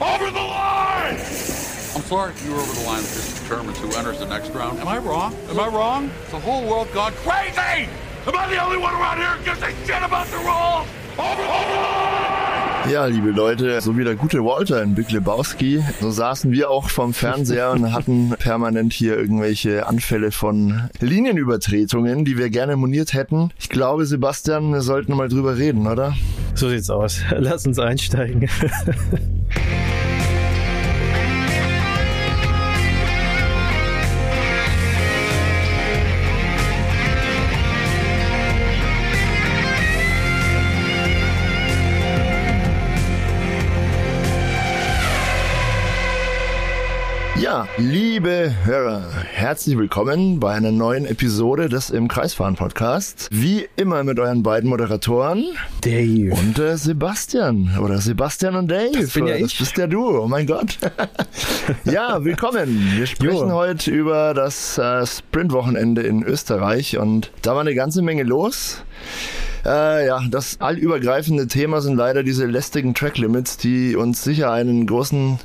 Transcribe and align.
over 0.00 0.30
the 0.30 0.40
line! 0.40 1.16
I'm 1.94 2.02
sorry 2.02 2.32
if 2.32 2.44
you're 2.44 2.56
over 2.56 2.72
the 2.72 2.86
line 2.86 3.02
this 3.02 3.40
determines 3.40 3.78
who 3.78 3.94
enters 3.96 4.18
the 4.18 4.26
next 4.26 4.50
round. 4.50 4.80
Am 4.80 4.88
I 4.88 4.98
wrong? 4.98 5.34
Am 5.48 5.60
I 5.60 5.68
wrong? 5.68 6.10
The 6.30 6.40
whole 6.40 6.68
world 6.68 6.88
gone 6.92 7.12
crazy! 7.24 7.88
Am 8.26 8.36
I 8.36 8.48
the 8.48 8.64
only 8.64 8.78
one 8.78 8.94
around 8.94 9.18
here 9.18 9.28
who 9.28 9.44
gives 9.44 9.62
a 9.62 9.70
shit 9.86 10.02
about 10.02 10.26
the 10.28 10.38
rules? 10.38 10.88
Over 11.18 11.42
the 11.42 11.48
line! 11.48 12.34
Ja, 12.90 13.06
liebe 13.06 13.30
Leute, 13.30 13.80
so 13.80 13.96
wie 13.96 14.04
der 14.04 14.14
gute 14.14 14.44
Walter 14.44 14.82
in 14.82 14.94
Big 14.94 15.10
Lebowski, 15.10 15.82
so 16.00 16.10
saßen 16.10 16.52
wir 16.52 16.68
auch 16.68 16.90
vom 16.90 17.14
Fernseher 17.14 17.70
und 17.70 17.94
hatten 17.94 18.34
permanent 18.38 18.92
hier 18.92 19.16
irgendwelche 19.16 19.86
Anfälle 19.86 20.30
von 20.32 20.90
Linienübertretungen, 21.00 22.26
die 22.26 22.36
wir 22.36 22.50
gerne 22.50 22.76
moniert 22.76 23.14
hätten. 23.14 23.52
Ich 23.58 23.70
glaube, 23.70 24.04
Sebastian, 24.04 24.74
wir 24.74 24.82
sollten 24.82 25.16
mal 25.16 25.30
drüber 25.30 25.56
reden, 25.56 25.86
oder? 25.86 26.14
So 26.54 26.68
sieht's 26.68 26.90
aus. 26.90 27.20
Lass 27.30 27.66
uns 27.66 27.78
einsteigen. 27.78 28.50
liebe 47.76 48.54
Hörer, 48.64 49.10
herzlich 49.32 49.76
willkommen 49.76 50.38
bei 50.38 50.52
einer 50.54 50.70
neuen 50.70 51.06
Episode 51.06 51.68
des 51.68 51.90
Im 51.90 52.08
Kreisfahren 52.08 52.54
Podcasts. 52.54 53.28
Wie 53.32 53.66
immer 53.76 54.04
mit 54.04 54.18
euren 54.18 54.42
beiden 54.42 54.70
Moderatoren 54.70 55.44
Dave. 55.80 56.32
und 56.32 56.58
äh, 56.58 56.76
Sebastian 56.76 57.76
oder 57.82 57.98
Sebastian 57.98 58.54
und 58.56 58.70
Dave. 58.70 58.92
Das 58.92 59.10
bin 59.12 59.26
ja 59.26 59.38
das 59.38 59.52
ich. 59.52 59.58
bist 59.58 59.76
ja 59.76 59.86
du. 59.86 60.20
Oh 60.20 60.28
mein 60.28 60.46
Gott. 60.46 60.78
ja, 61.84 62.24
willkommen. 62.24 62.92
Wir 62.96 63.06
sprechen 63.06 63.48
Jo. 63.48 63.54
heute 63.54 63.90
über 63.90 64.34
das 64.34 64.78
äh, 64.78 65.04
Sprintwochenende 65.06 66.02
in 66.02 66.22
Österreich 66.22 66.98
und 66.98 67.30
da 67.42 67.54
war 67.54 67.60
eine 67.62 67.74
ganze 67.74 68.02
Menge 68.02 68.22
los. 68.22 68.82
Äh, 69.64 70.06
ja, 70.06 70.20
das 70.30 70.60
allübergreifende 70.60 71.46
Thema 71.46 71.80
sind 71.80 71.96
leider 71.96 72.22
diese 72.22 72.44
lästigen 72.46 72.94
Track 72.94 73.16
Limits, 73.18 73.56
die 73.56 73.96
uns 73.96 74.22
sicher 74.22 74.52
einen 74.52 74.86
großen, 74.86 75.38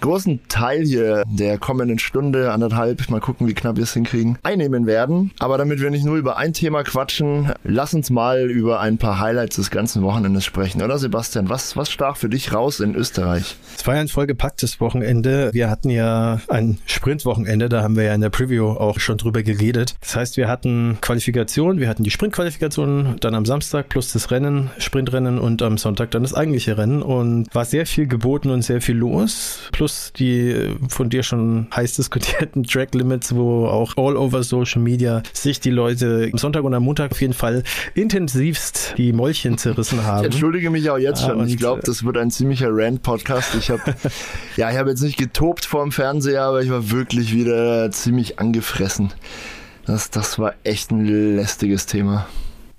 großen 0.00 0.40
Teil 0.48 0.84
hier 0.84 1.22
der 1.26 1.58
kommenden 1.58 1.98
Stunde, 1.98 2.52
anderthalb, 2.52 3.08
mal 3.10 3.20
gucken, 3.20 3.46
wie 3.46 3.54
knapp 3.54 3.76
wir 3.76 3.84
es 3.84 3.94
hinkriegen, 3.94 4.38
einnehmen 4.42 4.86
werden. 4.86 5.32
Aber 5.38 5.58
damit 5.58 5.80
wir 5.80 5.90
nicht 5.90 6.04
nur 6.04 6.16
über 6.16 6.36
ein 6.36 6.52
Thema 6.52 6.82
quatschen, 6.82 7.52
lass 7.64 7.94
uns 7.94 8.10
mal 8.10 8.50
über 8.50 8.80
ein 8.80 8.98
paar 8.98 9.20
Highlights 9.20 9.56
des 9.56 9.70
ganzen 9.70 10.02
Wochenendes 10.02 10.44
sprechen, 10.44 10.82
oder 10.82 10.98
Sebastian? 10.98 11.48
Was, 11.48 11.76
was 11.76 11.90
stach 11.90 12.16
für 12.16 12.28
dich 12.28 12.52
raus 12.52 12.80
in 12.80 12.94
Österreich? 12.94 13.56
Es 13.76 13.86
war 13.86 13.94
ja 13.94 14.00
ein 14.00 14.08
vollgepacktes 14.08 14.80
Wochenende. 14.80 15.50
Wir 15.52 15.70
hatten 15.70 15.90
ja 15.90 16.40
ein 16.48 16.78
Sprintwochenende, 16.86 17.68
da 17.68 17.82
haben 17.82 17.96
wir 17.96 18.04
ja 18.04 18.14
in 18.14 18.20
der 18.20 18.30
Preview 18.30 18.68
auch 18.70 19.00
schon 19.00 19.18
drüber 19.18 19.42
geredet. 19.42 19.94
Das 20.00 20.16
heißt, 20.16 20.36
wir 20.36 20.48
hatten 20.48 20.98
Qualifikation, 21.00 21.80
wir 21.80 21.88
hatten 21.88 22.02
die 22.02 22.10
Sprintqualifikation, 22.10 23.16
dann 23.20 23.34
am 23.34 23.44
Samstag 23.44 23.88
plus 23.88 24.12
das 24.12 24.30
Rennen, 24.30 24.70
Sprintrennen 24.78 25.38
und 25.38 25.62
am 25.62 25.78
Sonntag 25.78 26.10
dann 26.10 26.22
das 26.22 26.34
eigentliche 26.34 26.78
Rennen 26.78 27.02
und 27.02 27.54
war 27.54 27.64
sehr 27.64 27.86
viel 27.86 28.06
geboten 28.06 28.50
und 28.50 28.62
sehr 28.62 28.80
viel 28.80 28.96
los. 28.96 29.59
Plus 29.72 30.12
die 30.16 30.50
äh, 30.50 30.76
von 30.88 31.10
dir 31.10 31.22
schon 31.22 31.68
heiß 31.74 31.94
diskutierten 31.96 32.64
Track 32.64 32.94
Limits, 32.94 33.34
wo 33.34 33.66
auch 33.66 33.96
all 33.96 34.16
over 34.16 34.42
Social 34.42 34.80
Media 34.80 35.22
sich 35.32 35.60
die 35.60 35.70
Leute 35.70 36.28
am 36.32 36.38
Sonntag 36.38 36.64
und 36.64 36.74
am 36.74 36.84
Montag 36.84 37.12
auf 37.12 37.20
jeden 37.20 37.34
Fall 37.34 37.62
intensivst 37.94 38.94
die 38.96 39.12
Mäulchen 39.12 39.58
zerrissen 39.58 40.04
haben. 40.04 40.20
Ich 40.20 40.32
entschuldige 40.32 40.70
mich 40.70 40.90
auch 40.90 40.98
jetzt 40.98 41.22
schon. 41.22 41.44
Ich 41.46 41.52
und, 41.52 41.58
glaube, 41.58 41.80
äh, 41.80 41.84
das 41.84 42.04
wird 42.04 42.16
ein 42.16 42.30
ziemlicher 42.30 42.68
Rant-Podcast. 42.70 43.54
Ich 43.54 43.70
habe, 43.70 43.82
ja, 44.56 44.70
ich 44.70 44.76
habe 44.76 44.90
jetzt 44.90 45.02
nicht 45.02 45.18
getobt 45.18 45.64
vorm 45.64 45.92
Fernseher, 45.92 46.42
aber 46.42 46.62
ich 46.62 46.70
war 46.70 46.90
wirklich 46.90 47.32
wieder 47.32 47.90
ziemlich 47.90 48.38
angefressen. 48.38 49.12
Das, 49.86 50.10
das 50.10 50.38
war 50.38 50.54
echt 50.62 50.90
ein 50.90 51.36
lästiges 51.36 51.86
Thema. 51.86 52.26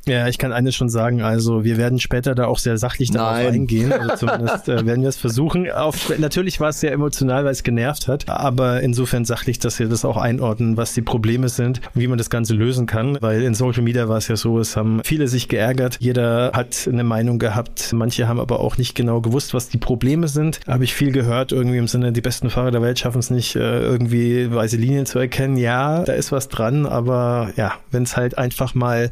Ja, 0.07 0.27
ich 0.27 0.39
kann 0.39 0.51
eines 0.51 0.75
schon 0.75 0.89
sagen, 0.89 1.21
also 1.21 1.63
wir 1.63 1.77
werden 1.77 1.99
später 1.99 2.33
da 2.33 2.45
auch 2.45 2.57
sehr 2.57 2.77
sachlich 2.77 3.11
darauf 3.11 3.37
Nein. 3.37 3.53
eingehen. 3.53 3.93
Also 3.93 4.15
zumindest 4.25 4.67
äh, 4.67 4.85
werden 4.85 5.01
wir 5.03 5.09
es 5.09 5.17
versuchen. 5.17 5.69
Auf, 5.69 6.17
natürlich 6.17 6.59
war 6.59 6.69
es 6.69 6.79
sehr 6.79 6.91
emotional, 6.91 7.45
weil 7.45 7.51
es 7.51 7.63
genervt 7.63 8.07
hat, 8.07 8.27
aber 8.27 8.81
insofern 8.81 9.25
sachlich, 9.25 9.59
dass 9.59 9.77
wir 9.77 9.87
das 9.87 10.03
auch 10.03 10.17
einordnen, 10.17 10.75
was 10.75 10.93
die 10.93 11.03
Probleme 11.03 11.49
sind 11.49 11.81
und 11.93 12.01
wie 12.01 12.07
man 12.07 12.17
das 12.17 12.31
Ganze 12.31 12.53
lösen 12.55 12.87
kann. 12.87 13.17
Weil 13.21 13.43
in 13.43 13.53
Social 13.53 13.83
Media 13.83 14.09
war 14.09 14.17
es 14.17 14.27
ja 14.27 14.35
so, 14.35 14.59
es 14.59 14.75
haben 14.75 15.01
viele 15.03 15.27
sich 15.27 15.47
geärgert, 15.47 15.97
jeder 15.99 16.51
hat 16.53 16.87
eine 16.91 17.03
Meinung 17.03 17.37
gehabt, 17.37 17.93
manche 17.93 18.27
haben 18.27 18.39
aber 18.39 18.59
auch 18.59 18.77
nicht 18.77 18.95
genau 18.95 19.21
gewusst, 19.21 19.53
was 19.53 19.69
die 19.69 19.77
Probleme 19.77 20.27
sind. 20.27 20.61
Habe 20.67 20.83
ich 20.83 20.95
viel 20.95 21.11
gehört, 21.11 21.51
irgendwie 21.51 21.77
im 21.77 21.87
Sinne, 21.87 22.11
die 22.11 22.21
besten 22.21 22.49
Fahrer 22.49 22.71
der 22.71 22.81
Welt 22.81 22.97
schaffen 22.97 23.19
es 23.19 23.29
nicht, 23.29 23.55
äh, 23.55 23.81
irgendwie 23.81 24.51
weiße 24.51 24.77
Linien 24.77 25.05
zu 25.05 25.19
erkennen. 25.19 25.57
Ja, 25.57 26.03
da 26.03 26.13
ist 26.13 26.31
was 26.31 26.49
dran, 26.49 26.87
aber 26.87 27.51
ja, 27.55 27.73
wenn 27.91 28.03
es 28.03 28.17
halt 28.17 28.37
einfach 28.39 28.73
mal, 28.73 29.11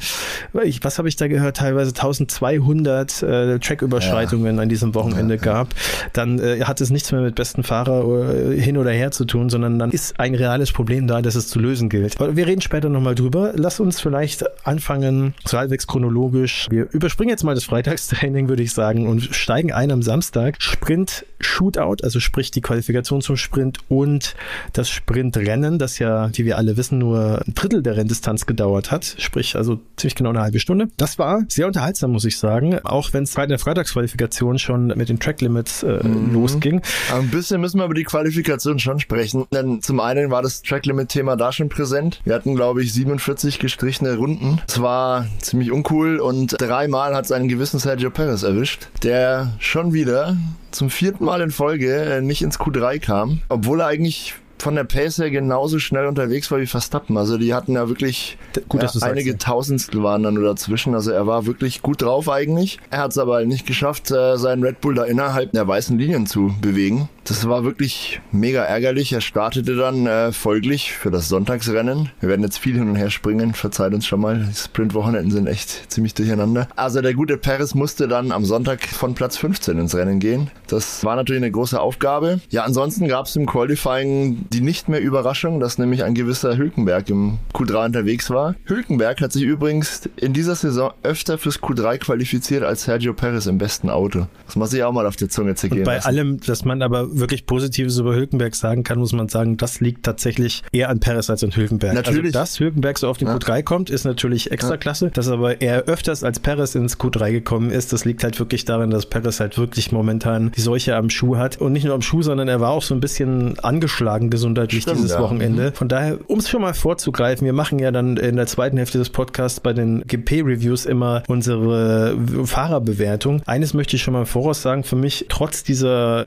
ich, 0.64 0.79
was 0.84 0.98
habe 0.98 1.08
ich 1.10 1.16
da 1.16 1.28
gehört, 1.28 1.58
teilweise 1.58 1.90
1200 1.90 3.24
äh, 3.24 3.60
Track-Überschreitungen 3.60 4.60
an 4.60 4.70
diesem 4.70 4.96
Wochenende 4.96 5.38
gab, 5.38 5.74
dann 6.14 6.40
äh, 6.40 6.62
hat 6.64 6.82
es 6.82 6.90
nichts 6.90 7.12
mehr 7.12 7.22
mit 7.22 7.36
besten 7.36 7.64
Fahrer 7.64 8.52
äh, 8.52 8.60
hin 8.60 8.78
oder 8.78 8.92
her 8.92 9.12
zu 9.12 9.26
tun, 9.26 9.50
sondern 9.50 9.80
dann 9.80 9.92
ist 9.92 10.20
ein 10.20 10.36
reales 10.36 10.72
Problem 10.72 11.08
da, 11.08 11.22
das 11.22 11.36
es 11.36 11.48
zu 11.48 11.60
lösen 11.60 11.90
gilt. 11.90 12.20
Aber 12.20 12.36
wir 12.36 12.48
reden 12.48 12.62
später 12.62 12.90
nochmal 12.90 13.16
drüber. 13.16 13.54
Lass 13.56 13.80
uns 13.80 14.00
vielleicht 14.00 14.46
anfangen, 14.66 15.34
so 15.46 15.58
halbwegs 15.58 15.88
chronologisch. 15.88 16.68
Wir 16.70 16.88
überspringen 16.92 17.30
jetzt 17.30 17.44
mal 17.44 17.56
das 17.56 17.64
Freitagstraining, 17.66 18.50
würde 18.50 18.64
ich 18.64 18.74
sagen, 18.74 19.08
und 19.08 19.22
steigen 19.22 19.72
ein 19.72 19.92
am 19.92 20.02
Samstag. 20.02 20.56
Sprint 20.60 21.26
Shootout, 21.42 22.04
also 22.04 22.20
sprich 22.20 22.52
die 22.52 22.62
Qualifikation 22.62 23.22
zum 23.22 23.38
Sprint 23.38 23.80
und 23.88 24.36
das 24.74 24.90
Sprintrennen, 24.90 25.80
das 25.80 26.00
ja, 26.00 26.30
wie 26.34 26.46
wir 26.46 26.58
alle 26.58 26.76
wissen, 26.78 26.98
nur 27.00 27.42
ein 27.46 27.54
Drittel 27.54 27.82
der 27.82 27.96
Renndistanz 27.96 28.46
gedauert 28.46 28.92
hat, 28.92 29.16
sprich 29.20 29.56
also 29.56 29.80
ziemlich 29.96 30.16
genau 30.16 30.32
eine 30.32 30.42
halbe 30.42 30.60
Stunde. 30.60 30.69
Das 30.97 31.18
war 31.19 31.44
sehr 31.47 31.68
unterhaltsam, 31.68 32.12
muss 32.12 32.25
ich 32.25 32.38
sagen, 32.38 32.80
auch 32.84 33.13
wenn 33.13 33.24
es 33.24 33.34
bei 33.34 33.46
der 33.46 33.59
Freitagsqualifikation 33.59 34.59
schon 34.59 34.88
mit 34.88 35.09
den 35.09 35.19
Track 35.19 35.41
Limits 35.41 35.84
äh, 35.84 36.00
losging. 36.06 36.81
Aber 37.09 37.22
ein 37.22 37.30
bisschen 37.30 37.62
müssen 37.62 37.80
wir 37.80 37.85
über 37.85 37.94
die 37.94 38.03
Qualifikation 38.03 38.80
schon 38.80 39.00
sprechen. 39.00 39.46
Denn 39.53 39.81
zum 39.81 40.00
einen 40.00 40.31
war 40.31 40.41
das 40.41 40.62
Track-Limit-Thema 40.62 41.35
da 41.35 41.52
schon 41.52 41.69
präsent. 41.69 42.22
Wir 42.24 42.35
hatten, 42.35 42.56
glaube 42.56 42.84
ich, 42.84 42.94
47 42.94 43.59
gestrichene 43.59 44.16
Runden. 44.16 44.62
Es 44.68 44.81
war 44.81 45.25
ziemlich 45.40 45.72
uncool 45.72 46.19
und 46.19 46.56
dreimal 46.59 47.16
hat 47.16 47.25
es 47.25 47.31
einen 47.31 47.47
gewissen 47.47 47.80
Sergio 47.80 48.12
Perez 48.12 48.44
erwischt, 48.44 48.88
der 49.03 49.53
schon 49.59 49.94
wieder 49.94 50.38
zum 50.72 50.90
vierten 50.90 51.25
Mal 51.25 51.41
in 51.41 51.51
Folge 51.51 51.96
äh, 51.96 52.22
nicht 52.22 52.41
ins 52.41 52.59
Q3 52.59 53.00
kam, 53.00 53.41
obwohl 53.50 53.81
er 53.81 53.88
eigentlich 53.88 54.36
von 54.62 54.75
der 54.75 54.84
Pace 54.84 55.20
her 55.20 55.31
genauso 55.31 55.80
schnell 55.80 56.06
unterwegs 56.06 56.52
war 56.52 56.59
wie 56.59 56.68
Verstappen. 56.68 57.18
Also 57.18 57.38
die 57.38 57.53
hatten 57.53 57.74
ja 57.74 57.88
wirklich 57.88 58.38
Gut, 58.68 58.75
ja, 58.75 58.80
dass 58.81 58.94
du 58.94 59.00
sagst, 59.00 59.12
einige 59.12 59.31
ja. 59.31 59.38
Tausendstel 59.38 60.03
waren 60.03 60.24
dann 60.24 60.36
nur 60.36 60.44
dazwischen. 60.44 60.94
Also 60.94 61.12
er 61.12 61.28
war 61.28 61.46
wirklich 61.46 61.81
gut 61.81 62.02
drauf 62.02 62.30
eigentlich. 62.30 62.80
Er 62.90 63.00
hat 63.00 63.12
es 63.12 63.18
aber 63.18 63.46
nicht 63.46 63.66
geschafft, 63.66 64.12
äh, 64.12 64.38
seinen 64.38 64.64
Red 64.64 64.81
Bull 64.81 64.96
da 64.96 65.03
innerhalb 65.03 65.52
der 65.52 65.68
weißen 65.68 65.98
Linien 65.98 66.25
zu 66.25 66.53
bewegen. 66.62 67.09
Das 67.30 67.48
war 67.48 67.64
wirklich 67.64 68.20
mega 68.32 68.64
ärgerlich. 68.64 69.14
Er 69.14 69.22
startete 69.22 69.76
dann 69.76 70.08
äh, 70.08 70.32
folglich 70.32 70.94
für 70.94 71.12
das 71.12 71.30
Sonntagsrennen. 71.30 72.10
Wir 72.20 72.30
werden 72.30 72.42
jetzt 72.42 72.58
viel 72.58 72.74
hin 72.74 72.90
und 72.90 72.96
her 72.96 73.12
springen. 73.12 73.54
Verzeiht 73.54 73.94
uns 73.94 74.08
schon 74.08 74.20
mal. 74.22 74.48
Die 74.50 74.56
Sprintwochenenden 74.56 75.30
sind 75.30 75.46
echt 75.46 75.92
ziemlich 75.92 76.16
durcheinander. 76.16 76.68
Also 76.76 77.02
der 77.02 77.14
gute 77.14 77.38
Perez 77.38 77.76
musste 77.76 78.08
dann 78.08 78.32
am 78.32 78.46
Sonntag 78.46 78.84
von 78.84 79.14
Platz 79.14 79.38
15 79.38 79.78
ins 79.78 79.94
Rennen 79.94 80.20
gehen. 80.20 80.50
Das 80.66 81.04
war 81.04 81.16
natürlich 81.16 81.44
eine 81.44 81.52
große 81.52 81.80
Aufgabe. 81.80 82.42
Ja, 82.50 82.64
ansonsten 82.64 83.08
gab 83.08 83.28
es 83.28 83.36
im 83.36 83.46
Qualifying 83.46 84.48
die 84.52 84.62
nicht 84.62 84.90
mehr 84.90 85.00
Überraschung, 85.02 85.60
dass 85.60 85.78
nämlich 85.78 86.04
ein 86.04 86.16
gewisser 86.16 86.58
Hülkenberg 86.58 87.12
im 87.12 87.38
Q3 87.54 87.86
unterwegs 87.86 88.32
war. 88.32 88.56
Hülkenberg 88.66 89.22
hat 89.22 89.34
sich 89.34 89.44
übrigens 89.44 90.10
in 90.16 90.34
dieser 90.34 90.56
Saison 90.56 90.94
öfter 91.04 91.38
fürs 91.38 91.62
Q3 91.62 92.00
qualifiziert 92.00 92.64
als 92.64 92.86
Sergio 92.86 93.14
Perez 93.14 93.46
im 93.46 93.60
besten 93.60 93.92
Auto. 93.92 94.26
Das 94.48 94.56
muss 94.56 94.74
ich 94.74 94.84
auch 94.84 94.94
mal 94.94 95.06
auf 95.06 95.16
der 95.16 95.30
Zunge 95.30 95.54
zergehen 95.54 95.82
Und 95.82 95.86
bei 95.86 95.96
lassen. 95.98 96.08
allem, 96.08 96.40
dass 96.40 96.66
man 96.66 96.82
aber 96.82 97.19
wirklich 97.19 97.46
Positives 97.46 97.98
über 97.98 98.16
Hülkenberg 98.16 98.56
sagen 98.56 98.83
kann, 98.83 99.00
muss 99.00 99.13
man 99.13 99.30
sagen, 99.30 99.57
das 99.57 99.80
liegt 99.80 100.04
tatsächlich 100.04 100.63
eher 100.71 100.89
an 100.89 101.00
Perez 101.00 101.30
als 101.30 101.44
an 101.44 101.51
Hülkenberg. 101.56 101.94
Natürlich. 101.94 102.36
Also, 102.36 102.39
dass 102.39 102.60
Hülkenberg 102.60 102.98
so 102.98 103.07
auf 103.07 103.18
den 103.18 103.27
Ja. 103.27 103.36
Q3 103.36 103.63
kommt, 103.63 103.89
ist 103.89 104.06
natürlich 104.06 104.51
extra 104.51 104.77
klasse. 104.77 105.12
Dass 105.13 105.27
aber 105.30 105.62
er 105.62 105.83
öfters 105.83 106.24
als 106.24 106.39
Perez 106.39 106.75
ins 106.75 107.00
Q3 107.00 107.31
gekommen 107.31 107.71
ist, 107.71 107.94
das 107.94 108.06
liegt 108.06 108.24
halt 108.24 108.39
wirklich 108.39 108.66
daran, 108.66 108.89
dass 108.89 109.06
Perez 109.06 109.39
halt 109.39 109.57
wirklich 109.57 109.92
momentan 109.92 110.51
die 110.56 110.62
Seuche 110.62 110.95
am 110.95 111.10
Schuh 111.10 111.38
hat. 111.38 111.57
Und 111.57 111.74
nicht 111.74 111.86
nur 111.86 111.94
am 111.94 112.01
Schuh, 112.01 112.21
sondern 112.21 112.48
er 112.48 112.60
war 112.60 112.71
auch 112.71 112.83
so 112.83 112.94
ein 112.94 113.00
bisschen 113.00 113.60
angeschlagen 113.60 114.30
gesundheitlich 114.30 114.83
Stimmt, 114.83 114.98
dieses 114.98 115.12
ja. 115.12 115.22
Wochenende. 115.22 115.72
Von 115.74 115.88
daher, 115.88 116.19
um 116.27 116.39
es 116.39 116.50
schon 116.50 116.62
mal 116.62 116.74
vorzugreifen, 116.74 117.45
wir 117.45 117.54
machen 117.54 117.80
ja 117.80 117.92
dann 117.92 118.18
in 118.18 118.36
der 118.36 118.48
zweiten 118.48 118.77
Hälfte 118.77 118.98
des 118.98 119.10
Podcasts 119.10 119.60
bei 119.60 119.74
den 119.74 120.04
GP-Reviews 120.06 120.86
immer 120.86 121.24
unsere 121.27 122.18
Fahrerbewertung. 122.45 123.42
Eines 123.45 123.74
möchte 123.74 123.95
ich 123.95 124.01
schon 124.01 124.13
mal 124.13 124.22
im 124.22 124.25
voraus 124.25 124.62
sagen, 124.62 124.83
für 124.83 124.95
mich, 124.95 125.25
trotz 125.30 125.63
dieser 125.63 126.24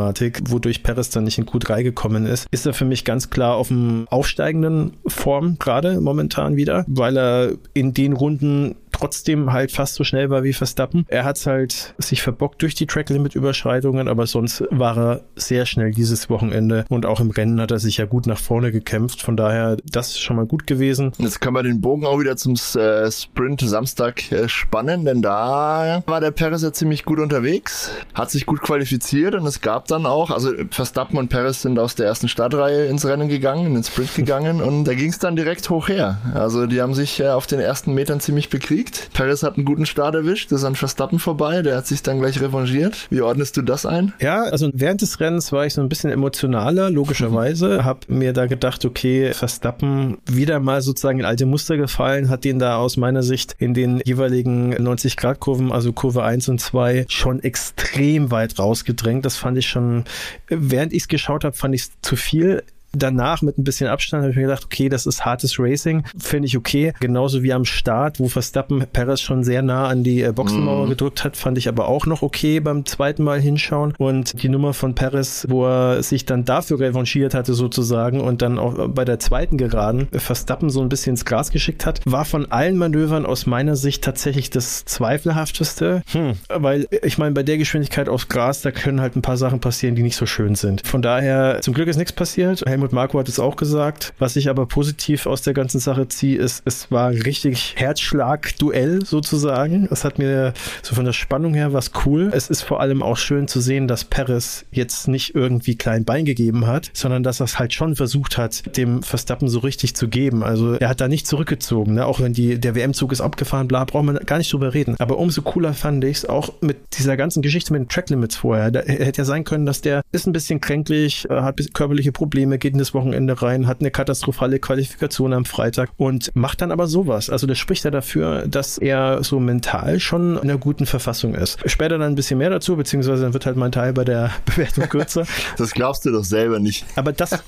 Track-Limit-Problematik, 0.00 0.50
wodurch 0.50 0.82
Perez 0.82 1.10
dann 1.10 1.24
nicht 1.24 1.38
in 1.38 1.46
Q3 1.46 1.82
gekommen 1.82 2.26
ist, 2.26 2.46
ist 2.50 2.66
er 2.66 2.72
für 2.72 2.84
mich 2.84 3.04
ganz 3.04 3.30
klar 3.30 3.54
auf 3.56 3.68
dem 3.68 4.06
aufsteigenden 4.10 4.92
Form 5.06 5.58
gerade 5.58 6.00
momentan 6.00 6.56
wieder, 6.56 6.84
weil 6.88 7.16
er 7.16 7.52
in 7.74 7.94
den 7.94 8.12
Runden 8.12 8.76
trotzdem 9.00 9.52
halt 9.52 9.72
fast 9.72 9.94
so 9.94 10.04
schnell 10.04 10.30
war 10.30 10.44
wie 10.44 10.52
Verstappen. 10.52 11.06
Er 11.08 11.24
hat 11.24 11.38
es 11.38 11.46
halt 11.46 11.94
sich 11.98 12.22
verbockt 12.22 12.60
durch 12.62 12.74
die 12.74 12.86
Track-Limit-Überschreitungen, 12.86 14.08
aber 14.08 14.26
sonst 14.26 14.62
war 14.70 14.96
er 14.96 15.20
sehr 15.36 15.64
schnell 15.64 15.92
dieses 15.92 16.28
Wochenende 16.28 16.84
und 16.88 17.06
auch 17.06 17.20
im 17.20 17.30
Rennen 17.30 17.60
hat 17.60 17.70
er 17.70 17.78
sich 17.78 17.96
ja 17.96 18.04
gut 18.04 18.26
nach 18.26 18.38
vorne 18.38 18.72
gekämpft. 18.72 19.22
Von 19.22 19.36
daher, 19.36 19.76
das 19.90 20.08
ist 20.08 20.20
schon 20.20 20.36
mal 20.36 20.46
gut 20.46 20.66
gewesen. 20.66 21.12
Jetzt 21.18 21.40
können 21.40 21.56
wir 21.56 21.62
den 21.62 21.80
Bogen 21.80 22.04
auch 22.04 22.20
wieder 22.20 22.36
zum 22.36 22.54
äh, 22.54 23.10
Sprint 23.10 23.62
Samstag 23.62 24.30
äh, 24.32 24.48
spannen, 24.48 25.04
denn 25.04 25.22
da 25.22 26.02
war 26.06 26.20
der 26.20 26.30
Perez 26.30 26.62
ja 26.62 26.72
ziemlich 26.72 27.04
gut 27.04 27.20
unterwegs, 27.20 27.90
hat 28.14 28.30
sich 28.30 28.44
gut 28.44 28.60
qualifiziert 28.60 29.34
und 29.34 29.46
es 29.46 29.62
gab 29.62 29.86
dann 29.88 30.04
auch, 30.04 30.30
also 30.30 30.52
Verstappen 30.70 31.18
und 31.18 31.28
Perez 31.28 31.62
sind 31.62 31.78
aus 31.78 31.94
der 31.94 32.06
ersten 32.06 32.28
Startreihe 32.28 32.86
ins 32.86 33.06
Rennen 33.06 33.28
gegangen, 33.28 33.66
in 33.66 33.74
den 33.74 33.84
Sprint 33.84 34.14
gegangen 34.14 34.60
und 34.60 34.84
da 34.84 34.94
ging 34.94 35.10
es 35.10 35.18
dann 35.18 35.36
direkt 35.36 35.70
hoch 35.70 35.88
her. 35.88 36.18
Also 36.34 36.66
die 36.66 36.82
haben 36.82 36.94
sich 36.94 37.20
äh, 37.20 37.28
auf 37.28 37.46
den 37.46 37.60
ersten 37.60 37.94
Metern 37.94 38.20
ziemlich 38.20 38.50
bekriegt. 38.50 38.89
Perez 39.12 39.42
hat 39.42 39.56
einen 39.56 39.64
guten 39.64 39.86
Start 39.86 40.14
erwischt, 40.14 40.52
ist 40.52 40.64
an 40.64 40.74
Verstappen 40.74 41.18
vorbei, 41.18 41.62
der 41.62 41.76
hat 41.76 41.86
sich 41.86 42.02
dann 42.02 42.20
gleich 42.20 42.40
revanchiert. 42.40 43.06
Wie 43.10 43.20
ordnest 43.20 43.56
du 43.56 43.62
das 43.62 43.86
ein? 43.86 44.12
Ja, 44.20 44.42
also 44.44 44.70
während 44.72 45.02
des 45.02 45.20
Rennens 45.20 45.52
war 45.52 45.66
ich 45.66 45.74
so 45.74 45.80
ein 45.80 45.88
bisschen 45.88 46.10
emotionaler, 46.10 46.90
logischerweise. 46.90 47.78
Mhm. 47.78 47.84
Hab 47.84 48.08
mir 48.08 48.32
da 48.32 48.46
gedacht, 48.46 48.84
okay, 48.84 49.32
Verstappen 49.32 50.18
wieder 50.26 50.60
mal 50.60 50.82
sozusagen 50.82 51.20
in 51.20 51.24
alte 51.24 51.46
Muster 51.46 51.76
gefallen, 51.76 52.28
hat 52.28 52.44
den 52.44 52.58
da 52.58 52.76
aus 52.76 52.96
meiner 52.96 53.22
Sicht 53.22 53.56
in 53.58 53.74
den 53.74 54.00
jeweiligen 54.04 54.74
90-Grad-Kurven, 54.74 55.72
also 55.72 55.92
Kurve 55.92 56.22
1 56.22 56.48
und 56.48 56.60
2, 56.60 57.06
schon 57.08 57.42
extrem 57.42 58.30
weit 58.30 58.58
rausgedrängt. 58.58 59.24
Das 59.24 59.36
fand 59.36 59.58
ich 59.58 59.68
schon, 59.68 60.04
während 60.48 60.92
ich 60.92 61.02
es 61.02 61.08
geschaut 61.08 61.44
habe, 61.44 61.56
fand 61.56 61.74
ich 61.74 61.82
es 61.82 61.90
zu 62.02 62.16
viel 62.16 62.62
danach 62.92 63.42
mit 63.42 63.58
ein 63.58 63.64
bisschen 63.64 63.88
Abstand 63.88 64.22
habe 64.22 64.30
ich 64.30 64.36
mir 64.36 64.42
gedacht, 64.42 64.64
okay, 64.64 64.88
das 64.88 65.06
ist 65.06 65.24
hartes 65.24 65.58
Racing, 65.58 66.04
finde 66.18 66.46
ich 66.46 66.56
okay. 66.56 66.92
Genauso 67.00 67.42
wie 67.42 67.52
am 67.52 67.64
Start, 67.64 68.20
wo 68.20 68.28
Verstappen 68.28 68.84
Perez 68.92 69.20
schon 69.20 69.44
sehr 69.44 69.62
nah 69.62 69.88
an 69.88 70.04
die 70.04 70.22
äh, 70.22 70.32
Boxenmauer 70.32 70.86
mm. 70.86 70.90
gedrückt 70.90 71.24
hat, 71.24 71.36
fand 71.36 71.58
ich 71.58 71.68
aber 71.68 71.88
auch 71.88 72.06
noch 72.06 72.22
okay 72.22 72.60
beim 72.60 72.84
zweiten 72.86 73.22
Mal 73.22 73.40
hinschauen. 73.40 73.94
Und 73.98 74.42
die 74.42 74.48
Nummer 74.48 74.74
von 74.74 74.94
Perez, 74.94 75.46
wo 75.48 75.66
er 75.66 76.02
sich 76.02 76.24
dann 76.24 76.44
dafür 76.44 76.80
revanchiert 76.80 77.34
hatte 77.34 77.54
sozusagen 77.54 78.20
und 78.20 78.42
dann 78.42 78.58
auch 78.58 78.88
bei 78.88 79.04
der 79.04 79.18
zweiten 79.18 79.56
Geraden 79.56 80.08
Verstappen 80.12 80.70
so 80.70 80.80
ein 80.80 80.88
bisschen 80.88 81.10
ins 81.10 81.24
Gras 81.24 81.50
geschickt 81.50 81.86
hat, 81.86 82.00
war 82.04 82.24
von 82.24 82.50
allen 82.50 82.76
Manövern 82.76 83.26
aus 83.26 83.46
meiner 83.46 83.76
Sicht 83.76 84.02
tatsächlich 84.02 84.50
das 84.50 84.84
zweifelhafteste. 84.84 86.02
Hm. 86.12 86.32
Weil 86.48 86.86
ich 87.02 87.18
meine, 87.18 87.32
bei 87.32 87.42
der 87.42 87.58
Geschwindigkeit 87.58 88.08
aufs 88.08 88.28
Gras, 88.28 88.62
da 88.62 88.70
können 88.70 89.00
halt 89.00 89.16
ein 89.16 89.22
paar 89.22 89.36
Sachen 89.36 89.60
passieren, 89.60 89.94
die 89.94 90.02
nicht 90.02 90.16
so 90.16 90.26
schön 90.26 90.54
sind. 90.54 90.86
Von 90.86 91.02
daher, 91.02 91.60
zum 91.60 91.74
Glück 91.74 91.88
ist 91.88 91.96
nichts 91.96 92.12
passiert. 92.12 92.62
Helmut 92.80 92.94
Marko 92.94 93.18
hat 93.18 93.28
es 93.28 93.38
auch 93.38 93.56
gesagt. 93.56 94.14
Was 94.18 94.36
ich 94.36 94.48
aber 94.48 94.64
positiv 94.64 95.26
aus 95.26 95.42
der 95.42 95.52
ganzen 95.52 95.80
Sache 95.80 96.08
ziehe, 96.08 96.38
ist, 96.38 96.62
es 96.64 96.90
war 96.90 97.10
richtig 97.10 97.74
Herzschlag-Duell 97.76 99.04
sozusagen. 99.04 99.86
Es 99.90 100.02
hat 100.02 100.18
mir 100.18 100.54
so 100.80 100.94
von 100.94 101.04
der 101.04 101.12
Spannung 101.12 101.52
her 101.52 101.74
was 101.74 101.90
cool. 102.06 102.30
Es 102.32 102.48
ist 102.48 102.62
vor 102.62 102.80
allem 102.80 103.02
auch 103.02 103.18
schön 103.18 103.48
zu 103.48 103.60
sehen, 103.60 103.86
dass 103.86 104.04
Perez 104.04 104.64
jetzt 104.72 105.08
nicht 105.08 105.34
irgendwie 105.34 105.76
klein 105.76 106.06
Bein 106.06 106.24
gegeben 106.24 106.66
hat, 106.66 106.90
sondern 106.94 107.22
dass 107.22 107.40
er 107.42 107.44
es 107.44 107.58
halt 107.58 107.74
schon 107.74 107.96
versucht 107.96 108.38
hat, 108.38 108.74
dem 108.78 109.02
Verstappen 109.02 109.50
so 109.50 109.58
richtig 109.58 109.94
zu 109.94 110.08
geben. 110.08 110.42
Also 110.42 110.72
er 110.72 110.88
hat 110.88 111.02
da 111.02 111.08
nicht 111.08 111.26
zurückgezogen, 111.26 111.96
ne? 111.96 112.06
auch 112.06 112.20
wenn 112.20 112.32
die, 112.32 112.58
der 112.58 112.74
WM-Zug 112.74 113.12
ist 113.12 113.20
abgefahren, 113.20 113.68
bla, 113.68 113.84
braucht 113.84 114.04
man 114.04 114.16
gar 114.24 114.38
nicht 114.38 114.50
drüber 114.50 114.72
reden. 114.72 114.96
Aber 114.98 115.18
umso 115.18 115.42
cooler 115.42 115.74
fand 115.74 116.02
ich 116.04 116.16
es 116.18 116.24
auch 116.24 116.54
mit 116.62 116.78
dieser 116.98 117.18
ganzen 117.18 117.42
Geschichte 117.42 117.74
mit 117.74 117.82
den 117.82 117.88
Track-Limits 117.88 118.36
vorher. 118.36 118.70
Da 118.70 118.80
hätte 118.80 119.20
ja 119.20 119.24
sein 119.26 119.44
können, 119.44 119.66
dass 119.66 119.82
der 119.82 120.00
ist 120.12 120.26
ein 120.26 120.32
bisschen 120.32 120.62
kränklich, 120.62 121.26
hat 121.28 121.60
körperliche 121.74 122.12
Probleme, 122.12 122.56
geht 122.56 122.69
geht 122.70 122.74
in 122.74 122.78
das 122.78 122.94
Wochenende 122.94 123.42
rein, 123.42 123.66
hat 123.66 123.80
eine 123.80 123.90
katastrophale 123.90 124.60
Qualifikation 124.60 125.32
am 125.32 125.44
Freitag 125.44 125.90
und 125.96 126.30
macht 126.34 126.60
dann 126.60 126.70
aber 126.70 126.86
sowas. 126.86 127.28
Also 127.28 127.48
das 127.48 127.58
spricht 127.58 127.84
ja 127.84 127.90
dafür, 127.90 128.46
dass 128.46 128.78
er 128.78 129.24
so 129.24 129.40
mental 129.40 129.98
schon 129.98 130.36
in 130.36 130.42
einer 130.42 130.56
guten 130.56 130.86
Verfassung 130.86 131.34
ist. 131.34 131.58
Später 131.68 131.98
dann 131.98 132.12
ein 132.12 132.14
bisschen 132.14 132.38
mehr 132.38 132.50
dazu, 132.50 132.76
beziehungsweise 132.76 133.22
dann 133.22 133.32
wird 133.32 133.46
halt 133.46 133.56
mein 133.56 133.72
Teil 133.72 133.92
bei 133.92 134.04
der 134.04 134.30
Bewertung 134.44 134.88
kürzer. 134.88 135.26
das 135.58 135.72
glaubst 135.72 136.06
du 136.06 136.12
doch 136.12 136.22
selber 136.22 136.60
nicht. 136.60 136.86
Aber 136.94 137.12
das, 137.12 137.42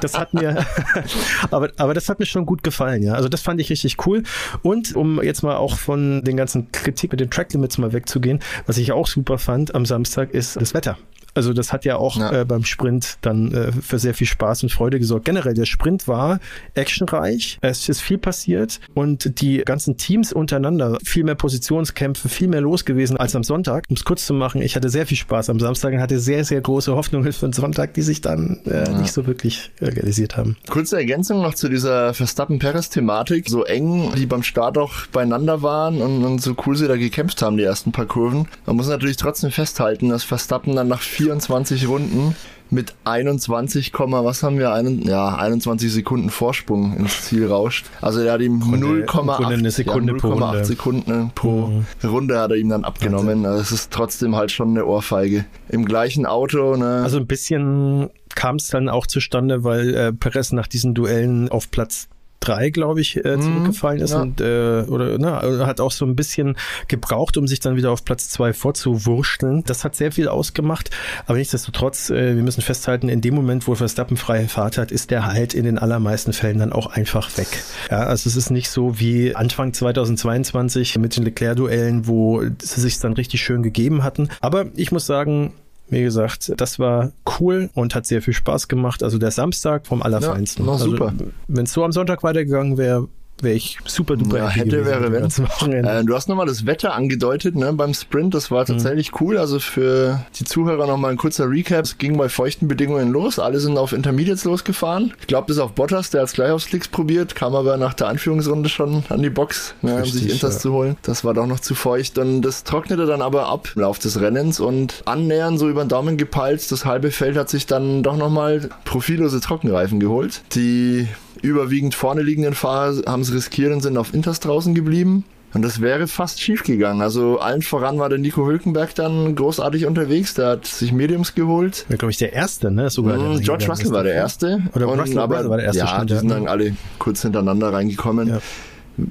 das 0.00 0.18
hat 0.18 0.34
mir, 0.34 0.66
aber, 1.50 1.70
aber 1.78 1.94
das 1.94 2.08
hat 2.10 2.18
mir 2.18 2.26
schon 2.26 2.44
gut 2.44 2.62
gefallen, 2.62 3.02
ja. 3.02 3.14
Also 3.14 3.30
das 3.30 3.40
fand 3.40 3.60
ich 3.60 3.70
richtig 3.70 4.06
cool. 4.06 4.22
Und 4.62 4.94
um 4.94 5.22
jetzt 5.22 5.42
mal 5.42 5.56
auch 5.56 5.78
von 5.78 6.22
den 6.24 6.36
ganzen 6.36 6.70
Kritik 6.72 7.12
mit 7.12 7.20
den 7.20 7.30
Track 7.30 7.54
Limits 7.54 7.78
mal 7.78 7.94
wegzugehen, 7.94 8.40
was 8.66 8.76
ich 8.76 8.92
auch 8.92 9.06
super 9.06 9.38
fand 9.38 9.74
am 9.74 9.86
Samstag 9.86 10.34
ist 10.34 10.56
das 10.60 10.74
Wetter. 10.74 10.98
Also 11.34 11.52
das 11.52 11.72
hat 11.72 11.84
ja 11.84 11.96
auch 11.96 12.16
ja. 12.16 12.40
Äh, 12.40 12.44
beim 12.44 12.64
Sprint 12.64 13.18
dann 13.20 13.52
äh, 13.52 13.72
für 13.72 13.98
sehr 13.98 14.14
viel 14.14 14.26
Spaß 14.26 14.62
und 14.62 14.72
Freude 14.72 14.98
gesorgt. 14.98 15.24
Generell, 15.24 15.54
der 15.54 15.66
Sprint 15.66 16.08
war 16.08 16.40
actionreich, 16.74 17.58
es 17.60 17.88
ist 17.88 18.00
viel 18.00 18.18
passiert 18.18 18.80
und 18.94 19.40
die 19.40 19.58
ganzen 19.58 19.96
Teams 19.96 20.32
untereinander, 20.32 20.98
viel 21.04 21.24
mehr 21.24 21.34
Positionskämpfe, 21.34 22.28
viel 22.28 22.48
mehr 22.48 22.60
los 22.60 22.84
gewesen 22.84 23.16
als 23.16 23.36
am 23.36 23.44
Sonntag. 23.44 23.84
Um 23.88 23.96
es 23.96 24.04
kurz 24.04 24.26
zu 24.26 24.34
machen, 24.34 24.62
ich 24.62 24.76
hatte 24.76 24.88
sehr 24.88 25.06
viel 25.06 25.16
Spaß 25.16 25.50
am 25.50 25.60
Samstag 25.60 25.92
und 25.92 26.00
hatte 26.00 26.18
sehr, 26.18 26.44
sehr 26.44 26.60
große 26.60 26.94
Hoffnungen 26.94 27.32
für 27.32 27.46
den 27.46 27.52
Sonntag, 27.52 27.94
die 27.94 28.02
sich 28.02 28.20
dann 28.20 28.60
äh, 28.66 28.84
ja. 28.84 28.98
nicht 28.98 29.12
so 29.12 29.26
wirklich 29.26 29.70
realisiert 29.80 30.36
haben. 30.36 30.56
Kurze 30.68 30.96
Ergänzung 30.96 31.42
noch 31.42 31.54
zu 31.54 31.68
dieser 31.68 32.14
Verstappen-Perez-Thematik. 32.14 33.48
So 33.48 33.64
eng 33.64 34.12
die 34.16 34.26
beim 34.26 34.42
Start 34.42 34.78
auch 34.78 35.06
beieinander 35.12 35.62
waren 35.62 36.00
und, 36.00 36.24
und 36.24 36.40
so 36.40 36.54
cool 36.66 36.76
sie 36.76 36.88
da 36.88 36.96
gekämpft 36.96 37.42
haben, 37.42 37.56
die 37.56 37.64
ersten 37.64 37.92
paar 37.92 38.06
Kurven. 38.06 38.48
Man 38.66 38.76
muss 38.76 38.88
natürlich 38.88 39.16
trotzdem 39.16 39.50
festhalten, 39.50 40.08
dass 40.08 40.24
Verstappen 40.24 40.76
dann 40.76 40.88
nach 40.88 41.02
24 41.18 41.88
Runden 41.88 42.36
mit 42.70 42.94
21, 43.04 43.92
was 43.92 44.42
haben 44.44 44.58
wir? 44.58 44.72
Einen, 44.72 45.02
ja, 45.02 45.34
21 45.34 45.92
Sekunden 45.92 46.30
Vorsprung 46.30 46.96
ins 46.96 47.22
Ziel 47.22 47.46
rauscht. 47.46 47.86
Also 48.00 48.20
er 48.20 48.34
hat 48.34 48.40
ihm 48.40 48.62
0,8 48.62 49.70
Sekunde 49.70 50.16
ja, 50.22 50.28
0, 50.28 50.64
Sekunden 50.64 51.32
pro 51.34 51.66
mhm. 51.66 51.86
Runde 52.04 52.38
hat 52.38 52.52
er 52.52 52.56
ihm 52.56 52.68
dann 52.68 52.84
abgenommen. 52.84 53.46
Also 53.46 53.60
es 53.62 53.72
ist 53.72 53.90
trotzdem 53.90 54.36
halt 54.36 54.52
schon 54.52 54.70
eine 54.70 54.86
Ohrfeige. 54.86 55.44
Im 55.68 55.86
gleichen 55.86 56.24
Auto. 56.24 56.76
Ne? 56.76 57.00
Also 57.02 57.18
ein 57.18 57.26
bisschen 57.26 58.10
kam 58.36 58.56
es 58.56 58.68
dann 58.68 58.88
auch 58.88 59.08
zustande, 59.08 59.64
weil 59.64 59.94
äh, 59.94 60.12
Perez 60.12 60.52
nach 60.52 60.68
diesen 60.68 60.94
Duellen 60.94 61.48
auf 61.48 61.72
Platz 61.72 62.08
drei, 62.48 62.70
glaube 62.70 63.00
ich, 63.00 63.24
äh, 63.24 63.36
mhm. 63.36 63.42
zurückgefallen 63.42 64.00
ist 64.00 64.12
ja. 64.12 64.22
und 64.22 64.40
äh, 64.40 64.82
oder 64.88 65.18
ne, 65.18 65.66
hat 65.66 65.80
auch 65.80 65.92
so 65.92 66.04
ein 66.04 66.16
bisschen 66.16 66.56
gebraucht, 66.88 67.36
um 67.36 67.46
sich 67.46 67.60
dann 67.60 67.76
wieder 67.76 67.90
auf 67.90 68.04
Platz 68.04 68.28
zwei 68.28 68.52
vorzuwurschteln. 68.52 69.64
Das 69.64 69.84
hat 69.84 69.94
sehr 69.94 70.12
viel 70.12 70.28
ausgemacht, 70.28 70.90
aber 71.26 71.38
nichtsdestotrotz, 71.38 72.10
äh, 72.10 72.36
wir 72.36 72.42
müssen 72.42 72.62
festhalten, 72.62 73.08
in 73.08 73.20
dem 73.20 73.34
Moment, 73.34 73.66
wo 73.66 73.74
Verstappen 73.74 74.16
freie 74.16 74.48
Fahrt 74.48 74.78
hat, 74.78 74.90
ist 74.90 75.10
der 75.10 75.26
halt 75.26 75.54
in 75.54 75.64
den 75.64 75.78
allermeisten 75.78 76.32
Fällen 76.32 76.58
dann 76.58 76.72
auch 76.72 76.86
einfach 76.86 77.36
weg. 77.36 77.62
Ja, 77.90 78.04
also 78.04 78.28
es 78.28 78.36
ist 78.36 78.50
nicht 78.50 78.70
so 78.70 78.98
wie 78.98 79.34
Anfang 79.34 79.72
2022 79.72 80.98
mit 80.98 81.16
den 81.16 81.24
Leclerc-Duellen, 81.24 82.06
wo 82.06 82.42
sie 82.42 82.80
sich 82.80 82.98
dann 82.98 83.12
richtig 83.12 83.42
schön 83.42 83.62
gegeben 83.62 84.02
hatten. 84.02 84.28
Aber 84.40 84.66
ich 84.74 84.92
muss 84.92 85.06
sagen, 85.06 85.52
wie 85.90 86.02
gesagt, 86.02 86.52
das 86.56 86.78
war 86.78 87.12
cool 87.38 87.70
und 87.74 87.94
hat 87.94 88.06
sehr 88.06 88.22
viel 88.22 88.34
Spaß 88.34 88.68
gemacht. 88.68 89.02
Also 89.02 89.18
der 89.18 89.30
Samstag 89.30 89.86
vom 89.86 90.02
Allerfeinsten. 90.02 90.66
Ja, 90.66 90.72
also, 90.72 90.90
super. 90.90 91.12
Wenn 91.46 91.64
es 91.64 91.72
so 91.72 91.84
am 91.84 91.92
Sonntag 91.92 92.22
weitergegangen 92.22 92.76
wäre, 92.76 93.08
wäre 93.42 93.54
ich 93.54 93.78
super 93.84 94.16
duper 94.16 94.38
ja, 94.38 94.48
hätte, 94.48 94.84
wäre, 94.84 95.12
wenn. 95.12 95.84
Äh, 95.84 96.04
du 96.04 96.14
hast 96.14 96.28
nochmal 96.28 96.46
das 96.46 96.66
Wetter 96.66 96.94
angedeutet 96.94 97.56
ne, 97.56 97.72
beim 97.72 97.94
Sprint. 97.94 98.34
Das 98.34 98.50
war 98.50 98.62
mhm. 98.62 98.66
tatsächlich 98.66 99.12
mhm. 99.12 99.18
cool. 99.20 99.38
Also 99.38 99.58
für 99.60 100.24
die 100.38 100.44
Zuhörer 100.44 100.86
nochmal 100.86 101.12
ein 101.12 101.16
kurzer 101.16 101.48
Recap. 101.48 101.84
Es 101.84 101.98
ging 101.98 102.16
bei 102.16 102.28
feuchten 102.28 102.68
Bedingungen 102.68 103.10
los. 103.10 103.38
Alle 103.38 103.60
sind 103.60 103.78
auf 103.78 103.92
Intermediates 103.92 104.44
losgefahren. 104.44 105.14
Ich 105.20 105.26
glaube, 105.26 105.46
bis 105.48 105.58
auf 105.58 105.72
Bottas, 105.72 106.10
der 106.10 106.22
hat 106.22 106.28
es 106.28 106.34
gleich 106.34 106.50
auf 106.50 106.62
Slicks 106.62 106.88
probiert, 106.88 107.34
kam 107.34 107.54
aber 107.54 107.76
nach 107.76 107.94
der 107.94 108.08
Anführungsrunde 108.08 108.68
schon 108.68 109.04
an 109.08 109.22
die 109.22 109.30
Box, 109.30 109.74
ne, 109.82 109.96
um 109.96 110.04
sich 110.04 110.30
Inters 110.30 110.54
ja. 110.54 110.60
zu 110.60 110.72
holen. 110.72 110.96
Das 111.02 111.24
war 111.24 111.34
doch 111.34 111.46
noch 111.46 111.60
zu 111.60 111.74
feucht. 111.74 112.18
Und 112.18 112.42
das 112.42 112.64
trocknete 112.64 113.06
dann 113.06 113.22
aber 113.22 113.46
ab 113.46 113.68
im 113.74 113.82
Laufe 113.82 114.00
des 114.00 114.20
Rennens 114.20 114.60
und 114.60 115.02
annähernd 115.04 115.58
so 115.58 115.68
über 115.68 115.84
den 115.84 115.88
Daumen 115.88 116.16
gepeilt. 116.16 116.70
Das 116.70 116.84
halbe 116.84 117.10
Feld 117.10 117.36
hat 117.36 117.48
sich 117.48 117.66
dann 117.66 118.02
doch 118.02 118.16
nochmal 118.16 118.68
profillose 118.84 119.40
Trockenreifen 119.40 120.00
geholt. 120.00 120.42
Die 120.54 121.08
überwiegend 121.42 121.94
vorne 121.94 122.22
liegenden 122.22 122.54
Fahrer 122.54 123.02
haben 123.06 123.22
es 123.22 123.32
riskiert 123.32 123.72
und 123.72 123.80
sind 123.80 123.96
auf 123.96 124.14
Inters 124.14 124.40
draußen 124.40 124.74
geblieben. 124.74 125.24
Und 125.54 125.62
das 125.62 125.80
wäre 125.80 126.08
fast 126.08 126.42
schief 126.42 126.62
gegangen. 126.62 127.00
Also 127.00 127.38
allen 127.38 127.62
voran 127.62 127.98
war 127.98 128.10
der 128.10 128.18
Nico 128.18 128.46
Hülkenberg 128.46 128.94
dann 128.94 129.34
großartig 129.34 129.86
unterwegs. 129.86 130.34
Der 130.34 130.48
hat 130.48 130.66
sich 130.66 130.92
Mediums 130.92 131.34
geholt. 131.34 131.86
Ja, 131.88 131.96
glaube 131.96 132.10
ich, 132.10 132.18
der 132.18 132.34
erste, 132.34 132.70
ne? 132.70 132.90
Sogar 132.90 133.16
mm, 133.16 133.40
George 133.40 133.66
Russell 133.66 133.90
war 133.90 134.02
der 134.02 134.14
erste. 134.14 134.62
Oder 134.74 134.88
und, 134.88 135.00
Russell, 135.00 135.18
aber, 135.18 135.48
war 135.48 135.56
der 135.56 135.66
erste. 135.66 135.80
Ja, 135.80 136.04
die 136.04 136.16
sind 136.16 136.28
dann 136.28 136.46
alle 136.46 136.76
kurz 136.98 137.22
hintereinander 137.22 137.72
reingekommen. 137.72 138.28
Ja. 138.28 138.40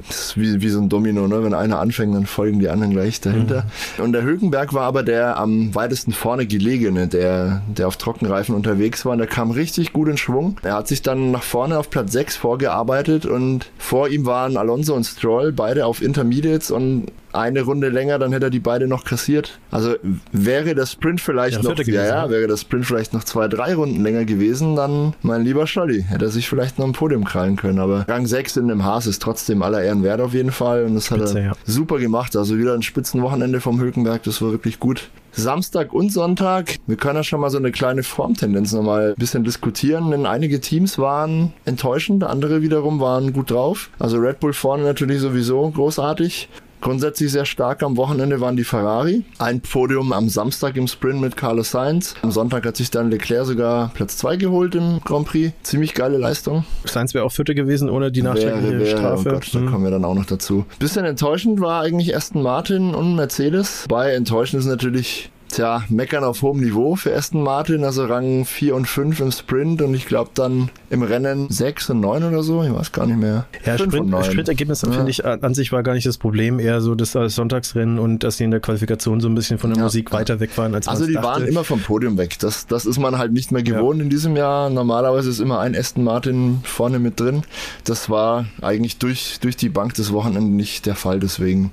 Das 0.08 0.20
ist 0.20 0.38
wie, 0.38 0.62
wie 0.62 0.70
so 0.70 0.79
ein 0.79 0.89
Domino, 0.89 1.27
ne? 1.27 1.44
Wenn 1.44 1.53
einer 1.53 1.79
anfängt, 1.79 2.13
dann 2.13 2.25
folgen 2.25 2.60
die 2.60 2.70
anderen 2.70 2.91
gleich 2.91 3.22
dahinter. 3.22 3.65
Mhm. 3.98 4.03
Und 4.03 4.13
der 4.13 4.24
Hülkenberg 4.24 4.74
war 4.74 4.84
aber 4.84 5.03
der 5.03 5.38
am 5.38 5.74
weitesten 5.74 6.12
vorne 6.12 6.46
gelegene, 6.46 7.08
der, 7.08 7.62
der 7.67 7.88
auf 7.88 7.98
Trockenreifen 7.98 8.53
unterwegs 8.53 9.06
war. 9.06 9.13
Und 9.13 9.20
der 9.20 9.27
kam 9.27 9.51
richtig 9.51 9.94
gut 9.94 10.10
in 10.10 10.17
Schwung. 10.17 10.58
Er 10.63 10.75
hat 10.75 10.88
sich 10.88 11.01
dann 11.01 11.32
nach 11.32 11.44
vorne 11.44 11.79
auf 11.79 11.89
Platz 11.89 12.12
6 12.12 12.36
vorgearbeitet 12.36 13.25
und 13.25 13.70
vor 13.77 14.10
ihm 14.10 14.25
waren 14.25 14.58
Alonso 14.58 14.94
und 14.94 15.06
Stroll, 15.06 15.53
beide 15.53 15.86
auf 15.86 16.01
Intermediates 16.01 16.72
und 16.72 17.08
eine 17.38 17.62
Runde 17.62 17.89
länger, 17.89 18.20
dann 18.20 18.32
hätte 18.32 18.48
er 18.48 18.50
die 18.50 18.60
beide 18.60 18.88
noch 18.88 19.06
kassiert. 19.06 19.60
Also 19.72 19.96
wäre 20.32 20.75
der 20.75 20.86
Sprint 20.86 21.22
vielleicht 21.22 21.58
Ja, 21.58 21.63
noch, 21.63 21.75
Vierte 21.75 21.89
ja, 21.91 22.01
gewesen, 22.01 22.15
ja, 22.15 22.25
ne? 22.25 22.32
wäre 22.32 22.48
der 22.48 22.58
Sprint 22.58 22.86
vielleicht 22.86 23.13
noch 23.13 23.24
zwei, 23.24 23.48
drei 23.48 23.75
Runden 23.75 24.03
länger 24.03 24.25
gewesen, 24.25 24.75
dann 24.75 25.13
mein 25.22 25.44
lieber 25.44 25.67
Scholli, 25.67 26.03
hätte 26.03 26.25
er 26.25 26.32
sich 26.32 26.50
vielleicht 26.50 26.79
noch 26.79 26.86
ein 26.86 26.94
Podium 26.94 27.24
krallen 27.25 27.56
können. 27.56 27.79
Aber 27.79 28.06
Rang 28.08 28.25
6 28.25 28.58
in 28.58 28.67
dem 28.67 28.84
Haas 28.84 29.08
ist 29.08 29.22
trotzdem 29.22 29.62
aller 29.62 29.82
Ehren 29.82 30.03
wert 30.03 30.22
auf 30.22 30.34
jeden 30.34 30.51
Fall 30.51 30.86
und 30.86 30.96
das 30.96 31.12
hat 31.12 31.20
Spitze, 31.20 31.39
er 31.39 31.46
ja. 31.46 31.53
super 31.65 32.00
gemacht. 32.00 32.36
Also 32.36 32.58
wieder 32.58 32.74
ein 32.74 32.82
Spitzenwochenende 32.82 33.62
vom 33.62 33.79
Hülkenberg, 33.79 34.24
das 34.24 34.41
war 34.41 34.51
wirklich 34.51 34.79
gut. 34.79 35.10
Samstag 35.32 35.94
und 35.94 36.12
Sonntag, 36.12 36.77
wir 36.88 36.96
können 36.96 37.17
ja 37.17 37.24
schon 37.24 37.39
mal 37.39 37.51
so 37.51 37.60
eine 37.60 37.72
kleine 37.72 38.01
Formtendenz 38.01 38.74
nochmal 38.74 39.10
ein 39.10 39.15
bisschen 39.15 39.44
diskutieren, 39.44 40.10
denn 40.10 40.25
einige 40.25 40.60
Teams 40.62 40.98
waren 40.98 41.53
enttäuschend, 41.63 42.24
andere 42.24 42.63
wiederum 42.63 43.00
waren 43.00 43.34
gut 43.34 43.51
drauf. 43.51 43.91
Also 44.00 44.17
Red 44.17 44.39
Bull 44.39 44.53
vorne 44.53 44.84
natürlich 44.84 45.20
sowieso 45.20 45.70
großartig. 45.70 46.50
Grundsätzlich 46.81 47.31
sehr 47.31 47.46
stark 47.46 47.81
am 47.84 47.98
Wochenende 47.98 48.39
waren 48.39 48.55
die 48.55 48.63
Ferrari. 48.63 49.24
Ein 49.39 49.62
Podium 49.62 50.13
am 50.13 50.29
Samstag 50.29 50.77
im 50.77 50.88
Sprint 50.88 51.19
mit 51.19 51.36
Carlos 51.36 51.72
Sainz. 51.72 52.13
Am 52.22 52.31
Sonntag 52.31 52.65
hat 52.65 52.77
sich 52.77 52.91
dann 52.91 53.10
Leclerc 53.10 53.46
sogar 53.48 53.91
Platz 53.93 54.17
2 54.17 54.38
geholt 54.38 54.75
im 54.75 55.00
Grand 55.03 55.27
Prix. 55.27 55.53
Ziemlich 55.63 55.93
geile 55.96 56.17
Leistung. 56.17 56.65
Sainz 56.86 57.13
wäre 57.13 57.25
auch 57.25 57.31
Vierte 57.31 57.55
gewesen 57.55 57.89
ohne 57.89 58.12
die 58.12 58.22
nachträgliche 58.22 58.79
wäre, 58.79 58.98
Strafe. 58.98 59.29
Oh 59.29 59.34
Gott, 59.34 59.50
da 59.53 59.60
Hm. 59.60 59.72
kommen 59.72 59.84
wir 59.84 59.91
dann 59.91 60.05
auch 60.05 60.13
noch 60.15 60.25
dazu. 60.25 60.65
Bisschen 60.79 61.03
enttäuschend 61.05 61.60
war 61.60 61.81
eigentlich 61.81 62.15
Aston 62.15 62.43
Martin 62.43 62.93
und 62.93 63.15
Mercedes. 63.15 63.86
Bei 63.89 64.12
enttäuschend 64.13 64.62
ist 64.62 64.67
natürlich, 64.67 65.31
tja, 65.50 65.84
meckern 65.89 66.24
auf 66.24 66.42
hohem 66.42 66.60
Niveau 66.62 66.96
für 66.96 67.16
Aston 67.16 67.42
Martin, 67.44 67.84
also 67.84 68.06
Rang 68.06 68.46
4 68.46 68.75
und 68.75 68.88
5 68.88 69.20
im 69.20 69.32
Sprint 69.32 69.82
und 69.82 69.94
ich 69.94 70.06
glaube 70.06 70.32
dann 70.34 70.70
im 70.89 71.04
Rennen 71.04 71.48
6 71.50 71.89
und 71.92 72.00
9 72.01 72.24
oder 72.24 72.44
so, 72.44 72.63
ich 72.63 72.74
weiß 72.74 72.92
gar 72.92 73.06
nicht 73.08 73.18
mehr. 73.18 73.46
Ja, 73.66 73.77
Sprint, 73.77 74.10
neun. 74.10 74.24
Sprintergebnis 74.24 74.82
Ja. 74.84 74.92
finde 74.92 75.10
ich 75.12 75.25
an 75.25 75.42
an 75.44 75.54
sich 75.54 75.72
war 75.72 75.84
gar 75.84 75.94
nicht 75.94 76.06
das 76.06 76.18
Problem, 76.18 76.60
eher 76.60 76.82
so 76.82 76.96
das 76.96 77.16
als 77.16 77.36
Sonntagsrennen 77.36 78.00
und 78.00 78.24
dass 78.24 78.38
sie 78.38 78.44
in 78.44 78.51
der 78.51 78.60
Qualifikation 78.60 79.20
so 79.22 79.27
ein 79.30 79.36
bisschen 79.36 79.58
von 79.58 79.70
der 79.72 79.77
Ja. 79.77 79.84
Musik 79.84 80.12
weiter 80.12 80.39
weg 80.39 80.58
waren, 80.58 80.75
als 80.75 80.88
Also 80.88 81.06
die 81.06 81.13
dachte. 81.13 81.27
waren 81.27 81.48
immer 81.48 81.63
vom 81.63 81.80
Podium 81.82 82.18
weg. 82.18 82.38
Das, 82.39 82.68
das 82.68 82.86
ist 82.86 83.00
man 83.00 83.18
halt 83.18 83.32
nicht 83.34 83.51
mehr 83.51 83.63
gewohnt 83.63 84.01
in 84.01 84.10
diesem 84.10 84.36
Jahr. 84.36 84.70
Normalerweise 84.70 85.30
ist 85.30 85.39
immer 85.39 85.60
ein 85.60 85.75
Aston 85.75 86.04
Martin 86.04 86.60
vorne 86.63 87.00
mit 87.00 87.20
drin. 87.20 87.44
Das 87.84 88.10
war 88.10 88.46
eigentlich 88.62 88.98
durch, 88.98 89.39
durch 89.42 89.56
die 89.58 89.70
Bank 89.70 89.94
des 89.94 90.12
Wochenende 90.12 90.51
nicht 90.51 90.86
der 90.86 90.96
Fall. 90.96 91.20
Deswegen 91.20 91.72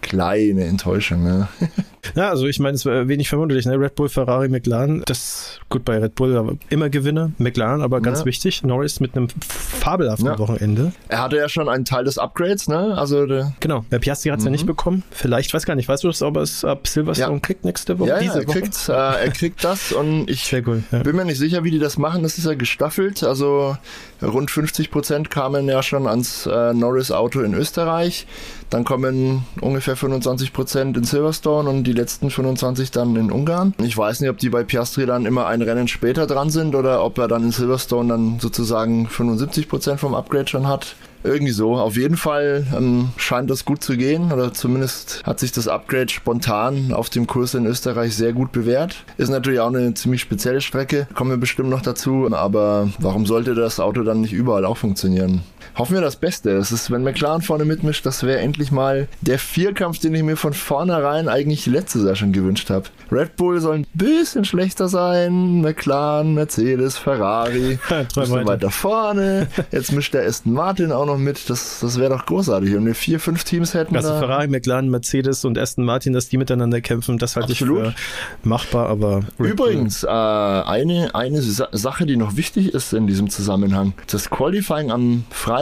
kleine 0.00 0.64
Enttäuschung. 0.64 1.22
Ne? 1.22 1.48
Ja, 2.14 2.30
also 2.30 2.46
ich 2.46 2.58
meine, 2.60 2.74
es 2.74 2.84
war 2.86 3.08
wenig 3.08 3.28
verwunderlich, 3.28 3.66
ne? 3.66 3.78
Red 3.78 3.94
Bull, 3.94 4.08
Ferrari, 4.08 4.48
McLaren, 4.48 5.02
das 5.06 5.58
gut 5.68 5.84
bei 5.84 5.98
Red 5.98 6.14
Bull, 6.14 6.36
aber 6.36 6.54
immer 6.68 6.88
Gewinner, 6.90 7.30
McLaren, 7.38 7.82
aber 7.82 8.00
ganz 8.00 8.20
Ja. 8.20 8.24
wichtig, 8.26 8.62
Norris 8.62 9.00
mit 9.00 9.16
einem 9.16 9.28
fabelhaften 9.48 10.26
Ja. 10.26 10.38
Wochenende. 10.38 10.92
Er 11.08 11.22
hatte 11.22 11.36
ja 11.36 11.48
schon 11.48 11.68
einen 11.68 11.84
Teil 11.84 12.04
des 12.04 12.18
Upgrades, 12.18 12.68
ne? 12.68 12.96
Also 12.96 13.26
der, 13.26 13.52
Genau, 13.60 13.84
der 13.90 13.98
Piastri 13.98 14.30
hat 14.30 14.38
es 14.38 14.44
ja 14.44 14.50
nicht 14.50 14.66
bekommen. 14.66 15.02
Vielleicht, 15.10 15.52
weiß 15.54 15.66
gar 15.66 15.74
nicht, 15.74 15.88
weißt 15.88 16.04
du 16.04 16.08
das, 16.08 16.22
ob 16.22 16.36
er 16.36 16.42
es 16.42 16.64
ab 16.64 16.86
Silverstone 16.86 17.28
Mhm. 17.30 17.34
Ja. 17.36 17.40
kriegt 17.40 17.64
nächste 17.64 17.98
Woche? 17.98 18.08
ja, 18.10 18.20
ja, 18.20 18.34
er 18.34 18.46
Woche? 18.46 18.60
kriegt, 18.60 18.88
äh, 18.88 18.92
er 18.92 19.30
kriegt 19.30 19.64
das 19.64 19.92
und 19.92 20.28
ich 20.30 20.52
cool. 20.66 20.82
Bin 21.02 21.16
mir 21.16 21.24
nicht 21.24 21.38
sicher, 21.38 21.64
wie 21.64 21.70
die 21.70 21.78
das 21.78 21.98
machen. 21.98 22.22
Das 22.22 22.38
ist 22.38 22.44
ja 22.46 22.54
gestaffelt. 22.54 23.24
Also 23.24 23.76
rund 24.22 24.50
50 24.50 24.90
Prozent 24.90 25.30
kamen 25.30 25.68
ja 25.68 25.82
schon 25.82 26.06
ans 26.06 26.46
äh, 26.46 26.72
Norris-Auto 26.72 27.40
in 27.40 27.54
Österreich. 27.54 28.26
Dann 28.70 28.84
kommen 28.84 29.44
ungefähr 29.60 29.96
25 29.96 30.52
Prozent 30.52 30.96
in 30.96 31.04
Silverstone 31.04 31.68
und 31.68 31.84
die 31.84 31.93
letzten 31.94 32.30
25 32.30 32.90
dann 32.90 33.16
in 33.16 33.30
Ungarn. 33.30 33.74
Ich 33.82 33.96
weiß 33.96 34.20
nicht, 34.20 34.30
ob 34.30 34.38
die 34.38 34.50
bei 34.50 34.64
Piastri 34.64 35.06
dann 35.06 35.26
immer 35.26 35.46
ein 35.46 35.62
Rennen 35.62 35.88
später 35.88 36.26
dran 36.26 36.50
sind 36.50 36.74
oder 36.74 37.04
ob 37.04 37.18
er 37.18 37.28
dann 37.28 37.44
in 37.44 37.50
Silverstone 37.50 38.08
dann 38.08 38.40
sozusagen 38.40 39.08
75 39.08 39.68
Prozent 39.68 40.00
vom 40.00 40.14
Upgrade 40.14 40.48
schon 40.48 40.68
hat. 40.68 40.96
Irgendwie 41.24 41.52
so. 41.52 41.76
Auf 41.76 41.96
jeden 41.96 42.18
Fall 42.18 42.66
ähm, 42.76 43.08
scheint 43.16 43.48
das 43.48 43.64
gut 43.64 43.82
zu 43.82 43.96
gehen 43.96 44.30
oder 44.30 44.52
zumindest 44.52 45.22
hat 45.24 45.40
sich 45.40 45.52
das 45.52 45.68
Upgrade 45.68 46.10
spontan 46.10 46.92
auf 46.92 47.08
dem 47.08 47.26
Kurs 47.26 47.54
in 47.54 47.64
Österreich 47.64 48.14
sehr 48.14 48.34
gut 48.34 48.52
bewährt. 48.52 49.04
Ist 49.16 49.30
natürlich 49.30 49.60
auch 49.60 49.68
eine 49.68 49.94
ziemlich 49.94 50.20
spezielle 50.20 50.60
Strecke, 50.60 51.08
kommen 51.14 51.30
wir 51.30 51.38
bestimmt 51.38 51.70
noch 51.70 51.80
dazu, 51.80 52.28
aber 52.30 52.90
warum 52.98 53.24
sollte 53.24 53.54
das 53.54 53.80
Auto 53.80 54.02
dann 54.02 54.20
nicht 54.20 54.34
überall 54.34 54.66
auch 54.66 54.76
funktionieren? 54.76 55.40
Hoffen 55.76 55.94
wir 55.94 56.00
das 56.00 56.16
Beste. 56.16 56.50
Es 56.50 56.72
ist, 56.72 56.90
wenn 56.90 57.02
McLaren 57.02 57.42
vorne 57.42 57.64
mitmischt, 57.64 58.06
das 58.06 58.22
wäre 58.22 58.40
endlich 58.40 58.70
mal 58.70 59.08
der 59.20 59.38
Vierkampf, 59.38 59.98
den 59.98 60.14
ich 60.14 60.22
mir 60.22 60.36
von 60.36 60.52
vornherein 60.52 61.28
eigentlich 61.28 61.66
letztes 61.66 62.04
Jahr 62.04 62.14
schon 62.14 62.32
gewünscht 62.32 62.70
habe. 62.70 62.84
Red 63.10 63.36
Bull 63.36 63.60
soll 63.60 63.76
ein 63.76 63.86
bisschen 63.94 64.44
schlechter 64.44 64.88
sein, 64.88 65.60
McLaren, 65.60 66.34
Mercedes, 66.34 66.98
Ferrari, 66.98 67.78
bisschen 67.88 68.32
weiter. 68.32 68.46
weiter 68.46 68.70
vorne. 68.70 69.48
Jetzt 69.70 69.92
mischt 69.92 70.14
der 70.14 70.26
Aston 70.26 70.52
Martin 70.52 70.92
auch 70.92 71.06
noch 71.06 71.18
mit. 71.18 71.48
Das, 71.48 71.80
das 71.80 71.98
wäre 71.98 72.10
doch 72.10 72.26
großartig. 72.26 72.72
Wenn 72.72 72.86
wir 72.86 72.94
vier, 72.94 73.20
fünf 73.20 73.44
Teams 73.44 73.74
hätten. 73.74 73.96
Also 73.96 74.10
Ferrari, 74.18 74.48
McLaren, 74.48 74.88
Mercedes 74.90 75.44
und 75.44 75.58
Aston 75.58 75.84
Martin, 75.84 76.12
dass 76.12 76.28
die 76.28 76.38
miteinander 76.38 76.80
kämpfen, 76.80 77.18
das 77.18 77.36
halte 77.36 77.52
ich 77.52 77.62
Absolut. 77.62 77.88
für 77.88 77.94
machbar, 78.42 78.88
aber 78.88 79.22
Red 79.38 79.52
Übrigens, 79.52 80.02
äh, 80.02 80.08
eine, 80.08 81.14
eine 81.14 81.42
Sa 81.42 81.68
Sache, 81.72 82.06
die 82.06 82.16
noch 82.16 82.36
wichtig 82.36 82.72
ist 82.74 82.92
in 82.92 83.06
diesem 83.06 83.30
Zusammenhang. 83.30 83.94
Das 84.10 84.30
Qualifying 84.30 84.90
am 84.90 85.24
Freitag, 85.30 85.53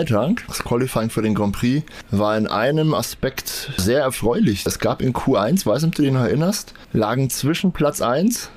das 0.48 0.64
Qualifying 0.64 1.10
für 1.10 1.22
den 1.22 1.34
Grand 1.34 1.54
Prix, 1.54 1.84
war 2.10 2.36
in 2.36 2.46
einem 2.46 2.94
Aspekt 2.94 3.72
sehr 3.76 4.00
erfreulich. 4.00 4.64
Es 4.66 4.78
gab 4.78 5.02
in 5.02 5.12
Q1, 5.12 5.66
weiß 5.66 5.82
nicht, 5.82 5.90
ob 5.90 5.94
du 5.96 6.02
dich 6.02 6.12
noch 6.12 6.22
erinnerst, 6.22 6.74
lagen 6.92 7.28
zwischen 7.30 7.72
Platz 7.72 8.00
1 8.00 8.50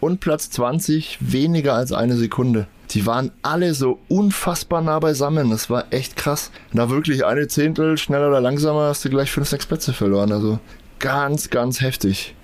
und 0.00 0.20
Platz 0.20 0.50
20 0.50 1.18
weniger 1.20 1.74
als 1.74 1.92
eine 1.92 2.16
Sekunde. 2.16 2.66
Die 2.90 3.04
waren 3.04 3.32
alle 3.42 3.74
so 3.74 3.98
unfassbar 4.08 4.80
nah 4.80 4.98
beisammen. 4.98 5.50
Das 5.50 5.68
war 5.68 5.86
echt 5.90 6.16
krass. 6.16 6.50
Da 6.72 6.88
wirklich 6.88 7.26
eine 7.26 7.48
Zehntel 7.48 7.98
schneller 7.98 8.28
oder 8.28 8.40
langsamer 8.40 8.88
hast 8.88 9.04
du 9.04 9.10
gleich 9.10 9.30
5, 9.30 9.46
6 9.46 9.66
Plätze 9.66 9.92
verloren. 9.92 10.32
Also 10.32 10.58
ganz, 10.98 11.50
ganz 11.50 11.80
heftig. 11.80 12.34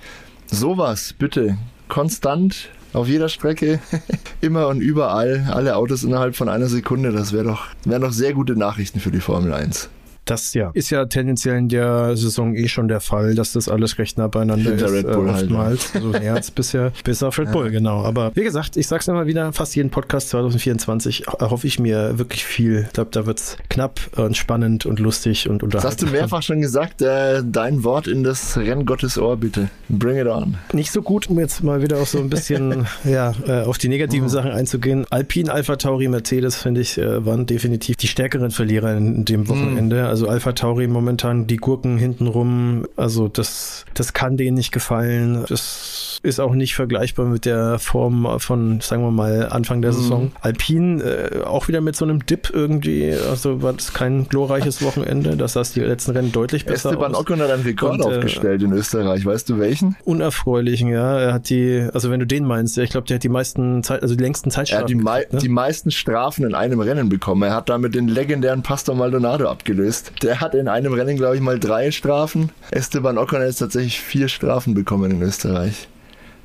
Sowas, 0.46 1.14
bitte. 1.18 1.56
Konstant 1.88 2.68
auf 2.94 3.08
jeder 3.08 3.28
Strecke, 3.28 3.80
immer 4.40 4.68
und 4.68 4.80
überall, 4.80 5.48
alle 5.50 5.76
Autos 5.76 6.04
innerhalb 6.04 6.36
von 6.36 6.48
einer 6.48 6.68
Sekunde. 6.68 7.12
Das 7.12 7.32
wäre 7.32 7.44
doch, 7.44 7.66
wären 7.84 8.02
doch 8.02 8.12
sehr 8.12 8.32
gute 8.32 8.56
Nachrichten 8.56 9.00
für 9.00 9.10
die 9.10 9.20
Formel 9.20 9.52
1. 9.52 9.88
Das 10.24 10.54
ja. 10.54 10.70
Ist 10.74 10.90
ja 10.90 11.04
tendenziell 11.06 11.58
in 11.58 11.68
der 11.68 12.16
Saison 12.16 12.54
eh 12.54 12.68
schon 12.68 12.88
der 12.88 13.00
Fall, 13.00 13.34
dass 13.34 13.52
das 13.52 13.68
alles 13.68 13.98
recht 13.98 14.18
nah 14.18 14.28
beieinander 14.28 14.70
Hinter 14.70 14.86
ist. 14.86 14.92
Red 14.92 15.12
Bull 15.12 15.28
äh, 15.28 15.32
halt, 15.32 15.42
oftmals. 15.44 15.94
Also 15.94 16.08
mehr 16.08 16.34
als 16.34 16.50
bisher, 16.50 16.92
bis 17.04 17.22
auf 17.22 17.38
Red 17.38 17.52
Bull, 17.52 17.70
genau. 17.70 18.02
Aber 18.04 18.34
wie 18.34 18.44
gesagt, 18.44 18.76
ich 18.76 18.86
sag's 18.86 19.08
immer 19.08 19.26
wieder, 19.26 19.52
fast 19.52 19.76
jeden 19.76 19.90
Podcast 19.90 20.30
2024 20.30 21.26
erhoffe 21.40 21.66
ich 21.66 21.78
mir 21.78 22.18
wirklich 22.18 22.44
viel. 22.44 22.84
Ich 22.86 22.92
glaube, 22.92 23.10
da 23.12 23.26
wird's 23.26 23.56
knapp 23.68 24.00
und 24.16 24.36
spannend 24.36 24.86
und 24.86 24.98
lustig 24.98 25.48
und 25.48 25.62
Das 25.62 25.84
hast 25.84 26.00
du 26.02 26.06
unterhaltsam. 26.06 26.10
mehrfach 26.12 26.42
schon 26.42 26.60
gesagt. 26.60 27.02
Äh, 27.02 27.42
dein 27.44 27.84
Wort 27.84 28.06
in 28.06 28.24
das 28.24 28.56
Renngottes 28.56 29.18
Ohr, 29.18 29.36
bitte. 29.36 29.68
Bring 29.88 30.16
it 30.16 30.26
on. 30.26 30.56
Nicht 30.72 30.90
so 30.90 31.02
gut, 31.02 31.28
um 31.28 31.38
jetzt 31.38 31.62
mal 31.62 31.82
wieder 31.82 31.98
auf 31.98 32.08
so 32.08 32.18
ein 32.18 32.30
bisschen 32.30 32.86
ja, 33.04 33.34
äh, 33.46 33.62
auf 33.62 33.78
die 33.78 33.88
negativen 33.88 34.28
Sachen 34.28 34.50
einzugehen. 34.50 35.06
Alpine, 35.10 35.52
Alpha 35.52 35.76
Tauri, 35.76 36.08
Mercedes, 36.08 36.56
finde 36.56 36.80
ich, 36.80 36.98
äh, 36.98 37.24
waren 37.24 37.46
definitiv 37.46 37.96
die 37.96 38.08
stärkeren 38.08 38.50
Verlierer 38.50 38.96
in 38.96 39.24
dem 39.24 39.48
Wochenende. 39.48 40.06
Also 40.14 40.28
Alpha 40.28 40.52
Tauri 40.52 40.86
momentan 40.86 41.48
die 41.48 41.56
Gurken 41.56 41.98
hintenrum, 41.98 42.86
also 42.94 43.26
das, 43.26 43.84
das 43.94 44.12
kann 44.12 44.36
denen 44.36 44.56
nicht 44.56 44.70
gefallen. 44.70 45.44
Das 45.48 46.13
ist 46.24 46.40
auch 46.40 46.54
nicht 46.54 46.74
vergleichbar 46.74 47.26
mit 47.26 47.44
der 47.44 47.78
Form 47.78 48.26
von, 48.40 48.80
sagen 48.80 49.02
wir 49.02 49.10
mal, 49.10 49.48
Anfang 49.50 49.82
der 49.82 49.92
Saison. 49.92 50.32
Alpine 50.40 51.02
äh, 51.02 51.42
auch 51.44 51.68
wieder 51.68 51.80
mit 51.80 51.96
so 51.96 52.04
einem 52.04 52.24
Dip 52.24 52.50
irgendwie, 52.52 53.12
also 53.12 53.62
war 53.62 53.74
das 53.74 53.92
kein 53.92 54.26
glorreiches 54.28 54.82
Wochenende. 54.82 55.36
Das 55.36 55.52
sah 55.52 55.62
die 55.62 55.80
letzten 55.80 56.12
Rennen 56.12 56.32
deutlich 56.32 56.64
besser 56.64 56.90
Esteban 56.90 57.14
aus. 57.14 57.20
Ocon 57.20 57.40
hat 57.40 57.50
einen 57.50 57.62
Rekord 57.62 58.00
Und, 58.00 58.00
äh, 58.00 58.16
aufgestellt 58.16 58.62
in 58.62 58.72
Österreich. 58.72 59.24
Weißt 59.24 59.48
du 59.48 59.58
welchen? 59.58 59.96
unerfreulichen, 60.04 60.88
ja. 60.88 61.18
Er 61.18 61.32
hat 61.34 61.50
die, 61.50 61.86
also 61.92 62.10
wenn 62.10 62.20
du 62.20 62.26
den 62.26 62.44
meinst, 62.44 62.76
ich 62.78 62.90
glaube, 62.90 63.06
der 63.06 63.16
hat 63.16 63.22
die 63.22 63.28
meisten 63.28 63.82
Zeit, 63.82 64.02
also 64.02 64.14
die 64.14 64.22
längsten 64.22 64.48
Er 64.50 64.56
hat 64.56 64.68
Zeitstrafen. 64.68 64.86
die, 64.86 64.94
gekriegt, 65.04 65.32
ne? 65.34 65.38
die 65.40 65.48
meisten 65.48 65.90
Strafen 65.90 66.44
in 66.44 66.54
einem 66.54 66.80
Rennen 66.80 67.08
bekommen. 67.08 67.42
Er 67.42 67.54
hat 67.54 67.68
damit 67.68 67.94
den 67.94 68.08
legendären 68.08 68.62
Pastor 68.62 68.94
Maldonado 68.94 69.48
abgelöst. 69.48 70.12
Der 70.22 70.40
hat 70.40 70.54
in 70.54 70.68
einem 70.68 70.92
Rennen, 70.94 71.16
glaube 71.16 71.36
ich, 71.36 71.42
mal 71.42 71.58
drei 71.58 71.90
Strafen. 71.90 72.50
Esteban 72.70 73.18
Ocon 73.18 73.40
hat 73.40 73.46
jetzt 73.46 73.58
tatsächlich 73.58 74.00
vier 74.00 74.28
Strafen 74.28 74.74
bekommen 74.74 75.10
in 75.10 75.22
Österreich. 75.22 75.88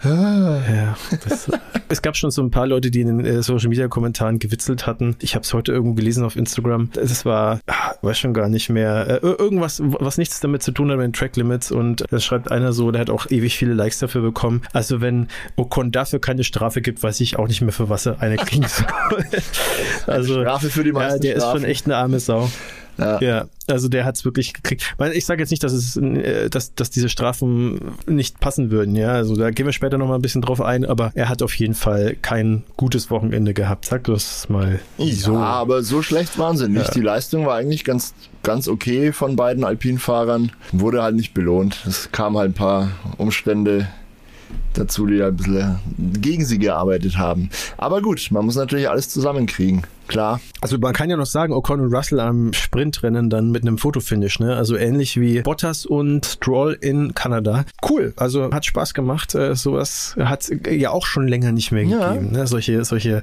Ja, 0.03 0.96
das, 1.27 1.51
es 1.89 2.01
gab 2.01 2.15
schon 2.15 2.32
so 2.32 2.41
ein 2.41 2.51
paar 2.51 2.68
Leute, 2.68 2.89
die 2.91 3.01
in 3.01 3.18
den 3.18 3.25
äh, 3.25 3.41
Social 3.44 3.70
Media 3.70 3.88
Kommentaren 3.88 4.39
gewitzelt 4.39 4.88
hatten. 4.88 5.15
Ich 5.22 5.36
habe 5.36 5.44
es 5.44 5.53
heute 5.53 5.72
irgendwo 5.72 5.96
gelesen 5.96 6.24
auf 6.24 6.36
Instagram. 6.36 6.89
Es 6.96 7.25
war, 7.25 7.60
ah, 7.68 7.94
weiß 8.01 8.18
schon 8.20 8.34
gar 8.34 8.48
nicht 8.50 8.70
mehr, 8.70 9.22
äh, 9.22 9.25
ir- 9.25 9.39
irgendwas, 9.39 9.82
was 9.84 10.18
nichts 10.18 10.39
damit 10.39 10.63
zu 10.63 10.72
tun 10.72 10.89
hat 10.91 10.98
mit 10.98 11.06
den 11.06 11.13
Track 11.13 11.36
Limits. 11.36 11.72
Und 11.72 12.06
das 12.12 12.24
schreibt 12.24 12.51
einer 12.51 12.72
so, 12.74 12.91
der 12.91 13.01
hat 13.01 13.10
auch 13.10 13.29
ewig 13.29 13.58
viele 13.58 13.74
Likes 13.74 14.00
dafür 14.00 14.22
bekommen. 14.22 14.62
Also 14.74 15.01
wenn 15.01 15.27
Ocon 15.58 15.91
dafür 15.91 16.20
keine 16.20 16.44
Strafe 16.44 16.82
gibt, 16.82 17.03
weiß 17.03 17.20
ich 17.22 17.38
auch 17.38 17.48
nicht 17.48 17.62
mehr, 17.62 17.74
für 17.74 17.89
was 17.89 18.06
er 18.06 18.22
eine 18.22 18.38
kriegen 18.38 18.65
soll. 18.68 18.88
also 20.08 20.41
Strafe 20.41 20.70
für 20.70 20.84
die 20.84 20.89
ja, 20.89 20.94
meisten 20.94 21.22
der 21.22 21.36
ist 21.36 21.44
Strafen. 21.44 21.62
schon 21.62 21.70
echt 21.70 21.86
eine 21.86 21.98
arme 21.98 22.20
Sau. 22.20 22.50
Ja. 23.00 23.22
ja. 23.22 23.46
also 23.68 23.88
der 23.88 24.06
hat 24.06 24.15
es 24.15 24.25
wirklich 24.25 24.53
gekriegt. 24.53 24.96
Ich 25.13 25.25
sage 25.25 25.41
jetzt 25.41 25.51
nicht, 25.51 25.63
dass 25.63 25.74
es, 25.74 25.96
äh, 25.98 26.50
dass, 26.50 26.74
dass 26.75 26.89
diese 26.89 27.10
Strafen 27.10 27.79
nicht 28.08 28.39
passen 28.39 28.72
würden, 28.72 28.96
ja. 28.96 29.13
Also 29.13 29.36
da 29.36 29.51
gehen 29.51 29.65
wir 29.65 29.74
später 29.74 29.98
noch 29.98 30.08
mal 30.08 30.15
ein 30.15 30.22
bisschen 30.22 30.41
drauf 30.41 30.62
ein, 30.62 30.86
aber 30.86 31.12
er 31.15 31.29
hat 31.29 31.41
auf 31.41 31.53
jeden 31.56 31.75
Fall 31.75 32.15
kein 32.22 32.63
gutes 32.77 33.10
Wochenende 33.10 33.53
gehabt. 33.53 33.86
Sag 33.86 34.03
das 34.06 34.50
mal 34.50 34.79
so. 34.98 35.34
Ja, 35.34 35.39
aber 35.39 35.84
so 35.84 36.01
schlecht 36.01 36.38
waren 36.38 36.58
sie 36.58 36.70
nicht. 36.70 36.88
Ja. 36.88 36.94
Die 36.94 37.01
Leistung 37.01 37.46
war 37.46 37.56
eigentlich 37.56 37.84
ganz, 37.84 38.13
ganz 38.44 38.68
okay 38.68 39.12
von 39.12 39.36
beiden 39.36 39.63
Alpinfahrern. 39.63 40.51
Wurde 40.72 41.01
halt 41.03 41.15
nicht 41.15 41.34
belohnt. 41.34 41.84
Es 41.88 42.12
kamen 42.12 42.38
halt 42.38 42.51
ein 42.51 42.53
paar 42.53 42.89
Umstände 43.18 43.88
dazu, 44.79 45.05
die 45.05 45.21
ein 45.21 45.36
bisschen 45.36 45.79
gegen 45.98 46.45
sie 46.45 46.59
gearbeitet 46.59 47.17
haben. 47.17 47.50
Aber 47.77 48.01
gut, 48.01 48.29
man 48.31 48.45
muss 48.45 48.55
natürlich 48.55 48.89
alles 48.89 49.09
zusammenkriegen 49.09 49.83
klar. 50.09 50.41
Also 50.59 50.77
man 50.77 50.93
kann 50.93 51.09
ja 51.09 51.15
noch 51.15 51.25
sagen, 51.25 51.53
Ocon 51.53 51.79
und 51.79 51.93
Russell 51.93 52.19
am 52.19 52.51
Sprintrennen 52.51 53.29
dann 53.29 53.51
mit 53.51 53.62
einem 53.62 53.77
Fotofinish, 53.77 54.39
ne? 54.39 54.57
Also 54.57 54.75
ähnlich 54.75 55.17
wie 55.17 55.41
Bottas 55.41 55.86
und 55.86 56.25
Stroll 56.25 56.77
in 56.81 57.13
Kanada. 57.13 57.63
Cool, 57.88 58.13
also 58.17 58.51
hat 58.51 58.65
Spaß 58.65 58.93
gemacht. 58.93 59.33
Äh, 59.36 59.55
sowas 59.55 60.15
hat 60.19 60.50
ja 60.69 60.89
auch 60.89 61.05
schon 61.05 61.27
länger 61.27 61.53
nicht 61.53 61.71
mehr 61.71 61.83
ja. 61.83 62.13
gegeben, 62.13 62.33
ne? 62.33 62.48
Solche, 62.48 62.83
solche 62.83 63.21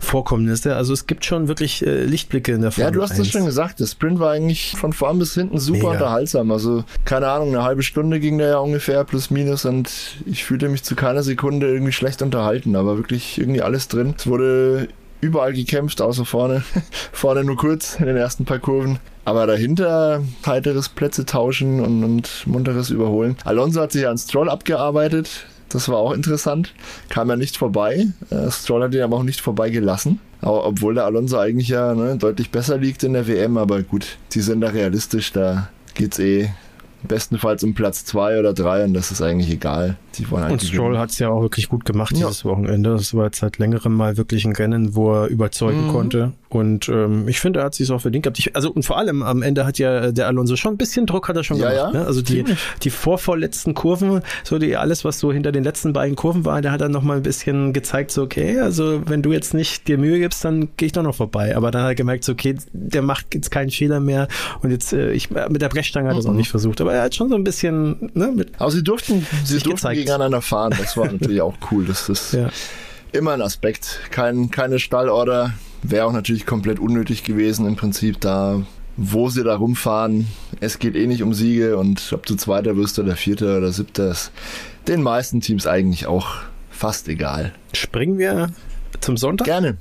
Vorkommnisse. 0.00 0.74
Also 0.74 0.92
es 0.92 1.06
gibt 1.06 1.24
schon 1.24 1.46
wirklich 1.46 1.86
äh, 1.86 2.04
Lichtblicke 2.04 2.52
in 2.52 2.62
der 2.62 2.72
Formel 2.72 2.86
Ja, 2.86 2.90
du 2.90 3.02
hast 3.02 3.18
das 3.18 3.28
schon 3.28 3.44
gesagt. 3.44 3.78
Der 3.78 3.86
Sprint 3.86 4.18
war 4.18 4.32
eigentlich 4.32 4.74
von 4.76 4.92
vorn 4.92 5.20
bis 5.20 5.34
hinten 5.34 5.58
super 5.58 5.78
Mega. 5.78 5.90
unterhaltsam. 5.90 6.50
Also 6.50 6.82
keine 7.04 7.28
Ahnung, 7.28 7.48
eine 7.48 7.62
halbe 7.62 7.82
Stunde 7.82 8.18
ging 8.18 8.38
der 8.38 8.48
ja 8.48 8.58
ungefähr 8.58 9.04
plus 9.04 9.30
minus 9.30 9.64
und 9.66 10.16
ich 10.24 10.44
fühlte 10.44 10.68
mich 10.68 10.82
zu 10.82 10.91
keiner 10.94 11.22
Sekunde 11.22 11.68
irgendwie 11.68 11.92
schlecht 11.92 12.22
unterhalten, 12.22 12.76
aber 12.76 12.96
wirklich 12.96 13.38
irgendwie 13.38 13.62
alles 13.62 13.88
drin. 13.88 14.14
Es 14.16 14.26
wurde 14.26 14.88
überall 15.20 15.52
gekämpft, 15.52 16.00
außer 16.00 16.24
vorne. 16.24 16.62
vorne 17.12 17.44
nur 17.44 17.56
kurz 17.56 17.96
in 17.98 18.06
den 18.06 18.16
ersten 18.16 18.44
paar 18.44 18.58
Kurven. 18.58 18.98
Aber 19.24 19.46
dahinter 19.46 20.22
heiteres 20.44 20.88
Plätze 20.88 21.24
tauschen 21.24 21.80
und, 21.80 22.04
und 22.04 22.46
munteres 22.46 22.90
Überholen. 22.90 23.36
Alonso 23.44 23.80
hat 23.80 23.92
sich 23.92 24.06
an 24.06 24.18
Stroll 24.18 24.50
abgearbeitet. 24.50 25.46
Das 25.68 25.88
war 25.88 25.98
auch 25.98 26.12
interessant. 26.12 26.74
Kam 27.08 27.30
ja 27.30 27.36
nicht 27.36 27.56
vorbei. 27.56 28.08
Äh, 28.30 28.50
Stroll 28.50 28.82
hat 28.82 28.94
ihn 28.94 29.00
aber 29.00 29.16
auch 29.16 29.22
nicht 29.22 29.40
vorbei 29.40 29.70
gelassen. 29.70 30.20
Obwohl 30.42 30.94
der 30.94 31.04
Alonso 31.04 31.38
eigentlich 31.38 31.68
ja 31.68 31.94
ne, 31.94 32.16
deutlich 32.16 32.50
besser 32.50 32.76
liegt 32.76 33.04
in 33.04 33.12
der 33.12 33.28
WM. 33.28 33.56
Aber 33.56 33.82
gut, 33.82 34.18
die 34.32 34.40
sind 34.40 34.60
da 34.60 34.68
realistisch. 34.68 35.32
Da 35.32 35.68
geht's 35.94 36.18
eh 36.18 36.50
bestenfalls 37.02 37.64
um 37.64 37.74
Platz 37.74 38.04
zwei 38.04 38.38
oder 38.38 38.52
drei 38.52 38.84
und 38.84 38.94
das 38.94 39.10
ist 39.10 39.22
eigentlich 39.22 39.50
egal. 39.50 39.96
Wollen 40.30 40.50
und 40.50 40.62
Stroll 40.62 40.98
hat 40.98 41.10
es 41.10 41.18
ja 41.18 41.28
auch 41.28 41.42
wirklich 41.42 41.68
gut 41.68 41.84
gemacht 41.84 42.16
ja. 42.16 42.26
dieses 42.26 42.44
Wochenende. 42.44 42.90
Das 42.90 43.14
war 43.14 43.26
jetzt 43.26 43.38
seit 43.38 43.58
längerem 43.58 43.94
mal 43.94 44.16
wirklich 44.16 44.44
ein 44.44 44.54
Rennen, 44.54 44.94
wo 44.94 45.12
er 45.12 45.26
überzeugen 45.28 45.86
mhm. 45.86 45.90
konnte. 45.90 46.32
Und 46.48 46.88
ähm, 46.88 47.28
ich 47.28 47.40
finde, 47.40 47.60
er 47.60 47.66
hat 47.66 47.74
sich 47.74 47.90
auch 47.90 48.00
verdient 48.00 48.24
gehabt. 48.24 48.38
Ich, 48.38 48.54
also 48.54 48.70
und 48.70 48.84
vor 48.84 48.98
allem 48.98 49.22
am 49.22 49.42
Ende 49.42 49.64
hat 49.64 49.78
ja 49.78 50.12
der 50.12 50.26
Alonso 50.26 50.56
schon 50.56 50.74
ein 50.74 50.76
bisschen 50.76 51.06
Druck 51.06 51.28
hat 51.28 51.36
er 51.36 51.44
schon 51.44 51.56
ja, 51.56 51.70
gemacht. 51.70 51.94
Ja. 51.94 52.00
Ne? 52.00 52.06
Also 52.06 52.20
die, 52.20 52.44
die 52.82 52.90
vorvorletzten 52.90 53.74
Kurven, 53.74 54.20
so 54.44 54.58
die 54.58 54.76
alles, 54.76 55.04
was 55.04 55.18
so 55.18 55.32
hinter 55.32 55.50
den 55.50 55.64
letzten 55.64 55.92
beiden 55.94 56.14
Kurven 56.14 56.44
war, 56.44 56.60
der 56.60 56.72
hat 56.72 56.82
dann 56.82 56.92
noch 56.92 57.02
mal 57.02 57.16
ein 57.16 57.22
bisschen 57.22 57.72
gezeigt, 57.72 58.10
so 58.10 58.22
okay, 58.22 58.60
also 58.60 59.02
wenn 59.06 59.22
du 59.22 59.32
jetzt 59.32 59.54
nicht 59.54 59.88
dir 59.88 59.96
Mühe 59.96 60.18
gibst, 60.18 60.44
dann 60.44 60.68
gehe 60.76 60.86
ich 60.86 60.92
doch 60.92 61.02
noch 61.02 61.14
vorbei. 61.14 61.56
Aber 61.56 61.70
dann 61.70 61.82
hat 61.82 61.90
er 61.90 61.94
gemerkt, 61.94 62.24
so 62.24 62.32
okay, 62.32 62.54
der 62.72 63.02
macht 63.02 63.34
jetzt 63.34 63.50
keinen 63.50 63.70
Fehler 63.70 64.00
mehr. 64.00 64.28
Und 64.62 64.70
jetzt 64.70 64.92
äh, 64.92 65.12
ich 65.12 65.30
mit 65.30 65.62
der 65.62 65.68
Brechstange 65.68 66.08
hat 66.08 66.16
er 66.16 66.18
es 66.18 66.26
mhm. 66.26 66.32
auch 66.32 66.36
nicht 66.36 66.50
versucht. 66.50 66.80
Aber 66.80 66.92
er 66.92 67.02
hat 67.02 67.14
schon 67.14 67.30
so 67.30 67.34
ein 67.34 67.44
bisschen 67.44 68.10
ne, 68.14 68.30
mit. 68.34 68.50
Aber 68.58 68.70
sie 68.70 68.84
durften, 68.84 69.26
sie 69.44 69.58
durften 69.58 69.70
gezeigt. 69.70 70.01
Gegeneinander 70.04 70.42
fahren. 70.42 70.74
Das 70.78 70.96
war 70.96 71.10
natürlich 71.10 71.40
auch 71.40 71.56
cool. 71.70 71.86
Das 71.86 72.08
ist 72.08 72.32
ja. 72.32 72.50
immer 73.12 73.32
ein 73.32 73.42
Aspekt. 73.42 74.00
Kein, 74.10 74.50
keine 74.50 74.78
Stallorder. 74.78 75.54
Wäre 75.82 76.06
auch 76.06 76.12
natürlich 76.12 76.46
komplett 76.46 76.78
unnötig 76.78 77.24
gewesen 77.24 77.66
im 77.66 77.76
Prinzip 77.76 78.20
da, 78.20 78.62
wo 78.96 79.28
sie 79.28 79.42
da 79.42 79.56
rumfahren. 79.56 80.28
Es 80.60 80.78
geht 80.78 80.94
eh 80.94 81.06
nicht 81.06 81.22
um 81.22 81.34
Siege 81.34 81.76
und 81.76 82.12
ob 82.12 82.26
du 82.26 82.36
Zweiter 82.36 82.76
wirst 82.76 82.98
oder 82.98 83.16
Vierter 83.16 83.58
oder 83.58 83.72
Siebter 83.72 84.10
ist 84.10 84.30
den 84.88 85.02
meisten 85.02 85.40
Teams 85.40 85.66
eigentlich 85.66 86.06
auch 86.06 86.28
fast 86.70 87.08
egal. 87.08 87.52
Springen 87.72 88.18
wir 88.18 88.50
zum 89.00 89.16
Sonntag? 89.16 89.46
Gerne. 89.46 89.76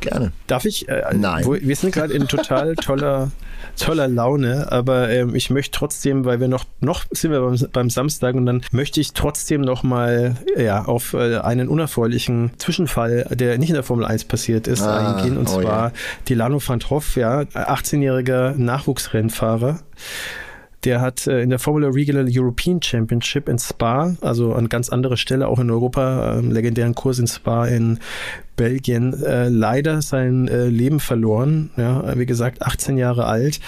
Gerne. 0.00 0.32
Darf 0.46 0.64
ich? 0.64 0.88
Äh, 0.88 1.02
Nein. 1.14 1.44
Wo, 1.44 1.54
wir 1.54 1.76
sind 1.76 1.92
gerade 1.92 2.12
in 2.12 2.28
total 2.28 2.74
toller 2.76 3.30
toller 3.76 4.08
Laune, 4.08 4.70
aber 4.70 5.10
ähm, 5.10 5.34
ich 5.34 5.50
möchte 5.50 5.78
trotzdem, 5.78 6.24
weil 6.24 6.40
wir 6.40 6.48
noch, 6.48 6.64
noch 6.80 7.04
sind 7.10 7.30
wir 7.30 7.40
beim, 7.40 7.58
beim 7.72 7.90
Samstag 7.90 8.34
und 8.34 8.46
dann 8.46 8.62
möchte 8.72 9.00
ich 9.00 9.12
trotzdem 9.12 9.60
noch 9.60 9.82
mal 9.82 10.36
ja, 10.56 10.84
auf 10.84 11.14
äh, 11.14 11.38
einen 11.38 11.68
unerfreulichen 11.68 12.52
Zwischenfall, 12.58 13.26
der 13.30 13.58
nicht 13.58 13.68
in 13.68 13.74
der 13.74 13.84
Formel 13.84 14.04
1 14.04 14.24
passiert 14.24 14.66
ist, 14.66 14.82
ah, 14.82 15.16
eingehen 15.16 15.36
und 15.36 15.48
oh 15.48 15.60
zwar 15.60 15.88
ja. 15.88 15.92
Dilano 16.28 16.60
van 16.64 16.80
Hoff, 16.90 17.16
ja, 17.16 17.40
18-jähriger 17.40 18.56
Nachwuchsrennfahrer. 18.56 19.80
Der 20.84 21.00
hat 21.00 21.26
äh, 21.26 21.40
in 21.40 21.50
der 21.50 21.58
Formula 21.58 21.88
Regular 21.88 22.24
European 22.28 22.80
Championship 22.80 23.48
in 23.48 23.58
Spa, 23.58 24.14
also 24.20 24.54
an 24.54 24.68
ganz 24.68 24.88
anderer 24.88 25.16
Stelle, 25.16 25.48
auch 25.48 25.58
in 25.58 25.70
Europa, 25.70 26.38
äh, 26.38 26.40
legendären 26.40 26.94
Kurs 26.94 27.18
in 27.18 27.26
Spa 27.26 27.66
in 27.66 27.98
Belgien 28.56 29.22
äh, 29.22 29.48
leider 29.48 30.02
sein 30.02 30.48
äh, 30.48 30.66
Leben 30.66 31.00
verloren. 31.00 31.70
Ja, 31.76 32.18
wie 32.18 32.26
gesagt, 32.26 32.62
18 32.62 32.98
Jahre 32.98 33.26
alt. 33.26 33.60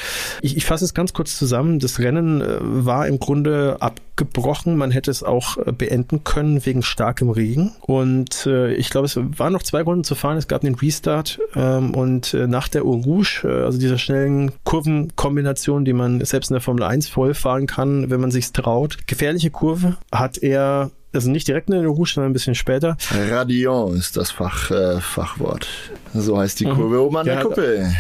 Ich, 0.42 0.56
ich 0.56 0.64
fasse 0.64 0.84
es 0.84 0.94
ganz 0.94 1.12
kurz 1.12 1.38
zusammen. 1.38 1.78
Das 1.78 1.98
Rennen 1.98 2.40
äh, 2.40 2.56
war 2.60 3.06
im 3.06 3.18
Grunde 3.18 3.76
abgebrochen. 3.80 4.76
Man 4.76 4.90
hätte 4.90 5.10
es 5.10 5.22
auch 5.22 5.58
äh, 5.58 5.72
beenden 5.72 6.24
können 6.24 6.64
wegen 6.64 6.82
starkem 6.82 7.30
Regen. 7.30 7.72
Und 7.80 8.46
äh, 8.46 8.72
ich 8.74 8.90
glaube, 8.90 9.06
es 9.06 9.16
waren 9.16 9.52
noch 9.52 9.62
zwei 9.62 9.82
Runden 9.82 10.04
zu 10.04 10.14
fahren. 10.14 10.38
Es 10.38 10.48
gab 10.48 10.62
den 10.62 10.74
Restart 10.74 11.38
ähm, 11.54 11.94
und 11.94 12.34
äh, 12.34 12.46
nach 12.46 12.68
der 12.68 12.82
Eau 12.82 12.94
Rouge, 12.94 13.42
äh, 13.44 13.64
also 13.64 13.78
dieser 13.78 13.98
schnellen 13.98 14.52
Kurvenkombination, 14.64 15.84
die 15.84 15.92
man 15.92 16.24
selbst 16.24 16.50
in 16.50 16.54
der 16.54 16.60
Formel 16.60 16.82
1 16.82 17.08
voll 17.08 17.34
fahren 17.34 17.66
kann, 17.66 18.10
wenn 18.10 18.20
man 18.20 18.30
sich 18.30 18.52
traut. 18.52 18.98
Gefährliche 19.06 19.50
Kurve 19.50 19.96
hat 20.10 20.38
er 20.38 20.90
also 21.12 21.30
nicht 21.30 21.48
direkt 21.48 21.70
in 21.70 21.76
der 21.80 21.86
Rouge, 21.86 22.10
sondern 22.14 22.30
ein 22.30 22.34
bisschen 22.34 22.54
später. 22.54 22.96
Radion 23.30 23.96
ist 23.96 24.16
das 24.16 24.30
Fach, 24.30 24.70
äh, 24.70 25.00
Fachwort. 25.00 25.68
So 26.14 26.38
heißt 26.38 26.60
die 26.60 26.66
mhm. 26.66 26.74
Kurve 26.74 27.02
oben 27.02 27.16
an 27.16 27.26
der, 27.26 27.36
der 27.36 27.44
Kuppe. 27.44 27.90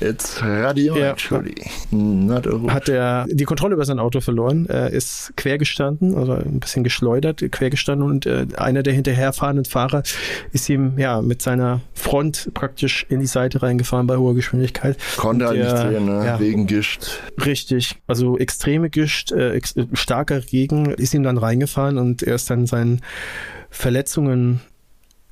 It's 0.00 0.42
Radion, 0.42 0.96
ja, 0.96 1.10
actually. 1.10 1.54
Not 1.90 2.46
a 2.46 2.72
Hat 2.72 2.88
er 2.88 3.26
die 3.30 3.44
Kontrolle 3.44 3.74
über 3.74 3.84
sein 3.84 3.98
Auto 3.98 4.20
verloren, 4.20 4.66
er 4.66 4.90
ist 4.90 5.32
quer 5.36 5.58
gestanden, 5.58 6.16
also 6.16 6.32
ein 6.32 6.60
bisschen 6.60 6.84
geschleudert, 6.84 7.44
quer 7.52 7.70
gestanden 7.70 8.08
und 8.08 8.26
äh, 8.26 8.46
einer 8.56 8.82
der 8.82 8.92
hinterherfahrenden 8.92 9.64
Fahrer 9.64 10.02
ist 10.52 10.68
ihm 10.68 10.98
ja 10.98 11.22
mit 11.22 11.42
seiner 11.42 11.80
Front 11.94 12.50
praktisch 12.54 13.06
in 13.08 13.20
die 13.20 13.26
Seite 13.26 13.62
reingefahren 13.62 14.06
bei 14.06 14.16
hoher 14.16 14.34
Geschwindigkeit. 14.34 14.96
Konnte 15.16 15.46
er 15.46 15.52
nicht 15.52 15.76
sehen, 15.76 16.06
ne? 16.06 16.24
Ja, 16.24 16.40
wegen 16.40 16.66
Gischt. 16.66 17.20
Richtig, 17.44 17.96
also 18.06 18.38
extreme 18.38 18.90
Gischt, 18.90 19.32
äh, 19.32 19.52
ex 19.52 19.74
starker 19.94 20.40
Regen 20.52 20.86
ist 20.86 21.14
ihm 21.14 21.22
dann 21.22 21.38
reingefahren 21.38 21.98
und 21.98 22.22
er 22.22 22.34
ist 22.34 22.50
dann 22.50 22.53
an 22.54 22.66
seinen 22.66 23.00
Verletzungen 23.70 24.60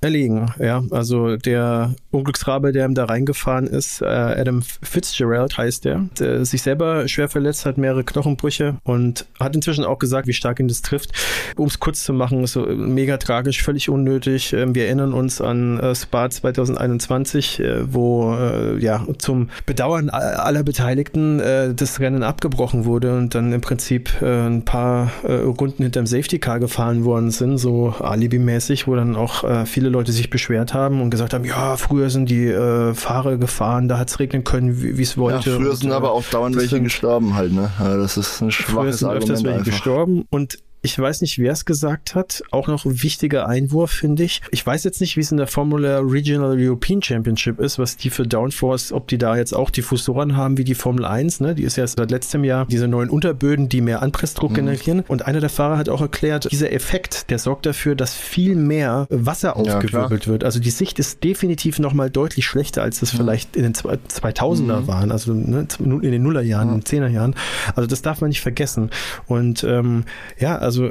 erlegen. 0.02 0.52
Ja, 0.58 0.82
also 0.90 1.36
der 1.36 1.94
Unglücksrabe, 2.10 2.72
der 2.72 2.86
ihm 2.86 2.94
da 2.94 3.04
reingefahren 3.04 3.66
ist, 3.66 4.02
äh, 4.02 4.06
Adam 4.06 4.62
Fitzgerald 4.62 5.56
heißt 5.56 5.84
der, 5.84 6.06
der 6.18 6.44
sich 6.44 6.62
selber 6.62 7.08
schwer 7.08 7.28
verletzt 7.28 7.64
hat, 7.66 7.78
mehrere 7.78 8.04
Knochenbrüche 8.04 8.76
und 8.84 9.26
hat 9.38 9.54
inzwischen 9.54 9.84
auch 9.84 9.98
gesagt, 9.98 10.26
wie 10.26 10.32
stark 10.32 10.60
ihn 10.60 10.68
das 10.68 10.82
trifft. 10.82 11.12
Um 11.56 11.68
es 11.68 11.78
kurz 11.80 12.04
zu 12.04 12.12
machen, 12.12 12.46
so 12.46 12.66
mega 12.66 13.16
tragisch, 13.16 13.62
völlig 13.62 13.88
unnötig. 13.88 14.52
Ähm, 14.52 14.74
wir 14.74 14.86
erinnern 14.86 15.12
uns 15.12 15.40
an 15.40 15.78
äh, 15.78 15.94
Spa 15.94 16.28
2021, 16.28 17.60
äh, 17.60 17.92
wo 17.92 18.34
äh, 18.34 18.78
ja 18.78 19.06
zum 19.18 19.50
Bedauern 19.66 20.10
aller 20.10 20.64
Beteiligten 20.64 21.40
äh, 21.40 21.74
das 21.74 22.00
Rennen 22.00 22.22
abgebrochen 22.22 22.84
wurde 22.84 23.16
und 23.16 23.34
dann 23.34 23.52
im 23.52 23.60
Prinzip 23.60 24.20
äh, 24.20 24.46
ein 24.46 24.64
paar 24.64 25.10
äh, 25.22 25.32
Runden 25.34 25.84
hinterm 25.84 26.06
Safety 26.06 26.38
Car 26.38 26.58
gefahren 26.58 27.04
worden 27.04 27.30
sind, 27.30 27.58
so 27.58 27.90
alibimäßig, 27.90 28.86
wo 28.86 28.96
dann 28.96 29.14
auch 29.14 29.44
äh, 29.44 29.66
viele 29.66 29.91
Leute 29.92 30.12
sich 30.12 30.30
beschwert 30.30 30.74
haben 30.74 31.00
und 31.00 31.10
gesagt 31.10 31.34
haben, 31.34 31.44
ja, 31.44 31.76
früher 31.76 32.10
sind 32.10 32.28
die 32.28 32.46
äh, 32.46 32.94
Fahrer 32.94 33.36
gefahren, 33.36 33.88
da 33.88 33.98
hat 33.98 34.08
es 34.10 34.18
regnen 34.18 34.44
können, 34.44 34.82
wie 34.82 35.02
es 35.02 35.16
wollte. 35.16 35.50
Ja, 35.50 35.56
früher 35.56 35.76
sind 35.76 35.90
und, 35.90 35.96
aber 35.96 36.12
auch 36.12 36.24
dauernd 36.24 36.56
welche 36.56 36.80
gestorben 36.80 37.34
halt, 37.34 37.52
ne? 37.52 37.70
das 37.78 38.16
ist 38.16 38.40
ein 38.40 38.50
schwaches 38.50 38.72
früher 38.74 38.92
sind 38.92 39.08
Argument 39.08 39.30
öfters 39.30 39.44
welche 39.44 39.58
einfach. 39.58 39.72
gestorben 39.72 40.24
und 40.30 40.58
ich 40.82 40.98
weiß 40.98 41.20
nicht, 41.20 41.38
wer 41.38 41.52
es 41.52 41.64
gesagt 41.64 42.16
hat. 42.16 42.42
Auch 42.50 42.66
noch 42.66 42.84
ein 42.84 43.02
wichtiger 43.02 43.48
Einwurf, 43.48 43.92
finde 43.92 44.24
ich. 44.24 44.42
Ich 44.50 44.66
weiß 44.66 44.82
jetzt 44.82 45.00
nicht, 45.00 45.16
wie 45.16 45.20
es 45.20 45.30
in 45.30 45.36
der 45.36 45.46
Formula 45.46 46.00
Regional 46.00 46.56
European 46.58 47.00
Championship 47.00 47.60
ist, 47.60 47.78
was 47.78 47.96
die 47.96 48.10
für 48.10 48.26
Downforce, 48.26 48.92
ob 48.92 49.06
die 49.06 49.16
da 49.16 49.36
jetzt 49.36 49.54
auch 49.54 49.70
Diffusoren 49.70 50.36
haben 50.36 50.58
wie 50.58 50.64
die 50.64 50.74
Formel 50.74 51.04
1, 51.04 51.40
ne? 51.40 51.54
Die 51.54 51.62
ist 51.62 51.76
ja 51.76 51.86
seit 51.86 52.10
letztem 52.10 52.42
Jahr 52.42 52.66
diese 52.66 52.88
neuen 52.88 53.10
Unterböden, 53.10 53.68
die 53.68 53.80
mehr 53.80 54.02
Anpressdruck 54.02 54.50
mhm. 54.50 54.56
generieren. 54.56 55.04
Und 55.06 55.24
einer 55.24 55.38
der 55.38 55.50
Fahrer 55.50 55.78
hat 55.78 55.88
auch 55.88 56.00
erklärt, 56.00 56.50
dieser 56.50 56.72
Effekt, 56.72 57.30
der 57.30 57.38
sorgt 57.38 57.64
dafür, 57.64 57.94
dass 57.94 58.14
viel 58.14 58.56
mehr 58.56 59.06
Wasser 59.08 59.56
aufgewirbelt 59.56 60.26
ja, 60.26 60.32
wird. 60.32 60.42
Also 60.42 60.58
die 60.58 60.70
Sicht 60.70 60.98
ist 60.98 61.22
definitiv 61.22 61.78
nochmal 61.78 62.10
deutlich 62.10 62.44
schlechter, 62.44 62.82
als 62.82 62.98
das 62.98 63.12
mhm. 63.12 63.18
vielleicht 63.18 63.54
in 63.54 63.62
den 63.62 63.74
2000er 63.74 64.80
mhm. 64.80 64.86
waren, 64.88 65.12
also 65.12 65.32
ne, 65.32 65.68
in 65.78 66.00
den 66.00 66.22
Nullerjahren, 66.24 66.68
in 66.70 66.74
den 66.76 66.84
Zehnerjahren. 66.84 67.36
Also 67.76 67.86
das 67.86 68.02
darf 68.02 68.20
man 68.20 68.30
nicht 68.30 68.40
vergessen. 68.40 68.90
Und 69.28 69.62
ähm, 69.62 70.04
ja, 70.40 70.58
also 70.58 70.71
also 70.72 70.90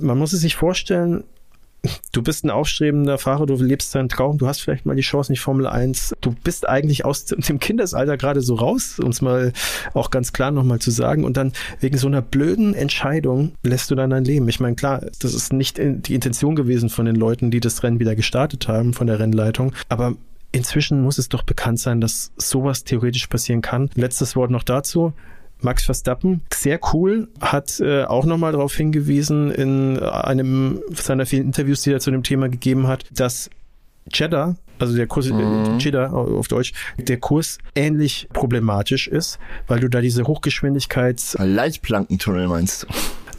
man 0.00 0.18
muss 0.18 0.32
es 0.32 0.40
sich 0.40 0.56
vorstellen, 0.56 1.24
du 2.12 2.22
bist 2.22 2.44
ein 2.44 2.50
aufstrebender 2.50 3.18
Fahrer, 3.18 3.44
du 3.44 3.54
lebst 3.56 3.94
deinen 3.94 4.08
Traum, 4.08 4.38
du 4.38 4.46
hast 4.46 4.60
vielleicht 4.60 4.86
mal 4.86 4.96
die 4.96 5.02
Chance 5.02 5.32
die 5.32 5.38
Formel 5.38 5.66
1. 5.66 6.14
Du 6.22 6.34
bist 6.42 6.66
eigentlich 6.66 7.04
aus 7.04 7.26
dem 7.26 7.58
Kindesalter 7.58 8.16
gerade 8.16 8.40
so 8.40 8.54
raus, 8.54 8.98
um 8.98 9.10
es 9.10 9.20
mal 9.20 9.52
auch 9.92 10.10
ganz 10.10 10.32
klar 10.32 10.50
nochmal 10.50 10.78
zu 10.78 10.90
sagen. 10.90 11.24
Und 11.24 11.36
dann 11.36 11.52
wegen 11.80 11.98
so 11.98 12.06
einer 12.06 12.22
blöden 12.22 12.74
Entscheidung 12.74 13.52
lässt 13.62 13.90
du 13.90 13.94
dann 13.94 14.10
dein 14.10 14.24
Leben. 14.24 14.48
Ich 14.48 14.60
meine, 14.60 14.76
klar, 14.76 15.02
das 15.18 15.34
ist 15.34 15.52
nicht 15.52 15.78
die 15.78 16.14
Intention 16.14 16.56
gewesen 16.56 16.88
von 16.88 17.04
den 17.04 17.16
Leuten, 17.16 17.50
die 17.50 17.60
das 17.60 17.82
Rennen 17.82 18.00
wieder 18.00 18.16
gestartet 18.16 18.66
haben, 18.66 18.94
von 18.94 19.06
der 19.06 19.18
Rennleitung. 19.18 19.74
Aber 19.90 20.14
inzwischen 20.52 21.02
muss 21.02 21.18
es 21.18 21.28
doch 21.28 21.42
bekannt 21.42 21.80
sein, 21.80 22.00
dass 22.00 22.32
sowas 22.38 22.84
theoretisch 22.84 23.26
passieren 23.26 23.60
kann. 23.60 23.90
Letztes 23.94 24.36
Wort 24.36 24.50
noch 24.50 24.62
dazu. 24.62 25.12
Max 25.64 25.84
Verstappen, 25.84 26.42
sehr 26.52 26.78
cool, 26.92 27.28
hat 27.40 27.80
äh, 27.80 28.04
auch 28.04 28.24
nochmal 28.24 28.52
darauf 28.52 28.74
hingewiesen 28.74 29.50
in 29.50 29.98
einem 29.98 30.82
seiner 30.92 31.26
vielen 31.26 31.46
Interviews, 31.46 31.82
die 31.82 31.92
er 31.92 32.00
zu 32.00 32.10
dem 32.10 32.22
Thema 32.22 32.48
gegeben 32.48 32.86
hat, 32.86 33.06
dass 33.10 33.50
Cheddar, 34.12 34.56
also 34.78 34.94
der 34.96 35.06
Kurs, 35.06 35.28
mhm. 35.30 35.78
Cheddar 35.78 36.12
auf 36.12 36.48
Deutsch, 36.48 36.72
der 36.98 37.18
Kurs 37.18 37.58
ähnlich 37.74 38.28
problematisch 38.32 39.08
ist, 39.08 39.38
weil 39.66 39.80
du 39.80 39.88
da 39.88 40.00
diese 40.00 40.24
Hochgeschwindigkeits... 40.24 41.36
Leitplankentunnel 41.40 42.48
meinst 42.48 42.82
du? 42.84 42.86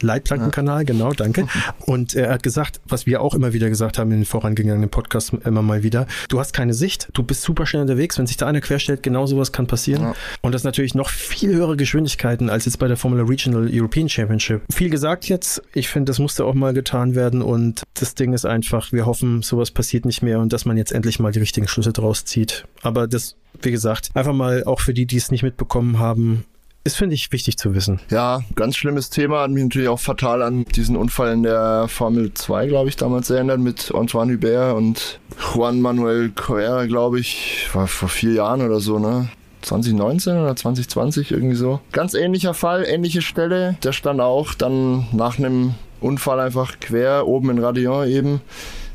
Leitplankenkanal, 0.02 0.84
genau, 0.84 1.12
danke. 1.12 1.46
Und 1.80 2.14
er 2.14 2.32
hat 2.32 2.42
gesagt, 2.42 2.80
was 2.86 3.06
wir 3.06 3.20
auch 3.20 3.34
immer 3.34 3.52
wieder 3.52 3.68
gesagt 3.68 3.98
haben 3.98 4.10
in 4.12 4.20
den 4.20 4.24
vorangegangenen 4.24 4.88
Podcasts 4.88 5.32
immer 5.44 5.62
mal 5.62 5.82
wieder, 5.82 6.06
du 6.28 6.38
hast 6.40 6.52
keine 6.52 6.74
Sicht, 6.74 7.08
du 7.12 7.22
bist 7.22 7.42
super 7.42 7.66
schnell 7.66 7.82
unterwegs, 7.82 8.18
wenn 8.18 8.26
sich 8.26 8.36
da 8.36 8.46
einer 8.46 8.60
querstellt, 8.60 9.02
genau 9.02 9.26
sowas 9.26 9.52
kann 9.52 9.66
passieren. 9.66 10.02
Ja. 10.02 10.14
Und 10.42 10.54
das 10.54 10.64
natürlich 10.64 10.94
noch 10.94 11.08
viel 11.08 11.54
höhere 11.54 11.76
Geschwindigkeiten 11.76 12.50
als 12.50 12.64
jetzt 12.64 12.78
bei 12.78 12.88
der 12.88 12.96
Formula 12.96 13.24
Regional 13.24 13.68
European 13.72 14.08
Championship. 14.08 14.62
Viel 14.72 14.90
gesagt 14.90 15.28
jetzt, 15.28 15.62
ich 15.74 15.88
finde, 15.88 16.10
das 16.10 16.18
musste 16.18 16.44
auch 16.44 16.54
mal 16.54 16.74
getan 16.74 17.14
werden 17.14 17.42
und 17.42 17.82
das 17.94 18.14
Ding 18.14 18.32
ist 18.32 18.46
einfach, 18.46 18.92
wir 18.92 19.06
hoffen, 19.06 19.42
sowas 19.42 19.70
passiert 19.70 20.04
nicht 20.04 20.22
mehr 20.22 20.40
und 20.40 20.52
dass 20.52 20.64
man 20.64 20.76
jetzt 20.76 20.92
endlich 20.92 21.18
mal 21.18 21.32
die 21.32 21.40
richtigen 21.40 21.68
Schlüsse 21.68 21.92
draus 21.92 22.24
zieht. 22.24 22.66
Aber 22.82 23.06
das 23.06 23.36
wie 23.62 23.70
gesagt, 23.70 24.10
einfach 24.14 24.32
mal 24.32 24.64
auch 24.64 24.80
für 24.80 24.94
die, 24.94 25.06
die 25.06 25.16
es 25.16 25.30
nicht 25.30 25.42
mitbekommen 25.42 25.98
haben, 25.98 26.44
ist, 26.86 26.96
finde 26.96 27.14
ich, 27.14 27.32
wichtig 27.32 27.58
zu 27.58 27.74
wissen. 27.74 28.00
Ja, 28.10 28.40
ganz 28.54 28.76
schlimmes 28.76 29.10
Thema. 29.10 29.40
Hat 29.40 29.50
mich 29.50 29.64
natürlich 29.64 29.88
auch 29.88 29.98
fatal 29.98 30.42
an 30.42 30.64
diesen 30.64 30.96
Unfall 30.96 31.32
in 31.32 31.42
der 31.42 31.88
Formel 31.88 32.32
2, 32.32 32.68
glaube 32.68 32.88
ich, 32.88 32.96
damals 32.96 33.28
erinnert 33.28 33.58
mit 33.58 33.92
Antoine 33.92 34.32
Hubert 34.32 34.76
und 34.76 35.18
Juan 35.52 35.80
Manuel 35.80 36.30
Correa, 36.30 36.86
glaube 36.86 37.18
ich, 37.18 37.68
war 37.72 37.88
vor 37.88 38.08
vier 38.08 38.34
Jahren 38.34 38.62
oder 38.62 38.80
so, 38.80 38.98
ne? 38.98 39.28
2019 39.62 40.36
oder 40.38 40.54
2020 40.54 41.32
irgendwie 41.32 41.56
so. 41.56 41.80
Ganz 41.90 42.14
ähnlicher 42.14 42.54
Fall, 42.54 42.84
ähnliche 42.84 43.20
Stelle. 43.20 43.76
Der 43.82 43.92
stand 43.92 44.20
auch 44.20 44.54
dann 44.54 45.08
nach 45.10 45.38
einem 45.38 45.74
Unfall 46.00 46.38
einfach 46.38 46.78
quer 46.78 47.26
oben 47.26 47.50
in 47.50 47.58
Radion 47.58 48.06
eben. 48.06 48.40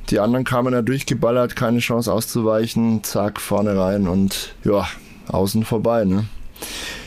Die 0.10 0.20
anderen 0.20 0.46
kamen 0.46 0.72
da 0.72 0.82
durchgeballert, 0.82 1.58
keine 1.58 1.80
Chance 1.80 2.12
auszuweichen, 2.12 3.04
zack, 3.04 3.42
vorne 3.42 3.78
rein 3.78 4.08
und 4.08 4.56
ja, 4.64 4.88
außen 5.28 5.66
vorbei, 5.66 6.06
ne? 6.06 6.26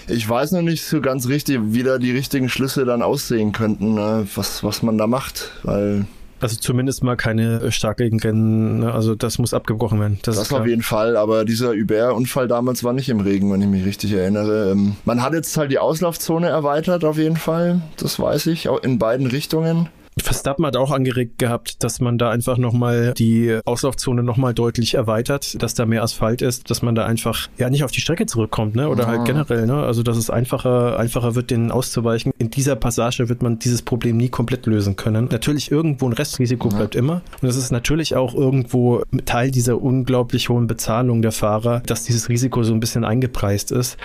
Ich 0.09 0.29
weiß 0.29 0.53
noch 0.53 0.63
nicht 0.63 0.85
so 0.85 1.01
ganz 1.01 1.29
richtig, 1.29 1.59
wie 1.63 1.83
da 1.83 1.99
die 1.99 2.13
richtigen 2.13 2.49
Schlüsse 2.49 2.85
dann 2.85 3.03
aussehen 3.03 3.53
könnten, 3.53 3.95
ne? 3.95 4.27
was, 4.35 4.63
was 4.65 4.83
man 4.83 4.99
da 4.99 5.07
macht, 5.07 5.51
weil 5.63 6.07
also 6.41 6.57
zumindest 6.57 7.03
mal 7.03 7.17
keine 7.17 7.73
starken 7.73 8.21
Rennen, 8.21 8.81
ne? 8.81 8.93
also 8.93 9.15
das 9.15 9.39
muss 9.39 9.55
abgebrochen 9.55 9.99
werden. 9.99 10.19
Das, 10.25 10.37
das 10.37 10.53
auf 10.53 10.67
jeden 10.67 10.83
Fall, 10.83 11.17
aber 11.17 11.47
dieser 11.47 11.71
Uber-Unfall 11.71 12.49
damals 12.49 12.85
war 12.85 12.93
nicht 12.93 13.09
im 13.09 13.21
Regen, 13.21 13.51
wenn 13.51 13.63
ich 13.63 13.69
mich 13.69 13.87
richtig 13.87 14.13
erinnere. 14.13 14.73
Ähm, 14.73 14.97
man 15.07 15.23
hat 15.23 15.33
jetzt 15.33 15.57
halt 15.57 15.71
die 15.71 15.79
Auslaufzone 15.79 16.49
erweitert 16.49 17.03
auf 17.05 17.17
jeden 17.17 17.39
Fall, 17.39 17.81
das 17.97 18.21
weiß 18.21 18.49
ich, 18.49 18.69
auch 18.69 18.83
in 18.83 18.99
beiden 18.99 19.27
Richtungen. 19.27 19.89
Verstappen 20.23 20.65
hat 20.65 20.77
auch 20.77 20.91
angeregt 20.91 21.39
gehabt, 21.39 21.83
dass 21.83 22.01
man 22.01 22.19
da 22.19 22.31
einfach 22.31 22.57
nochmal 22.57 23.15
die 23.15 23.59
Auslaufzone 23.65 24.23
nochmal 24.23 24.55
deutlich 24.55 24.95
erweitert, 24.95 25.61
dass 25.63 25.75
da 25.75 25.87
mehr 25.87 26.03
Asphalt 26.03 26.43
ist, 26.43 26.71
dass 26.71 26.83
man 26.83 26.95
da 26.95 27.05
einfach 27.05 27.49
ja 27.59 27.69
nicht 27.69 27.85
auf 27.85 27.91
die 27.91 28.01
Strecke 28.01 28.27
zurückkommt, 28.27 28.77
ne? 28.77 28.89
Oder 28.89 29.07
halt 29.07 29.17
ah. 29.17 29.19
halt 29.19 29.29
generell, 29.29 29.67
ne? 29.67 29.83
Also 29.83 30.03
dass 30.03 30.17
es 30.17 30.31
einfacher, 30.31 30.99
einfacher 30.99 31.35
wird, 31.35 31.51
denen 31.51 31.71
auszuweichen. 31.71 32.33
In 32.39 32.51
dieser 32.51 32.77
Passage 32.77 33.29
wird 33.29 33.43
man 33.43 33.59
dieses 33.59 33.83
Problem 33.83 34.17
nie 34.17 34.29
komplett 34.29 34.67
lösen 34.67 34.97
können. 34.97 35.29
Natürlich 35.31 35.71
irgendwo 35.71 36.07
ein 36.09 36.13
Restrisiko 36.13 36.69
ja. 36.71 36.77
bleibt 36.77 36.95
immer. 36.95 37.23
Und 37.43 37.49
es 37.49 37.57
ist 37.57 37.73
natürlich 37.73 38.15
auch 38.15 38.35
irgendwo 38.35 39.03
Teil 39.25 39.51
dieser 39.51 39.81
unglaublich 39.81 40.49
hohen 40.49 40.67
Bezahlung 40.67 41.23
der 41.23 41.33
Fahrer, 41.33 41.81
dass 41.87 42.05
dieses 42.05 42.29
Risiko 42.29 42.63
so 42.63 42.73
ein 42.73 42.81
bisschen 42.81 43.05
eingepreist 43.05 43.73
ist. 43.73 43.97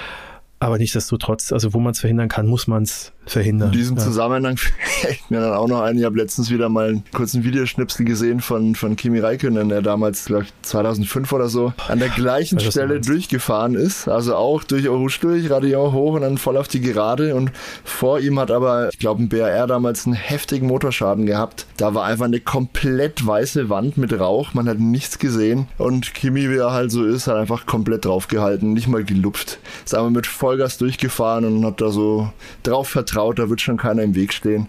Aber 0.62 0.78
nichtsdestotrotz, 0.78 1.54
also 1.54 1.74
wo 1.74 1.80
man 1.80 1.92
es 1.92 2.02
verhindern 2.02 2.28
kann, 2.28 2.46
muss 2.46 2.68
man 2.68 2.84
es 2.84 3.14
verhindern. 3.30 3.70
In 3.70 3.78
diesem 3.78 3.98
ja. 3.98 4.04
Zusammenhang 4.04 4.58
fällt 5.02 5.30
mir 5.30 5.40
dann 5.40 5.54
auch 5.54 5.68
noch 5.68 5.82
ein, 5.82 5.98
ich 5.98 6.04
habe 6.04 6.18
letztens 6.18 6.50
wieder 6.50 6.70
mal 6.70 6.90
einen 6.90 7.04
kurzen 7.14 7.44
Videoschnipsel 7.44 8.06
gesehen 8.06 8.42
von, 8.42 8.76
von 8.76 8.96
Kimi 8.96 9.20
Räikkönen, 9.20 9.70
der 9.70 9.82
damals, 9.82 10.26
glaube 10.26 10.44
ich, 10.44 10.54
2005 10.64 11.32
oder 11.32 11.48
so, 11.50 11.74
an 11.88 12.00
der 12.00 12.10
gleichen 12.10 12.60
ja, 12.60 12.72
Stelle 12.72 13.00
durchgefahren 13.00 13.76
ist. 13.76 14.08
Also 14.08 14.36
auch 14.36 14.64
durch 14.64 14.90
Orouge 14.90 15.20
durch, 15.22 15.50
Radion 15.50 15.94
hoch 15.94 16.14
und 16.14 16.22
dann 16.22 16.38
voll 16.38 16.58
auf 16.58 16.68
die 16.68 16.82
Gerade. 16.82 17.36
Und 17.36 17.52
vor 17.84 18.20
ihm 18.20 18.40
hat 18.40 18.52
aber, 18.52 18.90
ich 18.90 19.00
glaube, 19.00 19.24
ein 19.24 19.30
BRR 19.30 19.68
damals 19.68 20.06
einen 20.06 20.16
heftigen 20.16 20.68
Motorschaden 20.68 21.26
gehabt. 21.26 21.66
Da 21.78 21.94
war 21.94 22.06
einfach 22.06 22.26
eine 22.26 22.40
komplett 22.40 23.26
weiße 23.26 23.70
Wand 23.70 23.98
mit 23.98 24.18
Rauch. 24.20 24.54
Man 24.54 24.68
hat 24.68 24.80
nichts 24.80 25.20
gesehen. 25.20 25.68
Und 25.78 26.14
Kimi, 26.14 26.50
wie 26.50 26.58
er 26.58 26.72
halt 26.72 26.92
so 26.92 27.06
ist, 27.06 27.28
hat 27.28 27.36
einfach 27.36 27.66
komplett 27.66 28.06
draufgehalten, 28.06 28.74
nicht 28.74 28.88
mal 28.88 29.04
gelupft. 29.04 29.60
Ist 29.86 29.94
aber 29.94 30.10
mit 30.10 30.26
Vollgas 30.26 30.78
durchgefahren 30.78 31.46
und 31.46 31.66
hat 31.66 31.82
da 31.82 31.90
so 31.90 32.32
drauf 32.64 32.90
vertraut 32.90 33.19
traut, 33.20 33.38
da 33.38 33.50
wird 33.50 33.60
schon 33.60 33.78
keiner 33.78 34.04
im 34.04 34.16
Weg 34.16 34.34
stehen. 34.34 34.68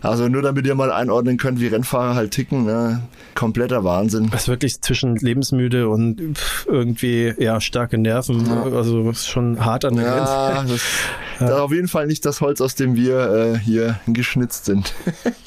Also 0.00 0.28
nur 0.28 0.42
damit 0.42 0.66
ihr 0.66 0.74
mal 0.74 0.92
einordnen 0.92 1.38
könnt, 1.38 1.60
wie 1.60 1.68
Rennfahrer 1.68 2.14
halt 2.14 2.32
ticken, 2.32 2.66
ne? 2.66 3.02
kompletter 3.34 3.84
Wahnsinn. 3.84 4.28
Das 4.30 4.42
ist 4.42 4.48
wirklich 4.48 4.80
zwischen 4.80 5.16
lebensmüde 5.16 5.88
und 5.88 6.20
irgendwie 6.66 7.32
ja 7.38 7.60
starke 7.60 7.96
Nerven, 7.96 8.46
ja. 8.46 8.64
also 8.64 9.12
schon 9.14 9.64
hart 9.64 9.84
an 9.86 9.96
der 9.96 10.04
ja, 10.04 10.52
Grenze. 10.52 10.72
Das, 10.74 10.82
ja. 11.40 11.46
das 11.48 11.58
auf 11.58 11.72
jeden 11.72 11.88
Fall 11.88 12.06
nicht 12.06 12.24
das 12.26 12.42
Holz, 12.42 12.60
aus 12.60 12.74
dem 12.74 12.96
wir 12.96 13.54
äh, 13.54 13.58
hier 13.58 13.98
geschnitzt 14.06 14.66
sind. 14.66 14.92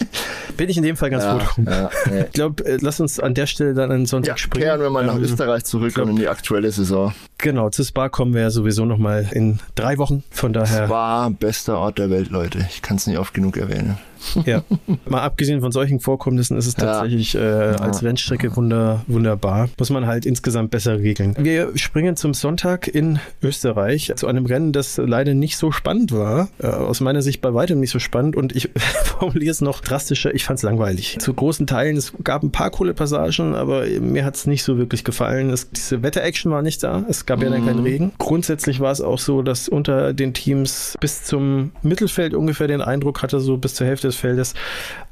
Bin 0.57 0.69
ich 0.69 0.77
in 0.77 0.83
dem 0.83 0.97
Fall 0.97 1.11
ganz 1.11 1.23
ja, 1.23 1.39
froh. 1.39 1.61
Ja, 1.63 1.89
nee. 2.09 2.21
Ich 2.21 2.31
glaube, 2.31 2.65
äh, 2.65 2.77
lass 2.81 2.99
uns 2.99 3.19
an 3.19 3.35
der 3.35 3.45
Stelle 3.45 3.75
dann 3.75 3.91
einen 3.91 4.07
Sonntag 4.07 4.29
ja, 4.29 4.37
springen. 4.37 4.65
Kehren 4.65 4.81
wir 4.81 4.89
mal 4.89 5.05
nach 5.05 5.15
ähm, 5.15 5.23
Österreich 5.23 5.65
zurück 5.65 5.93
glaub, 5.93 6.07
und 6.07 6.13
in 6.13 6.17
die 6.17 6.27
aktuelle 6.27 6.71
Saison. 6.71 7.13
Genau, 7.37 7.69
zu 7.69 7.83
Spa 7.83 8.09
kommen 8.09 8.33
wir 8.33 8.41
ja 8.41 8.49
sowieso 8.49 8.85
nochmal 8.85 9.29
in 9.31 9.59
drei 9.75 9.97
Wochen. 9.97 10.23
Von 10.31 10.53
daher. 10.53 10.87
Spa, 10.87 11.29
bester 11.29 11.77
Ort 11.77 11.99
der 11.99 12.09
Welt, 12.09 12.29
Leute. 12.29 12.65
Ich 12.69 12.81
kann 12.81 12.97
es 12.97 13.07
nicht 13.07 13.19
oft 13.19 13.33
genug 13.33 13.57
erwähnen. 13.57 13.97
Ja, 14.45 14.63
mal 15.05 15.21
abgesehen 15.21 15.61
von 15.61 15.71
solchen 15.71 15.99
Vorkommnissen 15.99 16.57
ist 16.57 16.67
es 16.67 16.75
tatsächlich 16.75 17.35
äh, 17.35 17.39
als 17.39 18.03
Rennstrecke 18.03 18.55
wunder, 18.55 19.03
wunderbar. 19.07 19.69
Muss 19.77 19.89
man 19.89 20.07
halt 20.07 20.25
insgesamt 20.25 20.71
besser 20.71 20.99
regeln. 20.99 21.35
Wir 21.37 21.71
springen 21.77 22.15
zum 22.15 22.33
Sonntag 22.33 22.87
in 22.87 23.19
Österreich 23.41 24.11
zu 24.15 24.27
einem 24.27 24.45
Rennen, 24.45 24.73
das 24.73 24.97
leider 24.97 25.33
nicht 25.33 25.57
so 25.57 25.71
spannend 25.71 26.11
war. 26.11 26.49
Äh, 26.59 26.67
aus 26.67 26.99
meiner 26.99 27.21
Sicht 27.21 27.41
bei 27.41 27.53
weitem 27.53 27.79
nicht 27.79 27.91
so 27.91 27.99
spannend 27.99 28.35
und 28.35 28.55
ich 28.55 28.69
formuliere 29.03 29.51
es 29.51 29.61
noch 29.61 29.81
drastischer. 29.81 30.33
Ich 30.33 30.45
fand 30.45 30.57
es 30.57 30.63
langweilig. 30.63 31.17
Zu 31.19 31.33
großen 31.33 31.67
Teilen, 31.67 31.97
es 31.97 32.13
gab 32.23 32.43
ein 32.43 32.51
paar 32.51 32.71
coole 32.71 32.93
Passagen, 32.93 33.55
aber 33.55 33.85
mir 33.85 34.25
hat 34.25 34.35
es 34.35 34.47
nicht 34.47 34.63
so 34.63 34.77
wirklich 34.77 35.03
gefallen. 35.03 35.49
Es, 35.49 35.69
diese 35.69 36.03
Wetter-Action 36.03 36.51
war 36.51 36.61
nicht 36.61 36.83
da. 36.83 37.05
Es 37.07 37.25
gab 37.27 37.39
mhm. 37.39 37.45
ja 37.45 37.49
dann 37.51 37.65
keinen 37.65 37.79
mhm. 37.79 37.85
Regen. 37.85 38.11
Grundsätzlich 38.17 38.79
war 38.79 38.91
es 38.91 39.01
auch 39.01 39.19
so, 39.19 39.43
dass 39.43 39.69
unter 39.69 40.13
den 40.13 40.33
Teams 40.33 40.97
bis 40.99 41.23
zum 41.23 41.71
Mittelfeld 41.83 42.33
ungefähr 42.33 42.67
den 42.67 42.81
Eindruck 42.81 43.21
hatte, 43.21 43.39
so 43.39 43.57
bis 43.57 43.75
zur 43.75 43.85
Hälfte 43.85 44.07
des 44.07 44.15
Feldes, 44.15 44.55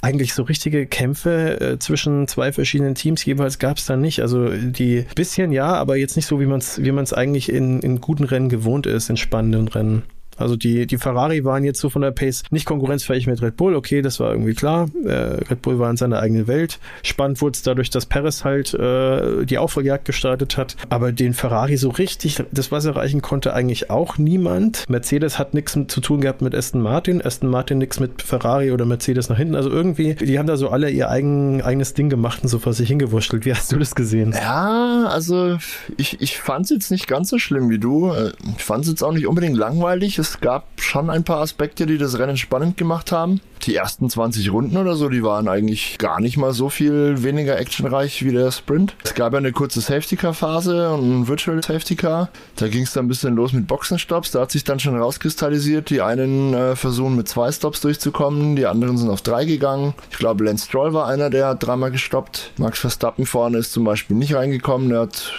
eigentlich 0.02 0.34
so 0.34 0.44
richtige 0.44 0.88
Kämpfe 0.88 1.60
äh, 1.62 1.80
zwischen 1.80 2.28
zwei 2.28 2.52
verschiedenen 2.52 2.96
Teams 2.96 3.24
jeweils 3.24 3.60
gab 3.60 3.78
es 3.78 3.86
da 3.86 3.96
nicht. 3.96 4.22
Also 4.22 4.50
die 4.50 5.06
bisschen 5.16 5.52
ja, 5.52 5.74
aber 5.74 5.98
jetzt 5.98 6.16
nicht 6.16 6.26
so, 6.26 6.40
wie 6.40 6.46
man 6.46 6.60
es 6.60 6.84
wie 6.84 6.92
man's 6.92 7.14
eigentlich 7.14 7.52
in, 7.52 7.82
in 7.82 8.02
guten 8.02 8.24
Rennen 8.24 8.50
gewohnt 8.50 8.88
ist, 8.88 9.10
in 9.10 9.18
spannenden 9.18 9.68
Rennen. 9.68 10.04
Also 10.38 10.56
die, 10.56 10.88
die 10.88 10.98
Ferrari 10.98 11.44
waren 11.44 11.64
jetzt 11.64 11.80
so 11.80 11.90
von 11.90 12.02
der 12.02 12.12
Pace 12.12 12.44
nicht 12.52 12.66
konkurrenzfähig 12.66 13.28
mit 13.28 13.42
Red 13.42 13.58
Bull, 13.58 13.76
okay, 13.76 14.02
das 14.02 14.20
war 14.20 14.32
irgendwie 14.32 14.54
klar. 14.54 14.88
Äh, 15.06 15.10
Red 15.50 15.62
Bull 15.62 15.80
war 15.80 15.90
in 15.90 15.98
seiner 15.98 16.20
eigenen 16.20 16.48
Welt. 16.48 16.80
Spannend 17.04 17.42
wurde 17.42 17.56
es 17.56 17.62
dadurch, 17.62 17.90
dass 17.90 18.06
Perez 18.06 18.44
halt 18.44 18.74
äh, 18.74 19.46
die 19.46 19.58
Aufholjagd 19.58 20.06
gestartet 20.06 20.58
hat. 20.58 20.76
Aber 20.90 21.12
den 21.12 21.34
Ferrari 21.34 21.78
so 21.78 21.90
richtig 21.90 22.44
das 22.52 22.72
Wasser 22.72 22.96
reichen 22.96 23.22
konnte 23.22 23.54
eigentlich 23.54 23.90
auch 23.90 24.18
niemand. 24.18 24.90
Mercedes 24.90 25.40
hat 25.40 25.54
nichts 25.54 25.78
zu 25.88 26.02
tun 26.02 26.22
gehabt 26.22 26.42
mit 26.42 26.56
Aston 26.56 26.82
Martin. 26.82 27.22
Aston 27.24 27.50
Martin 27.50 27.78
nichts 27.78 28.00
mit 28.00 28.22
Ferrari 28.22 28.72
oder 28.72 28.86
Mercedes 28.86 29.30
nach 29.30 29.38
hinten. 29.38 29.56
Also 29.56 29.70
irgendwie, 29.70 30.16
die 30.16 30.40
haben 30.40 30.48
da 30.48 30.58
so 30.58 30.70
alle 30.70 30.90
ihr 30.90 31.10
eigen, 31.10 31.62
eigenes 31.62 31.94
Ding 31.94 32.10
gemacht 32.10 32.44
und 32.44 32.50
so 32.50 32.60
vor 32.60 32.74
sich 32.74 32.88
hingewurschtelt. 32.88 33.46
Wie 33.46 33.54
hast 33.54 33.72
du 33.72 33.78
das 33.78 33.96
gesehen? 33.96 34.34
Ja, 34.34 35.06
also 35.08 35.58
ich, 35.98 36.22
ich 36.22 36.38
fand 36.38 36.66
es 36.66 36.72
jetzt 36.72 36.92
nicht 36.92 37.08
ganz 37.08 37.30
so 37.30 37.40
schlimm 37.40 37.70
wie 37.70 37.80
du. 37.80 38.14
Ich 38.58 38.64
fand 38.64 38.84
es 38.84 38.90
jetzt 38.90 39.04
auch 39.04 39.14
nicht 39.14 39.28
unbedingt 39.28 39.58
langweilig 39.58 40.18
es 40.26 40.40
gab 40.40 40.66
schon 40.78 41.12
ein 41.12 41.24
paar 41.24 41.42
Aspekte, 41.42 41.86
die 41.86 42.00
das 42.00 42.18
Rennen 42.18 42.36
spannend 42.38 42.78
gemacht 42.78 43.12
haben. 43.12 43.42
die 43.62 43.76
ersten 43.76 44.10
20 44.10 44.52
Runden 44.52 44.78
oder 44.78 44.96
so, 44.96 45.10
die 45.10 45.24
waren 45.24 45.48
eigentlich 45.48 45.98
gar 45.98 46.20
nicht 46.20 46.38
mal 46.38 46.52
so 46.54 46.70
viel 46.70 47.24
weniger 47.24 47.58
actionreich 47.60 48.24
wie 48.26 48.32
der 48.32 48.52
Sprint. 48.52 48.96
Es 49.04 49.14
gab 49.14 49.34
ja 49.34 49.40
eine 49.40 49.52
kurze 49.52 49.82
Safety-Car-Phase 49.82 50.94
und 50.94 51.22
ein 51.22 51.28
Virtual 51.28 51.62
Safety-Car. 51.62 52.30
Da 52.56 52.68
ging 52.68 52.84
es 52.84 52.94
dann 52.94 53.06
ein 53.06 53.08
bisschen 53.08 53.36
los 53.36 53.54
mit 53.54 53.68
Boxenstops. 53.68 54.32
Da 54.32 54.42
hat 54.42 54.52
sich 54.52 54.64
dann 54.64 54.80
schon 54.80 55.00
rauskristallisiert. 55.00 55.90
Die 55.90 56.02
einen 56.02 56.54
äh, 56.54 56.76
versuchen 56.76 57.16
mit 57.16 57.28
zwei 57.28 57.52
Stops 57.52 57.82
durchzukommen, 57.82 58.56
die 58.56 58.66
anderen 58.66 58.98
sind 58.98 59.10
auf 59.10 59.22
drei 59.22 59.46
gegangen. 59.46 59.94
Ich 60.12 60.18
glaube, 60.18 60.44
Lance 60.44 60.66
Stroll 60.66 60.94
war 60.94 61.08
einer, 61.08 61.30
der 61.30 61.48
hat 61.48 61.66
dreimal 61.66 61.92
gestoppt. 61.92 62.52
Max 62.58 62.80
Verstappen 62.80 63.26
vorne 63.26 63.60
ist 63.60 63.74
zum 63.74 63.84
Beispiel 63.84 64.16
nicht 64.16 64.36
reingekommen. 64.36 64.90
Der 64.90 65.02
hat 65.02 65.32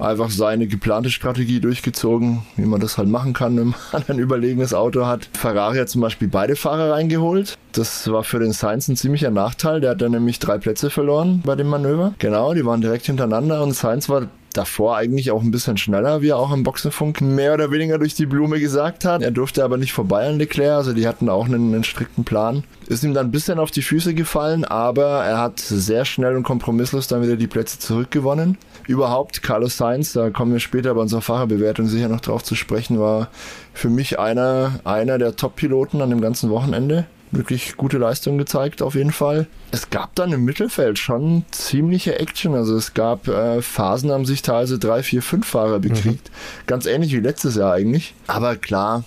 einfach 0.00 0.30
seine 0.30 0.66
geplante 0.66 1.10
Strategie 1.10 1.60
durchgezogen, 1.60 2.42
wie 2.56 2.66
man 2.66 2.80
das 2.80 2.98
halt 2.98 3.08
machen 3.08 3.32
kann, 3.32 3.56
wenn 3.56 3.74
man 3.92 4.02
ein 4.08 4.18
überlegenes 4.18 4.74
Auto 4.74 5.06
hat. 5.06 5.28
Ferrari 5.32 5.78
hat 5.78 5.88
zum 5.88 6.00
Beispiel 6.00 6.28
beide 6.28 6.56
Fahrer 6.56 6.92
reingeholt. 6.92 7.56
Das 7.72 8.10
war 8.10 8.24
für 8.24 8.38
den 8.38 8.52
Sainz 8.52 8.88
ein 8.88 8.96
ziemlicher 8.96 9.30
Nachteil. 9.30 9.80
Der 9.80 9.90
hat 9.90 10.02
dann 10.02 10.12
nämlich 10.12 10.38
drei 10.38 10.58
Plätze 10.58 10.90
verloren 10.90 11.42
bei 11.44 11.54
dem 11.54 11.68
Manöver. 11.68 12.14
Genau, 12.18 12.54
die 12.54 12.64
waren 12.64 12.80
direkt 12.80 13.06
hintereinander 13.06 13.62
und 13.62 13.74
Sainz 13.74 14.08
war 14.08 14.28
davor 14.52 14.96
eigentlich 14.96 15.30
auch 15.30 15.42
ein 15.42 15.50
bisschen 15.50 15.76
schneller, 15.76 16.22
wie 16.22 16.28
er 16.28 16.36
auch 16.36 16.52
im 16.52 16.62
Boxenfunk 16.62 17.20
mehr 17.20 17.54
oder 17.54 17.70
weniger 17.70 17.98
durch 17.98 18.14
die 18.14 18.26
Blume 18.26 18.60
gesagt 18.60 19.04
hat. 19.04 19.22
Er 19.22 19.30
durfte 19.30 19.64
aber 19.64 19.76
nicht 19.76 19.92
vorbei 19.92 20.28
an 20.28 20.38
Leclerc, 20.38 20.76
also 20.76 20.92
die 20.92 21.06
hatten 21.06 21.28
auch 21.28 21.46
einen, 21.46 21.74
einen 21.74 21.84
strikten 21.84 22.24
Plan. 22.24 22.64
Ist 22.88 23.04
ihm 23.04 23.14
dann 23.14 23.28
ein 23.28 23.30
bisschen 23.30 23.58
auf 23.58 23.70
die 23.70 23.82
Füße 23.82 24.14
gefallen, 24.14 24.64
aber 24.64 25.24
er 25.24 25.38
hat 25.38 25.60
sehr 25.60 26.04
schnell 26.04 26.36
und 26.36 26.42
kompromisslos 26.42 27.06
dann 27.06 27.22
wieder 27.22 27.36
die 27.36 27.46
Plätze 27.46 27.78
zurückgewonnen. 27.78 28.58
Überhaupt, 28.86 29.42
Carlos 29.42 29.76
Sainz, 29.76 30.12
da 30.12 30.30
kommen 30.30 30.52
wir 30.52 30.60
später 30.60 30.94
bei 30.94 31.00
unserer 31.00 31.20
Fahrerbewertung 31.22 31.86
sicher 31.86 32.08
noch 32.08 32.20
drauf 32.20 32.42
zu 32.42 32.54
sprechen, 32.54 32.98
war 32.98 33.28
für 33.72 33.88
mich 33.88 34.18
einer, 34.18 34.80
einer 34.84 35.18
der 35.18 35.36
Top-Piloten 35.36 36.02
an 36.02 36.10
dem 36.10 36.20
ganzen 36.20 36.50
Wochenende 36.50 37.06
wirklich 37.32 37.76
gute 37.76 37.98
Leistung 37.98 38.38
gezeigt, 38.38 38.82
auf 38.82 38.94
jeden 38.94 39.12
Fall. 39.12 39.46
Es 39.70 39.90
gab 39.90 40.14
dann 40.14 40.32
im 40.32 40.44
Mittelfeld 40.44 40.98
schon 40.98 41.44
ziemliche 41.50 42.18
Action. 42.18 42.54
Also 42.54 42.76
es 42.76 42.94
gab 42.94 43.28
äh, 43.28 43.62
Phasen, 43.62 44.10
haben 44.10 44.24
sich 44.24 44.42
teilweise 44.42 44.78
drei, 44.78 45.02
vier, 45.02 45.22
fünf 45.22 45.46
Fahrer 45.46 45.78
bekriegt. 45.78 46.30
Mhm. 46.30 46.66
Ganz 46.66 46.86
ähnlich 46.86 47.12
wie 47.12 47.20
letztes 47.20 47.56
Jahr 47.56 47.72
eigentlich. 47.72 48.14
Aber 48.26 48.56
klar, 48.56 49.04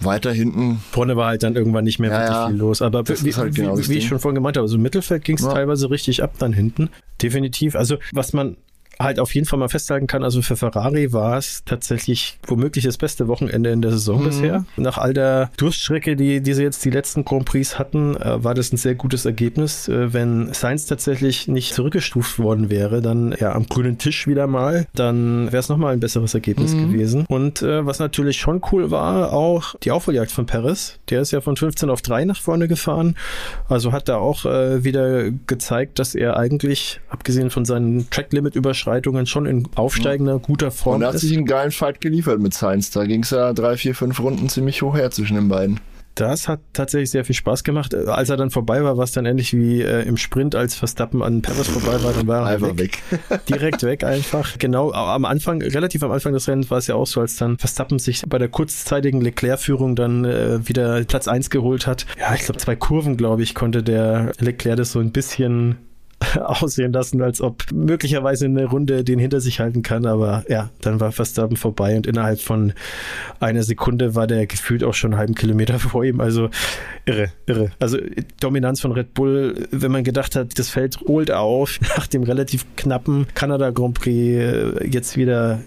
weiter 0.00 0.32
hinten. 0.32 0.82
Vorne 0.90 1.16
war 1.16 1.28
halt 1.28 1.42
dann 1.42 1.54
irgendwann 1.54 1.84
nicht 1.84 1.98
mehr 1.98 2.10
ja, 2.10 2.18
wirklich 2.18 2.36
ja. 2.36 2.48
viel 2.48 2.56
los. 2.56 2.82
Aber 2.82 3.06
wie, 3.08 3.34
halt 3.34 3.54
genau 3.54 3.78
wie, 3.78 3.88
wie 3.88 3.98
ich 3.98 4.06
schon 4.06 4.18
vorhin 4.18 4.36
gemeint 4.36 4.56
habe, 4.56 4.64
also 4.64 4.76
im 4.76 4.82
Mittelfeld 4.82 5.24
ging 5.24 5.36
es 5.36 5.42
ja. 5.42 5.52
teilweise 5.52 5.90
richtig 5.90 6.22
ab 6.22 6.34
dann 6.38 6.52
hinten. 6.52 6.90
Definitiv. 7.22 7.76
Also 7.76 7.96
was 8.12 8.32
man 8.32 8.56
halt 8.98 9.20
auf 9.20 9.34
jeden 9.34 9.46
Fall 9.46 9.58
mal 9.58 9.68
festhalten 9.68 10.06
kann, 10.06 10.24
also 10.24 10.42
für 10.42 10.56
Ferrari 10.56 11.12
war 11.12 11.36
es 11.36 11.62
tatsächlich 11.64 12.38
womöglich 12.46 12.84
das 12.84 12.96
beste 12.96 13.28
Wochenende 13.28 13.70
in 13.70 13.82
der 13.82 13.92
Saison 13.92 14.20
mhm. 14.20 14.24
bisher. 14.24 14.64
Nach 14.76 14.98
all 14.98 15.12
der 15.14 15.50
Durststrecke, 15.56 16.16
die, 16.16 16.40
die 16.40 16.54
sie 16.54 16.62
jetzt 16.62 16.84
die 16.84 16.90
letzten 16.90 17.24
Grand 17.24 17.44
Prix 17.44 17.78
hatten, 17.78 18.16
äh, 18.16 18.42
war 18.42 18.54
das 18.54 18.72
ein 18.72 18.76
sehr 18.76 18.94
gutes 18.94 19.24
Ergebnis. 19.24 19.88
Äh, 19.88 20.12
wenn 20.12 20.52
Sainz 20.52 20.86
tatsächlich 20.86 21.48
nicht 21.48 21.74
zurückgestuft 21.74 22.38
worden 22.38 22.70
wäre, 22.70 23.02
dann 23.02 23.34
ja 23.38 23.52
am 23.52 23.66
grünen 23.66 23.98
Tisch 23.98 24.26
wieder 24.26 24.46
mal, 24.46 24.86
dann 24.94 25.46
wäre 25.46 25.58
es 25.58 25.68
nochmal 25.68 25.92
ein 25.92 26.00
besseres 26.00 26.34
Ergebnis 26.34 26.74
mhm. 26.74 26.92
gewesen. 26.92 27.26
Und 27.28 27.62
äh, 27.62 27.84
was 27.84 27.98
natürlich 27.98 28.38
schon 28.38 28.60
cool 28.72 28.90
war, 28.90 29.32
auch 29.32 29.74
die 29.82 29.90
Aufholjagd 29.90 30.30
von 30.30 30.46
Perez. 30.46 30.98
Der 31.10 31.20
ist 31.20 31.30
ja 31.32 31.40
von 31.40 31.56
15 31.56 31.90
auf 31.90 32.02
3 32.02 32.24
nach 32.24 32.40
vorne 32.40 32.68
gefahren. 32.68 33.16
Also 33.68 33.92
hat 33.92 34.08
da 34.08 34.16
auch 34.16 34.44
äh, 34.44 34.84
wieder 34.84 35.30
gezeigt, 35.46 35.98
dass 35.98 36.14
er 36.14 36.36
eigentlich, 36.36 37.00
abgesehen 37.10 37.50
von 37.50 37.64
seinen 37.64 38.08
Track-Limit-Überschreitungen, 38.10 38.85
Überschreitungen 38.86 39.26
schon 39.26 39.46
in 39.46 39.68
aufsteigender, 39.74 40.38
guter 40.38 40.70
Form 40.70 40.96
Und 40.96 41.02
er 41.02 41.08
hat 41.08 41.18
sich 41.18 41.36
einen 41.36 41.46
geilen 41.46 41.72
Fight 41.72 42.00
geliefert 42.00 42.40
mit 42.40 42.54
Sainz. 42.54 42.90
Da 42.90 43.04
ging 43.04 43.22
es 43.22 43.30
ja 43.30 43.52
drei, 43.52 43.76
vier, 43.76 43.94
fünf 43.94 44.20
Runden 44.20 44.48
ziemlich 44.48 44.82
hoch 44.82 44.96
her 44.96 45.10
zwischen 45.10 45.34
den 45.34 45.48
beiden. 45.48 45.80
Das 46.14 46.48
hat 46.48 46.60
tatsächlich 46.72 47.10
sehr 47.10 47.26
viel 47.26 47.34
Spaß 47.34 47.62
gemacht. 47.62 47.94
Als 47.94 48.30
er 48.30 48.38
dann 48.38 48.50
vorbei 48.50 48.82
war, 48.82 48.96
war 48.96 49.04
es 49.04 49.12
dann 49.12 49.26
ähnlich 49.26 49.52
wie 49.52 49.82
äh, 49.82 50.02
im 50.04 50.16
Sprint, 50.16 50.54
als 50.54 50.74
Verstappen 50.74 51.22
an 51.22 51.42
Perez 51.42 51.68
vorbei 51.68 52.02
war, 52.02 52.14
dann 52.14 52.26
war 52.26 52.40
er 52.40 52.54
einfach 52.54 52.78
weg. 52.78 53.02
weg. 53.10 53.44
Direkt 53.50 53.82
weg 53.82 54.02
einfach. 54.02 54.56
Genau, 54.58 54.92
am 54.92 55.26
Anfang, 55.26 55.60
relativ 55.60 56.02
am 56.02 56.12
Anfang 56.12 56.32
des 56.32 56.48
Rennens 56.48 56.70
war 56.70 56.78
es 56.78 56.86
ja 56.86 56.94
auch 56.94 57.06
so, 57.06 57.20
als 57.20 57.36
dann 57.36 57.58
Verstappen 57.58 57.98
sich 57.98 58.22
bei 58.26 58.38
der 58.38 58.48
kurzzeitigen 58.48 59.20
Leclerc-Führung 59.20 59.94
dann 59.94 60.24
äh, 60.24 60.66
wieder 60.66 61.04
Platz 61.04 61.28
1 61.28 61.50
geholt 61.50 61.86
hat. 61.86 62.06
Ja, 62.18 62.32
ich 62.34 62.44
glaube, 62.44 62.60
zwei 62.60 62.76
Kurven, 62.76 63.18
glaube 63.18 63.42
ich, 63.42 63.54
konnte 63.54 63.82
der 63.82 64.32
Leclerc 64.38 64.78
das 64.78 64.92
so 64.92 65.00
ein 65.00 65.12
bisschen 65.12 65.76
aussehen 66.40 66.92
lassen, 66.92 67.22
als 67.22 67.40
ob 67.40 67.64
möglicherweise 67.72 68.46
eine 68.46 68.64
Runde 68.64 69.04
den 69.04 69.18
hinter 69.18 69.40
sich 69.40 69.60
halten 69.60 69.82
kann. 69.82 70.06
Aber 70.06 70.44
ja, 70.48 70.70
dann 70.80 71.00
war 71.00 71.12
Verstappen 71.12 71.56
vorbei 71.56 71.96
und 71.96 72.06
innerhalb 72.06 72.40
von 72.40 72.72
einer 73.40 73.62
Sekunde 73.62 74.14
war 74.14 74.26
der 74.26 74.46
gefühlt 74.46 74.82
auch 74.82 74.94
schon 74.94 75.12
einen 75.12 75.18
halben 75.18 75.34
Kilometer 75.34 75.78
vor 75.78 76.04
ihm. 76.04 76.20
Also 76.20 76.50
irre, 77.04 77.32
irre. 77.46 77.70
Also 77.78 77.98
Dominanz 78.40 78.80
von 78.80 78.92
Red 78.92 79.14
Bull, 79.14 79.68
wenn 79.70 79.92
man 79.92 80.04
gedacht 80.04 80.36
hat, 80.36 80.58
das 80.58 80.70
Feld 80.70 80.98
holt 81.06 81.30
auf 81.30 81.78
nach 81.96 82.06
dem 82.06 82.22
relativ 82.22 82.64
knappen 82.76 83.26
Kanada 83.34 83.70
Grand 83.70 83.94
Prix 83.94 84.16
äh, 84.16 84.86
jetzt 84.88 85.16
wieder 85.16 85.60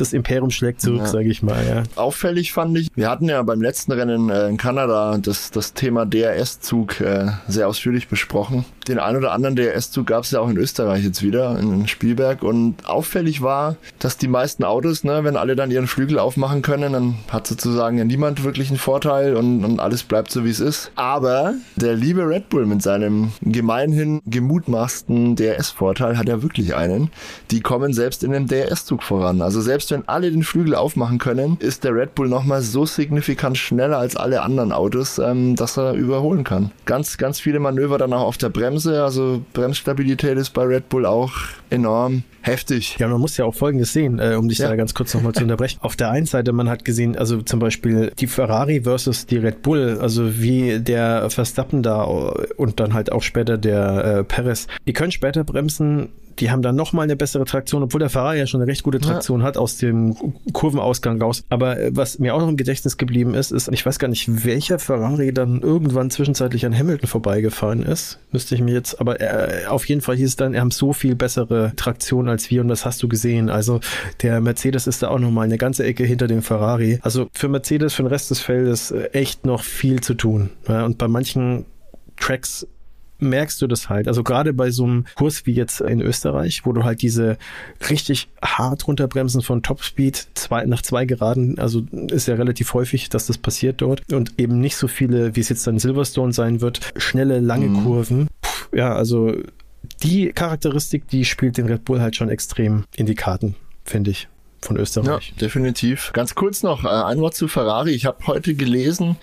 das 0.00 0.12
Imperium 0.12 0.50
schlägt 0.50 0.80
zurück, 0.80 1.00
ja. 1.00 1.06
sage 1.06 1.28
ich 1.28 1.42
mal. 1.42 1.64
Ja. 1.66 1.82
Auffällig 1.96 2.52
fand 2.52 2.76
ich, 2.78 2.88
wir 2.94 3.08
hatten 3.08 3.28
ja 3.28 3.42
beim 3.42 3.60
letzten 3.60 3.92
Rennen 3.92 4.30
äh, 4.30 4.48
in 4.48 4.56
Kanada 4.56 5.18
das, 5.18 5.50
das 5.50 5.74
Thema 5.74 6.06
DRS-Zug 6.06 7.00
äh, 7.00 7.26
sehr 7.48 7.68
ausführlich 7.68 8.08
besprochen. 8.08 8.64
Den 8.88 8.98
ein 8.98 9.16
oder 9.16 9.32
anderen 9.32 9.54
DRS-Zug 9.54 10.06
gab 10.06 10.24
es 10.24 10.30
ja 10.30 10.40
auch 10.40 10.48
in 10.48 10.56
Österreich 10.56 11.04
jetzt 11.04 11.22
wieder, 11.22 11.58
in 11.58 11.86
Spielberg. 11.88 12.42
Und 12.42 12.86
auffällig 12.88 13.42
war, 13.42 13.76
dass 13.98 14.16
die 14.16 14.28
meisten 14.28 14.64
Autos, 14.64 15.04
ne, 15.04 15.24
wenn 15.24 15.36
alle 15.36 15.56
dann 15.56 15.70
ihren 15.70 15.86
Flügel 15.86 16.18
aufmachen 16.18 16.62
können, 16.62 16.92
dann 16.94 17.14
hat 17.28 17.46
sozusagen 17.46 17.98
ja 17.98 18.04
niemand 18.04 18.44
wirklich 18.44 18.70
einen 18.70 18.78
Vorteil 18.78 19.36
und, 19.36 19.64
und 19.64 19.80
alles 19.80 20.04
bleibt 20.04 20.30
so, 20.30 20.44
wie 20.44 20.50
es 20.50 20.60
ist. 20.60 20.90
Aber 20.94 21.54
der 21.76 21.94
liebe 21.94 22.26
Red 22.26 22.48
Bull 22.48 22.64
mit 22.64 22.82
seinem 22.82 23.32
gemeinhin 23.42 24.22
gemutmaßten 24.26 25.36
DRS-Vorteil 25.36 26.16
hat 26.16 26.28
ja 26.28 26.42
wirklich 26.42 26.74
einen. 26.74 27.10
Die 27.50 27.60
kommen 27.60 27.92
selbst 27.92 28.24
in 28.24 28.32
dem 28.32 28.46
DRS-Zug 28.46 29.02
voran. 29.02 29.42
Also 29.42 29.60
selbst 29.60 29.87
selbst 29.88 29.90
wenn 29.90 30.08
alle 30.08 30.30
den 30.30 30.42
Flügel 30.42 30.74
aufmachen 30.74 31.18
können, 31.18 31.56
ist 31.60 31.84
der 31.84 31.94
Red 31.94 32.14
Bull 32.14 32.28
nochmal 32.28 32.62
so 32.62 32.84
signifikant 32.86 33.56
schneller 33.56 33.98
als 33.98 34.16
alle 34.16 34.42
anderen 34.42 34.72
Autos, 34.72 35.18
ähm, 35.18 35.56
dass 35.56 35.78
er 35.78 35.94
überholen 35.94 36.44
kann. 36.44 36.70
Ganz, 36.84 37.16
ganz 37.18 37.40
viele 37.40 37.58
Manöver 37.58 37.98
dann 37.98 38.12
auch 38.12 38.22
auf 38.22 38.38
der 38.38 38.50
Bremse, 38.50 39.02
also 39.02 39.42
Bremsstabilität 39.52 40.36
ist 40.38 40.50
bei 40.50 40.64
Red 40.64 40.88
Bull 40.88 41.06
auch 41.06 41.32
enorm 41.70 42.22
heftig. 42.40 42.96
Ja, 42.98 43.08
man 43.08 43.20
muss 43.20 43.36
ja 43.36 43.44
auch 43.44 43.54
Folgendes 43.54 43.92
sehen, 43.92 44.18
äh, 44.18 44.34
um 44.36 44.48
dich 44.48 44.58
ja. 44.58 44.68
da 44.68 44.76
ganz 44.76 44.94
kurz 44.94 45.14
nochmal 45.14 45.32
zu 45.32 45.42
unterbrechen. 45.42 45.78
Auf 45.82 45.96
der 45.96 46.10
einen 46.10 46.26
Seite, 46.26 46.52
man 46.52 46.68
hat 46.68 46.84
gesehen, 46.84 47.16
also 47.16 47.42
zum 47.42 47.60
Beispiel 47.60 48.12
die 48.18 48.26
Ferrari 48.26 48.82
versus 48.82 49.26
die 49.26 49.36
Red 49.36 49.62
Bull, 49.62 49.98
also 50.00 50.40
wie 50.40 50.80
der 50.80 51.30
Verstappen 51.30 51.82
da 51.82 52.02
und 52.02 52.80
dann 52.80 52.94
halt 52.94 53.12
auch 53.12 53.22
später 53.22 53.58
der 53.58 54.04
äh, 54.04 54.24
Perez, 54.24 54.66
die 54.86 54.92
können 54.92 55.12
später 55.12 55.44
bremsen, 55.44 56.08
die 56.40 56.50
haben 56.50 56.62
dann 56.62 56.76
nochmal 56.76 57.04
eine 57.04 57.16
bessere 57.16 57.44
Traktion, 57.44 57.82
obwohl 57.82 57.98
der 57.98 58.10
Fahrer 58.10 58.34
ja 58.34 58.46
schon 58.46 58.60
eine 58.60 58.70
recht 58.70 58.82
gute 58.82 59.00
Traktion 59.00 59.40
ja. 59.40 59.46
hat 59.46 59.56
aus 59.56 59.76
dem 59.76 60.16
Kurvenausgang 60.52 61.20
raus. 61.20 61.44
Aber 61.48 61.78
äh, 61.78 61.90
was 61.92 62.18
mir 62.18 62.34
auch 62.34 62.40
noch 62.40 62.48
im 62.48 62.56
Gedächtnis 62.56 62.96
geblieben 62.96 63.34
ist, 63.34 63.50
ist, 63.50 63.68
ich 63.68 63.84
weiß 63.84 63.98
gar 63.98 64.08
nicht, 64.08 64.44
welcher 64.44 64.78
Ferrari 64.78 65.32
dann 65.32 65.60
irgendwann 65.60 66.10
zwischenzeitlich 66.10 66.64
an 66.66 66.76
Hamilton 66.76 67.08
vorbeigefahren 67.08 67.82
ist. 67.82 68.18
Müsste 68.30 68.54
ich 68.54 68.60
mir 68.60 68.74
jetzt, 68.74 69.00
aber 69.00 69.20
äh, 69.20 69.66
auf 69.66 69.88
jeden 69.88 70.00
Fall 70.00 70.16
hieß 70.16 70.28
es 70.28 70.36
dann, 70.36 70.54
er 70.54 70.60
haben 70.60 70.70
so 70.70 70.92
viel 70.92 71.14
bessere 71.14 71.57
Traktion 71.76 72.28
als 72.28 72.50
wir 72.50 72.60
und 72.60 72.68
das 72.68 72.84
hast 72.84 73.02
du 73.02 73.08
gesehen. 73.08 73.50
Also 73.50 73.80
der 74.22 74.40
Mercedes 74.40 74.86
ist 74.86 75.02
da 75.02 75.08
auch 75.08 75.18
nochmal 75.18 75.44
eine 75.44 75.58
ganze 75.58 75.84
Ecke 75.84 76.04
hinter 76.04 76.26
dem 76.26 76.42
Ferrari. 76.42 76.98
Also 77.02 77.28
für 77.32 77.48
Mercedes, 77.48 77.94
für 77.94 78.02
den 78.02 78.08
Rest 78.08 78.30
des 78.30 78.40
Feldes 78.40 78.90
äh, 78.90 79.10
echt 79.12 79.46
noch 79.46 79.62
viel 79.62 80.00
zu 80.00 80.14
tun. 80.14 80.50
Ja, 80.68 80.84
und 80.84 80.98
bei 80.98 81.08
manchen 81.08 81.64
Tracks 82.16 82.66
merkst 83.20 83.60
du 83.60 83.66
das 83.66 83.88
halt. 83.88 84.08
Also 84.08 84.22
gerade 84.22 84.52
bei 84.52 84.70
so 84.70 84.84
einem 84.84 85.04
Kurs 85.16 85.46
wie 85.46 85.52
jetzt 85.52 85.80
in 85.80 86.00
Österreich, 86.00 86.64
wo 86.64 86.72
du 86.72 86.84
halt 86.84 87.02
diese 87.02 87.36
richtig 87.90 88.28
hart 88.42 88.86
runterbremsen 88.86 89.42
von 89.42 89.62
Topspeed 89.62 90.28
zwei, 90.34 90.64
nach 90.66 90.82
zwei 90.82 91.04
Geraden, 91.04 91.58
also 91.58 91.82
ist 92.10 92.28
ja 92.28 92.34
relativ 92.34 92.74
häufig, 92.74 93.08
dass 93.08 93.26
das 93.26 93.38
passiert 93.38 93.80
dort 93.80 94.12
und 94.12 94.38
eben 94.38 94.60
nicht 94.60 94.76
so 94.76 94.88
viele, 94.88 95.34
wie 95.36 95.40
es 95.40 95.48
jetzt 95.48 95.66
dann 95.66 95.78
Silverstone 95.78 96.32
sein 96.32 96.60
wird, 96.60 96.92
schnelle, 96.96 97.40
lange 97.40 97.66
mhm. 97.66 97.84
Kurven. 97.84 98.28
Puh, 98.40 98.76
ja, 98.76 98.94
also 98.94 99.34
die 100.02 100.32
Charakteristik, 100.32 101.08
die 101.08 101.24
spielt 101.24 101.56
den 101.56 101.66
Red 101.66 101.84
Bull 101.84 102.00
halt 102.00 102.16
schon 102.16 102.28
extrem 102.28 102.84
in 102.96 103.06
die 103.06 103.14
Karten, 103.14 103.54
finde 103.84 104.10
ich 104.10 104.28
von 104.60 104.76
Österreich. 104.76 105.30
Ja, 105.30 105.36
definitiv. 105.40 106.10
Ganz 106.12 106.34
kurz 106.34 106.62
noch 106.62 106.84
äh, 106.84 106.88
ein 106.88 107.18
Wort 107.18 107.34
zu 107.34 107.48
Ferrari. 107.48 107.92
Ich 107.92 108.06
habe 108.06 108.26
heute 108.26 108.54
gelesen, 108.54 109.16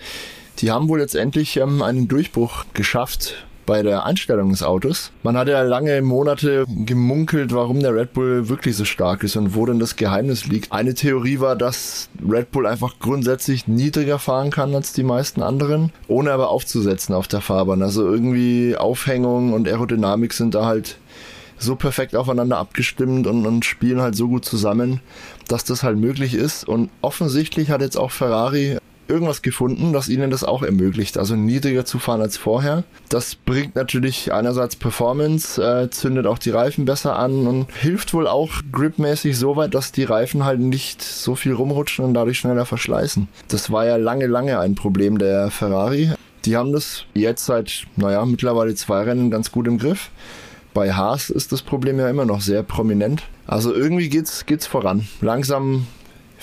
die 0.58 0.70
haben 0.70 0.88
wohl 0.88 1.00
jetzt 1.00 1.14
endlich 1.14 1.56
ähm, 1.58 1.82
einen 1.82 2.08
Durchbruch 2.08 2.64
geschafft 2.72 3.46
bei 3.66 3.82
der 3.82 4.06
Einstellung 4.06 4.50
des 4.50 4.62
Autos. 4.62 5.10
Man 5.22 5.36
hat 5.36 5.48
ja 5.48 5.62
lange 5.62 6.00
Monate 6.02 6.64
gemunkelt, 6.68 7.52
warum 7.52 7.80
der 7.80 7.94
Red 7.94 8.12
Bull 8.12 8.48
wirklich 8.48 8.76
so 8.76 8.84
stark 8.84 9.22
ist 9.24 9.36
und 9.36 9.54
wo 9.54 9.66
denn 9.66 9.78
das 9.78 9.96
Geheimnis 9.96 10.46
liegt. 10.46 10.72
Eine 10.72 10.94
Theorie 10.94 11.40
war, 11.40 11.56
dass 11.56 12.08
Red 12.26 12.52
Bull 12.52 12.66
einfach 12.66 12.98
grundsätzlich 13.00 13.66
niedriger 13.66 14.18
fahren 14.18 14.50
kann 14.50 14.74
als 14.74 14.92
die 14.92 15.02
meisten 15.02 15.42
anderen, 15.42 15.92
ohne 16.08 16.32
aber 16.32 16.50
aufzusetzen 16.50 17.14
auf 17.14 17.28
der 17.28 17.40
Fahrbahn. 17.40 17.82
Also 17.82 18.08
irgendwie 18.08 18.76
Aufhängung 18.76 19.52
und 19.52 19.68
Aerodynamik 19.68 20.32
sind 20.32 20.54
da 20.54 20.64
halt 20.64 20.98
so 21.58 21.74
perfekt 21.74 22.14
aufeinander 22.14 22.58
abgestimmt 22.58 23.26
und, 23.26 23.46
und 23.46 23.64
spielen 23.64 24.00
halt 24.00 24.14
so 24.14 24.28
gut 24.28 24.44
zusammen, 24.44 25.00
dass 25.48 25.64
das 25.64 25.82
halt 25.82 25.96
möglich 25.96 26.34
ist. 26.34 26.68
Und 26.68 26.90
offensichtlich 27.00 27.70
hat 27.70 27.80
jetzt 27.80 27.96
auch 27.96 28.10
Ferrari 28.10 28.78
irgendwas 29.08 29.42
gefunden, 29.42 29.92
das 29.92 30.08
ihnen 30.08 30.30
das 30.30 30.44
auch 30.44 30.62
ermöglicht, 30.62 31.18
also 31.18 31.36
niedriger 31.36 31.84
zu 31.84 31.98
fahren 31.98 32.20
als 32.20 32.36
vorher. 32.36 32.84
Das 33.08 33.34
bringt 33.34 33.76
natürlich 33.76 34.32
einerseits 34.32 34.76
Performance, 34.76 35.62
äh, 35.62 35.90
zündet 35.90 36.26
auch 36.26 36.38
die 36.38 36.50
Reifen 36.50 36.84
besser 36.84 37.16
an 37.16 37.46
und 37.46 37.66
hilft 37.72 38.14
wohl 38.14 38.26
auch 38.26 38.50
gripmäßig 38.72 39.38
so 39.38 39.56
weit, 39.56 39.74
dass 39.74 39.92
die 39.92 40.04
Reifen 40.04 40.44
halt 40.44 40.60
nicht 40.60 41.02
so 41.02 41.34
viel 41.34 41.52
rumrutschen 41.52 42.04
und 42.04 42.14
dadurch 42.14 42.38
schneller 42.38 42.66
verschleißen. 42.66 43.28
Das 43.48 43.70
war 43.70 43.86
ja 43.86 43.96
lange, 43.96 44.26
lange 44.26 44.58
ein 44.58 44.74
Problem 44.74 45.18
der 45.18 45.50
Ferrari. 45.50 46.12
Die 46.44 46.56
haben 46.56 46.72
das 46.72 47.04
jetzt 47.14 47.44
seit, 47.44 47.86
naja, 47.96 48.24
mittlerweile 48.24 48.74
zwei 48.74 49.02
Rennen 49.02 49.30
ganz 49.30 49.50
gut 49.50 49.66
im 49.66 49.78
Griff. 49.78 50.10
Bei 50.74 50.92
Haas 50.92 51.30
ist 51.30 51.52
das 51.52 51.62
Problem 51.62 51.98
ja 51.98 52.08
immer 52.08 52.24
noch 52.24 52.40
sehr 52.40 52.62
prominent. 52.62 53.22
Also 53.46 53.74
irgendwie 53.74 54.08
geht's, 54.08 54.46
geht's 54.46 54.66
voran. 54.66 55.08
Langsam 55.20 55.86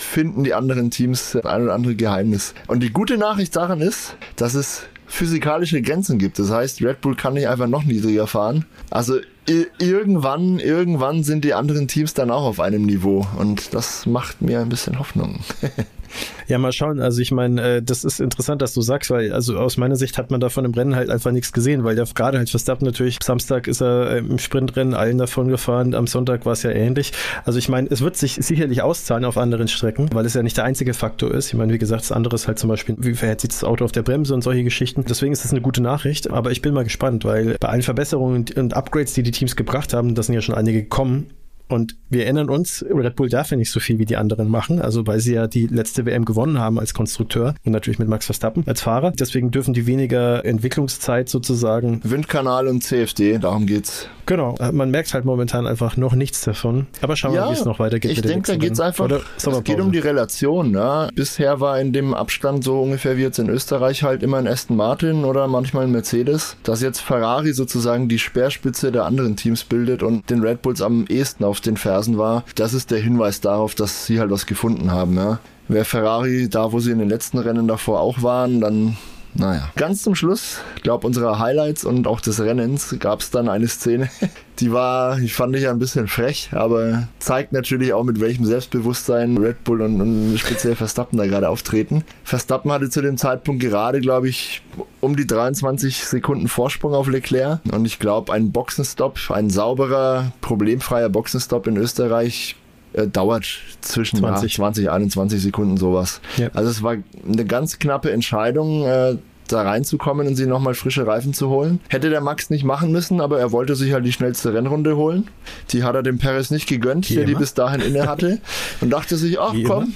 finden 0.04 0.44
die 0.44 0.54
anderen 0.54 0.90
Teams 0.90 1.32
das 1.32 1.44
ein 1.44 1.62
oder 1.62 1.74
andere 1.74 1.94
Geheimnis. 1.94 2.54
Und 2.66 2.82
die 2.82 2.90
gute 2.90 3.18
Nachricht 3.18 3.56
daran 3.56 3.80
ist, 3.80 4.16
dass 4.36 4.54
es 4.54 4.84
physikalische 5.06 5.82
Grenzen 5.82 6.18
gibt. 6.18 6.38
Das 6.38 6.50
heißt, 6.50 6.82
Red 6.82 7.00
Bull 7.00 7.14
kann 7.14 7.34
nicht 7.34 7.48
einfach 7.48 7.66
noch 7.66 7.84
niedriger 7.84 8.26
fahren. 8.26 8.64
Also 8.90 9.18
irgendwann, 9.46 10.58
irgendwann 10.58 11.22
sind 11.22 11.44
die 11.44 11.54
anderen 11.54 11.88
Teams 11.88 12.14
dann 12.14 12.30
auch 12.30 12.44
auf 12.44 12.60
einem 12.60 12.84
Niveau. 12.84 13.26
Und 13.38 13.74
das 13.74 14.06
macht 14.06 14.42
mir 14.42 14.60
ein 14.60 14.68
bisschen 14.68 14.98
Hoffnung. 14.98 15.40
Ja, 16.48 16.58
mal 16.58 16.72
schauen. 16.72 17.00
Also 17.00 17.20
ich 17.20 17.32
meine, 17.32 17.76
äh, 17.76 17.82
das 17.82 18.04
ist 18.04 18.20
interessant, 18.20 18.62
dass 18.62 18.74
du 18.74 18.82
sagst, 18.82 19.10
weil 19.10 19.32
also 19.32 19.58
aus 19.58 19.76
meiner 19.76 19.96
Sicht 19.96 20.18
hat 20.18 20.30
man 20.30 20.40
davon 20.40 20.64
im 20.64 20.72
Rennen 20.72 20.94
halt 20.94 21.10
einfach 21.10 21.30
nichts 21.30 21.52
gesehen, 21.52 21.84
weil 21.84 21.96
der 21.96 22.06
gerade 22.14 22.38
halt 22.38 22.50
Verstappen 22.50 22.84
natürlich, 22.84 23.18
Samstag 23.22 23.66
ist 23.66 23.80
er 23.80 24.10
äh, 24.10 24.18
im 24.18 24.38
Sprintrennen 24.38 24.94
allen 24.94 25.18
davon 25.18 25.48
gefahren, 25.48 25.94
am 25.94 26.06
Sonntag 26.06 26.44
war 26.46 26.52
es 26.52 26.62
ja 26.62 26.70
ähnlich. 26.70 27.12
Also 27.44 27.58
ich 27.58 27.68
meine, 27.68 27.88
es 27.90 28.00
wird 28.02 28.16
sich 28.16 28.34
sicherlich 28.34 28.82
auszahlen 28.82 29.24
auf 29.24 29.38
anderen 29.38 29.68
Strecken, 29.68 30.10
weil 30.12 30.26
es 30.26 30.34
ja 30.34 30.42
nicht 30.42 30.56
der 30.56 30.64
einzige 30.64 30.94
Faktor 30.94 31.32
ist. 31.32 31.48
Ich 31.48 31.54
meine, 31.54 31.72
wie 31.72 31.78
gesagt, 31.78 32.02
das 32.02 32.12
andere 32.12 32.34
ist 32.36 32.46
halt 32.46 32.58
zum 32.58 32.68
Beispiel, 32.68 32.96
wie 32.98 33.14
verhält 33.14 33.40
sich 33.40 33.50
das 33.50 33.64
Auto 33.64 33.84
auf 33.84 33.92
der 33.92 34.02
Bremse 34.02 34.34
und 34.34 34.42
solche 34.42 34.64
Geschichten. 34.64 35.04
Deswegen 35.08 35.32
ist 35.32 35.44
das 35.44 35.52
eine 35.52 35.60
gute 35.60 35.82
Nachricht, 35.82 36.30
aber 36.30 36.50
ich 36.50 36.62
bin 36.62 36.74
mal 36.74 36.84
gespannt, 36.84 37.24
weil 37.24 37.56
bei 37.58 37.68
allen 37.68 37.82
Verbesserungen 37.82 38.44
und 38.56 38.74
Upgrades, 38.74 39.14
die 39.14 39.22
die 39.22 39.30
Teams 39.30 39.56
gebracht 39.56 39.94
haben, 39.94 40.14
das 40.14 40.26
sind 40.26 40.34
ja 40.34 40.42
schon 40.42 40.54
einige 40.54 40.82
gekommen, 40.82 41.30
und 41.74 41.96
wir 42.08 42.24
erinnern 42.24 42.48
uns, 42.48 42.84
Red 42.88 43.16
Bull 43.16 43.28
darf 43.28 43.50
ja 43.50 43.56
nicht 43.56 43.70
so 43.70 43.80
viel 43.80 43.98
wie 43.98 44.06
die 44.06 44.16
anderen 44.16 44.48
machen, 44.48 44.80
also 44.80 45.06
weil 45.06 45.20
sie 45.20 45.34
ja 45.34 45.46
die 45.46 45.66
letzte 45.66 46.06
WM 46.06 46.24
gewonnen 46.24 46.58
haben 46.58 46.78
als 46.78 46.94
Konstrukteur 46.94 47.54
und 47.64 47.72
natürlich 47.72 47.98
mit 47.98 48.08
Max 48.08 48.26
Verstappen 48.26 48.64
als 48.66 48.82
Fahrer. 48.82 49.10
Deswegen 49.10 49.50
dürfen 49.50 49.74
die 49.74 49.86
weniger 49.86 50.44
Entwicklungszeit 50.44 51.28
sozusagen. 51.28 52.00
Windkanal 52.04 52.68
und 52.68 52.82
CFD, 52.82 53.38
darum 53.38 53.66
geht's. 53.66 54.08
Genau, 54.26 54.54
äh, 54.58 54.72
man 54.72 54.90
merkt 54.90 55.12
halt 55.12 55.24
momentan 55.24 55.66
einfach 55.66 55.96
noch 55.96 56.14
nichts 56.14 56.42
davon. 56.42 56.86
Aber 57.02 57.16
schauen 57.16 57.32
wir 57.32 57.40
ja, 57.40 57.46
mal, 57.46 57.52
wie 57.52 57.58
es 57.58 57.64
noch 57.64 57.78
weitergeht. 57.78 58.12
Ich 58.12 58.22
denke, 58.22 58.52
da 58.52 58.56
geht's 58.56 58.80
einfach, 58.80 59.10
es 59.36 59.64
geht 59.64 59.80
um 59.80 59.92
die 59.92 59.98
Relation. 59.98 60.70
Ne? 60.70 61.10
Bisher 61.14 61.60
war 61.60 61.80
in 61.80 61.92
dem 61.92 62.14
Abstand 62.14 62.64
so 62.64 62.80
ungefähr 62.80 63.16
wie 63.16 63.22
jetzt 63.22 63.38
in 63.38 63.48
Österreich 63.48 64.02
halt 64.02 64.22
immer 64.22 64.38
ein 64.38 64.46
Aston 64.46 64.76
Martin 64.76 65.24
oder 65.24 65.46
manchmal 65.46 65.84
ein 65.84 65.92
Mercedes, 65.92 66.56
dass 66.62 66.80
jetzt 66.80 67.00
Ferrari 67.00 67.52
sozusagen 67.52 68.08
die 68.08 68.18
Speerspitze 68.18 68.92
der 68.92 69.04
anderen 69.04 69.36
Teams 69.36 69.64
bildet 69.64 70.02
und 70.02 70.30
den 70.30 70.42
Red 70.42 70.62
Bulls 70.62 70.80
am 70.80 71.06
ehesten 71.08 71.44
auf 71.44 71.60
den 71.66 71.76
Fersen 71.76 72.18
war. 72.18 72.44
Das 72.54 72.74
ist 72.74 72.90
der 72.90 72.98
Hinweis 72.98 73.40
darauf, 73.40 73.74
dass 73.74 74.06
sie 74.06 74.20
halt 74.20 74.30
was 74.30 74.46
gefunden 74.46 74.90
haben. 74.90 75.16
Ja? 75.16 75.38
Wäre 75.68 75.84
Ferrari 75.84 76.48
da, 76.48 76.72
wo 76.72 76.80
sie 76.80 76.90
in 76.90 76.98
den 76.98 77.08
letzten 77.08 77.38
Rennen 77.38 77.68
davor 77.68 78.00
auch 78.00 78.22
waren, 78.22 78.60
dann 78.60 78.96
naja. 79.34 79.70
Ganz 79.76 80.02
zum 80.02 80.14
Schluss, 80.14 80.60
glaube 80.82 81.06
unserer 81.06 81.38
Highlights 81.38 81.84
und 81.84 82.06
auch 82.06 82.20
des 82.20 82.40
Rennens 82.40 82.94
gab 82.98 83.20
es 83.20 83.30
dann 83.30 83.48
eine 83.48 83.68
Szene, 83.68 84.08
die 84.60 84.72
war, 84.72 85.18
ich 85.18 85.34
fand 85.34 85.56
ich 85.56 85.68
ein 85.68 85.78
bisschen 85.78 86.06
frech, 86.06 86.50
aber 86.52 87.08
zeigt 87.18 87.52
natürlich 87.52 87.92
auch 87.92 88.04
mit 88.04 88.20
welchem 88.20 88.44
Selbstbewusstsein 88.44 89.36
Red 89.36 89.64
Bull 89.64 89.82
und, 89.82 90.00
und 90.00 90.38
speziell 90.38 90.76
Verstappen 90.76 91.18
da 91.18 91.26
gerade 91.26 91.48
auftreten. 91.48 92.04
Verstappen 92.22 92.70
hatte 92.72 92.90
zu 92.90 93.02
dem 93.02 93.16
Zeitpunkt 93.18 93.62
gerade, 93.62 94.00
glaube 94.00 94.28
ich, 94.28 94.62
um 95.00 95.16
die 95.16 95.26
23 95.26 96.04
Sekunden 96.04 96.48
Vorsprung 96.48 96.94
auf 96.94 97.08
Leclerc 97.08 97.60
und 97.72 97.84
ich 97.84 97.98
glaube, 97.98 98.32
ein 98.32 98.52
Boxenstopp, 98.52 99.18
ein 99.30 99.50
sauberer, 99.50 100.32
problemfreier 100.40 101.08
Boxenstopp 101.08 101.66
in 101.66 101.76
Österreich 101.76 102.56
äh, 102.94 103.06
dauert 103.06 103.46
zwischen 103.80 104.18
20. 104.18 104.52
Ja, 104.52 104.56
20, 104.56 104.90
21 104.90 105.42
Sekunden 105.42 105.76
sowas. 105.76 106.20
Ja. 106.36 106.48
Also 106.54 106.70
es 106.70 106.82
war 106.82 106.96
eine 107.26 107.44
ganz 107.44 107.78
knappe 107.78 108.10
Entscheidung. 108.12 108.84
Äh, 108.84 109.16
da 109.48 109.62
reinzukommen 109.62 110.26
und 110.26 110.36
sie 110.36 110.46
nochmal 110.46 110.74
frische 110.74 111.06
Reifen 111.06 111.34
zu 111.34 111.48
holen. 111.48 111.80
Hätte 111.88 112.10
der 112.10 112.20
Max 112.20 112.50
nicht 112.50 112.64
machen 112.64 112.92
müssen, 112.92 113.20
aber 113.20 113.38
er 113.38 113.52
wollte 113.52 113.74
sich 113.76 113.92
halt 113.92 114.04
die 114.04 114.12
schnellste 114.12 114.52
Rennrunde 114.54 114.96
holen. 114.96 115.28
Die 115.70 115.82
hat 115.84 115.94
er 115.94 116.02
dem 116.02 116.18
Perez 116.18 116.50
nicht 116.50 116.66
gegönnt, 116.68 117.08
Wie 117.10 117.14
der 117.14 117.24
immer. 117.24 117.32
die 117.34 117.38
bis 117.38 117.54
dahin 117.54 117.80
inne 117.80 118.06
hatte. 118.06 118.40
und 118.80 118.90
dachte 118.90 119.16
sich, 119.16 119.38
ach 119.40 119.54
Wie 119.54 119.64
komm, 119.64 119.92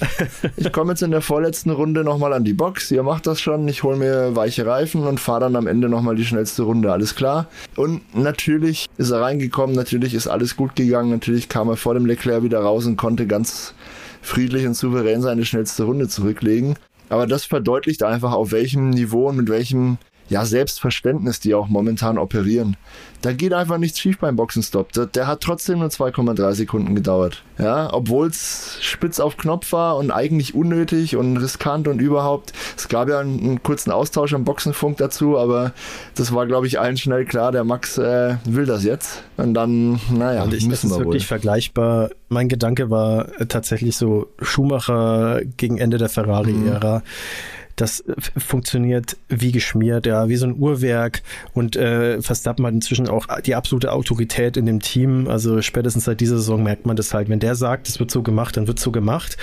ich 0.56 0.72
komme 0.72 0.92
jetzt 0.92 1.02
in 1.02 1.10
der 1.10 1.20
vorletzten 1.22 1.70
Runde 1.70 2.04
nochmal 2.04 2.32
an 2.32 2.44
die 2.44 2.52
Box. 2.52 2.90
Ihr 2.90 3.02
macht 3.02 3.26
das 3.26 3.40
schon, 3.40 3.66
ich 3.68 3.82
hole 3.82 3.96
mir 3.96 4.36
weiche 4.36 4.66
Reifen 4.66 5.06
und 5.06 5.20
fahre 5.20 5.40
dann 5.40 5.56
am 5.56 5.66
Ende 5.66 5.88
nochmal 5.88 6.16
die 6.16 6.24
schnellste 6.24 6.62
Runde. 6.62 6.92
Alles 6.92 7.14
klar. 7.14 7.46
Und 7.76 8.02
natürlich 8.14 8.86
ist 8.96 9.10
er 9.10 9.20
reingekommen, 9.20 9.74
natürlich 9.74 10.14
ist 10.14 10.26
alles 10.28 10.56
gut 10.56 10.76
gegangen, 10.76 11.10
natürlich 11.10 11.48
kam 11.48 11.68
er 11.68 11.76
vor 11.76 11.94
dem 11.94 12.06
Leclerc 12.06 12.42
wieder 12.42 12.60
raus 12.60 12.86
und 12.86 12.96
konnte 12.96 13.26
ganz 13.26 13.74
friedlich 14.22 14.66
und 14.66 14.74
souverän 14.74 15.22
seine 15.22 15.44
schnellste 15.44 15.84
Runde 15.84 16.08
zurücklegen. 16.08 16.74
Aber 17.08 17.26
das 17.26 17.44
verdeutlicht 17.44 18.02
einfach, 18.02 18.32
auf 18.32 18.52
welchem 18.52 18.90
Niveau 18.90 19.28
und 19.28 19.36
mit 19.36 19.48
welchem 19.48 19.98
ja, 20.28 20.44
Selbstverständnis 20.44 21.40
die 21.40 21.54
auch 21.54 21.68
momentan 21.68 22.18
operieren. 22.18 22.76
Da 23.22 23.32
geht 23.32 23.52
einfach 23.52 23.78
nichts 23.78 23.98
schief 23.98 24.18
beim 24.18 24.36
Boxenstopp. 24.36 24.92
Der, 24.92 25.06
der 25.06 25.26
hat 25.26 25.40
trotzdem 25.40 25.80
nur 25.80 25.88
2,3 25.88 26.52
Sekunden 26.52 26.94
gedauert. 26.94 27.42
Ja, 27.58 27.92
obwohl 27.92 28.28
es 28.28 28.78
spitz 28.80 29.18
auf 29.18 29.36
Knopf 29.36 29.72
war 29.72 29.96
und 29.96 30.12
eigentlich 30.12 30.54
unnötig 30.54 31.16
und 31.16 31.36
riskant 31.36 31.88
und 31.88 32.00
überhaupt. 32.00 32.52
Es 32.76 32.88
gab 32.88 33.08
ja 33.08 33.18
einen, 33.18 33.40
einen 33.40 33.62
kurzen 33.62 33.90
Austausch 33.90 34.34
am 34.34 34.44
Boxenfunk 34.44 34.98
dazu, 34.98 35.36
aber 35.36 35.72
das 36.14 36.32
war, 36.32 36.46
glaube 36.46 36.68
ich, 36.68 36.78
allen 36.78 36.96
schnell 36.96 37.24
klar. 37.24 37.50
Der 37.50 37.64
Max 37.64 37.98
äh, 37.98 38.36
will 38.44 38.66
das 38.66 38.84
jetzt. 38.84 39.22
Und 39.36 39.54
dann, 39.54 39.98
naja, 40.10 40.44
und 40.44 40.54
ich, 40.54 40.66
müssen 40.68 40.88
das 40.88 40.92
ist 40.92 40.98
wir 40.98 41.06
wirklich 41.06 41.24
wohl. 41.24 41.28
vergleichbar. 41.28 42.10
Mein 42.28 42.48
Gedanke 42.48 42.90
war 42.90 43.26
tatsächlich 43.48 43.96
so 43.96 44.28
Schumacher 44.40 45.40
gegen 45.56 45.78
Ende 45.78 45.98
der 45.98 46.08
Ferrari-Ära. 46.08 46.98
Mhm 46.98 47.02
das 47.80 48.00
äh, 48.00 48.14
funktioniert 48.36 49.16
wie 49.28 49.52
geschmiert, 49.52 50.06
ja, 50.06 50.28
wie 50.28 50.36
so 50.36 50.46
ein 50.46 50.58
Uhrwerk. 50.58 51.22
Und 51.54 51.76
äh, 51.76 52.20
Verstappen 52.20 52.66
hat 52.66 52.74
inzwischen 52.74 53.08
auch 53.08 53.26
die 53.44 53.54
absolute 53.54 53.92
Autorität 53.92 54.56
in 54.56 54.66
dem 54.66 54.80
Team. 54.80 55.28
Also 55.28 55.62
spätestens 55.62 56.04
seit 56.04 56.20
dieser 56.20 56.36
Saison 56.36 56.62
merkt 56.62 56.86
man 56.86 56.96
das 56.96 57.14
halt. 57.14 57.28
Wenn 57.28 57.40
der 57.40 57.54
sagt, 57.54 57.88
es 57.88 57.98
wird 57.98 58.10
so 58.10 58.22
gemacht, 58.22 58.56
dann 58.56 58.66
wird 58.66 58.78
so 58.78 58.90
gemacht. 58.92 59.36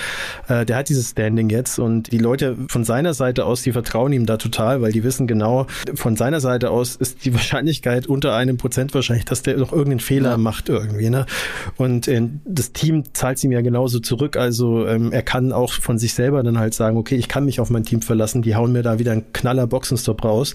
Äh, 0.48 0.64
der 0.66 0.76
hat 0.76 0.88
dieses 0.88 1.10
Standing 1.10 1.48
jetzt 1.50 1.78
und 1.78 2.12
die 2.12 2.18
Leute 2.18 2.56
von 2.68 2.84
seiner 2.84 3.14
Seite 3.14 3.44
aus, 3.44 3.62
die 3.62 3.72
vertrauen 3.72 4.12
ihm 4.12 4.26
da 4.26 4.36
total, 4.36 4.82
weil 4.82 4.92
die 4.92 5.04
wissen 5.04 5.26
genau, 5.26 5.66
von 5.94 6.16
seiner 6.16 6.40
Seite 6.40 6.70
aus 6.70 6.96
ist 6.96 7.24
die 7.24 7.34
Wahrscheinlichkeit 7.34 8.06
unter 8.06 8.34
einem 8.34 8.56
Prozent 8.56 8.94
wahrscheinlich, 8.94 9.24
dass 9.24 9.42
der 9.42 9.56
noch 9.56 9.72
irgendeinen 9.72 10.00
Fehler 10.00 10.30
ja. 10.30 10.36
macht 10.36 10.68
irgendwie. 10.68 11.10
Ne? 11.10 11.26
Und 11.76 12.08
äh, 12.08 12.22
das 12.44 12.72
Team 12.72 13.04
zahlt 13.12 13.42
ihm 13.44 13.52
ja 13.52 13.60
genauso 13.60 14.00
zurück. 14.00 14.36
Also 14.36 14.86
ähm, 14.86 15.12
er 15.12 15.22
kann 15.22 15.52
auch 15.52 15.72
von 15.72 15.98
sich 15.98 16.14
selber 16.14 16.42
dann 16.42 16.58
halt 16.58 16.74
sagen, 16.74 16.96
okay, 16.96 17.16
ich 17.16 17.28
kann 17.28 17.44
mich 17.44 17.60
auf 17.60 17.70
mein 17.70 17.84
Team 17.84 18.02
verlassen 18.02 18.25
lassen. 18.26 18.42
Die 18.42 18.56
hauen 18.56 18.72
mir 18.72 18.82
da 18.82 18.98
wieder 18.98 19.12
einen 19.12 19.32
Knaller 19.32 19.66
Boxenstopp 19.66 20.24
raus. 20.24 20.54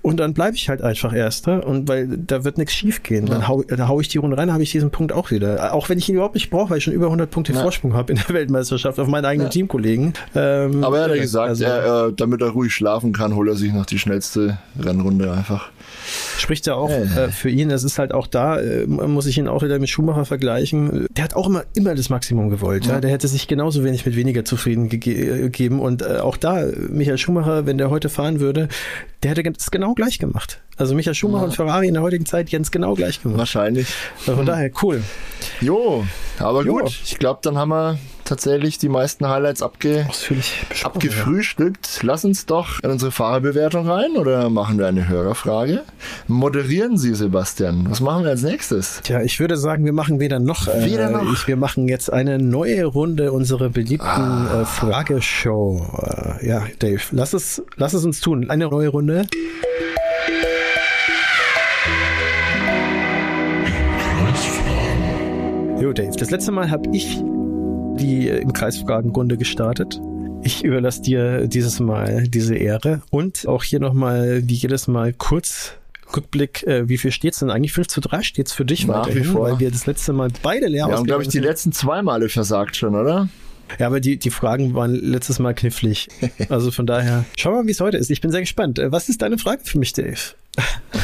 Und 0.00 0.18
dann 0.18 0.32
bleibe 0.32 0.56
ich 0.56 0.68
halt 0.68 0.82
einfach 0.82 1.12
Erster. 1.12 1.66
Und 1.66 1.88
weil 1.88 2.08
da 2.08 2.44
wird 2.44 2.58
nichts 2.58 2.74
schief 2.74 3.02
gehen. 3.02 3.26
Ja. 3.26 3.34
Dann 3.34 3.48
hau, 3.48 3.62
da 3.62 3.88
hau 3.88 4.00
ich 4.00 4.08
die 4.08 4.18
Runde 4.18 4.38
rein, 4.38 4.52
habe 4.52 4.62
ich 4.62 4.70
diesen 4.70 4.90
Punkt 4.90 5.12
auch 5.12 5.30
wieder. 5.30 5.74
Auch 5.74 5.88
wenn 5.88 5.98
ich 5.98 6.08
ihn 6.08 6.14
überhaupt 6.14 6.34
nicht 6.34 6.50
brauche, 6.50 6.70
weil 6.70 6.78
ich 6.78 6.84
schon 6.84 6.94
über 6.94 7.06
100 7.06 7.30
Punkte 7.30 7.52
ja. 7.52 7.60
Vorsprung 7.60 7.94
habe 7.94 8.12
in 8.12 8.18
der 8.18 8.34
Weltmeisterschaft 8.34 8.98
auf 8.98 9.08
meinen 9.08 9.26
eigenen 9.26 9.46
ja. 9.46 9.50
Teamkollegen. 9.50 10.14
Ähm, 10.34 10.82
Aber 10.82 10.98
er 10.98 11.04
hat 11.04 11.10
ja 11.10 11.20
gesagt, 11.20 11.48
also, 11.48 11.64
er, 11.64 12.06
äh, 12.08 12.12
damit 12.16 12.40
er 12.40 12.48
ruhig 12.48 12.72
schlafen 12.72 13.12
kann, 13.12 13.34
holt 13.36 13.48
er 13.48 13.56
sich 13.56 13.72
noch 13.72 13.86
die 13.86 13.98
schnellste 13.98 14.58
Rennrunde 14.80 15.30
einfach 15.32 15.70
spricht 16.38 16.66
ja 16.66 16.74
auch 16.74 16.90
äh, 16.90 17.30
für 17.30 17.50
ihn. 17.50 17.70
Es 17.70 17.84
ist 17.84 17.98
halt 17.98 18.12
auch 18.12 18.26
da, 18.26 18.58
äh, 18.60 18.86
muss 18.86 19.26
ich 19.26 19.38
ihn 19.38 19.48
auch 19.48 19.62
wieder 19.62 19.78
mit 19.78 19.88
Schumacher 19.88 20.24
vergleichen. 20.24 21.06
Der 21.10 21.24
hat 21.24 21.34
auch 21.34 21.46
immer, 21.46 21.64
immer 21.74 21.94
das 21.94 22.08
Maximum 22.08 22.50
gewollt. 22.50 22.86
Ja. 22.86 22.94
ja? 22.94 23.00
Der 23.00 23.10
hätte 23.10 23.28
sich 23.28 23.48
genauso 23.48 23.84
wenig 23.84 24.04
mit 24.06 24.16
weniger 24.16 24.44
zufrieden 24.44 24.88
gegeben. 24.88 25.80
Und 25.80 26.02
äh, 26.02 26.18
auch 26.18 26.36
da, 26.36 26.64
Michael 26.88 27.18
Schumacher, 27.18 27.66
wenn 27.66 27.78
der 27.78 27.90
heute 27.90 28.08
fahren 28.08 28.40
würde, 28.40 28.68
der 29.22 29.30
hätte 29.32 29.52
es 29.56 29.70
genau 29.70 29.94
gleich 29.94 30.18
gemacht. 30.18 30.60
Also 30.76 30.94
Michael 30.94 31.14
Schumacher 31.14 31.42
ja. 31.42 31.48
und 31.48 31.54
Ferrari 31.54 31.88
in 31.88 31.94
der 31.94 32.02
heutigen 32.02 32.26
Zeit 32.26 32.50
ganz 32.50 32.70
genau 32.70 32.94
gleich 32.94 33.22
gemacht. 33.22 33.38
Wahrscheinlich. 33.38 33.88
Also 34.20 34.32
von 34.32 34.40
hm. 34.40 34.46
daher, 34.46 34.70
cool. 34.82 35.02
Jo, 35.60 36.04
aber 36.38 36.64
jo. 36.64 36.78
gut. 36.78 37.00
Ich 37.04 37.18
glaube, 37.18 37.40
dann 37.42 37.58
haben 37.58 37.70
wir 37.70 37.98
tatsächlich 38.24 38.78
die 38.78 38.88
meisten 38.88 39.28
Highlights 39.28 39.62
abge 39.62 40.06
abgefrühstückt. 40.82 41.96
Ja. 41.96 42.00
Lass 42.02 42.24
uns 42.24 42.46
doch 42.46 42.82
in 42.82 42.90
unsere 42.90 43.12
Fahrerbewertung 43.12 43.88
rein 43.88 44.16
oder 44.16 44.48
machen 44.48 44.78
wir 44.78 44.86
eine 44.86 45.08
Hörerfrage? 45.08 45.82
Moderieren 46.28 46.96
Sie, 46.96 47.14
Sebastian. 47.14 47.86
Was 47.90 48.00
machen 48.00 48.24
wir 48.24 48.30
als 48.30 48.42
nächstes? 48.42 49.00
Tja, 49.02 49.20
ich 49.20 49.38
würde 49.40 49.56
sagen, 49.56 49.84
wir 49.84 49.92
machen 49.92 50.20
weder 50.20 50.38
noch. 50.38 50.68
Äh, 50.68 50.86
weder 50.86 51.10
noch. 51.10 51.30
Ich, 51.32 51.46
wir 51.46 51.56
machen 51.56 51.88
jetzt 51.88 52.12
eine 52.12 52.38
neue 52.38 52.84
Runde 52.86 53.32
unserer 53.32 53.68
beliebten 53.68 54.06
ah. 54.06 54.62
äh, 54.62 54.64
Frageshow. 54.64 56.38
Äh, 56.40 56.46
ja, 56.46 56.64
Dave, 56.78 57.02
lass 57.10 57.34
es, 57.34 57.62
lass 57.76 57.92
es 57.92 58.04
uns 58.04 58.20
tun. 58.20 58.48
Eine 58.50 58.68
neue 58.68 58.88
Runde. 58.88 59.26
Jo, 65.92 66.04
Dave, 66.04 66.16
das 66.16 66.30
letzte 66.30 66.52
Mal 66.52 66.70
habe 66.70 66.88
ich 66.96 67.18
die 67.98 68.26
äh, 68.26 68.40
im 68.40 68.54
Kreisfragenrunde 68.54 69.36
gestartet. 69.36 70.00
Ich 70.42 70.64
überlasse 70.64 71.02
dir 71.02 71.46
dieses 71.46 71.80
Mal 71.80 72.28
diese 72.28 72.54
Ehre 72.54 73.02
und 73.10 73.46
auch 73.46 73.62
hier 73.62 73.78
nochmal, 73.78 74.40
wie 74.46 74.54
jedes 74.54 74.88
Mal, 74.88 75.12
kurz 75.12 75.74
Rückblick, 76.16 76.66
äh, 76.66 76.88
wie 76.88 76.96
viel 76.96 77.12
steht's 77.12 77.40
denn 77.40 77.50
eigentlich? 77.50 77.74
5 77.74 77.88
zu 77.88 78.00
3 78.00 78.22
steht's 78.22 78.54
für 78.54 78.64
dich 78.64 78.86
Nach 78.86 79.14
wie 79.14 79.22
vor. 79.22 79.50
weil 79.50 79.60
wir 79.60 79.70
das 79.70 79.84
letzte 79.84 80.14
Mal 80.14 80.30
beide 80.42 80.66
leer 80.66 80.86
Wir 80.86 80.96
haben, 80.96 81.04
glaube 81.04 81.24
ich, 81.24 81.28
die 81.28 81.40
letzten 81.40 81.72
zwei 81.72 82.00
Male 82.00 82.30
versagt 82.30 82.74
schon, 82.74 82.94
oder? 82.94 83.28
Ja, 83.78 83.86
aber 83.86 84.00
die, 84.00 84.16
die 84.16 84.30
Fragen 84.30 84.72
waren 84.72 84.94
letztes 84.94 85.40
Mal 85.40 85.52
knifflig. 85.54 86.08
Also 86.48 86.70
von 86.70 86.86
daher, 86.86 87.26
schau 87.36 87.50
mal, 87.50 87.66
wie 87.66 87.70
es 87.70 87.80
heute 87.80 87.98
ist. 87.98 88.10
Ich 88.10 88.22
bin 88.22 88.30
sehr 88.30 88.40
gespannt. 88.40 88.78
Äh, 88.78 88.92
Was 88.92 89.10
ist 89.10 89.20
deine 89.20 89.36
Frage 89.36 89.60
für 89.64 89.78
mich, 89.78 89.92
Dave? 89.92 90.16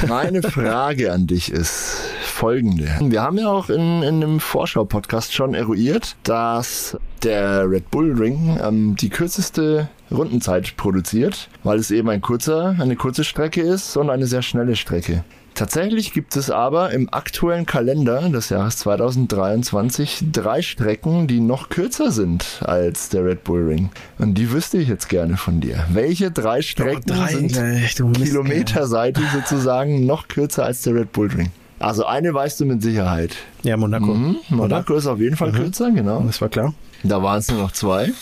Meine 0.06 0.42
Frage 0.42 1.12
an 1.12 1.26
dich 1.26 1.50
ist 1.50 2.02
folgende. 2.20 2.88
Wir 3.00 3.22
haben 3.22 3.38
ja 3.38 3.48
auch 3.48 3.68
in, 3.68 4.02
in 4.02 4.22
einem 4.22 4.40
Vorschau-Podcast 4.40 5.34
schon 5.34 5.54
eruiert, 5.54 6.16
dass 6.22 6.96
der 7.22 7.68
Red 7.68 7.90
Bull 7.90 8.12
Ring 8.12 8.58
ähm, 8.62 8.94
die 8.96 9.08
kürzeste 9.08 9.88
Rundenzeit 10.10 10.76
produziert, 10.76 11.48
weil 11.64 11.78
es 11.78 11.90
eben 11.90 12.08
ein 12.10 12.20
kurzer, 12.20 12.76
eine 12.78 12.96
kurze 12.96 13.24
Strecke 13.24 13.62
ist 13.62 13.96
und 13.96 14.10
eine 14.10 14.26
sehr 14.26 14.42
schnelle 14.42 14.76
Strecke. 14.76 15.24
Tatsächlich 15.58 16.12
gibt 16.12 16.36
es 16.36 16.52
aber 16.52 16.92
im 16.92 17.12
aktuellen 17.12 17.66
Kalender 17.66 18.28
des 18.28 18.48
Jahres 18.50 18.76
2023 18.76 20.26
drei 20.30 20.62
Strecken, 20.62 21.26
die 21.26 21.40
noch 21.40 21.68
kürzer 21.68 22.12
sind 22.12 22.60
als 22.64 23.08
der 23.08 23.24
Red 23.24 23.42
Bull 23.42 23.66
Ring. 23.66 23.90
Und 24.18 24.34
die 24.34 24.52
wüsste 24.52 24.78
ich 24.78 24.86
jetzt 24.86 25.08
gerne 25.08 25.36
von 25.36 25.60
dir. 25.60 25.84
Welche 25.90 26.30
drei 26.30 26.62
Strecken 26.62 27.12
sind 27.26 27.54
gleich, 27.54 27.96
du 27.96 28.06
Mist, 28.06 28.22
kilometerseitig 28.22 29.24
sozusagen 29.32 30.06
noch 30.06 30.28
kürzer 30.28 30.64
als 30.64 30.82
der 30.82 30.94
Red 30.94 31.10
Bull 31.10 31.26
Ring. 31.26 31.50
Also 31.80 32.06
eine 32.06 32.32
weißt 32.32 32.60
du 32.60 32.64
mit 32.64 32.80
Sicherheit. 32.80 33.34
Ja, 33.64 33.76
Monaco. 33.76 34.14
Mhm, 34.14 34.36
Monaco 34.50 34.94
ist 34.94 35.08
auf 35.08 35.18
jeden 35.18 35.34
Fall 35.34 35.50
kürzer, 35.50 35.90
genau. 35.90 36.20
Das 36.20 36.40
war 36.40 36.50
klar. 36.50 36.72
Da 37.02 37.20
waren 37.20 37.40
es 37.40 37.48
nur 37.48 37.58
noch 37.62 37.72
zwei. 37.72 38.12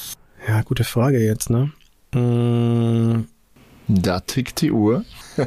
Ja, 0.48 0.62
gute 0.62 0.84
Frage 0.84 1.18
jetzt, 1.18 1.50
ne? 1.50 1.70
Mm, 2.14 3.26
Da 3.88 4.20
tickt 4.20 4.62
die 4.62 4.72
Uhr. 4.72 5.04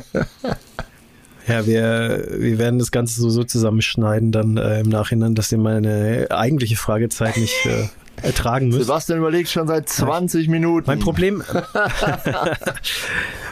Ja, 1.49 1.65
wir, 1.65 2.27
wir 2.37 2.57
werden 2.59 2.79
das 2.79 2.91
Ganze 2.91 3.19
so, 3.19 3.29
so 3.29 3.43
zusammenschneiden 3.43 4.31
dann 4.31 4.57
äh, 4.57 4.81
im 4.81 4.89
Nachhinein, 4.89 5.35
dass 5.35 5.51
ihr 5.51 5.57
meine 5.57 6.27
eigentliche 6.29 6.75
Fragezeit 6.77 7.35
nicht 7.37 7.65
äh, 7.65 7.87
ertragen 8.25 8.67
müsst. 8.69 8.81
Sebastian 8.81 9.17
überlegt 9.19 9.49
schon 9.49 9.67
seit 9.67 9.89
20 9.89 10.47
Minuten. 10.47 10.85
Mein 10.87 10.99
Problem, 10.99 11.43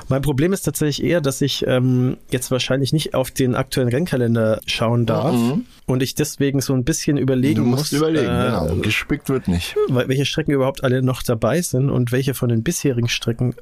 mein 0.09 0.21
Problem 0.21 0.53
ist 0.53 0.61
tatsächlich 0.61 1.05
eher, 1.05 1.21
dass 1.21 1.41
ich 1.41 1.65
ähm, 1.67 2.17
jetzt 2.31 2.51
wahrscheinlich 2.51 2.93
nicht 2.93 3.13
auf 3.13 3.31
den 3.31 3.55
aktuellen 3.55 3.89
Rennkalender 3.89 4.61
schauen 4.65 5.05
darf 5.05 5.33
Mhm. 5.33 5.65
und 5.85 6.03
ich 6.03 6.15
deswegen 6.15 6.61
so 6.61 6.73
ein 6.73 6.83
bisschen 6.83 7.17
überlegen 7.17 7.55
Du 7.63 7.63
musst 7.63 7.91
muss, 7.93 8.01
überlegen, 8.01 8.27
äh, 8.27 8.45
genau. 8.45 8.75
Gespickt 8.81 9.29
wird 9.29 9.47
nicht. 9.47 9.75
wel- 9.89 10.07
welche 10.07 10.25
Strecken 10.25 10.51
überhaupt 10.51 10.83
alle 10.83 11.01
noch 11.01 11.23
dabei 11.23 11.61
sind 11.61 11.89
und 11.89 12.11
welche 12.11 12.33
von 12.33 12.49
den 12.49 12.63
bisherigen 12.63 13.09
Strecken. 13.09 13.55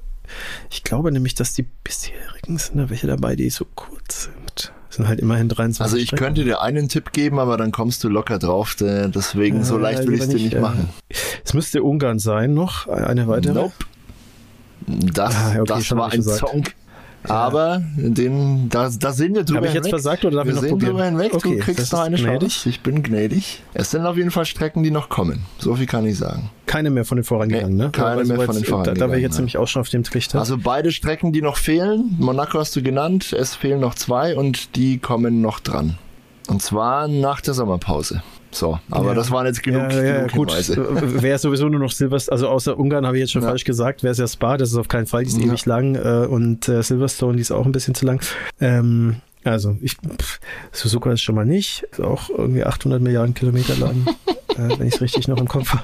Ich 0.69 0.84
glaube 0.84 1.11
nämlich, 1.11 1.36
dass 1.36 1.53
die 1.53 1.63
bisherigen 1.84 2.57
sind 2.57 2.78
da 2.78 2.89
welche 2.89 3.07
dabei, 3.07 3.36
die 3.36 3.49
so 3.49 3.65
kurz 3.76 4.23
sind. 4.26 4.71
Es 4.89 4.97
sind 4.97 5.07
halt 5.07 5.19
immerhin 5.19 5.49
23 5.49 5.82
Also 5.84 5.97
ich 5.97 6.07
Strecken. 6.07 6.23
könnte 6.23 6.43
dir 6.45 6.61
einen 6.61 6.88
Tipp 6.89 7.11
geben, 7.11 7.38
aber 7.39 7.57
dann 7.57 7.71
kommst 7.71 8.03
du 8.03 8.09
locker 8.09 8.39
drauf. 8.39 8.80
äh, 8.82 9.09
Deswegen 9.09 9.63
so 9.65 9.78
Äh, 9.78 9.82
leicht 9.82 10.07
will 10.07 10.13
ich 10.15 10.21
es 10.21 10.28
dir 10.30 10.36
nicht 10.36 10.59
machen. 10.59 10.89
äh, 11.09 11.15
Es 11.43 11.53
müsste 11.53 11.84
Ungarn 11.84 12.19
sein 12.19 12.53
noch, 12.53 12.88
eine 12.88 13.28
weitere. 13.28 13.53
Nope. 13.53 13.73
Das, 14.88 15.36
Ah, 15.36 15.49
okay, 15.59 15.63
das 15.67 15.91
war 15.91 16.11
ein 16.11 16.17
gesagt. 16.19 16.39
Song. 16.39 16.63
Aber 17.30 17.82
den, 17.95 18.69
da, 18.69 18.89
da 18.99 19.11
sehen 19.13 19.36
wir 19.36 19.43
drüber 19.43 19.57
Habe 19.57 19.67
ich 19.67 19.73
jetzt 19.73 19.86
hinweg. 19.86 20.01
versagt 20.01 20.26
oder 20.26 20.38
darf 20.38 20.45
wir 20.45 20.49
ich 20.51 20.55
noch 20.55 20.61
sehen 20.61 20.69
probieren? 20.71 20.91
drüber 20.91 21.05
hinweg. 21.05 21.34
Okay, 21.34 21.57
du 21.57 21.63
kriegst 21.63 21.91
noch 21.93 21.99
eine 22.01 22.17
gnädig. 22.17 22.53
Chance. 22.53 22.69
Ich 22.69 22.82
bin 22.82 23.03
gnädig. 23.03 23.61
Es 23.73 23.91
sind 23.91 24.05
auf 24.05 24.17
jeden 24.17 24.32
Fall 24.32 24.45
Strecken, 24.45 24.84
die 24.84 24.91
noch 24.91 25.09
kommen. 25.09 25.45
So 25.59 25.76
viel 25.76 25.86
kann 25.86 26.05
ich 26.05 26.17
sagen. 26.17 26.49
Keine 26.65 26.89
mehr 26.89 27.05
von 27.05 27.17
den 27.17 27.23
vorangegangenen, 27.23 27.78
Nee, 27.78 27.84
ne? 27.86 27.89
keine 27.91 28.07
Aber 28.11 28.23
mehr 28.26 28.41
von 28.41 28.55
den 28.55 28.63
Da, 28.63 28.65
da 28.65 28.65
wäre 28.65 28.65
ich 28.65 28.69
vorangegangenen, 28.69 29.21
jetzt 29.23 29.38
nämlich 29.38 29.57
auch 29.57 29.67
schon 29.67 29.82
auf 29.82 29.89
dem 29.89 30.03
Trichter. 30.03 30.39
Also 30.39 30.57
beide 30.57 30.91
Strecken, 30.91 31.32
die 31.32 31.41
noch 31.41 31.57
fehlen. 31.57 32.15
Monaco 32.19 32.59
hast 32.59 32.76
du 32.76 32.82
genannt. 32.82 33.34
Es 33.34 33.55
fehlen 33.55 33.80
noch 33.80 33.95
zwei 33.95 34.36
und 34.36 34.76
die 34.76 34.97
kommen 34.97 35.41
noch 35.41 35.59
dran. 35.59 35.97
Und 36.47 36.61
zwar 36.61 37.07
nach 37.07 37.41
der 37.41 37.53
Sommerpause. 37.55 38.21
So, 38.55 38.79
aber 38.89 39.09
Ja. 39.09 39.13
das 39.15 39.31
waren 39.31 39.45
jetzt 39.45 39.61
genug, 39.63 39.91
ja, 39.91 40.01
ja, 40.01 40.15
genug 40.19 40.31
gut. 40.31 40.51
Hinweise. 40.51 41.21
Wäre 41.21 41.37
sowieso 41.37 41.67
nur 41.67 41.81
noch 41.81 41.91
Silverstone, 41.91 42.33
also 42.33 42.47
außer 42.47 42.77
Ungarn 42.79 43.05
habe 43.05 43.17
ich 43.17 43.21
jetzt 43.21 43.31
schon 43.33 43.41
falsch 43.41 43.65
gesagt, 43.65 44.01
wäre 44.01 44.13
es 44.13 44.17
ja 44.17 44.27
Spa, 44.27 44.55
das 44.57 44.69
ist 44.71 44.77
auf 44.77 44.87
keinen 44.87 45.07
Fall, 45.07 45.23
die 45.23 45.29
ist 45.29 45.39
ewig 45.39 45.65
lang 45.65 45.95
äh, 45.95 46.25
und 46.25 46.69
äh, 46.69 46.81
Silverstone, 46.81 47.35
die 47.35 47.41
ist 47.41 47.51
auch 47.51 47.65
ein 47.65 47.73
bisschen 47.73 47.95
zu 47.95 48.05
lang. 48.05 48.21
Ähm, 48.61 49.17
also, 49.43 49.77
ich, 49.81 49.95
pff, 49.97 50.39
Suzuka 50.71 51.11
ist 51.11 51.21
schon 51.21 51.35
mal 51.35 51.45
nicht, 51.45 51.83
ist 51.91 51.99
auch 52.01 52.29
irgendwie 52.29 52.63
800 52.63 53.01
Milliarden 53.01 53.33
Kilometer 53.33 53.75
lang, 53.75 54.07
äh, 54.57 54.79
wenn 54.79 54.87
ich 54.87 54.95
es 54.95 55.01
richtig 55.01 55.27
noch 55.27 55.39
im 55.39 55.47
Kopf 55.49 55.73
habe. 55.73 55.83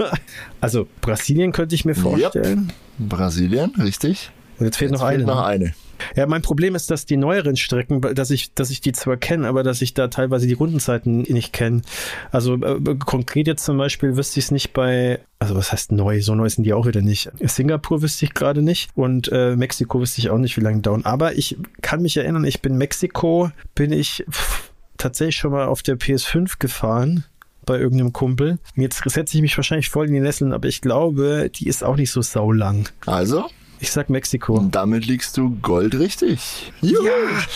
also, 0.60 0.86
Brasilien 1.00 1.52
könnte 1.52 1.74
ich 1.76 1.84
mir 1.84 1.94
vorstellen. 1.94 2.72
Brasilien, 2.98 3.72
richtig. 3.80 4.32
Und 4.58 4.66
jetzt 4.66 4.76
fehlt 4.76 4.90
Jetzt 4.90 5.00
noch 5.00 5.06
eine. 5.06 5.18
fehlt 5.18 5.26
noch 5.28 5.36
ne? 5.36 5.44
eine. 5.46 5.74
Ja, 6.16 6.26
mein 6.26 6.42
Problem 6.42 6.74
ist, 6.74 6.90
dass 6.90 7.06
die 7.06 7.16
neueren 7.16 7.56
Strecken, 7.56 8.00
dass 8.00 8.30
ich, 8.30 8.54
dass 8.54 8.70
ich 8.70 8.80
die 8.80 8.92
zwar 8.92 9.16
kenne, 9.16 9.46
aber 9.48 9.62
dass 9.62 9.82
ich 9.82 9.94
da 9.94 10.08
teilweise 10.08 10.46
die 10.46 10.54
Rundenzeiten 10.54 11.22
nicht 11.22 11.52
kenne. 11.52 11.82
Also 12.30 12.54
äh, 12.54 12.96
konkret 12.96 13.46
jetzt 13.46 13.64
zum 13.64 13.78
Beispiel 13.78 14.16
wüsste 14.16 14.40
ich 14.40 14.46
es 14.46 14.50
nicht 14.50 14.72
bei, 14.72 15.20
also 15.38 15.54
was 15.54 15.72
heißt 15.72 15.92
neu? 15.92 16.20
So 16.22 16.34
neu 16.34 16.48
sind 16.48 16.64
die 16.64 16.72
auch 16.72 16.86
wieder 16.86 17.02
nicht. 17.02 17.30
Singapur 17.40 18.02
wüsste 18.02 18.24
ich 18.24 18.34
gerade 18.34 18.62
nicht 18.62 18.90
und 18.94 19.30
äh, 19.32 19.56
Mexiko 19.56 20.00
wüsste 20.00 20.20
ich 20.20 20.30
auch 20.30 20.38
nicht, 20.38 20.56
wie 20.56 20.62
lange 20.62 20.80
dauern. 20.80 21.04
Aber 21.04 21.36
ich 21.36 21.56
kann 21.82 22.02
mich 22.02 22.16
erinnern, 22.16 22.44
ich 22.44 22.62
bin 22.62 22.76
Mexiko, 22.76 23.50
bin 23.74 23.92
ich 23.92 24.24
pff, 24.30 24.70
tatsächlich 24.98 25.36
schon 25.36 25.52
mal 25.52 25.66
auf 25.66 25.82
der 25.82 25.98
PS5 25.98 26.54
gefahren 26.58 27.24
bei 27.66 27.78
irgendeinem 27.78 28.12
Kumpel. 28.12 28.58
Jetzt 28.74 29.02
setze 29.08 29.36
ich 29.36 29.42
mich 29.42 29.56
wahrscheinlich 29.56 29.90
voll 29.90 30.06
in 30.06 30.14
die 30.14 30.20
Nesseln, 30.20 30.52
aber 30.52 30.68
ich 30.68 30.80
glaube, 30.80 31.50
die 31.54 31.68
ist 31.68 31.84
auch 31.84 31.96
nicht 31.96 32.10
so 32.10 32.22
saulang. 32.22 32.88
Also, 33.06 33.48
Ich 33.82 33.92
sag 33.92 34.10
Mexiko. 34.10 34.54
und 34.54 34.74
damit 34.74 35.06
liegst 35.06 35.36
du 35.38 35.56
goldrichtig. 35.62 36.70
Juhu. 36.82 37.08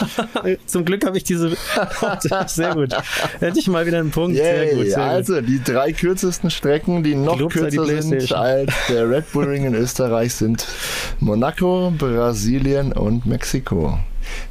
Zum 0.67 0.85
Glück 0.87 1.05
habe 1.05 1.19
ich 1.19 1.25
diese. 1.25 1.55
Sehr 2.47 2.75
gut. 2.75 2.95
Endlich 3.41 3.69
mal 3.69 3.87
wieder 3.87 3.99
einen 3.99 4.11
Punkt. 4.11 4.37
sehr 4.37 4.65
Yay. 4.65 4.75
gut. 4.75 4.87
Sehr 4.87 4.95
gut. 4.95 5.05
also, 5.05 5.41
die 5.43 5.63
drei 5.63 5.93
kürzesten 5.93 6.51
Strecken, 6.51 7.03
die 7.03 7.15
noch 7.15 7.37
Gelobt 7.37 7.53
kürzer 7.55 8.03
sind 8.03 8.33
als 8.33 8.73
der 8.89 9.11
Red 9.11 9.31
Bull 9.33 9.45
Ring 9.45 9.67
in 9.67 9.75
Österreich, 9.75 10.35
sind 10.35 10.67
Monaco, 11.21 11.93
Brasilien 11.97 12.93
und 12.93 13.27
Mexiko. 13.27 13.99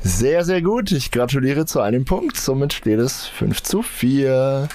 Sehr, 0.04 0.46
sehr 0.46 0.62
gut. 0.62 0.92
Ich 0.92 1.10
gratuliere 1.10 1.66
zu 1.66 1.80
einem 1.82 2.06
Punkt. 2.06 2.38
Somit 2.38 2.74
steht 2.74 3.00
es 3.00 3.26
5 3.26 3.64
zu 3.64 3.82
4. 3.82 4.70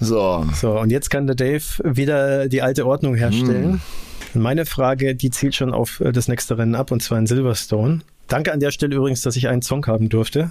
So. 0.00 0.44
So, 0.60 0.78
und 0.78 0.90
jetzt 0.90 1.08
kann 1.08 1.26
der 1.26 1.36
Dave 1.36 1.62
wieder 1.82 2.48
die 2.48 2.60
alte 2.60 2.86
Ordnung 2.86 3.14
herstellen. 3.14 3.64
Und 3.72 3.80
Meine 4.38 4.66
Frage, 4.66 5.14
die 5.14 5.30
zielt 5.30 5.54
schon 5.54 5.72
auf 5.72 6.00
äh, 6.00 6.12
das 6.12 6.28
nächste 6.28 6.58
Rennen 6.58 6.74
ab, 6.74 6.90
und 6.90 7.02
zwar 7.02 7.18
in 7.18 7.26
Silverstone. 7.26 8.00
Danke 8.28 8.52
an 8.52 8.60
der 8.60 8.70
Stelle 8.70 8.96
übrigens, 8.96 9.22
dass 9.22 9.36
ich 9.36 9.48
einen 9.48 9.62
Song 9.62 9.86
haben 9.86 10.08
durfte. 10.08 10.50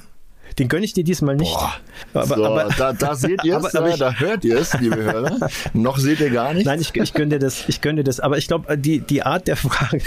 Den 0.59 0.69
gönne 0.69 0.85
ich 0.85 0.93
dir 0.93 1.03
diesmal 1.03 1.35
nicht. 1.35 1.53
Boah. 1.53 1.73
Aber, 2.13 2.35
so, 2.35 2.45
aber, 2.45 2.69
da, 2.77 2.93
da 2.93 3.15
seht 3.15 3.43
ihr 3.43 3.57
es, 3.57 3.75
aber 3.75 3.89
da, 3.89 3.97
da 3.97 4.13
hört 4.13 4.45
ihr 4.45 4.57
es, 4.57 4.73
liebe 4.79 4.95
Hörer. 4.95 5.49
Noch 5.73 5.97
seht 5.97 6.21
ihr 6.21 6.29
gar 6.29 6.53
nichts. 6.53 6.65
Nein, 6.65 6.79
ich, 6.79 6.95
ich 6.95 7.13
gönne 7.13 7.31
dir 7.31 7.39
das, 7.39 7.67
ich 7.67 7.81
gönne 7.81 7.97
dir 7.97 8.03
das. 8.05 8.19
Aber 8.21 8.37
ich 8.37 8.47
glaube, 8.47 8.77
die, 8.77 8.99
die 8.99 9.23
Art 9.23 9.47
der 9.47 9.57
Frage, 9.57 10.01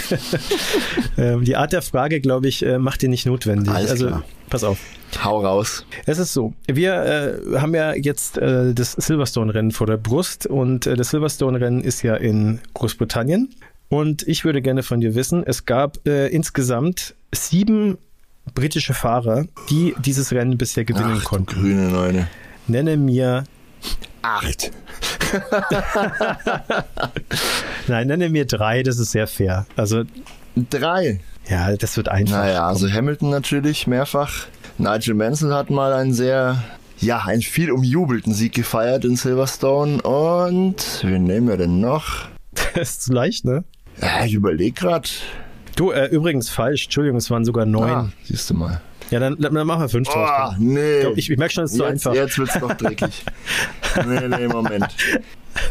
ähm, 1.17 1.43
die 1.43 1.55
Art 1.55 1.73
der 1.73 1.83
Frage, 1.83 2.19
glaube 2.19 2.47
ich, 2.47 2.65
äh, 2.65 2.79
macht 2.79 3.01
dir 3.01 3.09
nicht 3.09 3.27
notwendig. 3.27 3.73
Alles 3.73 3.91
also, 3.91 4.07
klar. 4.07 4.23
pass 4.49 4.63
auf. 4.63 4.79
Hau 5.23 5.43
raus. 5.43 5.85
Es 6.05 6.19
ist 6.19 6.33
so, 6.33 6.53
wir 6.67 6.93
äh, 7.53 7.59
haben 7.59 7.75
ja 7.75 7.93
jetzt 7.93 8.37
äh, 8.37 8.73
das 8.73 8.93
Silverstone-Rennen 8.93 9.71
vor 9.71 9.87
der 9.87 9.97
Brust 9.97 10.47
und 10.47 10.87
äh, 10.87 10.95
das 10.95 11.09
Silverstone-Rennen 11.09 11.81
ist 11.81 12.03
ja 12.03 12.15
in 12.15 12.59
Großbritannien. 12.73 13.49
Und 13.89 14.27
ich 14.27 14.45
würde 14.45 14.61
gerne 14.61 14.83
von 14.83 15.01
dir 15.01 15.15
wissen, 15.15 15.43
es 15.45 15.65
gab 15.65 16.05
äh, 16.07 16.27
insgesamt 16.27 17.15
sieben 17.33 17.97
britische 18.53 18.93
Fahrer, 18.93 19.45
die 19.69 19.95
dieses 19.99 20.31
Rennen 20.31 20.57
bisher 20.57 20.85
gewinnen 20.85 21.15
Ach, 21.17 21.21
du 21.21 21.27
konnten. 21.27 21.53
grüne 21.53 21.89
Neune. 21.89 22.27
Nenne 22.67 22.97
mir, 22.97 23.43
Acht. 24.21 24.71
nein, 27.87 28.07
nenne 28.07 28.29
mir 28.29 28.45
drei, 28.45 28.83
das 28.83 28.99
ist 28.99 29.11
sehr 29.11 29.27
fair. 29.27 29.65
Also, 29.75 30.03
Drei. 30.69 31.21
ja, 31.47 31.75
das 31.77 31.95
wird 31.97 32.09
einfach. 32.09 32.37
Naja, 32.37 32.67
also 32.67 32.91
Hamilton 32.91 33.29
natürlich 33.29 33.87
mehrfach. 33.87 34.47
Nigel 34.77 35.13
Mansell 35.13 35.53
hat 35.53 35.69
mal 35.69 35.93
einen 35.93 36.13
sehr, 36.13 36.61
ja, 36.99 37.19
einen 37.25 37.41
viel 37.41 37.71
umjubelten 37.71 38.33
Sieg 38.33 38.53
gefeiert 38.53 39.05
in 39.05 39.15
Silverstone. 39.15 40.01
Und 40.01 40.99
wen 41.03 41.23
nehmen 41.23 41.47
wir 41.47 41.57
denn 41.57 41.79
noch? 41.79 42.27
Das 42.75 42.89
ist 42.89 43.03
zu 43.03 43.13
leicht, 43.13 43.45
ne? 43.45 43.63
Ja, 44.01 44.25
ich 44.25 44.33
überlege 44.33 44.71
gerade. 44.71 45.09
Du, 45.75 45.91
äh, 45.91 46.07
übrigens 46.07 46.49
falsch, 46.49 46.85
Entschuldigung, 46.85 47.17
es 47.17 47.29
waren 47.29 47.45
sogar 47.45 47.65
neun. 47.65 47.89
Ah, 47.89 48.09
siehst 48.23 48.49
du 48.49 48.53
mal. 48.53 48.81
Ja, 49.11 49.19
dann, 49.19 49.37
dann 49.39 49.53
machen 49.65 49.81
wir 49.81 49.89
fünf 49.89 50.07
draus. 50.07 50.53
Oh, 50.53 50.55
nee. 50.59 51.07
Ich, 51.15 51.31
ich 51.31 51.37
merke 51.37 51.53
schon, 51.53 51.63
es 51.63 51.71
ist 51.71 51.77
zu 51.77 51.83
jetzt, 51.83 51.91
einfach. 52.07 52.13
Jetzt 52.13 52.37
wird's 52.37 52.59
doch 52.59 52.73
dreckig. 52.73 53.23
nee, 54.05 54.27
nee, 54.27 54.47
Moment. 54.47 54.87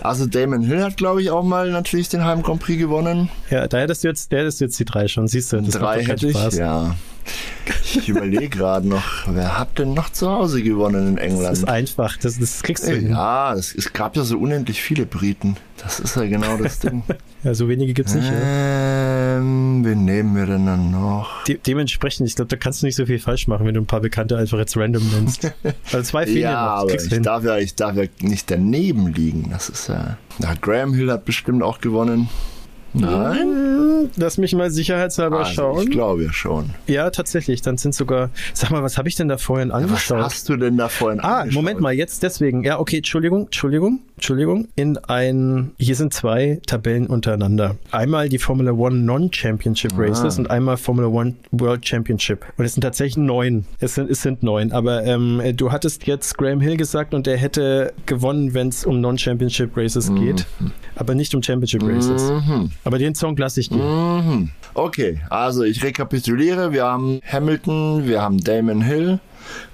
Also 0.02 0.26
Damon 0.26 0.62
Hill 0.62 0.82
hat, 0.82 0.96
glaube 0.96 1.22
ich, 1.22 1.30
auch 1.30 1.44
mal 1.44 1.70
natürlich 1.70 2.08
den 2.08 2.24
Heim 2.24 2.42
Grand 2.42 2.60
Prix 2.60 2.80
gewonnen. 2.80 3.28
Ja, 3.48 3.68
da 3.68 3.78
hättest 3.78 4.02
du 4.02 4.08
jetzt, 4.08 4.32
da 4.32 4.38
hättest 4.38 4.60
du 4.60 4.64
jetzt 4.64 4.78
die 4.80 4.84
drei 4.84 5.06
schon, 5.06 5.28
siehst 5.28 5.52
du. 5.52 5.60
Das 5.60 5.74
Drei 5.74 6.04
hätte 6.04 6.26
ich, 6.26 6.36
Spaß. 6.36 6.56
ja. 6.56 6.96
Ich 7.84 8.08
überlege 8.08 8.48
gerade 8.48 8.86
noch, 8.86 9.02
wer 9.26 9.58
hat 9.58 9.78
denn 9.78 9.94
noch 9.94 10.10
zu 10.10 10.28
Hause 10.30 10.62
gewonnen 10.62 11.08
in 11.08 11.18
England? 11.18 11.48
Das 11.50 11.58
ist 11.60 11.68
einfach, 11.68 12.16
das, 12.16 12.38
das 12.38 12.62
kriegst 12.62 12.86
du 12.86 12.92
hin. 12.94 13.10
Ja, 13.10 13.54
es, 13.54 13.74
es 13.74 13.92
gab 13.92 14.16
ja 14.16 14.24
so 14.24 14.38
unendlich 14.38 14.80
viele 14.82 15.06
Briten. 15.06 15.56
Das 15.82 16.00
ist 16.00 16.16
ja 16.16 16.26
genau 16.26 16.56
das 16.56 16.78
Ding. 16.80 17.02
Ja, 17.44 17.54
so 17.54 17.68
wenige 17.68 17.94
gibt's 17.94 18.14
nicht. 18.16 18.26
Ja. 18.26 19.36
ähm, 19.36 19.84
wen 19.84 20.04
nehmen 20.04 20.34
wir 20.34 20.44
denn 20.46 20.66
dann 20.66 20.90
noch? 20.90 21.44
De 21.44 21.56
dementsprechend, 21.64 22.26
ich 22.28 22.34
glaube, 22.34 22.48
da 22.48 22.56
kannst 22.56 22.82
du 22.82 22.86
nicht 22.86 22.96
so 22.96 23.06
viel 23.06 23.20
falsch 23.20 23.46
machen, 23.46 23.64
wenn 23.64 23.74
du 23.74 23.80
ein 23.80 23.86
paar 23.86 24.00
Bekannte 24.00 24.36
einfach 24.36 24.58
jetzt 24.58 24.76
random 24.76 25.08
nennst. 25.12 25.48
Also 25.92 26.02
zwei 26.02 26.26
fehlen 26.26 26.38
Ja, 26.38 26.50
ja 26.50 26.64
noch, 26.64 26.72
aber 26.80 26.88
kriegst 26.90 27.06
ich 27.06 27.10
du 27.10 27.14
hin. 27.16 27.22
darf, 27.22 27.44
ja, 27.44 27.56
ich 27.58 27.76
darf 27.76 27.94
ja 27.94 28.04
nicht 28.20 28.50
daneben 28.50 29.06
liegen. 29.06 29.50
Das 29.50 29.68
ist 29.68 29.88
ja. 29.88 30.16
Na, 30.40 30.54
Graham 30.60 30.94
Hill 30.94 31.12
hat 31.12 31.24
bestimmt 31.24 31.62
auch 31.62 31.80
gewonnen. 31.80 32.28
Nein? 33.00 33.38
Hm, 33.38 34.10
Lass 34.16 34.38
mich 34.38 34.54
mal 34.54 34.70
sicherheitshalber 34.70 35.40
Also, 35.40 35.52
schauen. 35.52 35.82
ich 35.84 35.90
glaube 35.90 36.24
ja 36.24 36.32
schon. 36.32 36.70
Ja, 36.86 37.10
tatsächlich. 37.10 37.62
Dann 37.62 37.76
sind 37.78 37.94
sogar. 37.94 38.30
Sag 38.54 38.70
mal, 38.70 38.82
was 38.82 38.96
habe 38.98 39.08
ich 39.08 39.16
denn 39.16 39.28
da 39.28 39.36
vorhin 39.38 39.68
Was 39.70 39.76
angeschaut? 39.82 40.18
hast 40.22 40.48
du 40.48 40.56
denn 40.56 40.76
da 40.76 40.88
vorhin 40.88 41.20
Ah, 41.20 41.40
angeschaut? 41.40 41.54
Moment 41.62 41.80
mal, 41.80 41.92
jetzt 41.92 42.22
deswegen. 42.22 42.64
Ja, 42.64 42.78
okay, 42.78 42.98
Entschuldigung, 42.98 43.46
Entschuldigung, 43.46 44.00
Entschuldigung. 44.16 44.68
In 44.76 44.96
ein, 44.98 45.72
hier 45.78 45.94
sind 45.96 46.12
zwei 46.14 46.60
Tabellen 46.66 47.06
untereinander. 47.06 47.76
Einmal 47.90 48.28
die 48.28 48.38
Formula 48.38 48.72
One 48.72 48.96
Non-Championship 48.96 49.92
Ah. 49.96 50.02
Races 50.02 50.38
und 50.38 50.50
einmal 50.50 50.76
Formula 50.76 51.08
One 51.08 51.34
World 51.52 51.86
Championship. 51.86 52.44
Und 52.56 52.64
es 52.64 52.74
sind 52.74 52.82
tatsächlich 52.82 53.16
neun. 53.16 53.64
Es 53.80 53.94
sind, 53.94 54.10
es 54.10 54.22
sind 54.22 54.42
neun. 54.42 54.72
Aber 54.72 55.04
ähm, 55.04 55.42
du 55.56 55.72
hattest 55.72 56.06
jetzt 56.06 56.36
Graham 56.38 56.60
Hill 56.60 56.76
gesagt 56.76 57.14
und 57.14 57.26
er 57.26 57.36
hätte 57.36 57.92
gewonnen, 58.06 58.54
wenn 58.54 58.68
es 58.68 58.84
um 58.84 59.00
Non-Championship 59.00 59.76
Races 59.76 60.12
geht. 60.14 60.46
Aber 60.96 61.14
nicht 61.14 61.34
um 61.34 61.42
Championship 61.42 61.82
Races. 61.84 62.30
Mhm. 62.30 62.70
Aber 62.88 62.96
den 62.96 63.14
Song 63.14 63.36
lasse 63.36 63.60
ich 63.60 63.68
dir. 63.68 63.76
Mhm. 63.76 64.48
Okay, 64.72 65.20
also 65.28 65.62
ich 65.62 65.84
rekapituliere. 65.84 66.72
Wir 66.72 66.86
haben 66.86 67.20
Hamilton, 67.30 68.08
wir 68.08 68.22
haben 68.22 68.42
Damon 68.42 68.80
Hill, 68.80 69.20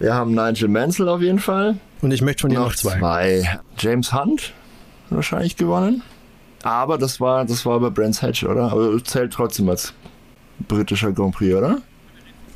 wir 0.00 0.14
haben 0.14 0.34
Nigel 0.34 0.68
Mansell 0.68 1.08
auf 1.08 1.22
jeden 1.22 1.38
Fall. 1.38 1.76
Und 2.02 2.10
ich 2.10 2.22
möchte 2.22 2.40
von 2.40 2.50
dir 2.50 2.58
noch, 2.58 2.74
zwei. 2.74 3.60
James 3.78 4.12
Hunt 4.12 4.52
wahrscheinlich 5.10 5.54
gewonnen. 5.54 6.02
Aber 6.64 6.98
das 6.98 7.20
war, 7.20 7.44
das 7.44 7.64
war 7.64 7.78
bei 7.78 7.90
Brands 7.90 8.20
Hatch, 8.20 8.42
oder? 8.42 8.72
Aber 8.72 9.04
zählt 9.04 9.32
trotzdem 9.32 9.68
als 9.68 9.94
britischer 10.66 11.12
Grand 11.12 11.36
Prix, 11.36 11.54
oder? 11.54 11.82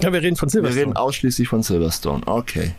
Ja, 0.01 0.13
wir 0.13 0.23
reden 0.23 0.37
von 0.37 0.47
Wir 0.49 0.53
Silverstone. 0.53 0.81
reden 0.87 0.97
ausschließlich 0.97 1.49
von 1.49 1.63
Silverstone. 1.63 2.23
Okay. 2.27 2.73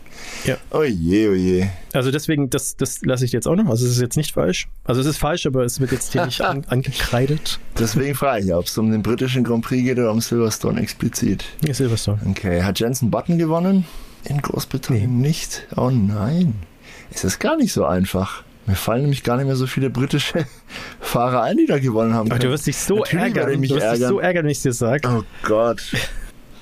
Ja. 0.44 0.56
Oh 0.70 0.82
je, 0.82 1.28
oh 1.28 1.34
je. 1.34 1.66
Also 1.92 2.10
deswegen, 2.10 2.48
das, 2.50 2.76
das 2.76 3.02
lasse 3.02 3.24
ich 3.26 3.30
dir 3.32 3.36
jetzt 3.38 3.46
auch 3.46 3.56
noch. 3.56 3.68
Also 3.68 3.86
es 3.86 3.92
ist 3.92 4.00
jetzt 4.00 4.16
nicht 4.16 4.32
falsch. 4.34 4.68
Also 4.84 5.00
es 5.02 5.06
ist 5.06 5.18
falsch, 5.18 5.46
aber 5.46 5.64
es 5.64 5.80
wird 5.80 5.92
jetzt 5.92 6.12
hier 6.12 6.24
nicht 6.24 6.40
an, 6.40 6.64
angekreidet. 6.68 7.58
Deswegen 7.78 8.14
frage 8.14 8.44
ich, 8.46 8.54
ob 8.54 8.66
es 8.66 8.76
um 8.78 8.90
den 8.90 9.02
britischen 9.02 9.44
Grand 9.44 9.64
Prix 9.64 9.82
geht 9.84 9.98
oder 9.98 10.10
um 10.12 10.20
Silverstone 10.20 10.80
explizit. 10.80 11.44
Nee, 11.62 11.72
Silverstone. 11.72 12.20
Okay, 12.30 12.62
hat 12.62 12.80
Jensen 12.80 13.10
Button 13.10 13.38
gewonnen? 13.38 13.84
In 14.24 14.40
Großbritannien 14.40 15.18
nicht? 15.20 15.66
Oh 15.76 15.90
nein. 15.90 16.54
Es 17.12 17.24
ist 17.24 17.38
gar 17.38 17.56
nicht 17.56 17.72
so 17.72 17.84
einfach. 17.84 18.44
Mir 18.66 18.76
fallen 18.76 19.02
nämlich 19.02 19.24
gar 19.24 19.36
nicht 19.36 19.46
mehr 19.46 19.56
so 19.56 19.66
viele 19.66 19.90
britische 19.90 20.46
Fahrer 21.00 21.42
ein, 21.42 21.56
die 21.56 21.66
da 21.66 21.78
gewonnen 21.78 22.14
haben. 22.14 22.30
Aber 22.30 22.38
du 22.38 22.48
wirst 22.50 22.66
dich 22.66 22.76
so 22.78 22.96
Natürlich 22.98 23.24
ärgern. 23.24 23.46
du 23.52 23.60
wirst 23.62 23.72
dich 23.74 23.82
ärgern. 23.82 24.08
so 24.08 24.20
ärgern, 24.20 24.44
wenn 24.44 24.50
ich 24.52 24.62
dir 24.62 24.72
sage. 24.72 25.08
Oh 25.08 25.22
Gott. 25.42 25.82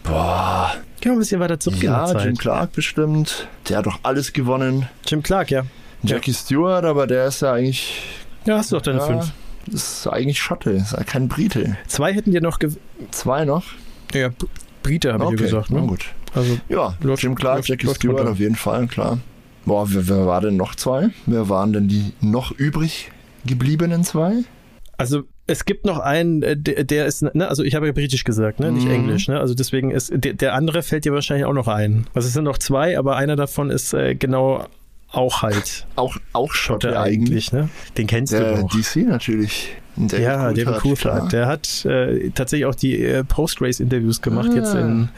Boah. 0.09 0.73
Geh 1.01 1.09
mal 1.11 1.15
ein 1.17 1.19
bisschen 1.19 1.41
weiter 1.41 1.61
zurück 1.61 1.83
Ja. 1.83 2.11
Jim 2.25 2.37
Clark 2.37 2.73
bestimmt. 2.73 3.47
Der 3.69 3.79
hat 3.79 3.87
doch 3.87 3.99
alles 4.03 4.33
gewonnen. 4.33 4.89
Jim 5.07 5.23
Clark, 5.23 5.51
ja. 5.51 5.63
Jackie 6.03 6.33
Stewart, 6.33 6.85
aber 6.85 7.07
der 7.07 7.27
ist 7.27 7.43
ja 7.43 7.53
eigentlich. 7.53 8.03
Ja, 8.45 8.59
hast 8.59 8.73
du 8.73 8.77
doch 8.77 8.83
deine 8.83 8.99
Ja, 8.99 9.07
fünf. 9.07 9.33
das 9.67 9.75
ist 10.01 10.07
eigentlich 10.09 10.41
Schotte, 10.41 10.71
ist 10.71 10.93
ja 10.93 11.03
kein 11.05 11.29
Brite. 11.29 11.77
Zwei 11.87 12.13
hätten 12.15 12.31
dir 12.33 12.41
noch... 12.41 12.59
Zwei 13.11 13.45
noch? 13.45 13.65
Ja, 14.15 14.31
Brite, 14.83 15.13
habe 15.13 15.25
ich 15.25 15.31
dir 15.31 15.37
gesagt. 15.37 15.71
na 15.71 15.81
Ne? 15.81 15.87
gut. 15.87 16.07
Also, 16.35 16.59
Ja, 16.69 16.95
Läuft- 17.01 17.23
Jim 17.23 17.35
Clark, 17.35 17.59
läuft- 17.59 17.69
Jackie 17.69 17.87
läuft 17.87 17.97
Stewart 18.01 18.27
auf 18.27 18.39
jeden 18.39 18.55
Fall, 18.57 18.87
klar. 18.87 19.19
Boah, 19.67 19.93
wer, 19.93 20.09
wer 20.09 20.27
war 20.27 20.41
denn 20.41 20.57
noch 20.57 20.75
zwei? 20.75 21.11
Wer 21.27 21.49
waren 21.49 21.73
denn 21.73 21.89
die 21.89 22.13
noch 22.21 22.53
übrig 22.53 23.11
gebliebenen 23.45 24.05
zwei? 24.05 24.43
also 24.97 25.23
es 25.49 25.65
gibt 25.65 25.85
noch 25.85 25.99
einen, 25.99 26.43
äh, 26.45 26.57
der, 26.57 26.85
der 26.85 27.07
ist... 27.07 27.23
Ne, 27.23 27.49
also 27.49 27.65
ich 27.65 27.75
habe 27.75 27.87
ja 27.87 27.93
britisch 27.93 28.23
gesagt, 28.23 28.61
ne? 28.61 28.71
nicht 28.71 28.87
Mhm. 28.87 28.93
Englisch. 28.95 29.27
Ne? 29.29 29.41
Also 29.41 29.55
deswegen 29.55 29.91
ist... 29.91 30.13
Der, 30.15 30.35
der 30.35 30.55
andere 30.55 30.83
fällt 30.85 31.05
dir 31.05 31.13
wahrscheinlich 31.13 31.47
auch 31.47 31.53
noch 31.53 31.67
ein. 31.69 32.07
Also 32.15 32.29
es 32.29 32.35
sind 32.35 32.45
noch 32.45 32.59
zwei, 32.59 32.97
aber 32.99 33.17
einer 33.17 33.35
davon 33.35 33.71
ist 33.71 33.93
äh, 33.95 34.15
genau 34.15 34.67
auch 35.11 35.43
halt 35.43 35.87
Auch, 35.97 36.17
auch 36.33 36.53
Schotte 36.53 36.89
Schotte 36.89 37.01
eigentlich. 37.01 37.51
Ne? 37.53 37.69
Den 37.97 38.07
kennst 38.07 38.33
du 38.33 38.39
Der 38.39 38.61
doch. 38.63 38.71
DC 38.71 39.09
natürlich. 39.09 39.75
David 39.97 40.21
ja, 40.21 40.37
David 40.53 40.65
Coulthard, 40.65 40.83
Coulthard. 40.83 41.19
klar. 41.19 41.29
Der 41.31 41.47
hat 41.47 41.85
äh, 41.87 42.31
tatsächlich 42.31 42.67
auch 42.67 42.75
die 42.77 43.03
äh, 43.03 43.25
Post-Race-Interviews 43.25 44.23
gemacht 44.23 44.51
Ah. 44.53 44.57
jetzt 44.57 44.75
in 44.75 45.09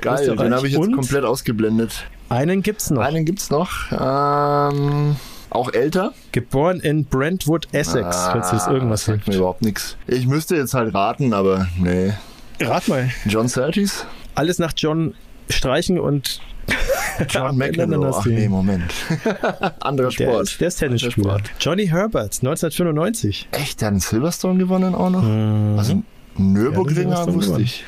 Geil, 0.00 0.20
Österreich. 0.20 0.38
den 0.38 0.54
habe 0.54 0.66
ich 0.68 0.72
jetzt 0.72 0.82
Und? 0.86 0.94
komplett 0.94 1.24
ausgeblendet. 1.24 2.06
einen 2.30 2.62
gibt's 2.62 2.88
noch. 2.90 3.02
Einen 3.02 3.26
gibt's 3.26 3.50
noch. 3.50 3.90
Ähm, 3.92 5.16
auch 5.54 5.72
älter. 5.72 6.12
Geboren 6.32 6.80
in 6.80 7.04
Brentwood, 7.04 7.68
Essex, 7.72 8.16
falls 8.26 8.50
das 8.50 8.66
irgendwas 8.66 9.04
sagt 9.04 9.28
mir 9.28 9.36
überhaupt 9.36 9.62
nichts. 9.62 9.96
Ich 10.06 10.26
müsste 10.26 10.56
jetzt 10.56 10.74
halt 10.74 10.94
raten, 10.94 11.32
aber 11.32 11.68
nee. 11.78 12.12
Rat 12.60 12.88
mal. 12.88 13.10
John 13.26 13.48
Surtees? 13.48 14.06
Alles 14.34 14.58
nach 14.58 14.72
John 14.76 15.14
streichen 15.48 15.98
und 15.98 16.40
John 17.28 17.56
McEnroe. 17.56 18.14
Ach 18.14 18.24
nee, 18.26 18.48
Moment. 18.48 18.92
Anderer 19.80 20.08
der 20.08 20.24
Sport. 20.24 20.42
ist, 20.44 20.60
der 20.60 20.68
ist 20.68 20.76
Tennisspieler. 20.76 21.38
Sport. 21.38 21.50
Johnny 21.60 21.86
Herbert, 21.86 22.38
1995. 22.40 23.48
Echt, 23.52 23.80
der 23.80 23.86
hat 23.86 23.92
einen 23.92 24.00
Silverstone 24.00 24.58
gewonnen 24.58 24.94
auch 24.94 25.10
noch? 25.10 25.22
Mhm. 25.22 25.78
Also 25.78 26.02
Nürburgringer 26.36 27.16
Silverstone 27.16 27.36
wusste 27.36 27.52
gewonnen. 27.52 27.84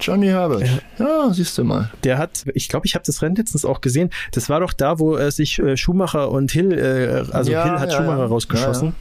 Johnny 0.00 0.26
Herbert. 0.28 0.64
Ja, 0.98 1.32
siehst 1.32 1.56
du 1.58 1.64
mal. 1.64 1.90
Der 2.04 2.18
hat, 2.18 2.44
ich 2.54 2.68
glaube, 2.68 2.86
ich 2.86 2.94
habe 2.94 3.04
das 3.04 3.20
Rennen 3.22 3.36
letztens 3.36 3.64
auch 3.64 3.80
gesehen. 3.80 4.10
Das 4.32 4.48
war 4.48 4.60
doch 4.60 4.72
da, 4.72 4.98
wo 4.98 5.16
äh, 5.16 5.30
sich 5.30 5.58
äh, 5.58 5.76
Schumacher 5.76 6.30
und 6.30 6.52
Hill, 6.52 6.72
äh, 6.72 7.32
also 7.34 7.50
Ja, 7.50 7.64
Hill 7.64 7.78
hat 7.80 7.90
ja, 7.90 7.96
Schumacher 7.98 8.20
ja. 8.20 8.26
rausgeschossen. 8.26 8.94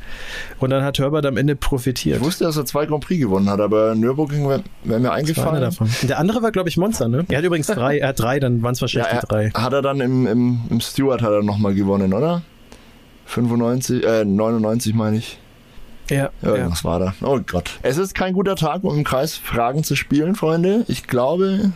Und 0.59 0.69
dann 0.71 0.83
hat 0.83 0.97
Herbert 0.99 1.25
am 1.25 1.37
Ende 1.37 1.55
profitiert. 1.55 2.17
Ich 2.17 2.23
wusste, 2.23 2.45
dass 2.45 2.57
er 2.57 2.65
zwei 2.65 2.85
Grand 2.85 3.03
Prix 3.05 3.19
gewonnen 3.21 3.49
hat, 3.49 3.59
aber 3.59 3.93
Nürburgring 3.95 4.47
wäre 4.49 4.63
wär 4.83 4.99
mir 4.99 5.11
eingefallen. 5.11 5.61
davon. 5.61 5.89
Der 6.03 6.19
andere 6.19 6.41
war, 6.41 6.51
glaube 6.51 6.69
ich, 6.69 6.77
Monster, 6.77 7.07
ne? 7.07 7.25
Er 7.29 7.37
hat 7.39 7.45
übrigens 7.45 7.67
drei, 7.67 7.99
er 7.99 8.09
hat 8.09 8.19
drei, 8.19 8.39
dann 8.39 8.61
waren 8.63 8.73
es 8.73 8.79
Ja, 8.81 8.81
wahrscheinlich 8.81 9.13
er, 9.13 9.21
die 9.21 9.27
drei. 9.27 9.49
hat 9.51 9.73
er 9.73 9.81
dann 9.81 9.99
im, 10.01 10.25
im, 10.27 10.59
im 10.69 10.81
Stewart 10.81 11.21
hat 11.21 11.31
er 11.31 11.43
nochmal 11.43 11.73
gewonnen, 11.75 12.13
oder? 12.13 12.41
95, 13.27 14.03
äh, 14.05 14.25
99 14.25 14.93
meine 14.93 15.17
ich. 15.17 15.39
Ja, 16.09 16.15
Ja, 16.17 16.29
ja. 16.41 16.55
Irgendwas 16.55 16.83
war 16.83 16.99
da. 16.99 17.13
Oh 17.21 17.39
Gott. 17.45 17.71
Es 17.83 17.97
ist 17.97 18.15
kein 18.15 18.33
guter 18.33 18.55
Tag, 18.55 18.83
um 18.83 18.95
im 18.97 19.03
Kreis 19.03 19.35
Fragen 19.35 19.83
zu 19.83 19.95
spielen, 19.95 20.35
Freunde. 20.35 20.83
Ich 20.87 21.07
glaube, 21.07 21.71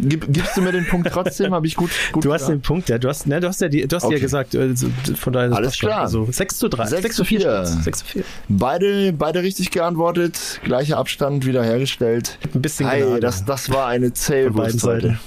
gib, 0.00 0.32
gibst 0.32 0.56
du 0.56 0.62
mir 0.62 0.72
den 0.72 0.86
Punkt 0.86 1.08
trotzdem? 1.12 1.52
Habe 1.52 1.66
ich 1.66 1.74
gut, 1.76 1.90
gut 2.12 2.24
Du 2.24 2.32
hast 2.32 2.42
gedacht. 2.42 2.52
den 2.58 2.62
Punkt, 2.62 2.88
ja. 2.88 2.98
Du 2.98 3.08
hast, 3.08 3.26
ne, 3.26 3.40
du 3.40 3.48
hast 3.48 3.60
ja, 3.60 3.68
die, 3.68 3.86
du 3.86 3.96
hast 3.96 4.04
Okay. 4.04 4.14
ja 4.14 4.20
gesagt, 4.20 4.54
äh, 4.54 4.74
von 5.16 5.32
daher 5.32 5.48
das 5.48 5.58
Alles 5.58 5.78
klar. 5.78 6.00
Also 6.02 6.26
6 6.30 6.58
zu 6.58 6.68
3. 6.68 6.86
Sechs 6.86 7.02
6 7.02 7.16
zu 7.16 7.22
zu 7.22 7.28
4. 7.28 7.40
vier. 7.40 7.64
6 7.66 7.98
zu 7.98 8.04
4. 8.06 8.24
Beide, 8.48 9.12
beide 9.12 9.42
richtig 9.42 9.70
geantwortet, 9.70 10.60
gleicher 10.64 10.96
Abstand 10.98 11.44
wiederhergestellt. 11.46 12.38
Ein 12.54 12.62
bisschen 12.62 12.88
Hey, 12.88 13.02
Gnade 13.02 13.20
das, 13.20 13.44
das 13.44 13.70
war 13.70 13.86
eine 13.88 14.12
zähe 14.12 14.46
von 14.46 14.56
beiden 14.56 14.74
Wurst 14.74 14.84
heute. 14.86 15.06
Seiten. 15.08 15.18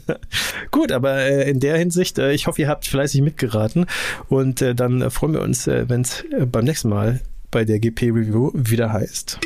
Gut, 0.70 0.92
aber 0.92 1.16
äh, 1.18 1.50
in 1.50 1.60
der 1.60 1.76
Hinsicht, 1.76 2.18
äh, 2.18 2.32
ich 2.32 2.46
hoffe, 2.46 2.62
ihr 2.62 2.68
habt 2.68 2.86
fleißig 2.86 3.20
mitgeraten 3.22 3.86
und 4.28 4.62
äh, 4.62 4.74
dann 4.74 5.02
äh, 5.02 5.10
freuen 5.10 5.34
wir 5.34 5.42
uns, 5.42 5.66
äh, 5.66 5.88
wenn 5.88 6.02
es 6.02 6.24
beim 6.50 6.64
nächsten 6.64 6.88
Mal 6.88 7.20
bei 7.50 7.64
der 7.64 7.80
GP 7.80 8.10
Review 8.10 8.50
wieder 8.54 8.92
heißt. 8.92 9.38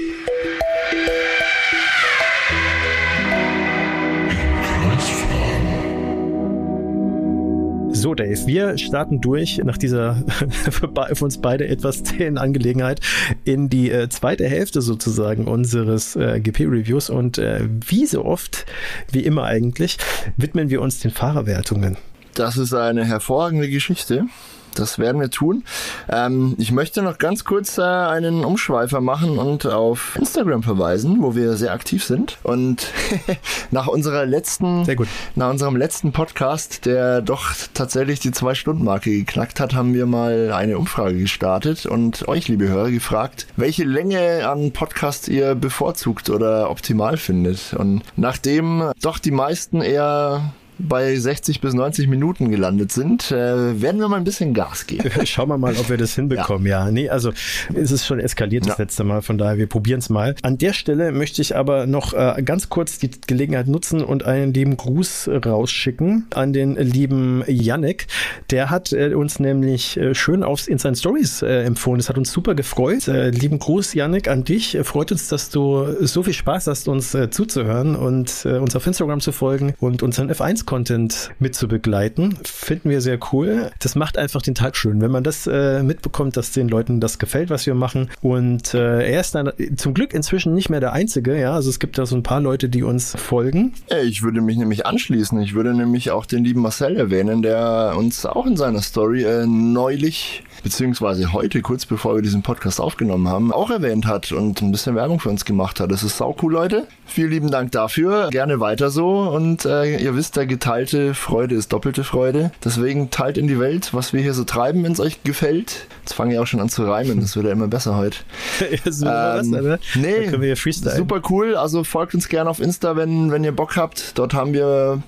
So, 8.04 8.14
Dave, 8.14 8.46
wir 8.46 8.76
starten 8.76 9.22
durch 9.22 9.62
nach 9.64 9.78
dieser 9.78 10.22
für 10.70 10.88
uns 11.24 11.38
beide 11.38 11.66
etwas 11.66 12.02
zähen 12.02 12.36
Angelegenheit 12.36 13.00
in 13.44 13.70
die 13.70 13.90
äh, 13.90 14.10
zweite 14.10 14.46
Hälfte 14.46 14.82
sozusagen 14.82 15.46
unseres 15.46 16.14
äh, 16.14 16.38
GP-Reviews 16.38 17.08
und 17.08 17.38
äh, 17.38 17.60
wie 17.66 18.04
so 18.04 18.26
oft, 18.26 18.66
wie 19.10 19.20
immer 19.20 19.44
eigentlich, 19.44 19.96
widmen 20.36 20.68
wir 20.68 20.82
uns 20.82 21.00
den 21.00 21.12
Fahrerwertungen. 21.12 21.96
Das 22.34 22.58
ist 22.58 22.74
eine 22.74 23.06
hervorragende 23.06 23.70
Geschichte. 23.70 24.26
Das 24.74 24.98
werden 24.98 25.20
wir 25.20 25.30
tun. 25.30 25.64
Ähm, 26.08 26.54
ich 26.58 26.72
möchte 26.72 27.02
noch 27.02 27.18
ganz 27.18 27.44
kurz 27.44 27.78
äh, 27.78 27.82
einen 27.82 28.44
Umschweifer 28.44 29.00
machen 29.00 29.38
und 29.38 29.66
auf 29.66 30.16
Instagram 30.16 30.62
verweisen, 30.62 31.18
wo 31.20 31.34
wir 31.34 31.54
sehr 31.54 31.72
aktiv 31.72 32.04
sind. 32.04 32.38
Und 32.42 32.88
nach 33.70 33.86
unserer 33.86 34.26
letzten, 34.26 34.84
Sehr 34.84 34.96
gut. 34.96 35.08
nach 35.34 35.50
unserem 35.50 35.76
letzten 35.76 36.12
Podcast, 36.12 36.86
der 36.86 37.22
doch 37.22 37.52
tatsächlich 37.72 38.20
die 38.20 38.32
Zwei-Stunden-Marke 38.32 39.10
geknackt 39.10 39.60
hat, 39.60 39.74
haben 39.74 39.94
wir 39.94 40.06
mal 40.06 40.52
eine 40.52 40.78
Umfrage 40.78 41.18
gestartet 41.18 41.86
und 41.86 42.26
euch, 42.28 42.48
liebe 42.48 42.68
Hörer, 42.68 42.90
gefragt, 42.90 43.46
welche 43.56 43.84
Länge 43.84 44.48
an 44.48 44.72
Podcast 44.72 45.28
ihr 45.28 45.54
bevorzugt 45.54 46.30
oder 46.30 46.70
optimal 46.70 47.16
findet. 47.16 47.74
Und 47.74 48.02
nachdem 48.16 48.92
doch 49.00 49.18
die 49.18 49.30
meisten 49.30 49.80
eher 49.80 50.52
bei 50.78 51.14
60 51.14 51.60
bis 51.60 51.74
90 51.74 52.08
Minuten 52.08 52.50
gelandet 52.50 52.92
sind, 52.92 53.30
äh, 53.30 53.80
werden 53.80 54.00
wir 54.00 54.08
mal 54.08 54.16
ein 54.16 54.24
bisschen 54.24 54.54
Gas 54.54 54.86
geben. 54.86 55.10
Schauen 55.24 55.48
wir 55.48 55.58
mal, 55.58 55.74
ob 55.76 55.88
wir 55.88 55.96
das 55.96 56.14
hinbekommen. 56.14 56.66
Ja, 56.66 56.86
ja. 56.86 56.90
nee, 56.90 57.08
also 57.08 57.32
es 57.74 57.90
ist 57.90 58.06
schon 58.06 58.20
eskaliert 58.20 58.66
das 58.66 58.78
ja. 58.78 58.84
letzte 58.84 59.04
Mal, 59.04 59.22
von 59.22 59.38
daher 59.38 59.58
wir 59.58 59.66
probieren 59.66 60.00
es 60.00 60.10
mal. 60.10 60.34
An 60.42 60.58
der 60.58 60.72
Stelle 60.72 61.12
möchte 61.12 61.42
ich 61.42 61.56
aber 61.56 61.86
noch 61.86 62.12
äh, 62.12 62.42
ganz 62.44 62.68
kurz 62.68 62.98
die 62.98 63.10
Gelegenheit 63.26 63.68
nutzen 63.68 64.02
und 64.02 64.24
einen 64.24 64.52
lieben 64.52 64.76
Gruß 64.76 65.30
rausschicken 65.44 66.26
an 66.34 66.52
den 66.52 66.74
lieben 66.76 67.44
Yannick. 67.46 68.06
Der 68.50 68.70
hat 68.70 68.92
äh, 68.92 69.14
uns 69.14 69.38
nämlich 69.38 69.96
äh, 69.96 70.14
schön 70.14 70.42
aufs 70.42 70.66
in 70.66 70.78
seinen 70.78 70.96
Stories 70.96 71.42
äh, 71.42 71.62
empfohlen. 71.62 71.98
Das 71.98 72.08
hat 72.08 72.18
uns 72.18 72.32
super 72.32 72.54
gefreut. 72.54 73.08
Äh, 73.08 73.30
lieben 73.30 73.58
Gruß, 73.58 73.94
Yannick, 73.94 74.28
an 74.28 74.44
dich. 74.44 74.78
Freut 74.82 75.12
uns, 75.12 75.28
dass 75.28 75.50
du 75.50 75.86
so 76.00 76.22
viel 76.22 76.32
Spaß 76.32 76.66
hast, 76.66 76.88
uns 76.88 77.16
zuzuhören 77.30 77.96
und 77.96 78.44
uns 78.44 78.76
auf 78.76 78.86
Instagram 78.86 79.20
zu 79.20 79.32
folgen 79.32 79.74
und 79.78 80.02
unseren 80.02 80.30
F1 80.30 80.63
Content 80.66 81.30
mit 81.38 81.54
zu 81.54 81.68
begleiten. 81.68 82.38
Finden 82.44 82.90
wir 82.90 83.00
sehr 83.00 83.18
cool. 83.32 83.70
Das 83.80 83.94
macht 83.94 84.18
einfach 84.18 84.42
den 84.42 84.54
Tag 84.54 84.76
schön, 84.76 85.00
wenn 85.00 85.10
man 85.10 85.24
das 85.24 85.46
äh, 85.46 85.82
mitbekommt, 85.82 86.36
dass 86.36 86.52
den 86.52 86.68
Leuten 86.68 87.00
das 87.00 87.18
gefällt, 87.18 87.50
was 87.50 87.66
wir 87.66 87.74
machen. 87.74 88.10
Und 88.22 88.74
äh, 88.74 89.12
er 89.12 89.20
ist 89.20 89.34
dann 89.34 89.52
zum 89.76 89.94
Glück 89.94 90.14
inzwischen 90.14 90.54
nicht 90.54 90.70
mehr 90.70 90.80
der 90.80 90.92
Einzige. 90.92 91.38
Ja, 91.38 91.54
also 91.54 91.70
es 91.70 91.78
gibt 91.78 91.98
da 91.98 92.06
so 92.06 92.16
ein 92.16 92.22
paar 92.22 92.40
Leute, 92.40 92.68
die 92.68 92.82
uns 92.82 93.14
folgen. 93.16 93.72
Ich 94.04 94.22
würde 94.22 94.40
mich 94.40 94.56
nämlich 94.56 94.86
anschließen. 94.86 95.40
Ich 95.40 95.54
würde 95.54 95.74
nämlich 95.74 96.10
auch 96.10 96.26
den 96.26 96.44
lieben 96.44 96.60
Marcel 96.60 96.96
erwähnen, 96.96 97.42
der 97.42 97.94
uns 97.96 98.26
auch 98.26 98.46
in 98.46 98.56
seiner 98.56 98.82
Story 98.82 99.24
äh, 99.24 99.46
neulich 99.46 100.42
beziehungsweise 100.64 101.32
heute, 101.32 101.60
kurz 101.60 101.86
bevor 101.86 102.16
wir 102.16 102.22
diesen 102.22 102.42
Podcast 102.42 102.80
aufgenommen 102.80 103.28
haben, 103.28 103.52
auch 103.52 103.70
erwähnt 103.70 104.06
hat 104.06 104.32
und 104.32 104.62
ein 104.62 104.72
bisschen 104.72 104.96
Werbung 104.96 105.20
für 105.20 105.28
uns 105.28 105.44
gemacht 105.44 105.78
hat. 105.78 105.92
Das 105.92 106.02
ist 106.02 106.16
sau 106.16 106.34
cool, 106.42 106.54
Leute. 106.54 106.86
Vielen 107.04 107.30
lieben 107.30 107.50
Dank 107.50 107.70
dafür. 107.72 108.28
Gerne 108.30 108.60
weiter 108.60 108.90
so. 108.90 109.20
Und 109.30 109.66
äh, 109.66 109.98
ihr 109.98 110.16
wisst, 110.16 110.36
der 110.36 110.46
geteilte 110.54 111.14
Freude 111.14 111.56
ist 111.56 111.72
doppelte 111.72 112.04
Freude. 112.04 112.52
Deswegen 112.64 113.10
teilt 113.10 113.38
in 113.38 113.48
die 113.48 113.58
Welt, 113.58 113.92
was 113.92 114.12
wir 114.12 114.22
hier 114.22 114.34
so 114.34 114.44
treiben, 114.44 114.84
wenn 114.84 114.92
es 114.92 115.00
euch 115.00 115.24
gefällt. 115.24 115.88
Jetzt 116.02 116.12
fange 116.12 116.34
ich 116.34 116.38
auch 116.38 116.46
schon 116.46 116.60
an 116.60 116.68
zu 116.68 116.84
reimen. 116.84 117.20
Das 117.20 117.34
wird 117.34 117.46
ja 117.46 117.52
immer 117.52 117.66
besser 117.66 117.96
heute. 117.96 118.18
ja, 118.60 118.92
so 118.92 119.06
ähm, 119.06 119.12
was, 119.12 119.48
oder? 119.48 119.78
Nee, 119.96 120.28
können 120.28 120.42
wir 120.42 120.54
super 120.56 121.20
cool. 121.28 121.56
Also 121.56 121.82
folgt 121.82 122.14
uns 122.14 122.28
gerne 122.28 122.48
auf 122.48 122.60
Insta, 122.60 122.94
wenn, 122.94 123.32
wenn 123.32 123.42
ihr 123.42 123.50
Bock 123.50 123.76
habt. 123.76 124.16
Dort 124.16 124.32
haben 124.32 124.52
wir 124.52 125.02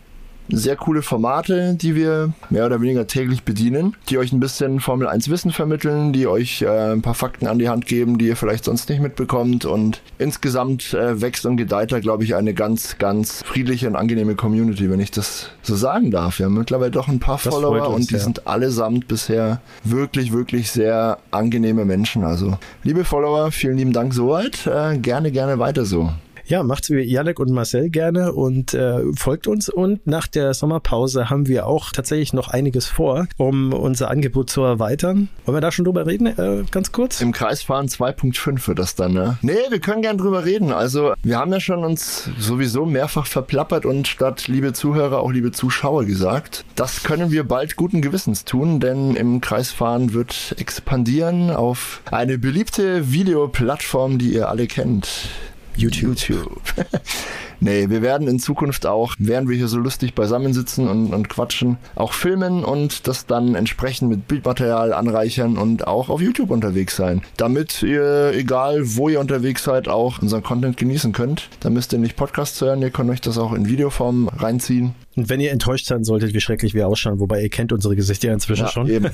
sehr 0.49 0.77
coole 0.77 1.03
Formate, 1.03 1.75
die 1.75 1.95
wir 1.95 2.33
mehr 2.51 2.67
oder 2.67 2.81
weniger 2.81 3.07
täglich 3.07 3.43
bedienen, 3.43 3.97
die 4.09 4.19
euch 4.19 4.33
ein 4.33 4.41
bisschen 4.41 4.81
Formel 4.81 5.09
1 5.09 5.29
Wissen 5.29 5.53
vermitteln, 5.53 6.13
die 6.13 6.27
euch 6.27 6.63
äh, 6.63 6.93
ein 6.93 7.03
paar 7.03 7.15
Fakten 7.15 7.47
an 7.47 7.59
die 7.59 7.69
Hand 7.69 7.87
geben, 7.87 8.19
die 8.19 8.29
ihr 8.29 8.37
vielleicht 8.37 8.65
sonst 8.65 8.89
nicht 8.89 9.01
mitbekommt 9.01 9.65
und 9.65 10.01
insgesamt 10.19 10.95
äh, 10.95 11.21
wächst 11.21 11.47
und 11.47 11.57
gedeiht 11.57 11.93
da, 11.93 12.01
glaube 12.01 12.25
ich, 12.25 12.35
eine 12.35 12.55
ganz, 12.55 12.99
ganz 12.99 13.43
friedliche 13.45 13.89
und 13.89 13.97
angenehme 13.97 14.35
Community, 14.35 14.91
wenn 14.91 15.01
ich 15.01 15.11
das 15.11 15.51
so 15.63 15.75
sagen 15.75 16.11
darf. 16.11 16.39
Wir 16.39 16.47
haben 16.47 16.55
mittlerweile 16.55 16.91
doch 16.91 17.09
ein 17.09 17.21
paar 17.21 17.41
das 17.43 17.53
Follower 17.53 17.89
uns, 17.89 17.97
und 17.97 18.11
die 18.11 18.15
ja. 18.15 18.21
sind 18.21 18.47
allesamt 18.47 19.09
bisher 19.09 19.61
wirklich, 19.85 20.33
wirklich 20.33 20.71
sehr 20.71 21.19
angenehme 21.31 21.85
Menschen. 21.85 22.25
Also, 22.25 22.59
liebe 22.83 23.05
Follower, 23.05 23.51
vielen 23.51 23.77
lieben 23.77 23.93
Dank 23.93 24.15
soweit. 24.15 24.67
Äh, 24.67 24.99
gerne, 24.99 25.33
gerne 25.33 25.59
weiter 25.59 25.85
so. 25.85 26.11
Ja, 26.49 26.63
macht's 26.63 26.91
wie 26.91 27.01
Jalek 27.01 27.41
und 27.41 27.51
Marcel 27.51 27.91
gerne 27.91 28.33
und 28.33 28.73
äh, 28.73 29.01
folgt 29.17 29.49
uns. 29.49 29.69
Und 29.69 30.07
nach 30.07 30.29
der 30.29 30.55
Sommerpause 30.55 31.29
haben 31.29 31.49
wir 31.49 31.67
auch 31.67 31.91
tatsächlich 31.91 32.33
noch 32.33 32.47
einiges 32.47 32.87
vor, 32.87 33.27
um 33.37 33.73
unser 33.73 34.11
Angebot 34.11 34.49
zu 34.49 34.63
erweitern. 34.63 35.29
Wollen 35.45 35.57
wir 35.57 35.61
da 35.61 35.73
schon 35.73 35.85
drüber 35.85 36.07
reden, 36.07 36.27
äh, 36.27 36.63
ganz 36.71 36.93
kurz? 36.93 37.21
Im 37.21 37.33
Kreisfahren 37.33 37.89
2.5 37.89 38.69
wird 38.69 38.79
das 38.79 38.95
dann, 38.95 39.13
ne? 39.13 39.39
Nee, 39.43 39.55
wir 39.71 39.81
können 39.81 40.03
gern 40.03 40.19
drüber 40.19 40.45
reden. 40.45 40.73
Also, 40.73 41.15
wir 41.25 41.37
haben 41.37 41.53
ja 41.53 41.59
schon 41.59 41.85
uns 41.85 42.31
sowieso 42.39 42.87
mehrfach 42.87 43.27
verplappert 43.27 43.85
und 43.85 44.07
statt 44.07 44.47
liebe 44.47 44.73
Zuhörer 44.73 45.19
auch 45.19 45.33
liebe 45.33 45.51
Zuschauer 45.51 46.05
gesagt. 46.05 46.65
Das 46.77 47.03
können 47.03 47.33
wir 47.33 47.43
bald 47.43 47.75
guten 47.75 48.03
Gewissens 48.03 48.45
tun, 48.45 48.79
denn 48.79 49.17
im 49.17 49.41
Kreisfahren 49.41 50.13
wird 50.13 50.55
expandieren 50.59 51.51
auf 51.51 52.03
eine 52.13 52.39
beliebte 52.39 53.11
Videoplattform, 53.11 54.19
die 54.19 54.33
ihr 54.33 54.49
alle 54.49 54.69
kennt. 54.69 55.29
YouTube. 55.77 56.15
YouTube. 56.17 57.43
nee, 57.61 57.89
wir 57.89 58.03
werden 58.03 58.29
in 58.29 58.39
Zukunft 58.39 58.87
auch, 58.87 59.15
während 59.19 59.49
wir 59.49 59.57
hier 59.57 59.69
so 59.69 59.79
lustig 59.79 60.15
beisammensitzen 60.15 60.89
und, 60.89 61.13
und 61.13 61.29
quatschen, 61.29 61.79
auch 61.95 62.13
filmen 62.13 62.65
und 62.65 63.07
das 63.09 63.27
dann 63.27 63.55
entsprechend 63.55 64.11
mit 64.11 64.29
Bildmaterial 64.29 64.93
anreichern 64.93 65.57
und 65.57 65.87
auch 65.87 66.09
auf 66.09 66.21
YouTube 66.21 66.51
unterwegs 66.51 66.97
sein. 66.97 67.23
Damit 67.37 67.83
ihr, 67.83 68.33
egal 68.35 68.83
wo 68.97 69.09
ihr 69.09 69.21
unterwegs 69.21 69.65
seid, 69.65 69.89
auch 69.89 70.21
unseren 70.23 70.43
Content 70.43 70.77
genießen 70.77 71.13
könnt. 71.13 71.49
Da 71.61 71.71
müsst 71.71 71.93
ihr 71.93 71.99
nicht 71.99 72.17
Podcasts 72.17 72.61
hören, 72.61 72.83
ihr 72.83 72.91
könnt 72.91 73.11
euch 73.11 73.21
das 73.21 73.39
auch 73.39 73.53
in 73.53 73.69
Videoform 73.69 74.29
reinziehen. 74.29 74.95
Und 75.17 75.31
wenn 75.31 75.41
ihr 75.41 75.51
enttäuscht 75.51 75.87
sein 75.87 76.05
solltet, 76.05 76.35
wie 76.35 76.41
schrecklich 76.41 76.75
wir 76.75 76.87
ausschauen, 76.87 77.19
wobei 77.21 77.43
ihr 77.43 77.49
kennt 77.49 77.73
unsere 77.73 77.97
Gesichter 77.97 78.33
inzwischen 78.33 78.67
ja, 78.67 78.71
schon, 78.71 78.87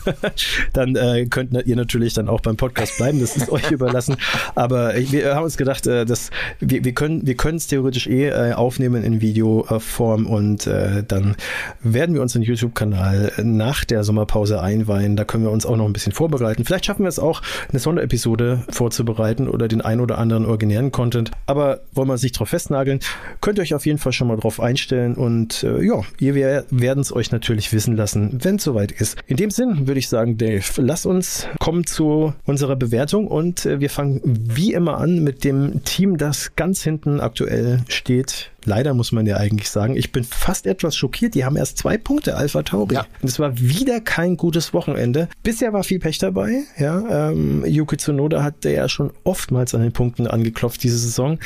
dann 0.73 0.97
äh, 0.97 1.27
könnt 1.27 1.53
ihr 1.65 1.77
natürlich 1.77 2.13
dann 2.15 2.29
auch 2.29 2.41
beim 2.41 2.57
Podcast 2.57 2.97
bleiben. 2.97 3.21
Das 3.21 3.37
ist 3.37 3.49
euch 3.53 3.71
überlassen. 3.71 4.17
Aber 4.57 4.95
wir 4.97 5.37
haben 5.37 5.45
uns 5.45 5.57
gedacht, 5.57 5.87
äh, 5.87 6.05
dass 6.05 6.31
wir, 6.59 6.85
wir 6.85 6.93
können 6.93 7.25
wir 7.25 7.37
können 7.37 7.59
es 7.59 7.69
theoretisch 7.69 8.09
eh 8.09 8.32
äh, 8.33 8.53
aufnehmen 8.53 9.05
in 9.05 9.21
Videoform 9.21 10.27
und 10.27 10.67
äh, 10.67 11.05
dann 11.07 11.37
werden 11.83 12.15
wir 12.15 12.23
uns 12.23 12.33
den 12.33 12.43
YouTube-Kanal 12.43 13.33
nach 13.43 13.85
der 13.85 14.05
Sommerpause 14.05 14.61
einweihen. 14.61 15.17
Da 15.17 15.25
können 15.25 15.45
wir 15.45 15.51
uns 15.51 15.67
auch 15.67 15.77
noch 15.77 15.87
ein 15.87 15.93
bisschen 15.93 16.13
vorbereiten. 16.13 16.65
Vielleicht 16.65 16.87
schaffen 16.87 17.03
wir 17.03 17.09
es 17.09 17.19
auch, 17.19 17.43
eine 17.71 17.79
Sonderepisode 17.79 18.65
vorzubereiten 18.71 19.49
oder 19.49 19.69
den 19.69 19.81
ein 19.81 20.01
oder 20.01 20.19
anderen 20.19 20.47
originären 20.47 20.93
Content. 20.93 21.31
Aber 21.47 21.81
wollen 21.93 22.09
wir 22.09 22.19
sich 22.19 22.33
drauf 22.33 22.49
festnageln, 22.49 23.01
könnt 23.41 23.59
ihr 23.59 23.63
euch 23.63 23.75
auf 23.75 23.87
jeden 23.87 23.99
Fall 23.99 24.13
schon 24.13 24.29
mal 24.29 24.37
drauf 24.37 24.61
einstellen 24.61 25.15
und 25.15 25.63
äh, 25.63 25.83
ja, 25.83 26.03
ihr 26.19 26.35
werden 26.35 27.01
es 27.01 27.15
euch 27.15 27.31
natürlich 27.31 27.73
wissen 27.73 27.97
lassen, 27.97 28.39
wenn 28.43 28.57
es 28.57 28.65
soweit 28.65 28.93
ist. 28.93 29.19
In 29.27 29.37
dem 29.37 29.51
Sinn 29.51 29.87
würde 29.87 29.99
ich 29.99 30.09
sagen, 30.09 30.39
Dave, 30.39 30.63
lass 30.79 31.07
uns 31.07 31.47
kommen 31.59 31.87
zu 31.87 32.33
unserer 32.45 32.77
Bewertung 32.77 33.27
und 33.27 33.67
äh, 33.67 33.81
wir 33.81 33.91
fangen 33.91 34.21
wie 34.25 34.73
immer 34.73 34.99
an 34.99 35.23
mit 35.23 35.45
dem 35.45 35.85
Team, 35.85 36.17
das 36.17 36.57
ganz 36.57 36.83
hinten 36.83 37.21
aktuell 37.21 37.81
steht. 37.89 38.22
Leider 38.65 38.95
muss 38.95 39.13
man 39.13 39.27
ja 39.27 39.37
eigentlich 39.37 39.71
sagen, 39.71 39.97
ich 39.97 40.13
bin 40.13 40.25
fast 40.25 40.67
etwas 40.67 40.97
schockiert. 40.97 41.35
Die 41.35 41.45
haben 41.45 41.57
erst 41.57 41.79
zwei 41.79 41.99
Punkte, 41.99 42.37
Alpha 42.37 42.63
Tauri. 42.63 42.95
Ja. 42.95 43.07
Und 43.21 43.29
es 43.29 43.39
war 43.39 43.59
wieder 43.59 44.01
kein 44.01 44.37
gutes 44.37 44.73
Wochenende. 44.73 45.29
Bisher 45.43 45.73
war 45.73 45.85
viel 45.85 45.99
Pech 45.99 46.19
dabei. 46.19 46.63
Ja, 46.79 47.31
ähm, 47.31 47.65
Yuki 47.67 47.97
Tsunoda 47.97 48.43
hat 48.43 48.65
ja 48.65 48.89
schon 48.89 49.13
oftmals 49.25 49.75
an 49.75 49.83
den 49.83 49.93
Punkten 49.93 50.27
angeklopft 50.27 50.83
diese 50.83 50.99
Saison. 50.99 51.39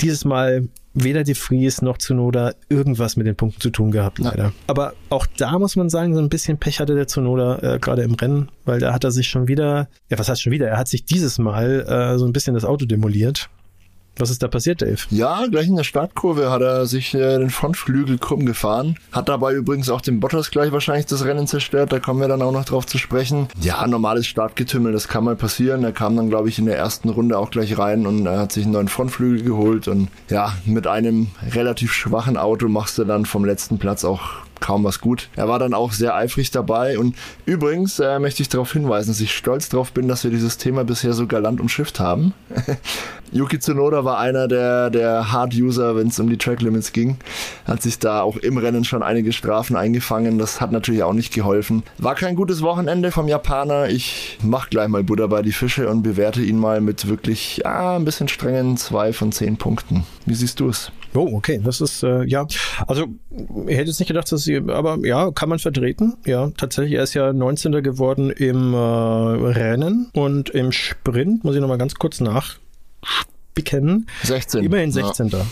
Dieses 0.00 0.24
Mal 0.24 0.68
weder 0.94 1.24
De 1.24 1.34
Vries 1.34 1.82
noch 1.82 1.98
Zunoda 1.98 2.54
irgendwas 2.68 3.16
mit 3.16 3.26
den 3.26 3.34
Punkten 3.34 3.60
zu 3.60 3.70
tun 3.70 3.90
gehabt, 3.90 4.20
leider. 4.20 4.44
Ja. 4.44 4.52
Aber 4.68 4.94
auch 5.10 5.26
da 5.36 5.58
muss 5.58 5.76
man 5.76 5.90
sagen, 5.90 6.14
so 6.14 6.20
ein 6.20 6.28
bisschen 6.28 6.58
Pech 6.58 6.80
hatte 6.80 6.94
der 6.94 7.08
Zunoda 7.08 7.58
äh, 7.74 7.78
gerade 7.78 8.02
im 8.02 8.14
Rennen, 8.14 8.48
weil 8.64 8.78
da 8.78 8.94
hat 8.94 9.04
er 9.04 9.10
sich 9.10 9.28
schon 9.28 9.48
wieder, 9.48 9.88
ja, 10.08 10.18
was 10.18 10.28
heißt 10.28 10.42
schon 10.42 10.52
wieder? 10.52 10.68
Er 10.68 10.78
hat 10.78 10.88
sich 10.88 11.04
dieses 11.04 11.38
Mal 11.38 11.80
äh, 11.80 12.18
so 12.18 12.26
ein 12.26 12.32
bisschen 12.32 12.54
das 12.54 12.64
Auto 12.64 12.86
demoliert. 12.86 13.50
Was 14.16 14.30
ist 14.30 14.42
da 14.42 14.48
passiert, 14.48 14.80
Dave? 14.80 14.96
Ja, 15.10 15.44
gleich 15.50 15.66
in 15.66 15.76
der 15.76 15.84
Startkurve 15.84 16.50
hat 16.50 16.62
er 16.62 16.86
sich 16.86 17.14
äh, 17.14 17.38
den 17.38 17.50
Frontflügel 17.50 18.18
krumm 18.18 18.46
gefahren. 18.46 18.96
Hat 19.10 19.28
dabei 19.28 19.52
übrigens 19.54 19.90
auch 19.90 20.00
den 20.00 20.20
Bottas 20.20 20.50
gleich 20.50 20.70
wahrscheinlich 20.70 21.06
das 21.06 21.24
Rennen 21.24 21.48
zerstört. 21.48 21.92
Da 21.92 21.98
kommen 21.98 22.20
wir 22.20 22.28
dann 22.28 22.42
auch 22.42 22.52
noch 22.52 22.64
drauf 22.64 22.86
zu 22.86 22.98
sprechen. 22.98 23.48
Ja, 23.60 23.84
normales 23.86 24.26
Startgetümmel, 24.26 24.92
das 24.92 25.08
kann 25.08 25.24
mal 25.24 25.34
passieren. 25.34 25.82
Er 25.82 25.92
kam 25.92 26.16
dann, 26.16 26.28
glaube 26.28 26.48
ich, 26.48 26.58
in 26.58 26.66
der 26.66 26.76
ersten 26.76 27.08
Runde 27.08 27.38
auch 27.38 27.50
gleich 27.50 27.76
rein 27.76 28.06
und 28.06 28.26
er 28.26 28.38
hat 28.38 28.52
sich 28.52 28.64
einen 28.64 28.72
neuen 28.72 28.88
Frontflügel 28.88 29.42
geholt. 29.42 29.88
Und 29.88 30.08
ja, 30.28 30.54
mit 30.64 30.86
einem 30.86 31.28
relativ 31.52 31.92
schwachen 31.92 32.36
Auto 32.36 32.68
machst 32.68 32.98
du 32.98 33.04
dann 33.04 33.26
vom 33.26 33.44
letzten 33.44 33.78
Platz 33.78 34.04
auch 34.04 34.43
kaum 34.60 34.84
was 34.84 35.00
gut. 35.00 35.28
Er 35.36 35.48
war 35.48 35.58
dann 35.58 35.74
auch 35.74 35.92
sehr 35.92 36.14
eifrig 36.14 36.50
dabei 36.50 36.98
und 36.98 37.16
übrigens 37.46 37.98
äh, 37.98 38.18
möchte 38.18 38.42
ich 38.42 38.48
darauf 38.48 38.72
hinweisen, 38.72 39.10
dass 39.10 39.20
ich 39.20 39.34
stolz 39.34 39.68
darauf 39.68 39.92
bin, 39.92 40.08
dass 40.08 40.24
wir 40.24 40.30
dieses 40.30 40.58
Thema 40.58 40.84
bisher 40.84 41.12
so 41.12 41.26
galant 41.26 41.60
umschifft 41.60 42.00
haben. 42.00 42.34
Yuki 43.32 43.58
Tsunoda 43.58 44.04
war 44.04 44.18
einer 44.18 44.46
der, 44.46 44.90
der 44.90 45.32
Hard-User, 45.32 45.96
wenn 45.96 46.06
es 46.06 46.20
um 46.20 46.30
die 46.30 46.38
Track 46.38 46.62
Limits 46.62 46.92
ging. 46.92 47.16
Hat 47.64 47.82
sich 47.82 47.98
da 47.98 48.22
auch 48.22 48.36
im 48.36 48.58
Rennen 48.58 48.84
schon 48.84 49.02
einige 49.02 49.32
Strafen 49.32 49.74
eingefangen. 49.74 50.38
Das 50.38 50.60
hat 50.60 50.70
natürlich 50.70 51.02
auch 51.02 51.12
nicht 51.12 51.34
geholfen. 51.34 51.82
War 51.98 52.14
kein 52.14 52.36
gutes 52.36 52.62
Wochenende 52.62 53.10
vom 53.10 53.26
Japaner. 53.26 53.88
Ich 53.88 54.38
mach 54.40 54.70
gleich 54.70 54.86
mal 54.86 55.02
Buddha 55.02 55.26
bei 55.26 55.42
die 55.42 55.52
Fische 55.52 55.88
und 55.88 56.02
bewerte 56.02 56.42
ihn 56.42 56.58
mal 56.58 56.80
mit 56.80 57.08
wirklich 57.08 57.62
ja, 57.64 57.96
ein 57.96 58.04
bisschen 58.04 58.28
strengen 58.28 58.76
zwei 58.76 59.12
von 59.12 59.32
zehn 59.32 59.56
Punkten. 59.56 60.04
Wie 60.26 60.34
siehst 60.34 60.60
du 60.60 60.68
es? 60.68 60.92
Oh, 61.14 61.36
okay. 61.36 61.60
Das 61.62 61.80
ist, 61.80 62.02
äh, 62.02 62.24
ja, 62.24 62.46
also 62.86 63.06
ich 63.66 63.76
hätte 63.76 63.88
jetzt 63.88 64.00
nicht 64.00 64.08
gedacht, 64.08 64.30
dass 64.30 64.43
sie, 64.44 64.56
aber 64.56 64.98
ja, 65.04 65.30
kann 65.30 65.48
man 65.48 65.58
vertreten. 65.58 66.14
Ja, 66.26 66.50
tatsächlich, 66.56 66.94
er 66.94 67.02
ist 67.02 67.14
ja 67.14 67.32
19. 67.32 67.82
geworden 67.82 68.30
im 68.30 68.74
äh, 68.74 68.76
Rennen 68.76 70.08
und 70.12 70.50
im 70.50 70.72
Sprint, 70.72 71.44
muss 71.44 71.54
ich 71.54 71.60
nochmal 71.60 71.78
ganz 71.78 71.94
kurz 71.94 72.20
nachspicken. 72.20 74.06
16. 74.22 74.64
Immerhin 74.64 74.92
16. 74.92 75.28
Ja. 75.28 75.46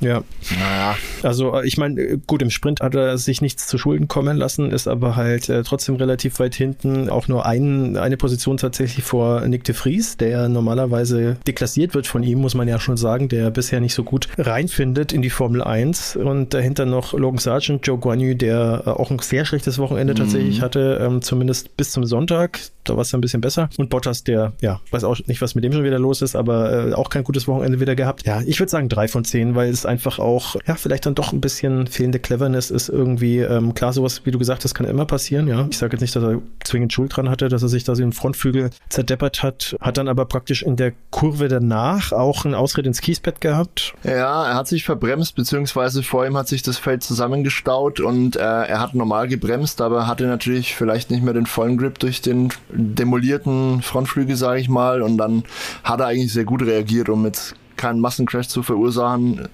Ja. 0.00 0.22
Naja. 0.58 0.96
Also 1.22 1.54
äh, 1.54 1.66
ich 1.66 1.78
meine, 1.78 2.00
äh, 2.00 2.18
gut, 2.26 2.42
im 2.42 2.50
Sprint 2.50 2.80
hat 2.80 2.94
er 2.94 3.18
sich 3.18 3.40
nichts 3.40 3.66
zu 3.66 3.78
Schulden 3.78 4.08
kommen 4.08 4.36
lassen, 4.36 4.70
ist 4.70 4.88
aber 4.88 5.16
halt 5.16 5.48
äh, 5.48 5.62
trotzdem 5.62 5.96
relativ 5.96 6.38
weit 6.38 6.54
hinten. 6.54 7.08
Auch 7.08 7.28
nur 7.28 7.46
ein, 7.46 7.96
eine 7.96 8.16
Position 8.16 8.56
tatsächlich 8.56 9.04
vor 9.04 9.40
Nick 9.46 9.64
de 9.64 9.74
Vries, 9.74 10.16
der 10.16 10.48
normalerweise 10.48 11.36
deklassiert 11.46 11.94
wird 11.94 12.06
von 12.06 12.22
ihm, 12.22 12.40
muss 12.40 12.54
man 12.54 12.68
ja 12.68 12.78
schon 12.78 12.96
sagen, 12.96 13.28
der 13.28 13.50
bisher 13.50 13.80
nicht 13.80 13.94
so 13.94 14.04
gut 14.04 14.28
reinfindet 14.38 15.12
in 15.12 15.22
die 15.22 15.30
Formel 15.30 15.62
1. 15.62 16.16
Und 16.16 16.54
dahinter 16.54 16.86
noch 16.86 17.12
Logan 17.12 17.38
Sargent, 17.38 17.86
Joe 17.86 17.98
Guanyu, 17.98 18.34
der 18.34 18.82
äh, 18.86 18.90
auch 18.90 19.10
ein 19.10 19.18
sehr 19.18 19.44
schlechtes 19.44 19.78
Wochenende 19.78 20.12
mhm. 20.12 20.18
tatsächlich 20.18 20.60
hatte, 20.60 21.00
ähm, 21.00 21.22
zumindest 21.22 21.76
bis 21.76 21.90
zum 21.92 22.04
Sonntag. 22.04 22.60
Da 22.84 22.94
war 22.94 23.02
es 23.02 23.14
ein 23.14 23.20
bisschen 23.20 23.40
besser. 23.40 23.68
Und 23.78 23.90
Bottas, 23.90 24.22
der, 24.24 24.52
ja, 24.60 24.80
weiß 24.90 25.04
auch 25.04 25.18
nicht, 25.26 25.40
was 25.40 25.54
mit 25.54 25.64
dem 25.64 25.72
schon 25.72 25.84
wieder 25.84 25.98
los 25.98 26.22
ist, 26.22 26.36
aber 26.36 26.90
äh, 26.90 26.92
auch 26.92 27.10
kein 27.10 27.24
gutes 27.24 27.48
Wochenende 27.48 27.80
wieder 27.80 27.96
gehabt. 27.96 28.26
Ja, 28.26 28.42
ich 28.46 28.60
würde 28.60 28.70
sagen 28.70 28.88
drei 28.88 29.08
von 29.08 29.24
zehn, 29.24 29.54
weil 29.54 29.70
es 29.70 29.85
einfach 29.86 30.18
auch, 30.18 30.56
ja, 30.66 30.74
vielleicht 30.74 31.06
dann 31.06 31.14
doch 31.14 31.32
ein 31.32 31.40
bisschen 31.40 31.86
fehlende 31.86 32.18
Cleverness 32.18 32.70
ist 32.70 32.88
irgendwie, 32.88 33.38
ähm, 33.38 33.74
klar, 33.74 33.92
sowas, 33.92 34.22
wie 34.24 34.30
du 34.30 34.38
gesagt 34.38 34.64
hast, 34.64 34.74
kann 34.74 34.86
immer 34.86 35.06
passieren, 35.06 35.48
ja. 35.48 35.66
Ich 35.70 35.78
sage 35.78 35.92
jetzt 35.92 36.00
nicht, 36.00 36.14
dass 36.14 36.22
er 36.22 36.40
zwingend 36.64 36.92
Schuld 36.92 37.16
dran 37.16 37.30
hatte, 37.30 37.48
dass 37.48 37.62
er 37.62 37.68
sich 37.68 37.84
da 37.84 37.94
so 37.94 38.02
den 38.02 38.12
Frontflügel 38.12 38.70
zerdeppert 38.88 39.42
hat, 39.42 39.76
hat 39.80 39.96
dann 39.96 40.08
aber 40.08 40.24
praktisch 40.26 40.62
in 40.62 40.76
der 40.76 40.92
Kurve 41.10 41.48
danach 41.48 42.12
auch 42.12 42.44
einen 42.44 42.54
Ausritt 42.54 42.86
ins 42.86 43.00
Kiesbett 43.00 43.40
gehabt. 43.40 43.94
Ja, 44.04 44.48
er 44.48 44.54
hat 44.54 44.68
sich 44.68 44.84
verbremst, 44.84 45.36
beziehungsweise 45.36 46.02
vor 46.02 46.26
ihm 46.26 46.36
hat 46.36 46.48
sich 46.48 46.62
das 46.62 46.78
Feld 46.78 47.02
zusammengestaut 47.02 48.00
und 48.00 48.36
äh, 48.36 48.40
er 48.40 48.80
hat 48.80 48.94
normal 48.94 49.28
gebremst, 49.28 49.80
aber 49.80 50.06
hatte 50.06 50.26
natürlich 50.26 50.74
vielleicht 50.74 51.10
nicht 51.10 51.22
mehr 51.22 51.34
den 51.34 51.46
vollen 51.46 51.76
Grip 51.76 51.98
durch 51.98 52.20
den 52.20 52.52
demolierten 52.70 53.82
Frontflügel, 53.82 54.36
sage 54.36 54.60
ich 54.60 54.68
mal, 54.68 55.02
und 55.02 55.18
dann 55.18 55.44
hat 55.84 56.00
er 56.00 56.06
eigentlich 56.06 56.32
sehr 56.32 56.44
gut 56.44 56.62
reagiert, 56.62 57.08
um 57.08 57.22
mit 57.22 57.54
keinen 57.76 58.00
Massencrash 58.00 58.48
zu 58.48 58.62
verursachen. 58.62 59.48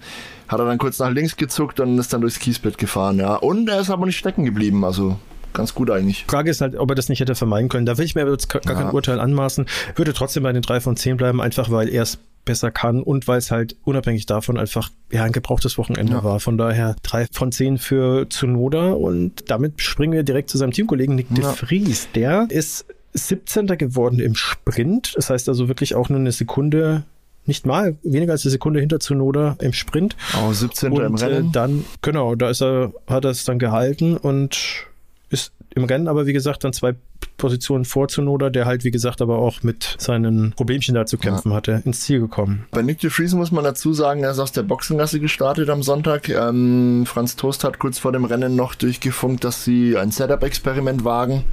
Hat 0.48 0.60
er 0.60 0.66
dann 0.66 0.78
kurz 0.78 0.98
nach 0.98 1.10
links 1.10 1.36
gezuckt 1.36 1.80
und 1.80 1.98
ist 1.98 2.12
dann 2.12 2.20
durchs 2.20 2.38
Kiesbett 2.38 2.78
gefahren, 2.78 3.18
ja. 3.18 3.36
Und 3.36 3.68
er 3.68 3.80
ist 3.80 3.90
aber 3.90 4.06
nicht 4.06 4.18
stecken 4.18 4.44
geblieben, 4.44 4.84
also 4.84 5.16
ganz 5.52 5.74
gut 5.74 5.90
eigentlich. 5.90 6.24
Frage 6.28 6.50
ist 6.50 6.60
halt, 6.60 6.76
ob 6.76 6.90
er 6.90 6.94
das 6.94 7.08
nicht 7.08 7.20
hätte 7.20 7.34
vermeiden 7.34 7.68
können. 7.68 7.86
Da 7.86 7.98
will 7.98 8.04
ich 8.04 8.14
mir 8.14 8.28
jetzt 8.28 8.48
gar 8.48 8.60
kein 8.62 8.90
Urteil 8.90 9.20
anmaßen. 9.20 9.66
Würde 9.96 10.12
trotzdem 10.12 10.42
bei 10.42 10.52
den 10.52 10.62
drei 10.62 10.80
von 10.80 10.96
zehn 10.96 11.16
bleiben, 11.16 11.40
einfach 11.40 11.70
weil 11.70 11.88
er 11.88 12.02
es 12.02 12.18
besser 12.44 12.70
kann 12.70 13.02
und 13.02 13.28
weil 13.28 13.38
es 13.38 13.50
halt 13.50 13.76
unabhängig 13.84 14.26
davon 14.26 14.58
einfach 14.58 14.90
ja 15.12 15.22
ein 15.22 15.32
gebrauchtes 15.32 15.78
Wochenende 15.78 16.14
ja. 16.14 16.24
war. 16.24 16.40
Von 16.40 16.58
daher 16.58 16.96
drei 17.02 17.26
von 17.30 17.52
zehn 17.52 17.78
für 17.78 18.28
Zunoda 18.28 18.92
und 18.92 19.50
damit 19.50 19.80
springen 19.80 20.12
wir 20.12 20.24
direkt 20.24 20.50
zu 20.50 20.58
seinem 20.58 20.72
Teamkollegen 20.72 21.14
Nick 21.14 21.28
ja. 21.30 21.36
de 21.36 21.44
Vries. 21.44 22.08
Der 22.14 22.46
ist 22.50 22.86
17. 23.14 23.66
geworden 23.78 24.18
im 24.18 24.34
Sprint. 24.34 25.14
Das 25.16 25.30
heißt 25.30 25.48
also 25.48 25.68
wirklich 25.68 25.94
auch 25.94 26.08
nur 26.08 26.18
eine 26.18 26.32
Sekunde 26.32 27.04
nicht 27.44 27.66
mal, 27.66 27.96
weniger 28.02 28.32
als 28.32 28.44
eine 28.44 28.50
Sekunde 28.50 28.80
hinter 28.80 29.00
Zunoda 29.00 29.56
im 29.60 29.72
Sprint. 29.72 30.16
Oh, 30.42 30.52
17. 30.52 30.92
Und, 30.92 31.02
im 31.02 31.14
Rennen. 31.14 31.48
Äh, 31.48 31.52
dann, 31.52 31.84
genau, 32.00 32.34
da 32.34 32.50
ist 32.50 32.62
er, 32.62 32.92
hat 33.06 33.24
er 33.24 33.30
es 33.30 33.44
dann 33.44 33.58
gehalten 33.58 34.16
und 34.16 34.86
ist 35.30 35.52
im 35.74 35.84
Rennen 35.84 36.08
aber, 36.08 36.26
wie 36.26 36.32
gesagt, 36.32 36.64
dann 36.64 36.72
zwei 36.72 36.94
Positionen 37.36 37.84
vor 37.84 38.08
Zunoda, 38.08 38.50
der 38.50 38.66
halt, 38.66 38.84
wie 38.84 38.90
gesagt, 38.90 39.22
aber 39.22 39.38
auch 39.38 39.62
mit 39.62 39.96
seinen 39.98 40.52
Problemchen 40.52 40.94
da 40.94 41.06
zu 41.06 41.18
kämpfen 41.18 41.50
ja. 41.50 41.56
hatte, 41.56 41.82
ins 41.84 42.00
Ziel 42.00 42.20
gekommen. 42.20 42.66
Bei 42.70 42.82
Nick 42.82 43.00
de 43.00 43.10
Vries 43.10 43.34
muss 43.34 43.50
man 43.50 43.64
dazu 43.64 43.92
sagen, 43.94 44.22
er 44.22 44.32
ist 44.32 44.38
aus 44.38 44.52
der 44.52 44.62
Boxengasse 44.62 45.18
gestartet 45.18 45.70
am 45.70 45.82
Sonntag. 45.82 46.28
Ähm, 46.28 47.04
Franz 47.06 47.36
Toast 47.36 47.64
hat 47.64 47.78
kurz 47.78 47.98
vor 47.98 48.12
dem 48.12 48.24
Rennen 48.24 48.54
noch 48.54 48.74
durchgefunkt, 48.74 49.44
dass 49.44 49.64
sie 49.64 49.96
ein 49.96 50.10
Setup-Experiment 50.10 51.04
wagen. 51.04 51.44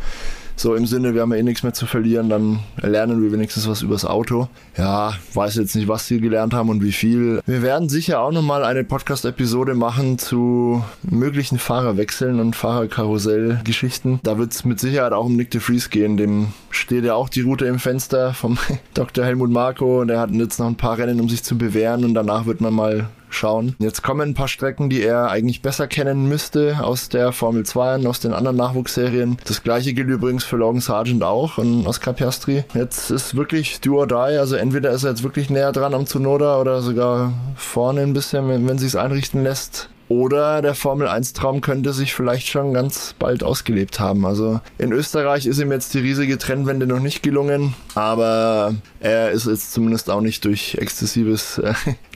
So 0.59 0.75
im 0.75 0.85
Sinne, 0.85 1.13
wir 1.13 1.21
haben 1.21 1.31
ja 1.31 1.37
eh 1.37 1.43
nichts 1.43 1.63
mehr 1.63 1.71
zu 1.71 1.85
verlieren, 1.85 2.27
dann 2.27 2.59
lernen 2.81 3.23
wir 3.23 3.31
wenigstens 3.31 3.69
was 3.69 3.81
übers 3.81 4.03
Auto. 4.03 4.49
Ja, 4.77 5.13
weiß 5.33 5.55
jetzt 5.55 5.73
nicht, 5.73 5.87
was 5.87 6.05
sie 6.05 6.19
gelernt 6.19 6.53
haben 6.53 6.67
und 6.67 6.83
wie 6.83 6.91
viel. 6.91 7.39
Wir 7.45 7.61
werden 7.61 7.87
sicher 7.87 8.19
auch 8.19 8.33
nochmal 8.33 8.65
eine 8.65 8.83
Podcast-Episode 8.83 9.73
machen 9.73 10.17
zu 10.17 10.83
möglichen 11.03 11.59
Fahrerwechseln 11.59 12.41
und 12.41 12.57
Fahrerkarussell-Geschichten. 12.57 14.19
Da 14.23 14.37
wird 14.37 14.51
es 14.51 14.65
mit 14.65 14.81
Sicherheit 14.81 15.13
auch 15.13 15.27
um 15.27 15.37
Nick 15.37 15.49
de 15.51 15.61
Vries 15.61 15.89
gehen. 15.91 16.17
Dem 16.17 16.49
steht 16.71 17.05
ja 17.05 17.13
auch 17.13 17.29
die 17.29 17.39
Route 17.39 17.63
im 17.63 17.79
Fenster 17.79 18.33
vom 18.33 18.57
Dr. 18.95 19.23
Helmut 19.23 19.51
Marko 19.51 20.01
und 20.01 20.09
er 20.09 20.19
hat 20.19 20.31
jetzt 20.31 20.59
noch 20.59 20.67
ein 20.67 20.75
paar 20.75 20.97
Rennen, 20.97 21.21
um 21.21 21.29
sich 21.29 21.41
zu 21.41 21.57
bewähren 21.57 22.03
und 22.03 22.15
danach 22.15 22.45
wird 22.47 22.59
man 22.59 22.73
mal 22.73 23.07
schauen. 23.29 23.75
Jetzt 23.79 24.03
kommen 24.03 24.29
ein 24.29 24.33
paar 24.33 24.47
Strecken, 24.47 24.89
die 24.89 25.01
er 25.01 25.29
eigentlich 25.29 25.61
besser 25.61 25.87
kennen 25.87 26.27
müsste 26.27 26.77
aus 26.81 27.09
der 27.09 27.31
Formel 27.31 27.65
2 27.65 27.95
und 27.95 28.07
aus 28.07 28.19
den 28.19 28.33
anderen 28.33 28.57
Nachwuchsserien. 28.57 29.37
Das 29.45 29.63
gleiche 29.63 29.93
gilt 29.93 30.09
übrigens 30.09 30.43
für 30.43 30.57
Logan 30.57 30.81
Sargent 30.81 31.23
auch 31.23 31.57
und 31.57 31.87
Oscar 31.87 32.13
Piastri. 32.13 32.63
Jetzt 32.73 33.11
ist 33.11 33.35
wirklich 33.35 33.81
do 33.81 33.97
or 33.97 34.07
die, 34.07 34.13
also 34.13 34.55
entweder 34.55 34.91
ist 34.91 35.03
er 35.03 35.11
jetzt 35.11 35.23
wirklich 35.23 35.49
näher 35.49 35.71
dran 35.71 35.93
am 35.93 36.05
Tsunoda 36.05 36.59
oder 36.59 36.81
sogar 36.81 37.33
vorne 37.55 38.01
ein 38.01 38.13
bisschen, 38.13 38.47
wenn, 38.49 38.67
wenn 38.67 38.77
sie 38.77 38.87
es 38.87 38.95
einrichten 38.95 39.43
lässt. 39.43 39.89
Oder 40.09 40.63
der 40.63 40.73
Formel 40.73 41.07
1 41.07 41.33
Traum 41.33 41.61
könnte 41.61 41.93
sich 41.93 42.15
vielleicht 42.15 42.47
schon 42.47 42.73
ganz 42.73 43.13
bald 43.19 43.43
ausgelebt 43.43 43.99
haben. 43.99 44.25
Also 44.25 44.59
in 44.79 44.91
Österreich 44.91 45.45
ist 45.45 45.59
ihm 45.59 45.71
jetzt 45.71 45.93
die 45.93 45.99
riesige 45.99 46.39
Trennwende 46.39 46.87
noch 46.87 46.99
nicht 46.99 47.21
gelungen, 47.21 47.75
aber 47.93 48.73
er 48.99 49.29
ist 49.29 49.45
jetzt 49.45 49.71
zumindest 49.71 50.09
auch 50.09 50.21
nicht 50.21 50.45
durch 50.45 50.75
exzessives 50.81 51.61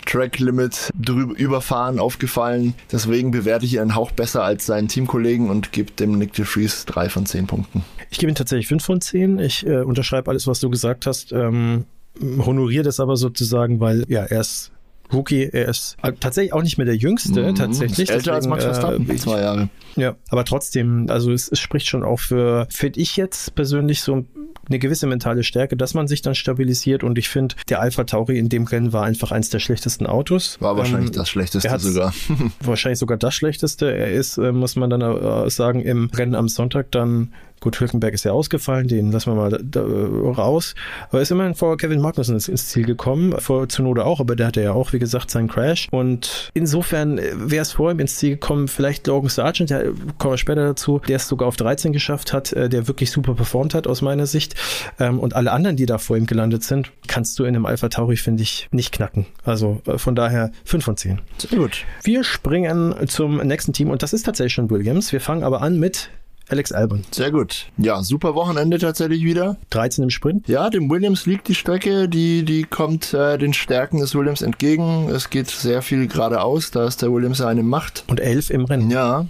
äh, 0.05 0.11
Track 0.11 0.39
Limit 0.39 0.89
drüber 0.99 1.37
überfahren 1.37 1.99
aufgefallen. 1.99 2.73
Deswegen 2.91 3.31
bewerte 3.31 3.65
ich 3.65 3.73
ihn 3.73 3.79
einen 3.79 3.95
Hauch 3.95 4.11
besser 4.11 4.43
als 4.43 4.65
seinen 4.65 4.87
Teamkollegen 4.87 5.49
und 5.49 5.71
gebe 5.71 5.91
dem 5.91 6.17
Nick 6.17 6.33
de 6.33 6.45
Vries 6.45 6.85
drei 6.85 7.09
von 7.09 7.25
zehn 7.25 7.47
Punkten. 7.47 7.83
Ich 8.09 8.19
gebe 8.19 8.31
ihm 8.31 8.35
tatsächlich 8.35 8.67
fünf 8.67 8.83
von 8.83 9.01
zehn. 9.01 9.39
Ich 9.39 9.65
äh, 9.65 9.81
unterschreibe 9.81 10.29
alles, 10.29 10.47
was 10.47 10.59
du 10.59 10.69
gesagt 10.69 11.05
hast. 11.05 11.31
Ähm, 11.31 11.85
honoriere 12.21 12.83
das 12.83 12.99
aber 12.99 13.17
sozusagen, 13.17 13.79
weil 13.79 14.05
ja, 14.07 14.23
er 14.23 14.41
ist 14.41 14.71
Rookie, 15.11 15.49
er 15.51 15.67
ist 15.67 15.97
tatsächlich 16.19 16.53
auch 16.53 16.63
nicht 16.63 16.77
mehr 16.77 16.85
der 16.85 16.95
Jüngste, 16.95 17.51
mhm, 17.51 17.55
tatsächlich. 17.55 18.09
älter 18.09 18.31
Deswegen, 18.31 18.35
als 18.35 18.47
Max 18.47 18.63
Verstappen, 18.63 19.09
äh, 19.09 19.15
zwei 19.15 19.41
Jahre. 19.41 19.69
Ja, 19.95 20.15
aber 20.29 20.43
trotzdem, 20.45 21.07
also 21.09 21.31
es, 21.31 21.51
es 21.51 21.59
spricht 21.59 21.87
schon 21.87 22.03
auch 22.03 22.19
für, 22.19 22.67
finde 22.69 22.99
ich 22.99 23.15
jetzt 23.17 23.53
persönlich 23.55 24.01
so 24.01 24.25
eine 24.67 24.79
gewisse 24.79 25.07
mentale 25.07 25.43
Stärke, 25.43 25.75
dass 25.75 25.93
man 25.93 26.07
sich 26.07 26.21
dann 26.21 26.35
stabilisiert 26.35 27.03
und 27.03 27.17
ich 27.17 27.29
finde, 27.29 27.55
der 27.69 27.81
Alpha 27.81 28.03
Tauri 28.03 28.39
in 28.39 28.49
dem 28.49 28.65
Rennen 28.65 28.93
war 28.93 29.03
einfach 29.03 29.31
eins 29.31 29.49
der 29.49 29.59
schlechtesten 29.59 30.05
Autos. 30.07 30.59
War 30.61 30.77
wahrscheinlich 30.77 31.09
ähm, 31.09 31.15
das 31.15 31.29
schlechteste 31.29 31.79
sogar. 31.79 32.13
wahrscheinlich 32.61 32.99
sogar 32.99 33.17
das 33.17 33.33
schlechteste. 33.33 33.93
Er 33.93 34.11
ist, 34.11 34.37
äh, 34.37 34.51
muss 34.51 34.75
man 34.75 34.89
dann 34.89 35.01
äh, 35.01 35.49
sagen, 35.49 35.81
im 35.81 36.09
Rennen 36.13 36.35
am 36.35 36.47
Sonntag 36.47 36.91
dann 36.91 37.33
Gut, 37.63 37.79
Hülkenberg 37.79 38.13
ist 38.13 38.25
ja 38.25 38.33
ausgefallen, 38.33 38.89
den 38.89 39.13
lassen 39.13 39.31
wir 39.31 39.35
mal 39.35 39.49
da, 39.49 39.57
da, 39.61 39.81
raus. 39.83 40.75
Aber 41.09 41.21
ist 41.21 41.31
immerhin 41.31 41.55
vor 41.55 41.77
Kevin 41.77 42.01
Magnussen 42.01 42.35
ins, 42.35 42.49
ins, 42.49 42.67
Ziel 42.67 42.83
gekommen, 42.83 43.33
vor 43.39 43.69
Zunoda 43.69 44.03
auch, 44.03 44.19
aber 44.19 44.35
der 44.35 44.47
hatte 44.47 44.61
ja 44.61 44.73
auch, 44.73 44.91
wie 44.91 44.99
gesagt, 44.99 45.31
seinen 45.31 45.47
Crash. 45.47 45.87
Und 45.89 46.51
insofern 46.53 47.21
wäre 47.35 47.61
es 47.61 47.71
vor 47.71 47.89
ihm 47.89 48.01
ins 48.01 48.17
Ziel 48.17 48.31
gekommen, 48.31 48.67
vielleicht 48.67 49.07
Logan 49.07 49.29
Sargent, 49.29 49.69
der 49.69 49.93
kommen 50.17 50.33
wir 50.33 50.37
später 50.37 50.65
dazu, 50.65 50.99
der 51.07 51.15
es 51.15 51.29
sogar 51.29 51.47
auf 51.47 51.55
13 51.55 51.93
geschafft 51.93 52.33
hat, 52.33 52.51
äh, 52.51 52.67
der 52.67 52.89
wirklich 52.89 53.11
super 53.11 53.33
performt 53.33 53.73
hat 53.75 53.87
aus 53.87 54.01
meiner 54.01 54.25
Sicht. 54.25 54.55
Ähm, 54.99 55.21
und 55.21 55.33
alle 55.33 55.53
anderen, 55.53 55.77
die 55.77 55.85
da 55.85 55.99
vor 55.99 56.17
ihm 56.17 56.25
gelandet 56.25 56.65
sind, 56.65 56.91
kannst 57.07 57.39
du 57.39 57.45
in 57.45 57.55
einem 57.55 57.65
Alpha 57.65 57.87
Tauri, 57.87 58.17
finde 58.17 58.43
ich, 58.43 58.67
nicht 58.71 58.91
knacken. 58.91 59.25
Also 59.45 59.81
äh, 59.85 59.97
von 59.97 60.15
daher 60.15 60.51
5 60.65 60.83
von 60.83 60.97
10. 60.97 61.21
Sehr 61.37 61.57
gut. 61.57 61.85
Wir 62.03 62.25
springen 62.25 62.93
zum 63.07 63.37
nächsten 63.37 63.71
Team 63.71 63.89
und 63.89 64.03
das 64.03 64.11
ist 64.11 64.23
tatsächlich 64.23 64.51
schon 64.51 64.69
Williams. 64.69 65.13
Wir 65.13 65.21
fangen 65.21 65.43
aber 65.43 65.61
an 65.61 65.79
mit 65.79 66.09
Alex 66.53 66.71
Albon. 66.71 67.03
Sehr 67.09 67.31
gut. 67.31 67.65
Ja, 67.77 68.03
super 68.03 68.35
Wochenende 68.35 68.77
tatsächlich 68.77 69.23
wieder. 69.23 69.57
13 69.71 70.03
im 70.03 70.11
Sprint. 70.11 70.47
Ja, 70.47 70.69
dem 70.69 70.87
Williams 70.87 71.25
liegt 71.25 71.47
die 71.47 71.55
Strecke, 71.55 72.07
die, 72.07 72.45
die 72.45 72.61
kommt 72.61 73.11
äh, 73.15 73.39
den 73.39 73.53
Stärken 73.53 73.99
des 73.99 74.13
Williams 74.13 74.43
entgegen. 74.43 75.09
Es 75.09 75.31
geht 75.31 75.49
sehr 75.49 75.81
viel 75.81 76.07
geradeaus, 76.07 76.69
da 76.69 76.85
ist 76.85 77.01
der 77.01 77.11
Williams 77.11 77.41
eine 77.41 77.63
Macht. 77.63 78.03
Und 78.05 78.19
11 78.19 78.51
im 78.51 78.65
Rennen. 78.65 78.91
Ja. 78.91 79.25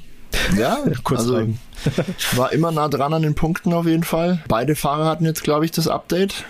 Ja, 0.57 0.79
Kurz 1.03 1.21
also 1.21 1.47
war 2.35 2.51
immer 2.51 2.73
nah 2.73 2.89
dran 2.89 3.13
an 3.13 3.21
den 3.21 3.35
Punkten 3.35 3.71
auf 3.71 3.87
jeden 3.87 4.03
Fall. 4.03 4.43
Beide 4.49 4.75
Fahrer 4.75 5.05
hatten 5.05 5.23
jetzt, 5.23 5.43
glaube 5.43 5.63
ich, 5.63 5.71
das 5.71 5.87
Update 5.87 6.43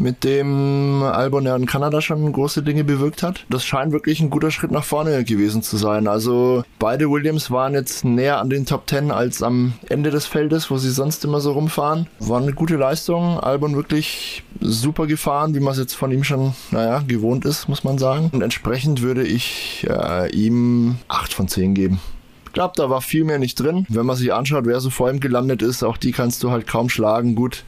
mit 0.00 0.24
dem 0.24 1.02
Albon 1.02 1.44
ja 1.44 1.54
in 1.54 1.66
Kanada 1.66 2.00
schon 2.00 2.32
große 2.32 2.62
Dinge 2.62 2.84
bewirkt 2.84 3.22
hat. 3.22 3.44
Das 3.48 3.64
scheint 3.64 3.92
wirklich 3.92 4.20
ein 4.20 4.30
guter 4.30 4.50
Schritt 4.50 4.70
nach 4.70 4.84
vorne 4.84 5.22
gewesen 5.24 5.62
zu 5.62 5.76
sein. 5.76 6.08
Also 6.08 6.64
beide 6.78 7.10
Williams 7.10 7.50
waren 7.50 7.74
jetzt 7.74 8.04
näher 8.04 8.38
an 8.38 8.50
den 8.50 8.66
Top 8.66 8.88
10 8.88 9.10
als 9.10 9.42
am 9.42 9.74
Ende 9.88 10.10
des 10.10 10.26
Feldes, 10.26 10.70
wo 10.70 10.78
sie 10.78 10.90
sonst 10.90 11.24
immer 11.24 11.40
so 11.40 11.52
rumfahren. 11.52 12.06
War 12.18 12.40
eine 12.40 12.52
gute 12.52 12.76
Leistung. 12.76 13.38
Albon 13.38 13.76
wirklich 13.76 14.42
super 14.60 15.06
gefahren, 15.06 15.54
wie 15.54 15.60
man 15.60 15.72
es 15.72 15.78
jetzt 15.78 15.94
von 15.94 16.10
ihm 16.10 16.24
schon, 16.24 16.54
naja, 16.70 17.02
gewohnt 17.06 17.44
ist, 17.44 17.68
muss 17.68 17.84
man 17.84 17.98
sagen. 17.98 18.30
Und 18.32 18.42
entsprechend 18.42 19.02
würde 19.02 19.22
ich 19.22 19.86
äh, 19.88 20.30
ihm 20.34 20.96
8 21.08 21.32
von 21.32 21.48
10 21.48 21.74
geben. 21.74 22.00
Ich 22.46 22.52
glaube, 22.52 22.72
da 22.76 22.90
war 22.90 23.00
viel 23.00 23.22
mehr 23.22 23.38
nicht 23.38 23.60
drin. 23.60 23.86
Wenn 23.88 24.06
man 24.06 24.16
sich 24.16 24.32
anschaut, 24.32 24.64
wer 24.66 24.80
so 24.80 24.90
vor 24.90 25.08
ihm 25.08 25.20
gelandet 25.20 25.62
ist, 25.62 25.84
auch 25.84 25.96
die 25.96 26.10
kannst 26.10 26.42
du 26.42 26.50
halt 26.50 26.66
kaum 26.66 26.88
schlagen. 26.88 27.36
Gut, 27.36 27.62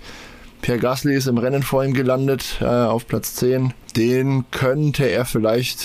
Pierre 0.62 0.78
Gasly 0.78 1.16
ist 1.16 1.26
im 1.26 1.38
Rennen 1.38 1.64
vor 1.64 1.84
ihm 1.84 1.92
gelandet, 1.92 2.58
äh, 2.60 2.66
auf 2.66 3.08
Platz 3.08 3.34
10. 3.34 3.74
Den 3.96 4.44
könnte 4.52 5.04
er 5.04 5.24
vielleicht 5.24 5.84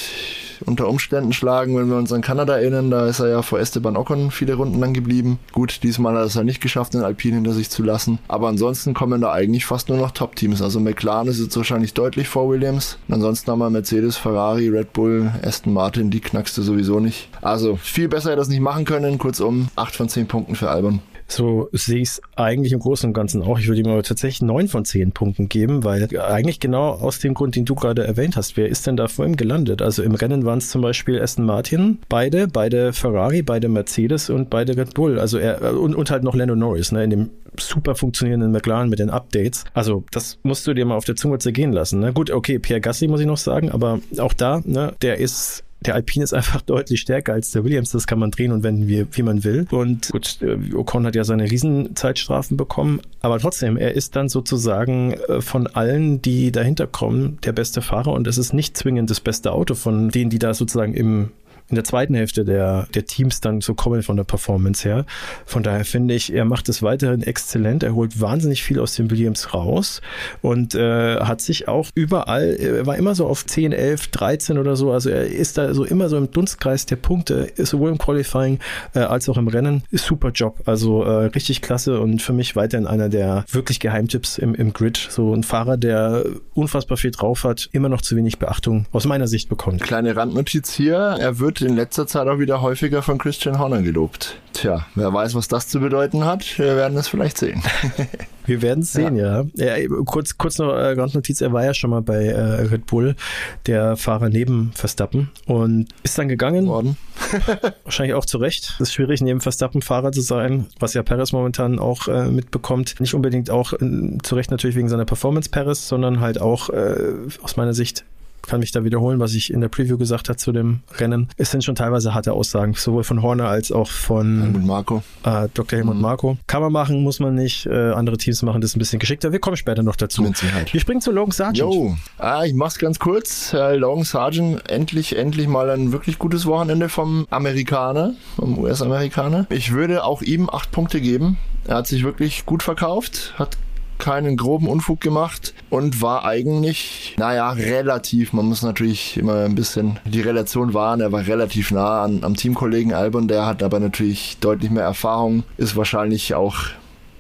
unter 0.66 0.88
Umständen 0.88 1.34
schlagen, 1.34 1.76
wenn 1.76 1.90
wir 1.90 1.98
uns 1.98 2.14
an 2.14 2.22
Kanada 2.22 2.58
erinnern. 2.58 2.92
Da 2.92 3.08
ist 3.08 3.20
er 3.20 3.28
ja 3.28 3.42
vor 3.42 3.60
Esteban 3.60 3.98
Ocon 3.98 4.30
viele 4.30 4.54
Runden 4.54 4.80
lang 4.80 4.94
geblieben. 4.94 5.40
Gut, 5.52 5.82
diesmal 5.82 6.14
hat 6.14 6.22
er 6.22 6.26
es 6.26 6.34
ja 6.36 6.44
nicht 6.44 6.62
geschafft, 6.62 6.94
den 6.94 7.02
Alpine 7.02 7.36
hinter 7.36 7.54
sich 7.54 7.72
zu 7.72 7.82
lassen. 7.82 8.20
Aber 8.28 8.48
ansonsten 8.48 8.94
kommen 8.94 9.20
da 9.20 9.32
eigentlich 9.32 9.66
fast 9.66 9.90
nur 9.90 9.98
noch 9.98 10.12
Top-Teams. 10.12 10.62
Also 10.62 10.80
McLaren 10.80 11.28
ist 11.28 11.40
jetzt 11.40 11.58
wahrscheinlich 11.58 11.96
deutlich 11.96 12.28
vor 12.28 12.48
Williams. 12.48 13.00
Ansonsten 13.10 13.52
haben 13.52 13.60
wir 13.60 13.70
Mercedes, 13.72 14.16
Ferrari, 14.16 14.70
Red 14.70 14.94
Bull, 14.94 15.32
Aston 15.42 15.74
Martin, 15.74 16.12
die 16.12 16.20
knackst 16.20 16.56
du 16.56 16.62
sowieso 16.62 17.00
nicht. 17.00 17.30
Also 17.42 17.78
viel 17.78 18.10
besser 18.10 18.30
hätte 18.30 18.40
das 18.40 18.50
nicht 18.50 18.62
machen 18.62 18.86
können. 18.86 19.18
Kurzum, 19.18 19.70
8 19.76 19.96
von 19.96 20.08
10 20.10 20.28
Punkten 20.28 20.56
für 20.56 20.70
Albon. 20.70 21.02
So 21.28 21.70
sehe 21.72 22.00
ich 22.00 22.10
es 22.10 22.22
eigentlich 22.36 22.74
im 22.74 22.80
Großen 22.80 23.10
und 23.10 23.14
Ganzen 23.14 23.42
auch. 23.42 23.60
Ich 23.60 23.68
würde 23.68 23.82
ihm 23.82 23.88
aber 23.88 24.04
tatsächlich 24.04 24.42
neun 24.42 24.68
von 24.68 24.86
zehn 24.86 25.12
Punkten 25.12 25.50
geben, 25.50 25.84
weil 25.84 26.08
eigentlich 26.20 26.60
genau 26.60 26.92
aus 26.92 27.20
dem 27.20 27.34
Grund, 27.34 27.56
den 27.56 27.66
du 27.66 27.76
gerade 27.76 28.06
erwähnt 28.06 28.38
hast, 28.38 28.56
wer 28.58 28.70
ist 28.70 28.88
denn 28.88 28.98
da 28.98 29.08
vor 29.08 29.26
ihm 29.26 29.36
gelandet? 29.36 29.82
Also 29.82 30.04
im 30.04 30.16
Rennen 30.16 30.46
waren 30.46 30.60
es 30.60 30.70
zum 30.70 30.82
Beispiel 30.82 31.22
Aston 31.22 31.46
Martin, 31.46 32.00
beide, 32.08 32.48
beide 32.48 32.94
Ferrari, 32.94 33.42
beide 33.42 33.68
Mercedes 33.68 34.30
und 34.30 34.50
beide 34.50 34.78
Red 34.78 34.94
Bull. 34.94 35.20
Also 35.20 35.38
er 35.38 35.78
und, 35.78 35.96
und 35.96 36.12
halt 36.12 36.24
noch 36.24 36.36
Lando 36.36 36.56
Norris, 36.56 36.92
ne, 36.92 37.04
in 37.04 37.10
dem 37.10 37.30
super 37.60 37.96
funktionierenden 37.96 38.52
McLaren 38.52 38.90
mit 38.90 39.00
den 39.00 39.10
Updates. 39.10 39.66
Also 39.74 40.04
das 40.12 40.40
musst 40.44 40.66
du 40.68 40.74
dir 40.74 40.86
mal 40.86 40.96
auf 40.96 41.06
der 41.06 41.16
Zunge 41.16 41.40
zergehen 41.40 41.74
lassen. 41.74 42.00
Ne? 42.00 42.14
Gut, 42.14 42.32
okay, 42.32 42.60
Pierre 42.60 42.82
Gassi 42.82 43.08
muss 43.08 43.20
ich 43.20 43.28
noch 43.28 43.38
sagen, 43.38 43.72
aber 43.72 44.00
auch 44.20 44.34
da, 44.34 44.62
ne, 44.66 44.94
der 45.02 45.18
ist 45.18 45.64
der 45.82 45.96
Alpine 45.96 46.24
ist 46.24 46.34
einfach 46.34 46.62
deutlich 46.66 47.02
stärker 47.02 47.34
als 47.34 47.52
der 47.52 47.64
Williams. 47.64 47.92
Das 47.92 48.08
kann 48.08 48.20
man 48.20 48.32
drehen 48.32 48.52
und 48.52 48.64
wenden, 48.64 48.88
wie, 48.88 49.06
wie 49.12 49.24
man 49.24 49.44
will. 49.44 49.68
Und 49.72 50.10
gut, 50.12 50.40
äh, 50.42 50.74
Ocon 50.74 51.06
hat 51.06 51.16
ja 51.16 51.24
seine 51.24 51.50
Riesenzeitstrafen 51.50 52.58
bekommen. 52.58 53.02
Aber 53.22 53.40
trotzdem, 53.40 53.78
er 53.78 53.94
ist 53.94 54.16
dann 54.16 54.30
sozusagen 54.30 55.14
äh, 55.14 55.42
von 55.42 55.68
allen, 55.68 56.22
die 56.22 56.52
dahinter 56.52 56.88
kommen, 56.88 57.38
der 57.44 57.52
beste 57.52 57.82
Fahrer. 57.82 58.14
Und 58.14 58.28
es 58.28 58.38
ist 58.38 58.54
nicht 58.54 58.78
zwingend 58.78 59.10
das 59.10 59.20
beste 59.20 59.52
Auto 59.52 59.76
von 59.76 60.10
denen, 60.10 60.30
die 60.30 60.40
da 60.40 60.54
sozusagen 60.54 60.94
im 60.94 61.32
in 61.70 61.76
der 61.76 61.84
zweiten 61.84 62.14
Hälfte 62.14 62.46
der, 62.46 62.88
der 62.94 63.06
Teams 63.06 63.42
dann 63.42 63.62
so 63.62 63.74
kommen 63.74 64.04
von 64.04 64.16
der 64.16 64.24
Performance 64.24 64.88
her. 64.88 65.06
Von 65.46 65.64
daher 65.64 65.86
finde 65.86 66.14
ich, 66.14 66.34
er 66.34 66.46
macht 66.46 66.70
es 66.70 66.82
weiterhin 66.82 67.22
exzellent. 67.24 67.84
Er 67.84 67.96
holt 67.96 68.22
wahnsinnig 68.22 68.64
viel 68.64 68.80
aus 68.80 68.96
den 68.96 69.12
Williams 69.12 69.54
raus 69.54 70.02
und 70.42 70.76
äh, 70.76 71.20
hat 71.20 71.42
sich 71.42 71.68
auch 71.68 71.90
überall, 71.94 72.56
er 72.60 72.86
war 72.86 72.96
immer 72.96 73.16
so 73.16 73.28
auf 73.28 73.46
10, 73.46 73.74
11, 73.74 74.08
13 74.08 74.58
oder 74.58 74.76
so. 74.76 74.92
Also 74.92 75.10
er 75.10 75.28
ist 75.28 75.58
da 75.58 75.74
so 75.74 75.84
immer 75.84 76.10
so 76.10 76.18
im 76.18 76.32
Dunstkreis 76.32 76.86
der 76.86 76.96
Punkte, 76.96 77.52
sowohl 77.58 77.92
im 77.92 77.98
Qualifying 77.98 78.60
äh, 78.94 79.00
als 79.00 79.28
auch 79.28 79.38
im 79.38 79.48
Rennen. 79.48 79.84
Super 79.92 80.32
Job. 80.32 80.62
Also 80.66 81.04
äh, 81.04 81.26
richtig 81.26 81.62
klasse 81.62 82.00
und 82.00 82.22
für 82.22 82.34
mich 82.34 82.56
weiterhin 82.56 82.88
einer 82.88 83.10
der 83.10 83.46
wirklich 83.52 83.80
Geheimtipps 83.80 84.38
im, 84.38 84.56
im 84.56 84.74
Grid. 84.74 85.08
So 85.10 85.34
ein 85.34 85.44
Fahrer, 85.44 85.78
der 85.78 86.24
unfassbar 86.54 86.98
viel 86.98 87.12
drauf 87.12 87.44
hat, 87.44 87.70
immer 87.74 87.90
noch 87.90 88.02
zu 88.02 88.16
wenig 88.16 88.40
Beachtung 88.40 88.86
aus 88.92 89.06
meiner 89.06 89.28
Sicht 89.28 89.50
bekommt. 89.50 89.82
Kleine 89.84 90.16
Randnotiz 90.16 90.74
hier. 90.74 90.98
Er 91.20 91.40
wird 91.40 91.57
in 91.62 91.76
letzter 91.76 92.08
Zeit 92.08 92.28
auch 92.28 92.40
wieder 92.40 92.62
häufiger 92.62 93.02
von 93.02 93.18
Christian 93.18 93.60
Horner 93.60 93.82
gelobt. 93.82 94.40
Tja, 94.54 94.86
wer 94.96 95.14
weiß, 95.14 95.36
was 95.36 95.48
das 95.48 95.68
zu 95.68 95.80
bedeuten 95.80 96.26
hat. 96.26 96.58
Wir 96.58 96.76
werden 96.76 96.98
es 96.98 97.08
vielleicht 97.08 97.38
sehen. 97.38 97.62
Wir 98.48 98.62
werden 98.62 98.82
es 98.82 98.94
sehen, 98.94 99.18
ja. 99.18 99.44
ja. 99.56 99.76
ja. 99.76 99.88
kurz, 100.06 100.38
kurz 100.38 100.58
noch 100.58 100.72
äh, 100.72 100.94
Randnotiz, 100.94 101.42
er 101.42 101.52
war 101.52 101.66
ja 101.66 101.74
schon 101.74 101.90
mal 101.90 102.02
bei 102.02 102.28
äh, 102.28 102.62
Red 102.62 102.86
Bull, 102.86 103.18
der 103.66 103.98
Fahrer 103.98 104.30
neben 104.30 104.72
Verstappen 104.74 105.30
und 105.46 105.90
ist 106.04 106.18
dann 106.18 106.30
gegangen. 106.30 106.68
Worden. 106.68 106.98
Wahrscheinlich 107.84 108.16
auch 108.16 108.26
zu 108.26 108.38
Recht. 108.38 108.76
Es 108.76 108.88
ist 108.88 108.94
schwierig, 108.94 109.20
neben 109.22 109.42
Verstappen 109.42 109.82
Fahrer 109.82 110.14
zu 110.14 110.22
sein, 110.22 110.68
was 110.80 110.94
ja 110.94 111.04
Perez 111.04 111.34
momentan 111.34 111.78
auch 111.78 112.08
äh, 112.08 112.30
mitbekommt. 112.30 112.96
Nicht 113.00 113.14
unbedingt 113.14 113.50
auch 113.50 113.74
äh, 113.74 114.18
zu 114.24 114.36
Recht 114.36 114.50
natürlich 114.50 114.78
wegen 114.78 114.88
seiner 114.88 115.06
Performance 115.06 115.50
Perez, 115.50 115.88
sondern 115.88 116.22
halt 116.22 116.40
auch 116.40 116.70
äh, 116.70 117.16
aus 117.44 117.58
meiner 117.58 117.74
Sicht 117.74 118.06
kann 118.48 118.60
mich 118.60 118.72
da 118.72 118.84
wiederholen, 118.84 119.20
was 119.20 119.34
ich 119.34 119.54
in 119.54 119.62
der 119.62 119.68
Preview 119.68 119.98
gesagt 119.98 120.30
habe 120.30 120.38
zu 120.38 120.52
dem 120.52 120.80
Rennen. 120.98 121.30
Es 121.38 121.52
sind 121.52 121.64
schon 121.64 121.76
teilweise 121.76 122.14
harte 122.14 122.34
Aussagen, 122.34 122.74
sowohl 122.74 123.04
von 123.04 123.22
Horner 123.22 123.48
als 123.48 123.72
auch 123.72 123.90
von 123.90 124.42
Helmut 124.42 124.66
Marco. 124.66 125.04
Äh, 125.24 125.50
Dr. 125.54 125.78
Helmut 125.78 125.96
mhm. 125.96 126.02
Marco. 126.02 126.38
Kann 126.48 126.62
man 126.62 126.72
machen, 126.72 127.04
muss 127.04 127.20
man 127.20 127.36
nicht. 127.36 127.66
Äh, 127.66 127.92
andere 127.92 128.18
Teams 128.18 128.42
machen 128.42 128.62
das 128.62 128.76
ein 128.76 128.80
bisschen 128.80 129.00
geschickter. 129.00 129.32
Wir 129.32 129.40
kommen 129.40 129.58
später 129.58 129.84
noch 129.84 129.96
dazu. 129.96 130.24
Wir 130.24 130.80
springen 130.80 131.02
zu 131.02 131.12
Logan 131.12 131.32
Sargent. 131.32 131.58
Jo, 131.58 131.96
ah, 132.18 132.44
ich 132.44 132.54
mach's 132.54 132.80
ganz 132.80 133.00
kurz. 133.00 133.54
Äh, 133.54 133.76
Logan 133.76 134.04
Sargent, 134.04 134.70
endlich, 134.70 135.18
endlich 135.18 135.48
mal 135.48 135.70
ein 135.70 135.92
wirklich 135.92 136.18
gutes 136.18 136.46
Wochenende 136.46 136.90
vom 136.90 137.28
Amerikaner, 137.30 138.14
vom 138.36 138.58
US-Amerikaner. 138.58 139.46
Ich 139.50 139.72
würde 139.72 140.04
auch 140.04 140.22
ihm 140.22 140.50
acht 140.50 140.72
Punkte 140.72 141.02
geben. 141.02 141.38
Er 141.66 141.78
hat 141.78 141.88
sich 141.88 142.04
wirklich 142.04 142.46
gut 142.46 142.64
verkauft, 142.64 143.34
hat 143.38 143.58
keinen 143.98 144.38
groben 144.38 144.68
Unfug 144.68 145.02
gemacht 145.02 145.54
und 145.70 146.02
war 146.02 146.26
eigentlich, 146.26 147.16
naja, 147.18 147.52
relativ, 147.52 148.34
man 148.34 148.46
muss 148.46 148.62
natürlich 148.62 149.18
immer 149.18 149.46
ein 149.46 149.56
bisschen 149.56 150.00
die 150.06 150.22
Relation 150.22 150.74
wahren, 150.74 151.02
er 151.02 151.12
war 151.12 151.26
relativ 151.26 151.72
nah 151.72 152.04
an, 152.04 152.24
am 152.24 152.36
Teamkollegen 152.36 152.94
Albon, 152.94 153.28
der 153.28 153.46
hat 153.46 153.64
aber 153.64 153.80
natürlich 153.80 154.38
deutlich 154.40 154.72
mehr 154.72 154.84
Erfahrung, 154.84 155.44
ist 155.58 155.76
wahrscheinlich 155.76 156.36
auch 156.36 156.56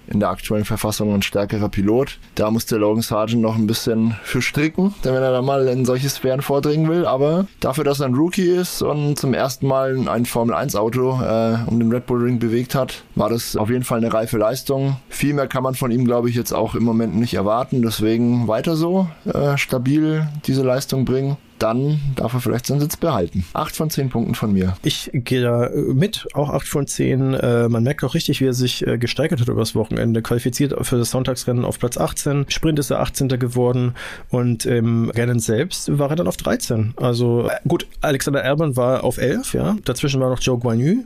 in 0.07 0.19
der 0.19 0.29
aktuellen 0.29 0.65
Verfassung 0.65 1.13
ein 1.13 1.21
stärkerer 1.21 1.69
Pilot. 1.69 2.19
Da 2.35 2.51
musste 2.51 2.77
Logan 2.77 3.01
Sargent 3.01 3.41
noch 3.41 3.55
ein 3.55 3.67
bisschen 3.67 4.15
für 4.23 4.41
stricken, 4.41 4.93
wenn 5.03 5.13
er 5.13 5.31
da 5.31 5.41
mal 5.41 5.67
in 5.67 5.85
solche 5.85 6.09
Sphären 6.09 6.41
vordringen 6.41 6.89
will. 6.89 7.05
Aber 7.05 7.47
dafür, 7.59 7.83
dass 7.83 7.99
er 7.99 8.07
ein 8.07 8.15
Rookie 8.15 8.49
ist 8.49 8.81
und 8.81 9.17
zum 9.17 9.33
ersten 9.33 9.67
Mal 9.67 10.07
ein 10.07 10.25
Formel-1-Auto 10.25 11.21
äh, 11.21 11.57
um 11.69 11.79
den 11.79 11.91
Red 11.91 12.05
Bull 12.05 12.23
Ring 12.23 12.39
bewegt 12.39 12.75
hat, 12.75 13.03
war 13.15 13.29
das 13.29 13.55
auf 13.55 13.69
jeden 13.69 13.83
Fall 13.83 13.99
eine 13.99 14.13
reife 14.13 14.37
Leistung. 14.37 14.97
Viel 15.09 15.33
mehr 15.33 15.47
kann 15.47 15.63
man 15.63 15.75
von 15.75 15.91
ihm, 15.91 16.05
glaube 16.05 16.29
ich, 16.29 16.35
jetzt 16.35 16.53
auch 16.53 16.75
im 16.75 16.83
Moment 16.83 17.15
nicht 17.15 17.33
erwarten. 17.33 17.81
Deswegen 17.81 18.47
weiter 18.47 18.75
so, 18.75 19.07
äh, 19.25 19.57
stabil 19.57 20.27
diese 20.45 20.63
Leistung 20.63 21.05
bringen 21.05 21.37
dann 21.59 21.99
darf 22.15 22.33
er 22.33 22.41
vielleicht 22.41 22.65
seinen 22.65 22.79
Sitz 22.79 22.97
behalten. 22.97 23.45
Acht 23.53 23.75
von 23.75 23.89
zehn 23.89 24.09
Punkten 24.09 24.35
von 24.35 24.53
mir. 24.53 24.77
Ich 24.83 25.09
gehe 25.13 25.41
da 25.41 25.67
äh, 25.67 25.77
mit, 25.93 26.27
auch 26.33 26.49
acht 26.49 26.67
von 26.67 26.87
zehn. 26.87 27.33
Äh, 27.33 27.69
man 27.69 27.83
merkt 27.83 28.03
auch 28.03 28.13
richtig, 28.13 28.41
wie 28.41 28.45
er 28.45 28.53
sich 28.53 28.85
äh, 28.85 28.97
gesteigert 28.97 29.41
hat 29.41 29.47
über 29.47 29.59
das 29.59 29.75
Wochenende. 29.75 30.21
Qualifiziert 30.21 30.73
für 30.85 30.97
das 30.97 31.11
Sonntagsrennen 31.11 31.65
auf 31.65 31.79
Platz 31.79 31.97
18. 31.97 32.45
Sprint 32.49 32.79
ist 32.79 32.91
er 32.91 32.99
18. 32.99 33.27
geworden 33.27 33.93
und 34.29 34.65
im 34.65 35.09
Rennen 35.09 35.39
selbst 35.39 35.97
war 35.97 36.09
er 36.09 36.15
dann 36.15 36.27
auf 36.27 36.37
13. 36.37 36.93
Also 36.97 37.49
gut, 37.67 37.87
Alexander 38.01 38.41
Erben 38.41 38.75
war 38.75 39.03
auf 39.03 39.17
11, 39.17 39.53
ja. 39.53 39.75
Dazwischen 39.85 40.21
war 40.21 40.29
noch 40.29 40.41
Joe 40.41 40.57
Guanyu 40.57 41.03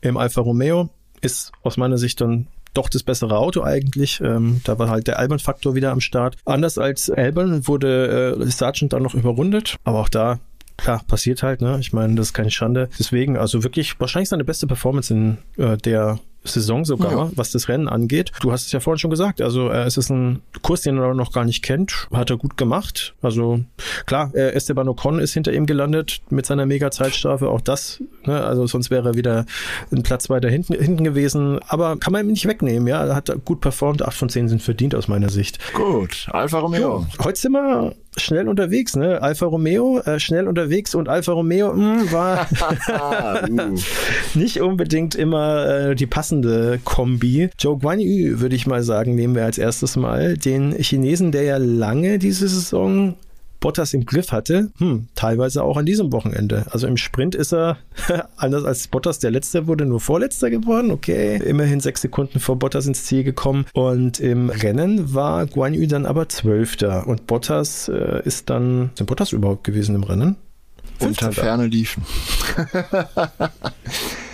im 0.00 0.16
Alfa 0.16 0.40
Romeo. 0.40 0.88
Ist 1.20 1.50
aus 1.62 1.76
meiner 1.76 1.98
Sicht 1.98 2.20
dann 2.20 2.46
doch 2.78 2.88
das 2.88 3.02
bessere 3.02 3.36
Auto 3.36 3.62
eigentlich. 3.62 4.20
Ähm, 4.20 4.60
da 4.64 4.78
war 4.78 4.88
halt 4.88 5.06
der 5.06 5.18
Albon-Faktor 5.18 5.74
wieder 5.74 5.90
am 5.90 6.00
Start. 6.00 6.36
Anders 6.44 6.78
als 6.78 7.10
Albon 7.10 7.66
wurde 7.66 8.36
äh, 8.40 8.50
Sargent 8.50 8.92
dann 8.92 9.02
noch 9.02 9.14
überrundet, 9.14 9.76
aber 9.84 9.98
auch 10.00 10.08
da 10.08 10.38
klar, 10.76 11.02
passiert 11.06 11.42
halt, 11.42 11.60
ne? 11.60 11.76
Ich 11.80 11.92
meine, 11.92 12.14
das 12.14 12.28
ist 12.28 12.34
keine 12.34 12.50
Schande. 12.50 12.88
Deswegen, 12.98 13.36
also 13.36 13.64
wirklich 13.64 13.98
wahrscheinlich 14.00 14.28
seine 14.28 14.44
beste 14.44 14.66
Performance 14.66 15.12
in 15.12 15.38
äh, 15.56 15.76
der 15.76 16.20
Saison 16.48 16.84
sogar, 16.84 17.12
ja. 17.12 17.30
was 17.34 17.50
das 17.50 17.68
Rennen 17.68 17.88
angeht. 17.88 18.32
Du 18.40 18.52
hast 18.52 18.66
es 18.66 18.72
ja 18.72 18.80
vorhin 18.80 18.98
schon 18.98 19.10
gesagt, 19.10 19.40
also 19.40 19.70
äh, 19.70 19.84
es 19.84 19.96
ist 19.96 20.10
ein 20.10 20.42
Kurs, 20.62 20.82
den 20.82 20.98
er 20.98 21.14
noch 21.14 21.32
gar 21.32 21.44
nicht 21.44 21.62
kennt, 21.62 22.08
hat 22.12 22.30
er 22.30 22.36
gut 22.36 22.56
gemacht. 22.56 23.14
Also 23.22 23.60
klar, 24.06 24.30
äh, 24.34 24.52
Esteban 24.52 24.88
Ocon 24.88 25.18
ist 25.18 25.34
hinter 25.34 25.52
ihm 25.52 25.66
gelandet 25.66 26.20
mit 26.30 26.46
seiner 26.46 26.66
Mega-Zeitstrafe, 26.66 27.48
auch 27.48 27.60
das, 27.60 28.02
ne? 28.24 28.42
also 28.42 28.66
sonst 28.66 28.90
wäre 28.90 29.10
er 29.10 29.14
wieder 29.14 29.46
ein 29.92 30.02
Platz 30.02 30.30
weiter 30.30 30.48
hinten, 30.48 30.74
hinten 30.74 31.04
gewesen, 31.04 31.60
aber 31.68 31.96
kann 31.96 32.12
man 32.12 32.26
ihm 32.26 32.32
nicht 32.32 32.46
wegnehmen, 32.46 32.88
ja, 32.88 33.04
er 33.04 33.14
hat 33.14 33.30
gut 33.44 33.60
performt, 33.60 34.02
8 34.02 34.16
von 34.16 34.28
10 34.28 34.48
sind 34.48 34.62
verdient 34.62 34.94
aus 34.94 35.08
meiner 35.08 35.28
Sicht. 35.28 35.58
Gut, 35.74 36.28
Alfa 36.30 36.58
Romeo. 36.58 37.06
Ja, 37.18 37.24
heute 37.24 37.38
sind 37.38 37.52
wir 37.52 37.94
schnell 38.18 38.48
unterwegs, 38.48 38.96
ne? 38.96 39.22
Alfa 39.22 39.46
Romeo, 39.46 40.00
äh, 40.00 40.18
schnell 40.18 40.48
unterwegs 40.48 40.94
und 40.94 41.08
Alfa 41.08 41.32
Romeo 41.32 41.72
mh, 41.72 42.00
hm, 42.00 42.12
war 42.12 42.46
nicht 44.34 44.60
unbedingt 44.60 45.14
immer 45.14 45.66
äh, 45.66 45.94
die 45.94 46.06
passende 46.06 46.80
Kombi. 46.84 47.50
Joe 47.58 47.78
Guan 47.78 48.00
Yu, 48.00 48.40
würde 48.40 48.56
ich 48.56 48.66
mal 48.66 48.82
sagen, 48.82 49.14
nehmen 49.14 49.34
wir 49.34 49.44
als 49.44 49.58
erstes 49.58 49.96
mal. 49.96 50.36
Den 50.36 50.72
Chinesen, 50.72 51.32
der 51.32 51.42
ja 51.42 51.56
lange 51.56 52.18
diese 52.18 52.48
Saison 52.48 53.16
Bottas 53.60 53.94
im 53.94 54.06
Griff 54.06 54.32
hatte, 54.32 54.70
hm, 54.78 55.08
teilweise 55.14 55.62
auch 55.62 55.76
an 55.76 55.86
diesem 55.86 56.12
Wochenende. 56.12 56.66
Also 56.70 56.86
im 56.86 56.96
Sprint 56.96 57.34
ist 57.34 57.52
er, 57.52 57.78
anders 58.36 58.64
als 58.64 58.88
Bottas, 58.88 59.18
der 59.18 59.30
Letzte 59.30 59.66
wurde, 59.66 59.84
nur 59.84 60.00
Vorletzter 60.00 60.50
geworden. 60.50 60.90
Okay, 60.90 61.36
immerhin 61.36 61.80
sechs 61.80 62.00
Sekunden 62.00 62.40
vor 62.40 62.56
Bottas 62.56 62.86
ins 62.86 63.04
Ziel 63.04 63.24
gekommen. 63.24 63.66
Und 63.72 64.20
im 64.20 64.50
Rennen 64.50 65.14
war 65.14 65.46
Guan 65.46 65.74
Yu 65.74 65.86
dann 65.86 66.06
aber 66.06 66.28
Zwölfter. 66.28 67.06
Und 67.06 67.26
Bottas 67.26 67.88
äh, 67.88 68.22
ist 68.24 68.50
dann, 68.50 68.90
sind 68.94 69.06
Bottas 69.06 69.32
überhaupt 69.32 69.64
gewesen 69.64 69.94
im 69.94 70.04
Rennen? 70.04 70.36
Unter 71.00 71.32
Ferne 71.32 71.66
liefen. 71.66 72.04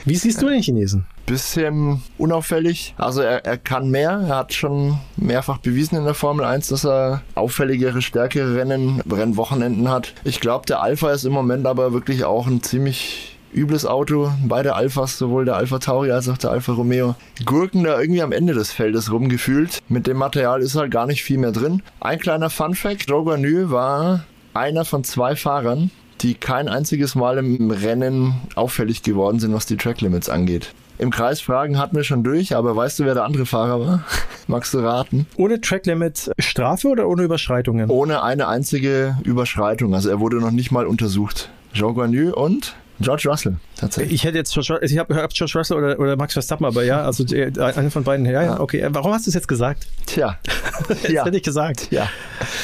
Wie 0.07 0.17
siehst 0.17 0.43
du 0.43 0.49
den 0.49 0.61
Chinesen? 0.61 1.07
Bisschen 1.25 2.03
unauffällig. 2.19 2.95
Also 2.99 3.23
er, 3.23 3.47
er 3.47 3.57
kann 3.57 3.89
mehr. 3.91 4.11
Er 4.29 4.37
hat 4.37 4.53
schon 4.53 4.99
mehrfach 5.17 5.59
bewiesen 5.59 5.97
in 5.97 6.05
der 6.05 6.13
Formel 6.13 6.45
1, 6.45 6.69
dass 6.69 6.85
er 6.85 7.23
auffälligere, 7.35 8.03
stärkere 8.03 8.55
Rennen, 8.55 9.01
Rennwochenenden 9.11 9.89
hat. 9.89 10.13
Ich 10.25 10.41
glaube, 10.41 10.67
der 10.67 10.83
Alpha 10.83 11.11
ist 11.11 11.25
im 11.25 11.33
Moment 11.33 11.67
aber 11.67 11.95
wirklich 11.95 12.25
auch 12.25 12.47
ein 12.47 12.63
ziemlich 12.63 13.39
übles 13.55 13.87
Auto. 13.87 14.31
Beide 14.47 14.75
Alphas, 14.75 15.17
sowohl 15.17 15.47
der 15.47 15.57
Alpha 15.57 15.79
Tauri 15.79 16.11
als 16.11 16.29
auch 16.29 16.37
der 16.37 16.51
Alpha 16.51 16.73
Romeo, 16.73 17.15
gurken 17.47 17.85
da 17.85 17.99
irgendwie 17.99 18.21
am 18.21 18.33
Ende 18.33 18.53
des 18.53 18.73
Feldes 18.73 19.11
rumgefühlt. 19.11 19.81
Mit 19.89 20.07
dem 20.07 20.19
Material 20.19 20.61
ist 20.61 20.75
halt 20.75 20.91
gar 20.91 21.07
nicht 21.07 21.23
viel 21.25 21.39
mehr 21.39 21.53
drin. 21.53 21.83
Ein 22.01 22.19
kleiner 22.19 22.51
Fun 22.51 22.75
Fact, 22.75 23.09
Joe 23.09 23.25
Garnu 23.25 23.71
war 23.71 24.25
einer 24.53 24.85
von 24.85 25.03
zwei 25.03 25.35
Fahrern, 25.35 25.91
die 26.21 26.35
kein 26.35 26.69
einziges 26.69 27.15
Mal 27.15 27.39
im 27.39 27.71
Rennen 27.71 28.35
auffällig 28.55 29.03
geworden 29.03 29.39
sind, 29.39 29.53
was 29.53 29.67
die 29.67 29.77
Tracklimits 29.77 30.29
angeht. 30.29 30.73
Im 30.97 31.11
Kreisfragen 31.11 31.77
hatten 31.77 31.97
wir 31.97 32.05
schon 32.05 32.23
durch, 32.23 32.55
aber 32.55 32.77
weißt 32.77 33.01
du, 33.01 33.05
wer 33.05 33.15
der 33.15 33.25
andere 33.25 33.47
Fahrer 33.47 33.81
war? 33.81 34.05
Magst 34.47 34.75
du 34.75 34.79
raten? 34.79 35.27
Ohne 35.37 35.61
Tracklimit 35.61 36.31
Strafe 36.39 36.89
oder 36.89 37.09
ohne 37.09 37.23
Überschreitungen? 37.25 37.91
Ohne 37.91 38.23
eine 38.23 38.47
einzige 38.47 39.17
Überschreitung. 39.25 39.95
Also 39.95 40.09
er 40.11 40.21
wurde 40.21 40.37
noch 40.37 40.53
nicht 40.53 40.71
mal 40.71 40.87
untersucht. 40.87 41.51
Jean 41.73 41.95
Guarnier 41.95 42.37
und 42.37 42.77
George 43.01 43.28
Russell, 43.28 43.57
tatsächlich. 43.76 44.14
Ich 44.14 44.24
hätte 44.24 44.38
jetzt 44.38 44.55
George, 44.55 44.78
ich 44.82 44.99
habe 44.99 45.14
hab 45.16 45.32
George 45.32 45.53
Russell 45.57 45.76
oder, 45.76 45.99
oder 45.99 46.16
Max 46.16 46.32
Verstappen, 46.32 46.64
aber 46.64 46.84
ja, 46.84 47.03
also 47.03 47.24
einer 47.34 47.90
von 47.90 48.05
beiden. 48.05 48.24
Ja, 48.24 48.42
ja, 48.42 48.61
okay. 48.61 48.86
Warum 48.90 49.12
hast 49.12 49.26
du 49.26 49.30
es 49.30 49.34
jetzt 49.34 49.49
gesagt? 49.49 49.86
Tja. 50.07 50.38
das 50.88 51.09
ja. 51.09 51.24
hätte 51.24 51.36
ich 51.36 51.42
gesagt. 51.42 51.88
Ja. 51.90 52.09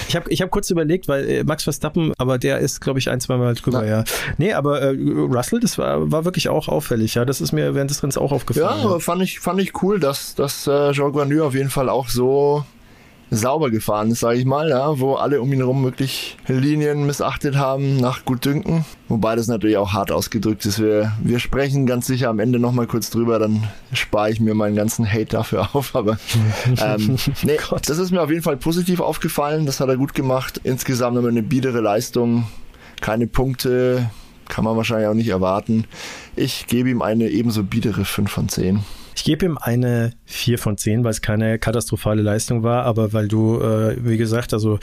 Ich 0.08 0.14
habe 0.14 0.30
ich 0.30 0.40
hab 0.40 0.50
kurz 0.50 0.70
überlegt, 0.70 1.08
weil 1.08 1.28
äh, 1.28 1.44
Max 1.44 1.64
Verstappen, 1.64 2.12
aber 2.16 2.38
der 2.38 2.58
ist, 2.58 2.80
glaube 2.80 2.98
ich, 3.00 3.10
ein, 3.10 3.20
zwei 3.20 3.36
Mal 3.36 3.54
drüber, 3.54 3.82
Na. 3.82 3.88
ja. 3.88 4.04
Nee, 4.38 4.52
aber 4.52 4.80
äh, 4.82 4.88
Russell, 4.90 5.60
das 5.60 5.78
war, 5.78 6.10
war 6.12 6.24
wirklich 6.24 6.48
auch 6.48 6.68
auffällig, 6.68 7.14
ja. 7.14 7.24
Das 7.24 7.40
ist 7.40 7.52
mir 7.52 7.74
während 7.74 7.90
des 7.90 8.02
Rennens 8.02 8.16
auch 8.16 8.32
aufgefallen. 8.32 8.78
Ja, 8.78 8.84
aber 8.84 9.00
fand 9.00 9.22
ich, 9.22 9.40
fand 9.40 9.60
ich 9.60 9.82
cool, 9.82 9.98
dass, 9.98 10.34
dass 10.36 10.66
äh, 10.66 10.92
Jean 10.92 11.12
Guarnier 11.12 11.44
auf 11.44 11.54
jeden 11.54 11.70
Fall 11.70 11.88
auch 11.88 12.08
so 12.08 12.64
sauber 13.30 13.70
gefahren 13.70 14.10
ist, 14.10 14.20
sage 14.20 14.38
ich 14.38 14.44
mal, 14.44 14.70
ja, 14.70 14.98
wo 14.98 15.14
alle 15.14 15.40
um 15.40 15.52
ihn 15.52 15.60
herum 15.60 15.84
wirklich 15.84 16.36
Linien 16.48 17.06
missachtet 17.06 17.56
haben 17.56 17.96
nach 17.96 18.24
Gutdünken. 18.24 18.84
Wobei 19.08 19.36
das 19.36 19.46
natürlich 19.46 19.76
auch 19.76 19.92
hart 19.92 20.10
ausgedrückt 20.10 20.66
ist. 20.66 20.80
Wir, 20.80 21.12
wir 21.22 21.38
sprechen 21.38 21.86
ganz 21.86 22.06
sicher 22.06 22.28
am 22.28 22.40
Ende 22.40 22.58
nochmal 22.58 22.86
kurz 22.86 23.10
drüber, 23.10 23.38
dann 23.38 23.68
spare 23.92 24.30
ich 24.30 24.40
mir 24.40 24.54
meinen 24.54 24.74
ganzen 24.74 25.10
Hate 25.10 25.26
dafür 25.26 25.68
auf. 25.74 25.94
Aber 25.94 26.18
ähm, 26.80 27.16
nee, 27.42 27.58
das 27.86 27.98
ist 27.98 28.10
mir 28.10 28.22
auf 28.22 28.30
jeden 28.30 28.42
Fall 28.42 28.56
positiv 28.56 29.00
aufgefallen. 29.00 29.66
Das 29.66 29.80
hat 29.80 29.88
er 29.88 29.96
gut 29.96 30.14
gemacht. 30.14 30.60
Insgesamt 30.64 31.16
aber 31.16 31.28
eine 31.28 31.42
biedere 31.42 31.80
Leistung. 31.80 32.46
Keine 33.00 33.26
Punkte, 33.26 34.10
kann 34.48 34.64
man 34.64 34.76
wahrscheinlich 34.76 35.08
auch 35.08 35.14
nicht 35.14 35.28
erwarten. 35.28 35.84
Ich 36.36 36.66
gebe 36.66 36.90
ihm 36.90 37.00
eine 37.00 37.28
ebenso 37.28 37.62
biedere 37.62 38.04
5 38.04 38.30
von 38.30 38.48
10. 38.48 38.80
Ich 39.20 39.24
gebe 39.24 39.44
ihm 39.44 39.58
eine 39.58 40.14
4 40.24 40.56
von 40.56 40.78
10, 40.78 41.04
weil 41.04 41.10
es 41.10 41.20
keine 41.20 41.58
katastrophale 41.58 42.22
Leistung 42.22 42.62
war, 42.62 42.84
aber 42.84 43.12
weil 43.12 43.28
du, 43.28 43.60
äh, 43.60 44.02
wie 44.02 44.16
gesagt, 44.16 44.54
also 44.54 44.78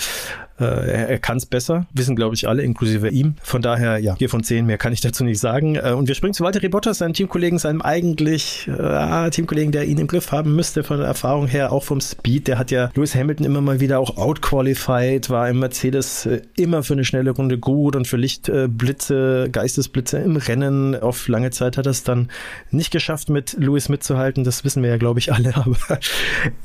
äh, 0.59 1.11
er, 1.11 1.19
kann 1.19 1.37
es 1.37 1.45
besser, 1.45 1.85
wissen 1.93 2.15
glaube 2.15 2.35
ich 2.35 2.47
alle, 2.47 2.63
inklusive 2.63 3.09
ihm. 3.09 3.35
Von 3.43 3.61
daher, 3.61 3.99
ja, 3.99 4.15
4 4.15 4.29
von 4.29 4.43
10, 4.43 4.65
mehr 4.65 4.77
kann 4.77 4.93
ich 4.93 5.01
dazu 5.01 5.23
nicht 5.23 5.39
sagen. 5.39 5.75
Äh, 5.75 5.93
und 5.93 6.07
wir 6.07 6.15
springen 6.15 6.33
zu 6.33 6.43
Walter 6.43 6.67
Bottas, 6.67 6.97
seinem 6.99 7.13
Teamkollegen, 7.13 7.59
seinem 7.59 7.81
eigentlich 7.81 8.67
äh, 8.67 9.29
Teamkollegen, 9.29 9.71
der 9.71 9.85
ihn 9.85 9.97
im 9.97 10.07
Griff 10.07 10.31
haben 10.31 10.55
müsste 10.55 10.83
von 10.83 10.97
der 10.97 11.07
Erfahrung 11.07 11.47
her, 11.47 11.71
auch 11.71 11.83
vom 11.83 12.01
Speed. 12.01 12.47
Der 12.47 12.57
hat 12.57 12.71
ja 12.71 12.89
Lewis 12.95 13.15
Hamilton 13.15 13.45
immer 13.45 13.61
mal 13.61 13.79
wieder 13.79 13.99
auch 13.99 14.17
outqualified, 14.17 15.29
war 15.29 15.49
im 15.49 15.59
Mercedes 15.59 16.25
äh, 16.25 16.41
immer 16.55 16.83
für 16.83 16.93
eine 16.93 17.05
schnelle 17.05 17.31
Runde 17.31 17.57
gut 17.57 17.95
und 17.95 18.07
für 18.07 18.17
Lichtblitze, 18.17 19.49
Geistesblitze 19.51 20.17
im 20.17 20.37
Rennen. 20.37 20.95
Auf 20.95 21.27
lange 21.27 21.51
Zeit 21.51 21.77
hat 21.77 21.85
er 21.85 21.91
es 21.91 22.03
dann 22.03 22.29
nicht 22.71 22.91
geschafft, 22.91 23.29
mit 23.29 23.55
Lewis 23.59 23.89
mitzuhalten. 23.89 24.43
Das 24.43 24.63
wissen 24.63 24.81
wir 24.81 24.89
ja, 24.89 24.97
glaube 24.97 25.19
ich, 25.19 25.33
alle. 25.33 25.55
Aber 25.55 25.77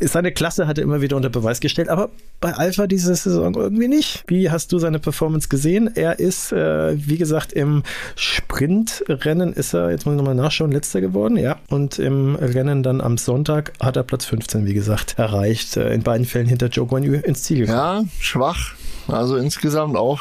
seine 0.01 0.32
Klasse 0.32 0.66
hat 0.66 0.78
er 0.78 0.84
immer 0.84 1.01
wieder 1.01 1.16
unter 1.16 1.30
Beweis 1.30 1.61
gestellt. 1.61 1.88
Aber 1.88 2.11
bei 2.40 2.55
Alpha 2.55 2.86
diese 2.86 3.14
Saison 3.14 3.55
irgendwie 3.55 3.81
irgendwie 3.82 3.96
nicht. 3.96 4.24
Wie 4.26 4.50
hast 4.50 4.72
du 4.72 4.78
seine 4.78 4.98
Performance 4.98 5.48
gesehen? 5.48 5.90
Er 5.94 6.18
ist, 6.18 6.52
äh, 6.52 6.94
wie 6.96 7.18
gesagt, 7.18 7.52
im 7.52 7.82
Sprintrennen 8.16 9.52
ist 9.52 9.74
er, 9.74 9.90
jetzt 9.90 10.06
muss 10.06 10.14
ich 10.14 10.18
nochmal 10.18 10.34
nachschauen, 10.34 10.72
letzter 10.72 11.00
geworden, 11.00 11.36
ja. 11.36 11.58
Und 11.68 11.98
im 11.98 12.34
Rennen 12.36 12.82
dann 12.82 13.00
am 13.00 13.18
Sonntag 13.18 13.72
hat 13.80 13.96
er 13.96 14.02
Platz 14.02 14.24
15, 14.26 14.66
wie 14.66 14.74
gesagt, 14.74 15.18
erreicht. 15.18 15.76
Äh, 15.76 15.92
in 15.92 16.02
beiden 16.02 16.26
Fällen 16.26 16.46
hinter 16.46 16.68
Joe 16.68 16.86
Guan 16.86 17.02
Yu 17.02 17.14
ins 17.14 17.42
Ziel 17.42 17.60
gekommen. 17.60 17.78
Ja, 17.78 18.04
schwach. 18.20 18.74
Also 19.08 19.36
insgesamt 19.36 19.96
auch 19.96 20.20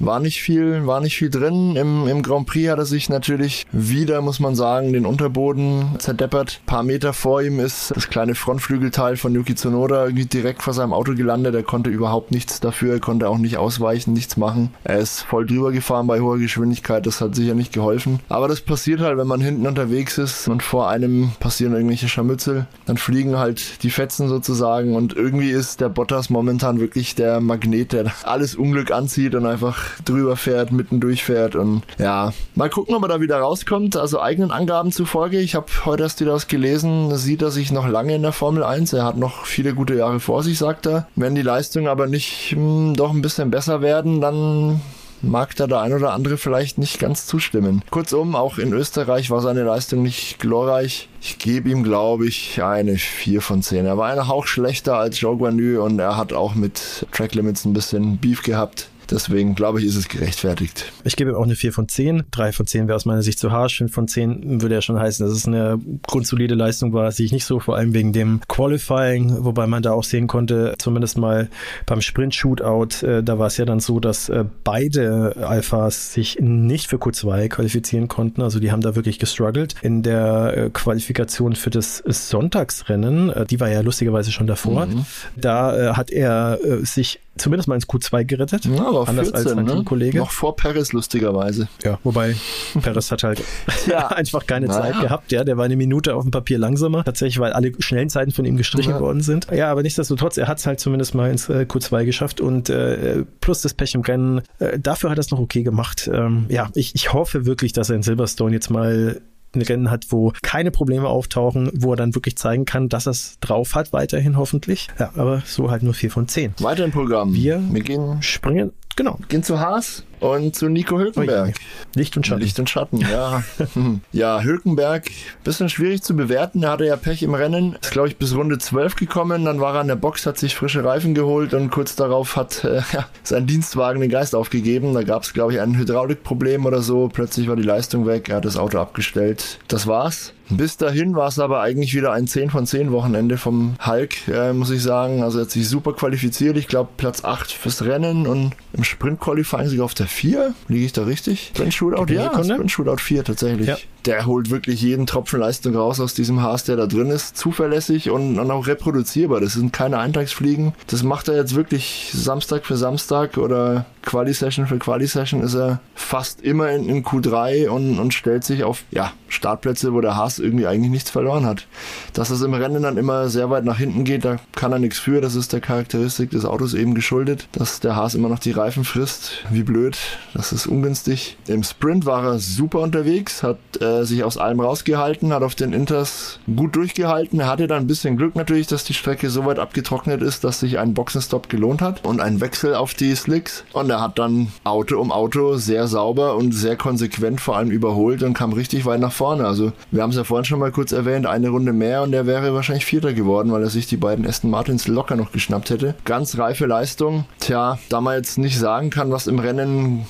war 0.00 0.18
nicht 0.18 0.42
viel, 0.42 0.86
war 0.86 1.00
nicht 1.00 1.16
viel 1.16 1.30
drin. 1.30 1.76
Im, 1.76 2.08
Im 2.08 2.22
Grand 2.22 2.46
Prix 2.46 2.70
hat 2.70 2.78
er 2.78 2.86
sich 2.86 3.08
natürlich 3.08 3.66
wieder, 3.70 4.22
muss 4.22 4.40
man 4.40 4.54
sagen, 4.54 4.92
den 4.92 5.06
Unterboden 5.06 5.96
zerdeppert. 5.98 6.60
Ein 6.62 6.66
paar 6.66 6.82
Meter 6.82 7.12
vor 7.12 7.42
ihm 7.42 7.60
ist 7.60 7.92
das 7.94 8.08
kleine 8.08 8.34
Frontflügelteil 8.34 9.16
von 9.16 9.34
Yuki 9.34 9.54
Tsunoda 9.54 10.04
irgendwie 10.04 10.26
direkt 10.26 10.62
vor 10.62 10.72
seinem 10.72 10.92
Auto 10.92 11.14
gelandet. 11.14 11.54
Er 11.54 11.62
konnte 11.62 11.90
überhaupt 11.90 12.30
nichts 12.30 12.60
dafür, 12.60 12.94
er 12.94 13.00
konnte 13.00 13.28
auch 13.28 13.38
nicht 13.38 13.58
ausweichen, 13.58 14.12
nichts 14.12 14.36
machen. 14.36 14.74
Er 14.84 14.98
ist 14.98 15.20
voll 15.20 15.46
drüber 15.46 15.72
gefahren 15.72 16.06
bei 16.06 16.20
hoher 16.20 16.38
Geschwindigkeit, 16.38 17.06
das 17.06 17.20
hat 17.20 17.34
sicher 17.34 17.54
nicht 17.54 17.72
geholfen. 17.72 18.20
Aber 18.28 18.48
das 18.48 18.60
passiert 18.60 19.00
halt, 19.00 19.18
wenn 19.18 19.26
man 19.26 19.40
hinten 19.40 19.66
unterwegs 19.66 20.18
ist 20.18 20.48
und 20.48 20.62
vor 20.62 20.88
einem 20.88 21.32
passieren 21.40 21.74
irgendwelche 21.74 22.08
Scharmützel, 22.08 22.66
dann 22.86 22.96
fliegen 22.96 23.38
halt 23.38 23.82
die 23.82 23.90
Fetzen 23.90 24.28
sozusagen 24.28 24.94
und 24.96 25.14
irgendwie 25.14 25.50
ist 25.50 25.80
der 25.80 25.88
Bottas 25.88 26.30
momentan 26.30 26.80
wirklich 26.80 27.14
der 27.14 27.40
Magnet, 27.40 27.92
der 27.92 28.12
alles 28.24 28.54
Unglück 28.54 28.90
anzieht 28.90 29.34
und 29.34 29.46
einfach 29.46 29.89
drüber 30.04 30.36
fährt, 30.36 30.72
mitten 30.72 31.00
durchfährt 31.00 31.56
und 31.56 31.82
ja, 31.98 32.32
mal 32.54 32.70
gucken, 32.70 32.94
ob 32.94 33.02
er 33.02 33.08
da 33.08 33.20
wieder 33.20 33.38
rauskommt. 33.38 33.96
Also 33.96 34.20
eigenen 34.20 34.50
Angaben 34.50 34.92
zufolge, 34.92 35.38
ich 35.38 35.54
habe 35.54 35.66
heute 35.84 36.04
erst 36.04 36.20
wieder 36.20 36.32
was 36.32 36.48
gelesen, 36.48 37.16
sieht 37.16 37.42
er 37.42 37.50
sich 37.50 37.72
noch 37.72 37.88
lange 37.88 38.14
in 38.14 38.22
der 38.22 38.32
Formel 38.32 38.64
1. 38.64 38.92
Er 38.92 39.04
hat 39.04 39.16
noch 39.16 39.46
viele 39.46 39.74
gute 39.74 39.94
Jahre 39.94 40.20
vor 40.20 40.42
sich, 40.42 40.58
sagt 40.58 40.86
er. 40.86 41.06
Wenn 41.16 41.34
die 41.34 41.42
Leistungen 41.42 41.88
aber 41.88 42.06
nicht 42.06 42.54
mh, 42.56 42.60
hm, 42.60 42.94
doch 42.94 43.10
ein 43.10 43.22
bisschen 43.22 43.50
besser 43.50 43.82
werden, 43.82 44.20
dann 44.20 44.80
mag 45.22 45.54
da 45.56 45.66
der 45.66 45.80
ein 45.80 45.92
oder 45.92 46.12
andere 46.12 46.36
vielleicht 46.36 46.78
nicht 46.78 46.98
ganz 46.98 47.26
zustimmen. 47.26 47.82
Kurzum, 47.90 48.34
auch 48.34 48.58
in 48.58 48.72
Österreich 48.72 49.30
war 49.30 49.40
seine 49.40 49.62
Leistung 49.62 50.02
nicht 50.02 50.38
glorreich. 50.38 51.08
Ich 51.20 51.38
gebe 51.38 51.70
ihm, 51.70 51.82
glaube 51.82 52.26
ich, 52.26 52.62
eine 52.62 52.96
4 52.96 53.40
von 53.40 53.62
10. 53.62 53.86
Er 53.86 53.98
war 53.98 54.10
ein 54.10 54.28
Hauch 54.28 54.46
schlechter 54.46 54.96
als 54.96 55.20
Joe 55.20 55.36
Guanu 55.36 55.82
und 55.82 55.98
er 55.98 56.16
hat 56.16 56.32
auch 56.32 56.54
mit 56.54 57.06
Track 57.12 57.34
Limits 57.34 57.64
ein 57.64 57.72
bisschen 57.72 58.18
Beef 58.18 58.42
gehabt. 58.42 58.88
Deswegen 59.10 59.54
glaube 59.54 59.80
ich, 59.80 59.86
ist 59.86 59.96
es 59.96 60.08
gerechtfertigt. 60.08 60.92
Ich 61.04 61.16
gebe 61.16 61.30
ihm 61.30 61.36
auch 61.36 61.44
eine 61.44 61.56
4 61.56 61.72
von 61.72 61.88
10. 61.88 62.24
3 62.30 62.52
von 62.52 62.66
10 62.66 62.88
wäre 62.88 62.96
aus 62.96 63.04
meiner 63.04 63.22
Sicht 63.22 63.38
zu 63.38 63.50
harsch. 63.50 63.78
5 63.78 63.92
von 63.92 64.08
10 64.08 64.62
würde 64.62 64.76
ja 64.76 64.82
schon 64.82 64.98
heißen, 64.98 65.26
dass 65.26 65.36
es 65.36 65.46
eine 65.46 65.78
grundsolide 66.06 66.54
Leistung 66.54 66.92
war. 66.92 67.10
Sehe 67.12 67.26
ich 67.26 67.32
nicht 67.32 67.44
so, 67.44 67.60
vor 67.60 67.76
allem 67.76 67.94
wegen 67.94 68.12
dem 68.12 68.40
Qualifying, 68.48 69.44
wobei 69.44 69.66
man 69.66 69.82
da 69.82 69.92
auch 69.92 70.04
sehen 70.04 70.26
konnte, 70.26 70.74
zumindest 70.78 71.18
mal 71.18 71.48
beim 71.86 72.00
Sprint-Shootout, 72.00 73.06
äh, 73.06 73.22
da 73.22 73.38
war 73.38 73.48
es 73.48 73.56
ja 73.56 73.64
dann 73.64 73.80
so, 73.80 74.00
dass 74.00 74.28
äh, 74.28 74.44
beide 74.64 75.36
Alphas 75.46 76.12
sich 76.12 76.38
nicht 76.40 76.88
für 76.88 76.96
Q2 76.96 77.48
qualifizieren 77.48 78.08
konnten. 78.08 78.42
Also 78.42 78.60
die 78.60 78.70
haben 78.72 78.82
da 78.82 78.94
wirklich 78.94 79.18
gestruggelt. 79.18 79.74
In 79.82 80.02
der 80.02 80.56
äh, 80.56 80.70
Qualifikation 80.70 81.54
für 81.54 81.70
das 81.70 82.02
Sonntagsrennen, 82.06 83.30
äh, 83.30 83.46
die 83.46 83.60
war 83.60 83.68
ja 83.68 83.80
lustigerweise 83.80 84.32
schon 84.32 84.46
davor, 84.46 84.86
mhm. 84.86 85.06
da 85.36 85.76
äh, 85.76 85.92
hat 85.94 86.10
er 86.10 86.58
äh, 86.62 86.84
sich 86.84 87.20
zumindest 87.36 87.68
mal 87.68 87.76
ins 87.76 87.88
Q2 87.88 88.24
gerettet. 88.24 88.64
Ja, 88.66 88.86
aber 88.86 89.08
anders 89.08 89.28
14, 89.28 89.34
als 89.34 89.44
sein 89.44 89.64
ne? 89.64 89.72
Teamkollege. 89.72 90.18
Noch 90.18 90.30
vor 90.30 90.56
Paris, 90.56 90.92
lustigerweise. 90.92 91.68
Ja, 91.84 91.98
wobei 92.04 92.34
Paris 92.82 93.10
hat 93.10 93.22
halt 93.22 93.42
ja. 93.86 94.08
einfach 94.08 94.46
keine 94.46 94.66
naja. 94.66 94.80
Zeit 94.80 95.00
gehabt. 95.00 95.32
Ja, 95.32 95.44
der 95.44 95.56
war 95.56 95.64
eine 95.64 95.76
Minute 95.76 96.14
auf 96.14 96.22
dem 96.22 96.30
Papier 96.30 96.58
langsamer. 96.58 97.04
Tatsächlich, 97.04 97.38
weil 97.38 97.52
alle 97.52 97.72
schnellen 97.78 98.10
Zeiten 98.10 98.32
von 98.32 98.44
ihm 98.44 98.56
gestrichen 98.56 98.92
ja. 98.92 99.00
worden 99.00 99.20
sind. 99.20 99.46
Ja, 99.52 99.70
aber 99.70 99.82
nichtsdestotrotz, 99.82 100.36
er 100.36 100.48
hat 100.48 100.58
es 100.58 100.66
halt 100.66 100.80
zumindest 100.80 101.14
mal 101.14 101.30
ins 101.30 101.48
äh, 101.48 101.66
Q2 101.68 102.04
geschafft 102.04 102.40
und 102.40 102.68
äh, 102.70 103.24
plus 103.40 103.62
das 103.62 103.74
Pech 103.74 103.94
im 103.94 104.02
Rennen. 104.02 104.42
Äh, 104.58 104.78
dafür 104.78 105.10
hat 105.10 105.18
er 105.18 105.20
es 105.20 105.30
noch 105.30 105.40
okay 105.40 105.62
gemacht. 105.62 106.10
Ähm, 106.12 106.46
ja, 106.48 106.68
ich, 106.74 106.94
ich 106.94 107.12
hoffe 107.12 107.46
wirklich, 107.46 107.72
dass 107.72 107.90
er 107.90 107.96
in 107.96 108.02
Silverstone 108.02 108.52
jetzt 108.54 108.70
mal 108.70 109.20
ein 109.54 109.62
Rennen 109.62 109.90
hat, 109.90 110.06
wo 110.10 110.32
keine 110.42 110.70
Probleme 110.70 111.08
auftauchen, 111.08 111.70
wo 111.74 111.92
er 111.92 111.96
dann 111.96 112.14
wirklich 112.14 112.36
zeigen 112.36 112.64
kann, 112.64 112.88
dass 112.88 113.06
er 113.06 113.12
es 113.12 113.38
drauf 113.40 113.74
hat, 113.74 113.92
weiterhin 113.92 114.36
hoffentlich. 114.36 114.88
Ja, 114.98 115.10
aber 115.16 115.42
so 115.44 115.70
halt 115.70 115.82
nur 115.82 115.94
4 115.94 116.10
von 116.10 116.28
10. 116.28 116.54
Weiter 116.60 116.84
im 116.84 116.92
Programm. 116.92 117.34
Wir, 117.34 117.62
Wir 117.70 117.82
gehen 117.82 118.22
springen 118.22 118.72
Genau. 119.00 119.18
Gehen 119.30 119.42
zu 119.42 119.58
Haas 119.58 120.04
und 120.18 120.54
zu 120.54 120.68
Nico 120.68 120.98
Hülkenberg. 120.98 121.54
Licht 121.94 122.18
und 122.18 122.26
Schatten. 122.26 122.42
Licht 122.42 122.58
und 122.58 122.68
Schatten, 122.68 122.98
ja. 122.98 123.42
ja, 124.12 124.42
Hülkenberg, 124.42 125.10
bisschen 125.42 125.70
schwierig 125.70 126.02
zu 126.02 126.14
bewerten. 126.14 126.62
Er 126.64 126.72
hatte 126.72 126.84
ja 126.84 126.96
Pech 126.96 127.22
im 127.22 127.32
Rennen. 127.32 127.78
Ist, 127.80 127.92
glaube 127.92 128.08
ich, 128.08 128.18
bis 128.18 128.34
Runde 128.34 128.58
12 128.58 128.96
gekommen. 128.96 129.46
Dann 129.46 129.58
war 129.58 129.72
er 129.72 129.80
an 129.80 129.88
der 129.88 129.96
Box, 129.96 130.26
hat 130.26 130.36
sich 130.36 130.54
frische 130.54 130.84
Reifen 130.84 131.14
geholt 131.14 131.54
und 131.54 131.70
kurz 131.70 131.96
darauf 131.96 132.36
hat 132.36 132.62
äh, 132.64 132.82
sein 133.22 133.46
Dienstwagen 133.46 134.02
den 134.02 134.10
Geist 134.10 134.34
aufgegeben. 134.34 134.92
Da 134.92 135.02
gab 135.02 135.22
es, 135.22 135.32
glaube 135.32 135.54
ich, 135.54 135.60
ein 135.62 135.78
Hydraulikproblem 135.78 136.66
oder 136.66 136.82
so. 136.82 137.08
Plötzlich 137.08 137.48
war 137.48 137.56
die 137.56 137.62
Leistung 137.62 138.04
weg. 138.04 138.28
Er 138.28 138.36
hat 138.36 138.44
das 138.44 138.58
Auto 138.58 138.80
abgestellt. 138.80 139.60
Das 139.68 139.86
war's. 139.86 140.34
Bis 140.50 140.76
dahin 140.76 141.14
war 141.14 141.28
es 141.28 141.38
aber 141.38 141.60
eigentlich 141.60 141.94
wieder 141.94 142.12
ein 142.12 142.26
10 142.26 142.50
von 142.50 142.66
10 142.66 142.92
Wochenende 142.92 143.38
vom 143.38 143.76
Hulk, 143.84 144.28
äh, 144.28 144.52
muss 144.52 144.70
ich 144.70 144.82
sagen. 144.82 145.22
Also 145.22 145.38
er 145.38 145.42
hat 145.42 145.50
sich 145.50 145.68
super 145.68 145.92
qualifiziert. 145.92 146.56
Ich 146.56 146.68
glaube 146.68 146.90
Platz 146.96 147.24
8 147.24 147.50
fürs 147.52 147.82
Rennen 147.84 148.26
und 148.26 148.52
im 148.72 148.84
Sprint 148.84 149.20
Qualifying 149.20 149.68
sogar 149.68 149.84
auf 149.84 149.94
der 149.94 150.06
4. 150.06 150.54
Liege 150.68 150.84
ich 150.84 150.92
da 150.92 151.04
richtig? 151.04 151.52
Sprint 151.54 151.74
Shootout? 151.74 152.12
Ja, 152.12 152.32
Sprint 152.42 152.70
Shootout 152.70 152.98
4 152.98 153.24
tatsächlich. 153.24 153.68
Ja. 153.68 153.76
Der 154.06 154.26
holt 154.26 154.50
wirklich 154.50 154.82
jeden 154.82 155.06
Tropfen 155.06 155.40
Leistung 155.40 155.76
raus 155.76 156.00
aus 156.00 156.14
diesem 156.14 156.42
Haas, 156.42 156.64
der 156.64 156.76
da 156.76 156.86
drin 156.86 157.10
ist. 157.10 157.36
Zuverlässig 157.36 158.10
und, 158.10 158.38
und 158.38 158.50
auch 158.50 158.66
reproduzierbar. 158.66 159.40
Das 159.40 159.54
sind 159.54 159.72
keine 159.72 159.98
Eintagsfliegen. 159.98 160.72
Das 160.86 161.02
macht 161.02 161.28
er 161.28 161.36
jetzt 161.36 161.54
wirklich 161.54 162.10
Samstag 162.14 162.66
für 162.66 162.76
Samstag 162.76 163.38
oder 163.38 163.86
Quali-Session 164.02 164.66
für 164.66 164.78
Quali-Session 164.78 165.42
ist 165.42 165.54
er 165.54 165.80
fast 165.94 166.40
immer 166.40 166.70
in, 166.70 166.88
in 166.88 167.04
Q3 167.04 167.68
und, 167.68 167.98
und 167.98 168.14
stellt 168.14 168.44
sich 168.44 168.64
auf 168.64 168.84
ja, 168.90 169.12
Startplätze, 169.28 169.92
wo 169.92 170.00
der 170.00 170.16
Haas 170.16 170.38
irgendwie 170.38 170.66
eigentlich 170.66 170.90
nichts 170.90 171.10
verloren 171.10 171.44
hat. 171.44 171.66
Dass 172.14 172.30
es 172.30 172.42
im 172.42 172.54
Rennen 172.54 172.82
dann 172.82 172.96
immer 172.96 173.28
sehr 173.28 173.50
weit 173.50 173.64
nach 173.64 173.78
hinten 173.78 174.04
geht, 174.04 174.24
da 174.24 174.38
kann 174.56 174.72
er 174.72 174.78
nichts 174.78 174.98
für. 174.98 175.20
Das 175.20 175.34
ist 175.34 175.52
der 175.52 175.60
Charakteristik 175.60 176.30
des 176.30 176.44
Autos 176.44 176.74
eben 176.74 176.94
geschuldet, 176.94 177.48
dass 177.52 177.80
der 177.80 177.94
Haas 177.96 178.14
immer 178.14 178.28
noch 178.28 178.38
die 178.38 178.52
Reifen 178.52 178.84
frisst. 178.84 179.44
Wie 179.50 179.62
blöd, 179.62 179.98
das 180.34 180.52
ist 180.52 180.66
ungünstig. 180.66 181.36
Im 181.46 181.62
Sprint 181.62 182.06
war 182.06 182.24
er 182.24 182.38
super 182.38 182.80
unterwegs, 182.80 183.42
hat 183.42 183.58
äh, 183.80 183.84
sich 184.04 184.24
aus 184.24 184.38
allem 184.38 184.60
rausgehalten, 184.60 185.32
hat 185.32 185.42
auf 185.42 185.54
den 185.54 185.72
Inters 185.72 186.38
gut 186.54 186.76
durchgehalten. 186.76 187.40
Er 187.40 187.48
hatte 187.48 187.66
dann 187.66 187.84
ein 187.84 187.86
bisschen 187.86 188.16
Glück 188.16 188.36
natürlich, 188.36 188.66
dass 188.66 188.84
die 188.84 188.94
Strecke 188.94 189.30
so 189.30 189.44
weit 189.44 189.58
abgetrocknet 189.58 190.22
ist, 190.22 190.44
dass 190.44 190.60
sich 190.60 190.78
ein 190.78 190.94
Boxenstopp 190.94 191.48
gelohnt 191.48 191.82
hat 191.82 192.04
und 192.04 192.20
ein 192.20 192.40
Wechsel 192.40 192.74
auf 192.74 192.94
die 192.94 193.14
Slicks. 193.14 193.64
Und 193.72 193.90
er 193.90 194.00
hat 194.00 194.18
dann 194.18 194.52
Auto 194.64 194.98
um 195.00 195.12
Auto 195.12 195.56
sehr 195.56 195.86
sauber 195.86 196.36
und 196.36 196.52
sehr 196.52 196.76
konsequent 196.76 197.40
vor 197.40 197.56
allem 197.56 197.70
überholt 197.70 198.22
und 198.22 198.34
kam 198.34 198.52
richtig 198.52 198.84
weit 198.86 199.00
nach 199.00 199.12
vorne. 199.12 199.46
Also 199.46 199.72
wir 199.90 200.02
haben 200.02 200.10
es 200.10 200.16
ja 200.16 200.24
vorhin 200.24 200.44
schon 200.44 200.58
mal 200.58 200.72
kurz 200.72 200.92
erwähnt, 200.92 201.26
eine 201.26 201.48
Runde 201.50 201.72
mehr 201.72 202.02
und 202.02 202.12
er 202.12 202.26
wäre 202.26 202.54
wahrscheinlich 202.54 202.86
Vierter 202.86 203.12
geworden, 203.12 203.52
weil 203.52 203.62
er 203.62 203.70
sich 203.70 203.86
die 203.86 203.96
beiden 203.96 204.26
Aston 204.26 204.50
Martins 204.50 204.88
locker 204.88 205.16
noch 205.16 205.32
geschnappt 205.32 205.70
hätte. 205.70 205.94
Ganz 206.04 206.38
reife 206.38 206.66
Leistung. 206.66 207.24
Tja, 207.38 207.78
da 207.88 208.00
man 208.00 208.16
jetzt 208.16 208.38
nicht 208.38 208.58
sagen 208.58 208.90
kann, 208.90 209.10
was 209.10 209.26
im 209.26 209.38
Rennen 209.38 210.06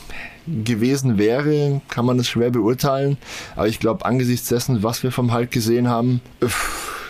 gewesen 0.47 1.19
wäre, 1.19 1.81
kann 1.89 2.07
man 2.07 2.19
es 2.19 2.29
schwer 2.29 2.51
beurteilen. 2.51 3.17
Aber 3.57 3.69
ich 3.69 3.81
glaube, 3.81 4.05
angesichts 4.05 4.49
dessen, 4.49 4.83
was 4.83 5.03
wir 5.03 5.13
vom 5.13 5.33
Halt 5.33 5.51
gesehen 5.51 5.89
haben, 5.89 6.21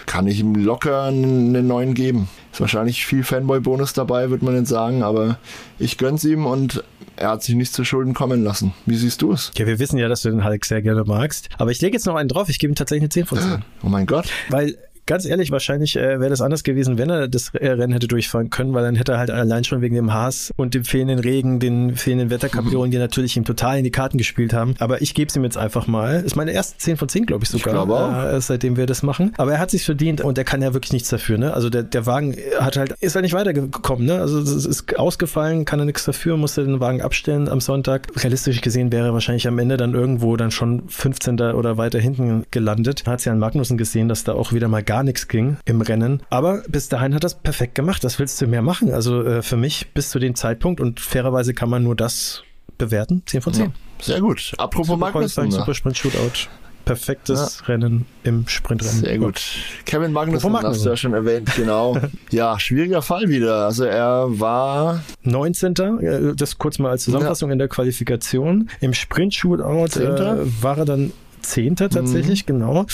kann 0.06 0.26
ich 0.26 0.40
ihm 0.40 0.54
locker 0.54 1.04
einen 1.04 1.66
neuen 1.66 1.94
geben. 1.94 2.28
Ist 2.52 2.60
wahrscheinlich 2.60 3.06
viel 3.06 3.22
Fanboy-Bonus 3.22 3.92
dabei, 3.92 4.30
würde 4.30 4.44
man 4.44 4.54
nicht 4.54 4.66
sagen, 4.66 5.02
aber 5.02 5.38
ich 5.78 5.98
gönn's 5.98 6.24
ihm 6.24 6.46
und 6.46 6.82
er 7.16 7.30
hat 7.30 7.42
sich 7.42 7.54
nicht 7.54 7.72
zu 7.72 7.84
Schulden 7.84 8.14
kommen 8.14 8.42
lassen. 8.42 8.72
Wie 8.86 8.96
siehst 8.96 9.22
du 9.22 9.32
es? 9.32 9.52
Ja, 9.56 9.66
wir 9.66 9.78
wissen 9.78 9.98
ja, 9.98 10.08
dass 10.08 10.22
du 10.22 10.30
den 10.30 10.44
Hulk 10.44 10.64
sehr 10.64 10.82
gerne 10.82 11.04
magst. 11.04 11.48
Aber 11.58 11.70
ich 11.70 11.80
lege 11.80 11.96
jetzt 11.96 12.06
noch 12.06 12.16
einen 12.16 12.28
drauf. 12.28 12.48
Ich 12.48 12.58
gebe 12.58 12.72
ihm 12.72 12.74
tatsächlich 12.74 13.02
eine 13.02 13.10
10 13.10 13.26
von 13.26 13.38
10. 13.38 13.64
Oh 13.84 13.88
mein 13.88 14.06
Gott. 14.06 14.26
Weil 14.48 14.76
ganz 15.10 15.26
ehrlich, 15.26 15.50
wahrscheinlich 15.50 15.96
äh, 15.96 16.20
wäre 16.20 16.30
das 16.30 16.40
anders 16.40 16.62
gewesen, 16.62 16.96
wenn 16.96 17.10
er 17.10 17.26
das 17.26 17.52
Rennen 17.52 17.92
hätte 17.92 18.06
durchfahren 18.06 18.48
können, 18.48 18.72
weil 18.74 18.84
dann 18.84 18.94
hätte 18.94 19.12
er 19.12 19.18
halt 19.18 19.32
allein 19.32 19.64
schon 19.64 19.80
wegen 19.80 19.96
dem 19.96 20.12
Haas 20.14 20.52
und 20.56 20.72
dem 20.72 20.84
fehlenden 20.84 21.18
Regen, 21.18 21.58
den 21.58 21.96
fehlenden 21.96 22.30
Wetterkapriolen, 22.30 22.92
die 22.92 22.98
natürlich 22.98 23.36
ihm 23.36 23.44
total 23.44 23.78
in 23.78 23.82
die 23.82 23.90
Karten 23.90 24.18
gespielt 24.18 24.52
haben. 24.52 24.76
Aber 24.78 25.02
ich 25.02 25.14
gebe 25.14 25.28
es 25.28 25.34
ihm 25.34 25.42
jetzt 25.42 25.58
einfach 25.58 25.88
mal. 25.88 26.20
Ist 26.20 26.36
meine 26.36 26.52
erste 26.52 26.78
10 26.78 26.96
von 26.96 27.08
10, 27.08 27.26
glaube 27.26 27.42
ich 27.42 27.50
sogar, 27.50 27.74
ich 27.74 27.86
glaube. 27.88 28.36
Äh, 28.36 28.40
seitdem 28.40 28.76
wir 28.76 28.86
das 28.86 29.02
machen. 29.02 29.32
Aber 29.36 29.54
er 29.54 29.58
hat 29.58 29.72
sich 29.72 29.84
verdient 29.84 30.20
und 30.20 30.38
er 30.38 30.44
kann 30.44 30.62
ja 30.62 30.74
wirklich 30.74 30.92
nichts 30.92 31.08
dafür. 31.08 31.38
Ne? 31.38 31.52
Also 31.54 31.70
der, 31.70 31.82
der 31.82 32.06
Wagen 32.06 32.36
hat 32.60 32.76
halt, 32.76 32.94
ist 33.00 33.16
halt 33.16 33.24
nicht 33.24 33.34
weitergekommen. 33.34 34.06
Ne? 34.06 34.14
Also 34.20 34.38
es 34.38 34.64
ist 34.64 34.96
ausgefallen, 34.96 35.64
kann 35.64 35.80
er 35.80 35.86
nichts 35.86 36.04
dafür, 36.04 36.36
musste 36.36 36.64
den 36.64 36.78
Wagen 36.78 37.02
abstellen 37.02 37.48
am 37.48 37.60
Sonntag. 37.60 38.06
Realistisch 38.22 38.60
gesehen 38.60 38.92
wäre 38.92 39.08
er 39.08 39.12
wahrscheinlich 39.12 39.48
am 39.48 39.58
Ende 39.58 39.76
dann 39.76 39.94
irgendwo 39.94 40.36
dann 40.36 40.52
schon 40.52 40.88
15. 40.88 41.40
oder 41.40 41.78
weiter 41.78 41.98
hinten 41.98 42.44
gelandet. 42.52 43.02
Hat 43.06 43.18
es 43.18 43.24
ja 43.24 43.32
an 43.32 43.40
Magnussen 43.40 43.76
gesehen, 43.76 44.08
dass 44.08 44.22
da 44.22 44.34
auch 44.34 44.52
wieder 44.52 44.68
mal 44.68 44.84
gar 44.84 44.99
nichts 45.02 45.28
ging 45.28 45.56
im 45.64 45.80
Rennen. 45.80 46.22
Aber 46.30 46.62
bis 46.68 46.88
dahin 46.88 47.14
hat 47.14 47.24
es 47.24 47.34
perfekt 47.34 47.74
gemacht. 47.74 48.04
Was 48.04 48.18
willst 48.18 48.40
du 48.40 48.46
mehr 48.46 48.62
machen? 48.62 48.92
Also 48.92 49.22
äh, 49.24 49.42
für 49.42 49.56
mich 49.56 49.92
bis 49.94 50.10
zu 50.10 50.18
dem 50.18 50.34
Zeitpunkt 50.34 50.80
und 50.80 51.00
fairerweise 51.00 51.54
kann 51.54 51.68
man 51.70 51.82
nur 51.82 51.96
das 51.96 52.42
bewerten. 52.78 53.22
10 53.26 53.42
von 53.42 53.52
10. 53.54 53.64
Ja, 53.66 53.70
sehr 54.00 54.20
gut. 54.20 54.52
Apropos 54.58 54.86
Super 54.88 54.98
Magnussen. 54.98 55.34
Qualifying, 55.44 55.50
Super 55.60 55.74
Sprint 55.74 55.96
Shootout. 55.98 56.48
Perfektes 56.86 57.68
Rennen 57.68 58.06
im 58.24 58.48
Sprintrennen. 58.48 59.00
Sehr 59.04 59.18
gut. 59.18 59.40
Kevin 59.84 60.12
Magnussen, 60.12 60.50
Magnussen. 60.50 60.76
hast 60.76 60.84
du 60.86 60.88
ja 60.88 60.96
schon 60.96 61.12
erwähnt, 61.14 61.50
genau. 61.54 61.96
ja, 62.30 62.58
schwieriger 62.58 63.02
Fall 63.02 63.28
wieder. 63.28 63.66
Also 63.66 63.84
er 63.84 64.26
war 64.40 65.02
19. 65.22 65.74
äh, 66.00 66.34
Das 66.34 66.58
kurz 66.58 66.78
mal 66.78 66.90
als 66.90 67.04
Zusammenfassung 67.04 67.50
in 67.50 67.58
der 67.58 67.68
Qualifikation. 67.68 68.70
Im 68.80 68.94
Sprint 68.94 69.34
Shootout 69.34 70.00
äh, 70.00 70.38
war 70.62 70.78
er 70.78 70.84
dann 70.86 71.12
Zehnter 71.42 71.88
tatsächlich, 71.88 72.46
genau. 72.46 72.86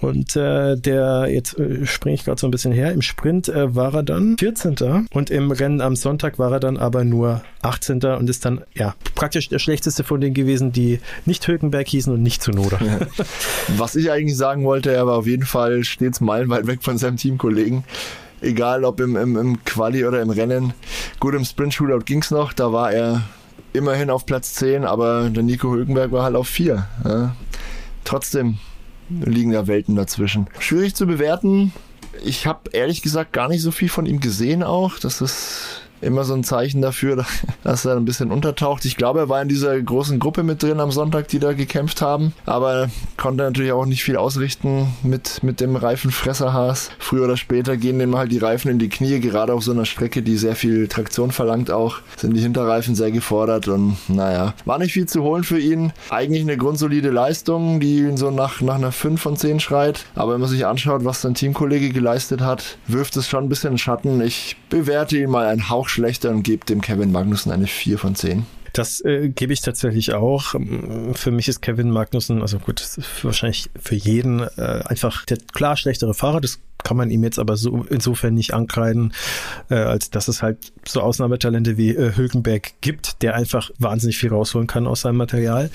Und 0.00 0.36
äh, 0.36 0.76
der, 0.76 1.26
jetzt 1.28 1.58
äh, 1.58 1.84
springe 1.86 2.14
ich 2.14 2.24
gerade 2.24 2.40
so 2.40 2.46
ein 2.46 2.50
bisschen 2.50 2.72
her, 2.72 2.92
im 2.92 3.02
Sprint 3.02 3.48
äh, 3.48 3.74
war 3.74 3.94
er 3.94 4.02
dann 4.02 4.36
14. 4.38 5.08
Und 5.12 5.30
im 5.30 5.50
Rennen 5.50 5.80
am 5.80 5.96
Sonntag 5.96 6.38
war 6.38 6.52
er 6.52 6.60
dann 6.60 6.76
aber 6.76 7.04
nur 7.04 7.42
18. 7.62 8.02
und 8.04 8.30
ist 8.30 8.44
dann, 8.44 8.62
ja, 8.74 8.94
praktisch 9.14 9.48
der 9.48 9.58
schlechteste 9.58 10.04
von 10.04 10.20
denen 10.20 10.34
gewesen, 10.34 10.72
die 10.72 11.00
nicht 11.26 11.46
Hülkenberg 11.46 11.88
hießen 11.88 12.12
und 12.12 12.22
nicht 12.22 12.42
Zunoda. 12.42 12.78
Was 13.76 13.96
ich 13.96 14.10
eigentlich 14.10 14.36
sagen 14.36 14.64
wollte, 14.64 14.92
er 14.92 15.06
war 15.06 15.16
auf 15.16 15.26
jeden 15.26 15.46
Fall 15.46 15.82
stets 15.84 16.20
meilenweit 16.20 16.66
weg 16.66 16.82
von 16.82 16.98
seinem 16.98 17.16
Teamkollegen. 17.16 17.84
Egal 18.40 18.84
ob 18.84 19.00
im, 19.00 19.16
im, 19.16 19.36
im 19.36 19.64
Quali 19.64 20.04
oder 20.04 20.22
im 20.22 20.30
Rennen. 20.30 20.72
Gut, 21.18 21.34
im 21.34 21.44
Sprint-Shootout 21.44 22.04
ging 22.04 22.22
es 22.22 22.30
noch, 22.30 22.52
da 22.52 22.72
war 22.72 22.92
er 22.92 23.22
immerhin 23.72 24.10
auf 24.10 24.26
Platz 24.26 24.54
10, 24.54 24.84
aber 24.84 25.28
der 25.28 25.42
Nico 25.42 25.72
Hülkenberg 25.72 26.12
war 26.12 26.22
halt 26.22 26.36
auf 26.36 26.48
4. 26.48 26.86
Ja. 27.04 27.34
Trotzdem 28.08 28.56
liegen 29.10 29.52
da 29.52 29.66
Welten 29.66 29.94
dazwischen. 29.94 30.46
Schwierig 30.60 30.94
zu 30.94 31.06
bewerten. 31.06 31.74
Ich 32.24 32.46
habe 32.46 32.70
ehrlich 32.72 33.02
gesagt 33.02 33.34
gar 33.34 33.48
nicht 33.48 33.60
so 33.60 33.70
viel 33.70 33.90
von 33.90 34.06
ihm 34.06 34.18
gesehen 34.18 34.62
auch. 34.62 34.98
Das 34.98 35.20
ist 35.20 35.82
immer 36.00 36.24
so 36.24 36.34
ein 36.34 36.44
Zeichen 36.44 36.82
dafür, 36.82 37.24
dass 37.64 37.84
er 37.84 37.96
ein 37.96 38.04
bisschen 38.04 38.30
untertaucht. 38.30 38.84
Ich 38.84 38.96
glaube, 38.96 39.20
er 39.20 39.28
war 39.28 39.42
in 39.42 39.48
dieser 39.48 39.80
großen 39.80 40.18
Gruppe 40.18 40.42
mit 40.42 40.62
drin 40.62 40.80
am 40.80 40.90
Sonntag, 40.90 41.28
die 41.28 41.38
da 41.38 41.52
gekämpft 41.52 42.02
haben, 42.02 42.32
aber 42.46 42.90
konnte 43.16 43.44
natürlich 43.44 43.72
auch 43.72 43.86
nicht 43.86 44.04
viel 44.04 44.16
ausrichten 44.16 44.88
mit, 45.02 45.42
mit 45.42 45.60
dem 45.60 45.76
Reifenfresserhaas. 45.76 46.90
Früher 46.98 47.24
oder 47.24 47.36
später 47.36 47.76
gehen 47.76 47.98
dem 47.98 48.16
halt 48.16 48.32
die 48.32 48.38
Reifen 48.38 48.70
in 48.70 48.78
die 48.78 48.88
Knie, 48.88 49.20
gerade 49.20 49.52
auf 49.52 49.62
so 49.62 49.72
einer 49.72 49.84
Strecke, 49.84 50.22
die 50.22 50.36
sehr 50.36 50.56
viel 50.56 50.88
Traktion 50.88 51.30
verlangt 51.30 51.70
auch, 51.70 51.98
sind 52.16 52.34
die 52.34 52.40
Hinterreifen 52.40 52.94
sehr 52.94 53.10
gefordert 53.10 53.68
und 53.68 53.96
naja, 54.08 54.54
war 54.64 54.78
nicht 54.78 54.92
viel 54.92 55.06
zu 55.06 55.22
holen 55.22 55.44
für 55.44 55.58
ihn. 55.58 55.92
Eigentlich 56.10 56.42
eine 56.42 56.56
grundsolide 56.56 57.10
Leistung, 57.10 57.80
die 57.80 57.98
ihn 57.98 58.16
so 58.16 58.30
nach, 58.30 58.60
nach 58.60 58.76
einer 58.76 58.92
5 58.92 59.20
von 59.20 59.36
10 59.36 59.60
schreit, 59.60 60.04
aber 60.14 60.34
wenn 60.34 60.40
man 60.40 60.50
sich 60.50 60.66
anschaut, 60.66 61.04
was 61.04 61.22
sein 61.22 61.34
Teamkollege 61.34 61.90
geleistet 61.90 62.40
hat, 62.40 62.78
wirft 62.86 63.16
es 63.16 63.28
schon 63.28 63.44
ein 63.44 63.48
bisschen 63.48 63.78
Schatten. 63.78 64.20
Ich 64.20 64.56
bewerte 64.68 65.16
ihn 65.18 65.30
mal 65.30 65.46
ein 65.46 65.68
Hauch 65.68 65.87
schlechter 65.88 66.30
und 66.30 66.42
gebe 66.42 66.64
dem 66.66 66.80
Kevin 66.80 67.12
Magnussen 67.12 67.52
eine 67.52 67.66
4 67.66 67.98
von 67.98 68.14
10. 68.14 68.46
Das 68.72 69.00
äh, 69.04 69.30
gebe 69.30 69.52
ich 69.52 69.60
tatsächlich 69.60 70.12
auch. 70.12 70.54
Für 71.14 71.30
mich 71.30 71.48
ist 71.48 71.62
Kevin 71.62 71.90
Magnussen, 71.90 72.42
also 72.42 72.58
gut, 72.58 72.86
wahrscheinlich 73.22 73.70
für 73.80 73.94
jeden 73.94 74.40
äh, 74.40 74.82
einfach 74.84 75.24
der 75.24 75.38
klar 75.52 75.76
schlechtere 75.76 76.14
Fahrer. 76.14 76.40
Das 76.40 76.60
kann 76.84 76.96
man 76.96 77.10
ihm 77.10 77.22
jetzt 77.24 77.38
aber 77.38 77.56
so 77.56 77.84
insofern 77.90 78.34
nicht 78.34 78.54
ankreiden, 78.54 79.12
äh, 79.68 79.74
als 79.74 80.10
dass 80.10 80.28
es 80.28 80.42
halt 80.42 80.72
so 80.86 81.00
Ausnahmetalente 81.00 81.76
wie 81.76 81.90
äh, 81.90 82.16
Hülkenberg 82.16 82.80
gibt, 82.80 83.22
der 83.22 83.34
einfach 83.34 83.70
wahnsinnig 83.78 84.18
viel 84.18 84.30
rausholen 84.30 84.66
kann 84.66 84.86
aus 84.86 85.02
seinem 85.02 85.16
Material. 85.16 85.70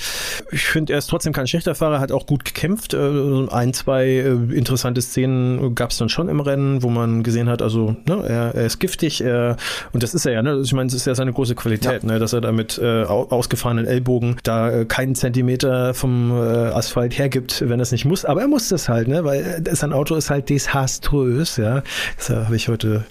Ich 0.51 0.65
finde, 0.65 0.93
er 0.93 0.99
ist 0.99 1.07
trotzdem 1.07 1.33
kein 1.33 1.47
schlechter 1.47 1.75
Fahrer, 1.75 1.99
hat 1.99 2.11
auch 2.11 2.25
gut 2.25 2.45
gekämpft. 2.45 2.93
Äh, 2.93 3.47
ein, 3.51 3.73
zwei 3.73 4.05
äh, 4.05 4.29
interessante 4.53 5.01
Szenen 5.01 5.75
gab 5.75 5.91
es 5.91 5.97
dann 5.97 6.09
schon 6.09 6.29
im 6.29 6.39
Rennen, 6.39 6.83
wo 6.83 6.89
man 6.89 7.21
gesehen 7.23 7.49
hat, 7.49 7.61
also 7.61 7.95
ne, 8.07 8.23
er, 8.27 8.55
er 8.55 8.65
ist 8.65 8.79
giftig, 8.79 9.21
er, 9.21 9.57
und 9.91 10.03
das 10.03 10.13
ist 10.13 10.25
er 10.25 10.33
ja, 10.33 10.41
ne? 10.41 10.61
ich 10.63 10.73
meine, 10.73 10.87
das 10.87 10.95
ist 10.95 11.05
ja 11.05 11.15
seine 11.15 11.33
große 11.33 11.55
Qualität, 11.55 12.03
ja. 12.03 12.09
ne? 12.09 12.19
dass 12.19 12.33
er 12.33 12.41
da 12.41 12.51
mit 12.51 12.77
äh, 12.77 13.03
ausgefahrenen 13.03 13.85
Ellbogen 13.85 14.37
da 14.43 14.71
äh, 14.71 14.85
keinen 14.85 15.15
Zentimeter 15.15 15.93
vom 15.93 16.31
Asphalt 16.33 17.17
hergibt, 17.17 17.61
wenn 17.67 17.79
er 17.79 17.83
es 17.83 17.91
nicht 17.91 18.05
muss, 18.05 18.25
aber 18.25 18.41
er 18.41 18.47
muss 18.47 18.69
das 18.69 18.89
halt, 18.89 19.07
ne? 19.07 19.23
weil 19.23 19.63
sein 19.73 19.93
Auto 19.93 20.15
ist 20.15 20.29
halt 20.29 20.49
desaströs 20.49 20.92
monströs, 20.93 21.57
ja. 21.57 21.83
Das 22.17 22.29
habe 22.29 22.55
ich 22.55 22.67
heute 22.67 23.05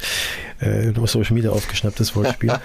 äh, 0.60 0.92
auf 0.98 1.10
Social 1.10 1.34
Media 1.34 1.50
aufgeschnappt, 1.50 1.98
das 1.98 2.14
Wortspiel. 2.14 2.50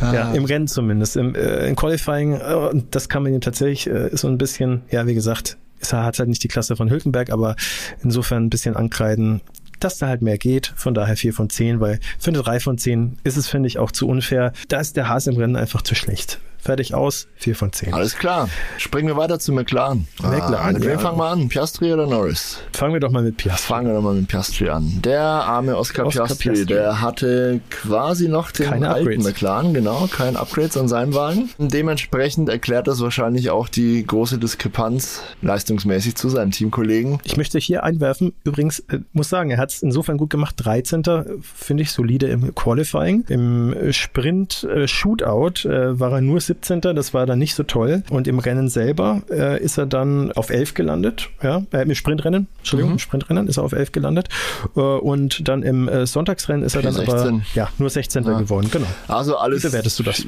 ja, 0.00 0.32
im 0.32 0.44
Rennen 0.44 0.68
zumindest. 0.68 1.16
Im, 1.16 1.34
äh, 1.34 1.68
im 1.68 1.76
Qualifying, 1.76 2.34
äh, 2.34 2.82
das 2.90 3.08
kann 3.08 3.22
man 3.22 3.34
ihm 3.34 3.40
tatsächlich 3.40 3.88
äh, 3.88 4.16
so 4.16 4.28
ein 4.28 4.38
bisschen, 4.38 4.82
ja, 4.90 5.06
wie 5.06 5.14
gesagt, 5.14 5.56
er 5.90 6.04
hat 6.04 6.18
halt 6.18 6.28
nicht 6.28 6.44
die 6.44 6.48
Klasse 6.48 6.76
von 6.76 6.90
Hülkenberg, 6.90 7.30
aber 7.30 7.56
insofern 8.02 8.44
ein 8.44 8.50
bisschen 8.50 8.76
ankreiden, 8.76 9.40
dass 9.80 9.98
da 9.98 10.06
halt 10.06 10.22
mehr 10.22 10.38
geht. 10.38 10.72
Von 10.76 10.94
daher 10.94 11.16
4 11.16 11.34
von 11.34 11.50
10, 11.50 11.80
weil 11.80 11.98
für 12.20 12.30
eine 12.30 12.38
3 12.38 12.60
von 12.60 12.78
10 12.78 13.18
ist 13.24 13.36
es, 13.36 13.48
finde 13.48 13.66
ich, 13.66 13.78
auch 13.78 13.90
zu 13.90 14.06
unfair. 14.06 14.52
Da 14.68 14.78
ist 14.78 14.96
der 14.96 15.08
Haas 15.08 15.26
im 15.26 15.36
Rennen 15.36 15.56
einfach 15.56 15.82
zu 15.82 15.96
schlecht. 15.96 16.38
Fertig 16.62 16.94
aus, 16.94 17.26
4 17.38 17.56
von 17.56 17.72
10. 17.72 17.92
Alles 17.92 18.16
klar. 18.16 18.48
Springen 18.78 19.08
wir 19.08 19.16
weiter 19.16 19.40
zu 19.40 19.52
McLaren. 19.52 20.06
McLaren, 20.22 20.54
ah, 20.54 20.72
mit 20.72 20.84
wem 20.84 21.00
fangen 21.00 21.18
wir 21.18 21.24
an? 21.24 21.48
Piastri 21.48 21.92
oder 21.92 22.06
Norris? 22.06 22.60
Fangen 22.72 22.92
wir 22.92 23.00
doch 23.00 23.10
mal 23.10 23.24
mit 23.24 23.36
Piastri. 23.36 23.66
Fangen 23.66 23.88
wir 23.88 23.94
doch 23.94 24.02
mal 24.02 24.14
mit 24.14 24.28
Piastri 24.28 24.68
an. 24.68 25.00
Der 25.02 25.20
arme 25.20 25.76
Oscar, 25.76 26.06
Oscar 26.06 26.26
Piastri, 26.26 26.50
Piastri. 26.50 26.66
der 26.66 27.00
hatte 27.00 27.60
quasi 27.68 28.28
noch 28.28 28.52
den 28.52 28.66
Keine 28.66 28.90
alten 28.90 29.08
Upgrades. 29.08 29.24
McLaren, 29.24 29.74
genau, 29.74 30.06
kein 30.06 30.36
Upgrades 30.36 30.76
an 30.76 30.86
seinem 30.86 31.14
Wagen. 31.14 31.50
Dementsprechend 31.58 32.48
erklärt 32.48 32.86
das 32.86 33.00
wahrscheinlich 33.00 33.50
auch 33.50 33.66
die 33.68 34.06
große 34.06 34.38
Diskrepanz 34.38 35.20
leistungsmäßig 35.42 36.14
zu 36.14 36.28
seinem 36.28 36.52
Teamkollegen. 36.52 37.18
Ich 37.24 37.36
möchte 37.36 37.58
hier 37.58 37.82
einwerfen, 37.82 38.34
übrigens, 38.44 38.78
äh, 38.88 39.00
muss 39.12 39.28
sagen, 39.28 39.50
er 39.50 39.58
hat 39.58 39.70
es 39.70 39.82
insofern 39.82 40.16
gut 40.16 40.30
gemacht. 40.30 40.54
13. 40.58 41.02
äh, 41.06 41.24
finde 41.42 41.82
ich 41.82 41.90
solide 41.90 42.28
im 42.28 42.54
Qualifying. 42.54 43.24
Im 43.26 43.72
äh, 43.72 43.92
Sprint 43.92 44.62
äh, 44.62 44.86
Shootout 44.86 45.68
äh, 45.68 45.98
war 45.98 46.12
er 46.12 46.20
nur 46.20 46.40
17. 46.52 46.80
Das 46.80 47.14
war 47.14 47.26
dann 47.26 47.38
nicht 47.38 47.54
so 47.54 47.62
toll. 47.62 48.02
Und 48.10 48.28
im 48.28 48.38
Rennen 48.38 48.68
selber 48.68 49.22
äh, 49.30 49.62
ist 49.62 49.78
er 49.78 49.86
dann 49.86 50.32
auf 50.32 50.50
11 50.50 50.74
gelandet. 50.74 51.30
Ja, 51.42 51.62
äh, 51.72 51.82
im 51.82 51.94
Sprintrennen, 51.94 52.48
Entschuldigung, 52.58 52.90
mhm. 52.90 52.96
im 52.96 52.98
Sprintrennen 52.98 53.48
ist 53.48 53.56
er 53.56 53.64
auf 53.64 53.72
11 53.72 53.92
gelandet. 53.92 54.28
Äh, 54.76 54.80
und 54.80 55.48
dann 55.48 55.62
im 55.62 55.88
äh, 55.88 56.06
Sonntagsrennen 56.06 56.64
ist 56.64 56.74
er 56.74 56.82
dann 56.82 56.92
16. 56.92 57.14
aber 57.16 57.40
ja, 57.54 57.68
nur 57.78 57.90
16. 57.90 58.24
Ja. 58.24 58.38
geworden. 58.38 58.68
Genau. 58.70 58.86
Also 59.08 59.36
alles. 59.36 59.62
Wie 59.62 59.68
bewertest 59.68 59.98
du 59.98 60.02
das? 60.02 60.24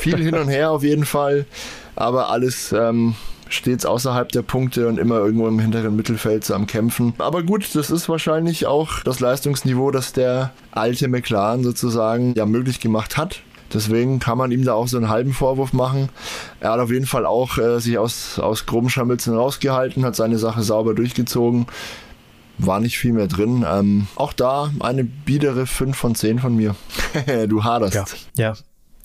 Viel 0.00 0.18
hin 0.18 0.34
und 0.34 0.48
her 0.48 0.70
auf 0.70 0.82
jeden 0.82 1.04
Fall. 1.04 1.46
Aber 1.94 2.30
alles 2.30 2.72
ähm, 2.72 3.14
stets 3.48 3.86
außerhalb 3.86 4.30
der 4.30 4.42
Punkte 4.42 4.88
und 4.88 4.98
immer 4.98 5.18
irgendwo 5.18 5.48
im 5.48 5.58
hinteren 5.58 5.96
Mittelfeld 5.96 6.44
so 6.44 6.54
am 6.54 6.66
Kämpfen. 6.66 7.14
Aber 7.18 7.42
gut, 7.42 7.74
das 7.74 7.90
ist 7.90 8.08
wahrscheinlich 8.08 8.66
auch 8.66 9.02
das 9.02 9.20
Leistungsniveau, 9.20 9.90
das 9.90 10.12
der 10.12 10.52
alte 10.70 11.08
McLaren 11.08 11.64
sozusagen 11.64 12.34
ja 12.36 12.46
möglich 12.46 12.80
gemacht 12.80 13.16
hat. 13.16 13.40
Deswegen 13.72 14.18
kann 14.18 14.38
man 14.38 14.50
ihm 14.50 14.64
da 14.64 14.74
auch 14.74 14.88
so 14.88 14.96
einen 14.96 15.08
halben 15.08 15.32
Vorwurf 15.32 15.72
machen. 15.72 16.08
Er 16.60 16.72
hat 16.72 16.80
auf 16.80 16.90
jeden 16.90 17.06
Fall 17.06 17.26
auch 17.26 17.58
äh, 17.58 17.80
sich 17.80 17.98
aus, 17.98 18.38
aus 18.38 18.66
groben 18.66 18.88
Scharmützeln 18.88 19.36
rausgehalten, 19.36 20.04
hat 20.04 20.16
seine 20.16 20.38
Sache 20.38 20.62
sauber 20.62 20.94
durchgezogen. 20.94 21.66
War 22.56 22.80
nicht 22.80 22.98
viel 22.98 23.12
mehr 23.12 23.28
drin. 23.28 23.64
Ähm, 23.68 24.08
auch 24.16 24.32
da 24.32 24.72
eine 24.80 25.04
biedere 25.04 25.66
5 25.66 25.96
von 25.96 26.14
10 26.14 26.40
von 26.40 26.56
mir. 26.56 26.74
du 27.48 27.62
haderst. 27.62 27.94
Ja, 27.94 28.04
ja, 28.36 28.54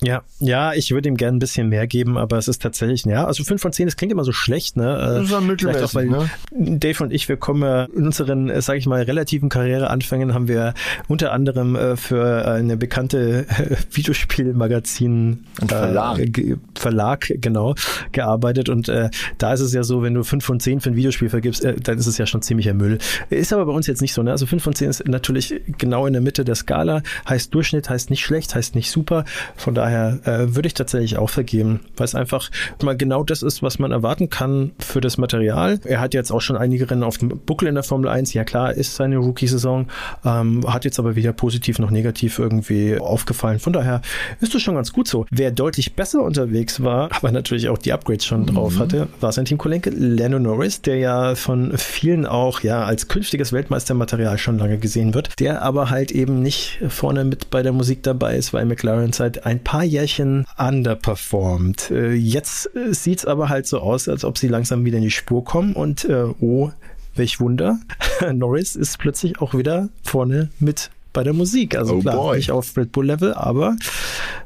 ja, 0.04 0.24
ja, 0.39 0.74
ich 0.74 0.91
würde 0.91 1.08
ihm 1.08 1.18
gerne 1.18 1.38
ein 1.38 1.39
bisschen 1.39 1.70
mehr 1.70 1.88
geben, 1.88 2.18
aber 2.18 2.38
es 2.38 2.47
ist 2.47 2.62
tatsächlich, 2.62 3.06
ja, 3.06 3.26
also 3.26 3.43
5 3.43 3.62
von 3.62 3.72
10, 3.72 3.88
das 3.88 3.95
klingt 3.95 4.12
immer 4.12 4.26
so 4.26 4.34
schlecht, 4.34 4.76
ne? 4.76 4.84
Äh, 4.84 5.20
das 5.20 5.26
ist 5.26 5.34
ein 5.34 5.58
Vielleicht 5.58 5.82
auch, 5.82 5.95
weil 5.95 6.08
ne? 6.08 6.30
Dave 6.51 7.04
und 7.04 7.14
ich, 7.14 7.30
wir 7.30 7.38
kommen 7.38 7.88
in 7.95 8.08
unseren, 8.08 8.49
äh, 8.49 8.62
sage 8.62 8.80
ich 8.80 8.86
mal, 8.86 9.01
relativen 9.01 9.49
Karriereanfängen 9.49 10.34
haben 10.34 10.47
wir 10.47 10.74
unter 11.08 11.32
anderem 11.32 11.76
äh, 11.76 11.95
für 11.95 12.45
eine 12.47 12.76
bekannte 12.76 13.45
Videospielmagazin 13.91 15.45
Verlag. 15.65 16.19
Äh, 16.19 16.57
Verlag, 16.76 17.32
genau, 17.40 17.76
gearbeitet 18.11 18.69
und 18.69 18.90
äh, 18.90 19.10
da 19.38 19.53
ist 19.53 19.61
es 19.61 19.73
ja 19.73 19.84
so, 19.84 20.03
wenn 20.03 20.14
du 20.14 20.23
5 20.23 20.44
von 20.44 20.60
10 20.60 20.82
für 20.82 20.90
ein 20.90 20.95
Videospiel 20.95 21.30
vergibst, 21.30 21.64
äh, 21.64 21.76
dann 21.80 21.98
ist 21.98 22.07
es 22.07 22.18
ja 22.18 22.26
schon 22.26 22.41
ziemlicher 22.41 22.73
Müll. 22.73 22.98
Ist 23.30 23.53
aber 23.53 23.65
bei 23.65 23.72
uns 23.72 23.88
jetzt 23.88 24.02
nicht 24.02 24.14
so, 24.14 24.22
ne? 24.22 24.32
Also 24.32 24.45
5 24.45 24.61
von 24.61 24.76
10 24.76 24.90
ist 24.90 25.07
natürlich 25.07 25.61
genau 25.77 26.06
in 26.07 26.14
der 26.14 26.22
Mitte 26.22 26.44
der 26.44 26.56
Skala, 26.56 27.03
heißt 27.30 27.53
Durchschnitt, 27.53 27.90
heißt 27.90 28.10
nicht 28.10 28.26
schlecht, 28.26 28.53
heißt 28.53 28.76
nicht 28.76 28.91
super, 28.91 29.23
von 29.56 29.73
daher 29.76 29.93
daher 29.94 30.20
äh, 30.26 30.56
würde 30.56 30.68
ich 30.68 30.74
tatsächlich 30.74 31.18
auch 31.18 31.30
vergeben, 31.30 31.82
weil 31.95 32.06
es 32.06 32.15
einfach 32.15 32.49
mal 32.82 32.98
genau 32.98 33.24
das 33.24 33.44
ist, 33.44 33.61
was 33.61 33.80
man 33.80 33.91
erwarten 33.91 34.30
kann 34.30 34.72
für 34.80 35.02
das 35.02 35.18
Material. 35.18 35.80
Er 35.86 35.99
hat 35.99 36.14
jetzt 36.14 36.32
auch 36.32 36.41
schon 36.41 36.57
einige 36.57 36.90
Rennen 36.90 37.03
auf 37.03 37.18
dem 37.18 37.30
Buckel 37.30 37.68
in 37.68 37.76
der 37.76 37.84
Formel 37.84 38.10
1. 38.10 38.34
Ja 38.34 38.44
klar, 38.44 38.74
ist 38.74 38.95
seine 38.95 39.18
Rookie-Saison, 39.18 39.88
ähm, 40.26 40.64
hat 40.68 40.86
jetzt 40.86 40.99
aber 40.99 41.15
weder 41.15 41.34
positiv 41.34 41.80
noch 41.80 41.91
negativ 41.91 42.40
irgendwie 42.40 42.98
aufgefallen. 42.98 43.60
Von 43.60 43.74
daher 43.74 44.02
ist 44.41 44.56
es 44.56 44.61
schon 44.61 44.76
ganz 44.76 44.91
gut 44.94 45.07
so. 45.07 45.26
Wer 45.30 45.52
deutlich 45.52 45.95
besser 45.95 46.24
unterwegs 46.24 46.84
war, 46.84 47.10
aber 47.11 47.32
natürlich 47.32 47.70
auch 47.70 47.78
die 47.78 47.94
Upgrades 47.94 48.26
schon 48.26 48.41
mhm. 48.41 48.48
drauf 48.48 48.80
hatte, 48.80 49.07
war 49.20 49.32
sein 49.32 49.45
Teamkollege 49.45 49.91
Lando 49.91 50.40
Norris, 50.40 50.82
der 50.82 50.98
ja 50.98 51.36
von 51.36 51.78
vielen 51.78 52.26
auch 52.26 52.61
ja 52.61 52.84
als 52.84 53.07
künftiges 53.07 53.53
Weltmeistermaterial 53.53 54.38
schon 54.38 54.57
lange 54.57 54.78
gesehen 54.78 55.14
wird, 55.14 55.40
der 55.40 55.61
aber 55.61 55.90
halt 55.90 56.11
eben 56.11 56.41
nicht 56.41 56.80
vorne 56.88 57.24
mit 57.24 57.49
bei 57.49 57.61
der 57.61 57.72
Musik 57.72 58.03
dabei 58.03 58.36
ist, 58.36 58.53
weil 58.53 58.65
McLaren 58.65 59.14
seit 59.14 59.45
ein 59.45 59.60
paar 59.60 59.73
Jährchen 59.82 60.45
underperformed. 60.58 61.90
Äh, 61.90 62.14
jetzt 62.14 62.76
äh, 62.76 62.94
sieht 62.94 63.20
es 63.20 63.26
aber 63.26 63.50
halt 63.50 63.66
so 63.66 63.80
aus, 63.80 64.08
als 64.08 64.24
ob 64.24 64.38
sie 64.38 64.48
langsam 64.48 64.86
wieder 64.86 64.98
in 64.98 65.04
die 65.04 65.12
Spur 65.12 65.44
kommen 65.44 65.74
und 65.74 66.06
äh, 66.06 66.26
oh, 66.40 66.72
welch 67.16 67.40
Wunder, 67.40 67.80
Norris 68.34 68.76
ist 68.76 69.00
plötzlich 69.00 69.41
auch 69.41 69.56
wieder 69.56 69.90
vorne 70.04 70.50
mit 70.60 70.91
bei 71.14 71.24
der 71.24 71.34
Musik. 71.34 71.78
Also 71.78 71.95
oh 71.95 72.00
klar, 72.02 72.16
boy. 72.16 72.38
nicht 72.38 72.52
auf 72.52 72.76
Red 72.76 72.91
Bull 72.91 73.06
Level, 73.06 73.34
aber 73.34 73.76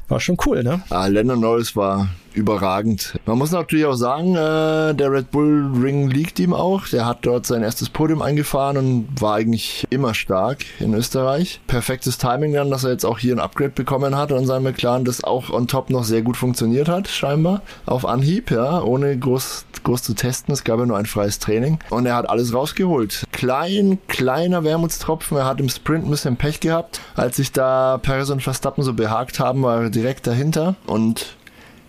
war 0.08 0.20
schon 0.20 0.36
cool, 0.46 0.62
ne? 0.62 0.82
Ah, 0.90 1.06
Lennon 1.06 1.40
Norris 1.40 1.74
war 1.74 2.08
überragend. 2.38 3.18
Man 3.26 3.36
muss 3.36 3.50
natürlich 3.50 3.84
auch 3.84 3.94
sagen, 3.94 4.34
äh, 4.34 4.94
der 4.94 5.12
Red 5.12 5.30
Bull 5.30 5.70
Ring 5.82 6.08
liegt 6.08 6.38
ihm 6.38 6.54
auch. 6.54 6.88
Der 6.88 7.04
hat 7.04 7.18
dort 7.22 7.46
sein 7.46 7.62
erstes 7.62 7.90
Podium 7.90 8.22
eingefahren 8.22 8.76
und 8.78 9.08
war 9.20 9.34
eigentlich 9.34 9.86
immer 9.90 10.14
stark 10.14 10.64
in 10.80 10.94
Österreich. 10.94 11.60
Perfektes 11.66 12.18
Timing 12.18 12.52
dann, 12.52 12.70
dass 12.70 12.84
er 12.84 12.92
jetzt 12.92 13.04
auch 13.04 13.18
hier 13.18 13.34
ein 13.34 13.40
Upgrade 13.40 13.70
bekommen 13.70 14.16
hat 14.16 14.32
an 14.32 14.46
seinem 14.46 14.64
McLaren, 14.64 15.04
das 15.04 15.22
auch 15.22 15.50
on 15.50 15.66
top 15.66 15.90
noch 15.90 16.04
sehr 16.04 16.22
gut 16.22 16.36
funktioniert 16.36 16.88
hat, 16.88 17.08
scheinbar. 17.08 17.62
Auf 17.86 18.06
Anhieb, 18.06 18.50
ja, 18.50 18.82
ohne 18.82 19.18
groß, 19.18 19.66
groß 19.82 20.02
zu 20.02 20.14
testen. 20.14 20.54
Es 20.54 20.64
gab 20.64 20.78
ja 20.78 20.86
nur 20.86 20.96
ein 20.96 21.06
freies 21.06 21.38
Training. 21.38 21.78
Und 21.90 22.06
er 22.06 22.14
hat 22.14 22.30
alles 22.30 22.54
rausgeholt. 22.54 23.24
Klein, 23.32 23.98
kleiner 24.08 24.64
Wermutstropfen. 24.64 25.36
Er 25.36 25.46
hat 25.46 25.60
im 25.60 25.68
Sprint 25.68 26.06
ein 26.06 26.10
bisschen 26.10 26.36
Pech 26.36 26.60
gehabt. 26.60 27.00
Als 27.16 27.36
sich 27.36 27.52
da 27.52 27.98
Perez 27.98 28.30
und 28.30 28.42
Verstappen 28.42 28.84
so 28.84 28.94
behagt 28.94 29.40
haben, 29.40 29.62
war 29.62 29.82
er 29.82 29.90
direkt 29.90 30.26
dahinter 30.26 30.76
und 30.86 31.37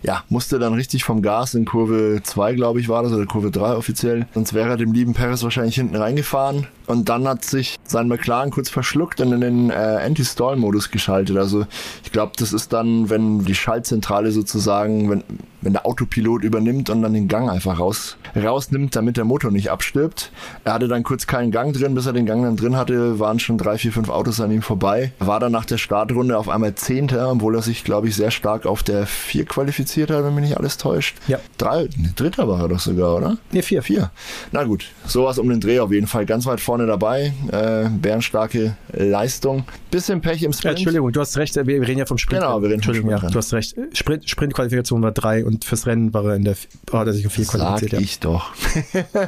ja, 0.01 0.23
musste 0.29 0.59
dann 0.59 0.73
richtig 0.73 1.03
vom 1.03 1.21
Gas 1.21 1.53
in 1.55 1.65
Kurve 1.65 2.21
2, 2.23 2.53
glaube 2.53 2.79
ich, 2.79 2.89
war 2.89 3.03
das, 3.03 3.11
oder 3.11 3.25
Kurve 3.25 3.51
3 3.51 3.75
offiziell. 3.75 4.27
Sonst 4.33 4.53
wäre 4.53 4.69
er 4.69 4.77
dem 4.77 4.93
lieben 4.93 5.13
Perez 5.13 5.43
wahrscheinlich 5.43 5.75
hinten 5.75 5.95
reingefahren. 5.95 6.67
Und 6.89 7.07
dann 7.07 7.27
hat 7.27 7.45
sich 7.45 7.77
sein 7.83 8.07
McLaren 8.07 8.49
kurz 8.49 8.67
verschluckt 8.67 9.21
und 9.21 9.31
in 9.31 9.41
den 9.41 9.69
äh, 9.69 9.73
Anti-Stall-Modus 9.73 10.89
geschaltet. 10.89 11.37
Also 11.37 11.67
ich 12.03 12.11
glaube, 12.11 12.31
das 12.37 12.51
ist 12.51 12.73
dann, 12.73 13.11
wenn 13.11 13.45
die 13.45 13.53
Schaltzentrale 13.53 14.31
sozusagen, 14.31 15.07
wenn, 15.07 15.23
wenn 15.61 15.73
der 15.73 15.85
Autopilot 15.85 16.43
übernimmt 16.43 16.89
und 16.89 17.03
dann 17.03 17.13
den 17.13 17.27
Gang 17.27 17.47
einfach 17.47 17.77
raus, 17.77 18.17
rausnimmt, 18.35 18.95
damit 18.95 19.17
der 19.17 19.25
Motor 19.25 19.51
nicht 19.51 19.69
abstirbt. 19.69 20.31
Er 20.63 20.73
hatte 20.73 20.87
dann 20.87 21.03
kurz 21.03 21.27
keinen 21.27 21.51
Gang 21.51 21.73
drin, 21.73 21.93
bis 21.93 22.07
er 22.07 22.13
den 22.13 22.25
Gang 22.25 22.41
dann 22.41 22.57
drin 22.57 22.75
hatte, 22.75 23.19
waren 23.19 23.37
schon 23.37 23.59
drei, 23.59 23.77
vier, 23.77 23.91
fünf 23.91 24.09
Autos 24.09 24.41
an 24.41 24.51
ihm 24.51 24.63
vorbei. 24.63 25.13
War 25.19 25.39
dann 25.39 25.51
nach 25.51 25.65
der 25.65 25.77
Startrunde 25.77 26.39
auf 26.39 26.49
einmal 26.49 26.73
Zehnter, 26.73 27.29
obwohl 27.29 27.53
er 27.53 27.61
sich, 27.61 27.83
glaube 27.83 28.07
ich, 28.07 28.15
sehr 28.15 28.31
stark 28.31 28.65
auf 28.65 28.81
der 28.81 29.05
vier 29.05 29.45
qualifiziert 29.45 30.09
hat, 30.09 30.23
wenn 30.23 30.33
mich 30.33 30.45
nicht 30.45 30.57
alles 30.57 30.77
täuscht. 30.77 31.17
Ja. 31.27 31.37
Drei, 31.59 31.87
Dritter 32.15 32.47
war 32.47 32.61
er 32.61 32.69
doch 32.69 32.79
sogar, 32.79 33.15
oder? 33.15 33.37
Ne, 33.51 33.61
vier. 33.61 33.83
Vier. 33.83 34.09
Na 34.51 34.63
gut, 34.63 34.85
sowas 35.05 35.37
um 35.37 35.47
den 35.49 35.59
Dreh 35.59 35.79
auf 35.79 35.91
jeden 35.91 36.07
Fall. 36.07 36.25
Ganz 36.25 36.47
weit 36.47 36.59
vorne 36.59 36.78
vorne 36.79 36.87
dabei. 36.87 37.33
Äh, 37.51 37.89
bärenstarke 37.89 38.75
Leistung. 38.93 39.63
Bisschen 39.91 40.21
Pech 40.21 40.43
im 40.43 40.53
Sprint. 40.53 40.63
Ja, 40.63 40.71
Entschuldigung, 40.71 41.11
du 41.11 41.19
hast 41.19 41.37
recht. 41.37 41.55
Wir 41.55 41.81
reden 41.81 41.99
ja 41.99 42.05
vom 42.05 42.17
Sprint. 42.17 42.41
Genau, 42.41 42.61
wir 42.61 42.69
reden 42.69 42.81
vom 42.81 42.93
Sprint. 42.93 43.21
Ja, 43.21 43.29
du 43.29 43.37
hast 43.37 43.53
recht. 43.53 43.75
Sprint, 43.93 44.29
Sprintqualifikation 44.29 45.01
war 45.01 45.11
drei 45.11 45.45
und 45.45 45.65
fürs 45.65 45.85
Rennen 45.85 46.13
war 46.13 46.25
er 46.25 46.35
in 46.35 46.43
der, 46.43 46.55
oh, 46.91 46.97
hat 46.97 47.07
er 47.07 47.13
sich 47.13 47.25
um 47.25 47.31
vier 47.31 47.45
qualifiziert. 47.45 47.91
Sag 47.91 47.99
ja. 47.99 48.05
ich 48.05 48.19
doch. 48.19 48.51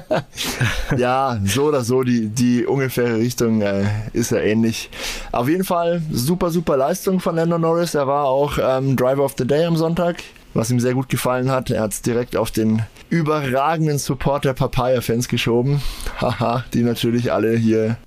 ja, 0.97 1.39
so 1.45 1.63
oder 1.65 1.83
so, 1.83 2.03
die, 2.03 2.27
die 2.27 2.65
ungefähre 2.65 3.17
Richtung 3.17 3.61
äh, 3.61 3.85
ist 4.13 4.31
ja 4.31 4.39
ähnlich. 4.39 4.89
Auf 5.31 5.49
jeden 5.49 5.63
Fall 5.63 6.01
super, 6.11 6.51
super 6.51 6.77
Leistung 6.77 7.19
von 7.19 7.35
Lando 7.35 7.57
Norris. 7.57 7.95
Er 7.95 8.07
war 8.07 8.25
auch 8.25 8.57
ähm, 8.61 8.95
Driver 8.95 9.25
of 9.25 9.35
the 9.37 9.45
Day 9.45 9.65
am 9.65 9.75
Sonntag 9.75 10.17
was 10.53 10.71
ihm 10.71 10.79
sehr 10.79 10.93
gut 10.93 11.09
gefallen 11.09 11.51
hat. 11.51 11.69
Er 11.69 11.81
hat 11.81 11.93
es 11.93 12.01
direkt 12.01 12.35
auf 12.35 12.51
den 12.51 12.83
überragenden 13.09 13.97
Support 13.97 14.45
der 14.45 14.53
Papaya-Fans 14.53 15.27
geschoben. 15.27 15.81
Haha, 16.21 16.65
die 16.73 16.83
natürlich 16.83 17.31
alle 17.31 17.55
hier 17.55 17.97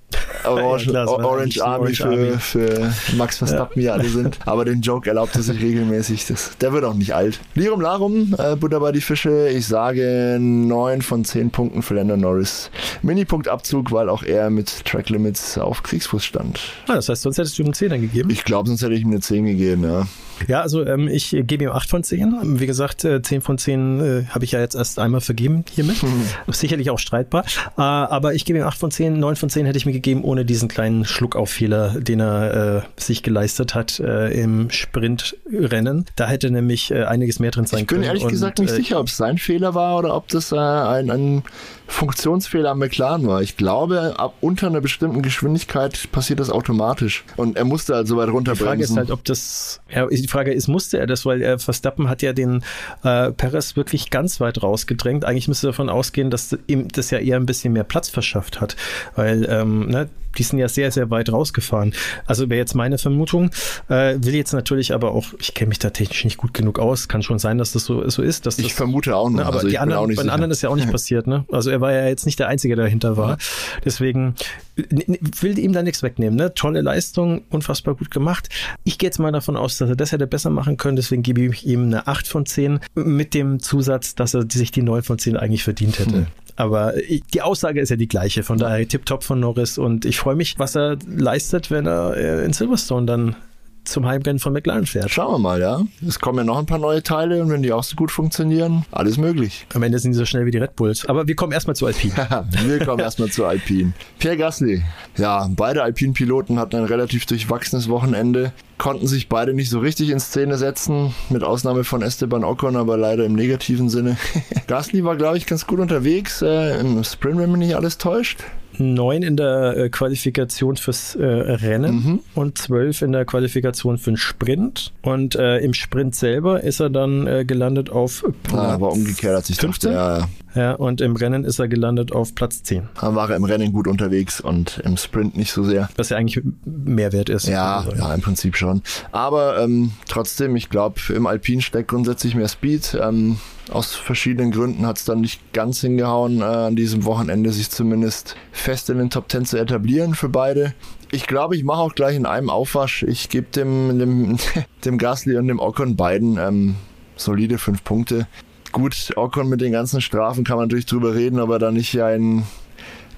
Orange, 0.44 0.86
ja, 0.86 0.90
klar, 0.90 1.08
Orange 1.08 1.62
Army, 1.62 1.84
Orange 1.84 1.96
für, 1.96 2.08
Army 2.08 2.38
für 2.38 3.16
Max 3.16 3.38
Verstappen 3.38 3.82
ja. 3.82 3.94
alle 3.94 4.08
sind. 4.08 4.38
Aber 4.46 4.64
den 4.64 4.80
Joke 4.80 5.08
erlaubt 5.08 5.34
er 5.36 5.42
sich 5.42 5.60
regelmäßig. 5.60 6.26
Das, 6.26 6.56
der 6.58 6.72
wird 6.72 6.84
auch 6.84 6.94
nicht 6.94 7.14
alt. 7.14 7.40
Lirum 7.54 7.80
Larum, 7.80 8.34
äh, 8.38 8.56
Butter 8.56 8.80
bei 8.80 8.92
die 8.92 9.00
Fische. 9.00 9.48
Ich 9.48 9.66
sage 9.66 10.38
9 10.40 11.02
von 11.02 11.24
10 11.24 11.50
Punkten 11.50 11.82
für 11.82 11.94
Lando 11.94 12.16
Norris. 12.16 12.70
Minipunktabzug, 13.02 13.92
weil 13.92 14.08
auch 14.08 14.22
er 14.22 14.50
mit 14.50 14.84
Track 14.84 15.10
Limits 15.10 15.58
auf 15.58 15.82
Kriegsfuß 15.82 16.24
stand. 16.24 16.60
Ah, 16.88 16.94
das 16.94 17.08
heißt, 17.08 17.22
sonst 17.22 17.38
hättest 17.38 17.58
du 17.58 17.62
ihm 17.62 17.66
eine 17.66 17.74
10 17.74 18.00
gegeben? 18.00 18.30
Ich 18.30 18.44
glaube, 18.44 18.68
sonst 18.68 18.82
hätte 18.82 18.94
ich 18.94 19.02
ihm 19.02 19.10
eine 19.10 19.20
10 19.20 19.46
gegeben, 19.46 19.84
ja. 19.84 20.06
Ja, 20.48 20.62
also 20.62 20.84
ähm, 20.84 21.08
ich 21.08 21.30
gebe 21.30 21.64
ihm 21.64 21.70
8 21.70 21.88
von 21.88 22.02
10. 22.02 22.60
Wie 22.60 22.66
gesagt, 22.66 23.04
äh, 23.04 23.22
10 23.22 23.40
von 23.40 23.58
10 23.58 24.00
äh, 24.00 24.24
habe 24.30 24.44
ich 24.44 24.52
ja 24.52 24.60
jetzt 24.60 24.74
erst 24.74 24.98
einmal 24.98 25.20
vergeben 25.20 25.64
hiermit. 25.70 25.96
Hm. 26.04 26.22
Sicherlich 26.48 26.90
auch 26.90 26.98
streitbar. 26.98 27.44
Äh, 27.78 27.80
aber 27.80 28.34
ich 28.34 28.44
gebe 28.44 28.58
ihm 28.58 28.64
8 28.66 28.78
von 28.78 28.90
10. 28.90 29.18
9 29.18 29.36
von 29.36 29.48
10 29.48 29.64
hätte 29.64 29.78
ich 29.78 29.86
mir 29.86 29.92
gegeben 29.92 30.03
ohne 30.22 30.44
diesen 30.44 30.68
kleinen 30.68 31.04
Schluckauffehler, 31.04 32.00
den 32.00 32.20
er 32.20 32.84
äh, 32.96 33.00
sich 33.00 33.22
geleistet 33.22 33.74
hat 33.74 34.00
äh, 34.00 34.30
im 34.32 34.70
Sprintrennen. 34.70 36.04
Da 36.16 36.28
hätte 36.28 36.50
nämlich 36.50 36.90
äh, 36.90 37.04
einiges 37.04 37.38
mehr 37.38 37.50
drin 37.50 37.66
sein 37.66 37.86
können. 37.86 38.02
Ich 38.02 38.08
bin 38.08 38.08
ehrlich 38.08 38.24
und, 38.24 38.30
gesagt 38.30 38.58
nicht 38.58 38.72
äh, 38.72 38.76
sicher, 38.76 39.00
ob 39.00 39.08
es 39.08 39.16
sein 39.16 39.38
Fehler 39.38 39.74
war 39.74 39.98
oder 39.98 40.14
ob 40.14 40.28
das 40.28 40.52
äh, 40.52 40.56
ein, 40.56 41.10
ein 41.10 41.42
Funktionsfehler 41.86 42.70
am 42.70 42.78
McLaren 42.78 43.26
war. 43.26 43.42
Ich 43.42 43.56
glaube, 43.56 44.14
ab 44.18 44.34
unter 44.40 44.66
einer 44.68 44.80
bestimmten 44.80 45.22
Geschwindigkeit 45.22 46.10
passiert 46.12 46.40
das 46.40 46.50
automatisch. 46.50 47.24
Und 47.36 47.56
er 47.56 47.64
musste 47.64 47.94
halt 47.94 48.08
so 48.08 48.16
weit 48.16 48.30
runterbremsen. 48.30 48.58
Die 48.58 48.64
Frage 48.64 48.82
ist 48.82 48.96
halt, 48.96 49.10
ob 49.10 49.24
das, 49.24 49.80
ja, 49.90 50.06
die 50.06 50.28
Frage 50.28 50.52
ist, 50.52 50.68
musste 50.68 50.98
er 50.98 51.06
das, 51.06 51.26
weil 51.26 51.42
er 51.42 51.58
Verstappen 51.58 52.08
hat 52.08 52.22
ja 52.22 52.32
den 52.32 52.64
äh, 53.02 53.32
Perez 53.32 53.76
wirklich 53.76 54.10
ganz 54.10 54.40
weit 54.40 54.62
rausgedrängt. 54.62 55.24
Eigentlich 55.24 55.48
müsste 55.48 55.68
davon 55.68 55.88
ausgehen, 55.88 56.30
dass 56.30 56.56
ihm 56.66 56.88
das 56.88 57.10
ja 57.10 57.18
eher 57.18 57.36
ein 57.36 57.46
bisschen 57.46 57.72
mehr 57.72 57.84
Platz 57.84 58.08
verschafft 58.08 58.60
hat. 58.60 58.76
Weil, 59.14 59.46
ähm, 59.48 59.88
ne, 59.88 60.08
die 60.38 60.42
sind 60.42 60.58
ja 60.58 60.68
sehr, 60.68 60.90
sehr 60.90 61.10
weit 61.10 61.32
rausgefahren. 61.32 61.94
Also 62.26 62.48
wäre 62.48 62.58
jetzt 62.58 62.74
meine 62.74 62.98
Vermutung. 62.98 63.50
Äh, 63.88 64.16
will 64.18 64.34
jetzt 64.34 64.52
natürlich 64.52 64.92
aber 64.92 65.12
auch, 65.12 65.26
ich 65.38 65.54
kenne 65.54 65.68
mich 65.68 65.78
da 65.78 65.90
technisch 65.90 66.24
nicht 66.24 66.36
gut 66.36 66.54
genug 66.54 66.78
aus. 66.78 67.08
Kann 67.08 67.22
schon 67.22 67.38
sein, 67.38 67.58
dass 67.58 67.72
das 67.72 67.84
so, 67.84 68.08
so 68.08 68.22
ist. 68.22 68.46
Dass 68.46 68.58
ich 68.58 68.68
das, 68.68 68.74
vermute 68.74 69.16
auch 69.16 69.30
noch. 69.30 69.38
Ne, 69.38 69.46
aber 69.46 69.56
also 69.56 69.68
die 69.68 69.78
anderen, 69.78 70.14
bei 70.14 70.22
den 70.22 70.30
anderen 70.30 70.50
ist 70.50 70.62
ja 70.62 70.68
auch 70.68 70.76
nicht 70.76 70.90
passiert. 70.92 71.26
Ne? 71.26 71.44
Also 71.50 71.70
er 71.70 71.80
war 71.80 71.92
ja 71.92 72.06
jetzt 72.06 72.26
nicht 72.26 72.38
der 72.38 72.48
Einzige, 72.48 72.76
der 72.76 72.84
dahinter 72.84 73.16
war. 73.16 73.38
Deswegen 73.84 74.34
will 74.76 75.58
ihm 75.58 75.72
da 75.72 75.82
nichts 75.82 76.02
wegnehmen. 76.02 76.36
Ne? 76.36 76.54
Tolle 76.54 76.80
Leistung, 76.80 77.42
unfassbar 77.50 77.94
gut 77.94 78.10
gemacht. 78.10 78.48
Ich 78.84 78.98
gehe 78.98 79.08
jetzt 79.08 79.18
mal 79.18 79.32
davon 79.32 79.56
aus, 79.56 79.78
dass 79.78 79.88
er 79.88 79.96
das 79.96 80.12
hätte 80.12 80.26
besser 80.26 80.50
machen 80.50 80.76
können. 80.76 80.96
Deswegen 80.96 81.22
gebe 81.22 81.44
ich 81.44 81.66
ihm 81.66 81.84
eine 81.84 82.06
8 82.06 82.26
von 82.26 82.46
10 82.46 82.80
mit 82.94 83.34
dem 83.34 83.60
Zusatz, 83.60 84.14
dass 84.14 84.34
er 84.34 84.44
sich 84.50 84.72
die 84.72 84.82
9 84.82 85.02
von 85.02 85.18
10 85.18 85.36
eigentlich 85.36 85.64
verdient 85.64 85.98
hätte. 85.98 86.16
Hm. 86.16 86.26
Aber 86.56 86.94
die 87.32 87.42
Aussage 87.42 87.80
ist 87.80 87.88
ja 87.88 87.96
die 87.96 88.08
gleiche. 88.08 88.42
Von 88.42 88.58
daher 88.58 88.86
tipptopp 88.86 89.24
von 89.24 89.40
Norris 89.40 89.78
und 89.78 90.04
ich 90.04 90.18
freue 90.18 90.36
mich, 90.36 90.58
was 90.58 90.76
er 90.76 90.98
leistet, 91.06 91.70
wenn 91.70 91.86
er 91.86 92.16
äh, 92.16 92.44
in 92.44 92.52
Silverstone 92.52 93.06
dann 93.06 93.36
zum 93.84 94.06
Heimrennen 94.06 94.38
von 94.38 94.52
McLaren 94.52 94.86
fährt. 94.86 95.10
Schauen 95.10 95.34
wir 95.34 95.38
mal, 95.38 95.60
ja. 95.60 95.82
Es 96.06 96.18
kommen 96.20 96.38
ja 96.38 96.44
noch 96.44 96.58
ein 96.58 96.66
paar 96.66 96.78
neue 96.78 97.02
Teile 97.02 97.42
und 97.42 97.50
wenn 97.50 97.62
die 97.62 97.72
auch 97.72 97.84
so 97.84 97.96
gut 97.96 98.10
funktionieren, 98.10 98.84
alles 98.90 99.16
möglich. 99.16 99.66
Am 99.74 99.82
Ende 99.82 99.98
sind 99.98 100.12
die 100.12 100.18
so 100.18 100.24
schnell 100.24 100.46
wie 100.46 100.50
die 100.50 100.58
Red 100.58 100.76
Bulls. 100.76 101.06
Aber 101.06 101.26
wir 101.26 101.36
kommen 101.36 101.52
erstmal 101.52 101.76
zu 101.76 101.86
Alpine. 101.86 102.14
wir 102.66 102.84
kommen 102.84 103.00
erstmal 103.00 103.28
zu 103.30 103.44
Alpine. 103.44 103.92
Pierre 104.18 104.36
Gasly. 104.36 104.82
Ja, 105.16 105.48
beide 105.50 105.82
Alpine-Piloten 105.82 106.58
hatten 106.58 106.76
ein 106.76 106.84
relativ 106.84 107.26
durchwachsenes 107.26 107.88
Wochenende 107.88 108.52
konnten 108.76 109.06
sich 109.06 109.28
beide 109.28 109.54
nicht 109.54 109.70
so 109.70 109.78
richtig 109.78 110.10
in 110.10 110.18
Szene 110.18 110.58
setzen, 110.58 111.14
mit 111.30 111.42
Ausnahme 111.42 111.84
von 111.84 112.02
Esteban 112.02 112.44
Ocon, 112.44 112.76
aber 112.76 112.96
leider 112.96 113.24
im 113.24 113.34
negativen 113.34 113.88
Sinne. 113.88 114.16
Gasly 114.66 115.04
war, 115.04 115.16
glaube 115.16 115.38
ich, 115.38 115.46
ganz 115.46 115.66
gut 115.66 115.78
unterwegs 115.78 116.42
äh, 116.42 116.80
im 116.80 117.02
Sprint, 117.04 117.38
wenn 117.38 117.52
mich 117.52 117.60
nicht 117.60 117.76
alles 117.76 117.98
täuscht 117.98 118.40
neun 118.78 119.22
in 119.22 119.36
der 119.36 119.76
äh, 119.76 119.88
Qualifikation 119.88 120.76
fürs 120.76 121.14
äh, 121.14 121.24
Rennen 121.24 121.94
mhm. 121.94 122.20
und 122.34 122.58
zwölf 122.58 123.02
in 123.02 123.12
der 123.12 123.24
Qualifikation 123.24 123.98
für 123.98 124.10
den 124.10 124.16
Sprint. 124.16 124.92
Und 125.02 125.36
äh, 125.36 125.58
im 125.58 125.74
Sprint 125.74 126.14
selber 126.14 126.62
ist 126.62 126.80
er 126.80 126.90
dann 126.90 127.26
äh, 127.26 127.44
gelandet 127.44 127.90
auf 127.90 128.24
Platz 128.42 128.58
ah, 128.58 128.80
war 128.80 128.92
umgekehrt, 128.92 129.34
als 129.34 129.50
ich 129.50 129.56
15. 129.56 129.92
dachte. 129.92 130.04
Ja, 130.04 130.18
ja. 130.18 130.28
Ja, 130.54 130.72
und 130.72 131.00
im 131.00 131.16
Rennen 131.16 131.44
ist 131.44 131.58
er 131.58 131.68
gelandet 131.68 132.12
auf 132.12 132.34
Platz 132.34 132.62
10. 132.62 132.88
Dann 133.00 133.14
war 133.14 133.30
er 133.30 133.36
im 133.36 133.44
Rennen 133.44 133.72
gut 133.72 133.88
unterwegs 133.88 134.40
und 134.40 134.78
im 134.84 134.96
Sprint 134.96 135.36
nicht 135.36 135.52
so 135.52 135.64
sehr. 135.64 135.88
Was 135.96 136.10
ja 136.10 136.16
eigentlich 136.16 136.44
Mehrwert 136.64 137.28
ist. 137.28 137.48
Ja, 137.48 137.78
also, 137.78 137.90
ja. 137.92 138.08
ja, 138.08 138.14
im 138.14 138.20
Prinzip 138.20 138.56
schon. 138.56 138.82
Aber 139.10 139.58
ähm, 139.58 139.92
trotzdem, 140.08 140.54
ich 140.56 140.70
glaube, 140.70 141.00
im 141.14 141.26
Alpin 141.26 141.60
steckt 141.60 141.88
grundsätzlich 141.88 142.34
mehr 142.34 142.48
Speed. 142.48 142.96
Ähm, 143.00 143.38
aus 143.70 143.94
verschiedenen 143.94 144.52
Gründen 144.52 144.86
hat 144.86 144.98
es 144.98 145.04
dann 145.04 145.20
nicht 145.20 145.52
ganz 145.52 145.80
hingehauen, 145.80 146.40
äh, 146.40 146.44
an 146.44 146.76
diesem 146.76 147.04
Wochenende 147.04 147.50
sich 147.50 147.70
zumindest 147.70 148.36
fest 148.52 148.90
in 148.90 148.98
den 148.98 149.10
Top 149.10 149.30
10 149.30 149.46
zu 149.46 149.58
etablieren 149.58 150.14
für 150.14 150.28
beide. 150.28 150.74
Ich 151.10 151.26
glaube, 151.26 151.56
ich 151.56 151.64
mache 151.64 151.80
auch 151.80 151.94
gleich 151.94 152.16
in 152.16 152.26
einem 152.26 152.50
Aufwasch. 152.50 153.02
Ich 153.04 153.28
gebe 153.28 153.46
dem, 153.54 153.98
dem, 153.98 154.36
dem 154.84 154.98
Gasly 154.98 155.36
und 155.36 155.48
dem 155.48 155.60
Ocon 155.60 155.96
beiden 155.96 156.38
ähm, 156.38 156.76
solide 157.16 157.58
fünf 157.58 157.84
Punkte. 157.84 158.26
Gut, 158.74 159.12
Ocon 159.14 159.48
mit 159.48 159.60
den 159.60 159.70
ganzen 159.70 160.00
Strafen 160.00 160.42
kann 160.42 160.56
man 160.56 160.66
natürlich 160.66 160.86
drüber 160.86 161.14
reden, 161.14 161.38
ob 161.38 161.48
er 161.50 161.60
da 161.60 161.70
nicht 161.70 161.96
einen 162.02 162.42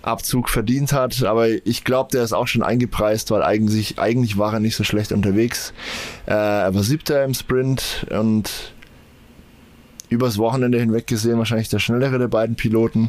Abzug 0.02 0.50
verdient 0.50 0.92
hat. 0.92 1.24
Aber 1.24 1.48
ich 1.48 1.82
glaube, 1.82 2.10
der 2.12 2.24
ist 2.24 2.34
auch 2.34 2.46
schon 2.46 2.62
eingepreist, 2.62 3.30
weil 3.30 3.42
eigentlich, 3.42 3.98
eigentlich 3.98 4.36
war 4.36 4.52
er 4.52 4.60
nicht 4.60 4.76
so 4.76 4.84
schlecht 4.84 5.12
unterwegs. 5.12 5.72
Äh, 6.26 6.32
er 6.32 6.74
war 6.74 6.82
siebter 6.82 7.24
im 7.24 7.32
Sprint 7.32 8.06
und 8.10 8.74
übers 10.10 10.36
Wochenende 10.36 10.78
hinweg 10.78 11.06
gesehen 11.06 11.38
wahrscheinlich 11.38 11.70
der 11.70 11.78
schnellere 11.78 12.18
der 12.18 12.28
beiden 12.28 12.56
Piloten. 12.56 13.08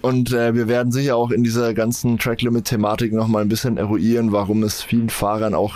Und 0.00 0.32
äh, 0.32 0.54
wir 0.54 0.66
werden 0.66 0.92
sicher 0.92 1.14
auch 1.14 1.30
in 1.30 1.44
dieser 1.44 1.74
ganzen 1.74 2.18
Track 2.18 2.40
Limit 2.40 2.64
Thematik 2.64 3.12
nochmal 3.12 3.42
ein 3.42 3.50
bisschen 3.50 3.76
eruieren, 3.76 4.32
warum 4.32 4.62
es 4.62 4.80
vielen 4.80 5.10
Fahrern 5.10 5.52
auch 5.52 5.74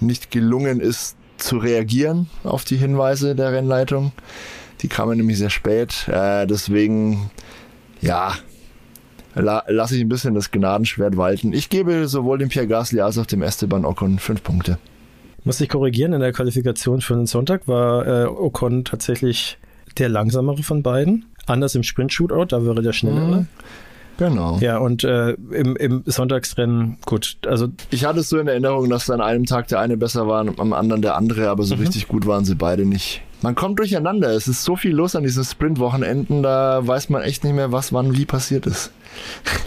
nicht 0.00 0.30
gelungen 0.30 0.80
ist, 0.80 1.16
zu 1.42 1.58
reagieren 1.58 2.28
auf 2.44 2.64
die 2.64 2.76
Hinweise 2.76 3.34
der 3.34 3.52
Rennleitung. 3.52 4.12
Die 4.80 4.88
kamen 4.88 5.16
nämlich 5.16 5.38
sehr 5.38 5.50
spät. 5.50 6.08
Äh, 6.08 6.46
deswegen, 6.46 7.30
ja, 8.00 8.34
la 9.34 9.64
lasse 9.68 9.96
ich 9.96 10.02
ein 10.02 10.08
bisschen 10.08 10.34
das 10.34 10.50
Gnadenschwert 10.50 11.16
walten. 11.16 11.52
Ich 11.52 11.68
gebe 11.68 12.08
sowohl 12.08 12.38
dem 12.38 12.48
Pierre 12.48 12.66
Gasly 12.66 13.00
als 13.00 13.18
auch 13.18 13.26
dem 13.26 13.42
Esteban 13.42 13.84
Ocon 13.84 14.18
fünf 14.18 14.42
Punkte. 14.42 14.78
Muss 15.44 15.60
ich 15.60 15.68
korrigieren, 15.68 16.12
in 16.12 16.20
der 16.20 16.32
Qualifikation 16.32 17.00
für 17.00 17.14
den 17.14 17.26
Sonntag 17.26 17.66
war 17.66 18.06
äh, 18.06 18.26
Ocon 18.26 18.84
tatsächlich 18.84 19.58
der 19.98 20.08
langsamere 20.08 20.62
von 20.62 20.82
beiden. 20.82 21.26
Anders 21.46 21.74
im 21.74 21.82
Sprint-Shootout, 21.82 22.46
da 22.46 22.64
wäre 22.64 22.82
der 22.82 22.92
schnellere. 22.92 23.40
Mhm. 23.40 23.46
Genau. 24.28 24.58
Ja, 24.60 24.78
und 24.78 25.02
äh, 25.02 25.32
im, 25.32 25.74
im 25.74 26.04
Sonntagsrennen, 26.06 26.98
gut, 27.04 27.38
also. 27.44 27.68
Ich 27.90 28.04
hatte 28.04 28.20
es 28.20 28.28
so 28.28 28.38
in 28.38 28.46
Erinnerung, 28.46 28.88
dass 28.88 29.10
an 29.10 29.20
einem 29.20 29.46
Tag 29.46 29.66
der 29.66 29.80
eine 29.80 29.96
besser 29.96 30.28
war, 30.28 30.46
am 30.46 30.72
anderen 30.72 31.02
der 31.02 31.16
andere, 31.16 31.48
aber 31.48 31.64
so 31.64 31.74
mhm. 31.74 31.82
richtig 31.82 32.06
gut 32.06 32.24
waren 32.24 32.44
sie 32.44 32.54
beide 32.54 32.86
nicht. 32.86 33.22
Man 33.40 33.56
kommt 33.56 33.80
durcheinander. 33.80 34.30
Es 34.30 34.46
ist 34.46 34.62
so 34.62 34.76
viel 34.76 34.92
los 34.92 35.16
an 35.16 35.24
diesen 35.24 35.42
Sprint-Wochenenden, 35.42 36.44
da 36.44 36.86
weiß 36.86 37.08
man 37.08 37.22
echt 37.22 37.42
nicht 37.42 37.54
mehr, 37.54 37.72
was 37.72 37.92
wann 37.92 38.16
wie 38.16 38.24
passiert 38.24 38.66
ist. 38.66 38.92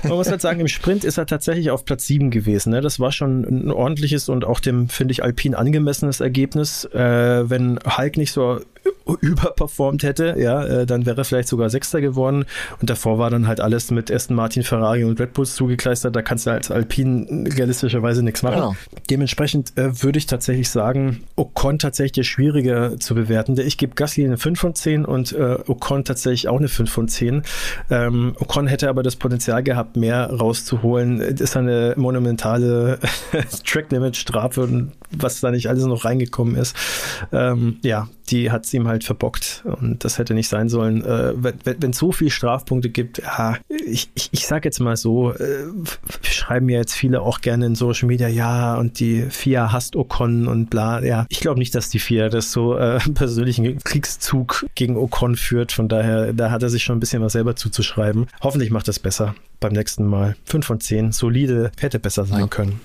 Man 0.03 0.13
muss 0.13 0.31
halt 0.31 0.39
sagen, 0.39 0.61
im 0.61 0.69
Sprint 0.69 1.03
ist 1.03 1.17
er 1.17 1.25
tatsächlich 1.25 1.69
auf 1.69 1.83
Platz 1.83 2.07
7 2.07 2.31
gewesen. 2.31 2.69
Ne? 2.69 2.79
Das 2.79 3.01
war 3.01 3.11
schon 3.11 3.43
ein 3.43 3.71
ordentliches 3.71 4.29
und 4.29 4.45
auch 4.45 4.61
dem, 4.61 4.87
finde 4.87 5.11
ich, 5.11 5.21
Alpin 5.21 5.53
angemessenes 5.53 6.21
Ergebnis. 6.21 6.85
Äh, 6.85 7.49
wenn 7.49 7.77
Hulk 7.85 8.15
nicht 8.15 8.31
so 8.31 8.61
überperformt 9.21 10.03
hätte, 10.03 10.35
ja, 10.37 10.63
äh, 10.63 10.85
dann 10.85 11.05
wäre 11.05 11.17
er 11.17 11.25
vielleicht 11.25 11.47
sogar 11.47 11.69
Sechster 11.69 12.01
geworden. 12.01 12.45
Und 12.81 12.89
davor 12.89 13.17
war 13.17 13.29
dann 13.29 13.47
halt 13.47 13.59
alles 13.59 13.91
mit 13.91 14.11
Aston 14.11 14.35
Martin, 14.35 14.63
Ferrari 14.63 15.03
und 15.03 15.19
Red 15.19 15.33
Bulls 15.33 15.55
zugekleistert. 15.55 16.15
Da 16.15 16.21
kannst 16.21 16.45
du 16.45 16.51
als 16.51 16.71
Alpin 16.71 17.47
realistischerweise 17.55 18.23
nichts 18.23 18.43
machen. 18.43 18.55
Genau. 18.55 18.75
Dementsprechend 19.09 19.77
äh, 19.77 20.01
würde 20.03 20.17
ich 20.17 20.25
tatsächlich 20.25 20.69
sagen, 20.69 21.23
Ocon 21.35 21.79
tatsächlich 21.79 22.27
schwieriger 22.27 22.99
zu 22.99 23.15
bewerten. 23.15 23.59
Ich 23.59 23.77
gebe 23.77 23.95
Gasly 23.95 24.25
eine 24.25 24.37
5 24.37 24.59
von 24.59 24.75
10 24.75 25.05
und 25.05 25.33
äh, 25.33 25.57
Ocon 25.67 26.03
tatsächlich 26.03 26.47
auch 26.47 26.57
eine 26.57 26.67
5 26.67 26.91
von 26.91 27.07
10. 27.07 27.43
Ähm, 27.89 28.35
Ocon 28.39 28.67
hätte 28.67 28.89
aber 28.89 29.03
das 29.03 29.15
Potenzial 29.15 29.63
gehabt, 29.63 29.97
mehr 29.97 30.29
rauszuholen. 30.31 31.19
Das 31.19 31.41
ist 31.41 31.57
eine 31.57 31.93
monumentale 31.97 32.99
Track-Limit-Strafe, 33.65 34.87
was 35.11 35.41
da 35.41 35.51
nicht 35.51 35.69
alles 35.69 35.85
noch 35.85 36.05
reingekommen 36.05 36.55
ist. 36.55 36.75
Ähm, 37.31 37.77
ja, 37.83 38.07
die 38.29 38.51
hat 38.51 38.65
es 38.65 38.73
ihm 38.73 38.87
halt 38.87 39.03
verbockt 39.03 39.63
und 39.65 40.03
das 40.03 40.17
hätte 40.17 40.33
nicht 40.33 40.49
sein 40.49 40.69
sollen. 40.69 41.03
Äh, 41.03 41.33
wenn 41.63 41.91
es 41.91 41.97
so 41.97 42.11
viele 42.11 42.31
Strafpunkte 42.31 42.89
gibt, 42.89 43.19
ja, 43.19 43.57
ich, 43.69 44.09
ich, 44.15 44.29
ich 44.31 44.47
sag 44.47 44.65
jetzt 44.65 44.79
mal 44.79 44.97
so, 44.97 45.31
äh, 45.33 45.65
schreiben 46.21 46.69
ja 46.69 46.79
jetzt 46.79 46.95
viele 46.95 47.21
auch 47.21 47.41
gerne 47.41 47.65
in 47.65 47.75
Social 47.75 48.07
Media, 48.07 48.27
ja, 48.27 48.75
und 48.75 48.99
die 48.99 49.23
FIA 49.29 49.71
hasst 49.71 49.95
Ocon 49.95 50.47
und 50.47 50.69
bla, 50.69 51.03
ja. 51.03 51.25
Ich 51.29 51.39
glaube 51.39 51.59
nicht, 51.59 51.75
dass 51.75 51.89
die 51.89 51.99
FIA 51.99 52.29
das 52.29 52.51
so 52.51 52.77
äh, 52.77 52.99
persönlichen 53.13 53.79
Kriegszug 53.79 54.65
gegen 54.75 54.97
Ocon 54.97 55.35
führt, 55.35 55.71
von 55.71 55.87
daher, 55.87 56.33
da 56.33 56.51
hat 56.51 56.63
er 56.63 56.69
sich 56.69 56.83
schon 56.83 56.97
ein 56.97 56.99
bisschen 56.99 57.21
was 57.21 57.33
selber 57.33 57.55
zuzuschreiben. 57.55 58.27
Hoffentlich 58.41 58.71
macht 58.71 58.87
das 58.87 58.99
besser 58.99 59.35
beim 59.59 59.73
nächsten 59.73 60.05
Mal. 60.05 60.35
5 60.45 60.65
von 60.65 60.79
10, 60.79 61.11
solide, 61.11 61.71
hätte 61.79 61.99
besser 61.99 62.25
sein 62.25 62.49
können. 62.49 62.79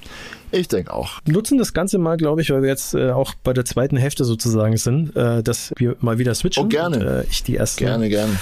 Ich 0.52 0.68
denke 0.68 0.92
auch. 0.92 1.20
Nutzen 1.26 1.58
das 1.58 1.72
Ganze 1.72 1.98
mal, 1.98 2.16
glaube 2.16 2.42
ich, 2.42 2.50
weil 2.50 2.62
wir 2.62 2.68
jetzt 2.68 2.94
äh, 2.94 3.10
auch 3.10 3.34
bei 3.42 3.52
der 3.52 3.64
zweiten 3.64 3.96
Hälfte 3.96 4.24
sozusagen 4.24 4.76
sind, 4.76 5.16
äh, 5.16 5.42
dass 5.42 5.72
wir 5.76 5.96
mal 6.00 6.18
wieder 6.18 6.34
switchen. 6.34 6.64
Oh, 6.64 6.68
gerne. 6.68 6.96
Und, 6.96 7.06
äh, 7.06 7.24
ich 7.30 7.42
die 7.42 7.54
erste. 7.54 7.84
Gerne, 7.84 8.08
gerne. 8.08 8.32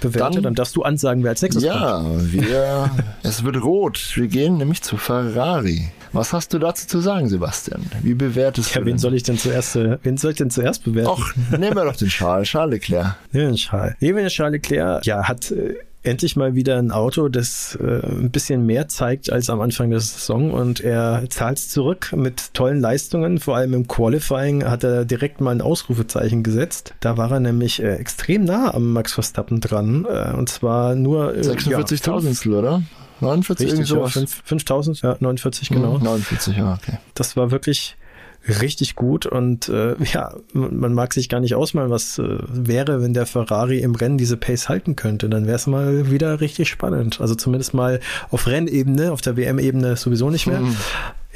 Bewerte, 0.00 0.34
dann, 0.34 0.42
dann 0.42 0.54
darfst 0.54 0.76
du 0.76 0.82
ansagen, 0.82 1.22
wer 1.22 1.30
als 1.30 1.40
nächstes 1.40 1.64
Ja, 1.64 2.02
kommt. 2.02 2.32
wir, 2.32 2.90
es 3.22 3.44
wird 3.44 3.62
rot. 3.62 4.12
Wir 4.14 4.28
gehen 4.28 4.58
nämlich 4.58 4.82
zu 4.82 4.96
Ferrari. 4.96 5.88
Was 6.12 6.32
hast 6.32 6.52
du 6.52 6.58
dazu 6.58 6.86
zu 6.86 7.00
sagen, 7.00 7.28
Sebastian? 7.28 7.84
Wie 8.02 8.14
bewertest 8.14 8.74
ja, 8.74 8.80
du? 8.80 8.86
Wen 8.86 8.98
soll 8.98 9.14
ich 9.14 9.22
denn 9.22 9.38
zuerst, 9.38 9.76
äh, 9.76 9.98
wen 10.02 10.16
soll 10.16 10.32
ich 10.32 10.36
denn 10.36 10.50
zuerst 10.50 10.84
bewerten? 10.84 11.08
Och, 11.08 11.32
nehmen 11.50 11.74
wir 11.74 11.84
doch 11.84 11.96
den 11.96 12.08
Charles, 12.08 12.48
Charles 12.48 12.72
Leclerc. 12.74 13.16
Nehmen 13.32 13.46
wir 13.46 13.52
den 13.52 13.56
Charles. 13.56 13.94
Nehmen 14.00 14.16
wir 14.16 14.24
den 14.24 14.30
Charles 14.30 14.52
Leclerc. 14.52 15.06
Ja, 15.06 15.26
hat 15.26 15.50
äh, 15.50 15.74
endlich 16.04 16.36
mal 16.36 16.54
wieder 16.54 16.78
ein 16.78 16.90
Auto, 16.90 17.28
das 17.28 17.76
äh, 17.80 18.06
ein 18.06 18.30
bisschen 18.30 18.66
mehr 18.66 18.88
zeigt 18.88 19.32
als 19.32 19.50
am 19.50 19.60
Anfang 19.60 19.90
der 19.90 20.00
Saison 20.00 20.52
und 20.52 20.80
er 20.80 21.24
zahlt 21.30 21.58
zurück 21.58 22.12
mit 22.14 22.54
tollen 22.54 22.80
Leistungen. 22.80 23.40
Vor 23.40 23.56
allem 23.56 23.74
im 23.74 23.88
Qualifying 23.88 24.64
hat 24.64 24.84
er 24.84 25.04
direkt 25.04 25.40
mal 25.40 25.52
ein 25.52 25.62
Ausrufezeichen 25.62 26.42
gesetzt. 26.42 26.94
Da 27.00 27.16
war 27.16 27.30
er 27.30 27.40
nämlich 27.40 27.82
äh, 27.82 27.94
extrem 27.96 28.44
nah 28.44 28.72
am 28.74 28.92
Max 28.92 29.14
Verstappen 29.14 29.60
dran 29.60 30.06
äh, 30.08 30.32
und 30.36 30.48
zwar 30.48 30.94
nur 30.94 31.34
äh, 31.34 31.40
46.000, 31.40 32.50
ja, 32.50 32.58
oder? 32.58 32.82
49 33.20 33.72
Richtig, 33.72 33.90
ja, 33.90 34.06
5000, 34.06 35.02
ja, 35.02 35.16
49 35.18 35.68
genau. 35.70 35.98
49, 35.98 36.56
ja, 36.56 36.74
okay. 36.74 36.98
Das 37.14 37.36
war 37.36 37.50
wirklich 37.50 37.96
richtig 38.46 38.94
gut 38.94 39.26
und 39.26 39.68
äh, 39.68 39.94
ja, 40.12 40.34
man 40.52 40.92
mag 40.92 41.14
sich 41.14 41.28
gar 41.28 41.40
nicht 41.40 41.54
ausmalen, 41.54 41.90
was 41.90 42.18
äh, 42.18 42.38
wäre, 42.48 43.02
wenn 43.02 43.14
der 43.14 43.26
Ferrari 43.26 43.78
im 43.80 43.94
Rennen 43.94 44.18
diese 44.18 44.36
Pace 44.36 44.68
halten 44.68 44.96
könnte. 44.96 45.28
Dann 45.28 45.46
wäre 45.46 45.56
es 45.56 45.66
mal 45.66 46.10
wieder 46.10 46.40
richtig 46.40 46.68
spannend. 46.68 47.20
Also 47.20 47.34
zumindest 47.34 47.74
mal 47.74 48.00
auf 48.30 48.46
Rennebene, 48.46 49.12
auf 49.12 49.20
der 49.20 49.36
WM-Ebene 49.36 49.96
sowieso 49.96 50.30
nicht 50.30 50.46
mehr. 50.46 50.60
Mhm. 50.60 50.76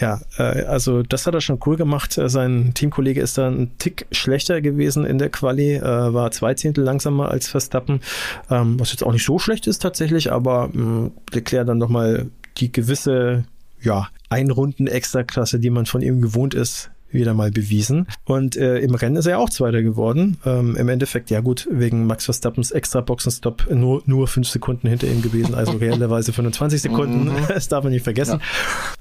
Ja, 0.00 0.20
äh, 0.38 0.64
also 0.64 1.02
das 1.02 1.26
hat 1.26 1.34
er 1.34 1.40
schon 1.40 1.58
cool 1.66 1.76
gemacht. 1.76 2.16
Äh, 2.18 2.28
sein 2.28 2.72
Teamkollege 2.74 3.20
ist 3.20 3.38
da 3.38 3.48
ein 3.48 3.72
Tick 3.78 4.06
schlechter 4.12 4.60
gewesen 4.60 5.04
in 5.04 5.18
der 5.18 5.30
Quali, 5.30 5.74
äh, 5.74 5.82
war 5.82 6.30
zwei 6.30 6.54
Zehntel 6.54 6.84
langsamer 6.84 7.30
als 7.30 7.48
Verstappen, 7.48 8.00
ähm, 8.50 8.78
was 8.78 8.92
jetzt 8.92 9.02
auch 9.02 9.12
nicht 9.12 9.24
so 9.24 9.38
schlecht 9.38 9.66
ist 9.66 9.80
tatsächlich, 9.80 10.30
aber 10.30 10.68
mh, 10.72 11.10
Leclerc 11.32 11.66
dann 11.66 11.78
nochmal 11.78 12.26
die 12.58 12.70
gewisse 12.70 13.44
ja, 13.80 14.08
Einrunden 14.28 14.86
Extraklasse, 14.86 15.58
die 15.58 15.70
man 15.70 15.86
von 15.86 16.02
ihm 16.02 16.20
gewohnt 16.20 16.54
ist, 16.54 16.90
wieder 17.10 17.34
mal 17.34 17.50
bewiesen. 17.50 18.06
Und 18.24 18.56
äh, 18.56 18.78
im 18.78 18.94
Rennen 18.94 19.16
ist 19.16 19.26
er 19.26 19.38
auch 19.38 19.50
Zweiter 19.50 19.82
geworden. 19.82 20.38
Ähm, 20.44 20.76
Im 20.76 20.88
Endeffekt, 20.88 21.30
ja 21.30 21.40
gut, 21.40 21.68
wegen 21.70 22.06
Max 22.06 22.24
Verstappens 22.24 22.70
extra 22.70 23.00
Boxenstopp 23.00 23.70
nur, 23.70 24.02
nur 24.06 24.28
fünf 24.28 24.48
Sekunden 24.48 24.88
hinter 24.88 25.06
ihm 25.06 25.22
gewesen, 25.22 25.54
also 25.54 25.72
reellerweise 25.78 26.32
25 26.32 26.82
Sekunden. 26.82 27.24
Mhm. 27.24 27.36
das 27.48 27.68
darf 27.68 27.84
man 27.84 27.92
nicht 27.92 28.04
vergessen. 28.04 28.40
Ja. 28.40 28.46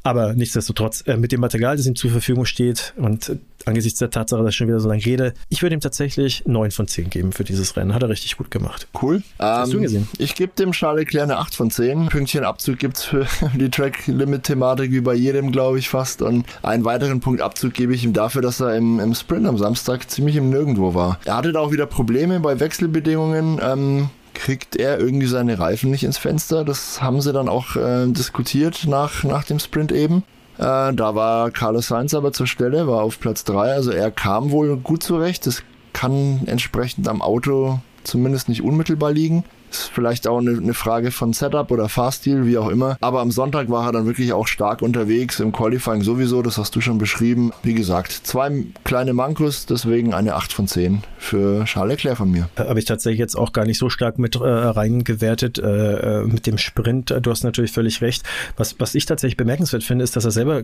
Aber 0.03 0.34
nichtsdestotrotz, 0.34 1.03
äh, 1.07 1.17
mit 1.17 1.31
dem 1.31 1.41
Material, 1.41 1.75
das 1.75 1.85
ihm 1.85 1.95
zur 1.95 2.11
Verfügung 2.11 2.45
steht 2.45 2.93
und 2.97 3.38
angesichts 3.65 3.99
der 3.99 4.09
Tatsache, 4.09 4.41
dass 4.41 4.51
ich 4.51 4.55
schon 4.55 4.67
wieder 4.67 4.79
so 4.79 4.88
lange 4.88 5.05
rede, 5.05 5.34
ich 5.49 5.61
würde 5.61 5.75
ihm 5.75 5.81
tatsächlich 5.81 6.43
9 6.45 6.71
von 6.71 6.88
10 6.88 7.09
geben 7.09 7.31
für 7.34 7.43
dieses 7.43 7.75
Rennen. 7.75 7.93
Hat 7.93 8.03
er 8.03 8.09
richtig 8.09 8.38
gut 8.38 8.51
gemacht. 8.51 8.88
Cool. 9.01 9.21
Hast 9.39 9.69
ähm, 9.69 9.73
du 9.73 9.81
gesehen? 9.81 10.07
Ich 10.17 10.35
gebe 10.35 10.53
dem 10.53 10.71
Charles 10.71 10.99
Leclerc 10.99 11.23
eine 11.23 11.38
8 11.38 11.55
von 11.55 11.71
10. 11.71 12.07
Pünktchen 12.07 12.43
Abzug 12.43 12.79
gibt 12.79 12.97
es 12.97 13.03
für 13.03 13.27
die 13.55 13.69
Track-Limit-Thematik 13.69 14.91
wie 14.91 15.01
bei 15.01 15.13
jedem, 15.13 15.51
glaube 15.51 15.79
ich, 15.79 15.89
fast. 15.89 16.21
Und 16.21 16.45
einen 16.63 16.85
weiteren 16.85 17.19
Punkt 17.19 17.41
Abzug 17.41 17.73
gebe 17.73 17.93
ich 17.93 17.97
ihm 18.03 18.14
dafür, 18.14 18.41
dass 18.41 18.60
er 18.60 18.76
im, 18.76 18.99
im 18.99 19.14
Sprint 19.14 19.48
am 19.48 19.57
Samstag 19.57 20.10
ziemlich 20.10 20.36
im 20.36 20.49
Nirgendwo 20.49 20.94
war. 20.94 21.19
Er 21.26 21.38
hatte 21.38 21.52
da 21.52 21.60
auch 21.60 21.72
wieder 21.72 21.86
Probleme 21.86 22.40
bei 22.40 22.60
Wechselbedingungen. 22.60 23.60
Ähm, 23.61 24.10
kriegt 24.34 24.76
er 24.76 24.99
irgendwie 24.99 25.28
seine 25.28 25.57
Reifen 25.57 25.90
nicht 25.90 26.03
ins 26.03 26.18
Fenster. 26.18 26.64
Das 26.64 27.02
haben 27.02 27.22
sie 27.22 27.34
dann 27.34 27.49
auch 27.49 27.76
äh, 27.76 28.07
diskutiert 28.07 28.86
nach, 28.88 29.24
nach 29.24 29.44
dem 29.44 29.60
Sprint 29.60 29.91
eben. 29.91 30.24
Äh, 30.57 30.94
da 30.94 31.15
war 31.15 31.52
Carlos 31.52 31.88
Sainz 31.88 32.14
aber 32.14 32.34
zur 32.34 32.48
Stelle, 32.48 32.88
war 32.88 33.03
auf 33.03 33.19
Platz 33.19 33.44
3. 33.45 33.74
Also 33.74 33.91
er 33.91 34.11
kam 34.11 34.52
wohl 34.52 34.78
gut 34.78 35.03
zurecht. 35.03 35.48
Das 35.48 35.64
kann 35.94 36.41
entsprechend 36.45 37.07
am 37.07 37.22
Auto 37.22 37.80
zumindest 38.03 38.49
nicht 38.49 38.61
unmittelbar 38.61 39.11
liegen. 39.11 39.44
Ist 39.72 39.91
vielleicht 39.94 40.27
auch 40.27 40.39
eine, 40.39 40.52
eine 40.52 40.73
Frage 40.73 41.11
von 41.11 41.34
Setup 41.34 41.69
oder 41.72 41.89
Fahrstil, 41.89 42.45
wie 42.45 42.57
auch 42.57 42.69
immer. 42.69 42.98
Aber 43.02 43.22
am 43.22 43.31
Sonntag 43.31 43.69
war 43.69 43.85
er 43.88 43.91
dann 43.91 44.06
wirklich 44.06 44.34
auch 44.34 44.48
stark 44.48 44.81
unterwegs, 44.81 45.39
im 45.39 45.52
Qualifying 45.52 46.03
sowieso, 46.03 46.41
das 46.41 46.57
hast 46.57 46.76
du 46.76 46.81
schon 46.81 46.98
beschrieben. 46.98 47.52
Wie 47.64 47.73
gesagt, 47.73 48.11
zwei 48.11 48.65
kleine 48.84 49.14
Mankos, 49.14 49.65
deswegen 49.65 50.14
eine 50.14 50.35
8 50.35 50.53
von 50.53 50.68
10 50.68 51.03
für 51.18 51.65
Charles 51.65 51.98
Leclerc 51.98 52.18
von 52.18 52.31
mir. 52.31 52.49
Habe 52.57 52.80
ich 52.80 52.85
tatsächlich 52.85 53.19
jetzt 53.19 53.35
auch 53.35 53.53
gar 53.53 53.65
nicht 53.65 53.77
so 53.77 53.89
stark 53.89 54.19
mit 54.19 54.35
äh, 54.35 54.39
reingewertet 54.39 55.57
äh, 55.60 56.22
äh 56.22 56.27
mit 56.27 56.48
dem 56.48 56.57
Sprint. 56.57 57.14
Du 57.22 57.31
hast 57.31 57.44
natürlich 57.44 57.72
völlig 57.72 58.02
recht. 58.02 58.23
Was, 58.56 58.80
was 58.80 58.95
ich 58.95 59.06
tatsächlich 59.06 59.38
bemerkenswert 59.38 59.84
finde, 59.84 60.03
ist, 60.03 60.15
dass 60.15 60.26
er 60.26 60.31
selber, 60.31 60.64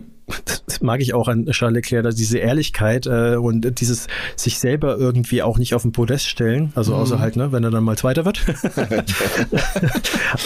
das 0.66 0.80
mag 0.80 1.00
ich 1.00 1.14
auch 1.14 1.28
an 1.28 1.46
Charles 1.46 1.74
Leclerc, 1.74 2.04
dass 2.04 2.14
diese 2.14 2.38
Ehrlichkeit 2.38 3.06
äh, 3.06 3.36
und 3.36 3.80
dieses 3.80 4.06
sich 4.36 4.58
selber 4.58 4.96
irgendwie 4.96 5.42
auch 5.42 5.58
nicht 5.58 5.74
auf 5.74 5.82
den 5.82 5.92
Podest 5.92 6.28
stellen, 6.28 6.72
also 6.74 6.94
mhm. 6.94 7.00
außer 7.00 7.18
halt, 7.18 7.36
ne, 7.36 7.52
wenn 7.52 7.64
er 7.64 7.70
dann 7.70 7.84
mal 7.84 7.96
Zweiter 7.96 8.24
wird. 8.24 8.40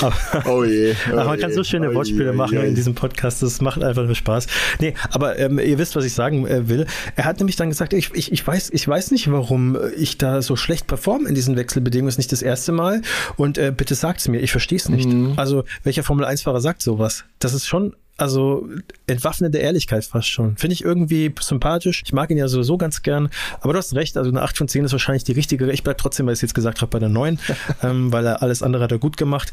aber, 0.01 0.13
oh 0.47 0.65
je. 0.65 0.95
Oh 1.11 1.13
aber 1.13 1.25
man 1.25 1.39
kann 1.39 1.53
so 1.53 1.65
schöne 1.65 1.91
oh 1.91 1.95
Wortspiele 1.95 2.33
machen 2.33 2.59
oh 2.59 2.63
je. 2.63 2.69
in 2.69 2.75
diesem 2.75 2.95
Podcast. 2.95 3.43
Das 3.43 3.61
macht 3.61 3.83
einfach 3.83 4.05
nur 4.05 4.15
Spaß. 4.15 4.47
Nee, 4.81 4.95
aber 5.11 5.39
ähm, 5.39 5.59
ihr 5.59 5.79
wisst, 5.79 5.97
was 5.97 6.05
ich 6.05 6.15
sagen 6.15 6.47
äh, 6.47 6.69
will. 6.69 6.87
Er 7.17 7.25
hat 7.25 7.39
nämlich 7.39 7.57
dann 7.57 7.69
gesagt, 7.69 7.93
ich, 7.93 8.11
ich, 8.15 8.33
ich, 8.33 8.47
weiß, 8.47 8.71
ich 8.73 8.87
weiß 8.87 9.11
nicht, 9.11 9.31
warum 9.31 9.77
ich 9.97 10.19
da 10.19 10.43
so 10.43 10.57
schlecht 10.57 10.87
performe 10.87 11.29
in 11.29 11.35
diesen 11.35 11.57
Wechselbedingungen. 11.57 12.09
Das 12.09 12.15
ist 12.15 12.19
nicht 12.19 12.33
das 12.33 12.43
erste 12.43 12.73
Mal. 12.73 13.03
Und 13.37 13.59
äh, 13.59 13.73
bitte 13.77 13.95
sagt 13.95 14.21
es 14.21 14.29
mir. 14.29 14.41
Ich 14.41 14.51
verstehe 14.51 14.79
es 14.79 14.89
nicht. 14.89 15.09
Mhm. 15.09 15.35
Also, 15.37 15.65
welcher 15.85 16.03
Formel-1-Fahrer 16.03 16.61
sagt 16.61 16.83
sowas? 16.83 17.25
Das 17.39 17.55
ist 17.55 17.67
schon 17.67 17.95
also 18.19 18.69
entwaffnende 19.07 19.59
Ehrlichkeit 19.59 20.05
fast 20.05 20.29
schon. 20.29 20.57
Finde 20.57 20.75
ich 20.75 20.85
irgendwie 20.85 21.33
sympathisch. 21.41 22.03
Ich 22.05 22.13
mag 22.13 22.31
ihn 22.31 22.37
ja 22.37 22.49
sowieso 22.49 22.77
ganz 22.77 23.03
gern. 23.03 23.31
Aber 23.61 23.73
du 23.73 23.79
hast 23.79 23.95
recht, 23.95 24.17
also 24.17 24.31
eine 24.31 24.43
8 24.43 24.59
von 24.59 24.69
10 24.69 24.85
ist 24.85 24.93
wahrscheinlich 24.93 25.25
die 25.25 25.33
richtige. 25.33 25.71
Ich 25.71 25.85
bleib 25.85 25.99
trotzdem, 25.99 26.27
weil 26.27 26.33
ich 26.33 26.39
es 26.39 26.43
jetzt 26.43 26.55
gesagt 26.55 26.81
habe, 26.81 26.91
bei 26.91 26.99
der 26.99 27.09
9, 27.09 27.39
ähm, 27.83 28.13
weil 28.13 28.27
er 28.27 28.43
alles 28.43 28.63
andere 28.63 28.83
hat 28.83 28.93
er 28.93 28.99
gut 28.99 29.17
gemacht. 29.17 29.53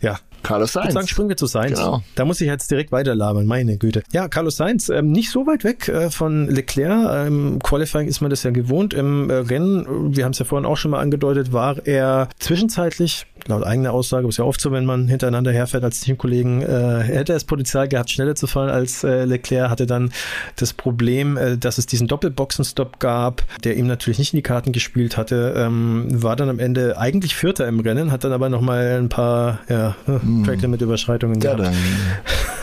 Ja. 0.00 0.18
Carlos 0.42 0.72
Sainz. 0.72 0.88
Ich 0.88 0.94
sagen, 0.94 1.06
springen 1.06 1.28
wir 1.28 1.36
zu 1.36 1.46
Sainz. 1.46 1.78
Genau. 1.78 2.02
Da 2.16 2.24
muss 2.24 2.40
ich 2.40 2.48
jetzt 2.48 2.70
direkt 2.70 2.90
weiterlabern, 2.90 3.46
meine 3.46 3.78
Güte. 3.78 4.02
Ja, 4.12 4.28
Carlos 4.28 4.56
Sainz, 4.56 4.88
ähm, 4.88 5.12
nicht 5.12 5.30
so 5.30 5.46
weit 5.46 5.62
weg 5.62 5.88
äh, 5.88 6.10
von 6.10 6.48
Leclerc. 6.48 7.28
Im 7.28 7.60
Qualifying 7.60 8.08
ist 8.08 8.20
man 8.20 8.30
das 8.30 8.42
ja 8.42 8.50
gewohnt. 8.50 8.92
Im 8.92 9.30
äh, 9.30 9.34
Rennen, 9.34 10.16
wir 10.16 10.24
haben 10.24 10.32
es 10.32 10.40
ja 10.40 10.44
vorhin 10.44 10.66
auch 10.66 10.76
schon 10.76 10.90
mal 10.90 11.00
angedeutet, 11.00 11.52
war 11.52 11.86
er 11.86 12.28
zwischenzeitlich 12.40 13.26
laut 13.48 13.64
eigener 13.64 13.92
Aussage, 13.92 14.26
ist 14.28 14.38
ja 14.38 14.44
oft 14.44 14.60
so, 14.60 14.72
wenn 14.72 14.84
man 14.84 15.08
hintereinander 15.08 15.52
herfährt 15.52 15.84
als 15.84 16.00
Teamkollegen, 16.00 16.62
äh, 16.62 17.00
hätte 17.02 17.32
er 17.32 17.36
das 17.36 17.44
Potenzial 17.44 17.88
gehabt, 17.88 18.01
schneller 18.10 18.34
zu 18.34 18.46
fahren 18.46 18.70
als 18.70 19.04
äh, 19.04 19.24
Leclerc, 19.24 19.70
hatte 19.70 19.86
dann 19.86 20.12
das 20.56 20.72
Problem, 20.72 21.36
äh, 21.36 21.56
dass 21.58 21.78
es 21.78 21.86
diesen 21.86 22.06
Doppelboxenstopp 22.06 22.98
gab, 22.98 23.44
der 23.64 23.76
ihm 23.76 23.86
natürlich 23.86 24.18
nicht 24.18 24.32
in 24.32 24.38
die 24.38 24.42
Karten 24.42 24.72
gespielt 24.72 25.16
hatte, 25.16 25.54
ähm, 25.56 26.06
war 26.10 26.36
dann 26.36 26.48
am 26.48 26.58
Ende 26.58 26.98
eigentlich 26.98 27.34
Vierter 27.34 27.68
im 27.68 27.80
Rennen, 27.80 28.10
hat 28.10 28.24
dann 28.24 28.32
aber 28.32 28.48
nochmal 28.48 28.98
ein 28.98 29.08
paar 29.08 29.60
ja, 29.68 29.96
hm. 30.06 30.44
Track-Limit-Überschreitungen 30.44 31.40
ja, 31.40 31.54
gehabt. 31.54 31.74
Dann. 31.74 31.76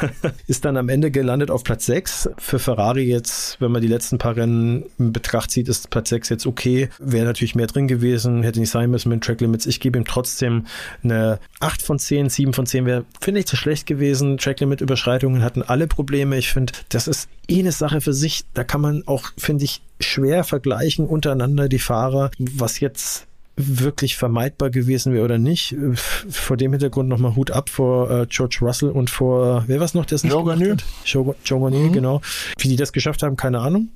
ist 0.48 0.66
dann 0.66 0.78
am 0.78 0.90
Ende 0.90 1.12
gelandet 1.12 1.52
auf 1.52 1.64
Platz 1.64 1.86
6. 1.86 2.30
Für 2.38 2.60
Ferrari 2.60 3.04
jetzt, 3.04 3.60
wenn 3.62 3.72
man 3.72 3.82
die 3.82 3.88
letzten 3.88 4.18
paar 4.18 4.36
Rennen 4.36 4.86
in 4.98 5.14
Betracht 5.14 5.52
zieht, 5.52 5.68
ist 5.68 5.90
Platz 5.90 6.10
6 6.10 6.30
jetzt 6.30 6.46
okay. 6.46 6.90
Wäre 7.00 7.26
natürlich 7.26 7.56
mehr 7.56 7.68
drin 7.68 7.88
gewesen, 7.88 8.44
hätte 8.44 8.60
nicht 8.60 8.70
sein 8.70 8.90
müssen 8.90 9.10
mit 9.10 9.18
den 9.18 9.22
Track 9.22 9.42
Limits. 9.42 9.66
Ich 9.66 9.80
gebe 9.80 9.98
ihm 9.98 10.06
trotzdem 10.06 10.66
eine 11.04 11.40
8 11.60 11.82
von 11.82 12.00
10, 12.00 12.30
7 12.30 12.54
von 12.54 12.66
10 12.66 12.86
wäre, 12.86 13.06
finde 13.20 13.42
ich, 13.42 13.48
zu 13.48 13.56
schlecht 13.56 13.86
gewesen. 13.86 14.38
Tracklimit-Überschreitungen 15.30 15.44
hatten 15.44 15.62
alle 15.62 15.88
Probleme. 15.88 16.38
Ich 16.38 16.52
finde, 16.52 16.74
das 16.90 17.08
ist 17.08 17.30
eh 17.48 17.60
eine 17.60 17.72
Sache 17.72 18.02
für 18.02 18.14
sich. 18.14 18.44
Da 18.54 18.64
kann 18.64 18.82
man 18.82 19.04
auch, 19.08 19.32
finde 19.38 19.66
ich, 19.66 19.82
schwer 20.00 20.44
vergleichen 20.44 21.06
untereinander 21.06 21.70
die 21.70 21.80
Fahrer, 21.80 22.32
was 22.38 22.80
jetzt 22.80 23.26
wirklich 23.62 24.16
vermeidbar 24.16 24.70
gewesen 24.70 25.14
wäre 25.14 25.26
oder 25.26 25.38
nicht. 25.38 25.76
Vor 25.94 26.56
dem 26.56 26.72
Hintergrund 26.72 27.10
nochmal 27.10 27.36
Hut 27.36 27.52
ab 27.52 27.70
vor 27.70 28.10
äh, 28.10 28.26
George 28.30 28.60
Russell 28.62 28.90
und 28.90 29.10
vor, 29.10 29.66
wer 29.68 29.80
war 29.80 29.86
es 29.86 29.94
noch, 29.94 30.06
der 30.06 30.16
es 30.16 30.24
nicht 30.24 30.32
Joe 30.32 30.78
Joe, 31.06 31.36
Joe 31.44 31.70
mhm. 31.70 31.92
genau. 31.92 32.22
Wie 32.58 32.70
die 32.70 32.78
das 32.78 32.94
geschafft 32.94 33.22
haben, 33.22 33.36
keine 33.36 33.60
Ahnung. 33.60 33.90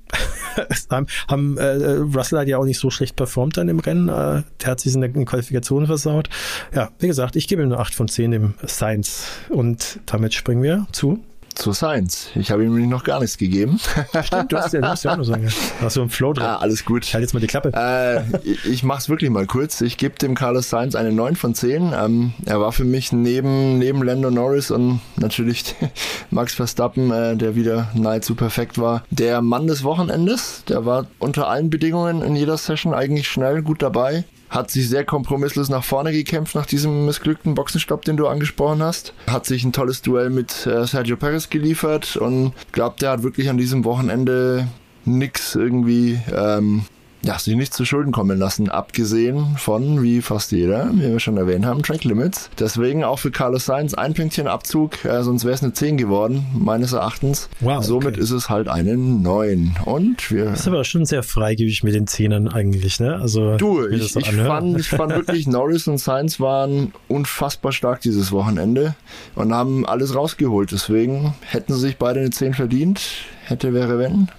haben, 0.90 1.08
haben 1.28 1.58
äh, 1.58 1.98
Russell 2.16 2.40
hat 2.40 2.48
ja 2.48 2.58
auch 2.58 2.66
nicht 2.66 2.80
so 2.80 2.90
schlecht 2.90 3.16
performt 3.16 3.58
dann 3.58 3.70
im 3.70 3.80
Rennen. 3.80 4.10
Äh, 4.10 4.44
der 4.62 4.72
hat 4.72 4.80
sich 4.80 4.94
in 4.94 5.02
der 5.02 5.10
Qualifikation 5.10 5.88
versaut. 5.88 6.30
Ja, 6.74 6.92
wie 7.00 7.08
gesagt, 7.08 7.36
ich 7.36 7.48
gebe 7.48 7.64
ihm 7.64 7.70
nur 7.70 7.80
8 7.80 7.94
von 7.94 8.08
10 8.08 8.34
im 8.34 8.54
Science. 8.66 9.28
Und 9.50 10.00
damit 10.06 10.34
springen 10.34 10.64
wir 10.64 10.88
zu 10.92 11.24
zu 11.56 11.74
Science. 11.74 12.30
Ich 12.36 12.52
habe 12.52 12.64
ihm 12.64 12.90
noch 12.90 13.04
gar 13.04 13.20
nichts 13.20 13.38
gegeben. 13.38 13.80
Stimmt, 14.24 14.52
du 14.52 14.58
hast 14.58 14.74
ja, 14.74 14.82
du 14.82 14.88
hast 14.88 15.04
ja 15.04 15.14
auch 15.14 15.18
noch 15.18 15.24
sagen. 15.24 15.50
Hast 15.82 15.96
du 15.96 16.02
einen 16.02 16.10
Flow 16.10 16.34
drin? 16.34 16.46
Ah, 16.46 16.58
alles 16.58 16.86
gut. 16.86 17.06
Halt 17.14 17.22
jetzt 17.22 17.34
mal 17.34 17.40
die 17.40 17.48
Klappe. 17.48 17.72
Äh, 17.74 18.22
ich, 18.44 18.66
ich 18.66 18.84
mach's 18.84 19.10
wirklich 19.10 19.30
mal 19.30 19.46
kurz. 19.46 19.82
Ich 19.82 19.98
gebe 19.98 20.16
dem 20.16 20.36
Carlos 20.36 20.70
Sainz 20.70 20.96
eine 20.96 21.12
9 21.12 21.36
von 21.36 21.56
10. 21.56 21.94
Ähm, 21.94 22.34
er 22.46 22.60
war 22.60 22.72
für 22.72 22.86
mich 22.86 23.12
neben, 23.12 23.80
neben 23.80 24.04
Lando 24.04 24.32
Norris 24.32 24.72
und 24.72 25.02
natürlich 25.16 25.76
Max 26.32 26.54
Verstappen, 26.54 27.12
äh, 27.12 27.36
der 27.36 27.56
wieder 27.56 27.90
nahezu 27.94 28.36
perfekt 28.36 28.78
war, 28.78 29.04
der 29.10 29.42
Mann 29.42 29.68
des 29.68 29.84
Wochenendes. 29.84 30.64
Der 30.68 30.86
war 30.86 31.08
unter 31.20 31.48
allen 31.48 31.70
Bedingungen 31.70 32.22
in 32.22 32.36
jeder 32.36 32.58
Session 32.58 32.94
eigentlich 32.94 33.28
schnell 33.28 33.62
gut 33.62 33.82
dabei 33.82 34.26
hat 34.54 34.70
sich 34.70 34.88
sehr 34.88 35.04
kompromisslos 35.04 35.70
nach 35.70 35.84
vorne 35.84 36.12
gekämpft 36.12 36.54
nach 36.54 36.68
diesem 36.68 37.06
missglückten 37.08 37.56
Boxenstopp, 37.56 38.06
den 38.06 38.18
du 38.18 38.28
angesprochen 38.28 38.84
hast. 38.84 39.14
Hat 39.28 39.48
sich 39.48 39.64
ein 39.64 39.74
tolles 39.74 40.04
Duell 40.04 40.30
mit 40.30 40.68
äh, 40.68 40.86
Sergio 40.86 41.18
Perez 41.18 41.50
geliefert 41.50 42.16
und 42.16 42.54
glaubt, 42.72 43.02
der 43.02 43.12
hat 43.12 43.24
wirklich 43.24 43.50
an 43.50 43.58
diesem 43.58 43.84
Wochenende 43.84 44.68
nix 45.06 45.56
irgendwie 45.56 46.20
ähm, 46.32 46.86
ja, 47.24 47.40
sich 47.40 47.56
nicht 47.56 47.74
zu 47.74 47.86
Schulden 47.86 48.12
kommen 48.12 48.38
lassen, 48.38 48.70
abgesehen 48.70 49.56
von, 49.58 50.04
wie 50.04 50.22
fast 50.22 50.52
jeder, 50.52 50.90
wie 50.94 51.12
wir 51.12 51.20
schon 51.20 51.38
erwähnt 51.38 51.66
haben, 51.66 51.82
Track 51.82 52.04
Limits. 52.04 52.50
Deswegen 52.60 53.04
auch 53.04 53.20
für 53.20 53.32
Carlos 53.32 53.66
Sainz 53.66 53.94
ein 53.94 54.14
Pünktchen 54.14 54.48
Abzug, 54.48 55.06
äh, 55.06 55.24
sonst 55.24 55.46
wäre 55.46 55.56
es 55.56 55.64
eine 55.64 55.74
10 55.74 55.98
geworden, 55.98 56.46
meines 56.54 56.92
Erachtens. 56.92 57.50
Wow, 57.62 57.78
okay. 57.78 57.86
Somit 57.86 58.18
ist 58.18 58.32
es 58.32 58.50
halt 58.50 58.68
eine 58.68 58.98
9. 58.98 59.76
Und 59.86 60.32
wir. 60.32 60.46
Das 60.46 60.62
ist 60.62 60.68
aber 60.68 60.84
schon 60.84 61.06
sehr 61.06 61.24
freigebig 61.24 61.84
mit 61.84 61.96
den 61.96 62.08
Zehnern 62.08 62.50
eigentlich, 62.50 63.00
ne? 63.00 63.16
Also, 63.16 63.56
du, 63.58 63.88
ich, 63.88 64.16
ich 64.16 64.32
fand, 64.32 64.80
ich 64.80 64.90
fand 64.90 65.16
wirklich, 65.16 65.48
Norris 65.54 65.88
und 65.88 66.00
Sainz 66.00 66.42
waren 66.42 66.94
unfassbar 67.08 67.72
stark 67.72 68.02
dieses 68.02 68.34
Wochenende 68.34 68.96
und 69.36 69.54
haben 69.54 69.86
alles 69.86 70.14
rausgeholt. 70.14 70.72
Deswegen 70.74 71.34
hätten 71.42 71.74
sie 71.74 71.80
sich 71.80 71.98
beide 71.98 72.20
eine 72.20 72.32
10 72.32 72.54
verdient. 72.54 73.02
Hätte, 73.46 73.74
wäre, 73.74 74.00
wenn. 74.00 74.30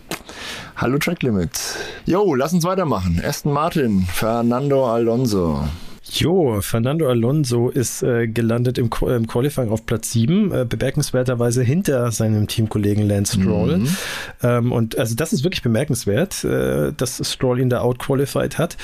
Hallo 0.76 0.98
Track 0.98 1.22
Limits. 1.22 1.76
Jo, 2.06 2.34
lass 2.34 2.54
uns 2.54 2.64
weitermachen. 2.64 3.20
Aston 3.22 3.52
Martin, 3.52 4.06
Fernando 4.10 4.86
Alonso. 4.86 5.62
Jo, 6.14 6.60
Fernando 6.60 7.08
Alonso 7.08 7.70
ist 7.70 8.04
äh, 8.04 8.28
gelandet 8.28 8.78
im, 8.78 8.88
im, 9.00 9.26
Qualifying 9.26 9.70
auf 9.70 9.84
Platz 9.84 10.12
7, 10.12 10.52
äh, 10.52 10.64
bemerkenswerterweise 10.64 11.64
hinter 11.64 12.12
seinem 12.12 12.46
Teamkollegen 12.46 13.08
Lance 13.08 13.40
Stroll. 13.40 13.78
Mhm. 13.78 13.96
Ähm, 14.40 14.72
und 14.72 14.96
also 14.96 15.16
das 15.16 15.32
ist 15.32 15.42
wirklich 15.42 15.62
bemerkenswert, 15.62 16.44
äh, 16.44 16.92
dass 16.96 17.20
Stroll 17.28 17.58
ihn 17.58 17.68
da 17.68 17.80
outqualified 17.80 18.58
hat. 18.58 18.76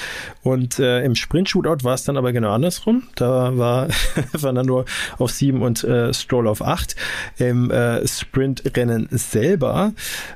Und 0.43 0.81
äh, 0.81 1.05
im 1.05 1.15
Sprint-Shootout 1.15 1.85
war 1.85 1.94
es 1.94 2.02
dann 2.02 2.16
aber 2.16 2.32
genau 2.32 2.51
andersrum. 2.51 3.05
Da 3.15 3.57
war 3.57 3.89
Fernando 4.36 4.85
auf 5.19 5.31
7 5.31 5.62
und 5.62 5.85
äh, 5.85 6.12
Stroll 6.12 6.48
auf 6.48 6.62
8. 6.62 6.97
Im 7.39 7.70
äh, 7.70 8.09
Sprint-Rennen 8.09 9.07
selber 9.12 9.93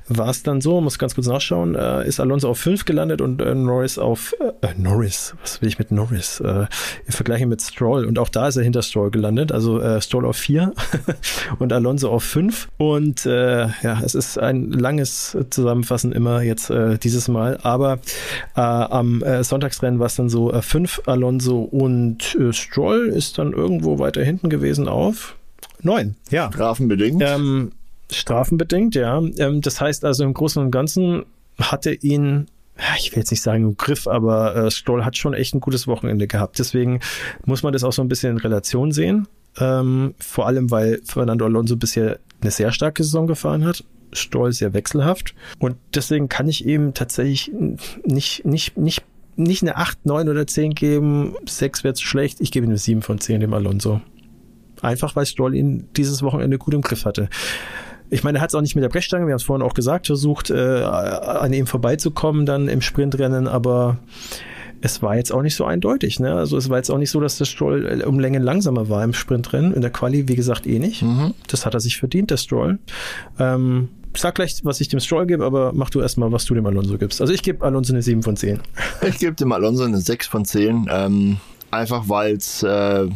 war 0.06 0.28
es 0.28 0.44
dann 0.44 0.60
so, 0.60 0.80
muss 0.80 1.00
ganz 1.00 1.16
kurz 1.16 1.26
nachschauen, 1.26 1.74
ist 1.74 2.20
Alonso 2.20 2.50
auf 2.50 2.58
5 2.58 2.84
gelandet 2.84 3.20
und 3.20 3.38
Norris 3.38 3.98
auf 3.98 4.34
Norris, 4.76 5.34
was 5.40 5.60
will 5.60 5.68
ich 5.68 5.78
mit 5.78 5.90
Norris? 5.90 6.40
Im 7.06 7.12
Vergleich 7.12 7.44
mit 7.46 7.62
Stroll. 7.62 8.04
Und 8.04 8.18
auch 8.18 8.28
da 8.28 8.48
ist 8.48 8.56
er 8.56 8.62
hinter 8.62 8.82
Stroll 8.82 9.10
gelandet. 9.10 9.52
Also 9.52 9.80
äh, 9.80 10.00
Stroll 10.00 10.26
auf 10.26 10.36
vier 10.36 10.72
und 11.58 11.72
Alonso 11.72 12.10
auf 12.10 12.24
fünf. 12.24 12.68
Und 12.76 13.26
äh, 13.26 13.66
ja, 13.82 14.00
es 14.04 14.14
ist 14.14 14.38
ein 14.38 14.70
langes 14.72 15.36
Zusammenfassen 15.50 16.12
immer 16.12 16.42
jetzt 16.42 16.70
äh, 16.70 16.98
dieses 16.98 17.28
Mal. 17.28 17.58
Aber 17.62 17.98
äh, 18.56 18.60
am 18.60 19.22
äh, 19.22 19.44
Sonntagsrennen 19.44 19.98
war 19.98 20.06
es 20.06 20.16
dann 20.16 20.28
so 20.28 20.52
äh, 20.52 20.62
fünf 20.62 21.02
Alonso 21.06 21.60
und 21.62 22.34
äh, 22.36 22.52
Stroll 22.52 23.08
ist 23.08 23.38
dann 23.38 23.52
irgendwo 23.52 23.98
weiter 23.98 24.22
hinten 24.22 24.48
gewesen 24.48 24.88
auf 24.88 25.36
neun. 25.82 26.16
Ja. 26.30 26.50
Strafenbedingt. 26.52 27.22
Ähm, 27.24 27.72
strafenbedingt, 28.10 28.94
ja. 28.94 29.18
Ähm, 29.18 29.60
das 29.60 29.80
heißt 29.80 30.04
also 30.04 30.24
im 30.24 30.34
Großen 30.34 30.62
und 30.62 30.70
Ganzen 30.70 31.24
hatte 31.58 31.92
ihn 31.92 32.46
ich 32.98 33.12
will 33.12 33.20
jetzt 33.20 33.30
nicht 33.30 33.42
sagen 33.42 33.64
im 33.64 33.76
Griff, 33.76 34.06
aber 34.06 34.56
äh, 34.56 34.70
Stoll 34.70 35.04
hat 35.04 35.16
schon 35.16 35.34
echt 35.34 35.54
ein 35.54 35.60
gutes 35.60 35.86
Wochenende 35.86 36.26
gehabt. 36.26 36.58
Deswegen 36.58 37.00
muss 37.44 37.62
man 37.62 37.72
das 37.72 37.84
auch 37.84 37.92
so 37.92 38.02
ein 38.02 38.08
bisschen 38.08 38.32
in 38.32 38.38
Relation 38.38 38.92
sehen. 38.92 39.28
Ähm, 39.58 40.14
vor 40.18 40.46
allem, 40.46 40.70
weil 40.70 41.00
Fernando 41.04 41.44
Alonso 41.44 41.76
bisher 41.76 42.18
eine 42.40 42.50
sehr 42.50 42.72
starke 42.72 43.04
Saison 43.04 43.26
gefahren 43.26 43.64
hat. 43.64 43.84
Stoll 44.12 44.52
sehr 44.52 44.74
wechselhaft. 44.74 45.34
Und 45.58 45.76
deswegen 45.94 46.28
kann 46.28 46.48
ich 46.48 46.66
ihm 46.66 46.94
tatsächlich 46.94 47.52
nicht, 48.04 48.44
nicht, 48.44 48.76
nicht, 48.76 49.04
nicht 49.36 49.62
eine 49.62 49.76
8, 49.76 50.06
9 50.06 50.28
oder 50.28 50.46
10 50.46 50.74
geben. 50.74 51.36
6 51.46 51.84
wäre 51.84 51.94
zu 51.94 52.04
schlecht. 52.04 52.40
Ich 52.40 52.50
gebe 52.50 52.66
ihm 52.66 52.70
eine 52.70 52.78
7 52.78 53.02
von 53.02 53.18
10 53.18 53.40
dem 53.40 53.54
Alonso. 53.54 54.00
Einfach 54.82 55.16
weil 55.16 55.26
Stoll 55.26 55.54
ihn 55.54 55.88
dieses 55.96 56.22
Wochenende 56.22 56.58
gut 56.58 56.74
im 56.74 56.82
Griff 56.82 57.04
hatte. 57.04 57.28
Ich 58.14 58.22
meine, 58.22 58.38
er 58.38 58.42
hat 58.42 58.50
es 58.50 58.54
auch 58.54 58.60
nicht 58.60 58.76
mit 58.76 58.84
der 58.84 58.88
Brechstange, 58.88 59.26
wir 59.26 59.32
haben 59.32 59.38
es 59.38 59.42
vorhin 59.42 59.66
auch 59.66 59.74
gesagt, 59.74 60.06
versucht, 60.06 60.48
äh, 60.50 60.54
an 60.54 61.52
ihm 61.52 61.66
vorbeizukommen 61.66 62.46
dann 62.46 62.68
im 62.68 62.80
Sprintrennen, 62.80 63.48
aber 63.48 63.98
es 64.80 65.02
war 65.02 65.16
jetzt 65.16 65.32
auch 65.32 65.42
nicht 65.42 65.56
so 65.56 65.64
eindeutig. 65.64 66.20
Ne? 66.20 66.32
Also 66.32 66.56
es 66.56 66.68
war 66.68 66.76
jetzt 66.76 66.90
auch 66.90 66.98
nicht 66.98 67.10
so, 67.10 67.18
dass 67.18 67.38
der 67.38 67.44
Stroll 67.44 68.02
äh, 68.02 68.04
um 68.04 68.20
Längen 68.20 68.42
langsamer 68.42 68.88
war 68.88 69.02
im 69.02 69.14
Sprintrennen. 69.14 69.74
In 69.74 69.80
der 69.80 69.90
Quali, 69.90 70.28
wie 70.28 70.36
gesagt, 70.36 70.64
eh 70.66 70.78
nicht. 70.78 71.02
Mhm. 71.02 71.34
Das 71.48 71.66
hat 71.66 71.74
er 71.74 71.80
sich 71.80 71.96
verdient, 71.96 72.30
der 72.30 72.36
Stroll. 72.36 72.78
Ähm, 73.40 73.88
sag 74.16 74.36
gleich, 74.36 74.60
was 74.62 74.80
ich 74.80 74.86
dem 74.86 75.00
Stroll 75.00 75.26
gebe, 75.26 75.44
aber 75.44 75.72
mach 75.74 75.90
du 75.90 76.00
erstmal, 76.00 76.30
was 76.30 76.44
du 76.44 76.54
dem 76.54 76.66
Alonso 76.66 76.98
gibst. 76.98 77.20
Also 77.20 77.32
ich 77.32 77.42
gebe 77.42 77.64
Alonso 77.64 77.92
eine 77.92 78.02
7 78.02 78.22
von 78.22 78.36
10. 78.36 78.60
Ich 79.08 79.18
gebe 79.18 79.34
dem 79.34 79.50
Alonso 79.50 79.82
eine 79.82 79.98
6 79.98 80.28
von 80.28 80.44
10. 80.44 80.88
Ähm, 80.88 81.38
einfach 81.72 82.08
weil 82.08 82.36
es 82.36 82.62
äh, 82.62 83.08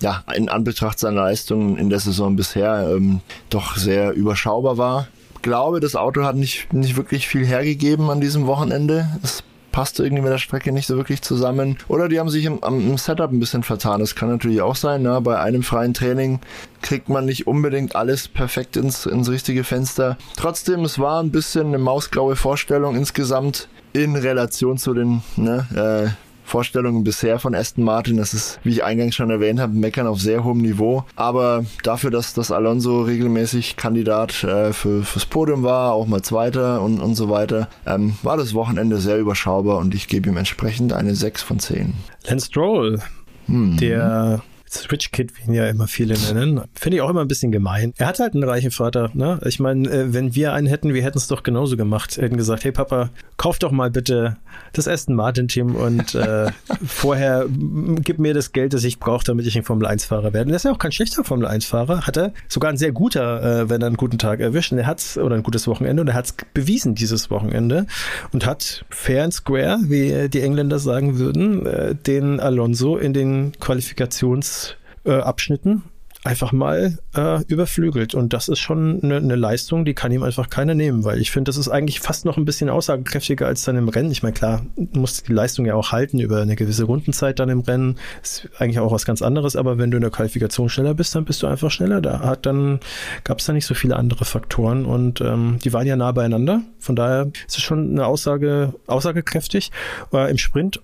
ja, 0.00 0.24
in 0.34 0.48
Anbetracht 0.48 0.98
seiner 0.98 1.22
Leistungen 1.22 1.76
in 1.76 1.90
der 1.90 2.00
Saison 2.00 2.36
bisher 2.36 2.90
ähm, 2.94 3.20
doch 3.50 3.76
sehr 3.76 4.12
überschaubar 4.12 4.78
war. 4.78 5.08
Ich 5.36 5.42
glaube, 5.42 5.80
das 5.80 5.96
Auto 5.96 6.24
hat 6.24 6.36
nicht, 6.36 6.72
nicht 6.72 6.96
wirklich 6.96 7.26
viel 7.26 7.46
hergegeben 7.46 8.10
an 8.10 8.20
diesem 8.20 8.46
Wochenende. 8.46 9.08
Es 9.22 9.42
passte 9.72 10.02
irgendwie 10.02 10.22
mit 10.22 10.32
der 10.32 10.38
Strecke 10.38 10.72
nicht 10.72 10.86
so 10.86 10.96
wirklich 10.96 11.22
zusammen. 11.22 11.78
Oder 11.88 12.08
die 12.08 12.18
haben 12.18 12.28
sich 12.28 12.44
im, 12.44 12.58
im 12.62 12.98
Setup 12.98 13.30
ein 13.30 13.40
bisschen 13.40 13.62
vertan. 13.62 14.00
Das 14.00 14.14
kann 14.14 14.28
natürlich 14.28 14.60
auch 14.60 14.76
sein. 14.76 15.02
Ne? 15.02 15.20
Bei 15.20 15.38
einem 15.38 15.62
freien 15.62 15.94
Training 15.94 16.40
kriegt 16.82 17.08
man 17.08 17.24
nicht 17.24 17.46
unbedingt 17.46 17.96
alles 17.96 18.28
perfekt 18.28 18.76
ins, 18.76 19.06
ins 19.06 19.30
richtige 19.30 19.64
Fenster. 19.64 20.18
Trotzdem, 20.36 20.84
es 20.84 20.98
war 20.98 21.22
ein 21.22 21.30
bisschen 21.30 21.68
eine 21.68 21.78
mausgraue 21.78 22.36
Vorstellung 22.36 22.96
insgesamt 22.96 23.68
in 23.92 24.16
Relation 24.16 24.78
zu 24.78 24.94
den 24.94 25.22
ne, 25.36 25.66
äh, 25.74 26.29
Vorstellungen 26.50 27.04
bisher 27.04 27.38
von 27.38 27.54
Aston 27.54 27.84
Martin. 27.84 28.16
Das 28.16 28.34
ist, 28.34 28.58
wie 28.64 28.70
ich 28.70 28.84
eingangs 28.84 29.14
schon 29.14 29.30
erwähnt 29.30 29.60
habe, 29.60 29.72
Meckern 29.72 30.06
auf 30.06 30.20
sehr 30.20 30.44
hohem 30.44 30.58
Niveau. 30.58 31.04
Aber 31.16 31.64
dafür, 31.84 32.10
dass 32.10 32.34
das 32.34 32.50
Alonso 32.50 33.02
regelmäßig 33.02 33.76
Kandidat 33.76 34.42
äh, 34.44 34.72
für, 34.72 35.04
fürs 35.04 35.26
Podium 35.26 35.62
war, 35.62 35.92
auch 35.92 36.06
mal 36.06 36.22
Zweiter 36.22 36.82
und, 36.82 37.00
und 37.00 37.14
so 37.14 37.30
weiter, 37.30 37.68
ähm, 37.86 38.16
war 38.22 38.36
das 38.36 38.52
Wochenende 38.52 38.98
sehr 38.98 39.18
überschaubar 39.18 39.78
und 39.78 39.94
ich 39.94 40.08
gebe 40.08 40.28
ihm 40.28 40.36
entsprechend 40.36 40.92
eine 40.92 41.14
6 41.14 41.42
von 41.42 41.60
10. 41.60 41.94
Lance 42.26 42.46
Stroll, 42.46 43.00
hm. 43.46 43.76
der 43.76 44.42
Switch 44.70 45.10
Kid, 45.10 45.32
wie 45.36 45.48
ihn 45.48 45.54
ja 45.54 45.66
immer 45.66 45.88
viele 45.88 46.14
nennen. 46.14 46.60
Finde 46.74 46.96
ich 46.96 47.02
auch 47.02 47.10
immer 47.10 47.22
ein 47.22 47.28
bisschen 47.28 47.50
gemein. 47.50 47.92
Er 47.96 48.06
hat 48.06 48.20
halt 48.20 48.34
einen 48.34 48.44
reichen 48.44 48.70
Vater, 48.70 49.10
ne? 49.14 49.40
Ich 49.44 49.58
meine, 49.58 49.88
äh, 49.90 50.14
wenn 50.14 50.36
wir 50.36 50.52
einen 50.52 50.68
hätten, 50.68 50.94
wir 50.94 51.02
hätten 51.02 51.18
es 51.18 51.26
doch 51.26 51.42
genauso 51.42 51.76
gemacht. 51.76 52.16
Hätten 52.18 52.36
gesagt, 52.36 52.62
hey 52.62 52.70
Papa, 52.70 53.10
kauf 53.36 53.58
doch 53.58 53.72
mal 53.72 53.90
bitte 53.90 54.36
das 54.72 54.86
Aston 54.86 55.16
Martin 55.16 55.48
Team 55.48 55.74
und 55.74 56.14
äh, 56.14 56.52
vorher 56.86 57.46
gib 57.48 58.20
mir 58.20 58.32
das 58.32 58.52
Geld, 58.52 58.72
das 58.72 58.84
ich 58.84 59.00
brauche, 59.00 59.24
damit 59.24 59.46
ich 59.46 59.56
ein 59.56 59.64
Formel 59.64 59.86
1 59.86 60.04
Fahrer 60.04 60.32
werde. 60.32 60.46
Und 60.46 60.50
er 60.50 60.56
ist 60.56 60.64
ja 60.64 60.72
auch 60.72 60.78
kein 60.78 60.92
schlechter 60.92 61.24
Formel 61.24 61.48
1 61.48 61.64
Fahrer. 61.64 62.06
Hat 62.06 62.16
er 62.16 62.32
sogar 62.46 62.70
ein 62.70 62.76
sehr 62.76 62.92
guter, 62.92 63.62
äh, 63.62 63.70
wenn 63.70 63.82
er 63.82 63.88
einen 63.88 63.96
guten 63.96 64.18
Tag 64.18 64.38
erwischt. 64.38 64.70
Und 64.70 64.78
er 64.78 64.86
hat's, 64.86 65.18
oder 65.18 65.34
ein 65.34 65.42
gutes 65.42 65.66
Wochenende 65.66 66.02
und 66.02 66.08
er 66.08 66.14
hat 66.14 66.26
es 66.26 66.34
bewiesen 66.54 66.94
dieses 66.94 67.28
Wochenende 67.30 67.86
und 68.32 68.46
hat 68.46 68.84
fair 68.90 69.24
and 69.24 69.34
square, 69.34 69.78
wie 69.82 70.28
die 70.28 70.42
Engländer 70.42 70.78
sagen 70.78 71.18
würden, 71.18 71.66
äh, 71.66 71.96
den 71.96 72.38
Alonso 72.38 72.96
in 72.96 73.12
den 73.12 73.52
Qualifikations 73.58 74.59
äh, 75.04 75.12
Abschnitten 75.12 75.84
einfach 76.22 76.52
mal 76.52 76.98
äh, 77.16 77.42
überflügelt. 77.44 78.14
Und 78.14 78.32
das 78.34 78.48
ist 78.48 78.58
schon 78.58 79.02
eine, 79.02 79.16
eine 79.16 79.36
Leistung, 79.36 79.86
die 79.86 79.94
kann 79.94 80.12
ihm 80.12 80.22
einfach 80.22 80.50
keiner 80.50 80.74
nehmen, 80.74 81.04
weil 81.04 81.18
ich 81.18 81.30
finde, 81.30 81.48
das 81.48 81.56
ist 81.56 81.68
eigentlich 81.68 82.00
fast 82.00 82.26
noch 82.26 82.36
ein 82.36 82.44
bisschen 82.44 82.68
aussagekräftiger 82.68 83.46
als 83.46 83.64
dann 83.64 83.76
im 83.76 83.88
Rennen. 83.88 84.10
Ich 84.10 84.22
meine, 84.22 84.34
klar, 84.34 84.66
muss 84.92 85.22
die 85.22 85.32
Leistung 85.32 85.64
ja 85.64 85.74
auch 85.74 85.92
halten 85.92 86.18
über 86.18 86.42
eine 86.42 86.56
gewisse 86.56 86.84
Rundenzeit 86.84 87.38
dann 87.38 87.48
im 87.48 87.60
Rennen. 87.60 87.96
Ist 88.22 88.48
eigentlich 88.58 88.80
auch 88.80 88.92
was 88.92 89.06
ganz 89.06 89.22
anderes, 89.22 89.56
aber 89.56 89.78
wenn 89.78 89.90
du 89.90 89.96
in 89.96 90.02
der 90.02 90.10
Qualifikation 90.10 90.68
schneller 90.68 90.94
bist, 90.94 91.14
dann 91.14 91.24
bist 91.24 91.42
du 91.42 91.46
einfach 91.46 91.70
schneller. 91.70 92.02
Da 92.02 92.20
hat 92.20 92.44
dann 92.44 92.80
gab 93.24 93.38
es 93.38 93.46
da 93.46 93.54
nicht 93.54 93.66
so 93.66 93.74
viele 93.74 93.96
andere 93.96 94.26
Faktoren 94.26 94.84
und 94.84 95.22
ähm, 95.22 95.58
die 95.64 95.72
waren 95.72 95.86
ja 95.86 95.96
nah 95.96 96.12
beieinander. 96.12 96.60
Von 96.78 96.96
daher 96.96 97.30
ist 97.48 97.56
es 97.56 97.62
schon 97.62 97.92
eine 97.92 98.04
Aussage, 98.04 98.74
aussagekräftig. 98.86 99.70
Äh, 100.12 100.30
Im 100.30 100.36
Sprint 100.36 100.82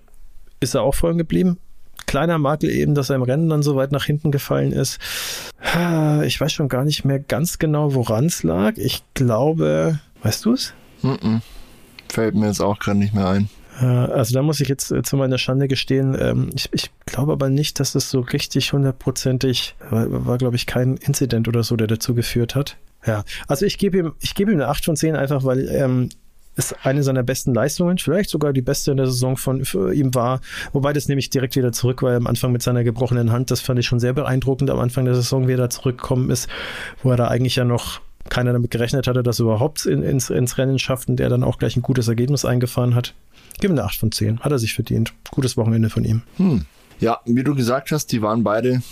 ist 0.61 0.75
er 0.75 0.83
auch 0.83 0.95
vorhin 0.95 1.19
geblieben 1.19 1.59
kleiner 2.17 2.39
Makel 2.39 2.71
eben, 2.71 2.95
dass 2.95 3.11
er 3.11 3.17
im 3.17 3.23
Rennen 3.23 3.51
dann 3.51 3.63
so 3.63 3.77
weit 3.77 3.93
nach 3.93 4.07
hinten 4.07 4.31
gefallen 4.31 4.73
ist. 4.73 4.99
Ich 6.25 6.41
weiß 6.41 6.51
schon 6.51 6.69
gar 6.69 6.83
nicht 6.83 7.05
mehr 7.05 7.19
ganz 7.19 7.59
genau, 7.59 7.93
woran 7.93 8.25
es 8.25 8.43
lag. 8.43 8.79
Ich 8.79 9.03
glaube, 9.13 10.01
weißt 10.23 10.47
du 10.47 10.55
es? 10.55 10.73
Mm 11.03 11.09
-mm. 11.09 11.41
Fällt 12.09 12.35
mir 12.35 12.47
jetzt 12.47 12.63
auch 12.63 12.79
gerade 12.79 12.99
nicht 12.99 13.13
mehr 13.13 13.29
ein. 13.29 13.51
Also 13.79 14.33
da 14.33 14.41
muss 14.41 14.61
ich 14.61 14.69
jetzt 14.69 14.91
äh, 14.91 15.03
zu 15.03 15.19
meiner 15.19 15.37
Schande 15.37 15.69
gestehen, 15.69 16.17
ähm, 16.19 16.49
ich, 16.55 16.71
ich 16.73 16.91
glaube 17.05 17.33
aber 17.33 17.51
nicht, 17.51 17.79
dass 17.81 17.95
es 17.95 18.09
so 18.09 18.21
richtig 18.21 18.73
hundertprozentig, 18.73 19.75
war, 19.91 20.07
war 20.25 20.39
glaube 20.39 20.57
ich 20.57 20.65
kein 20.65 20.97
Inzident 20.97 21.47
oder 21.49 21.63
so, 21.63 21.77
der 21.77 21.87
dazu 21.87 22.15
geführt 22.15 22.55
hat. 22.55 22.79
Ja, 23.05 23.25
also 23.47 23.67
ich 23.67 23.77
gebe 23.77 23.99
ihm, 23.99 24.15
ich 24.21 24.35
gebe 24.35 24.51
ihm 24.51 24.61
eine 24.61 24.69
8 24.69 24.87
von 24.87 24.97
10 24.97 25.15
einfach, 25.17 25.45
weil 25.45 25.69
ähm, 25.69 26.09
ist 26.57 26.75
eine 26.85 27.03
seiner 27.03 27.23
besten 27.23 27.55
Leistungen, 27.55 27.99
vielleicht 27.99 28.31
sogar 28.31 28.53
die 28.53 28.63
beste 28.63 28.91
in 28.91 28.97
der 28.97 29.07
Saison 29.07 29.37
von 29.37 29.63
ihm 29.93 30.15
war. 30.15 30.41
Wobei 30.73 30.93
das 30.93 31.09
nehme 31.09 31.19
ich 31.19 31.31
direkt 31.31 31.57
wieder 31.57 31.73
zurück, 31.73 32.03
weil 32.03 32.17
am 32.17 32.27
Anfang 32.27 32.53
mit 32.53 32.63
seiner 32.63 32.83
gebrochenen 32.83 33.31
Hand, 33.31 33.51
das 33.51 33.61
fand 33.61 33.79
ich 33.79 33.87
schon 33.87 34.01
sehr 34.01 34.15
beeindruckend 34.15 34.71
am 34.71 34.79
Anfang 34.79 35.05
der 35.05 35.15
Saison, 35.15 35.47
wie 35.49 35.53
er 35.53 35.59
da 35.59 35.71
zurückgekommen 35.71 36.31
ist, 36.31 36.49
wo 37.03 37.11
er 37.11 37.17
da 37.17 37.29
eigentlich 37.29 37.57
ja 37.57 37.65
noch 37.65 38.01
keiner 38.29 38.53
damit 38.53 38.71
gerechnet 38.71 39.07
hatte, 39.07 39.23
dass 39.23 39.39
er 39.39 39.45
überhaupt 39.45 39.87
in, 39.87 40.03
ins, 40.03 40.31
ins 40.31 40.59
Rennen 40.59 40.79
schafft 40.79 41.09
und 41.09 41.17
der 41.17 41.29
dann 41.29 41.45
auch 41.45 41.59
gleich 41.59 41.77
ein 41.77 41.83
gutes 41.83 42.09
Ergebnis 42.09 42.45
eingefahren 42.45 42.95
hat. 42.95 43.15
Gib 43.61 43.71
ihm 43.71 43.79
eine 43.79 43.85
8 43.85 43.97
von 43.97 44.13
10. 44.13 44.41
Hat 44.41 44.53
er 44.53 44.59
sich 44.59 44.75
verdient. 44.75 45.15
Gutes 45.31 45.57
Wochenende 45.57 45.91
von 45.91 46.05
ihm. 46.05 46.23
Hm. 46.37 46.67
Ja, 46.99 47.21
wie 47.27 47.45
du 47.45 47.55
gesagt 47.55 47.91
hast, 47.91 48.11
die 48.13 48.23
waren 48.23 48.43
beide 48.43 48.83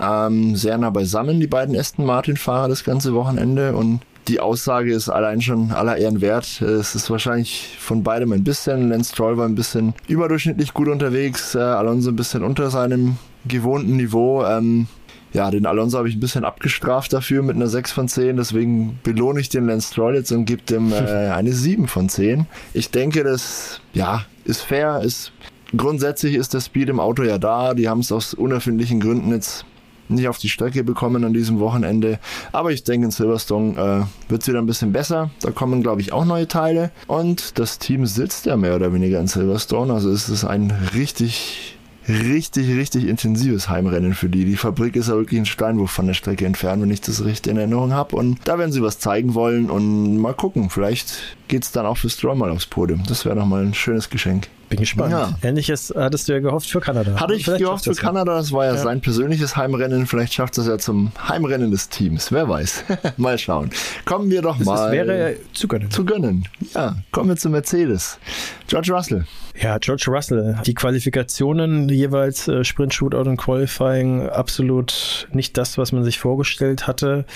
ähm, 0.00 0.54
sehr 0.54 0.76
nah 0.76 0.90
beisammen, 0.90 1.40
die 1.40 1.46
beiden 1.46 1.76
Aston 1.76 2.04
Martin-Fahrer 2.04 2.68
das 2.68 2.84
ganze 2.84 3.14
Wochenende 3.14 3.74
und 3.74 4.00
die 4.28 4.40
Aussage 4.40 4.92
ist 4.92 5.08
allein 5.08 5.40
schon 5.40 5.72
aller 5.72 5.96
Ehren 5.96 6.20
wert. 6.20 6.60
Es 6.62 6.94
ist 6.94 7.10
wahrscheinlich 7.10 7.76
von 7.78 8.02
beidem 8.02 8.32
ein 8.32 8.44
bisschen. 8.44 8.88
Lance 8.88 9.12
Stroll 9.12 9.36
war 9.36 9.46
ein 9.46 9.54
bisschen 9.54 9.94
überdurchschnittlich 10.08 10.72
gut 10.72 10.88
unterwegs, 10.88 11.54
äh, 11.54 11.58
Alonso 11.58 12.10
ein 12.10 12.16
bisschen 12.16 12.42
unter 12.42 12.70
seinem 12.70 13.16
gewohnten 13.46 13.96
Niveau. 13.96 14.44
Ähm, 14.44 14.86
ja, 15.32 15.50
den 15.50 15.66
Alonso 15.66 15.98
habe 15.98 16.08
ich 16.08 16.16
ein 16.16 16.20
bisschen 16.20 16.44
abgestraft 16.44 17.12
dafür 17.12 17.42
mit 17.42 17.56
einer 17.56 17.66
6 17.66 17.92
von 17.92 18.08
10. 18.08 18.36
Deswegen 18.36 18.98
belohne 19.02 19.40
ich 19.40 19.48
den 19.48 19.66
Lance 19.66 19.92
Stroll 19.92 20.14
jetzt 20.14 20.30
und 20.30 20.44
gebe 20.44 20.62
dem 20.62 20.92
äh, 20.92 20.96
eine 21.34 21.52
7 21.52 21.88
von 21.88 22.08
10. 22.08 22.46
Ich 22.72 22.90
denke, 22.90 23.24
das 23.24 23.80
ja, 23.92 24.24
ist 24.44 24.62
fair. 24.62 25.00
Ist, 25.02 25.32
grundsätzlich 25.76 26.36
ist 26.36 26.54
der 26.54 26.60
Speed 26.60 26.88
im 26.88 27.00
Auto 27.00 27.24
ja 27.24 27.38
da. 27.38 27.74
Die 27.74 27.88
haben 27.88 28.00
es 28.00 28.12
aus 28.12 28.32
unerfindlichen 28.32 29.00
Gründen 29.00 29.32
jetzt 29.32 29.66
nicht 30.08 30.28
auf 30.28 30.38
die 30.38 30.48
Strecke 30.48 30.84
bekommen 30.84 31.24
an 31.24 31.32
diesem 31.32 31.58
Wochenende. 31.60 32.18
Aber 32.52 32.72
ich 32.72 32.84
denke, 32.84 33.06
in 33.06 33.10
Silverstone 33.10 33.72
äh, 33.72 34.30
wird 34.30 34.42
es 34.42 34.48
wieder 34.48 34.58
ein 34.58 34.66
bisschen 34.66 34.92
besser. 34.92 35.30
Da 35.40 35.50
kommen, 35.50 35.82
glaube 35.82 36.00
ich, 36.00 36.12
auch 36.12 36.24
neue 36.24 36.48
Teile. 36.48 36.90
Und 37.06 37.58
das 37.58 37.78
Team 37.78 38.06
sitzt 38.06 38.46
ja 38.46 38.56
mehr 38.56 38.76
oder 38.76 38.92
weniger 38.92 39.20
in 39.20 39.26
Silverstone. 39.26 39.92
Also 39.92 40.10
es 40.10 40.28
ist 40.28 40.44
ein 40.44 40.72
richtig, 40.94 41.76
richtig, 42.08 42.68
richtig 42.76 43.06
intensives 43.06 43.68
Heimrennen 43.68 44.14
für 44.14 44.28
die. 44.28 44.44
Die 44.44 44.56
Fabrik 44.56 44.96
ist 44.96 45.08
ja 45.08 45.14
wirklich 45.14 45.40
ein 45.40 45.46
Steinwurf 45.46 45.90
von 45.90 46.06
der 46.06 46.14
Strecke 46.14 46.44
entfernt, 46.44 46.82
wenn 46.82 46.90
ich 46.90 47.00
das 47.00 47.24
richtig 47.24 47.52
in 47.52 47.58
Erinnerung 47.58 47.92
habe. 47.92 48.16
Und 48.16 48.40
da 48.44 48.58
werden 48.58 48.72
sie 48.72 48.82
was 48.82 48.98
zeigen 48.98 49.34
wollen 49.34 49.70
und 49.70 50.18
mal 50.18 50.34
gucken. 50.34 50.70
Vielleicht 50.70 51.36
geht's 51.48 51.72
dann 51.72 51.86
auch 51.86 51.96
für 51.96 52.08
Stroll 52.10 52.34
mal 52.36 52.50
aufs 52.50 52.66
Podium. 52.66 53.02
Das 53.06 53.24
wäre 53.24 53.36
nochmal 53.36 53.62
ein 53.64 53.74
schönes 53.74 54.10
Geschenk. 54.10 54.48
Bin 54.70 54.80
gespannt. 54.80 55.12
Ja. 55.12 55.36
Ähnliches 55.42 55.92
hattest 55.94 56.26
du 56.26 56.32
ja 56.32 56.38
gehofft 56.40 56.70
für 56.70 56.80
Kanada. 56.80 57.20
Hatte 57.20 57.34
ich 57.34 57.44
Vielleicht 57.44 57.62
gehofft 57.62 57.84
für 57.84 57.90
das. 57.90 57.98
Kanada, 57.98 58.34
das 58.36 58.50
war 58.50 58.64
ja, 58.64 58.74
Ja. 58.74 58.78
sein 58.82 59.02
persönliches 59.02 59.56
Heimrennen. 59.56 60.06
Vielleicht 60.06 60.32
schafft 60.32 60.56
es 60.56 60.66
ja 60.66 60.78
zum 60.78 61.12
Heimrennen 61.28 61.70
des 61.70 61.90
Teams. 61.90 62.32
Wer 62.32 62.48
weiß. 62.48 62.84
mal 63.18 63.36
schauen. 63.36 63.68
Kommen 64.06 64.30
wir 64.30 64.40
doch 64.40 64.56
Das 64.56 64.66
mal 64.66 64.90
wäre 64.90 65.36
zu 65.52 65.68
gönnen. 65.68 65.90
zu 65.90 66.04
gönnen. 66.06 66.48
Ja, 66.74 66.96
kommen 67.12 67.28
wir 67.28 67.36
zu 67.36 67.50
Mercedes. 67.50 68.18
George 68.66 68.92
Russell. 68.94 69.26
Ja, 69.60 69.76
George 69.78 70.06
Russell. 70.08 70.56
Die 70.64 70.74
Qualifikationen 70.74 71.88
jeweils 71.90 72.48
äh, 72.48 72.64
Sprint, 72.64 72.94
Shootout 72.94 73.28
und 73.28 73.36
Qualifying 73.36 74.28
absolut 74.30 75.28
nicht 75.32 75.56
das, 75.58 75.76
was 75.78 75.92
man 75.92 76.02
sich 76.04 76.18
vorgestellt 76.18 76.86
hatte. 76.86 77.26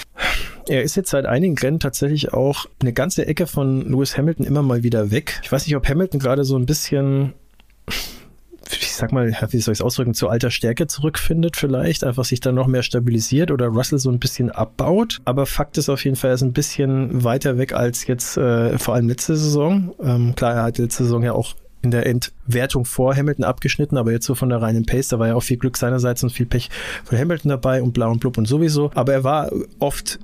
Er 0.67 0.83
ist 0.83 0.97
jetzt 0.97 1.11
seit 1.11 1.27
einigen 1.27 1.57
Rennen 1.57 1.79
tatsächlich 1.81 2.33
auch 2.33 2.67
eine 2.81 2.93
ganze 2.93 3.27
Ecke 3.27 3.47
von 3.47 3.89
Lewis 3.99 4.17
Hamilton 4.17 4.47
immer 4.47 4.63
mal 4.63 4.85
wieder 4.85 5.11
weg. 5.11 5.41
Ich 5.43 5.51
weiß 5.51 5.67
nicht, 5.67 5.75
ob 5.75 5.89
Hamilton 5.89 6.21
gerade 6.21 6.45
so 6.45 6.57
ein 6.57 6.67
bisschen 6.67 7.35
ich 8.71 8.95
sag 8.95 9.13
mal, 9.13 9.29
wie 9.51 9.61
soll 9.61 9.73
ich 9.73 9.79
es 9.79 9.83
ausdrücken, 9.83 10.13
zu 10.13 10.29
alter 10.29 10.51
Stärke 10.51 10.87
zurückfindet 10.87 11.57
vielleicht, 11.57 12.05
einfach 12.05 12.25
sich 12.25 12.41
dann 12.41 12.55
noch 12.55 12.67
mehr 12.67 12.83
stabilisiert 12.83 13.51
oder 13.51 13.69
Russell 13.69 13.99
so 13.99 14.11
ein 14.11 14.19
bisschen 14.19 14.51
abbaut. 14.51 15.21
Aber 15.25 15.47
Fakt 15.47 15.79
ist 15.79 15.89
auf 15.89 16.05
jeden 16.05 16.17
Fall, 16.17 16.33
er 16.33 16.35
ist 16.35 16.43
ein 16.43 16.53
bisschen 16.53 17.25
weiter 17.25 17.57
weg 17.57 17.73
als 17.73 18.07
jetzt 18.07 18.37
äh, 18.37 18.79
vor 18.79 18.95
allem 18.95 19.09
letzte 19.09 19.37
Saison. 19.37 19.95
Ähm, 20.03 20.35
klar, 20.35 20.55
er 20.55 20.63
hat 20.65 20.79
letzte 20.79 21.05
Saison 21.05 21.23
ja 21.23 21.33
auch 21.33 21.55
in 21.81 21.93
der 21.93 22.07
Entwertung 22.07 22.85
vor 22.85 23.17
Hamilton 23.17 23.45
abgeschnitten, 23.45 23.97
aber 23.97 24.13
jetzt 24.13 24.27
so 24.27 24.35
von 24.35 24.51
der 24.51 24.61
reinen 24.61 24.85
Pace, 24.85 25.09
da 25.09 25.19
war 25.19 25.29
ja 25.29 25.35
auch 25.35 25.43
viel 25.43 25.57
Glück 25.57 25.77
seinerseits 25.77 26.23
und 26.23 26.31
viel 26.31 26.47
Pech 26.47 26.69
von 27.05 27.17
Hamilton 27.17 27.49
dabei 27.49 27.83
und 27.83 27.93
blau 27.93 28.11
und 28.11 28.21
blub 28.21 28.37
und 28.37 28.47
sowieso. 28.47 28.91
Aber 28.95 29.13
er 29.15 29.25
war 29.25 29.51
oft 29.79 30.19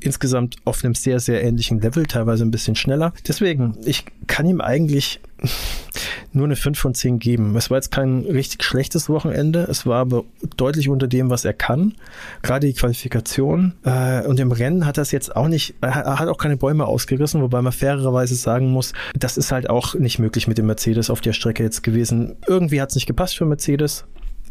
insgesamt 0.00 0.56
auf 0.64 0.84
einem 0.84 0.94
sehr, 0.94 1.20
sehr 1.20 1.42
ähnlichen 1.42 1.80
Level, 1.80 2.06
teilweise 2.06 2.44
ein 2.44 2.50
bisschen 2.50 2.76
schneller. 2.76 3.12
Deswegen, 3.26 3.76
ich 3.84 4.04
kann 4.26 4.46
ihm 4.46 4.60
eigentlich 4.60 5.20
nur 6.32 6.44
eine 6.46 6.56
5 6.56 6.78
von 6.78 6.94
10 6.94 7.18
geben. 7.18 7.56
Es 7.56 7.70
war 7.70 7.78
jetzt 7.78 7.90
kein 7.90 8.20
richtig 8.20 8.62
schlechtes 8.64 9.08
Wochenende, 9.08 9.66
es 9.70 9.86
war 9.86 10.00
aber 10.00 10.24
deutlich 10.56 10.88
unter 10.88 11.06
dem, 11.08 11.30
was 11.30 11.44
er 11.44 11.52
kann. 11.54 11.94
Gerade 12.42 12.66
die 12.66 12.74
Qualifikation. 12.74 13.74
Äh, 13.84 14.22
und 14.26 14.38
im 14.40 14.52
Rennen 14.52 14.84
hat 14.86 14.98
er 14.98 15.02
es 15.02 15.10
jetzt 15.12 15.34
auch 15.36 15.48
nicht, 15.48 15.74
er 15.80 15.94
hat- 15.94 16.28
auch 16.28 16.38
keine 16.38 16.56
Bäume 16.56 16.86
ausgerissen, 16.86 17.40
wobei 17.42 17.62
man 17.62 17.72
fairerweise 17.72 18.34
sagen 18.34 18.70
muss, 18.70 18.92
das 19.18 19.36
ist 19.36 19.52
halt 19.52 19.70
auch 19.70 19.94
nicht 19.94 20.18
möglich 20.18 20.46
mit 20.48 20.58
dem 20.58 20.66
Mercedes 20.66 21.10
auf 21.10 21.20
der 21.20 21.32
Strecke 21.32 21.62
jetzt 21.62 21.82
gewesen. 21.82 22.36
Irgendwie 22.46 22.80
hat 22.80 22.90
es 22.90 22.94
nicht 22.94 23.06
gepasst 23.06 23.36
für 23.36 23.46
Mercedes. 23.46 24.04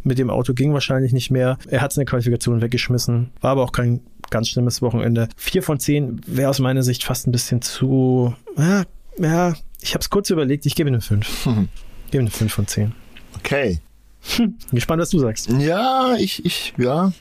Mit 0.03 0.19
dem 0.19 0.29
Auto 0.29 0.53
ging 0.53 0.73
wahrscheinlich 0.73 1.11
nicht 1.11 1.31
mehr. 1.31 1.57
Er 1.69 1.81
hat 1.81 1.95
der 1.97 2.05
Qualifikation 2.05 2.61
weggeschmissen. 2.61 3.31
War 3.41 3.51
aber 3.51 3.63
auch 3.63 3.71
kein 3.73 3.99
ganz 4.29 4.49
schlimmes 4.49 4.81
Wochenende. 4.81 5.29
Vier 5.35 5.63
von 5.63 5.79
zehn 5.79 6.21
wäre 6.25 6.49
aus 6.49 6.59
meiner 6.59 6.83
Sicht 6.83 7.03
fast 7.03 7.27
ein 7.27 7.31
bisschen 7.31 7.61
zu. 7.61 8.33
Ja, 8.57 8.83
ja 9.17 9.53
ich 9.81 9.93
habe 9.93 10.01
es 10.01 10.09
kurz 10.09 10.29
überlegt. 10.29 10.65
Ich 10.65 10.75
gebe 10.75 10.89
eine 10.89 11.01
fünf. 11.01 11.47
Ich 11.47 12.11
gebe 12.11 12.21
eine 12.21 12.31
fünf 12.31 12.53
von 12.53 12.67
zehn. 12.67 12.93
Okay. 13.37 13.79
Bin 14.37 14.57
gespannt, 14.71 15.01
was 15.01 15.09
du 15.09 15.19
sagst. 15.19 15.49
Ja, 15.49 16.15
ich, 16.17 16.43
ich, 16.45 16.73
ja. 16.77 17.13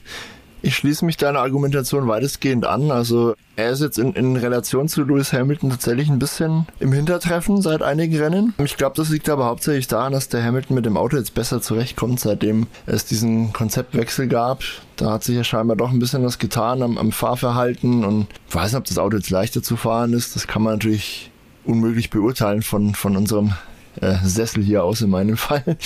Ich 0.61 0.75
schließe 0.75 1.05
mich 1.05 1.17
deiner 1.17 1.39
Argumentation 1.39 2.07
weitestgehend 2.07 2.65
an. 2.65 2.91
Also 2.91 3.35
er 3.55 3.71
ist 3.71 3.81
jetzt 3.81 3.99
in, 3.99 4.13
in 4.13 4.35
Relation 4.35 4.87
zu 4.87 5.03
Lewis 5.03 5.31
Hamilton 5.33 5.69
tatsächlich 5.69 6.09
ein 6.09 6.19
bisschen 6.19 6.67
im 6.79 6.91
Hintertreffen 6.91 7.61
seit 7.61 7.81
einigen 7.81 8.17
Rennen. 8.17 8.53
Ich 8.63 8.77
glaube, 8.77 8.95
das 8.95 9.09
liegt 9.09 9.29
aber 9.29 9.45
hauptsächlich 9.45 9.87
daran, 9.87 10.13
dass 10.13 10.29
der 10.29 10.43
Hamilton 10.43 10.75
mit 10.75 10.85
dem 10.85 10.97
Auto 10.97 11.17
jetzt 11.17 11.33
besser 11.33 11.61
zurechtkommt, 11.61 12.19
seitdem 12.19 12.67
es 12.85 13.05
diesen 13.05 13.53
Konzeptwechsel 13.53 14.27
gab. 14.27 14.63
Da 14.95 15.11
hat 15.11 15.23
sich 15.23 15.35
ja 15.35 15.43
scheinbar 15.43 15.77
doch 15.77 15.91
ein 15.91 15.99
bisschen 15.99 16.23
was 16.23 16.39
getan 16.39 16.81
am, 16.81 16.97
am 16.97 17.11
Fahrverhalten 17.11 18.03
und 18.03 18.27
ich 18.49 18.55
weiß 18.55 18.71
nicht, 18.71 18.79
ob 18.79 18.85
das 18.85 18.97
Auto 18.97 19.17
jetzt 19.17 19.29
leichter 19.29 19.61
zu 19.61 19.75
fahren 19.75 20.13
ist. 20.13 20.35
Das 20.35 20.47
kann 20.47 20.63
man 20.63 20.73
natürlich 20.73 21.31
unmöglich 21.65 22.09
beurteilen 22.09 22.61
von, 22.61 22.95
von 22.95 23.15
unserem 23.15 23.53
äh, 24.01 24.15
Sessel 24.23 24.63
hier 24.63 24.83
aus 24.83 25.01
in 25.01 25.09
meinem 25.09 25.37
Fall. 25.37 25.77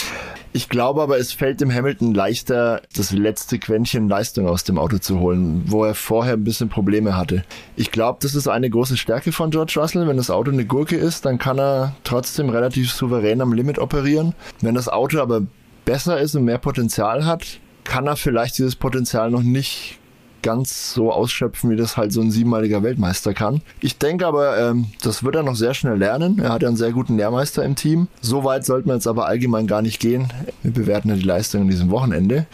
Ich 0.54 0.68
glaube 0.68 1.02
aber, 1.02 1.18
es 1.18 1.32
fällt 1.32 1.62
dem 1.62 1.74
Hamilton 1.74 2.14
leichter, 2.14 2.82
das 2.96 3.12
letzte 3.12 3.58
Quäntchen 3.58 4.10
Leistung 4.10 4.48
aus 4.48 4.66
dem 4.66 4.78
Auto 4.78 4.98
zu 4.98 5.20
holen, 5.20 5.64
wo 5.68 5.86
er 5.86 5.96
vorher 5.96 6.34
ein 6.34 6.44
bisschen 6.44 6.68
Probleme 6.68 7.16
hatte. 7.16 7.44
Ich 7.78 7.92
glaube, 7.92 8.20
das 8.22 8.36
ist 8.36 8.50
eine 8.50 8.70
große 8.70 8.98
Stärke 8.98 9.32
von 9.32 9.52
George 9.52 9.76
Russell. 9.78 10.08
Wenn 10.08 10.18
das 10.18 10.30
Auto 10.30 10.52
eine 10.52 10.66
Gurke 10.66 10.98
ist, 10.98 11.26
dann 11.26 11.38
kann 11.38 11.58
er 11.58 11.96
trotzdem 12.04 12.50
relativ 12.50 12.92
souverän 12.92 13.40
am 13.40 13.54
Limit 13.54 13.80
operieren. 13.80 14.34
Wenn 14.60 14.76
das 14.76 14.90
Auto 14.90 15.20
aber 15.20 15.44
besser 15.86 16.20
ist 16.20 16.36
und 16.36 16.44
mehr 16.44 16.58
Potenzial 16.58 17.26
hat, 17.26 17.60
kann 17.86 18.08
er 18.08 18.18
vielleicht 18.18 18.58
dieses 18.58 18.76
Potenzial 18.76 19.32
noch 19.32 19.44
nicht 19.44 20.00
ganz 20.42 20.94
so 20.94 21.12
ausschöpfen, 21.12 21.70
wie 21.70 21.76
das 21.76 21.98
halt 21.98 22.12
so 22.12 22.22
ein 22.22 22.32
siebenmaliger 22.32 22.84
Weltmeister 22.84 23.34
kann. 23.34 23.62
Ich 23.80 23.98
denke 23.98 24.26
aber, 24.26 24.58
ähm, 24.58 24.88
das 25.02 25.24
wird 25.24 25.36
er 25.36 25.44
noch 25.44 25.56
sehr 25.56 25.74
schnell 25.74 25.98
lernen. 25.98 26.40
Er 26.40 26.52
hat 26.52 26.62
ja 26.62 26.68
einen 26.68 26.78
sehr 26.78 26.92
guten 26.92 27.18
Lehrmeister 27.18 27.64
im 27.64 27.76
Team. 27.76 28.08
So 28.22 28.44
weit 28.44 28.66
sollte 28.66 28.88
man 28.88 28.98
jetzt 28.98 29.08
aber 29.08 29.28
allgemein 29.28 29.68
gar 29.68 29.82
nicht 29.82 30.00
gehen. 30.00 30.32
Wir 30.64 30.72
bewerten 30.72 31.10
ja 31.10 31.16
die 31.16 31.22
Leistung 31.22 31.62
an 31.62 31.68
diesem 31.68 31.90
Wochenende. 31.90 32.46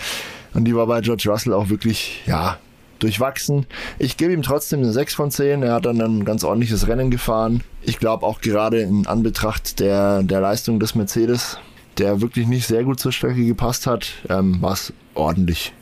Und 0.54 0.66
die 0.66 0.76
war 0.76 0.88
bei 0.88 1.02
George 1.02 1.30
Russell 1.30 1.54
auch 1.54 1.70
wirklich, 1.70 2.24
ja, 2.26 2.58
durchwachsen. 3.00 3.66
Ich 4.00 4.18
gebe 4.18 4.34
ihm 4.34 4.42
trotzdem 4.42 4.80
eine 4.80 4.92
6 4.92 5.14
von 5.14 5.32
10. 5.32 5.64
Er 5.64 5.74
hat 5.74 5.86
dann 5.86 6.02
ein 6.02 6.26
ganz 6.26 6.44
ordentliches 6.44 6.88
Rennen 6.88 7.12
gefahren. 7.12 7.64
Ich 7.84 8.00
glaube 8.00 8.26
auch 8.26 8.42
gerade 8.42 8.82
in 8.82 9.08
Anbetracht 9.08 9.80
der, 9.80 10.24
der 10.24 10.42
Leistung 10.42 10.80
des 10.80 10.96
Mercedes, 10.96 11.60
der 11.98 12.22
wirklich 12.22 12.48
nicht 12.48 12.68
sehr 12.68 12.84
gut 12.84 13.00
zur 13.00 13.12
Strecke 13.12 13.46
gepasst 13.46 13.88
hat, 13.88 14.10
ähm, 14.30 14.62
war 14.62 14.74
es 14.74 14.94
ordentlich. 15.14 15.74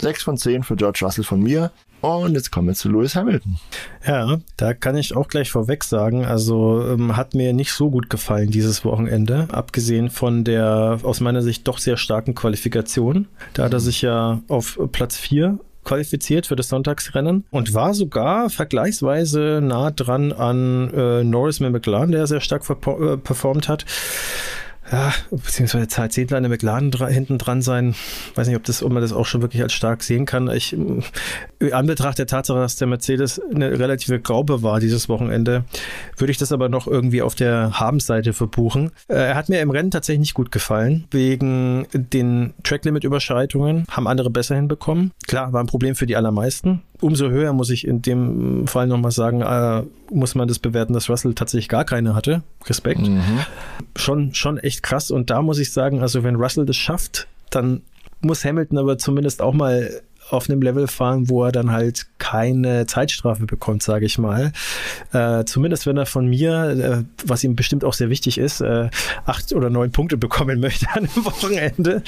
6 0.00 0.22
von 0.22 0.36
10 0.36 0.62
für 0.62 0.76
George 0.76 1.00
Russell 1.02 1.24
von 1.24 1.40
mir. 1.40 1.70
Und 2.00 2.34
jetzt 2.34 2.50
kommen 2.50 2.68
wir 2.68 2.74
zu 2.74 2.88
Lewis 2.88 3.14
Hamilton. 3.14 3.58
Ja, 4.06 4.38
da 4.56 4.72
kann 4.72 4.96
ich 4.96 5.14
auch 5.14 5.28
gleich 5.28 5.50
vorweg 5.50 5.84
sagen, 5.84 6.24
also 6.24 6.82
ähm, 6.88 7.16
hat 7.16 7.34
mir 7.34 7.52
nicht 7.52 7.72
so 7.72 7.90
gut 7.90 8.08
gefallen 8.08 8.50
dieses 8.50 8.84
Wochenende, 8.86 9.48
abgesehen 9.52 10.08
von 10.08 10.44
der 10.44 11.00
aus 11.02 11.20
meiner 11.20 11.42
Sicht 11.42 11.68
doch 11.68 11.76
sehr 11.76 11.98
starken 11.98 12.34
Qualifikation. 12.34 13.28
Da 13.52 13.64
hat 13.64 13.74
er 13.74 13.80
sich 13.80 14.00
ja 14.00 14.40
auf 14.48 14.78
Platz 14.92 15.18
4 15.18 15.58
qualifiziert 15.84 16.46
für 16.46 16.56
das 16.56 16.68
Sonntagsrennen 16.68 17.44
und 17.50 17.74
war 17.74 17.94
sogar 17.94 18.50
vergleichsweise 18.50 19.60
nah 19.62 19.90
dran 19.90 20.32
an 20.32 20.92
äh, 20.94 21.24
Norris 21.24 21.60
mit 21.60 21.72
McLaren, 21.72 22.12
der 22.12 22.26
sehr 22.26 22.40
stark 22.40 22.68
äh, 22.68 23.16
performt 23.16 23.68
hat. 23.68 23.84
Ja, 24.90 25.12
beziehungsweise 25.30 25.86
Zeit 25.88 26.12
Zehntel 26.12 26.36
an 26.36 26.42
der 26.42 26.50
McLaren 26.50 26.90
dra 26.90 27.06
hinten 27.06 27.38
dran 27.38 27.62
sein. 27.62 27.94
Weiß 28.34 28.48
nicht, 28.48 28.56
ob, 28.56 28.64
das, 28.64 28.82
ob 28.82 28.92
man 28.92 29.02
das 29.02 29.12
auch 29.12 29.26
schon 29.26 29.40
wirklich 29.40 29.62
als 29.62 29.72
stark 29.72 30.02
sehen 30.02 30.26
kann. 30.26 30.48
Ich, 30.50 30.72
in 30.72 31.04
Anbetracht 31.72 32.18
der 32.18 32.26
Tatsache, 32.26 32.58
dass 32.58 32.76
der 32.76 32.88
Mercedes 32.88 33.40
eine 33.54 33.78
relative 33.78 34.20
Graube 34.20 34.62
war 34.62 34.80
dieses 34.80 35.08
Wochenende, 35.08 35.64
würde 36.16 36.32
ich 36.32 36.38
das 36.38 36.50
aber 36.50 36.68
noch 36.68 36.86
irgendwie 36.86 37.22
auf 37.22 37.34
der 37.34 37.78
Habenseite 37.78 38.32
verbuchen. 38.32 38.90
Äh, 39.08 39.14
er 39.14 39.34
hat 39.36 39.48
mir 39.48 39.60
im 39.60 39.70
Rennen 39.70 39.90
tatsächlich 39.90 40.20
nicht 40.20 40.34
gut 40.34 40.50
gefallen, 40.50 41.06
wegen 41.10 41.86
den 41.92 42.54
Tracklimit-Überschreitungen. 42.64 43.84
Haben 43.90 44.08
andere 44.08 44.30
besser 44.30 44.56
hinbekommen. 44.56 45.12
Klar, 45.28 45.52
war 45.52 45.62
ein 45.62 45.66
Problem 45.66 45.94
für 45.94 46.06
die 46.06 46.16
allermeisten. 46.16 46.82
Umso 47.00 47.30
höher 47.30 47.52
muss 47.52 47.70
ich 47.70 47.86
in 47.86 48.02
dem 48.02 48.66
Fall 48.66 48.86
nochmal 48.86 49.10
sagen, 49.10 49.42
äh, 49.42 49.82
muss 50.12 50.34
man 50.34 50.48
das 50.48 50.58
bewerten, 50.58 50.92
dass 50.92 51.08
Russell 51.08 51.34
tatsächlich 51.34 51.68
gar 51.68 51.84
keine 51.84 52.14
hatte. 52.14 52.42
Respekt 52.66 53.00
schon, 53.96 54.34
schon 54.34 54.58
echt 54.58 54.82
krass. 54.82 55.10
Und 55.10 55.30
da 55.30 55.42
muss 55.42 55.58
ich 55.58 55.72
sagen, 55.72 56.00
also 56.00 56.22
wenn 56.22 56.36
Russell 56.36 56.66
das 56.66 56.76
schafft, 56.76 57.26
dann 57.50 57.82
muss 58.20 58.44
Hamilton 58.44 58.78
aber 58.78 58.98
zumindest 58.98 59.42
auch 59.42 59.54
mal 59.54 59.90
auf 60.30 60.48
einem 60.48 60.62
Level 60.62 60.86
fahren, 60.86 61.28
wo 61.28 61.44
er 61.44 61.50
dann 61.50 61.72
halt 61.72 62.06
keine 62.18 62.86
Zeitstrafe 62.86 63.46
bekommt, 63.46 63.82
sage 63.82 64.06
ich 64.06 64.16
mal. 64.16 64.52
Äh, 65.12 65.44
zumindest 65.44 65.86
wenn 65.86 65.96
er 65.96 66.06
von 66.06 66.28
mir, 66.28 66.68
äh, 66.68 67.04
was 67.26 67.42
ihm 67.42 67.56
bestimmt 67.56 67.84
auch 67.84 67.94
sehr 67.94 68.10
wichtig 68.10 68.38
ist, 68.38 68.60
äh, 68.60 68.90
acht 69.24 69.52
oder 69.52 69.70
neun 69.70 69.90
Punkte 69.90 70.16
bekommen 70.18 70.60
möchte 70.60 70.86
an 70.92 71.08
dem 71.14 71.24
Wochenende. 71.24 72.02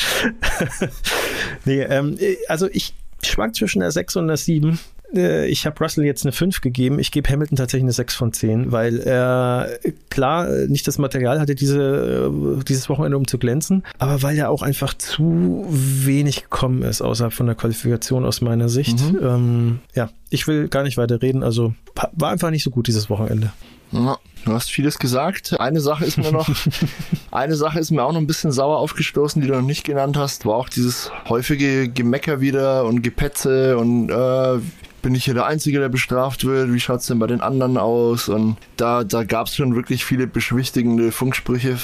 nee, 1.65 1.83
ähm, 1.83 2.17
also 2.47 2.69
ich 2.71 2.95
schwank 3.25 3.55
zwischen 3.55 3.81
der 3.81 3.91
6 3.91 4.17
und 4.17 4.29
der 4.29 4.37
7 4.37 4.79
ich 5.15 5.67
habe 5.67 5.79
Russell 5.79 6.05
jetzt 6.05 6.25
eine 6.25 6.33
5 6.33 6.63
gegeben. 6.63 6.99
Ich 6.99 7.11
gebe 7.11 7.29
Hamilton 7.29 7.57
tatsächlich 7.57 7.85
eine 7.85 7.93
6 7.93 8.15
von 8.15 8.33
10, 8.33 8.73
weil 8.73 8.99
er 8.99 9.69
klar 10.09 10.49
nicht 10.69 10.87
das 10.89 10.99
Material 10.99 11.39
hatte, 11.39 11.55
diese, 11.55 12.33
dieses 12.67 12.89
Wochenende, 12.89 13.19
um 13.19 13.27
zu 13.27 13.39
glänzen, 13.39 13.83
aber 13.99 14.23
weil 14.23 14.39
er 14.39 14.51
auch 14.51 14.63
einfach 14.63 14.95
zu 14.95 15.67
wenig 15.69 16.45
gekommen 16.45 16.83
ist 16.83 17.03
außerhalb 17.03 17.33
von 17.33 17.47
der 17.47 17.55
Qualifikation 17.55 18.25
aus 18.25 18.41
meiner 18.41 18.71
Sicht. 18.71 19.01
Mhm. 19.13 19.19
Ähm, 19.23 19.79
ja, 19.95 20.09
ich 20.31 20.47
will 20.47 20.69
gar 20.69 20.83
nicht 20.83 20.97
weiter 20.97 21.21
reden. 21.21 21.43
Also 21.43 21.75
war 22.13 22.31
einfach 22.31 22.51
nicht 22.51 22.65
so 22.65 22.71
gut 22.71 22.87
dieses 22.87 23.11
Wochenende. 23.11 23.53
Ja, 23.93 24.19
du 24.45 24.53
hast 24.53 24.71
vieles 24.71 24.99
gesagt. 24.99 25.59
Eine 25.61 25.81
Sache 25.81 26.05
ist 26.05 26.19
mir 26.19 26.33
noch, 26.33 26.49
eine 27.31 27.55
Sache 27.55 27.79
ist 27.79 27.91
mir 27.91 28.03
auch 28.03 28.13
noch 28.13 28.21
ein 28.21 28.27
bisschen 28.27 28.53
sauer 28.53 28.79
aufgestoßen, 28.79 29.41
die 29.41 29.49
du 29.49 29.55
noch 29.55 29.63
nicht 29.63 29.85
genannt 29.85 30.17
hast, 30.17 30.47
war 30.47 30.57
auch 30.57 30.69
dieses 30.69 31.11
häufige 31.29 31.89
Gemecker 31.89 32.41
wieder 32.41 32.85
und 32.85 33.03
Gepetze 33.03 33.77
und 33.77 34.11
äh, 34.11 34.59
bin 35.03 35.15
ich 35.15 35.25
hier 35.25 35.35
der 35.35 35.47
Einzige, 35.47 35.81
der 35.81 35.89
bestraft 35.89 36.45
wird? 36.45 36.73
Wie 36.73 36.81
schaut's 36.81 37.07
denn 37.07 37.19
bei 37.19 37.27
den 37.27 37.41
anderen 37.41 37.77
aus? 37.77 38.29
Und 38.29 38.57
da, 38.77 39.05
da 39.05 39.25
gab's 39.25 39.57
schon 39.57 39.75
wirklich 39.75 40.05
viele 40.05 40.27
beschwichtigende 40.27 41.11
Funksprüche 41.11 41.77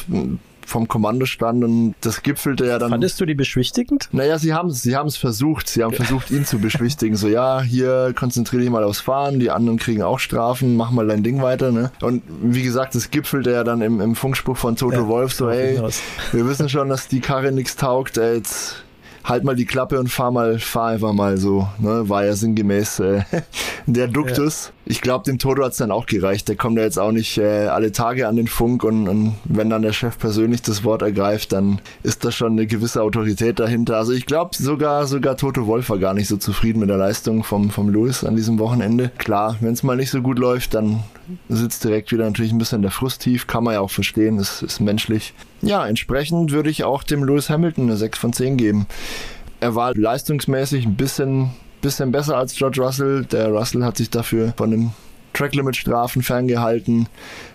vom 0.69 0.89
Kommandostand 0.89 1.65
und 1.65 1.95
das 2.01 2.23
gipfelte 2.23 2.67
ja 2.67 2.79
dann. 2.79 2.91
Fandest 2.91 3.21
du 3.21 3.27
die 3.27 3.35
beschwichtigend? 3.35 4.09
Naja, 4.13 4.39
sie 4.39 4.55
haben 4.55 4.69
es 4.69 4.83
sie 4.83 4.97
haben's 4.97 5.17
versucht. 5.17 5.69
Sie 5.69 5.83
haben 5.83 5.93
versucht, 5.93 6.31
ihn 6.31 6.45
zu 6.45 6.59
beschwichtigen. 6.59 7.17
So, 7.17 7.29
ja, 7.29 7.61
hier 7.61 8.13
konzentriere 8.15 8.63
dich 8.63 8.71
mal 8.71 8.85
aufs 8.85 9.01
Fahren, 9.01 9.41
die 9.41 9.51
anderen 9.51 9.79
kriegen 9.79 10.03
auch 10.03 10.19
Strafen, 10.19 10.77
mach 10.77 10.91
mal 10.91 11.07
dein 11.07 11.23
Ding 11.23 11.43
weiter. 11.43 11.73
Ne? 11.73 11.91
Und 12.03 12.23
wie 12.43 12.63
gesagt, 12.63 12.95
das 12.95 13.11
gipfelte 13.11 13.51
ja 13.51 13.65
dann 13.65 13.81
im, 13.81 14.01
im 14.01 14.15
Funkspruch 14.15 14.57
von 14.57 14.77
Toto 14.77 14.97
ja, 14.97 15.09
Wolf 15.09 15.33
so, 15.33 15.49
ey, 15.49 15.81
wir 16.33 16.49
wissen 16.49 16.69
schon, 16.69 16.89
dass 16.89 17.09
die 17.09 17.21
Karre 17.21 17.53
nichts 17.53 17.77
taugt, 17.77 18.19
ey, 18.19 18.37
jetzt 18.37 18.85
halt 19.29 19.45
mal 19.45 19.55
die 19.55 19.67
Klappe 19.67 19.99
und 19.99 20.09
fahr 20.09 20.31
mal, 20.31 20.59
fahr 20.59 20.89
einfach 20.89 21.13
mal 21.13 21.37
so. 21.37 21.69
Ne? 21.79 22.09
War 22.09 22.25
ja 22.25 22.35
sinngemäß 22.35 23.01
äh, 23.01 23.23
der 23.87 24.09
Duktus. 24.09 24.67
Ja. 24.67 24.73
Ich 24.87 25.01
glaube, 25.01 25.25
dem 25.25 25.39
Toto 25.39 25.63
hat's 25.63 25.77
dann 25.77 25.91
auch 25.91 26.07
gereicht. 26.07 26.49
Der 26.49 26.57
kommt 26.57 26.79
ja 26.79 26.85
jetzt 26.85 26.99
auch 26.99 27.13
nicht 27.13 27.37
äh, 27.39 27.67
alle 27.67 27.93
Tage 27.93 28.27
an 28.27 28.37
den 28.37 28.49
Funk 28.49 28.85
und, 28.85 29.09
und 29.09 29.35
wenn 29.45 29.69
dann 29.69 29.83
der 29.83 29.93
Chef 29.93 30.19
persönlich 30.19 30.63
das 30.63 30.83
Wort 30.83 31.03
ergreift, 31.03 31.53
dann 31.53 31.81
ist 32.03 32.25
da 32.25 32.33
schon 32.33 32.53
eine 32.53 32.67
gewisse 32.67 33.03
Autorität 33.03 33.59
dahinter. 33.61 33.97
Also 33.97 34.13
ich 34.13 34.27
glaube, 34.27 34.57
sogar, 34.57 35.07
sogar 35.07 35.37
Toto 35.37 35.67
Wolf 35.67 35.91
war 35.91 35.99
gar 35.99 36.15
nicht 36.15 36.29
so 36.29 36.37
zufrieden 36.37 36.81
mit 36.81 36.89
der 36.89 36.97
Leistung 36.97 37.45
vom, 37.45 37.71
vom 37.71 37.91
Lewis 37.91 38.25
an 38.25 38.37
diesem 38.37 38.59
Wochenende. 38.59 39.11
Klar, 39.19 39.57
wenn 39.61 39.75
es 39.75 39.83
mal 39.83 39.97
nicht 39.97 40.11
so 40.11 40.23
gut 40.23 40.39
läuft, 40.39 40.75
dann 40.75 41.05
sitzt 41.49 41.85
direkt 41.85 42.13
wieder 42.13 42.25
natürlich 42.25 42.53
ein 42.53 42.59
bisschen 42.59 42.83
der 42.83 42.91
Frust 42.91 43.23
tief. 43.23 43.47
Kann 43.47 43.65
man 43.65 43.75
ja 43.75 43.81
auch 43.81 43.91
verstehen, 43.91 44.39
das 44.39 44.63
ist 44.63 44.81
menschlich. 44.81 45.35
Ja, 45.63 45.87
entsprechend 45.87 46.53
würde 46.53 46.71
ich 46.71 46.85
auch 46.85 47.03
dem 47.03 47.25
Lewis 47.25 47.51
Hamilton 47.51 47.85
eine 47.85 47.97
6 47.97 48.19
von 48.19 48.33
10 48.33 48.57
geben. 48.57 48.87
Er 49.61 49.75
war 49.75 49.95
leistungsmäßig 49.95 50.87
ein 50.87 50.97
bisschen, 50.97 51.51
bisschen 51.81 52.13
besser 52.13 52.37
als 52.37 52.55
George 52.55 52.81
Russell. 52.81 53.25
Der 53.25 53.49
Russell 53.49 53.85
hat 53.85 53.97
sich 53.97 54.11
dafür 54.11 54.55
von 54.57 54.71
dem 54.71 54.93
Tracklimit-Strafen 55.39 56.23
ferngehalten. 56.23 57.09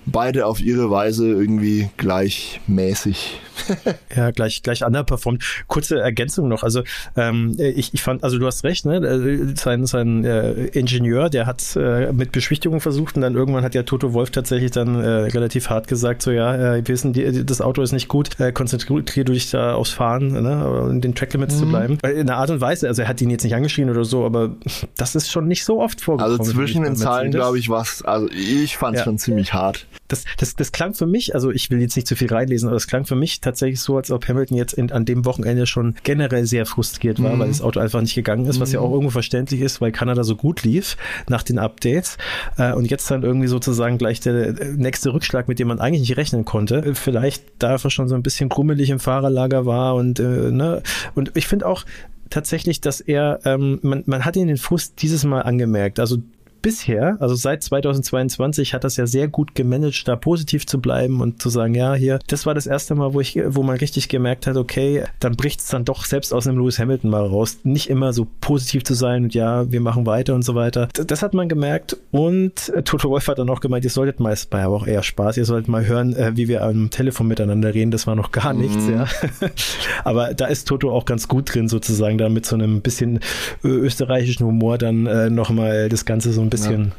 Beide 0.06 0.46
auf 0.46 0.62
ihre 0.62 0.90
Weise 0.90 1.30
irgendwie 1.30 1.90
gleichmäßig. 1.98 3.40
ja, 4.16 4.32
gleich, 4.32 4.64
gleich 4.64 4.86
underperformed. 4.86 5.44
Kurze 5.68 6.00
Ergänzung 6.00 6.48
noch. 6.48 6.64
Also, 6.64 6.84
ähm, 7.16 7.56
ich, 7.58 7.94
ich 7.94 8.02
fand, 8.02 8.24
also 8.24 8.38
du 8.38 8.46
hast 8.46 8.64
recht, 8.64 8.86
ne? 8.86 8.98
Äh, 8.98 9.56
sein, 9.58 9.86
sein 9.86 10.26
äh, 10.26 10.66
Ingenieur, 10.68 11.30
der 11.30 11.46
hat 11.46 11.76
äh, 11.76 12.12
mit 12.12 12.32
Beschwichtigung 12.32 12.82
versucht 12.82 13.16
und 13.16 13.22
dann 13.22 13.36
irgendwann 13.36 13.64
hat 13.64 13.76
ja 13.76 13.84
Toto 13.84 14.14
Wolf 14.14 14.32
tatsächlich 14.32 14.72
dann 14.72 14.96
äh, 14.96 15.08
relativ 15.08 15.70
hart 15.70 15.88
gesagt, 15.88 16.22
so 16.22 16.32
ja, 16.32 16.56
äh, 16.56 16.76
wir 16.78 16.88
wissen, 16.88 17.14
die, 17.14 17.46
das 17.46 17.62
Auto 17.62 17.82
ist 17.82 17.92
nicht 17.92 18.08
gut, 18.08 18.40
äh, 18.40 18.52
konzentrier 18.52 19.24
dich 19.24 19.52
da 19.52 19.76
aufs 19.76 19.92
Fahren, 19.92 20.34
ne? 20.42 20.70
Und 20.70 21.02
den 21.02 21.16
Tracklimits 21.16 21.56
mhm. 21.56 21.60
zu 21.60 21.66
bleiben. 21.68 21.98
In 22.04 22.30
einer 22.30 22.38
Art 22.38 22.50
und 22.50 22.62
Weise, 22.62 22.88
also 22.88 23.04
er 23.04 23.08
hat 23.08 23.22
ihn 23.22 23.30
jetzt 23.30 23.44
nicht 23.44 23.56
angeschrien 23.56 23.90
oder 23.90 24.04
so, 24.04 24.26
aber 24.26 24.56
das 24.98 25.16
ist 25.16 25.32
schon 25.32 25.48
nicht 25.48 25.64
so 25.64 25.82
oft 25.82 26.02
vorgekommen. 26.02 26.40
Also 26.40 26.52
zwischen 26.52 26.84
den 26.84 26.96
Zahlen, 26.96 27.32
glaube 27.32 27.60
ich, 27.60 27.70
was, 27.74 28.02
also 28.04 28.30
ich 28.30 28.78
fand 28.78 28.96
es 28.96 29.02
ja. 29.02 29.06
schon 29.06 29.18
ziemlich 29.18 29.54
hart. 29.54 29.88
Das, 30.08 30.24
das, 30.38 30.56
das 30.56 30.72
klang 30.72 30.94
für 30.94 31.08
mich, 31.08 31.34
also 31.34 31.52
ich 31.52 31.70
will 31.72 31.82
jetzt 31.82 31.96
nicht 31.96 32.08
zu 32.08 32.16
viel 32.16 32.32
reinlesen, 32.32 32.70
aber 32.70 32.78
es 32.78 32.88
klang 32.88 33.06
für 33.06 33.16
mich 33.16 33.42
tatsächlich 33.42 33.82
so, 33.82 33.98
als 33.98 34.12
ob 34.12 34.28
Hamilton 34.28 34.58
jetzt 34.58 34.74
in, 34.74 34.92
an 34.92 35.06
dem 35.06 35.26
Wochenende 35.26 35.66
schon 35.66 35.96
generell 36.04 36.46
sehr 36.46 36.66
frustriert 36.66 37.22
war, 37.22 37.36
mhm. 37.36 37.40
weil 37.40 37.48
das 37.48 37.62
Auto 37.62 37.80
einfach 37.80 38.00
nicht 38.02 38.16
gegangen 38.16 38.46
ist, 38.46 38.60
was 38.60 38.70
mhm. 38.70 38.76
ja 38.76 38.80
auch 38.82 38.92
irgendwo 38.92 39.10
verständlich 39.10 39.62
ist, 39.62 39.82
weil 39.82 39.92
Kanada 39.92 40.24
so 40.24 40.36
gut 40.36 40.64
lief 40.64 40.98
nach 41.28 41.44
den 41.44 41.58
Updates 41.58 42.18
äh, 42.58 42.74
und 42.74 42.90
jetzt 42.90 43.10
dann 43.10 43.24
irgendwie 43.24 43.48
sozusagen 43.48 43.98
gleich 43.98 44.20
der 44.20 44.54
nächste 44.76 45.14
Rückschlag, 45.14 45.48
mit 45.48 45.60
dem 45.60 45.68
man 45.68 45.80
eigentlich 45.80 46.02
nicht 46.02 46.18
rechnen 46.18 46.46
konnte. 46.46 46.96
Vielleicht 46.96 47.44
da 47.60 47.74
einfach 47.74 47.92
schon 47.92 48.08
so 48.08 48.16
ein 48.16 48.24
bisschen 48.24 48.50
krummelig 48.50 48.90
im 48.92 49.00
Fahrerlager 49.00 49.66
war 49.66 49.96
und 49.96 50.20
äh, 50.20 50.52
ne 50.52 50.84
und 51.16 51.32
ich 51.36 51.48
finde 51.48 51.66
auch 51.66 51.86
tatsächlich, 52.30 52.82
dass 52.82 53.00
er, 53.00 53.40
ähm, 53.46 53.80
man, 53.84 54.04
man 54.06 54.26
hat 54.26 54.36
ihn 54.36 54.48
den 54.48 54.58
Frust 54.58 55.02
dieses 55.02 55.24
Mal 55.24 55.42
angemerkt. 55.42 56.00
Also 56.00 56.18
bisher, 56.64 57.18
also 57.20 57.36
seit 57.36 57.62
2022, 57.62 58.74
hat 58.74 58.84
das 58.84 58.98
ja 58.98 59.06
sehr 59.06 59.28
gut 59.28 59.54
gemanagt, 59.54 60.08
da 60.08 60.16
positiv 60.16 60.66
zu 60.66 60.82
bleiben 60.82 61.22
und 61.22 61.42
zu 61.42 61.50
sagen, 61.50 61.76
ja, 61.76 61.94
hier, 61.94 62.20
das 62.28 62.48
war 62.48 62.56
das 62.56 62.66
erste 62.66 62.96
Mal, 62.96 63.14
wo 63.14 63.20
ich, 63.20 63.40
wo 63.48 63.62
man 63.62 63.78
richtig 63.78 64.10
gemerkt 64.10 64.48
hat, 64.48 64.56
okay, 64.56 65.04
dann 65.20 65.36
bricht 65.36 65.60
es 65.60 65.68
dann 65.68 65.86
doch 65.86 66.06
selbst 66.06 66.34
aus 66.34 66.48
einem 66.48 66.58
Lewis 66.58 66.80
Hamilton 66.80 67.12
mal 67.12 67.26
raus, 67.26 67.60
nicht 67.64 67.90
immer 67.90 68.14
so 68.14 68.26
positiv 68.42 68.84
zu 68.84 68.96
sein 68.96 69.26
und 69.26 69.34
ja, 69.36 69.72
wir 69.72 69.82
machen 69.82 70.08
weiter 70.08 70.34
und 70.34 70.44
so 70.44 70.56
weiter. 70.56 70.88
Das 70.94 71.22
hat 71.22 71.34
man 71.34 71.50
gemerkt 71.50 71.98
und 72.12 72.70
äh, 72.70 72.82
Toto 72.82 73.10
Wolf 73.10 73.28
hat 73.28 73.40
dann 73.40 73.50
auch 73.50 73.60
gemeint, 73.60 73.84
ihr 73.84 73.92
solltet 73.92 74.22
mal, 74.22 74.32
es 74.32 74.50
war 74.52 74.62
ja 74.62 74.68
auch 74.70 74.88
eher 74.88 75.04
Spaß, 75.04 75.38
ihr 75.38 75.46
solltet 75.46 75.68
mal 75.68 75.86
hören, 75.86 76.16
äh, 76.16 76.32
wie 76.36 76.48
wir 76.48 76.64
am 76.64 76.90
Telefon 76.90 77.28
miteinander 77.28 77.74
reden, 77.74 77.92
das 77.92 78.08
war 78.08 78.16
noch 78.16 78.32
gar 78.32 78.54
nichts, 78.54 78.86
mhm. 78.88 78.94
ja. 78.94 79.08
Aber 80.06 80.34
da 80.34 80.46
ist 80.46 80.68
Toto 80.68 80.92
auch 80.94 81.04
ganz 81.04 81.28
gut 81.28 81.54
drin, 81.54 81.68
sozusagen, 81.68 82.18
da 82.18 82.30
mit 82.30 82.46
so 82.46 82.56
einem 82.56 82.82
bisschen 82.82 83.20
österreichischen 83.64 84.46
Humor 84.46 84.78
dann 84.78 85.08
äh, 85.08 85.30
nochmal 85.30 85.90
das 85.90 86.06
Ganze 86.06 86.32
so 86.32 86.42
ein 86.42 86.53
bisschen 86.54 86.94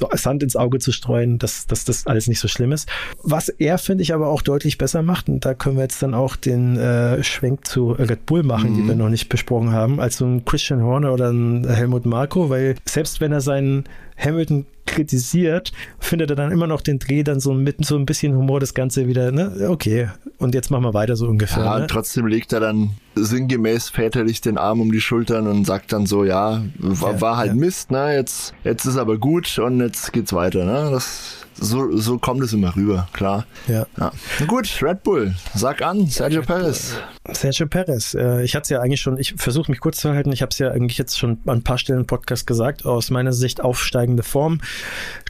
ja. 0.00 0.16
Sand 0.16 0.42
ins 0.42 0.56
Auge 0.56 0.78
zu 0.78 0.92
streuen, 0.92 1.38
dass, 1.38 1.66
dass 1.66 1.84
das 1.84 2.06
alles 2.06 2.28
nicht 2.28 2.40
so 2.40 2.48
schlimm 2.48 2.72
ist. 2.72 2.88
Was 3.22 3.48
er, 3.48 3.78
finde 3.78 4.02
ich, 4.02 4.14
aber 4.14 4.28
auch 4.28 4.42
deutlich 4.42 4.78
besser 4.78 5.02
macht, 5.02 5.28
und 5.28 5.44
da 5.44 5.54
können 5.54 5.76
wir 5.76 5.82
jetzt 5.82 6.02
dann 6.02 6.14
auch 6.14 6.36
den 6.36 6.76
äh, 6.76 7.22
Schwenk 7.22 7.66
zu 7.66 7.92
Red 7.92 8.26
Bull 8.26 8.42
machen, 8.42 8.72
mhm. 8.72 8.76
die 8.76 8.88
wir 8.88 8.94
noch 8.94 9.08
nicht 9.08 9.28
besprochen 9.28 9.72
haben, 9.72 10.00
als 10.00 10.16
so 10.16 10.26
ein 10.26 10.44
Christian 10.44 10.82
Horner 10.82 11.12
oder 11.12 11.30
ein 11.30 11.68
Helmut 11.68 12.06
Marko, 12.06 12.50
weil 12.50 12.76
selbst 12.84 13.20
wenn 13.20 13.32
er 13.32 13.40
seinen 13.40 13.84
Hamilton 14.20 14.66
kritisiert, 14.86 15.72
findet 15.98 16.30
er 16.30 16.36
dann 16.36 16.50
immer 16.50 16.66
noch 16.66 16.80
den 16.80 16.98
Dreh 16.98 17.22
dann 17.22 17.40
so 17.40 17.54
mit 17.54 17.84
so 17.84 17.96
ein 17.96 18.06
bisschen 18.06 18.34
Humor 18.36 18.60
das 18.60 18.74
Ganze 18.74 19.06
wieder, 19.06 19.30
ne? 19.30 19.68
Okay, 19.68 20.08
und 20.38 20.54
jetzt 20.54 20.70
machen 20.70 20.82
wir 20.84 20.94
weiter 20.94 21.16
so 21.16 21.26
ungefähr. 21.26 21.64
Ja, 21.64 21.78
ne? 21.78 21.86
trotzdem 21.86 22.26
legt 22.26 22.52
er 22.52 22.60
dann 22.60 22.90
sinngemäß 23.14 23.88
väterlich 23.90 24.40
den 24.40 24.58
Arm 24.58 24.80
um 24.80 24.90
die 24.92 25.00
Schultern 25.00 25.46
und 25.46 25.64
sagt 25.64 25.92
dann 25.92 26.06
so, 26.06 26.24
ja, 26.24 26.62
war, 26.78 27.12
ja, 27.12 27.20
war 27.20 27.36
halt 27.36 27.48
ja. 27.48 27.54
Mist, 27.54 27.90
ne? 27.90 28.14
Jetzt, 28.14 28.54
jetzt 28.64 28.84
ist 28.84 28.96
aber 28.96 29.18
gut 29.18 29.58
und 29.58 29.80
jetzt 29.80 30.12
geht's 30.12 30.32
weiter, 30.32 30.64
ne? 30.64 30.90
Das 30.90 31.39
so, 31.60 31.96
so 31.96 32.18
kommt 32.18 32.42
es 32.42 32.52
immer 32.52 32.74
rüber, 32.74 33.08
klar. 33.12 33.46
Ja. 33.68 33.86
ja. 33.98 34.12
Gut, 34.46 34.80
Red 34.82 35.02
Bull, 35.02 35.34
sag 35.54 35.82
an, 35.82 36.06
Sergio 36.06 36.42
Perez. 36.42 36.94
Sergio 37.30 37.66
Perez, 37.66 38.14
äh, 38.14 38.42
ich 38.42 38.56
hatte 38.56 38.62
es 38.64 38.68
ja 38.70 38.80
eigentlich 38.80 39.00
schon, 39.00 39.18
ich 39.18 39.34
versuche 39.36 39.70
mich 39.70 39.80
kurz 39.80 39.98
zu 39.98 40.12
halten, 40.12 40.32
ich 40.32 40.42
habe 40.42 40.50
es 40.50 40.58
ja 40.58 40.70
eigentlich 40.70 40.98
jetzt 40.98 41.18
schon 41.18 41.38
an 41.46 41.58
ein 41.58 41.62
paar 41.62 41.78
Stellen 41.78 42.00
im 42.00 42.06
Podcast 42.06 42.46
gesagt, 42.46 42.84
aus 42.84 43.10
meiner 43.10 43.32
Sicht 43.32 43.60
aufsteigende 43.60 44.22
Form. 44.22 44.60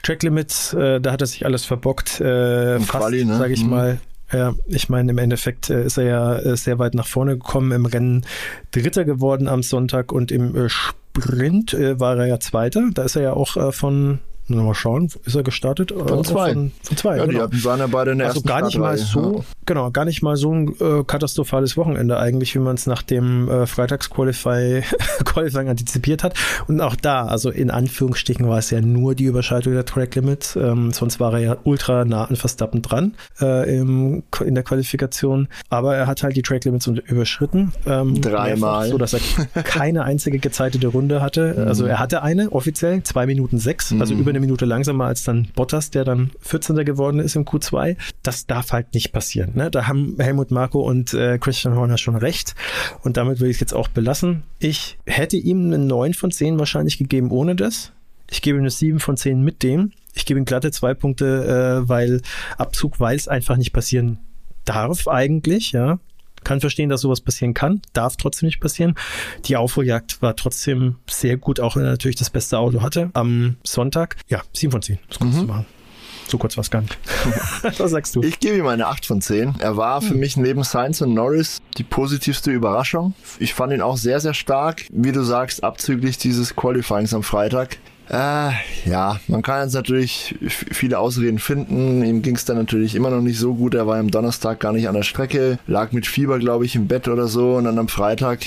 Track 0.03 0.23
Limits, 0.23 0.73
äh, 0.73 1.01
da 1.01 1.13
hat 1.13 1.21
er 1.21 1.27
sich 1.27 1.45
alles 1.45 1.65
verbockt, 1.65 2.21
äh, 2.21 2.79
fast, 2.79 2.91
Quali, 2.91 3.25
ne? 3.25 3.37
sage 3.37 3.53
ich 3.53 3.65
mhm. 3.65 3.71
mal. 3.71 3.99
Ja, 4.33 4.55
ich 4.67 4.89
meine, 4.89 5.11
im 5.11 5.19
Endeffekt 5.19 5.71
äh, 5.71 5.85
ist 5.85 5.99
er 5.99 6.05
ja 6.05 6.37
äh, 6.37 6.57
sehr 6.57 6.79
weit 6.79 6.95
nach 6.95 7.07
vorne 7.07 7.33
gekommen 7.33 7.73
im 7.73 7.85
Rennen, 7.85 8.25
Dritter 8.71 9.05
geworden 9.05 9.49
am 9.49 9.63
Sonntag 9.63 10.13
und 10.13 10.31
im 10.31 10.55
äh, 10.55 10.69
Sprint 10.69 11.73
war 11.73 12.17
er 12.17 12.27
ja 12.27 12.39
Zweiter. 12.39 12.89
Da 12.95 13.03
ist 13.03 13.17
er 13.17 13.23
ja 13.23 13.33
auch 13.33 13.75
von 13.75 14.21
mal 14.57 14.75
schauen, 14.75 15.11
ist 15.25 15.35
er 15.35 15.43
gestartet? 15.43 15.93
Von 15.93 16.25
zwei. 16.25 16.53
Von, 16.53 16.73
von 16.83 16.97
zwei, 16.97 17.17
ja, 17.19 17.27
genau. 17.27 17.47
die 17.47 17.65
waren 17.65 17.79
ja 17.79 17.87
beide 17.87 18.13
in 18.13 18.19
der 18.19 18.29
also 18.29 18.43
gar 18.43 18.63
nicht 18.63 18.79
mal 18.79 18.97
so, 18.97 19.39
ja. 19.39 19.45
genau, 19.67 19.91
gar 19.91 20.05
nicht 20.05 20.23
mal 20.23 20.37
so 20.37 20.53
ein 20.53 20.75
äh, 20.81 21.05
katastrophales 21.05 21.77
Wochenende 21.77 22.19
eigentlich, 22.19 22.55
wie 22.55 22.59
man 22.59 22.77
es 22.77 22.87
nach 22.87 23.03
dem 23.03 23.49
äh, 23.49 23.67
Freitags-Qualifying 23.67 24.85
antizipiert 25.69 26.23
hat. 26.23 26.35
Und 26.67 26.81
auch 26.81 26.97
da, 26.97 27.27
also 27.27 27.51
in 27.51 27.71
Anführungsstrichen 27.71 28.49
war 28.49 28.59
es 28.59 28.71
ja 28.71 28.81
nur 28.81 29.15
die 29.15 29.25
Überschreitung 29.25 29.73
der 29.75 29.85
Track 29.85 30.15
Limits, 30.15 30.57
ähm, 30.57 30.93
sonst 30.93 31.21
war 31.21 31.33
er 31.35 31.39
ja 31.39 31.57
ultra 31.65 32.05
nah 32.05 32.25
an 32.25 32.37
Verstappen 32.37 32.83
dran 32.83 33.15
äh, 33.41 33.79
im, 33.79 34.23
in 34.45 34.55
der 34.55 34.65
Qualifikation. 34.65 35.49
Aber 35.69 35.97
er 35.97 36.07
hat 36.07 36.23
halt 36.23 36.37
die 36.37 36.43
Track 36.43 36.65
Limits 36.65 36.87
überschritten. 36.87 37.73
Ähm, 37.87 38.21
Dreimal. 38.21 38.89
So, 38.89 38.99
dass 38.99 39.15
er 39.15 39.21
keine 39.63 40.05
einzige 40.05 40.39
gezeitete 40.39 40.89
Runde 40.89 41.21
hatte. 41.21 41.55
Mhm. 41.57 41.69
Also 41.69 41.85
er 41.87 41.99
hatte 41.99 42.23
eine 42.23 42.53
offiziell, 42.53 43.03
zwei 43.03 43.27
Minuten 43.27 43.59
sechs, 43.59 43.93
also 43.99 44.15
mhm. 44.15 44.21
über 44.21 44.31
eine 44.31 44.40
Minute 44.41 44.65
langsamer 44.65 45.07
als 45.07 45.25
dann 45.25 45.49
Bottas, 45.55 45.91
der 45.91 46.05
dann 46.05 46.31
14. 46.41 46.85
geworden 46.85 47.21
ist 47.21 47.37
im 47.37 47.45
Q2. 47.45 47.97
Das 48.23 48.47
darf 48.47 48.73
halt 48.73 48.95
nicht 48.95 49.13
passieren. 49.13 49.53
Ne? 49.55 49.71
Da 49.71 49.87
haben 49.87 50.17
Helmut 50.19 50.51
Marko 50.51 50.81
und 50.81 51.15
äh, 51.15 51.39
Christian 51.39 51.75
Horner 51.75 51.99
schon 51.99 52.17
recht. 52.17 52.55
Und 53.03 53.17
damit 53.17 53.41
will 53.41 53.51
ich 53.51 53.57
es 53.57 53.61
jetzt 53.61 53.75
auch 53.75 53.89
belassen. 53.89 54.43
Ich 54.59 54.99
hätte 55.07 55.37
ihm 55.37 55.67
eine 55.67 55.79
9 55.79 56.15
von 56.15 56.31
10 56.31 56.59
wahrscheinlich 56.59 56.99
gegeben 56.99 57.31
ohne 57.31 57.55
das. 57.57 57.93
Ich 58.31 58.43
gebe 58.43 58.59
ihm 58.59 58.63
eine 58.63 58.71
7 58.71 59.01
von 59.01 59.17
10 59.17 59.43
mit 59.43 59.63
dem. 59.63 59.93
Ich 60.15 60.27
gebe 60.27 60.39
ihm 60.39 60.45
glatte 60.45 60.71
zwei 60.71 60.95
Punkte, 60.95 61.83
äh, 61.85 61.89
weil 61.89 62.21
Abzug, 62.59 63.01
weil 63.01 63.17
es 63.17 63.29
einfach 63.29 63.57
nicht 63.57 63.73
passieren 63.73 64.19
darf 64.65 65.09
eigentlich, 65.09 65.73
ja. 65.73 65.99
Kann 66.45 66.61
verstehen, 66.61 66.89
dass 66.89 67.03
sowas 67.03 67.21
passieren 67.21 67.55
kann, 67.55 67.83
darf 67.93 68.17
trotzdem 68.17 68.47
nicht 68.47 68.61
passieren. 68.61 68.95
Die 69.45 69.57
Aufholjagd 69.57 70.23
war 70.23 70.37
trotzdem 70.37 70.97
sehr 71.09 71.37
gut, 71.37 71.61
auch 71.61 71.77
wenn 71.77 71.85
er 71.85 71.91
natürlich 71.91 72.17
das 72.17 72.31
beste 72.31 72.59
Auto 72.59 72.83
hatte 72.83 73.11
am 73.15 73.57
Sonntag. 73.65 74.17
Ja, 74.29 74.43
7 74.53 74.71
von 74.73 74.83
10, 74.83 74.99
das 75.09 75.19
kurz 75.19 75.35
mhm. 75.35 75.39
zu 75.39 75.45
machen. 75.47 75.67
So 76.31 76.39
kurz 76.39 76.57
war 76.57 76.63
es 76.63 76.71
gar 76.71 76.83
nicht. 76.83 76.97
Was 77.81 77.91
sagst 77.91 78.15
du? 78.15 78.23
Ich 78.23 78.39
gebe 78.39 78.57
ihm 78.57 78.67
eine 78.69 78.87
8 78.87 79.05
von 79.05 79.21
10. 79.21 79.57
Er 79.59 79.77
war 79.77 80.01
für 80.01 80.11
hm. 80.11 80.21
mich 80.21 80.37
neben 80.37 80.63
Sainz 80.63 81.01
und 81.01 81.13
Norris 81.13 81.59
die 81.77 81.83
positivste 81.83 82.53
Überraschung. 82.53 83.15
Ich 83.41 83.53
fand 83.53 83.73
ihn 83.73 83.83
auch 83.83 83.97
sehr, 83.97 84.21
sehr 84.21 84.35
stark. 84.35 84.85
Wie 84.93 85.11
du 85.11 85.25
sagst, 85.25 85.65
abzüglich 85.65 86.19
dieses 86.19 86.55
Qualifyings 86.55 87.15
am 87.15 87.25
Freitag. 87.25 87.79
Äh, 88.11 88.51
ja, 88.87 89.21
man 89.29 89.43
kann 89.43 89.63
jetzt 89.63 89.75
natürlich 89.75 90.35
viele 90.51 90.99
Ausreden 90.99 91.39
finden. 91.39 92.03
Ihm 92.03 92.23
ging 92.23 92.35
es 92.35 92.45
dann 92.45 92.57
natürlich 92.57 92.97
immer 92.97 93.11
noch 93.11 93.21
nicht 93.21 93.39
so 93.39 93.55
gut. 93.55 93.75
Er 93.75 93.87
war 93.87 93.99
am 93.99 94.11
Donnerstag 94.11 94.59
gar 94.59 94.73
nicht 94.73 94.89
an 94.89 94.97
der 94.97 95.05
Strecke, 95.05 95.61
lag 95.69 95.93
mit 95.93 96.09
Fieber, 96.09 96.41
glaube 96.41 96.65
ich, 96.65 96.75
im 96.75 96.89
Bett 96.89 97.07
oder 97.07 97.29
so. 97.29 97.55
Und 97.55 97.65
dann 97.65 97.79
am 97.79 97.87
Freitag, 97.87 98.41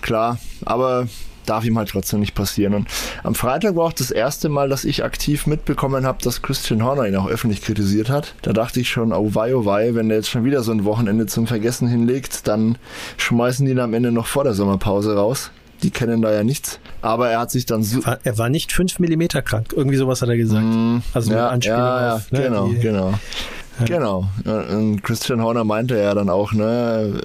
klar. 0.00 0.38
Aber 0.64 1.06
darf 1.44 1.66
ihm 1.66 1.76
halt 1.76 1.90
trotzdem 1.90 2.20
nicht 2.20 2.34
passieren. 2.34 2.72
Und 2.72 2.88
am 3.24 3.34
Freitag 3.34 3.76
war 3.76 3.84
auch 3.84 3.92
das 3.92 4.10
erste 4.10 4.48
Mal, 4.48 4.70
dass 4.70 4.86
ich 4.86 5.04
aktiv 5.04 5.46
mitbekommen 5.46 6.06
habe, 6.06 6.22
dass 6.22 6.40
Christian 6.40 6.82
Horner 6.82 7.06
ihn 7.06 7.16
auch 7.16 7.26
öffentlich 7.26 7.60
kritisiert 7.60 8.08
hat. 8.08 8.34
Da 8.40 8.54
dachte 8.54 8.80
ich 8.80 8.88
schon, 8.88 9.12
oh 9.12 9.34
wei, 9.34 9.54
oh 9.54 9.66
wei, 9.66 9.94
wenn 9.94 10.08
der 10.08 10.18
jetzt 10.18 10.30
schon 10.30 10.44
wieder 10.44 10.62
so 10.62 10.72
ein 10.72 10.84
Wochenende 10.84 11.26
zum 11.26 11.46
Vergessen 11.46 11.88
hinlegt, 11.88 12.48
dann 12.48 12.78
schmeißen 13.18 13.66
die 13.66 13.72
ihn 13.72 13.80
am 13.80 13.92
Ende 13.92 14.12
noch 14.12 14.26
vor 14.26 14.44
der 14.44 14.54
Sommerpause 14.54 15.14
raus. 15.14 15.50
Die 15.82 15.90
kennen 15.90 16.22
da 16.22 16.32
ja 16.32 16.44
nichts. 16.44 16.78
Aber 17.00 17.28
er 17.30 17.40
hat 17.40 17.50
sich 17.50 17.66
dann 17.66 17.82
so. 17.82 18.00
Er 18.00 18.06
war, 18.06 18.18
er 18.24 18.38
war 18.38 18.48
nicht 18.48 18.70
fünf 18.72 18.98
Millimeter 18.98 19.42
krank. 19.42 19.72
Irgendwie 19.74 19.96
sowas 19.96 20.22
hat 20.22 20.28
er 20.28 20.36
gesagt. 20.36 20.64
Mm, 20.64 20.98
also 21.12 21.32
ja, 21.32 21.48
Anspielung 21.48 21.78
ja, 21.80 22.14
auf, 22.16 22.30
ne, 22.32 22.42
genau, 22.42 22.68
die- 22.68 22.78
genau. 22.78 23.14
Genau. 23.86 24.28
Und 24.44 25.02
Christian 25.02 25.40
Horner 25.42 25.64
meinte 25.64 25.96
ja 25.98 26.14
dann 26.14 26.28
auch, 26.28 26.52
ne, 26.52 27.20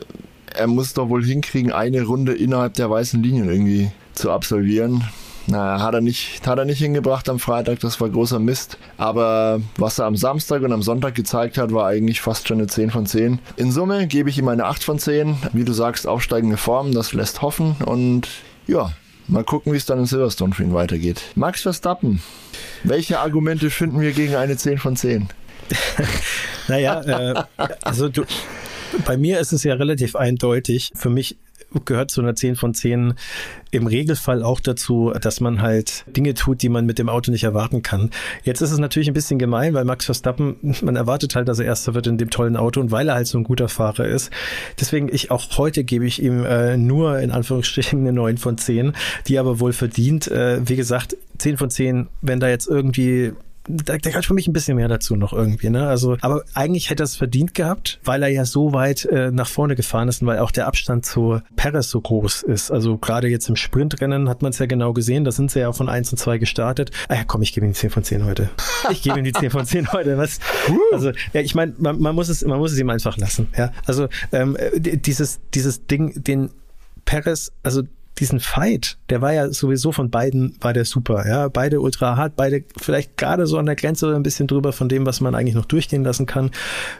er 0.56 0.68
muss 0.68 0.94
doch 0.94 1.10
wohl 1.10 1.24
hinkriegen, 1.24 1.72
eine 1.72 2.04
Runde 2.04 2.34
innerhalb 2.34 2.74
der 2.76 2.90
weißen 2.90 3.22
Linien 3.22 3.50
irgendwie 3.50 3.92
zu 4.14 4.32
absolvieren. 4.32 5.04
Na, 5.49 5.82
hat 5.82 5.94
er 5.94 6.02
nicht, 6.02 6.45
hat 6.45 6.60
er 6.60 6.65
nicht 6.65 6.80
hingebracht 6.80 7.30
am 7.30 7.40
Freitag, 7.40 7.80
das 7.80 8.02
war 8.02 8.10
großer 8.10 8.38
Mist. 8.38 8.78
Aber 8.98 9.61
was 9.78 9.98
er 9.98 10.06
am 10.06 10.18
Samstag 10.18 10.61
und 10.61 10.74
am 10.74 10.82
Sonntag 10.82 11.15
gezeigt 11.15 11.57
hat, 11.57 11.72
war 11.72 11.88
eigentlich 11.88 12.19
fast 12.19 12.48
schon 12.48 12.57
eine 12.57 12.68
10 12.68 12.91
von 12.91 13.06
10. 13.06 13.40
In 13.56 13.72
Summe 13.72 14.07
gebe 14.07 14.30
ich 14.30 14.38
ihm 14.38 14.49
eine 14.49 14.65
8 14.65 14.84
von 14.84 14.99
10. 14.99 15.38
Wie 15.53 15.64
du 15.64 15.72
sagst, 15.72 16.06
aufsteigende 16.06 16.57
Form, 16.57 16.91
das 16.91 17.14
lässt 17.14 17.41
hoffen. 17.41 17.78
Und 17.86 18.28
ja, 18.68 18.91
mal 19.30 19.45
gucken, 19.45 19.72
wie 19.72 19.78
es 19.78 19.86
dann 19.86 19.99
in 19.99 20.06
Silverstone 20.06 20.53
für 20.53 20.64
ihn 20.64 20.74
weitergeht. 20.74 21.22
Max 21.36 21.61
Verstappen, 21.61 22.22
welche 22.84 23.19
Argumente 23.19 23.69
finden 23.69 24.02
wir 24.02 24.11
gegen 24.11 24.36
eine 24.36 24.57
10 24.57 24.78
von 24.78 24.95
10? 24.95 25.30
Naja, 26.69 27.02
äh, 27.02 27.44
also 27.82 28.10
du, 28.10 28.26
bei 29.06 29.15
mir 29.15 29.40
ist 29.40 29.53
es 29.53 29.64
ja 29.64 29.76
relativ 29.76 30.18
eindeutig. 30.18 30.91
Für 30.95 31.10
mich 31.10 31.38
gehört 31.85 32.11
zu 32.11 32.22
einer 32.22 32.35
10 32.35 32.56
von 32.56 32.73
10 32.73 33.14
im 33.72 33.88
Regelfall 33.88 34.41
auch 34.44 34.60
dazu, 34.60 35.14
dass 35.19 35.41
man 35.41 35.61
halt 35.61 36.06
Dinge 36.07 36.34
tut, 36.34 36.61
die 36.61 36.69
man 36.69 36.85
mit 36.85 36.99
dem 36.99 37.10
Auto 37.10 37.31
nicht 37.31 37.44
erwarten 37.44 37.81
kann. 37.84 38.11
Jetzt 38.44 38.61
ist 38.61 38.72
es 38.72 38.80
natürlich 38.80 39.10
ein 39.10 39.14
bisschen 39.14 39.39
gemein, 39.39 39.73
weil 39.73 39.85
Max 39.85 40.06
Verstappen, 40.06 40.56
man 40.81 40.95
erwartet 40.95 41.35
halt, 41.35 41.48
dass 41.48 41.60
er 41.60 41.65
Erster 41.65 41.94
wird 41.94 42.07
in 42.07 42.18
dem 42.18 42.30
tollen 42.30 42.56
Auto 42.56 42.80
und 42.80 42.91
weil 42.91 43.10
er 43.10 43.15
halt 43.15 43.27
so 43.27 43.38
ein 43.38 43.44
guter 43.44 43.68
Fahrer 43.68 44.06
ist. 44.06 44.31
Deswegen, 44.80 45.10
ich 45.14 45.31
auch 45.31 45.57
heute 45.57 45.84
gebe 45.84 46.06
ich 46.06 46.22
ihm 46.22 46.45
äh, 46.45 46.77
nur 46.77 47.19
in 47.19 47.31
Anführungsstrichen 47.31 47.99
eine 47.99 48.14
9 48.14 48.38
von 48.38 48.57
10, 48.57 48.94
die 49.27 49.38
aber 49.38 49.60
wohl 49.60 49.73
verdient. 49.73 50.30
Äh, 50.30 50.68
wie 50.68 50.76
gesagt, 50.76 51.18
10 51.38 51.57
von 51.57 51.69
10, 51.69 52.07
wenn 52.22 52.39
da 52.39 52.48
jetzt 52.48 52.68
irgendwie 52.68 53.34
da, 53.68 53.98
da 53.98 54.10
gehört 54.10 54.26
für 54.26 54.34
mich 54.34 54.48
ein 54.48 54.53
bisschen 54.53 54.77
mehr 54.77 54.88
dazu 54.88 55.15
noch 55.15 55.34
irgendwie, 55.34 55.69
ne? 55.69 55.88
Also, 55.88 56.18
aber 56.22 56.44
eigentlich 56.53 56.89
hätte 56.89 57.03
er 57.03 57.06
es 57.06 57.15
verdient 57.15 57.53
gehabt, 57.53 57.99
weil 58.03 58.23
er 58.23 58.30
ja 58.30 58.45
so 58.45 58.73
weit 58.73 59.06
äh, 59.06 59.31
nach 59.31 59.48
vorne 59.48 59.76
gefahren 59.76 60.07
ist 60.07 60.22
und 60.22 60.27
weil 60.27 60.39
auch 60.39 60.52
der 60.52 60.68
Abstand 60.68 61.06
zu 61.06 61.41
Perez 61.56 61.89
so 61.89 62.02
groß 62.02 62.44
ist. 62.44 62.72
Also 62.72 62.98
gerade 62.98 63.27
jetzt 63.27 63.49
im 63.49 63.56
Sprintrennen 63.56 64.30
hat 64.30 64.41
man 64.41 64.52
es 64.52 64.60
ja 64.60 64.65
genau 64.65 64.94
gesehen, 64.94 65.23
da 65.23 65.31
sind 65.31 65.52
sie 65.52 65.60
ja 65.60 65.72
von 65.73 65.89
1 65.89 66.11
und 66.11 66.18
2 66.18 66.38
gestartet. 66.38 66.91
Ah 67.07 67.15
ja, 67.15 67.23
komm, 67.26 67.41
ich 67.41 67.53
gebe 67.53 67.65
ihm 67.65 67.73
die 67.73 67.77
10 67.80 67.89
von 67.89 68.03
10 68.03 68.26
heute. 68.26 68.49
Ich 68.89 69.02
gebe 69.02 69.19
ihm 69.19 69.26
die 69.26 69.34
10 69.34 69.49
von 69.49 69.65
10 69.65 69.91
heute. 69.91 70.18
Was? 70.18 70.39
Also, 70.94 71.11
ja, 71.34 71.41
ich 71.41 71.56
meine, 71.56 71.73
man, 71.77 71.99
man 71.99 72.15
muss 72.15 72.30
es, 72.30 72.45
man 72.45 72.57
muss 72.57 72.72
es 72.72 72.80
ihm 72.80 72.89
einfach 72.89 73.18
lassen. 73.18 73.48
Ja, 73.57 73.72
also 73.85 74.07
ähm, 74.31 74.56
äh, 74.56 74.98
dieses, 74.98 75.39
dieses 75.53 75.88
Ding, 75.88 76.23
den 76.23 76.52
Perez, 77.03 77.52
also 77.64 77.84
diesen 78.19 78.39
Fight, 78.39 78.98
der 79.10 79.22
war 79.22 79.34
ja 79.34 79.49
sowieso 79.52 79.91
von 79.91 80.10
beiden, 80.10 80.56
war 80.61 80.73
der 80.73 80.85
super, 80.85 81.27
ja. 81.27 81.48
Beide 81.48 81.80
ultra 81.81 82.18
hart, 82.18 82.35
beide 82.35 82.64
vielleicht 82.77 83.18
gerade 83.18 83.45
so 83.48 83.57
an 83.57 83.65
der 83.65 83.76
Grenze 83.76 84.07
oder 84.07 84.15
ein 84.15 84.23
bisschen 84.23 84.48
drüber 84.48 84.73
von 84.73 84.89
dem, 84.89 85.06
was 85.06 85.22
man 85.22 85.35
eigentlich 85.35 85.56
noch 85.56 85.65
durchgehen 85.65 86.03
lassen 86.03 86.26
kann. 86.26 86.52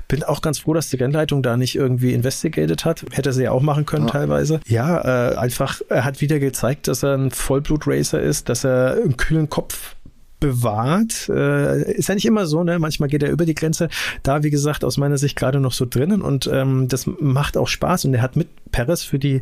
Bin 0.08 0.24
auch 0.24 0.42
ganz 0.42 0.60
froh, 0.60 0.74
dass 0.74 0.90
die 0.90 0.98
Rennleitung 0.98 1.42
da 1.44 1.58
nicht 1.58 1.76
irgendwie 1.76 2.14
investigated 2.14 2.86
hat. 2.86 3.04
Hätte 3.12 3.34
sie 3.34 3.44
ja 3.44 3.52
auch 3.52 3.62
machen 3.62 3.86
können 3.86 4.06
Ja. 4.08 4.12
teilweise. 4.12 4.60
Ja, 4.68 5.32
äh, 5.32 5.36
einfach, 5.38 5.82
er 5.90 6.06
hat 6.06 6.22
wieder 6.22 6.40
gezeigt, 6.40 6.88
dass 6.88 7.04
er 7.04 7.16
ein 7.16 7.32
Vollblut-Racer 7.32 8.22
ist, 8.22 8.50
dass 8.50 8.64
er 8.64 8.94
einen 9.04 9.18
kühlen 9.18 9.50
Kopf 9.50 9.96
bewahrt. 10.40 11.30
Äh, 11.30 11.94
ist 11.94 12.10
ja 12.10 12.16
nicht 12.16 12.26
immer 12.26 12.46
so, 12.46 12.64
ne? 12.64 12.78
Manchmal 12.80 13.10
geht 13.10 13.24
er 13.24 13.32
über 13.32 13.46
die 13.46 13.56
Grenze. 13.56 13.90
Da, 14.24 14.44
wie 14.44 14.52
gesagt, 14.52 14.84
aus 14.86 14.98
meiner 14.98 15.18
Sicht 15.18 15.36
gerade 15.36 15.60
noch 15.60 15.74
so 15.74 15.88
drinnen 15.90 16.22
und 16.22 16.48
ähm, 16.54 16.88
das 16.88 17.08
macht 17.08 17.58
auch 17.58 17.68
Spaß 17.68 18.06
und 18.06 18.14
er 18.14 18.22
hat 18.22 18.36
mit 18.36 18.48
Perez 18.72 19.02
für 19.04 19.18
die 19.18 19.42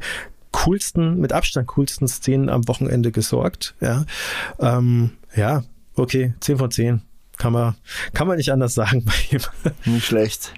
coolsten, 0.63 1.19
mit 1.19 1.33
Abstand 1.33 1.67
coolsten 1.67 2.07
Szenen 2.07 2.49
am 2.49 2.67
Wochenende 2.67 3.11
gesorgt. 3.11 3.75
Ja, 3.81 4.05
ähm, 4.59 5.11
ja 5.35 5.63
okay, 5.95 6.33
10 6.39 6.57
von 6.57 6.71
10. 6.71 7.01
Kann 7.37 7.51
man, 7.51 7.75
kann 8.13 8.27
man 8.27 8.37
nicht 8.37 8.51
anders 8.51 8.75
sagen 8.75 9.03
bei 9.03 9.13
ihm. 9.35 9.41
Nicht 9.93 10.05
schlecht. 10.05 10.53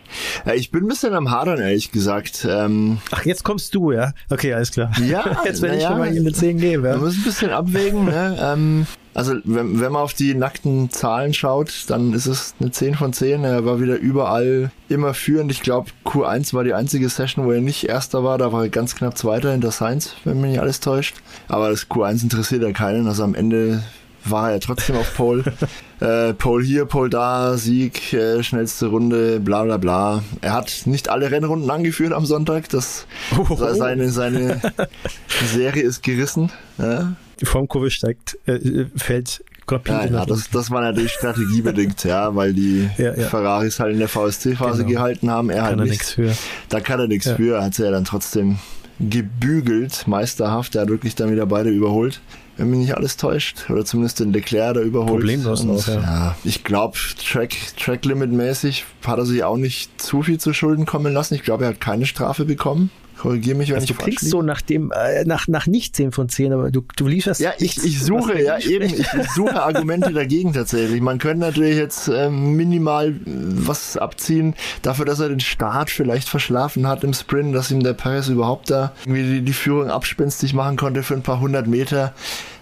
Ja, 0.46 0.54
ich 0.54 0.70
bin 0.70 0.84
ein 0.84 0.88
bisschen 0.88 1.14
am 1.16 1.32
Hadern, 1.32 1.60
ehrlich 1.60 1.92
gesagt. 1.92 2.46
Ähm, 2.48 3.00
Ach, 3.10 3.26
jetzt 3.26 3.44
kommst 3.44 3.74
du, 3.74 3.92
ja? 3.92 4.14
Okay, 4.30 4.54
alles 4.54 4.72
klar. 4.72 4.92
Ja, 5.02 5.42
jetzt 5.46 5.64
werde 5.64 5.78
ich 5.78 5.84
ja. 5.84 5.90
schon 5.90 5.98
mal 5.98 6.14
ihm 6.14 6.22
eine 6.22 6.34
10 6.34 6.60
geben. 6.60 6.84
man 6.84 6.92
Ja? 6.92 6.98
muss 6.98 7.16
ein 7.16 7.24
bisschen 7.24 7.50
abwägen. 7.50 8.06
Ne? 8.06 8.38
Ähm, 8.40 8.88
also 9.18 9.34
wenn, 9.46 9.82
wenn 9.82 9.92
man 9.92 10.04
auf 10.04 10.14
die 10.14 10.36
nackten 10.36 10.92
Zahlen 10.92 11.34
schaut, 11.34 11.86
dann 11.88 12.14
ist 12.14 12.28
es 12.28 12.54
eine 12.60 12.70
10 12.70 12.94
von 12.94 13.14
10. 13.14 13.44
Er 13.44 13.66
war 13.66 13.82
wieder 13.82 13.98
überall 13.98 14.70
immer 14.90 15.16
führend. 15.16 15.52
Ich 15.52 15.62
glaube, 15.62 15.90
Q1 16.06 16.54
war 16.54 16.64
die 16.64 16.76
einzige 16.76 17.10
Session, 17.10 17.44
wo 17.44 17.52
er 17.52 17.62
nicht 17.62 17.90
Erster 17.90 18.24
war. 18.24 18.38
Da 18.38 18.54
war 18.54 18.66
er 18.66 18.70
ganz 18.70 18.96
knapp 18.96 19.18
Zweiter 19.18 19.54
hinter 19.54 19.72
Sainz, 19.72 20.14
wenn 20.24 20.40
mich 20.40 20.52
nicht 20.52 20.60
alles 20.60 20.82
täuscht. 20.82 21.16
Aber 21.48 21.72
das 21.72 21.90
Q1 21.90 22.22
interessiert 22.22 22.62
ja 22.62 22.72
keinen. 22.74 23.08
Also 23.08 23.24
am 23.24 23.34
Ende 23.34 23.82
war 24.24 24.52
er 24.52 24.60
trotzdem 24.60 24.98
auf 24.98 25.12
Pole. 25.16 25.44
äh, 26.00 26.36
Pole 26.36 26.64
hier, 26.64 26.86
Pole 26.86 27.10
da, 27.10 27.58
Sieg, 27.58 28.14
äh, 28.14 28.44
schnellste 28.44 28.86
Runde, 28.86 29.40
bla 29.40 29.64
bla 29.64 29.78
bla. 29.78 30.22
Er 30.42 30.54
hat 30.54 30.84
nicht 30.86 31.10
alle 31.10 31.32
Rennrunden 31.32 31.72
angeführt 31.72 32.14
am 32.14 32.28
Sonntag. 32.28 32.70
Das, 32.70 33.08
Oh. 33.36 33.56
seine, 33.56 34.10
seine 34.10 34.62
Serie 35.52 35.82
ist 35.82 36.04
gerissen. 36.04 36.52
Ja, 36.78 37.16
Die 37.40 37.46
Formkurve 37.46 37.90
steigt, 37.92 38.38
äh, 38.48 38.86
fällt 38.96 39.44
ja, 39.86 40.06
ja 40.06 40.26
das, 40.26 40.50
das 40.50 40.72
war 40.72 40.82
natürlich 40.82 41.12
strategiebedingt, 41.12 42.06
ja, 42.06 42.34
weil 42.34 42.54
die 42.54 42.90
Ja, 42.98 43.14
ja. 43.16 43.28
Ferraris 43.28 43.80
halt 43.82 43.92
in 43.94 44.00
der 44.00 44.08
VSC-Phase 44.08 44.86
Genau. 44.86 44.90
gehalten 45.00 45.30
haben. 45.30 45.50
Er 45.50 45.58
Kann 45.58 45.66
halt 45.66 45.80
er 45.80 45.84
nicht. 45.84 45.92
nichts 45.92 46.12
für. 46.14 46.34
Da 46.70 46.80
kann 46.80 47.00
er 47.02 47.08
nichts 47.08 47.26
Ja. 47.26 47.36
für. 47.36 47.62
Hat 47.62 47.74
sie 47.76 47.84
ja 47.84 47.92
dann 47.92 48.06
trotzdem 48.06 48.60
gebügelt, 49.00 50.08
meisterhaft. 50.08 50.76
Er 50.76 50.84
hat 50.84 50.90
wirklich 50.90 51.16
dann 51.16 51.32
wieder 51.32 51.46
beide 51.46 51.70
überholt. 51.70 52.22
Wenn 52.56 52.72
mich 52.72 52.80
nicht 52.80 52.96
alles 52.98 53.18
täuscht. 53.18 53.70
Oder 53.70 53.86
zumindest 53.86 54.20
den 54.20 54.34
Leclerc 54.34 54.74
da 54.76 54.82
überholt. 54.82 55.10
Problemlos 55.20 55.62
Und, 55.62 55.72
auch, 55.72 55.88
ja. 55.88 56.36
Ich 56.44 56.64
glaube, 56.64 56.98
Track, 57.32 57.56
Track 57.80 58.04
Limit 58.06 58.32
mäßig 58.32 58.86
hat 59.06 59.20
er 59.20 59.26
sich 59.26 59.44
auch 59.44 59.58
nicht 59.58 60.02
zu 60.02 60.24
viel 60.24 60.40
zu 60.40 60.54
Schulden 60.54 60.86
kommen 60.88 61.14
lassen. 61.14 61.36
Ich 61.36 61.44
glaube, 61.44 61.66
er 61.66 61.70
hat 61.72 61.82
keine 61.82 62.06
Strafe 62.08 62.46
bekommen. 62.46 62.90
Korrigiere 63.18 63.58
mich, 63.58 63.70
wenn 63.70 63.76
Also 63.76 63.86
ich 63.86 63.92
du 63.98 64.04
klingst 64.04 64.22
liege. 64.24 64.32
so 64.32 64.42
nach 64.42 64.62
dem, 64.62 64.92
äh, 64.92 65.24
nach, 65.26 65.48
nach 65.48 65.66
nicht 65.68 65.96
10 65.96 66.12
von 66.12 66.30
10, 66.30 66.54
aber 66.54 66.72
du, 66.72 66.84
du 66.96 67.08
lieferst 67.08 67.42
Ja, 67.42 67.52
ich, 67.58 67.84
ich 67.84 68.02
suche, 68.02 68.42
ja, 68.42 68.58
eben, 68.60 68.86
ich 68.94 69.08
suche 69.36 69.62
Argumente 69.64 70.14
dagegen 70.14 70.54
tatsächlich. 70.54 71.02
Man 71.02 71.18
könnte 71.18 71.40
natürlich 71.40 71.78
jetzt 71.78 72.08
ähm, 72.08 72.56
minimal 72.56 73.10
äh, 73.10 73.14
was 73.26 73.98
abziehen, 73.98 74.56
dafür, 74.82 75.06
dass 75.06 75.20
er 75.20 75.30
den 75.30 75.40
Start 75.40 75.90
vielleicht 75.90 76.30
verschlafen 76.30 76.88
hat 76.88 77.04
im 77.04 77.14
Sprint, 77.14 77.56
dass 77.56 77.72
ihm 77.72 77.82
der 77.82 77.94
Paris 77.94 78.28
überhaupt 78.30 78.70
da 78.70 78.94
irgendwie 79.06 79.24
die, 79.24 79.42
die 79.42 79.54
Führung 79.54 79.90
abspenstig 79.90 80.54
machen 80.54 80.78
konnte 80.78 81.04
für 81.04 81.14
ein 81.16 81.24
paar 81.24 81.40
hundert 81.40 81.68
Meter. 81.68 82.14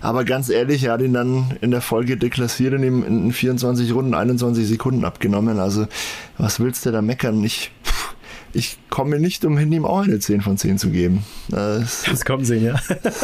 Aber 0.01 0.23
ganz 0.23 0.49
ehrlich, 0.49 0.83
er 0.83 0.93
hat 0.93 1.01
ihn 1.01 1.13
dann 1.13 1.57
in 1.61 1.71
der 1.71 1.81
Folge 1.81 2.15
deklassiert 2.17 2.73
und 2.73 2.83
ihm 2.83 3.03
in 3.03 3.31
24 3.31 3.91
Runden 3.93 4.13
21 4.13 4.67
Sekunden 4.67 5.03
abgenommen. 5.03 5.59
Also, 5.59 5.87
was 6.37 6.59
willst 6.59 6.85
du 6.85 6.91
da 6.91 7.01
meckern? 7.01 7.43
Ich, 7.43 7.71
ich 8.55 8.77
komme 8.89 9.19
nicht 9.19 9.43
umhin, 9.45 9.71
ihm 9.71 9.85
auch 9.85 10.03
eine 10.03 10.19
10 10.19 10.41
von 10.41 10.57
10 10.57 10.77
zu 10.77 10.89
geben. 10.89 11.23
Das, 11.49 12.03
Das 12.09 12.23
kommen 12.25 12.45
sehen, 12.45 12.63
ja. 12.63 12.75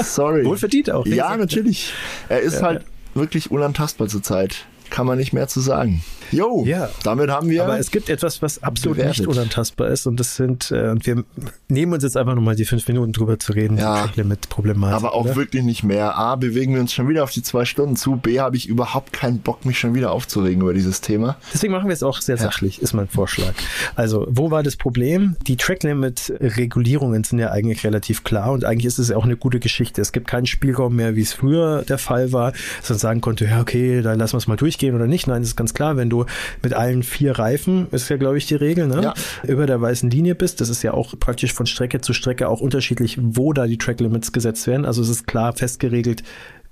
sorry. 0.04 0.46
Wohlverdient 0.46 0.92
auch. 0.92 1.06
wie 1.06 1.16
Ja, 1.16 1.36
natürlich. 1.38 1.94
Er 2.30 2.42
ist 2.42 2.56
Ja, 2.56 2.64
halt 2.64 2.86
wirklich 3.16 3.50
unantastbar 3.52 4.08
zurzeit. 4.08 4.66
Kann 4.90 5.06
man 5.06 5.18
nicht 5.18 5.32
mehr 5.34 5.48
zu 5.48 5.62
sagen. 5.62 6.04
Jo, 6.32 6.64
Ja. 6.66 6.90
damit 7.04 7.30
haben 7.30 7.50
wir. 7.50 7.64
Aber 7.64 7.80
es 7.80 7.92
gibt 7.92 8.10
etwas, 8.10 8.42
was 8.42 8.62
absolut 8.64 8.98
bewertet. 8.98 9.20
nicht 9.20 9.28
unantastbar 9.28 9.90
ist 9.90 10.08
und 10.08 10.20
das 10.20 10.36
sind, 10.36 10.72
äh, 10.72 10.90
und 10.90 11.06
wir 11.06 11.24
nehmen 11.68 11.94
uns 11.94 12.04
jetzt 12.04 12.18
einfach 12.18 12.36
nochmal 12.36 12.56
die 12.56 12.66
fünf 12.66 12.88
Minuten 12.88 13.12
drüber 13.14 13.38
zu 13.40 13.54
reden, 13.54 13.78
Ja. 13.78 14.08
die 14.08 14.22
Limit-Problematik. 14.22 14.96
aber 14.96 15.14
auch 15.14 15.26
oder? 15.26 15.36
wirklich 15.36 15.64
nicht 15.64 15.84
mehr. 15.84 16.18
A, 16.18 16.36
bewegen 16.36 16.74
wir 16.74 16.82
uns 16.82 16.94
schon 16.94 17.08
wieder 17.10 17.24
auf 17.24 17.32
die 17.32 17.44
zwei 17.44 17.66
Stunden 17.66 17.96
zu. 17.96 18.16
B, 18.16 18.40
habe 18.40 18.56
ich 18.56 18.68
überhaupt 18.68 19.14
keinen 19.14 19.40
Bock, 19.40 19.66
mich 19.66 19.80
schon 19.80 19.94
wieder 19.94 20.12
aufzuregen 20.12 20.62
über 20.62 20.74
dieses 20.74 21.02
Thema. 21.02 21.38
Deswegen 21.54 21.74
machen 21.74 21.88
wir 21.88 21.94
es 21.94 22.04
auch 22.04 22.22
sehr 22.22 22.38
sachlich, 22.38 22.82
ist 22.82 22.94
mein 22.94 23.08
Vorschlag. 23.08 23.54
Also, 23.96 24.26
wo 24.30 24.52
war 24.52 24.64
das 24.64 24.76
Problem? 24.76 25.36
Die 25.48 25.58
Track-Limit-Regulierungen 25.58 27.24
sind 27.24 27.40
ja 27.40 27.52
eigentlich 27.52 27.84
relativ 27.84 28.24
klar 28.24 28.52
und 28.52 28.66
eigentlich 28.66 28.86
ist 28.86 29.00
es 29.00 29.10
ja 29.10 29.18
auch 29.18 29.26
eine 29.26 29.38
gute 29.38 29.60
Geschichte. 29.60 30.02
Es 30.02 30.12
gibt 30.12 30.28
keinen 30.28 30.46
Spielraum 30.46 30.96
mehr, 30.96 31.16
wie 31.16 31.22
es 31.22 31.34
früher 31.34 31.84
der 31.84 31.98
Fall 31.98 32.32
war, 32.32 32.52
dass 32.82 32.90
man 32.90 33.00
sagen 33.00 33.22
konnte, 33.22 33.46
ja, 33.46 33.62
okay, 33.62 34.02
dann 34.02 34.20
lassen 34.20 34.34
wir 34.34 34.38
es 34.38 34.48
mal 34.48 34.56
durchgehen 34.58 34.96
oder 34.96 35.08
nicht. 35.08 35.28
Nein, 35.28 35.42
das 35.42 35.50
ist 35.50 35.56
ganz 35.56 35.74
klar, 35.74 35.98
wenn 35.98 36.10
du 36.10 36.21
mit 36.64 36.74
allen 36.74 37.04
vier 37.04 37.38
Reifen, 37.38 37.88
ist 37.92 38.10
ja, 38.10 38.18
glaube 38.18 38.38
ich, 38.38 38.46
die 38.48 38.56
Regel, 38.56 38.88
ne? 38.88 39.02
Ja. 39.02 39.14
über 39.48 39.66
der 39.66 39.82
weißen 39.82 40.10
Linie 40.10 40.36
bist. 40.36 40.62
Das 40.62 40.70
ist 40.70 40.84
ja 40.84 40.94
auch 40.94 41.18
praktisch 41.20 41.54
von 41.54 41.66
Strecke 41.66 42.02
zu 42.02 42.14
Strecke 42.14 42.48
auch 42.48 42.62
unterschiedlich, 42.62 43.18
wo 43.20 43.54
da 43.54 43.68
die 43.68 43.78
Track-Limits 43.78 44.32
gesetzt 44.32 44.68
werden. 44.68 44.86
Also 44.86 45.02
es 45.02 45.10
ist 45.10 45.28
klar 45.28 45.54
festgeregelt, 45.54 46.24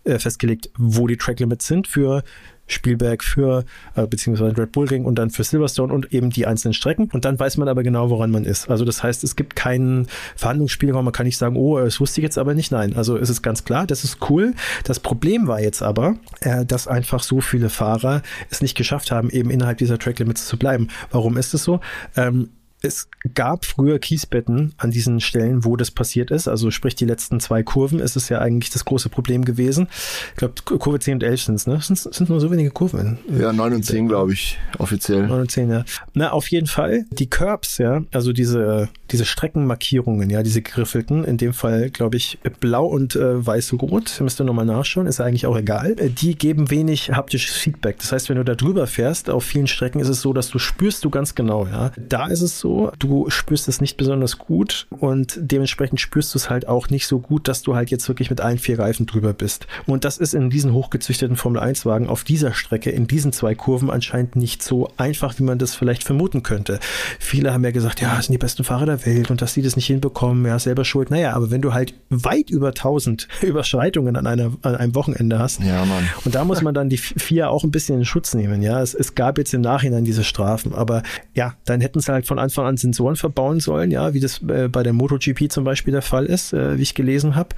äh, 0.03 0.19
festgelegt, 0.19 0.69
wo 0.77 1.07
die 1.07 1.17
Track-Limits 1.17 1.67
sind 1.67 1.87
für 1.87 2.23
Spielberg 2.69 3.23
für, 3.23 3.65
äh, 3.95 4.07
beziehungsweise 4.07 4.57
Red 4.57 4.71
Bull 4.71 4.87
Ring 4.87 5.05
und 5.05 5.15
dann 5.15 5.29
für 5.29 5.43
Silverstone 5.43 5.93
und 5.93 6.13
eben 6.13 6.29
die 6.29 6.45
einzelnen 6.45 6.73
Strecken. 6.73 7.09
Und 7.11 7.25
dann 7.25 7.39
weiß 7.39 7.57
man 7.57 7.67
aber 7.67 7.83
genau, 7.83 8.09
woran 8.09 8.31
man 8.31 8.45
ist. 8.45 8.69
Also 8.69 8.85
das 8.85 9.03
heißt, 9.03 9.23
es 9.23 9.35
gibt 9.35 9.55
keinen 9.55 10.07
Verhandlungsspielraum. 10.35 11.03
Man 11.03 11.13
kann 11.13 11.25
nicht 11.25 11.37
sagen, 11.37 11.55
oh, 11.57 11.79
das 11.79 11.99
wusste 11.99 12.21
ich 12.21 12.23
jetzt 12.23 12.37
aber 12.37 12.53
nicht. 12.53 12.71
Nein, 12.71 12.95
also 12.95 13.17
es 13.17 13.29
ist 13.29 13.41
ganz 13.41 13.65
klar, 13.65 13.85
das 13.87 14.03
ist 14.03 14.29
cool. 14.29 14.53
Das 14.83 14.99
Problem 14.99 15.47
war 15.47 15.59
jetzt 15.59 15.81
aber, 15.81 16.15
äh, 16.41 16.65
dass 16.65 16.87
einfach 16.87 17.23
so 17.23 17.41
viele 17.41 17.69
Fahrer 17.69 18.21
es 18.49 18.61
nicht 18.61 18.75
geschafft 18.75 19.11
haben, 19.11 19.29
eben 19.29 19.49
innerhalb 19.49 19.77
dieser 19.77 19.97
Track 19.97 20.19
Limits 20.19 20.47
zu 20.47 20.57
bleiben. 20.57 20.87
Warum 21.11 21.37
ist 21.37 21.53
es 21.53 21.63
so? 21.63 21.79
Ähm, 22.15 22.49
es 22.81 23.09
gab 23.33 23.65
früher 23.65 23.99
Kiesbetten 23.99 24.73
an 24.77 24.91
diesen 24.91 25.19
Stellen, 25.19 25.65
wo 25.65 25.75
das 25.75 25.91
passiert 25.91 26.31
ist. 26.31 26.47
Also 26.47 26.71
sprich 26.71 26.95
die 26.95 27.05
letzten 27.05 27.39
zwei 27.41 27.61
Kurven 27.61 27.99
ist 27.99 28.15
es 28.15 28.29
ja 28.29 28.39
eigentlich 28.39 28.69
das 28.69 28.85
große 28.85 29.09
Problem 29.09 29.43
gewesen. 29.43 29.89
Ich 30.31 30.37
glaube, 30.37 30.53
Kurve 30.63 30.99
10 30.99 31.15
und 31.15 31.23
11 31.23 31.43
sind 31.43 31.55
es, 31.55 31.67
ne? 31.67 31.81
Sind, 31.81 31.97
sind 31.97 32.29
nur 32.29 32.39
so 32.39 32.49
wenige 32.51 32.71
Kurven. 32.71 33.19
Ja, 33.37 33.51
9 33.51 33.73
und 33.73 33.83
10, 33.83 34.07
glaube 34.07 34.31
ich, 34.31 34.57
offiziell. 34.77 35.27
9 35.27 35.41
und 35.41 35.51
10, 35.51 35.69
ja. 35.69 35.83
Na, 36.13 36.31
auf 36.31 36.49
jeden 36.49 36.67
Fall. 36.67 37.05
Die 37.11 37.29
Curbs, 37.29 37.79
ja, 37.79 38.01
also 38.11 38.31
diese, 38.31 38.87
diese 39.11 39.25
Streckenmarkierungen, 39.25 40.29
ja, 40.29 40.41
diese 40.41 40.61
geriffelten, 40.61 41.25
in 41.25 41.37
dem 41.37 41.53
Fall, 41.53 41.89
glaube 41.89 42.15
ich, 42.15 42.39
blau 42.61 42.85
und 42.85 43.15
äh, 43.17 43.45
weiß 43.45 43.73
und 43.73 43.81
rot, 43.81 44.21
müsst 44.21 44.39
ihr 44.39 44.45
nochmal 44.45 44.65
nachschauen, 44.65 45.05
ist 45.05 45.19
eigentlich 45.19 45.45
auch 45.45 45.57
egal. 45.57 45.95
Die 45.95 46.35
geben 46.35 46.69
wenig 46.69 47.11
haptisches 47.11 47.55
Feedback. 47.55 47.97
Das 47.99 48.13
heißt, 48.13 48.29
wenn 48.29 48.37
du 48.37 48.45
da 48.45 48.55
drüber 48.55 48.87
fährst, 48.87 49.29
auf 49.29 49.43
vielen 49.43 49.67
Strecken 49.67 49.99
ist 49.99 50.07
es 50.07 50.21
so, 50.21 50.31
dass 50.31 50.49
du 50.49 50.59
spürst 50.59 51.03
du 51.03 51.09
ganz 51.09 51.35
genau, 51.35 51.67
ja. 51.67 51.91
Da 51.97 52.27
ist 52.27 52.41
es 52.41 52.57
so, 52.57 52.68
so, 52.69 52.91
du 52.99 53.29
spürst 53.29 53.67
es 53.67 53.81
nicht 53.81 53.97
besonders 53.97 54.37
gut 54.37 54.85
und 54.91 55.39
dementsprechend 55.41 55.99
spürst 55.99 56.35
du 56.35 56.37
es 56.37 56.51
halt 56.51 56.67
auch 56.67 56.89
nicht 56.89 57.07
so 57.07 57.19
gut, 57.19 57.47
dass 57.47 57.63
du 57.63 57.75
halt 57.75 57.89
jetzt 57.89 58.07
wirklich 58.07 58.29
mit 58.29 58.41
allen 58.41 58.59
vier 58.59 58.77
Reifen 58.77 59.07
drüber 59.07 59.33
bist. 59.33 59.65
Und 59.87 60.05
das 60.05 60.19
ist 60.19 60.35
in 60.35 60.51
diesen 60.51 60.73
hochgezüchteten 60.73 61.35
Formel 61.35 61.59
1 61.59 61.87
Wagen 61.87 62.07
auf 62.07 62.23
dieser 62.23 62.53
Strecke, 62.53 62.91
in 62.91 63.07
diesen 63.07 63.33
zwei 63.33 63.55
Kurven 63.55 63.89
anscheinend 63.89 64.35
nicht 64.35 64.61
so 64.61 64.91
einfach, 64.97 65.39
wie 65.39 65.43
man 65.43 65.57
das 65.57 65.73
vielleicht 65.73 66.03
vermuten 66.03 66.43
könnte. 66.43 66.79
Viele 67.17 67.53
haben 67.53 67.63
ja 67.63 67.71
gesagt, 67.71 68.01
ja, 68.01 68.15
das 68.15 68.27
sind 68.27 68.33
die 68.33 68.37
besten 68.37 68.63
Fahrer 68.63 68.85
der 68.85 69.03
Welt 69.03 69.31
und 69.31 69.41
dass 69.41 69.55
sie 69.55 69.63
das 69.63 69.75
nicht 69.75 69.87
hinbekommen, 69.87 70.45
ja, 70.45 70.59
selber 70.59 70.85
schuld. 70.85 71.09
Naja, 71.09 71.33
aber 71.33 71.49
wenn 71.49 71.63
du 71.63 71.73
halt 71.73 71.95
weit 72.11 72.51
über 72.51 72.67
1000 72.67 73.27
Überschreitungen 73.41 74.15
an, 74.15 74.27
einer, 74.27 74.51
an 74.61 74.75
einem 74.75 74.93
Wochenende 74.93 75.39
hast, 75.39 75.61
ja, 75.61 75.85
Mann. 75.85 76.07
und 76.23 76.35
da 76.35 76.45
muss 76.45 76.61
man 76.61 76.75
dann 76.75 76.89
die 76.89 76.97
vier 76.97 77.49
auch 77.49 77.63
ein 77.63 77.71
bisschen 77.71 77.97
in 77.97 78.05
Schutz 78.05 78.35
nehmen, 78.35 78.61
ja. 78.61 78.79
Es, 78.79 78.93
es 78.93 79.15
gab 79.15 79.39
jetzt 79.39 79.55
im 79.55 79.61
Nachhinein 79.61 80.05
diese 80.05 80.23
Strafen, 80.23 80.75
aber 80.75 81.01
ja, 81.33 81.55
dann 81.65 81.81
hätten 81.81 81.99
sie 81.99 82.11
halt 82.11 82.27
von 82.27 82.37
Anfang 82.37 82.58
an 82.65 82.77
Sensoren 82.77 83.15
verbauen 83.15 83.59
sollen, 83.59 83.91
ja, 83.91 84.13
wie 84.13 84.19
das 84.19 84.41
äh, 84.47 84.67
bei 84.67 84.83
der 84.83 84.93
MotoGP 84.93 85.51
zum 85.51 85.63
Beispiel 85.63 85.91
der 85.91 86.01
Fall 86.01 86.25
ist, 86.25 86.53
äh, 86.53 86.77
wie 86.77 86.83
ich 86.83 86.95
gelesen 86.95 87.35
habe. 87.35 87.49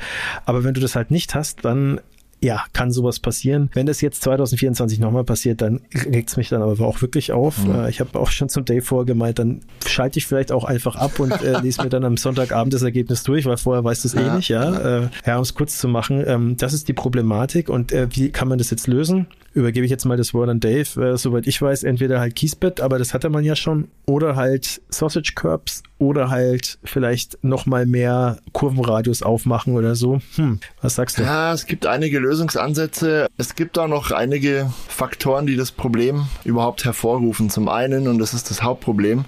Aber 0.45 0.63
wenn 0.63 0.73
du 0.73 0.81
das 0.81 0.95
halt 0.95 1.11
nicht 1.11 1.35
hast, 1.35 1.65
dann 1.65 1.99
ja, 2.43 2.63
kann 2.73 2.91
sowas 2.91 3.19
passieren. 3.19 3.69
Wenn 3.73 3.85
das 3.85 4.01
jetzt 4.01 4.23
2024 4.23 4.99
nochmal 4.99 5.23
passiert, 5.23 5.61
dann 5.61 5.81
regt 5.93 6.29
es 6.29 6.37
mich 6.37 6.49
dann 6.49 6.63
aber 6.63 6.87
auch 6.87 7.01
wirklich 7.01 7.31
auf. 7.31 7.63
Mhm. 7.63 7.75
Äh, 7.75 7.89
ich 7.91 7.99
habe 7.99 8.19
auch 8.19 8.31
schon 8.31 8.49
zum 8.49 8.65
Day 8.65 8.81
vorher 8.81 9.05
gemeint, 9.05 9.37
dann 9.37 9.61
schalte 9.85 10.17
ich 10.17 10.25
vielleicht 10.25 10.51
auch 10.51 10.63
einfach 10.63 10.95
ab 10.95 11.19
und 11.19 11.31
äh, 11.43 11.59
lese 11.61 11.83
mir 11.83 11.89
dann 11.89 12.03
am 12.03 12.17
Sonntagabend 12.17 12.73
das 12.73 12.81
Ergebnis 12.81 13.21
durch, 13.23 13.45
weil 13.45 13.57
vorher 13.57 13.83
weißt 13.83 14.03
du 14.03 14.07
es 14.07 14.13
eh 14.15 14.35
nicht, 14.35 14.49
ja. 14.49 15.03
Äh, 15.03 15.09
ja, 15.25 15.35
um 15.35 15.43
es 15.43 15.53
kurz 15.53 15.77
zu 15.77 15.87
machen, 15.87 16.23
ähm, 16.25 16.57
das 16.57 16.73
ist 16.73 16.87
die 16.87 16.93
Problematik 16.93 17.69
und 17.69 17.91
äh, 17.91 18.07
wie 18.11 18.31
kann 18.31 18.47
man 18.47 18.57
das 18.57 18.71
jetzt 18.71 18.87
lösen? 18.87 19.27
Übergebe 19.53 19.85
ich 19.85 19.91
jetzt 19.91 20.05
mal 20.05 20.17
das 20.17 20.33
Wort 20.33 20.49
an 20.49 20.59
Dave. 20.59 21.01
Äh, 21.01 21.17
soweit 21.17 21.45
ich 21.47 21.61
weiß, 21.61 21.83
entweder 21.83 22.19
halt 22.19 22.35
Kiesbett, 22.35 22.79
aber 22.79 22.97
das 22.97 23.13
hatte 23.13 23.29
man 23.29 23.43
ja 23.43 23.55
schon, 23.55 23.89
oder 24.05 24.35
halt 24.35 24.81
Sausage 24.89 25.33
Curbs 25.35 25.83
oder 25.97 26.29
halt 26.29 26.79
vielleicht 26.83 27.43
nochmal 27.43 27.85
mehr 27.85 28.39
Kurvenradius 28.53 29.23
aufmachen 29.23 29.75
oder 29.75 29.95
so. 29.95 30.21
Hm, 30.35 30.59
was 30.81 30.95
sagst 30.95 31.19
du? 31.19 31.23
Ja, 31.23 31.53
es 31.53 31.65
gibt 31.65 31.85
einige 31.85 32.19
Lösungsansätze. 32.19 33.27
Es 33.37 33.55
gibt 33.55 33.77
auch 33.77 33.87
noch 33.87 34.11
einige 34.11 34.71
Faktoren, 34.87 35.45
die 35.45 35.57
das 35.57 35.71
Problem 35.71 36.27
überhaupt 36.45 36.85
hervorrufen. 36.85 37.49
Zum 37.49 37.67
einen, 37.67 38.07
und 38.07 38.19
das 38.19 38.33
ist 38.33 38.49
das 38.49 38.63
Hauptproblem, 38.63 39.25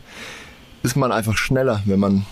ist 0.84 0.96
man 0.96 1.12
einfach 1.12 1.38
schneller, 1.38 1.82
wenn 1.86 2.00
man 2.00 2.26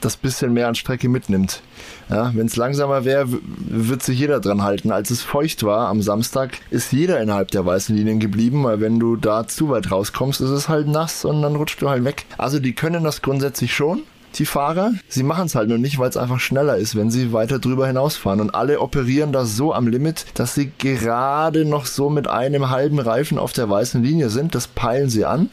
das 0.00 0.16
bisschen 0.16 0.52
mehr 0.52 0.68
an 0.68 0.74
Strecke 0.74 1.08
mitnimmt. 1.08 1.62
Ja, 2.08 2.32
Wenn 2.34 2.46
es 2.46 2.56
langsamer 2.56 3.04
wäre, 3.04 3.26
wird 3.28 4.02
sich 4.02 4.18
jeder 4.18 4.40
dran 4.40 4.62
halten. 4.62 4.90
Als 4.90 5.10
es 5.10 5.22
feucht 5.22 5.62
war 5.62 5.88
am 5.88 6.02
Samstag, 6.02 6.58
ist 6.70 6.92
jeder 6.92 7.20
innerhalb 7.20 7.50
der 7.50 7.64
weißen 7.64 7.94
Linien 7.94 8.20
geblieben, 8.20 8.64
weil 8.64 8.80
wenn 8.80 8.98
du 8.98 9.16
da 9.16 9.46
zu 9.46 9.70
weit 9.70 9.90
rauskommst, 9.90 10.40
ist 10.40 10.50
es 10.50 10.68
halt 10.68 10.88
nass 10.88 11.24
und 11.24 11.42
dann 11.42 11.56
rutscht 11.56 11.80
du 11.82 11.88
halt 11.88 12.04
weg. 12.04 12.24
Also 12.38 12.58
die 12.58 12.72
können 12.72 13.04
das 13.04 13.22
grundsätzlich 13.22 13.74
schon 13.74 14.02
die 14.36 14.46
Fahrer. 14.46 14.92
Sie 15.08 15.22
machen 15.22 15.46
es 15.46 15.54
halt 15.54 15.68
nur 15.68 15.78
nicht, 15.78 15.98
weil 15.98 16.08
es 16.08 16.16
einfach 16.16 16.40
schneller 16.40 16.76
ist, 16.76 16.96
wenn 16.96 17.10
sie 17.10 17.32
weiter 17.32 17.58
drüber 17.58 17.86
hinausfahren. 17.86 18.40
Und 18.40 18.54
alle 18.54 18.80
operieren 18.80 19.32
da 19.32 19.44
so 19.44 19.74
am 19.74 19.88
Limit, 19.88 20.26
dass 20.34 20.54
sie 20.54 20.70
gerade 20.78 21.64
noch 21.64 21.86
so 21.86 22.10
mit 22.10 22.28
einem 22.28 22.70
halben 22.70 22.98
Reifen 22.98 23.38
auf 23.38 23.52
der 23.52 23.68
weißen 23.68 24.02
Linie 24.02 24.30
sind. 24.30 24.54
Das 24.54 24.68
peilen 24.68 25.10
sie 25.10 25.24
an. 25.24 25.50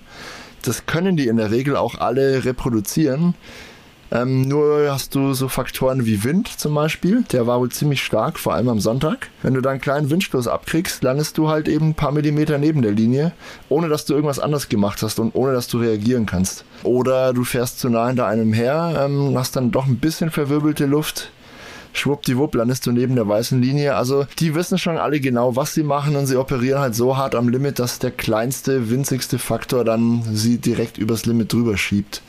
Das 0.61 0.85
können 0.85 1.17
die 1.17 1.27
in 1.27 1.37
der 1.37 1.51
Regel 1.51 1.75
auch 1.75 1.95
alle 1.95 2.45
reproduzieren. 2.45 3.35
Ähm, 4.11 4.41
nur 4.41 4.91
hast 4.91 5.15
du 5.15 5.33
so 5.33 5.49
Faktoren 5.49 6.05
wie 6.05 6.23
Wind 6.23 6.47
zum 6.47 6.73
Beispiel, 6.73 7.23
der 7.31 7.45
war 7.45 7.59
wohl 7.59 7.69
ziemlich 7.69 8.03
stark, 8.03 8.39
vor 8.39 8.53
allem 8.53 8.69
am 8.69 8.79
Sonntag. 8.79 9.29
Wenn 9.41 9.53
du 9.53 9.61
da 9.61 9.71
einen 9.71 9.81
kleinen 9.81 10.09
Windstoß 10.09 10.47
abkriegst, 10.47 11.03
landest 11.03 11.37
du 11.37 11.49
halt 11.49 11.67
eben 11.67 11.89
ein 11.89 11.93
paar 11.93 12.11
Millimeter 12.11 12.57
neben 12.57 12.81
der 12.81 12.93
Linie, 12.93 13.33
ohne 13.69 13.89
dass 13.89 14.05
du 14.05 14.13
irgendwas 14.13 14.39
anders 14.39 14.69
gemacht 14.69 15.01
hast 15.01 15.19
und 15.19 15.35
ohne 15.35 15.53
dass 15.53 15.67
du 15.67 15.79
reagieren 15.79 16.25
kannst. 16.25 16.63
Oder 16.83 17.33
du 17.33 17.43
fährst 17.43 17.79
zu 17.79 17.89
nah 17.89 18.07
hinter 18.07 18.27
einem 18.27 18.53
her, 18.53 19.05
ähm, 19.05 19.37
hast 19.37 19.55
dann 19.55 19.71
doch 19.71 19.87
ein 19.87 19.97
bisschen 19.97 20.31
verwirbelte 20.31 20.85
Luft, 20.85 21.31
schwuppdiwupp 21.97 22.55
landest 22.55 22.85
du 22.85 22.91
neben 22.91 23.15
der 23.15 23.27
weißen 23.27 23.61
Linie. 23.61 23.95
Also 23.95 24.25
die 24.39 24.55
wissen 24.55 24.77
schon 24.77 24.97
alle 24.97 25.19
genau, 25.19 25.55
was 25.55 25.73
sie 25.73 25.83
machen 25.83 26.15
und 26.15 26.25
sie 26.27 26.37
operieren 26.37 26.79
halt 26.79 26.95
so 26.95 27.17
hart 27.17 27.35
am 27.35 27.49
Limit, 27.49 27.79
dass 27.79 27.99
der 27.99 28.11
kleinste, 28.11 28.89
winzigste 28.89 29.39
Faktor 29.39 29.83
dann 29.83 30.23
sie 30.23 30.57
direkt 30.57 30.97
übers 30.97 31.25
Limit 31.25 31.53
drüber 31.53 31.77
schiebt. 31.77 32.21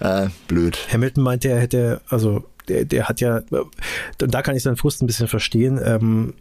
Äh, 0.00 0.28
blöd. 0.48 0.78
Hamilton 0.92 1.24
meinte, 1.24 1.48
er 1.48 1.60
hätte, 1.60 2.00
also 2.08 2.44
der, 2.68 2.84
der 2.84 3.08
hat 3.08 3.20
ja, 3.20 3.42
da 4.18 4.42
kann 4.42 4.56
ich 4.56 4.62
seinen 4.62 4.76
Frust 4.76 5.02
ein 5.02 5.06
bisschen 5.06 5.28
verstehen. 5.28 5.80
Ähm, 5.82 6.34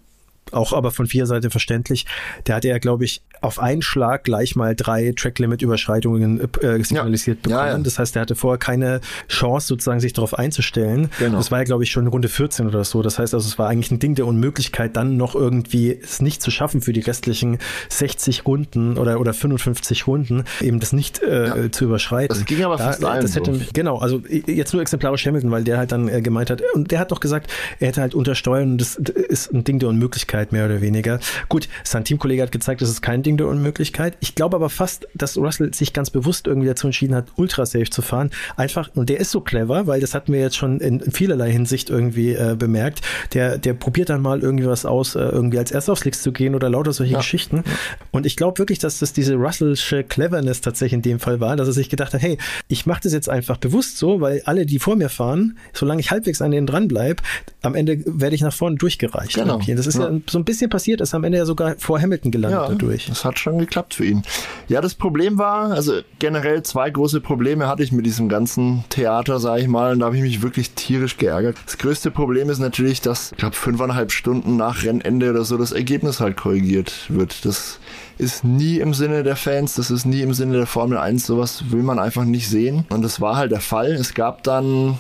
auch 0.52 0.74
aber 0.74 0.92
von 0.92 1.08
vier 1.08 1.26
Seite 1.26 1.50
verständlich. 1.50 2.06
Der 2.48 2.56
hatte 2.56 2.68
ja, 2.68 2.78
glaube 2.78 3.06
ich, 3.06 3.22
auf 3.42 3.60
einen 3.60 3.82
Schlag 3.82 4.24
gleich 4.24 4.56
mal 4.56 4.76
drei 4.76 5.14
Track-Limit-Überschreitungen 5.16 6.42
äh, 6.62 6.84
signalisiert 6.84 7.38
ja. 7.38 7.42
bekommen. 7.44 7.68
Ja, 7.68 7.78
ja. 7.78 7.84
Das 7.84 8.00
heißt, 8.00 8.16
er 8.16 8.24
hatte 8.24 8.36
vorher 8.36 8.58
keine 8.58 9.02
Chance, 9.28 9.68
sozusagen 9.68 10.00
sich 10.00 10.14
darauf 10.14 10.38
einzustellen. 10.38 11.10
Genau. 11.20 11.38
Das 11.38 11.52
war 11.52 11.60
ja, 11.60 11.64
glaube 11.64 11.84
ich, 11.84 11.92
schon 11.92 12.08
Runde 12.08 12.30
14 12.30 12.68
oder 12.68 12.84
so. 12.84 13.02
Das 13.02 13.20
heißt 13.20 13.34
also, 13.34 13.48
es 13.48 13.60
war 13.60 13.70
eigentlich 13.70 13.92
ein 13.92 14.00
Ding 14.00 14.16
der 14.16 14.26
Unmöglichkeit, 14.26 14.96
dann 14.96 15.18
noch 15.18 15.36
irgendwie 15.36 15.92
es 15.92 16.22
nicht 16.22 16.42
zu 16.42 16.52
schaffen 16.52 16.82
für 16.82 16.94
die 16.94 17.02
restlichen 17.02 17.60
60 17.90 18.46
Runden 18.46 18.98
oder, 18.98 19.20
oder 19.20 19.34
55 19.34 20.08
Runden, 20.08 20.44
eben 20.62 20.80
das 20.80 20.94
nicht 20.94 21.22
äh, 21.22 21.70
zu 21.72 21.86
überschreiten. 21.86 22.36
Das 22.36 22.46
ging 22.46 22.64
aber 22.64 22.78
fast 22.78 23.04
da, 23.04 23.20
das 23.20 23.36
hätte, 23.36 23.54
so. 23.54 23.62
Genau, 23.74 23.98
also 23.98 24.22
jetzt 24.48 24.74
nur 24.74 24.82
exemplarisch 24.82 25.26
Hamilton, 25.26 25.52
weil 25.52 25.64
der 25.64 25.78
halt 25.78 25.92
dann 25.92 26.08
äh, 26.08 26.22
gemeint 26.22 26.50
hat, 26.50 26.62
und 26.74 26.92
der 26.92 27.00
hat 27.00 27.12
doch 27.12 27.20
gesagt, 27.20 27.52
er 27.80 27.90
hätte 27.90 28.02
halt 28.02 28.16
untersteuern 28.16 28.78
das 28.78 28.96
ist 28.96 29.54
ein 29.54 29.64
Ding 29.64 29.80
der 29.80 29.90
Unmöglichkeit 29.90 30.35
mehr 30.52 30.66
oder 30.66 30.82
weniger. 30.82 31.20
Gut, 31.50 31.68
sein 31.84 32.04
Teamkollege 32.04 32.42
hat 32.42 32.52
gezeigt, 32.52 32.82
das 32.82 32.90
ist 32.90 33.02
kein 33.02 33.24
Ding 33.24 33.38
der 33.38 33.48
Unmöglichkeit. 33.48 34.18
Ich 34.20 34.36
glaube 34.36 34.56
aber 34.56 34.70
fast, 34.70 35.08
dass 35.14 35.38
Russell 35.38 35.74
sich 35.74 35.94
ganz 35.94 36.10
bewusst 36.10 36.48
irgendwie 36.48 36.68
dazu 36.68 36.88
entschieden 36.88 37.16
hat, 37.16 37.28
ultra 37.36 37.66
safe 37.66 37.90
zu 37.90 38.02
fahren. 38.02 38.32
Einfach, 38.58 38.90
und 38.96 39.10
der 39.10 39.20
ist 39.20 39.32
so 39.32 39.42
clever, 39.42 39.88
weil 39.88 40.02
das 40.02 40.14
hatten 40.14 40.34
wir 40.34 40.40
jetzt 40.40 40.56
schon 40.56 40.80
in, 40.80 41.00
in 41.00 41.12
vielerlei 41.12 41.52
Hinsicht 41.52 41.90
irgendwie 41.90 42.34
äh, 42.34 42.56
bemerkt. 42.58 43.02
Der, 43.34 43.58
der 43.58 43.74
probiert 43.74 44.10
dann 44.10 44.22
mal 44.22 44.42
irgendwie 44.42 44.68
was 44.68 44.86
aus, 44.86 45.16
äh, 45.16 45.20
irgendwie 45.20 45.58
als 45.58 45.72
erst 45.72 45.90
aufs 45.90 46.06
Licks 46.06 46.22
zu 46.22 46.32
gehen 46.32 46.56
oder 46.56 46.70
lauter 46.70 46.94
solche 46.94 47.14
ja. 47.14 47.20
Geschichten. 47.20 47.64
Und 48.12 48.26
ich 48.26 48.36
glaube 48.36 48.60
wirklich, 48.60 48.80
dass 48.80 49.00
das 49.00 49.14
diese 49.14 49.36
Russellsche 49.36 50.04
Cleverness 50.04 50.62
tatsächlich 50.62 50.94
in 50.94 51.02
dem 51.02 51.20
Fall 51.20 51.40
war, 51.40 51.56
dass 51.56 51.68
er 51.68 51.74
sich 51.74 51.90
gedacht 51.90 52.14
hat, 52.14 52.22
hey, 52.22 52.38
ich 52.68 52.86
mache 52.86 53.02
das 53.04 53.14
jetzt 53.14 53.30
einfach 53.30 53.58
bewusst 53.58 53.98
so, 53.98 54.22
weil 54.22 54.42
alle, 54.46 54.66
die 54.66 54.80
vor 54.80 54.96
mir 54.96 55.10
fahren, 55.10 55.58
solange 55.74 56.02
ich 56.02 56.12
halbwegs 56.12 56.42
an 56.42 56.52
denen 56.52 56.68
dran 56.68 56.88
bleibe, 56.88 57.22
am 57.62 57.76
Ende 57.76 58.02
werde 58.06 58.36
ich 58.36 58.42
nach 58.42 58.54
vorne 58.54 58.78
durchgereicht. 58.78 59.36
Genau. 59.36 59.60
Das 59.66 59.88
ist 59.88 59.98
ja. 59.98 60.10
ja 60.10 60.20
so 60.30 60.40
ein 60.40 60.46
bisschen 60.46 60.70
passiert, 60.70 61.02
ist 61.02 61.14
am 61.14 61.24
Ende 61.24 61.38
ja 61.38 61.46
sogar 61.46 61.76
vor 61.78 62.00
Hamilton 62.00 62.32
gelandet 62.32 62.60
ja, 62.60 62.68
dadurch. 62.68 63.08
Das 63.08 63.26
hat 63.26 63.40
schon 63.40 63.60
geklappt 63.60 63.94
für 63.94 64.06
ihn. 64.06 64.24
Ja, 64.68 64.82
das 64.82 64.96
Problem 64.96 65.38
war, 65.38 65.72
also 65.72 66.02
generell 66.20 66.64
zwei 66.64 66.90
große 66.90 67.22
Probleme 67.22 67.68
hatte 67.68 67.84
ich 67.84 67.92
mit 67.92 68.06
diesem 68.06 68.30
ganzen 68.30 68.84
Theater, 68.90 69.40
sage 69.40 69.62
ich 69.62 69.68
mal, 69.68 69.94
und 69.94 70.00
da 70.00 70.08
habe 70.08 70.16
ich 70.16 70.22
mich 70.22 70.42
wirklich 70.42 70.72
tierisch 70.72 71.18
geärgert. 71.18 71.58
Das 71.66 71.78
größte 71.78 72.12
Problem 72.12 72.50
ist 72.50 72.60
natürlich, 72.60 73.02
dass, 73.02 73.32
ich 73.32 73.38
glaube, 73.38 73.56
fünfeinhalb 73.56 74.12
Stunden 74.12 74.58
nach 74.58 74.84
Rennende 74.84 75.30
oder 75.30 75.44
so 75.44 75.58
das 75.58 75.72
Ergebnis 75.72 76.20
halt 76.20 76.38
korrigiert 76.38 76.94
wird. 77.10 77.46
Das 77.46 77.80
ist 78.18 78.44
nie 78.44 78.80
im 78.80 78.94
Sinne 78.94 79.24
der 79.24 79.36
Fans, 79.36 79.76
das 79.76 79.92
ist 79.92 80.06
nie 80.06 80.22
im 80.22 80.34
Sinne 80.34 80.58
der 80.58 80.68
Formel 80.68 80.98
1, 80.98 81.26
sowas 81.26 81.66
will 81.70 81.84
man 81.84 82.00
einfach 82.00 82.24
nicht 82.24 82.50
sehen. 82.50 82.86
Und 82.90 83.02
das 83.02 83.22
war 83.22 83.36
halt 83.36 83.52
der 83.52 83.62
Fall. 83.62 83.92
Es 83.92 84.14
gab 84.14 84.44
dann 84.44 84.98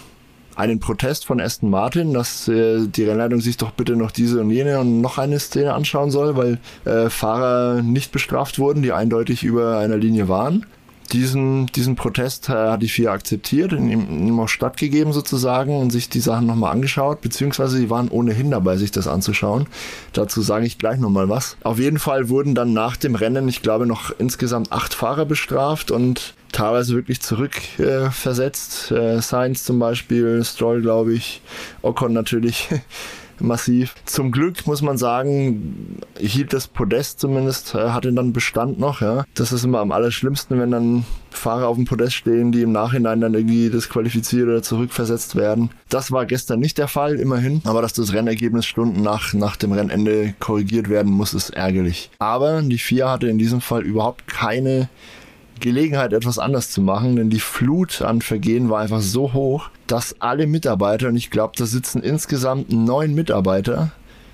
einen 0.55 0.79
Protest 0.79 1.25
von 1.25 1.39
Aston 1.39 1.69
Martin, 1.69 2.13
dass 2.13 2.47
äh, 2.47 2.87
die 2.87 3.03
Rennleitung 3.03 3.41
sich 3.41 3.57
doch 3.57 3.71
bitte 3.71 3.95
noch 3.95 4.11
diese 4.11 4.41
und 4.41 4.51
jene 4.51 4.79
und 4.79 5.01
noch 5.01 5.17
eine 5.17 5.39
Szene 5.39 5.73
anschauen 5.73 6.11
soll, 6.11 6.35
weil 6.35 6.59
äh, 6.85 7.09
Fahrer 7.09 7.81
nicht 7.81 8.11
bestraft 8.11 8.59
wurden, 8.59 8.81
die 8.81 8.93
eindeutig 8.93 9.43
über 9.43 9.79
einer 9.79 9.97
Linie 9.97 10.27
waren. 10.27 10.65
Diesen, 11.11 11.67
diesen 11.67 11.95
Protest 11.95 12.49
äh, 12.49 12.53
hat 12.53 12.81
die 12.81 12.89
FIA 12.89 13.11
akzeptiert, 13.11 13.71
ihm, 13.71 13.89
ihm 13.89 14.39
auch 14.39 14.47
stattgegeben 14.47 15.13
sozusagen 15.13 15.77
und 15.77 15.91
sich 15.91 16.09
die 16.09 16.19
Sachen 16.19 16.47
nochmal 16.47 16.71
angeschaut, 16.71 17.21
beziehungsweise 17.21 17.77
sie 17.77 17.89
waren 17.89 18.09
ohnehin 18.09 18.51
dabei, 18.51 18.77
sich 18.77 18.91
das 18.91 19.07
anzuschauen. 19.07 19.67
Dazu 20.13 20.41
sage 20.41 20.65
ich 20.65 20.77
gleich 20.77 20.99
nochmal 20.99 21.29
was. 21.29 21.57
Auf 21.63 21.79
jeden 21.79 21.99
Fall 21.99 22.29
wurden 22.29 22.55
dann 22.55 22.73
nach 22.73 22.97
dem 22.97 23.15
Rennen, 23.15 23.47
ich 23.47 23.61
glaube, 23.61 23.85
noch 23.85 24.11
insgesamt 24.19 24.71
acht 24.71 24.93
Fahrer 24.93 25.25
bestraft 25.25 25.91
und 25.91 26.33
teilweise 26.51 26.95
wirklich 26.95 27.21
zurückversetzt. 27.21 28.91
Äh, 28.91 29.15
äh, 29.15 29.21
Sainz 29.21 29.63
zum 29.63 29.79
Beispiel, 29.79 30.43
Stroll, 30.43 30.81
glaube 30.81 31.13
ich, 31.13 31.41
Ocon 31.81 32.13
natürlich. 32.13 32.69
massiv. 33.39 33.95
Zum 34.05 34.31
Glück 34.31 34.65
muss 34.67 34.81
man 34.81 34.97
sagen, 34.97 35.99
hielt 36.17 36.53
das 36.53 36.67
Podest 36.67 37.19
zumindest, 37.19 37.75
äh, 37.75 37.89
hatte 37.89 38.11
dann 38.13 38.33
Bestand 38.33 38.79
noch, 38.79 39.01
ja. 39.01 39.25
Das 39.33 39.51
ist 39.51 39.63
immer 39.63 39.79
am 39.79 39.91
allerschlimmsten, 39.91 40.59
wenn 40.59 40.71
dann 40.71 41.05
Fahrer 41.31 41.67
auf 41.67 41.75
dem 41.75 41.85
Podest 41.85 42.15
stehen, 42.15 42.51
die 42.51 42.61
im 42.61 42.71
Nachhinein 42.71 43.21
dann 43.21 43.33
irgendwie 43.33 43.69
disqualifiziert 43.69 44.47
oder 44.47 44.63
zurückversetzt 44.63 45.35
werden. 45.35 45.69
Das 45.89 46.11
war 46.11 46.25
gestern 46.25 46.59
nicht 46.59 46.77
der 46.77 46.87
Fall, 46.87 47.15
immerhin. 47.15 47.61
Aber 47.65 47.81
dass 47.81 47.93
das 47.93 48.13
Rennergebnis 48.13 48.65
Stunden 48.65 49.01
nach, 49.01 49.33
nach 49.33 49.55
dem 49.55 49.71
Rennende 49.71 50.33
korrigiert 50.39 50.89
werden 50.89 51.11
muss, 51.11 51.33
ist 51.33 51.51
ärgerlich. 51.51 52.09
Aber 52.19 52.61
die 52.61 52.77
FIA 52.77 53.11
hatte 53.11 53.27
in 53.27 53.37
diesem 53.37 53.61
Fall 53.61 53.83
überhaupt 53.83 54.27
keine 54.27 54.89
Gelegenheit, 55.65 56.13
etwas 56.13 56.37
anders 56.37 56.69
zu 56.69 56.79
machen, 56.79 57.15
denn 57.15 57.31
die 57.31 57.39
Flut 57.39 58.03
an 58.03 58.21
Vergehen 58.21 58.69
war 58.69 58.81
einfach 58.81 59.01
so 59.01 59.33
hoch, 59.33 59.71
dass 59.87 60.21
alle 60.21 60.45
Mitarbeiter, 60.45 61.07
und 61.07 61.15
ich 61.15 61.31
glaube, 61.31 61.53
da 61.57 61.65
sitzen 61.65 62.03
insgesamt 62.03 62.71
neun 62.71 63.15
Mitarbeiter, 63.15 63.91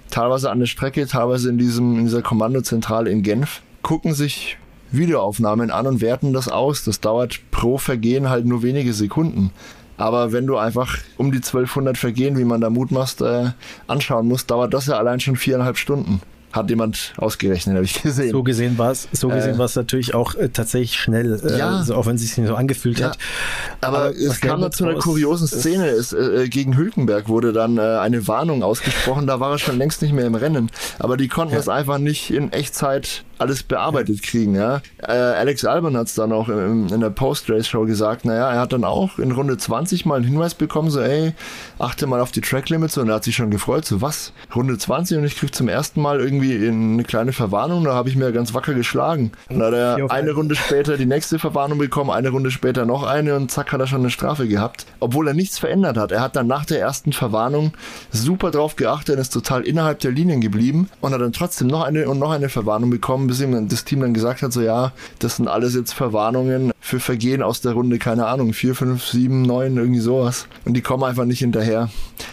teilweise 0.09 0.51
an 0.51 0.59
der 0.59 0.65
Strecke, 0.65 1.07
teilweise 1.07 1.49
in, 1.49 1.57
diesem, 1.57 1.99
in 1.99 2.03
dieser 2.03 2.21
Kommandozentrale 2.21 3.09
in 3.09 3.23
Genf, 3.23 3.61
gucken 3.81 4.13
sich 4.13 4.57
Videoaufnahmen 4.91 5.71
an 5.71 5.87
und 5.87 6.01
werten 6.01 6.33
das 6.33 6.49
aus. 6.49 6.83
Das 6.83 6.99
dauert 6.99 7.39
pro 7.49 7.77
Vergehen 7.77 8.29
halt 8.29 8.45
nur 8.45 8.61
wenige 8.61 8.91
Sekunden. 8.91 9.51
Aber 9.95 10.33
wenn 10.33 10.47
du 10.47 10.57
einfach 10.57 10.97
um 11.15 11.31
die 11.31 11.37
1200 11.37 11.97
Vergehen, 11.97 12.37
wie 12.37 12.43
man 12.43 12.59
da 12.59 12.69
mutmaßt, 12.69 13.21
äh, 13.21 13.51
anschauen 13.87 14.27
musst, 14.27 14.51
dauert 14.51 14.73
das 14.73 14.87
ja 14.87 14.97
allein 14.97 15.21
schon 15.21 15.37
viereinhalb 15.37 15.77
Stunden 15.77 16.19
hat 16.53 16.69
jemand 16.69 17.13
ausgerechnet, 17.17 17.75
habe 17.75 17.85
ich 17.85 18.01
gesehen. 18.01 18.31
So 18.31 18.43
gesehen 18.43 18.77
war 18.77 18.91
es, 18.91 19.07
so 19.11 19.29
gesehen 19.29 19.55
äh, 19.55 19.57
war 19.57 19.65
es 19.65 19.75
natürlich 19.75 20.13
auch 20.13 20.35
äh, 20.35 20.49
tatsächlich 20.49 20.95
schnell, 20.95 21.39
äh, 21.43 21.57
ja, 21.57 21.77
also 21.77 21.95
auch 21.95 22.05
wenn 22.05 22.15
es 22.15 22.21
sich 22.21 22.37
nicht 22.37 22.47
so 22.47 22.55
angefühlt 22.55 22.99
ja. 22.99 23.09
hat. 23.09 23.17
Aber, 23.79 23.97
Aber 23.97 24.15
es 24.15 24.41
kam 24.41 24.61
dann 24.61 24.71
zu 24.71 24.85
einer 24.85 24.99
kuriosen 24.99 25.47
Szene. 25.47 25.87
Es, 25.87 26.13
äh, 26.13 26.47
gegen 26.49 26.75
Hülkenberg 26.75 27.27
wurde 27.27 27.53
dann 27.53 27.77
äh, 27.77 27.81
eine 27.81 28.27
Warnung 28.27 28.63
ausgesprochen. 28.63 29.27
Da 29.27 29.39
war 29.39 29.51
er 29.51 29.59
schon 29.59 29.77
längst 29.77 30.01
nicht 30.01 30.13
mehr 30.13 30.25
im 30.25 30.35
Rennen. 30.35 30.69
Aber 30.99 31.17
die 31.17 31.27
konnten 31.27 31.55
es 31.55 31.69
einfach 31.69 31.97
nicht 31.97 32.31
in 32.31 32.51
Echtzeit 32.51 33.23
alles 33.41 33.63
bearbeitet 33.63 34.21
kriegen. 34.21 34.55
Ja. 34.55 34.81
Äh, 34.99 35.11
Alex 35.11 35.65
Alban 35.65 35.97
hat 35.97 36.07
es 36.07 36.15
dann 36.15 36.31
auch 36.31 36.47
in, 36.47 36.89
in 36.89 37.01
der 37.01 37.09
Post-Race-Show 37.09 37.85
gesagt, 37.85 38.23
naja, 38.23 38.51
er 38.51 38.59
hat 38.59 38.71
dann 38.71 38.83
auch 38.83 39.19
in 39.19 39.31
Runde 39.31 39.57
20 39.57 40.05
mal 40.05 40.15
einen 40.15 40.25
Hinweis 40.25 40.53
bekommen, 40.53 40.89
so 40.89 41.01
ey, 41.01 41.33
achte 41.79 42.07
mal 42.07 42.21
auf 42.21 42.31
die 42.31 42.41
Track-Limits 42.41 42.97
und 42.97 43.09
er 43.09 43.15
hat 43.15 43.23
sich 43.23 43.35
schon 43.35 43.51
gefreut, 43.51 43.85
so 43.85 44.01
was, 44.01 44.31
Runde 44.55 44.77
20 44.77 45.17
und 45.17 45.23
ich 45.25 45.35
krieg 45.35 45.53
zum 45.53 45.67
ersten 45.67 46.01
Mal 46.01 46.19
irgendwie 46.19 46.67
eine 46.67 47.03
kleine 47.03 47.33
Verwarnung, 47.33 47.83
da 47.83 47.93
habe 47.93 48.09
ich 48.09 48.15
mir 48.15 48.31
ganz 48.31 48.53
wacker 48.53 48.73
geschlagen. 48.73 49.31
Und 49.49 49.59
dann 49.59 49.67
hat 49.67 49.73
er 49.73 50.11
eine 50.11 50.31
Runde 50.31 50.55
später 50.55 50.97
die 50.97 51.05
nächste 51.05 51.39
Verwarnung 51.39 51.79
bekommen, 51.79 52.11
eine 52.11 52.29
Runde 52.29 52.51
später 52.51 52.85
noch 52.85 53.03
eine 53.03 53.35
und 53.35 53.51
zack 53.51 53.71
hat 53.71 53.79
er 53.79 53.87
schon 53.87 54.01
eine 54.01 54.11
Strafe 54.11 54.47
gehabt, 54.47 54.85
obwohl 54.99 55.27
er 55.27 55.33
nichts 55.33 55.57
verändert 55.57 55.97
hat. 55.97 56.11
Er 56.11 56.21
hat 56.21 56.35
dann 56.35 56.47
nach 56.47 56.65
der 56.65 56.79
ersten 56.79 57.11
Verwarnung 57.11 57.73
super 58.11 58.51
drauf 58.51 58.75
geachtet 58.75 59.15
und 59.15 59.21
ist 59.21 59.33
total 59.33 59.63
innerhalb 59.63 59.99
der 59.99 60.11
Linien 60.11 60.41
geblieben 60.41 60.89
und 61.01 61.13
hat 61.13 61.21
dann 61.21 61.33
trotzdem 61.33 61.67
noch 61.67 61.83
eine 61.83 62.07
und 62.07 62.19
noch 62.19 62.31
eine 62.31 62.49
Verwarnung 62.49 62.89
bekommen, 62.89 63.30
bis 63.31 63.39
ihm 63.39 63.69
das 63.69 63.85
Team 63.85 64.01
dann 64.01 64.13
gesagt 64.13 64.41
hat, 64.41 64.51
so 64.51 64.61
ja, 64.61 64.91
das 65.19 65.37
sind 65.37 65.47
alles 65.47 65.73
jetzt 65.73 65.93
Verwarnungen 65.93 66.73
für 66.81 66.99
Vergehen 66.99 67.41
aus 67.41 67.61
der 67.61 67.71
Runde, 67.71 67.97
keine 67.97 68.25
Ahnung, 68.27 68.51
4, 68.51 68.75
5, 68.75 69.05
7, 69.05 69.41
9, 69.41 69.77
irgendwie 69.77 70.01
sowas. 70.01 70.47
Und 70.65 70.73
die 70.73 70.81
kommen 70.81 71.05
einfach 71.05 71.23
nicht 71.23 71.39
hinterher. 71.39 71.89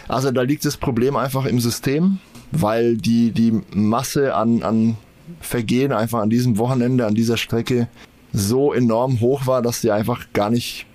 Also 0.09 0.31
da 0.31 0.41
liegt 0.41 0.65
das 0.65 0.75
Problem 0.75 1.15
einfach 1.15 1.45
im 1.45 1.61
System, 1.61 2.19
weil 2.51 2.97
die, 2.97 3.31
die 3.31 3.61
Masse 3.73 4.35
an, 4.35 4.61
an 4.61 4.97
Vergehen 5.39 5.93
einfach 5.93 6.19
an 6.19 6.29
diesem 6.29 6.57
Wochenende, 6.57 7.05
an 7.05 7.15
dieser 7.15 7.37
Strecke 7.37 7.87
so 8.33 8.73
enorm 8.73 9.21
hoch 9.21 9.47
war, 9.47 9.61
dass 9.61 9.79
sie 9.79 9.91
einfach 9.91 10.25
gar 10.33 10.49
nicht 10.49 10.85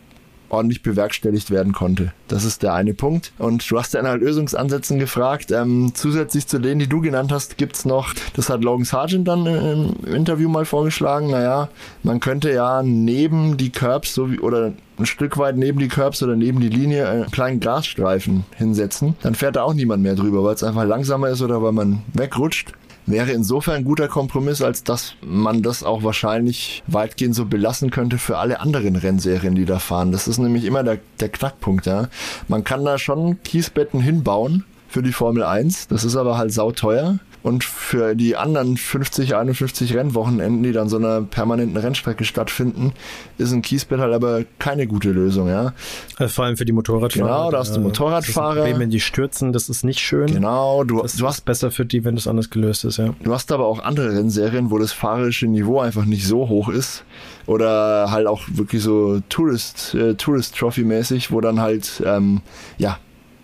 ordentlich 0.48 0.82
bewerkstelligt 0.82 1.50
werden 1.50 1.72
konnte. 1.72 2.12
Das 2.28 2.44
ist 2.44 2.62
der 2.62 2.74
eine 2.74 2.94
Punkt. 2.94 3.32
Und 3.38 3.68
du 3.70 3.78
hast 3.78 3.94
ja 3.94 4.02
nach 4.02 4.16
Lösungsansätzen 4.16 4.98
gefragt. 4.98 5.50
Ähm, 5.50 5.92
zusätzlich 5.94 6.46
zu 6.46 6.58
denen, 6.58 6.80
die 6.80 6.88
du 6.88 7.00
genannt 7.00 7.32
hast, 7.32 7.58
gibt 7.58 7.76
es 7.76 7.84
noch, 7.84 8.14
das 8.34 8.50
hat 8.50 8.62
Logan 8.62 8.84
Sargent 8.84 9.28
dann 9.28 9.46
im 9.46 10.14
Interview 10.14 10.48
mal 10.48 10.64
vorgeschlagen, 10.64 11.30
naja, 11.30 11.68
man 12.02 12.20
könnte 12.20 12.52
ja 12.52 12.82
neben 12.82 13.56
die 13.56 13.70
Curbs 13.70 14.14
so 14.14 14.30
wie, 14.30 14.38
oder 14.38 14.72
ein 14.98 15.06
Stück 15.06 15.38
weit 15.38 15.56
neben 15.56 15.78
die 15.80 15.88
Curbs 15.88 16.22
oder 16.22 16.36
neben 16.36 16.60
die 16.60 16.68
Linie 16.68 17.08
einen 17.08 17.30
kleinen 17.30 17.60
Grasstreifen 17.60 18.44
hinsetzen. 18.56 19.16
Dann 19.22 19.34
fährt 19.34 19.56
da 19.56 19.62
auch 19.62 19.74
niemand 19.74 20.02
mehr 20.02 20.14
drüber, 20.14 20.44
weil 20.44 20.54
es 20.54 20.62
einfach 20.62 20.84
langsamer 20.84 21.28
ist 21.28 21.42
oder 21.42 21.62
weil 21.62 21.72
man 21.72 22.02
wegrutscht 22.12 22.72
wäre 23.06 23.32
insofern 23.32 23.76
ein 23.76 23.85
guter 23.85 24.09
Kompromiss, 24.09 24.62
als 24.62 24.85
dass 24.85 25.14
man 25.22 25.62
das 25.62 25.82
auch 25.82 26.02
wahrscheinlich 26.02 26.82
weitgehend 26.86 27.35
so 27.35 27.44
belassen 27.47 27.90
könnte 27.90 28.18
für 28.18 28.39
alle 28.39 28.60
anderen 28.60 28.97
Rennserien, 28.97 29.55
die 29.55 29.64
da 29.64 29.78
fahren. 29.78 30.12
Das 30.12 30.28
ist 30.28 30.39
nämlich 30.39 30.64
immer 30.64 30.82
der, 30.82 30.98
der 31.20 31.28
Knackpunkt. 31.28 31.86
Ja. 31.86 32.09
Man 32.48 32.64
kann 32.64 32.85
da 32.85 32.98
schon 32.98 33.43
Kiesbetten 33.43 34.01
hinbauen 34.01 34.64
für 34.89 35.02
die 35.02 35.12
Formel 35.12 35.43
1, 35.43 35.89
das 35.89 36.05
ist 36.05 36.16
aber 36.16 36.39
halt 36.39 36.52
sauteuer. 36.52 37.18
Und 37.44 37.62
für 37.62 38.14
die 38.14 38.36
anderen 38.36 38.78
50, 38.78 39.36
51 39.36 39.94
Rennwochenenden, 39.94 40.62
die 40.62 40.72
dann 40.72 40.88
so 40.88 40.96
einer 40.96 41.20
permanenten 41.20 41.76
Rennstrecke 41.76 42.24
stattfinden, 42.24 42.94
ist 43.36 43.52
ein 43.52 43.60
Kiesbett 43.60 44.00
halt 44.00 44.14
aber 44.14 44.44
keine 44.58 44.86
gute 44.86 45.10
Lösung, 45.10 45.48
ja. 45.48 45.74
Äh, 46.18 46.28
vor 46.28 46.46
allem 46.46 46.56
für 46.56 46.64
die 46.64 46.72
Motorradfahrer. 46.72 47.26
Genau, 47.26 47.50
da 47.50 47.58
hast 47.58 47.76
du 47.76 47.82
Motorradfahrer. 47.82 48.54
Das 48.54 48.64
Problem, 48.64 48.80
wenn 48.80 48.88
die 48.88 48.98
stürzen, 48.98 49.52
das 49.52 49.68
ist 49.68 49.84
nicht 49.84 50.00
schön. 50.00 50.28
Genau, 50.28 50.84
du, 50.84 51.02
das 51.02 51.16
du 51.16 51.26
hast 51.26 51.44
besser 51.44 51.70
für 51.70 51.84
die, 51.84 52.02
wenn 52.02 52.14
das 52.14 52.26
anders 52.26 52.48
gelöst 52.48 52.86
ist, 52.86 52.96
ja. 52.96 53.14
Du 53.22 53.34
hast 53.34 53.52
aber 53.52 53.66
auch 53.66 53.84
andere 53.84 54.16
Rennserien, 54.16 54.70
wo 54.70 54.78
das 54.78 54.92
fahrerische 54.92 55.46
Niveau 55.46 55.80
einfach 55.80 56.06
nicht 56.06 56.26
so 56.26 56.48
hoch 56.48 56.70
ist 56.70 57.04
oder 57.44 58.10
halt 58.10 58.26
auch 58.26 58.40
wirklich 58.54 58.82
so 58.82 59.20
Tourist, 59.28 59.94
äh, 59.94 60.14
Tourist 60.14 60.56
Trophy 60.56 60.82
mäßig, 60.82 61.30
wo 61.30 61.42
dann 61.42 61.60
halt 61.60 62.02
ähm, 62.06 62.40
ja 62.78 62.96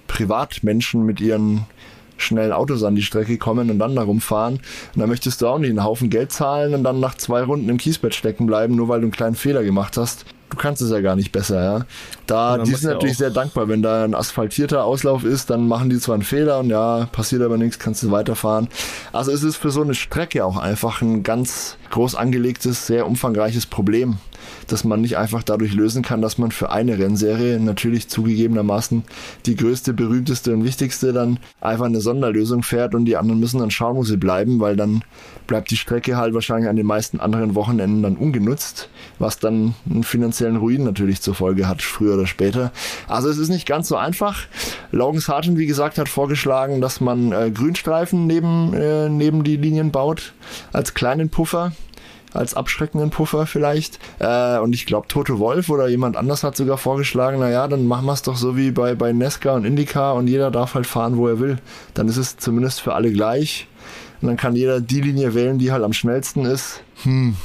Privatmenschen 0.06 1.05
mit 1.05 1.20
ihren 1.20 1.66
schnell 2.23 2.53
Autos 2.53 2.83
an 2.83 2.95
die 2.95 3.03
Strecke 3.03 3.39
kommen 3.39 3.71
und 3.71 3.79
dann 3.79 3.97
da 3.97 4.03
rumfahren. 4.03 4.55
Und 4.95 5.01
dann 5.01 5.09
möchtest 5.09 5.43
du 5.43 5.49
auch 5.49 5.59
nicht 5.59 5.71
einen 5.71 5.85
Haufen 5.85 6.11
Geld 6.11 6.33
zahlen 6.33 6.75
und 6.75 6.85
dann 6.85 7.01
nach 7.01 7.17
zwei 7.17 7.43
Runden 7.43 7.69
im 7.69 7.79
Kiesbett 7.79 8.15
stecken 8.15 8.47
bleiben, 8.47 8.77
nur 8.77 8.89
weil 8.89 9.01
du 9.01 9.05
einen 9.05 9.13
kleinen 9.13 9.37
Fehler 9.37 9.63
gemacht 9.63 9.97
hast. 9.97 10.25
Du 10.51 10.57
kannst 10.57 10.83
es 10.83 10.91
ja 10.91 11.01
gar 11.01 11.15
nicht 11.15 11.31
besser, 11.31 11.63
ja. 11.63 11.87
Da, 12.27 12.59
die 12.59 12.75
sind 12.75 12.91
natürlich 12.91 13.17
sehr 13.17 13.31
dankbar, 13.31 13.69
wenn 13.69 13.83
da 13.83 14.03
ein 14.03 14.17
asphaltierter 14.17 14.85
Auslauf 14.85 15.23
ist, 15.25 15.49
dann 15.49 15.69
machen 15.69 15.91
die 15.91 16.01
zwar 16.01 16.15
einen 16.15 16.25
Fehler 16.25 16.59
und 16.59 16.71
ja, 16.71 17.07
passiert 17.13 17.43
aber 17.43 17.57
nichts, 17.57 17.79
kannst 17.79 18.03
du 18.03 18.11
weiterfahren. 18.11 18.69
Also 19.13 19.31
es 19.31 19.45
ist 19.45 19.57
für 19.57 19.71
so 19.71 19.83
eine 19.83 19.95
Strecke 19.95 20.45
auch 20.45 20.57
einfach 20.57 21.03
ein 21.03 21.23
ganz 21.23 21.77
groß 21.91 22.17
angelegtes, 22.17 22.89
sehr 22.89 23.07
umfangreiches 23.07 23.67
Problem 23.67 24.19
dass 24.66 24.85
man 24.85 25.01
nicht 25.01 25.16
einfach 25.16 25.43
dadurch 25.43 25.74
lösen 25.74 26.02
kann, 26.02 26.22
dass 26.22 26.39
man 26.39 26.51
für 26.51 26.70
eine 26.70 26.98
Rennserie 26.98 27.59
natürlich 27.60 28.09
zugegebenermaßen 28.09 29.05
die 29.47 29.56
größte, 29.56 29.93
berühmteste 29.93 30.52
und 30.52 30.64
wichtigste 30.64 31.12
dann 31.12 31.39
einfach 31.60 31.86
eine 31.86 32.01
Sonderlösung 32.01 32.62
fährt 32.62 32.94
und 32.94 33.05
die 33.05 33.16
anderen 33.16 33.40
müssen 33.40 33.60
dann 33.60 33.70
schauen, 33.70 33.97
wo 33.97 34.05
sie 34.05 34.16
bleiben, 34.16 34.60
weil 34.60 34.77
dann 34.77 35.02
bleibt 35.47 35.70
die 35.70 35.77
Strecke 35.77 36.16
halt 36.16 36.35
wahrscheinlich 36.35 36.68
an 36.68 36.77
den 36.77 36.86
meisten 36.86 37.18
anderen 37.18 37.55
Wochenenden 37.55 38.02
dann 38.02 38.16
ungenutzt, 38.16 38.89
was 39.18 39.39
dann 39.39 39.74
einen 39.89 40.05
finanziellen 40.05 40.56
Ruin 40.56 40.85
natürlich 40.85 41.20
zur 41.20 41.35
Folge 41.35 41.66
hat, 41.66 41.82
früher 41.82 42.14
oder 42.14 42.27
später. 42.27 42.72
Also 43.09 43.28
es 43.28 43.39
ist 43.39 43.48
nicht 43.48 43.66
ganz 43.66 43.89
so 43.89 43.97
einfach. 43.97 44.47
Logan 44.93 45.20
Sargent, 45.20 45.59
wie 45.59 45.66
gesagt, 45.66 45.98
hat 45.98 46.09
vorgeschlagen, 46.09 46.81
dass 46.81 47.01
man 47.01 47.32
äh, 47.32 47.51
Grünstreifen 47.51 48.27
neben, 48.27 48.74
äh, 48.74 49.09
neben 49.09 49.43
die 49.43 49.56
Linien 49.56 49.90
baut, 49.90 50.35
als 50.72 50.94
kleinen 50.94 51.31
Puffer 51.31 51.72
als 52.32 52.55
abschreckenden 52.55 53.11
Puffer 53.11 53.47
vielleicht. 53.47 53.98
Äh, 54.19 54.59
und 54.59 54.74
ich 54.74 54.86
glaube, 54.86 55.09
Toto 55.09 55.39
Wolf 55.39 55.69
oder 55.69 55.89
jemand 55.89 56.16
anders 56.16 56.44
hat 56.44 56.57
sogar 56.57 56.78
vorgeschlagen, 56.78 57.40
naja, 57.40 57.69
dann 57.69 57.86
machen 57.86 58.07
wir 58.07 58.12
es 58.12 58.23
doch 58.23 58.36
so 58.36 58.57
wie 58.57 58.70
bei, 58.70 58.94
bei 58.94 59.12
Nesca 59.12 59.55
und 59.55 59.65
Indica 59.65 60.12
und 60.12 60.28
jeder 60.28 60.51
darf 60.51 60.74
halt 60.74 60.86
fahren, 60.86 61.16
wo 61.16 61.28
er 61.28 61.40
will. 61.40 61.59
Dann 61.94 62.09
ist 62.09 62.16
es 62.16 62.36
zumindest 62.36 62.81
für 62.81 62.94
alle 62.94 63.12
gleich. 63.12 63.66
Und 64.20 64.28
dann 64.28 64.36
kann 64.36 64.55
jeder 64.55 64.81
die 64.81 65.01
Linie 65.01 65.35
wählen, 65.35 65.59
die 65.59 65.73
halt 65.73 65.82
am 65.82 65.93
schnellsten 65.93 66.44
ist. 66.44 66.82
Hm, 67.05 67.36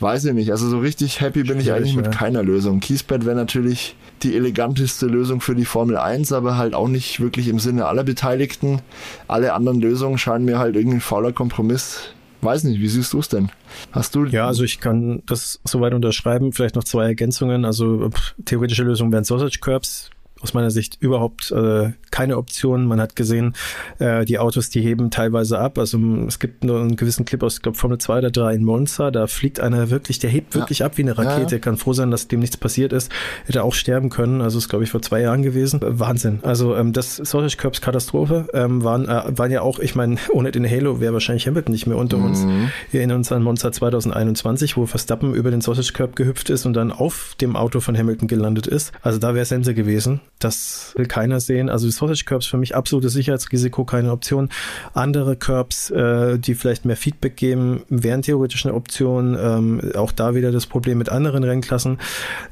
weiß 0.00 0.24
ich 0.24 0.34
nicht. 0.34 0.50
Also 0.50 0.68
so 0.68 0.80
richtig 0.80 1.20
happy 1.20 1.44
bin 1.44 1.60
ich 1.60 1.72
eigentlich 1.72 1.94
mit 1.94 2.10
keiner 2.10 2.42
Lösung. 2.42 2.80
Kiesbett 2.80 3.24
wäre 3.24 3.36
natürlich 3.36 3.96
die 4.22 4.34
eleganteste 4.34 5.06
Lösung 5.06 5.40
für 5.40 5.54
die 5.54 5.64
Formel 5.64 5.96
1, 5.96 6.32
aber 6.32 6.56
halt 6.56 6.74
auch 6.74 6.88
nicht 6.88 7.20
wirklich 7.20 7.48
im 7.48 7.58
Sinne 7.58 7.86
aller 7.86 8.02
Beteiligten. 8.02 8.80
Alle 9.28 9.52
anderen 9.52 9.80
Lösungen 9.80 10.18
scheinen 10.18 10.46
mir 10.46 10.58
halt 10.58 10.74
irgendwie 10.74 10.96
ein 10.96 11.02
fauler 11.02 11.32
Kompromiss 11.32 12.14
Weiß 12.42 12.64
nicht, 12.64 12.80
wie 12.80 12.88
siehst 12.88 13.12
du 13.12 13.18
es 13.18 13.28
denn? 13.28 13.50
Hast 13.92 14.14
du. 14.14 14.26
Ja, 14.26 14.46
also 14.46 14.64
ich 14.64 14.80
kann 14.80 15.22
das 15.26 15.60
soweit 15.64 15.94
unterschreiben. 15.94 16.52
Vielleicht 16.52 16.76
noch 16.76 16.84
zwei 16.84 17.06
Ergänzungen. 17.06 17.64
Also 17.64 18.10
theoretische 18.44 18.84
Lösungen 18.84 19.12
wären 19.12 19.24
Sausage 19.24 19.58
Curbs. 19.60 20.10
Aus 20.42 20.52
meiner 20.52 20.70
Sicht 20.70 20.98
überhaupt 21.00 21.50
äh, 21.50 21.92
keine 22.10 22.36
Option. 22.36 22.86
Man 22.86 23.00
hat 23.00 23.16
gesehen, 23.16 23.54
äh, 23.98 24.24
die 24.24 24.38
Autos, 24.38 24.68
die 24.68 24.82
heben 24.82 25.10
teilweise 25.10 25.58
ab. 25.58 25.78
Also 25.78 25.98
es 26.26 26.38
gibt 26.38 26.62
nur 26.62 26.80
einen 26.80 26.96
gewissen 26.96 27.24
Clip 27.24 27.42
aus, 27.42 27.56
ich 27.56 27.62
glaube, 27.62 27.78
Formel 27.78 27.98
2 27.98 28.18
oder 28.18 28.30
3 28.30 28.54
in 28.54 28.64
Monza. 28.64 29.10
Da 29.10 29.26
fliegt 29.26 29.60
einer 29.60 29.90
wirklich, 29.90 30.18
der 30.18 30.30
hebt 30.30 30.54
wirklich 30.54 30.80
ja. 30.80 30.86
ab 30.86 30.98
wie 30.98 31.02
eine 31.02 31.16
Rakete. 31.16 31.56
Ja. 31.56 31.58
Kann 31.58 31.78
froh 31.78 31.94
sein, 31.94 32.10
dass 32.10 32.28
dem 32.28 32.40
nichts 32.40 32.56
passiert 32.58 32.92
ist. 32.92 33.10
Hätte 33.46 33.64
auch 33.64 33.74
sterben 33.74 34.10
können. 34.10 34.42
Also 34.42 34.58
ist, 34.58 34.68
glaube 34.68 34.84
ich, 34.84 34.90
vor 34.90 35.00
zwei 35.00 35.22
Jahren 35.22 35.42
gewesen. 35.42 35.80
Wahnsinn. 35.82 36.40
Also 36.42 36.76
ähm, 36.76 36.92
das 36.92 37.16
Sausage 37.16 37.56
Curbs 37.56 37.80
Katastrophe 37.80 38.46
ähm, 38.52 38.84
waren, 38.84 39.08
äh, 39.08 39.38
waren 39.38 39.50
ja 39.50 39.62
auch, 39.62 39.78
ich 39.78 39.94
meine, 39.94 40.16
ohne 40.32 40.52
den 40.52 40.68
Halo 40.68 41.00
wäre 41.00 41.14
wahrscheinlich 41.14 41.46
Hamilton 41.46 41.72
nicht 41.72 41.86
mehr 41.86 41.96
unter 41.96 42.18
uns. 42.18 42.44
Mhm. 42.44 42.70
Wir 42.90 43.00
erinnern 43.00 43.18
uns 43.18 43.32
an 43.32 43.42
Monza 43.42 43.72
2021, 43.72 44.76
wo 44.76 44.84
Verstappen 44.84 45.34
über 45.34 45.50
den 45.50 45.62
Sausage 45.62 45.92
Curb 45.94 46.14
gehüpft 46.14 46.50
ist 46.50 46.66
und 46.66 46.74
dann 46.74 46.92
auf 46.92 47.34
dem 47.40 47.56
Auto 47.56 47.80
von 47.80 47.96
Hamilton 47.96 48.28
gelandet 48.28 48.66
ist. 48.66 48.92
Also 49.00 49.18
da 49.18 49.34
wäre 49.34 49.46
Sense 49.46 49.72
gewesen. 49.72 50.20
Das 50.38 50.92
will 50.96 51.06
keiner 51.06 51.40
sehen. 51.40 51.70
Also 51.70 51.88
Sausage 51.88 52.24
Curbs 52.26 52.46
für 52.46 52.58
mich 52.58 52.76
absolutes 52.76 53.14
Sicherheitsrisiko, 53.14 53.84
keine 53.84 54.12
Option. 54.12 54.50
Andere 54.92 55.36
Curbs, 55.36 55.90
äh, 55.90 56.38
die 56.38 56.54
vielleicht 56.54 56.84
mehr 56.84 56.96
Feedback 56.96 57.36
geben, 57.36 57.84
wären 57.88 58.20
theoretisch 58.20 58.66
eine 58.66 58.74
Option. 58.74 59.36
Ähm, 59.40 59.92
auch 59.94 60.12
da 60.12 60.34
wieder 60.34 60.52
das 60.52 60.66
Problem 60.66 60.98
mit 60.98 61.08
anderen 61.08 61.42
Rennklassen. 61.42 61.98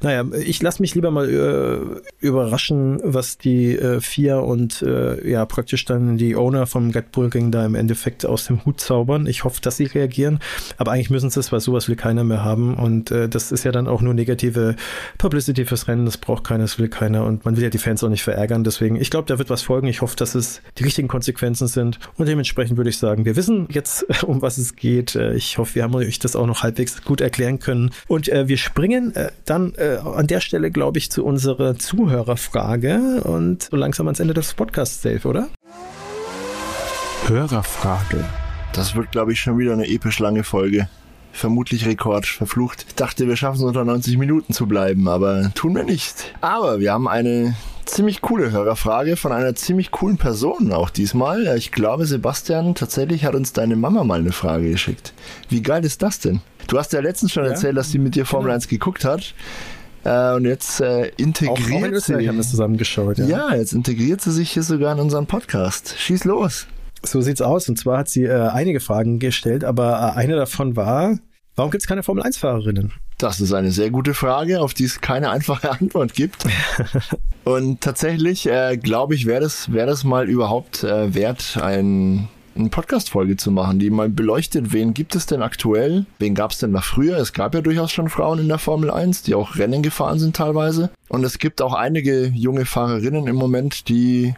Naja, 0.00 0.24
ich 0.34 0.62
lasse 0.62 0.80
mich 0.80 0.94
lieber 0.94 1.10
mal 1.10 1.28
äh, 1.28 2.24
überraschen, 2.24 3.00
was 3.04 3.36
die 3.36 3.76
äh, 3.76 4.00
FIA 4.00 4.38
und 4.38 4.80
äh, 4.80 5.28
ja 5.28 5.44
praktisch 5.44 5.84
dann 5.84 6.16
die 6.16 6.36
Owner 6.36 6.66
vom 6.66 6.88
Red 6.90 7.12
Bull 7.12 7.28
Ring 7.28 7.50
da 7.50 7.66
im 7.66 7.74
Endeffekt 7.74 8.24
aus 8.24 8.46
dem 8.46 8.64
Hut 8.64 8.80
zaubern. 8.80 9.26
Ich 9.26 9.44
hoffe, 9.44 9.60
dass 9.60 9.76
sie 9.76 9.84
reagieren. 9.84 10.38
Aber 10.78 10.92
eigentlich 10.92 11.10
müssen 11.10 11.28
sie 11.28 11.40
es, 11.40 11.52
weil 11.52 11.60
sowas 11.60 11.88
will 11.88 11.96
keiner 11.96 12.24
mehr 12.24 12.42
haben. 12.42 12.76
Und 12.76 13.10
äh, 13.10 13.28
das 13.28 13.52
ist 13.52 13.64
ja 13.64 13.72
dann 13.72 13.88
auch 13.88 14.00
nur 14.00 14.14
negative 14.14 14.74
Publicity 15.18 15.66
fürs 15.66 15.86
Rennen. 15.86 16.06
Das 16.06 16.16
braucht 16.16 16.44
keiner, 16.44 16.64
das 16.64 16.78
will 16.78 16.88
keiner. 16.88 17.26
Und 17.26 17.44
man 17.44 17.56
will 17.56 17.63
ja 17.64 17.70
die 17.70 17.78
Fans 17.78 18.02
auch 18.04 18.08
nicht 18.08 18.22
verärgern. 18.22 18.64
Deswegen, 18.64 18.96
ich 18.96 19.10
glaube, 19.10 19.26
da 19.26 19.38
wird 19.38 19.50
was 19.50 19.62
folgen. 19.62 19.86
Ich 19.88 20.00
hoffe, 20.00 20.16
dass 20.16 20.34
es 20.34 20.62
die 20.78 20.84
richtigen 20.84 21.08
Konsequenzen 21.08 21.66
sind. 21.66 21.98
Und 22.16 22.28
dementsprechend 22.28 22.76
würde 22.76 22.90
ich 22.90 22.98
sagen, 22.98 23.24
wir 23.24 23.36
wissen 23.36 23.66
jetzt, 23.70 24.04
um 24.24 24.42
was 24.42 24.58
es 24.58 24.76
geht. 24.76 25.14
Äh, 25.14 25.34
ich 25.34 25.58
hoffe, 25.58 25.74
wir 25.74 25.82
haben 25.82 25.94
euch 25.94 26.18
das 26.18 26.36
auch 26.36 26.46
noch 26.46 26.62
halbwegs 26.62 27.02
gut 27.02 27.20
erklären 27.20 27.58
können. 27.58 27.90
Und 28.06 28.28
äh, 28.28 28.48
wir 28.48 28.56
springen 28.56 29.14
äh, 29.16 29.30
dann 29.44 29.74
äh, 29.76 29.96
an 29.96 30.26
der 30.26 30.40
Stelle, 30.40 30.70
glaube 30.70 30.98
ich, 30.98 31.10
zu 31.10 31.24
unserer 31.24 31.76
Zuhörerfrage 31.76 33.22
und 33.24 33.64
so 33.70 33.76
langsam 33.76 34.06
ans 34.06 34.20
Ende 34.20 34.34
des 34.34 34.54
Podcasts, 34.54 35.02
Dave, 35.02 35.26
oder? 35.26 35.48
Hörerfrage. 37.26 38.24
Das 38.72 38.94
wird, 38.94 39.12
glaube 39.12 39.32
ich, 39.32 39.40
schon 39.40 39.58
wieder 39.58 39.72
eine 39.72 39.86
episch 39.86 40.18
lange 40.18 40.44
Folge 40.44 40.88
vermutlich 41.34 41.86
Rekord 41.86 42.26
verflucht. 42.26 42.86
Ich 42.88 42.94
dachte, 42.94 43.28
wir 43.28 43.36
schaffen 43.36 43.58
es 43.58 43.62
unter 43.62 43.84
90 43.84 44.16
Minuten 44.16 44.52
zu 44.52 44.66
bleiben, 44.66 45.08
aber 45.08 45.52
tun 45.54 45.74
wir 45.74 45.84
nicht. 45.84 46.34
Aber 46.40 46.80
wir 46.80 46.92
haben 46.92 47.08
eine 47.08 47.54
ziemlich 47.84 48.22
coole 48.22 48.50
Hörerfrage 48.50 49.16
von 49.16 49.32
einer 49.32 49.54
ziemlich 49.54 49.90
coolen 49.90 50.16
Person 50.16 50.72
auch 50.72 50.90
diesmal. 50.90 51.56
Ich 51.56 51.72
glaube, 51.72 52.06
Sebastian, 52.06 52.74
tatsächlich 52.74 53.24
hat 53.24 53.34
uns 53.34 53.52
deine 53.52 53.76
Mama 53.76 54.04
mal 54.04 54.20
eine 54.20 54.32
Frage 54.32 54.70
geschickt. 54.70 55.12
Wie 55.48 55.62
geil 55.62 55.84
ist 55.84 56.02
das 56.02 56.20
denn? 56.20 56.40
Du 56.66 56.78
hast 56.78 56.92
ja 56.92 57.00
letztens 57.00 57.32
schon 57.32 57.44
ja, 57.44 57.50
erzählt, 57.50 57.76
dass 57.76 57.90
sie 57.90 57.98
mit 57.98 58.14
dir 58.14 58.24
Formel 58.24 58.46
genau. 58.46 58.54
1 58.54 58.68
geguckt 58.68 59.04
hat. 59.04 59.34
Äh, 60.04 60.34
und 60.34 60.44
jetzt 60.44 60.80
äh, 60.80 61.08
integriert 61.16 61.94
auch, 61.94 61.98
auch 61.98 62.18
sie. 62.18 62.28
haben 62.28 62.38
das 62.38 62.50
zusammengeschaut. 62.50 63.18
Ja. 63.18 63.26
ja, 63.26 63.54
jetzt 63.54 63.72
integriert 63.72 64.20
sie 64.20 64.32
sich 64.32 64.50
hier 64.50 64.62
sogar 64.62 64.92
in 64.92 65.00
unseren 65.00 65.26
Podcast. 65.26 65.94
Schieß 65.98 66.24
los. 66.24 66.66
So 67.04 67.20
sieht's 67.20 67.42
aus. 67.42 67.68
Und 67.68 67.78
zwar 67.78 67.98
hat 67.98 68.08
sie 68.08 68.24
äh, 68.24 68.48
einige 68.48 68.80
Fragen 68.80 69.18
gestellt, 69.18 69.64
aber 69.64 70.14
äh, 70.14 70.18
eine 70.18 70.36
davon 70.36 70.76
war, 70.76 71.18
warum 71.56 71.70
gibt 71.70 71.82
es 71.82 71.88
keine 71.88 72.02
Formel 72.02 72.24
1-Fahrerinnen? 72.24 72.92
Das 73.18 73.40
ist 73.40 73.52
eine 73.52 73.70
sehr 73.70 73.90
gute 73.90 74.12
Frage, 74.12 74.60
auf 74.60 74.74
die 74.74 74.84
es 74.84 75.00
keine 75.00 75.30
einfache 75.30 75.70
Antwort 75.80 76.14
gibt. 76.14 76.44
Und 77.44 77.80
tatsächlich, 77.80 78.46
äh, 78.46 78.76
glaube 78.76 79.14
ich, 79.14 79.26
wäre 79.26 79.40
das, 79.40 79.72
wär 79.72 79.86
das 79.86 80.04
mal 80.04 80.28
überhaupt 80.28 80.82
äh, 80.84 81.14
wert, 81.14 81.58
ein 81.60 82.28
eine 82.56 82.68
Podcast-Folge 82.68 83.36
zu 83.36 83.50
machen, 83.50 83.78
die 83.78 83.90
mal 83.90 84.08
beleuchtet, 84.08 84.72
wen 84.72 84.94
gibt 84.94 85.16
es 85.16 85.26
denn 85.26 85.42
aktuell, 85.42 86.06
wen 86.18 86.34
gab 86.34 86.52
es 86.52 86.58
denn 86.58 86.70
noch 86.70 86.84
früher. 86.84 87.16
Es 87.18 87.32
gab 87.32 87.54
ja 87.54 87.60
durchaus 87.60 87.90
schon 87.90 88.08
Frauen 88.08 88.38
in 88.38 88.48
der 88.48 88.58
Formel 88.58 88.90
1, 88.90 89.22
die 89.22 89.34
auch 89.34 89.56
Rennen 89.56 89.82
gefahren 89.82 90.18
sind 90.18 90.36
teilweise. 90.36 90.90
Und 91.08 91.24
es 91.24 91.38
gibt 91.38 91.60
auch 91.60 91.74
einige 91.74 92.26
junge 92.26 92.64
Fahrerinnen 92.64 93.26
im 93.26 93.36
Moment, 93.36 93.88
die 93.88 94.34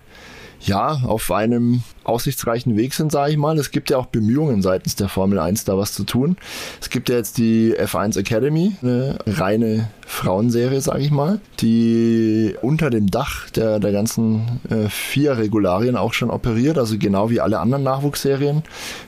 ja, 0.66 1.00
auf 1.04 1.30
einem 1.30 1.82
aussichtsreichen 2.04 2.76
Weg 2.76 2.92
sind, 2.94 3.12
sage 3.12 3.32
ich 3.32 3.38
mal. 3.38 3.58
Es 3.58 3.70
gibt 3.70 3.90
ja 3.90 3.98
auch 3.98 4.06
Bemühungen 4.06 4.62
seitens 4.62 4.96
der 4.96 5.08
Formel 5.08 5.38
1 5.38 5.64
da 5.64 5.78
was 5.78 5.92
zu 5.92 6.04
tun. 6.04 6.36
Es 6.80 6.90
gibt 6.90 7.08
ja 7.08 7.16
jetzt 7.16 7.38
die 7.38 7.74
F1 7.74 8.18
Academy, 8.18 8.76
eine 8.82 9.18
reine 9.26 9.88
Frauenserie, 10.06 10.80
sage 10.80 11.02
ich 11.02 11.10
mal, 11.10 11.40
die 11.60 12.54
unter 12.62 12.90
dem 12.90 13.10
Dach 13.10 13.48
der, 13.50 13.78
der 13.78 13.92
ganzen 13.92 14.60
äh, 14.68 14.88
vier 14.88 15.38
Regularien 15.38 15.96
auch 15.96 16.12
schon 16.12 16.30
operiert, 16.30 16.78
also 16.78 16.98
genau 16.98 17.30
wie 17.30 17.40
alle 17.40 17.60
anderen 17.60 17.84
Nachwuchsserien, 17.84 18.62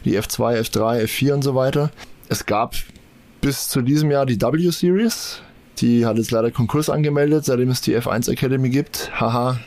die 0.04 0.18
F2, 0.18 0.60
F3, 0.60 1.04
F4 1.04 1.34
und 1.34 1.42
so 1.42 1.54
weiter. 1.54 1.90
Es 2.28 2.46
gab 2.46 2.74
bis 3.40 3.68
zu 3.68 3.82
diesem 3.82 4.10
Jahr 4.10 4.26
die 4.26 4.40
W-Series, 4.40 5.40
die 5.78 6.06
hat 6.06 6.18
jetzt 6.18 6.30
leider 6.30 6.50
Konkurs 6.50 6.90
angemeldet, 6.90 7.44
seitdem 7.44 7.70
es 7.70 7.80
die 7.80 7.96
F1 7.96 8.30
Academy 8.30 8.68
gibt. 8.68 9.10
Haha, 9.20 9.58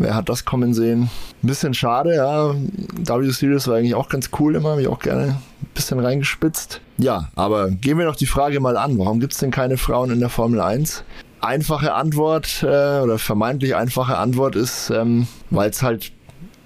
Wer 0.00 0.14
hat 0.14 0.28
das 0.28 0.44
kommen 0.44 0.74
sehen? 0.74 1.10
Ein 1.42 1.46
bisschen 1.46 1.74
schade, 1.74 2.14
ja. 2.14 2.54
W-Series 2.54 3.66
war 3.66 3.76
eigentlich 3.76 3.96
auch 3.96 4.08
ganz 4.08 4.30
cool 4.38 4.54
immer, 4.54 4.70
habe 4.70 4.82
ich 4.82 4.88
auch 4.88 5.00
gerne 5.00 5.38
ein 5.60 5.68
bisschen 5.74 5.98
reingespitzt. 5.98 6.80
Ja, 6.98 7.28
aber 7.34 7.70
gehen 7.70 7.98
wir 7.98 8.06
doch 8.06 8.14
die 8.14 8.26
Frage 8.26 8.60
mal 8.60 8.76
an. 8.76 8.96
Warum 8.98 9.18
gibt 9.18 9.32
es 9.32 9.40
denn 9.40 9.50
keine 9.50 9.76
Frauen 9.76 10.12
in 10.12 10.20
der 10.20 10.28
Formel 10.28 10.60
1? 10.60 11.02
Einfache 11.40 11.94
Antwort 11.94 12.62
äh, 12.62 13.00
oder 13.00 13.18
vermeintlich 13.18 13.74
einfache 13.74 14.16
Antwort 14.18 14.54
ist, 14.54 14.90
ähm, 14.90 15.26
weil 15.50 15.70
es 15.70 15.82
halt 15.82 16.12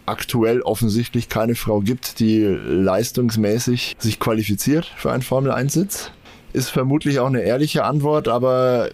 aktuell 0.04 0.60
offensichtlich 0.60 1.30
keine 1.30 1.54
Frau 1.54 1.80
gibt, 1.80 2.20
die 2.20 2.42
leistungsmäßig 2.42 3.96
sich 3.98 4.20
qualifiziert 4.20 4.84
für 4.96 5.10
einen 5.10 5.22
Formel 5.22 5.52
1 5.52 5.72
Sitz. 5.72 6.10
Ist 6.52 6.68
vermutlich 6.68 7.18
auch 7.18 7.28
eine 7.28 7.40
ehrliche 7.40 7.84
Antwort, 7.84 8.28
aber 8.28 8.90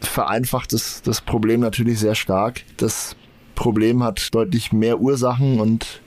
vereinfacht 0.00 0.72
das, 0.72 1.02
das 1.02 1.20
Problem 1.20 1.60
natürlich 1.60 2.00
sehr 2.00 2.16
stark. 2.16 2.62
Das 2.78 3.14
Problem 3.60 4.02
hat 4.02 4.34
deutlich 4.34 4.72
mehr 4.72 5.00
Ursachen 5.00 5.60
und 5.60 6.00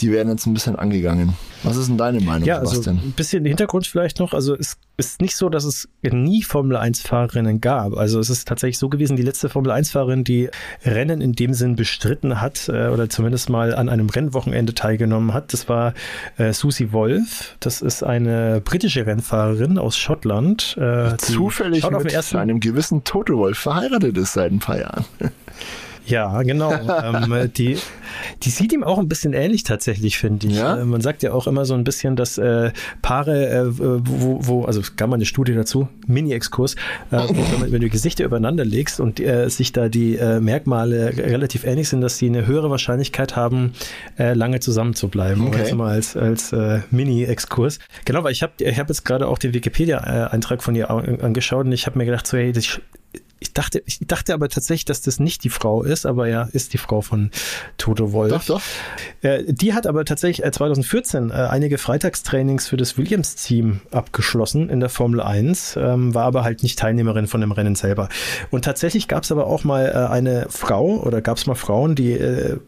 die 0.00 0.12
werden 0.12 0.28
jetzt 0.28 0.46
ein 0.46 0.54
bisschen 0.54 0.76
angegangen. 0.76 1.34
Was 1.64 1.76
ist 1.76 1.88
denn 1.88 1.98
deine 1.98 2.20
Meinung, 2.20 2.46
ja, 2.46 2.58
also 2.58 2.70
Sebastian? 2.70 2.98
ein 2.98 3.12
bisschen 3.12 3.44
Hintergrund 3.44 3.88
vielleicht 3.88 4.20
noch. 4.20 4.34
Also 4.34 4.54
es 4.54 4.76
ist 4.96 5.20
nicht 5.20 5.34
so, 5.34 5.48
dass 5.48 5.64
es 5.64 5.88
nie 6.02 6.44
Formel 6.44 6.76
1-Fahrerinnen 6.76 7.60
gab. 7.60 7.96
Also 7.96 8.20
es 8.20 8.30
ist 8.30 8.46
tatsächlich 8.46 8.78
so 8.78 8.88
gewesen, 8.88 9.16
die 9.16 9.22
letzte 9.22 9.48
Formel 9.48 9.72
1-Fahrerin, 9.72 10.22
die 10.22 10.48
Rennen 10.84 11.20
in 11.20 11.32
dem 11.32 11.54
Sinn 11.54 11.74
bestritten 11.74 12.40
hat 12.40 12.68
äh, 12.68 12.86
oder 12.86 13.08
zumindest 13.08 13.50
mal 13.50 13.74
an 13.74 13.88
einem 13.88 14.08
Rennwochenende 14.08 14.74
teilgenommen 14.74 15.34
hat, 15.34 15.52
das 15.52 15.68
war 15.68 15.94
äh, 16.36 16.52
Susie 16.52 16.92
Wolf. 16.92 17.56
Das 17.58 17.82
ist 17.82 18.04
eine 18.04 18.60
britische 18.60 19.06
Rennfahrerin 19.06 19.76
aus 19.76 19.96
Schottland. 19.96 20.76
Äh, 20.78 21.16
Zufällig 21.16 21.82
mit 21.90 22.34
einem 22.36 22.60
gewissen 22.60 23.02
Toto 23.02 23.38
Wolf 23.38 23.58
verheiratet 23.58 24.16
ist 24.16 24.34
seit 24.34 24.52
ein 24.52 24.60
paar 24.60 24.78
Jahren. 24.78 25.04
Ja, 26.06 26.42
genau. 26.42 26.72
ähm, 27.04 27.50
die, 27.56 27.76
die 28.42 28.50
sieht 28.50 28.72
ihm 28.72 28.84
auch 28.84 28.98
ein 28.98 29.08
bisschen 29.08 29.32
ähnlich 29.32 29.62
tatsächlich, 29.62 30.18
finde 30.18 30.46
ich. 30.46 30.56
Ja? 30.56 30.78
Äh, 30.78 30.84
man 30.84 31.00
sagt 31.00 31.22
ja 31.22 31.32
auch 31.32 31.46
immer 31.46 31.64
so 31.64 31.74
ein 31.74 31.84
bisschen, 31.84 32.16
dass 32.16 32.38
äh, 32.38 32.72
Paare, 33.02 33.48
äh, 33.48 33.78
wo, 33.78 34.38
wo, 34.42 34.64
also 34.64 34.80
es 34.80 34.96
gab 34.96 35.08
mal 35.10 35.16
eine 35.16 35.24
Studie 35.24 35.54
dazu, 35.54 35.88
Mini-Exkurs, 36.06 36.74
äh, 37.10 37.18
wo, 37.28 37.70
wenn 37.70 37.80
du 37.80 37.88
Gesichter 37.88 38.24
übereinander 38.24 38.64
legst 38.64 39.00
und 39.00 39.20
äh, 39.20 39.48
sich 39.48 39.72
da 39.72 39.88
die 39.88 40.16
äh, 40.16 40.40
Merkmale 40.40 41.16
relativ 41.16 41.64
ähnlich 41.64 41.88
sind, 41.88 42.00
dass 42.00 42.18
sie 42.18 42.26
eine 42.26 42.46
höhere 42.46 42.70
Wahrscheinlichkeit 42.70 43.36
haben, 43.36 43.72
äh, 44.18 44.34
lange 44.34 44.60
zusammen 44.60 44.94
zu 44.94 45.08
bleiben. 45.08 45.46
Okay. 45.48 45.60
Also 45.60 45.76
mal 45.76 45.92
als, 45.92 46.16
als 46.16 46.52
äh, 46.52 46.80
Mini-Exkurs. 46.90 47.78
Genau, 48.04 48.24
weil 48.24 48.32
ich 48.32 48.42
habe 48.42 48.52
ich 48.58 48.78
hab 48.78 48.88
jetzt 48.88 49.04
gerade 49.04 49.28
auch 49.28 49.38
den 49.38 49.54
Wikipedia-Eintrag 49.54 50.62
von 50.62 50.74
ihr 50.74 50.90
angeschaut 50.90 51.66
und 51.66 51.72
ich 51.72 51.86
habe 51.86 51.98
mir 51.98 52.04
gedacht, 52.04 52.26
so, 52.26 52.36
hey, 52.36 52.52
das 52.52 52.80
ich 53.42 53.52
dachte, 53.52 53.82
ich 53.86 53.98
dachte 54.00 54.34
aber 54.34 54.48
tatsächlich, 54.48 54.84
dass 54.84 55.02
das 55.02 55.18
nicht 55.20 55.44
die 55.44 55.50
Frau 55.50 55.82
ist, 55.82 56.06
aber 56.06 56.28
ja, 56.28 56.48
ist 56.52 56.72
die 56.72 56.78
Frau 56.78 57.00
von 57.00 57.30
Toto 57.76 58.12
Wolf. 58.12 58.30
Doch, 58.30 58.44
doch. 58.44 58.62
Äh, 59.20 59.52
die 59.52 59.74
hat 59.74 59.86
aber 59.86 60.04
tatsächlich 60.04 60.50
2014 60.50 61.30
äh, 61.30 61.34
einige 61.34 61.76
Freitagstrainings 61.78 62.68
für 62.68 62.76
das 62.76 62.96
Williams-Team 62.96 63.80
abgeschlossen 63.90 64.70
in 64.70 64.80
der 64.80 64.88
Formel 64.88 65.20
1, 65.20 65.76
ähm, 65.76 66.14
war 66.14 66.24
aber 66.24 66.44
halt 66.44 66.62
nicht 66.62 66.78
Teilnehmerin 66.78 67.26
von 67.26 67.40
dem 67.40 67.52
Rennen 67.52 67.74
selber. 67.74 68.08
Und 68.50 68.64
tatsächlich 68.64 69.08
gab 69.08 69.24
es 69.24 69.32
aber 69.32 69.46
auch 69.48 69.64
mal 69.64 69.86
äh, 69.86 70.12
eine 70.12 70.46
Frau 70.48 71.02
oder 71.02 71.20
gab 71.20 71.36
es 71.36 71.46
mal 71.46 71.54
Frauen, 71.54 71.94
die 71.94 72.18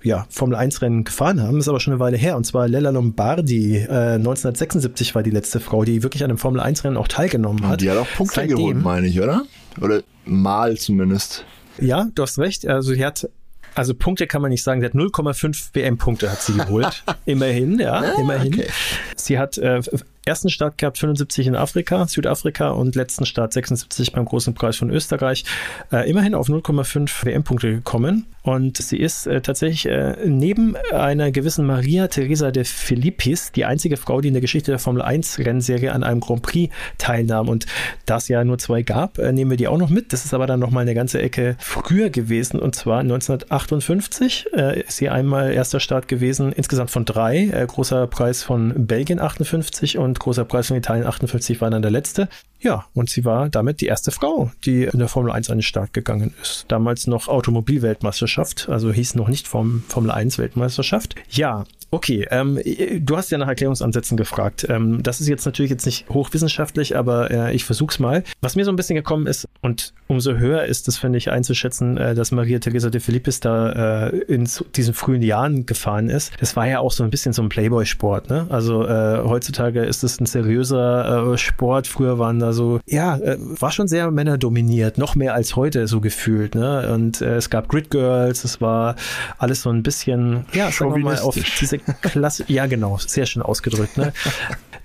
ja 0.02 0.26
Formel 0.28 0.56
1-Rennen 0.56 1.04
gefahren 1.04 1.40
haben, 1.42 1.58
ist 1.58 1.68
aber 1.68 1.80
schon 1.80 1.92
eine 1.92 2.00
Weile 2.00 2.16
her. 2.16 2.36
Und 2.36 2.44
zwar 2.44 2.68
Lella 2.68 2.90
Lombardi, 2.90 3.86
1976 3.88 5.14
war 5.14 5.22
die 5.22 5.30
letzte 5.30 5.60
Frau, 5.60 5.84
die 5.84 6.02
wirklich 6.02 6.24
an 6.24 6.30
einem 6.30 6.38
Formel 6.38 6.60
1-Rennen 6.60 6.96
auch 6.96 7.08
teilgenommen 7.08 7.68
hat. 7.68 7.80
Die 7.80 7.90
hat 7.90 7.98
auch 7.98 8.08
Punkte 8.16 8.36
Seitdem, 8.36 8.56
geholt, 8.56 8.82
meine 8.82 9.06
ich, 9.06 9.20
oder? 9.20 9.44
Oder 9.80 10.02
mal 10.24 10.76
zumindest. 10.76 11.44
Ja, 11.78 12.08
du 12.14 12.22
hast 12.22 12.38
recht. 12.38 12.66
Also 12.66 12.94
sie 12.94 13.04
hat 13.04 13.28
also 13.74 13.94
Punkte 13.94 14.26
kann 14.26 14.40
man 14.40 14.50
nicht 14.50 14.62
sagen. 14.62 14.80
Sie 14.80 14.86
hat 14.86 14.94
0,5 14.94 15.70
WM-Punkte 15.74 16.30
hat 16.30 16.40
sie 16.40 16.54
geholt. 16.54 17.02
immerhin, 17.24 17.78
ja, 17.78 17.94
ah, 17.94 18.20
immerhin. 18.20 18.54
Okay. 18.54 18.68
Sie 19.16 19.38
hat 19.38 19.58
äh, 19.58 19.80
ersten 20.24 20.48
Start 20.48 20.78
gehabt 20.78 20.98
75 20.98 21.48
in 21.48 21.56
Afrika, 21.56 22.06
Südafrika 22.06 22.70
und 22.70 22.94
letzten 22.94 23.26
Start 23.26 23.52
76 23.52 24.12
beim 24.12 24.24
Großen 24.24 24.54
Preis 24.54 24.76
von 24.76 24.90
Österreich. 24.90 25.44
Äh, 25.92 26.08
immerhin 26.08 26.34
auf 26.34 26.48
0,5 26.48 27.24
WM-Punkte 27.24 27.72
gekommen. 27.72 28.26
Und 28.44 28.76
sie 28.76 28.98
ist 28.98 29.26
äh, 29.26 29.40
tatsächlich 29.40 29.86
äh, 29.86 30.16
neben 30.26 30.76
einer 30.92 31.32
gewissen 31.32 31.64
Maria 31.64 32.08
Teresa 32.08 32.50
de 32.50 32.64
Filippis 32.64 33.52
die 33.52 33.64
einzige 33.64 33.96
Frau, 33.96 34.20
die 34.20 34.28
in 34.28 34.34
der 34.34 34.42
Geschichte 34.42 34.70
der 34.70 34.78
Formel 34.78 35.00
1 35.00 35.38
Rennserie 35.38 35.92
an 35.92 36.04
einem 36.04 36.20
Grand 36.20 36.42
Prix 36.42 36.72
teilnahm. 36.98 37.48
Und 37.48 37.64
da 38.04 38.18
es 38.18 38.28
ja 38.28 38.44
nur 38.44 38.58
zwei 38.58 38.82
gab, 38.82 39.18
äh, 39.18 39.32
nehmen 39.32 39.50
wir 39.50 39.56
die 39.56 39.66
auch 39.66 39.78
noch 39.78 39.88
mit. 39.88 40.12
Das 40.12 40.26
ist 40.26 40.34
aber 40.34 40.46
dann 40.46 40.60
nochmal 40.60 40.82
eine 40.82 40.94
ganze 40.94 41.22
Ecke 41.22 41.56
früher 41.58 42.10
gewesen. 42.10 42.60
Und 42.60 42.74
zwar 42.74 43.00
1958 43.00 44.48
äh, 44.54 44.80
ist 44.82 44.98
sie 44.98 45.08
einmal 45.08 45.50
erster 45.50 45.80
Start 45.80 46.06
gewesen, 46.06 46.52
insgesamt 46.52 46.90
von 46.90 47.06
drei. 47.06 47.46
Äh, 47.46 47.66
großer 47.66 48.06
Preis 48.08 48.42
von 48.42 48.86
Belgien 48.86 49.20
58 49.20 49.96
und 49.96 50.20
großer 50.20 50.44
Preis 50.44 50.68
von 50.68 50.76
Italien 50.76 51.06
58 51.06 51.62
war 51.62 51.70
dann 51.70 51.80
der 51.80 51.90
letzte. 51.90 52.28
Ja, 52.64 52.86
und 52.94 53.10
sie 53.10 53.26
war 53.26 53.50
damit 53.50 53.82
die 53.82 53.86
erste 53.86 54.10
Frau, 54.10 54.50
die 54.64 54.84
in 54.84 54.98
der 54.98 55.08
Formel 55.08 55.30
1 55.30 55.50
an 55.50 55.58
den 55.58 55.62
Start 55.62 55.92
gegangen 55.92 56.32
ist. 56.40 56.64
Damals 56.68 57.06
noch 57.06 57.28
Automobilweltmeisterschaft, 57.28 58.70
also 58.70 58.90
hieß 58.90 59.16
noch 59.16 59.28
nicht 59.28 59.46
Formel 59.46 60.10
1 60.10 60.38
Weltmeisterschaft. 60.38 61.14
Ja, 61.28 61.66
Okay, 61.94 62.26
ähm, 62.32 62.58
du 62.98 63.16
hast 63.16 63.30
ja 63.30 63.38
nach 63.38 63.46
Erklärungsansätzen 63.46 64.16
gefragt. 64.16 64.66
Ähm, 64.68 65.00
das 65.04 65.20
ist 65.20 65.28
jetzt 65.28 65.46
natürlich 65.46 65.70
jetzt 65.70 65.86
nicht 65.86 66.08
hochwissenschaftlich, 66.08 66.96
aber 66.96 67.30
äh, 67.30 67.54
ich 67.54 67.64
versuch's 67.64 68.00
mal. 68.00 68.24
Was 68.40 68.56
mir 68.56 68.64
so 68.64 68.72
ein 68.72 68.76
bisschen 68.76 68.96
gekommen 68.96 69.28
ist, 69.28 69.46
und 69.62 69.94
umso 70.08 70.34
höher 70.34 70.64
ist 70.64 70.88
es, 70.88 70.98
finde 70.98 71.18
ich, 71.18 71.30
einzuschätzen, 71.30 71.96
äh, 71.96 72.16
dass 72.16 72.32
Maria 72.32 72.58
Teresa 72.58 72.90
de 72.90 73.00
Filippis 73.00 73.38
da 73.38 74.08
äh, 74.08 74.16
in 74.26 74.48
diesen 74.74 74.92
frühen 74.92 75.22
Jahren 75.22 75.66
gefahren 75.66 76.10
ist. 76.10 76.32
Das 76.40 76.56
war 76.56 76.66
ja 76.66 76.80
auch 76.80 76.90
so 76.90 77.04
ein 77.04 77.10
bisschen 77.10 77.32
so 77.32 77.42
ein 77.42 77.48
Playboy-Sport, 77.48 78.28
ne? 78.28 78.48
Also 78.48 78.84
äh, 78.84 79.22
heutzutage 79.22 79.84
ist 79.84 80.02
es 80.02 80.18
ein 80.18 80.26
seriöser 80.26 81.32
äh, 81.32 81.38
Sport. 81.38 81.86
Früher 81.86 82.18
waren 82.18 82.40
da 82.40 82.52
so, 82.52 82.80
ja, 82.86 83.18
äh, 83.18 83.36
war 83.38 83.70
schon 83.70 83.86
sehr 83.86 84.10
männerdominiert, 84.10 84.98
noch 84.98 85.14
mehr 85.14 85.34
als 85.34 85.54
heute 85.54 85.86
so 85.86 86.00
gefühlt, 86.00 86.56
ne? 86.56 86.92
Und 86.92 87.20
es 87.20 87.50
gab 87.50 87.68
Grid 87.68 87.92
Girls, 87.92 88.42
es 88.42 88.60
war 88.60 88.96
alles 89.38 89.62
so 89.62 89.70
ein 89.70 89.84
bisschen, 89.84 90.44
ja, 90.52 90.72
sagen 90.72 90.92
wir 90.92 91.00
mal, 91.00 91.18
auf 91.20 91.36
diese 91.60 91.83
Klasse, 92.02 92.44
ja 92.48 92.66
genau, 92.66 92.98
sehr 92.98 93.26
schön 93.26 93.42
ausgedrückt. 93.42 93.96
Ne? 93.96 94.12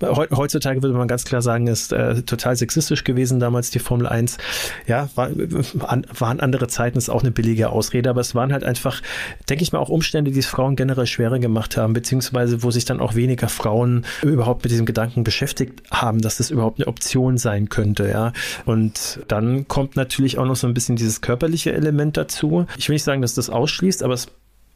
Heutzutage 0.02 0.82
würde 0.82 0.96
man 0.96 1.08
ganz 1.08 1.26
klar 1.26 1.42
sagen, 1.42 1.68
ist 1.68 1.92
äh, 1.92 2.22
total 2.22 2.56
sexistisch 2.56 3.04
gewesen 3.04 3.40
damals 3.40 3.70
die 3.70 3.80
Formel 3.80 4.08
1. 4.08 4.38
Ja, 4.88 5.10
war, 5.16 5.30
an, 5.88 6.06
waren 6.18 6.40
andere 6.40 6.68
Zeiten, 6.68 6.98
ist 6.98 7.10
auch 7.10 7.22
eine 7.22 7.32
billige 7.32 7.70
Ausrede, 7.70 8.10
aber 8.10 8.22
es 8.22 8.34
waren 8.34 8.54
halt 8.54 8.64
einfach, 8.64 9.02
denke 9.50 9.64
ich 9.64 9.74
mal, 9.74 9.80
auch 9.80 9.90
Umstände, 9.90 10.32
die 10.32 10.40
es 10.40 10.46
Frauen 10.46 10.78
generell 10.78 11.06
schwerer 11.06 11.40
gemacht 11.40 11.76
haben, 11.76 11.94
beziehungsweise 11.94 12.64
wo 12.64 12.72
sich 12.72 12.86
dann 12.86 13.02
auch 13.02 13.16
weniger 13.16 13.50
Frauen 13.50 14.06
überhaupt 14.22 14.64
mit 14.64 14.72
diesem 14.72 14.86
Gedanken 14.86 15.24
beschäftigt 15.24 15.84
haben, 15.92 16.22
dass 16.22 16.38
das 16.38 16.50
überhaupt 16.50 16.80
eine 16.80 16.88
Option 16.88 17.38
sein 17.38 17.68
könnte, 17.68 18.10
ja. 18.10 18.32
Und 18.66 19.20
dann 19.28 19.68
kommt 19.68 19.98
natürlich 19.98 20.38
auch 20.38 20.46
noch 20.46 20.56
so 20.56 20.68
ein 20.68 20.74
bisschen 20.74 20.96
dieses 20.96 21.20
körperliche 21.22 21.74
Element 21.74 22.16
dazu. 22.16 22.66
Ich 22.78 22.88
will 22.88 22.96
nicht 22.96 23.04
sagen, 23.04 23.22
dass 23.22 23.34
das 23.34 23.50
ausschließt, 23.50 24.04
aber 24.04 24.14
es 24.14 24.28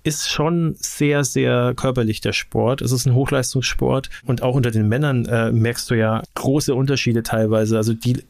ist 0.03 0.29
schon 0.29 0.75
sehr, 0.77 1.23
sehr 1.23 1.73
körperlich, 1.75 2.21
der 2.21 2.33
Sport. 2.33 2.81
Es 2.81 2.91
ist 2.91 3.05
ein 3.05 3.15
Hochleistungssport 3.15 4.09
und 4.25 4.41
auch 4.43 4.55
unter 4.55 4.71
den 4.71 4.87
Männern 4.87 5.25
äh, 5.25 5.51
merkst 5.51 5.89
du 5.89 5.95
ja 5.95 6.23
große 6.35 6.75
Unterschiede 6.75 7.23
teilweise. 7.23 7.77
Also 7.77 7.93
die 7.93 8.23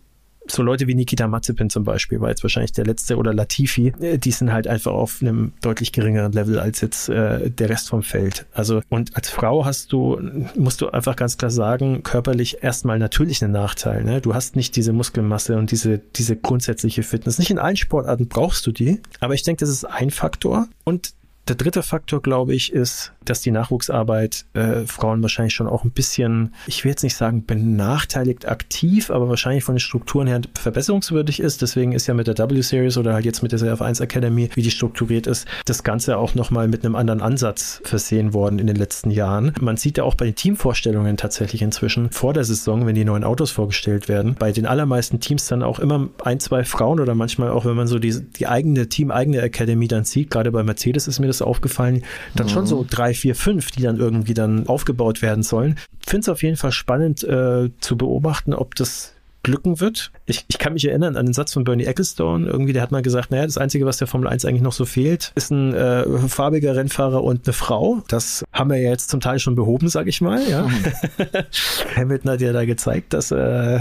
so 0.48 0.62
Leute 0.62 0.88
wie 0.88 0.96
Nikita 0.96 1.28
Mazepin 1.28 1.70
zum 1.70 1.84
Beispiel 1.84 2.20
war 2.20 2.30
jetzt 2.30 2.44
wahrscheinlich 2.44 2.74
der 2.74 2.86
letzte 2.86 3.18
oder 3.18 3.34
Latifi, 3.34 3.94
äh, 4.00 4.18
die 4.18 4.32
sind 4.32 4.52
halt 4.52 4.68
einfach 4.68 4.92
auf 4.92 5.20
einem 5.22 5.54
deutlich 5.62 5.92
geringeren 5.92 6.32
Level 6.32 6.60
als 6.60 6.82
jetzt 6.82 7.10
äh, 7.10 7.50
der 7.50 7.70
Rest 7.70 7.90
vom 7.90 8.04
Feld. 8.04 8.46
Also 8.54 8.82
und 8.90 9.16
als 9.16 9.30
Frau 9.30 9.66
hast 9.66 9.92
du, 9.94 10.20
musst 10.56 10.82
du 10.82 10.90
einfach 10.90 11.16
ganz 11.16 11.38
klar 11.38 11.52
sagen, 11.52 12.04
körperlich 12.04 12.62
erstmal 12.62 13.00
natürlich 13.00 13.44
einen 13.44 13.54
Nachteil. 13.54 14.04
Ne? 14.04 14.22
Du 14.22 14.34
hast 14.34 14.56
nicht 14.56 14.76
diese 14.76 14.94
Muskelmasse 14.94 15.58
und 15.58 15.72
diese, 15.72 16.00
diese 16.16 16.36
grundsätzliche 16.36 17.04
Fitness. 17.04 17.40
Nicht 17.40 17.52
in 17.52 17.60
allen 17.60 17.78
Sportarten 17.78 18.28
brauchst 18.28 18.68
du 18.68 18.72
die, 18.72 19.02
aber 19.20 19.34
ich 19.34 19.44
denke, 19.44 19.62
das 19.62 19.70
ist 19.70 19.86
ein 19.86 20.12
Faktor. 20.12 20.68
Und 20.84 21.14
der 21.48 21.56
dritte 21.56 21.84
Faktor, 21.84 22.22
glaube 22.22 22.56
ich, 22.56 22.72
ist, 22.72 23.14
dass 23.30 23.42
die 23.42 23.52
Nachwuchsarbeit 23.52 24.46
äh, 24.54 24.86
Frauen 24.86 25.22
wahrscheinlich 25.22 25.54
schon 25.54 25.68
auch 25.68 25.84
ein 25.84 25.92
bisschen, 25.92 26.54
ich 26.68 26.84
will 26.84 26.92
jetzt 26.92 27.04
nicht 27.04 27.16
sagen 27.16 27.46
benachteiligt 27.46 28.48
aktiv, 28.48 29.10
aber 29.10 29.30
wahrscheinlich 29.30 29.64
von 29.64 29.76
den 29.76 29.80
Strukturen 29.80 30.28
her 30.28 30.42
verbesserungswürdig 30.54 31.40
ist. 31.40 31.62
Deswegen 31.62 31.92
ist 31.92 32.08
ja 32.08 32.14
mit 32.14 32.28
der 32.28 32.38
W-Series 32.38 32.98
oder 32.98 33.14
halt 33.14 33.26
jetzt 33.26 33.44
mit 33.44 33.52
der 33.52 33.60
CF1 33.60 34.02
Academy, 34.02 34.50
wie 34.54 34.62
die 34.62 34.72
strukturiert 34.72 35.28
ist, 35.28 35.48
das 35.66 35.84
Ganze 35.84 36.18
auch 36.18 36.36
nochmal 36.36 36.68
mit 36.68 36.86
einem 36.86 36.96
anderen 36.96 37.22
Ansatz 37.22 37.82
versehen 37.84 38.34
worden 38.34 38.60
in 38.60 38.68
den 38.68 38.76
letzten 38.76 39.12
Jahren. 39.12 39.54
Man 39.60 39.78
sieht 39.78 39.98
ja 39.98 40.04
auch 40.04 40.16
bei 40.16 40.26
den 40.26 40.36
Teamvorstellungen 40.36 41.18
tatsächlich 41.18 41.62
inzwischen 41.62 42.12
vor 42.12 42.34
der 42.34 42.44
Saison, 42.44 42.86
wenn 42.86 42.96
die 42.96 43.06
neuen 43.06 43.24
Autos 43.24 43.52
vorgestellt 43.52 44.08
werden, 44.08 44.36
bei 44.38 44.52
den 44.52 44.66
allermeisten 44.66 45.20
Teams 45.20 45.48
dann 45.48 45.64
auch 45.64 45.80
immer 45.80 46.10
ein, 46.24 46.40
zwei 46.40 46.64
Frauen 46.64 47.00
oder 47.00 47.16
manchmal 47.16 47.50
auch, 47.50 47.66
wenn 47.66 47.76
man 47.76 47.88
so 47.88 48.00
die, 48.00 48.20
die 48.22 48.48
eigene 48.48 48.88
Team-eigene 48.90 49.42
Academy 49.42 49.88
dann 49.88 50.04
sieht, 50.04 50.30
gerade 50.30 50.52
bei 50.52 50.64
Mercedes 50.64 51.08
ist 51.08 51.20
mir 51.20 51.28
das 51.28 51.42
aufgefallen, 51.42 52.04
dann 52.36 52.48
mhm. 52.48 52.52
schon 52.52 52.66
so 52.66 52.86
drei, 52.90 53.13
vier, 53.14 53.36
fünf, 53.36 53.72
die 53.72 53.82
dann 53.84 53.98
irgendwie 53.98 54.34
dann 54.34 54.68
aufgebaut 54.68 55.22
werden 55.22 55.44
sollen. 55.44 55.78
Finde 56.06 56.22
es 56.22 56.30
auf 56.30 56.44
jeden 56.44 56.58
Fall 56.58 56.72
spannend 56.72 57.24
äh, 57.24 57.70
zu 57.80 57.98
beobachten, 57.98 58.54
ob 58.54 58.76
das 58.76 59.14
glücken 59.44 59.82
wird. 59.82 60.12
Ich, 60.26 60.46
ich 60.48 60.58
kann 60.58 60.74
mich 60.74 60.88
erinnern 60.88 61.18
an 61.18 61.26
den 61.26 61.34
Satz 61.34 61.54
von 61.54 61.66
Bernie 61.66 61.84
Ecclestone. 61.84 62.48
Irgendwie, 62.48 62.72
der 62.74 62.82
hat 62.82 62.92
mal 62.92 63.02
gesagt, 63.02 63.30
naja, 63.30 63.46
das 63.46 63.58
Einzige, 63.58 63.86
was 63.86 63.98
der 63.98 64.08
Formel 64.08 64.30
1 64.30 64.46
eigentlich 64.46 64.62
noch 64.62 64.74
so 64.74 64.86
fehlt, 64.86 65.34
ist 65.36 65.52
ein 65.52 65.74
äh, 65.74 66.06
farbiger 66.30 66.76
Rennfahrer 66.76 67.24
und 67.24 67.46
eine 67.46 67.54
Frau. 67.54 68.02
Das 68.08 68.44
haben 68.54 68.70
wir 68.70 68.78
ja 68.78 68.90
jetzt 68.90 69.10
zum 69.10 69.20
Teil 69.20 69.40
schon 69.40 69.56
behoben, 69.56 69.90
sag 69.90 70.08
ich 70.08 70.22
mal. 70.22 70.42
Ja. 70.50 70.64
Mhm. 70.64 70.84
Hamilton 71.96 72.32
hat 72.32 72.42
ja 72.42 72.54
da 72.54 72.66
gezeigt, 72.66 73.14
dass 73.14 73.32
äh, 73.32 73.80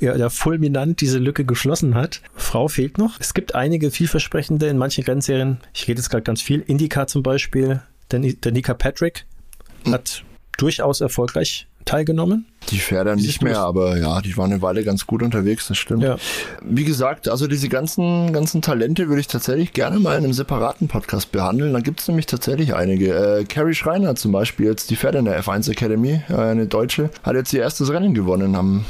ja, 0.00 0.14
der 0.14 0.30
fulminant 0.30 1.00
diese 1.00 1.18
Lücke 1.18 1.44
geschlossen 1.46 1.94
hat. 1.94 2.20
Frau 2.34 2.68
fehlt 2.68 2.98
noch. 2.98 3.18
Es 3.18 3.32
gibt 3.32 3.54
einige 3.54 3.90
vielversprechende 3.90 4.66
in 4.66 4.76
manchen 4.76 5.04
Rennserien. 5.04 5.58
Ich 5.74 5.88
rede 5.88 6.00
jetzt 6.00 6.10
gerade 6.10 6.22
ganz 6.22 6.42
viel. 6.42 6.60
Indica 6.60 7.06
zum 7.06 7.22
Beispiel. 7.22 7.80
Der, 8.10 8.20
der 8.20 8.52
Nika 8.52 8.74
Patrick 8.74 9.26
hat 9.90 10.24
durchaus 10.56 11.00
erfolgreich 11.00 11.68
teilgenommen. 11.88 12.46
Die 12.70 12.78
Pferde 12.78 13.16
nicht 13.16 13.42
mehr, 13.42 13.60
aber 13.60 13.96
ja, 13.96 14.20
die 14.20 14.36
waren 14.36 14.52
eine 14.52 14.60
Weile 14.60 14.84
ganz 14.84 15.06
gut 15.06 15.22
unterwegs, 15.22 15.68
das 15.68 15.78
stimmt. 15.78 16.02
Ja. 16.02 16.18
Wie 16.62 16.84
gesagt, 16.84 17.28
also 17.28 17.46
diese 17.46 17.70
ganzen, 17.70 18.32
ganzen 18.34 18.60
Talente 18.60 19.08
würde 19.08 19.20
ich 19.20 19.26
tatsächlich 19.26 19.72
gerne 19.72 19.98
mal 19.98 20.18
in 20.18 20.24
einem 20.24 20.34
separaten 20.34 20.86
Podcast 20.86 21.32
behandeln. 21.32 21.72
Da 21.72 21.80
gibt 21.80 22.00
es 22.00 22.08
nämlich 22.08 22.26
tatsächlich 22.26 22.74
einige. 22.74 23.14
Äh, 23.14 23.44
Carrie 23.44 23.72
Schreiner 23.72 24.16
zum 24.16 24.32
Beispiel, 24.32 24.66
jetzt 24.66 24.90
die 24.90 24.96
Pferde 24.96 25.18
in 25.18 25.24
der 25.24 25.42
F1 25.42 25.70
Academy, 25.70 26.20
äh, 26.28 26.34
eine 26.34 26.66
Deutsche, 26.66 27.08
hat 27.22 27.36
jetzt 27.36 27.54
ihr 27.54 27.62
erstes 27.62 27.90
Rennen 27.90 28.12
gewonnen 28.12 28.54
am 28.54 28.84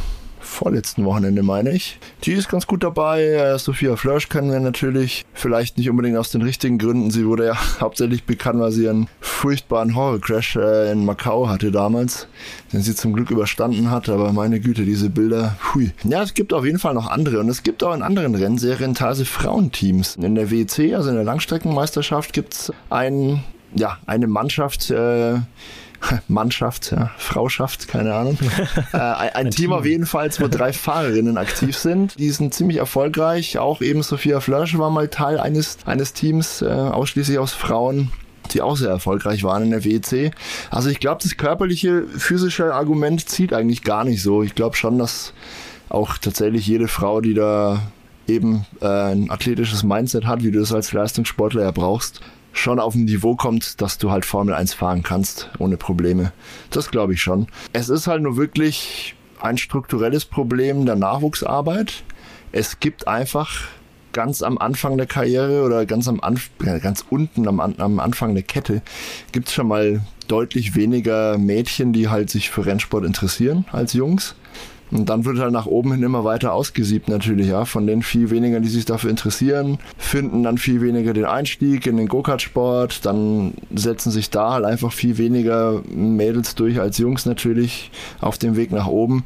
vorletzten 0.48 1.04
Wochenende, 1.04 1.42
meine 1.42 1.70
ich. 1.70 1.98
Die 2.24 2.32
ist 2.32 2.48
ganz 2.48 2.66
gut 2.66 2.82
dabei. 2.82 3.56
Sophia 3.58 3.96
Flörsch 3.96 4.28
kennen 4.28 4.50
wir 4.50 4.60
natürlich. 4.60 5.24
Vielleicht 5.34 5.78
nicht 5.78 5.88
unbedingt 5.90 6.16
aus 6.16 6.30
den 6.30 6.42
richtigen 6.42 6.78
Gründen. 6.78 7.10
Sie 7.10 7.26
wurde 7.26 7.46
ja 7.46 7.56
hauptsächlich 7.80 8.24
bekannt, 8.24 8.60
weil 8.60 8.72
sie 8.72 8.88
einen 8.88 9.08
furchtbaren 9.20 9.94
Horrorcrash 9.94 10.56
äh, 10.56 10.90
in 10.90 11.04
Macau 11.04 11.48
hatte 11.48 11.70
damals, 11.70 12.26
den 12.72 12.80
sie 12.80 12.94
zum 12.94 13.12
Glück 13.12 13.30
überstanden 13.30 13.90
hat. 13.90 14.08
Aber 14.08 14.32
meine 14.32 14.58
Güte, 14.58 14.84
diese 14.84 15.10
Bilder, 15.10 15.56
hui. 15.74 15.92
Ja, 16.04 16.22
es 16.22 16.34
gibt 16.34 16.52
auf 16.52 16.64
jeden 16.64 16.78
Fall 16.78 16.94
noch 16.94 17.08
andere. 17.08 17.40
Und 17.40 17.48
es 17.48 17.62
gibt 17.62 17.84
auch 17.84 17.94
in 17.94 18.02
anderen 18.02 18.34
Rennserien 18.34 18.94
teilweise 18.94 19.24
Frauenteams. 19.24 20.16
In 20.16 20.34
der 20.34 20.50
WC, 20.50 20.94
also 20.94 21.10
in 21.10 21.16
der 21.16 21.24
Langstreckenmeisterschaft, 21.24 22.32
gibt 22.32 22.54
es 22.54 22.72
ein, 22.90 23.44
ja, 23.74 23.98
eine 24.06 24.26
Mannschaft, 24.26 24.90
äh, 24.90 25.36
Mannschaft, 26.28 26.92
ja, 26.92 27.10
Frauschaft, 27.18 27.88
keine 27.88 28.14
Ahnung. 28.14 28.38
äh, 28.92 28.96
ein, 28.96 29.30
ein 29.34 29.50
Team, 29.50 29.66
Team, 29.66 29.72
auf 29.72 29.84
jeden 29.84 30.06
Fall, 30.06 30.30
wo 30.38 30.48
drei 30.48 30.72
Fahrerinnen 30.72 31.38
aktiv 31.38 31.76
sind. 31.76 32.18
Die 32.18 32.30
sind 32.30 32.54
ziemlich 32.54 32.78
erfolgreich. 32.78 33.58
Auch 33.58 33.80
eben 33.80 34.02
Sophia 34.02 34.40
Flörsch 34.40 34.78
war 34.78 34.90
mal 34.90 35.08
Teil 35.08 35.38
eines, 35.40 35.78
eines 35.86 36.12
Teams, 36.12 36.62
äh, 36.62 36.66
ausschließlich 36.66 37.38
aus 37.38 37.52
Frauen 37.52 38.12
die 38.52 38.62
auch 38.62 38.78
sehr 38.78 38.88
erfolgreich 38.88 39.44
waren 39.44 39.64
in 39.64 39.70
der 39.72 39.84
WEC. 39.84 40.32
Also 40.70 40.88
ich 40.88 41.00
glaube, 41.00 41.20
das 41.22 41.36
körperliche, 41.36 42.04
physische 42.16 42.74
Argument 42.74 43.28
zieht 43.28 43.52
eigentlich 43.52 43.82
gar 43.82 44.04
nicht 44.04 44.22
so. 44.22 44.42
Ich 44.42 44.54
glaube 44.54 44.74
schon, 44.74 44.98
dass 44.98 45.34
auch 45.90 46.16
tatsächlich 46.16 46.66
jede 46.66 46.88
Frau, 46.88 47.20
die 47.20 47.34
da 47.34 47.82
eben 48.26 48.66
äh, 48.80 48.86
ein 48.86 49.30
athletisches 49.30 49.82
Mindset 49.82 50.26
hat, 50.26 50.42
wie 50.42 50.50
du 50.50 50.60
es 50.60 50.72
als 50.72 50.92
Leistungssportler 50.92 51.62
ja 51.62 51.70
brauchst, 51.70 52.20
schon 52.59 52.80
auf 52.80 52.94
ein 52.94 53.05
Niveau 53.05 53.36
kommt, 53.36 53.80
dass 53.80 53.98
du 53.98 54.10
halt 54.10 54.24
Formel 54.24 54.55
1 54.55 54.74
fahren 54.74 55.02
kannst, 55.02 55.51
ohne 55.59 55.76
Probleme. 55.76 56.32
Das 56.70 56.90
glaube 56.90 57.14
ich 57.14 57.22
schon. 57.22 57.47
Es 57.72 57.89
ist 57.89 58.06
halt 58.06 58.22
nur 58.22 58.36
wirklich 58.36 59.14
ein 59.40 59.59
strukturelles 59.59 60.24
Problem 60.24 60.85
der 60.85 60.97
Nachwuchsarbeit. 60.97 62.02
Es 62.52 62.80
gibt 62.80 63.06
einfach 63.06 63.68
ganz 64.12 64.43
am 64.43 64.59
Anfang 64.59 64.97
der 64.97 65.06
Karriere 65.06 65.62
oder 65.62 65.86
ganz 65.86 66.09
am 66.09 66.20
Anf 66.20 66.51
ganz 66.59 67.05
unten 67.09 67.47
am, 67.47 67.60
am 67.60 68.01
Anfang 68.01 68.35
der 68.35 68.43
Kette 68.43 68.82
gibt 69.32 69.48
es 69.48 69.55
schon 69.55 69.68
mal 69.68 70.01
deutlich 70.26 70.74
weniger 70.74 71.39
Mädchen, 71.39 71.93
die 71.93 72.09
halt 72.09 72.30
sich 72.30 72.51
für 72.51 72.66
Rennsport 72.66 73.05
interessieren 73.05 73.64
als 73.70 73.93
Jungs. 73.93 74.35
Und 74.90 75.09
dann 75.09 75.24
wird 75.24 75.39
halt 75.39 75.52
nach 75.52 75.66
oben 75.66 75.93
hin 75.93 76.02
immer 76.02 76.24
weiter 76.24 76.52
ausgesiebt 76.55 77.09
natürlich, 77.09 77.48
ja. 77.48 77.65
Von 77.65 77.86
den 77.86 78.02
viel 78.02 78.31
weniger, 78.31 78.60
die 78.60 78.69
sich 78.69 78.85
dafür 78.85 79.10
interessieren, 79.10 79.78
finden 79.97 80.43
dann 80.43 80.59
viel 80.59 80.81
weniger 80.81 81.12
den 81.12 81.27
Einstieg 81.27 81.86
in 81.86 81.97
den 81.97 82.09
Go-Kart-Sport. 82.09 83.05
Dann 83.05 83.55
setzen 83.74 84.10
sich 84.10 84.31
da 84.31 84.52
halt 84.52 84.65
einfach 84.65 84.93
viel 84.93 85.19
weniger 85.19 85.82
Mädels 85.89 86.55
durch 86.55 86.81
als 86.81 86.98
Jungs 86.98 87.27
natürlich 87.27 87.90
auf 88.20 88.39
dem 88.39 88.56
Weg 88.56 88.73
nach 88.73 88.86
oben. 88.86 89.24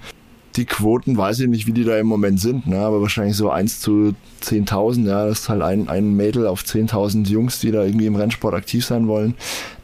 Die 0.56 0.66
Quoten 0.66 1.16
weiß 1.16 1.40
ich 1.40 1.48
nicht, 1.48 1.66
wie 1.66 1.72
die 1.72 1.84
da 1.84 1.96
im 1.96 2.06
Moment 2.06 2.38
sind, 2.38 2.66
ne? 2.66 2.78
aber 2.78 3.00
wahrscheinlich 3.00 3.36
so 3.36 3.48
1 3.48 3.80
zu 3.80 4.14
10.000. 4.42 5.06
Ja, 5.06 5.26
das 5.26 5.40
ist 5.40 5.48
halt 5.48 5.62
ein, 5.62 5.88
ein 5.88 6.14
Mädel 6.14 6.46
auf 6.46 6.62
10.000 6.62 7.26
Jungs, 7.28 7.60
die 7.60 7.70
da 7.70 7.82
irgendwie 7.82 8.04
im 8.04 8.16
Rennsport 8.16 8.54
aktiv 8.54 8.84
sein 8.84 9.08
wollen. 9.08 9.34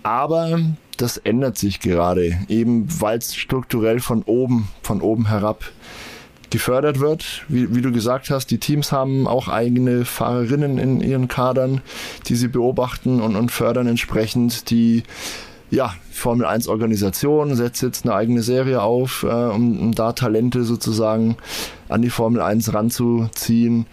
Aber 0.02 0.60
das 0.98 1.16
ändert 1.16 1.56
sich 1.56 1.80
gerade, 1.80 2.38
eben 2.48 2.86
weil 3.00 3.18
es 3.18 3.34
strukturell 3.34 4.00
von 4.00 4.22
oben, 4.24 4.68
von 4.82 5.00
oben 5.00 5.28
herab 5.28 5.64
gefördert 6.50 7.00
wird. 7.00 7.44
Wie, 7.48 7.74
wie 7.74 7.82
du 7.82 7.92
gesagt 7.92 8.30
hast, 8.30 8.50
die 8.50 8.58
Teams 8.58 8.92
haben 8.92 9.26
auch 9.26 9.48
eigene 9.48 10.04
Fahrerinnen 10.04 10.78
in 10.78 11.00
ihren 11.00 11.28
Kadern, 11.28 11.82
die 12.26 12.36
sie 12.36 12.48
beobachten 12.48 13.20
und, 13.20 13.36
und 13.36 13.50
fördern 13.50 13.86
entsprechend. 13.86 14.70
Die 14.70 15.02
ja, 15.70 15.94
Formel 16.10 16.46
1 16.46 16.68
Organisation 16.68 17.54
setzt 17.54 17.82
jetzt 17.82 18.04
eine 18.04 18.14
eigene 18.14 18.42
Serie 18.42 18.82
auf, 18.82 19.22
äh, 19.22 19.26
um, 19.26 19.78
um 19.78 19.94
da 19.94 20.12
Talente 20.12 20.64
sozusagen 20.64 21.36
an 21.88 22.02
die 22.02 22.10
Formel 22.10 22.40
1 22.40 22.72
ranzuziehen. 22.72 23.86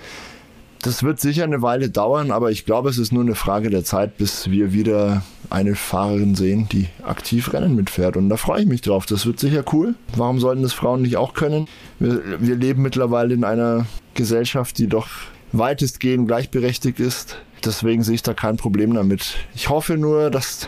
Das 0.86 1.02
wird 1.02 1.20
sicher 1.20 1.46
eine 1.46 1.64
Weile 1.64 1.90
dauern, 1.90 2.30
aber 2.30 2.52
ich 2.52 2.64
glaube, 2.64 2.90
es 2.92 3.00
ist 3.00 3.12
nur 3.12 3.24
eine 3.24 3.34
Frage 3.34 3.72
der 3.72 3.84
Zeit, 3.84 4.18
bis 4.18 4.52
wir 4.52 4.72
wieder 4.72 5.24
eine 5.50 5.74
Fahrerin 5.74 6.36
sehen, 6.36 6.70
die 6.72 6.90
aktiv 7.04 7.54
Rennen 7.54 7.76
mitfährt. 7.76 8.16
Und 8.16 8.30
da 8.30 8.38
freue 8.38 8.62
ich 8.62 8.68
mich 8.68 8.82
drauf. 8.82 9.08
Das 9.08 9.26
wird 9.26 9.40
sicher 9.40 9.64
cool. 9.74 9.96
Warum 10.16 10.40
sollten 10.40 10.62
das 10.62 10.74
Frauen 10.74 11.02
nicht 11.02 11.18
auch 11.18 11.34
können? 11.34 11.68
Wir, 11.98 12.40
wir 12.40 12.56
leben 12.56 12.84
mittlerweile 12.84 13.34
in 13.34 13.44
einer 13.44 13.88
Gesellschaft, 14.14 14.78
die 14.78 14.86
doch 14.86 15.08
weitestgehend 15.54 16.28
gleichberechtigt 16.28 17.00
ist. 17.00 17.38
Deswegen 17.64 18.04
sehe 18.04 18.14
ich 18.14 18.24
da 18.24 18.36
kein 18.36 18.58
Problem 18.58 18.94
damit. 18.94 19.38
Ich 19.56 19.70
hoffe 19.70 19.98
nur, 19.98 20.30
dass 20.30 20.68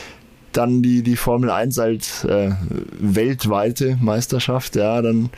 dann 0.52 0.80
die, 0.80 1.02
die 1.02 1.16
Formel 1.16 1.50
1 1.50 1.80
als 1.80 2.22
äh, 2.22 2.52
weltweite 3.00 3.98
Meisterschaft, 4.00 4.76
ja, 4.76 5.02
dann 5.02 5.30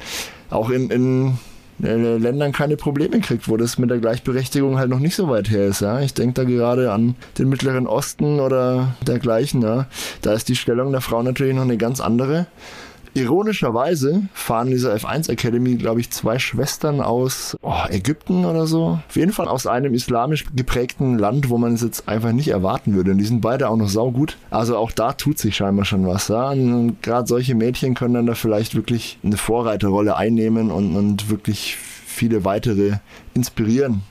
auch 0.50 0.68
in, 0.68 0.90
in 0.90 1.38
Ländern 1.78 2.52
keine 2.52 2.76
Probleme 2.76 3.20
kriegt, 3.20 3.48
wo 3.48 3.56
das 3.56 3.78
mit 3.78 3.90
der 3.90 3.98
Gleichberechtigung 3.98 4.78
halt 4.78 4.90
noch 4.90 4.98
nicht 4.98 5.14
so 5.14 5.28
weit 5.28 5.50
her 5.50 5.66
ist. 5.66 5.80
Ja. 5.80 6.00
Ich 6.00 6.14
denke 6.14 6.34
da 6.34 6.44
gerade 6.44 6.92
an 6.92 7.14
den 7.38 7.48
Mittleren 7.48 7.86
Osten 7.86 8.40
oder 8.40 8.94
dergleichen. 9.06 9.62
Ja. 9.62 9.86
Da 10.22 10.32
ist 10.32 10.48
die 10.48 10.56
Stellung 10.56 10.90
der 10.90 11.00
Frau 11.00 11.22
natürlich 11.22 11.54
noch 11.54 11.62
eine 11.62 11.76
ganz 11.76 12.00
andere. 12.00 12.46
Ironischerweise 13.14 14.28
fahren 14.32 14.68
dieser 14.68 14.94
F1 14.94 15.30
Academy, 15.30 15.76
glaube 15.76 16.00
ich, 16.00 16.10
zwei 16.10 16.38
Schwestern 16.38 17.00
aus 17.00 17.56
oh, 17.62 17.84
Ägypten 17.90 18.44
oder 18.44 18.66
so. 18.66 18.98
Auf 19.08 19.16
jeden 19.16 19.32
Fall 19.32 19.48
aus 19.48 19.66
einem 19.66 19.94
islamisch 19.94 20.46
geprägten 20.54 21.18
Land, 21.18 21.50
wo 21.50 21.58
man 21.58 21.74
es 21.74 21.82
jetzt 21.82 22.08
einfach 22.08 22.32
nicht 22.32 22.48
erwarten 22.48 22.94
würde. 22.94 23.12
Und 23.12 23.18
die 23.18 23.24
sind 23.24 23.40
beide 23.40 23.68
auch 23.68 23.76
noch 23.76 23.88
saugut. 23.88 24.36
Also 24.50 24.76
auch 24.76 24.92
da 24.92 25.12
tut 25.12 25.38
sich 25.38 25.56
scheinbar 25.56 25.84
schon 25.84 26.06
was. 26.06 26.28
Ja? 26.28 26.50
Und 26.50 27.02
gerade 27.02 27.26
solche 27.26 27.54
Mädchen 27.54 27.94
können 27.94 28.14
dann 28.14 28.26
da 28.26 28.34
vielleicht 28.34 28.74
wirklich 28.74 29.18
eine 29.24 29.36
Vorreiterrolle 29.36 30.16
einnehmen 30.16 30.70
und, 30.70 30.96
und 30.96 31.30
wirklich 31.30 31.76
viele 31.76 32.44
weitere 32.44 32.98
inspirieren 33.34 34.02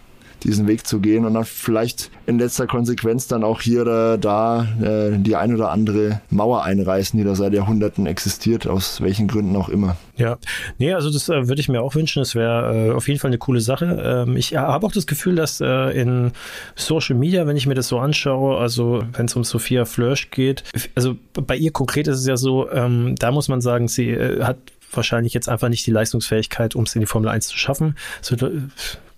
diesen 0.47 0.67
Weg 0.67 0.87
zu 0.87 0.99
gehen 0.99 1.25
und 1.25 1.33
dann 1.33 1.45
vielleicht 1.45 2.09
in 2.25 2.39
letzter 2.39 2.65
Konsequenz 2.65 3.27
dann 3.27 3.43
auch 3.43 3.61
hier 3.61 3.81
oder 3.81 4.17
da 4.17 4.63
äh, 4.81 5.17
die 5.17 5.35
ein 5.35 5.53
oder 5.53 5.69
andere 5.71 6.21
Mauer 6.29 6.63
einreißen, 6.63 7.19
die 7.19 7.25
da 7.25 7.35
seit 7.35 7.53
Jahrhunderten 7.53 8.07
existiert, 8.07 8.65
aus 8.65 9.01
welchen 9.01 9.27
Gründen 9.27 9.55
auch 9.55 9.69
immer. 9.69 9.97
Ja, 10.15 10.37
nee, 10.79 10.93
also 10.93 11.11
das 11.11 11.29
äh, 11.29 11.47
würde 11.47 11.61
ich 11.61 11.69
mir 11.69 11.81
auch 11.81 11.93
wünschen. 11.93 12.21
Das 12.21 12.33
wäre 12.33 12.87
äh, 12.87 12.91
auf 12.91 13.07
jeden 13.07 13.19
Fall 13.19 13.29
eine 13.29 13.37
coole 13.37 13.61
Sache. 13.61 14.25
Ähm, 14.25 14.37
ich 14.37 14.55
habe 14.55 14.87
auch 14.87 14.91
das 14.91 15.05
Gefühl, 15.05 15.35
dass 15.35 15.61
äh, 15.61 15.91
in 15.91 16.31
Social 16.75 17.15
Media, 17.15 17.45
wenn 17.45 17.57
ich 17.57 17.67
mir 17.67 17.75
das 17.75 17.89
so 17.89 17.99
anschaue, 17.99 18.57
also 18.57 19.03
wenn 19.13 19.25
es 19.25 19.35
um 19.35 19.43
Sophia 19.43 19.85
Flörsch 19.85 20.31
geht, 20.31 20.63
also 20.95 21.15
bei 21.33 21.55
ihr 21.57 21.71
konkret 21.71 22.07
ist 22.07 22.19
es 22.19 22.27
ja 22.27 22.37
so, 22.37 22.71
ähm, 22.71 23.15
da 23.19 23.31
muss 23.31 23.49
man 23.49 23.61
sagen, 23.61 23.87
sie 23.87 24.09
äh, 24.09 24.43
hat 24.43 24.57
wahrscheinlich 24.91 25.33
jetzt 25.33 25.49
einfach 25.49 25.69
nicht 25.69 25.85
die 25.85 25.91
Leistungsfähigkeit, 25.91 26.75
um 26.75 26.83
es 26.83 26.95
in 26.95 27.01
die 27.01 27.07
Formel 27.07 27.29
1 27.29 27.47
zu 27.47 27.57
schaffen. 27.57 27.95
Wird 28.27 28.41
äh, 28.41 28.61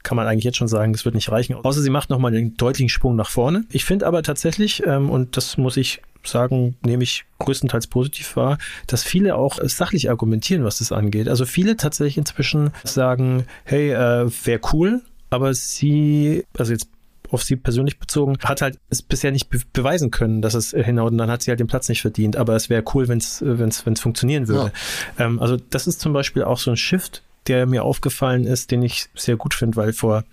kann 0.09 0.15
man 0.15 0.25
eigentlich 0.25 0.43
jetzt 0.43 0.57
schon 0.57 0.67
sagen, 0.67 0.91
das 0.91 1.05
wird 1.05 1.13
nicht 1.13 1.31
reichen. 1.31 1.53
Außer 1.53 1.81
sie 1.81 1.91
macht 1.91 2.09
nochmal 2.09 2.35
einen 2.35 2.57
deutlichen 2.57 2.89
Sprung 2.89 3.15
nach 3.15 3.29
vorne. 3.29 3.65
Ich 3.69 3.85
finde 3.85 4.07
aber 4.07 4.23
tatsächlich, 4.23 4.81
ähm, 4.83 5.07
und 5.11 5.37
das 5.37 5.55
muss 5.59 5.77
ich 5.77 6.01
sagen, 6.23 6.75
nehme 6.83 7.03
ich 7.03 7.25
größtenteils 7.37 7.85
positiv 7.85 8.35
wahr, 8.35 8.57
dass 8.87 9.03
viele 9.03 9.35
auch 9.35 9.59
sachlich 9.61 10.09
argumentieren, 10.09 10.63
was 10.63 10.79
das 10.79 10.91
angeht. 10.91 11.29
Also 11.29 11.45
viele 11.45 11.77
tatsächlich 11.77 12.17
inzwischen 12.17 12.71
sagen, 12.83 13.45
hey, 13.65 13.91
äh, 13.91 14.31
wäre 14.45 14.59
cool, 14.73 15.03
aber 15.29 15.53
sie, 15.53 16.43
also 16.57 16.71
jetzt 16.71 16.89
auf 17.29 17.43
sie 17.43 17.55
persönlich 17.55 17.99
bezogen, 17.99 18.35
hat 18.43 18.63
halt 18.63 18.79
es 18.89 19.03
bisher 19.03 19.31
nicht 19.31 19.51
be 19.51 19.59
beweisen 19.73 20.09
können, 20.09 20.41
dass 20.41 20.55
es 20.55 20.71
hinhaut 20.71 21.11
und 21.11 21.19
dann 21.19 21.29
hat 21.29 21.43
sie 21.43 21.51
halt 21.51 21.59
den 21.59 21.67
Platz 21.67 21.87
nicht 21.87 22.01
verdient. 22.01 22.35
Aber 22.35 22.55
es 22.55 22.71
wäre 22.71 22.83
cool, 22.95 23.07
wenn 23.07 23.19
es 23.19 23.43
wenn's, 23.45 23.85
wenn's 23.85 24.01
funktionieren 24.01 24.47
würde. 24.47 24.71
Ja. 25.19 25.25
Ähm, 25.25 25.39
also 25.39 25.55
das 25.69 25.85
ist 25.85 26.01
zum 26.01 26.13
Beispiel 26.13 26.43
auch 26.45 26.57
so 26.57 26.71
ein 26.71 26.77
Shift, 26.77 27.21
der 27.47 27.65
mir 27.65 27.83
aufgefallen 27.83 28.45
ist, 28.45 28.71
den 28.71 28.81
ich 28.83 29.07
sehr 29.15 29.35
gut 29.35 29.53
finde, 29.53 29.77
weil 29.77 29.93
vor 29.93 30.23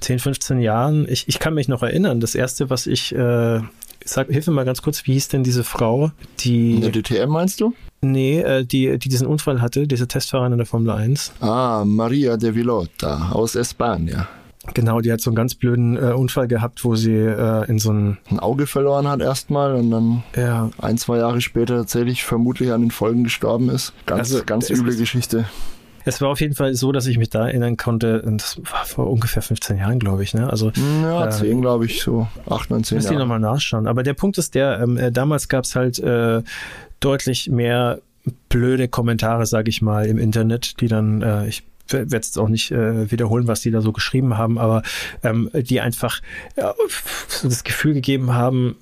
10, 0.00 0.18
15 0.18 0.60
Jahren, 0.60 1.06
ich, 1.08 1.28
ich 1.28 1.38
kann 1.38 1.54
mich 1.54 1.68
noch 1.68 1.82
erinnern, 1.82 2.20
das 2.20 2.34
erste, 2.34 2.70
was 2.70 2.86
ich, 2.86 3.14
äh, 3.14 3.60
sag, 4.04 4.28
hilf 4.28 4.46
mir 4.46 4.52
mal 4.52 4.64
ganz 4.64 4.82
kurz, 4.82 5.06
wie 5.06 5.14
hieß 5.14 5.28
denn 5.28 5.44
diese 5.44 5.64
Frau, 5.64 6.10
die. 6.40 6.74
In 6.74 6.80
der 6.80 6.92
DTM 6.92 7.30
meinst 7.30 7.60
du? 7.60 7.74
Nee, 8.00 8.40
äh, 8.40 8.64
die, 8.64 8.98
die 8.98 9.08
diesen 9.08 9.26
Unfall 9.26 9.60
hatte, 9.60 9.86
diese 9.86 10.08
Testfahrerin 10.08 10.52
in 10.52 10.58
der 10.58 10.66
Formel 10.66 10.90
1. 10.90 11.32
Ah, 11.40 11.84
Maria 11.86 12.36
de 12.36 12.54
Villota 12.54 13.30
aus 13.30 13.54
Espanja. 13.54 14.28
Genau, 14.74 15.00
die 15.00 15.10
hat 15.10 15.20
so 15.20 15.30
einen 15.30 15.34
ganz 15.34 15.56
blöden 15.56 15.96
äh, 15.96 16.12
Unfall 16.12 16.46
gehabt, 16.46 16.84
wo 16.84 16.94
sie 16.94 17.16
äh, 17.16 17.68
in 17.68 17.80
so 17.80 17.92
ein, 17.92 18.18
ein 18.30 18.38
Auge 18.38 18.68
verloren 18.68 19.08
hat 19.08 19.20
erstmal 19.20 19.74
und 19.74 19.90
dann 19.90 20.22
ja. 20.36 20.70
ein, 20.78 20.98
zwei 20.98 21.18
Jahre 21.18 21.40
später 21.40 21.78
tatsächlich 21.78 22.22
vermutlich 22.22 22.70
an 22.70 22.80
den 22.80 22.92
Folgen 22.92 23.24
gestorben 23.24 23.70
ist. 23.70 23.92
Ganz, 24.06 24.32
also, 24.32 24.44
ganz 24.44 24.70
üble 24.70 24.96
Geschichte. 24.96 25.46
Es 26.04 26.20
war 26.20 26.28
auf 26.28 26.40
jeden 26.40 26.54
Fall 26.54 26.74
so, 26.74 26.92
dass 26.92 27.06
ich 27.06 27.18
mich 27.18 27.30
da 27.30 27.46
erinnern 27.46 27.76
konnte, 27.76 28.22
und 28.22 28.42
das 28.42 28.58
war 28.70 28.84
vor 28.84 29.10
ungefähr 29.10 29.42
15 29.42 29.78
Jahren, 29.78 29.98
glaube 29.98 30.22
ich. 30.22 30.34
Ne? 30.34 30.48
Also, 30.48 30.72
ja, 31.02 31.26
äh, 31.26 31.30
10, 31.30 31.60
glaube 31.60 31.86
ich, 31.86 32.02
so 32.02 32.26
8, 32.48 32.70
9, 32.70 32.84
10 32.84 32.96
Jahre. 32.96 33.04
Muss 33.04 33.12
ich 33.12 33.18
nochmal 33.18 33.40
nachschauen. 33.40 33.86
Aber 33.86 34.02
der 34.02 34.14
Punkt 34.14 34.38
ist 34.38 34.54
der, 34.54 34.80
ähm, 34.80 34.96
äh, 34.96 35.12
damals 35.12 35.48
gab 35.48 35.64
es 35.64 35.76
halt 35.76 35.98
äh, 35.98 36.42
deutlich 37.00 37.48
mehr 37.48 38.00
blöde 38.48 38.88
Kommentare, 38.88 39.46
sage 39.46 39.68
ich 39.68 39.82
mal, 39.82 40.06
im 40.06 40.18
Internet, 40.18 40.80
die 40.80 40.88
dann, 40.88 41.22
äh, 41.22 41.48
ich 41.48 41.64
werde 41.88 42.14
jetzt 42.14 42.38
auch 42.38 42.48
nicht 42.48 42.70
äh, 42.70 43.10
wiederholen, 43.10 43.48
was 43.48 43.60
die 43.60 43.70
da 43.70 43.80
so 43.80 43.92
geschrieben 43.92 44.38
haben, 44.38 44.58
aber 44.58 44.82
ähm, 45.22 45.50
die 45.54 45.80
einfach 45.80 46.20
ja, 46.56 46.74
so 47.28 47.48
das 47.48 47.64
Gefühl 47.64 47.94
gegeben 47.94 48.34
haben, 48.34 48.76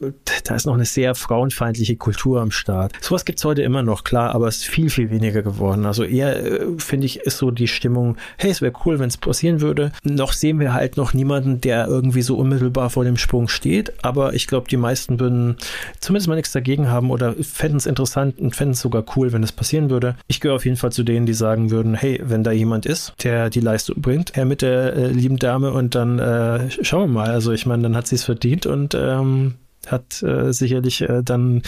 da 0.45 0.55
ist 0.55 0.67
noch 0.67 0.75
eine 0.75 0.85
sehr 0.85 1.15
frauenfeindliche 1.15 1.97
Kultur 1.97 2.41
am 2.41 2.51
Start. 2.51 2.93
Sowas 3.01 3.25
gibt's 3.25 3.45
heute 3.45 3.63
immer 3.63 3.83
noch, 3.83 4.05
klar, 4.05 4.35
aber 4.35 4.49
es 4.49 4.59
ist 4.59 4.67
viel, 4.67 4.91
viel 4.91 5.11
weniger 5.11 5.43
geworden. 5.43 5.87
Also 5.87 6.05
eher, 6.05 6.45
äh, 6.45 6.67
finde 6.79 7.07
ich, 7.07 7.21
ist 7.21 7.39
so 7.39 7.51
die 7.51 7.69
Stimmung, 7.69 8.17
hey, 8.37 8.51
es 8.51 8.63
wäre 8.63 8.73
cool, 8.85 8.99
wenn 8.99 9.09
es 9.09 9.17
passieren 9.17 9.61
würde. 9.61 9.93
Noch 10.03 10.33
sehen 10.33 10.61
wir 10.61 10.75
halt 10.75 10.97
noch 10.97 11.15
niemanden, 11.15 11.61
der 11.61 11.87
irgendwie 11.87 12.23
so 12.23 12.37
unmittelbar 12.37 12.91
vor 12.91 13.05
dem 13.05 13.17
Sprung 13.17 13.49
steht, 13.49 14.05
aber 14.05 14.35
ich 14.35 14.47
glaube, 14.47 14.69
die 14.69 14.77
meisten 14.77 15.21
würden 15.21 15.57
zumindest 16.01 16.29
mal 16.29 16.37
nichts 16.37 16.53
dagegen 16.53 16.89
haben 16.89 17.11
oder 17.11 17.35
fänden 17.35 17.79
es 17.79 17.87
interessant 17.87 18.39
und 18.39 18.57
fänden 18.57 18.73
es 18.73 18.81
sogar 18.81 19.05
cool, 19.17 19.33
wenn 19.33 19.43
es 19.43 19.53
passieren 19.53 19.91
würde. 19.91 20.17
Ich 20.27 20.41
gehöre 20.41 20.57
auf 20.57 20.65
jeden 20.65 20.77
Fall 20.77 20.93
zu 20.93 21.03
denen, 21.03 21.27
die 21.27 21.35
sagen 21.35 21.71
würden, 21.71 21.95
hey, 21.95 22.21
wenn 22.23 22.45
da 22.45 22.53
jemand 22.53 22.87
ist, 22.87 23.00
ist, 23.01 23.25
der 23.25 23.51
die 23.51 23.61
Leistung 23.61 24.01
bringt, 24.01 24.37
her 24.37 24.45
mit 24.45 24.63
der 24.63 24.95
äh, 24.95 25.07
lieben 25.09 25.39
Dame 25.39 25.73
und 25.73 25.95
dann 25.95 26.19
äh, 26.19 26.71
schauen 26.83 27.11
wir 27.11 27.21
mal. 27.21 27.31
Also 27.31 27.53
ich 27.53 27.67
meine, 27.67 27.83
dann 27.85 27.97
hat 27.97 28.07
sie 28.07 28.17
es 28.17 28.25
verdient 28.25 28.67
und 28.67 28.95
ähm, 28.95 29.55
hat 29.87 30.23
äh, 30.23 30.53
sicherlich 30.53 31.01
äh, 31.03 31.23
dann 31.23 31.63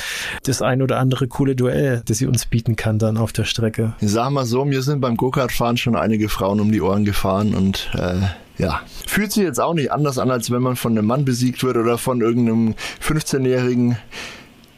das 0.45 0.61
ein 0.61 0.83
oder 0.83 0.99
andere 0.99 1.29
coole 1.29 1.57
Duell, 1.57 2.03
das 2.05 2.19
sie 2.19 2.27
uns 2.27 2.47
bieten 2.47 2.77
kann 2.77 2.99
dann 2.99 3.17
auf 3.17 3.33
der 3.33 3.45
Strecke. 3.45 3.95
Sag 4.01 4.31
mal 4.31 4.45
so, 4.45 4.65
mir 4.65 4.83
sind 4.83 5.01
beim 5.01 5.17
Go-Kart-Fahren 5.17 5.77
schon 5.77 5.97
einige 5.97 6.29
Frauen 6.29 6.61
um 6.61 6.71
die 6.71 6.83
Ohren 6.83 7.05
gefahren 7.05 7.55
und 7.55 7.91
äh, 7.95 8.17
ja, 8.59 8.81
fühlt 9.07 9.33
sich 9.33 9.45
jetzt 9.45 9.61
auch 9.61 9.75
nicht 9.75 9.91
anders 9.91 10.19
an, 10.19 10.31
als 10.31 10.51
wenn 10.51 10.63
man 10.63 10.77
von 10.77 10.93
einem 10.93 11.07
Mann 11.07 11.25
besiegt 11.25 11.65
wird 11.65 11.77
oder 11.77 11.97
von 11.97 12.21
irgendeinem 12.21 12.75
15-jährigen 13.03 13.97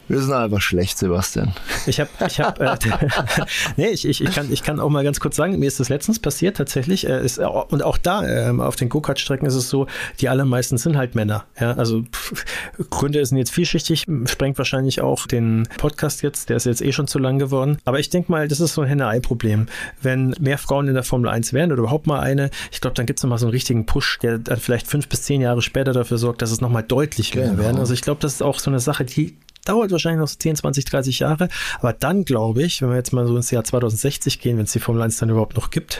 wir 0.07 0.21
sind 0.21 0.33
einfach 0.33 0.61
schlecht, 0.61 0.97
Sebastian. 0.97 1.53
Ich 1.87 1.99
habe, 1.99 2.09
ich 2.27 2.39
habe, 2.39 2.63
äh, 2.63 2.77
nee, 3.77 3.87
ich, 3.87 4.07
ich, 4.07 4.21
ich, 4.21 4.31
kann, 4.31 4.51
ich 4.51 4.63
kann 4.63 4.79
auch 4.79 4.89
mal 4.89 5.03
ganz 5.03 5.19
kurz 5.19 5.35
sagen, 5.35 5.57
mir 5.57 5.67
ist 5.67 5.79
das 5.79 5.89
letztens 5.89 6.19
passiert 6.19 6.57
tatsächlich. 6.57 7.07
Äh, 7.07 7.23
ist, 7.23 7.39
und 7.39 7.83
auch 7.83 7.97
da 7.97 8.25
äh, 8.25 8.49
auf 8.49 8.75
den 8.75 8.89
Go-Kart-Strecken 8.89 9.47
ist 9.47 9.55
es 9.55 9.69
so, 9.69 9.87
die 10.19 10.29
allermeisten 10.29 10.77
sind 10.77 10.97
halt 10.97 11.15
Männer. 11.15 11.45
Ja, 11.59 11.73
also 11.73 12.03
pff, 12.03 12.45
Gründe 12.89 13.25
sind 13.25 13.37
jetzt 13.37 13.51
vielschichtig, 13.51 14.05
sprengt 14.25 14.57
wahrscheinlich 14.57 15.01
auch 15.01 15.27
den 15.27 15.67
Podcast 15.77 16.21
jetzt, 16.21 16.49
der 16.49 16.57
ist 16.57 16.65
jetzt 16.65 16.81
eh 16.81 16.91
schon 16.91 17.07
zu 17.07 17.19
lang 17.19 17.39
geworden. 17.39 17.77
Aber 17.85 17.99
ich 17.99 18.09
denke 18.09 18.31
mal, 18.31 18.47
das 18.47 18.59
ist 18.59 18.73
so 18.73 18.81
ein 18.81 18.87
Henne-Ei-Problem. 18.87 19.67
Wenn 20.01 20.35
mehr 20.39 20.57
Frauen 20.57 20.87
in 20.87 20.93
der 20.93 21.03
Formel 21.03 21.29
1 21.29 21.53
wären 21.53 21.71
oder 21.71 21.81
überhaupt 21.81 22.07
mal 22.07 22.19
eine, 22.19 22.49
ich 22.71 22.81
glaube, 22.81 22.95
dann 22.95 23.05
gibt 23.05 23.19
es 23.19 23.23
nochmal 23.23 23.39
so 23.39 23.45
einen 23.45 23.53
richtigen 23.53 23.85
Push, 23.85 24.19
der 24.21 24.37
dann 24.37 24.59
vielleicht 24.59 24.87
fünf 24.87 25.07
bis 25.07 25.23
zehn 25.23 25.41
Jahre 25.41 25.61
später 25.61 25.93
dafür 25.93 26.17
sorgt, 26.17 26.41
dass 26.41 26.51
es 26.51 26.61
nochmal 26.61 26.83
deutlich 26.83 27.33
mehr 27.35 27.49
genau. 27.49 27.63
werden. 27.63 27.79
Also 27.79 27.93
ich 27.93 28.01
glaube, 28.01 28.21
das 28.21 28.33
ist 28.33 28.43
auch 28.43 28.59
so 28.59 28.69
eine 28.69 28.79
Sache, 28.79 29.05
die 29.05 29.35
dauert 29.65 29.91
wahrscheinlich 29.91 30.19
noch 30.19 30.27
so 30.27 30.37
10, 30.37 30.57
20, 30.57 30.85
30 30.85 31.19
Jahre. 31.19 31.49
Aber 31.79 31.93
dann 31.93 32.25
glaube 32.25 32.63
ich, 32.63 32.81
wenn 32.81 32.89
wir 32.89 32.95
jetzt 32.95 33.13
mal 33.13 33.27
so 33.27 33.35
ins 33.35 33.51
Jahr 33.51 33.63
2060 33.63 34.39
gehen, 34.39 34.57
wenn 34.57 34.65
es 34.65 34.71
die 34.71 34.79
Formel 34.79 35.01
1 35.01 35.17
dann 35.17 35.29
überhaupt 35.29 35.55
noch 35.55 35.69
gibt, 35.69 35.99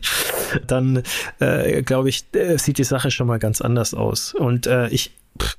dann 0.66 1.02
äh, 1.38 1.82
glaube 1.82 2.08
ich, 2.08 2.24
äh, 2.32 2.58
sieht 2.58 2.78
die 2.78 2.84
Sache 2.84 3.10
schon 3.10 3.26
mal 3.26 3.38
ganz 3.38 3.60
anders 3.60 3.94
aus. 3.94 4.34
Und 4.34 4.66
äh, 4.66 4.88
ich 4.88 5.12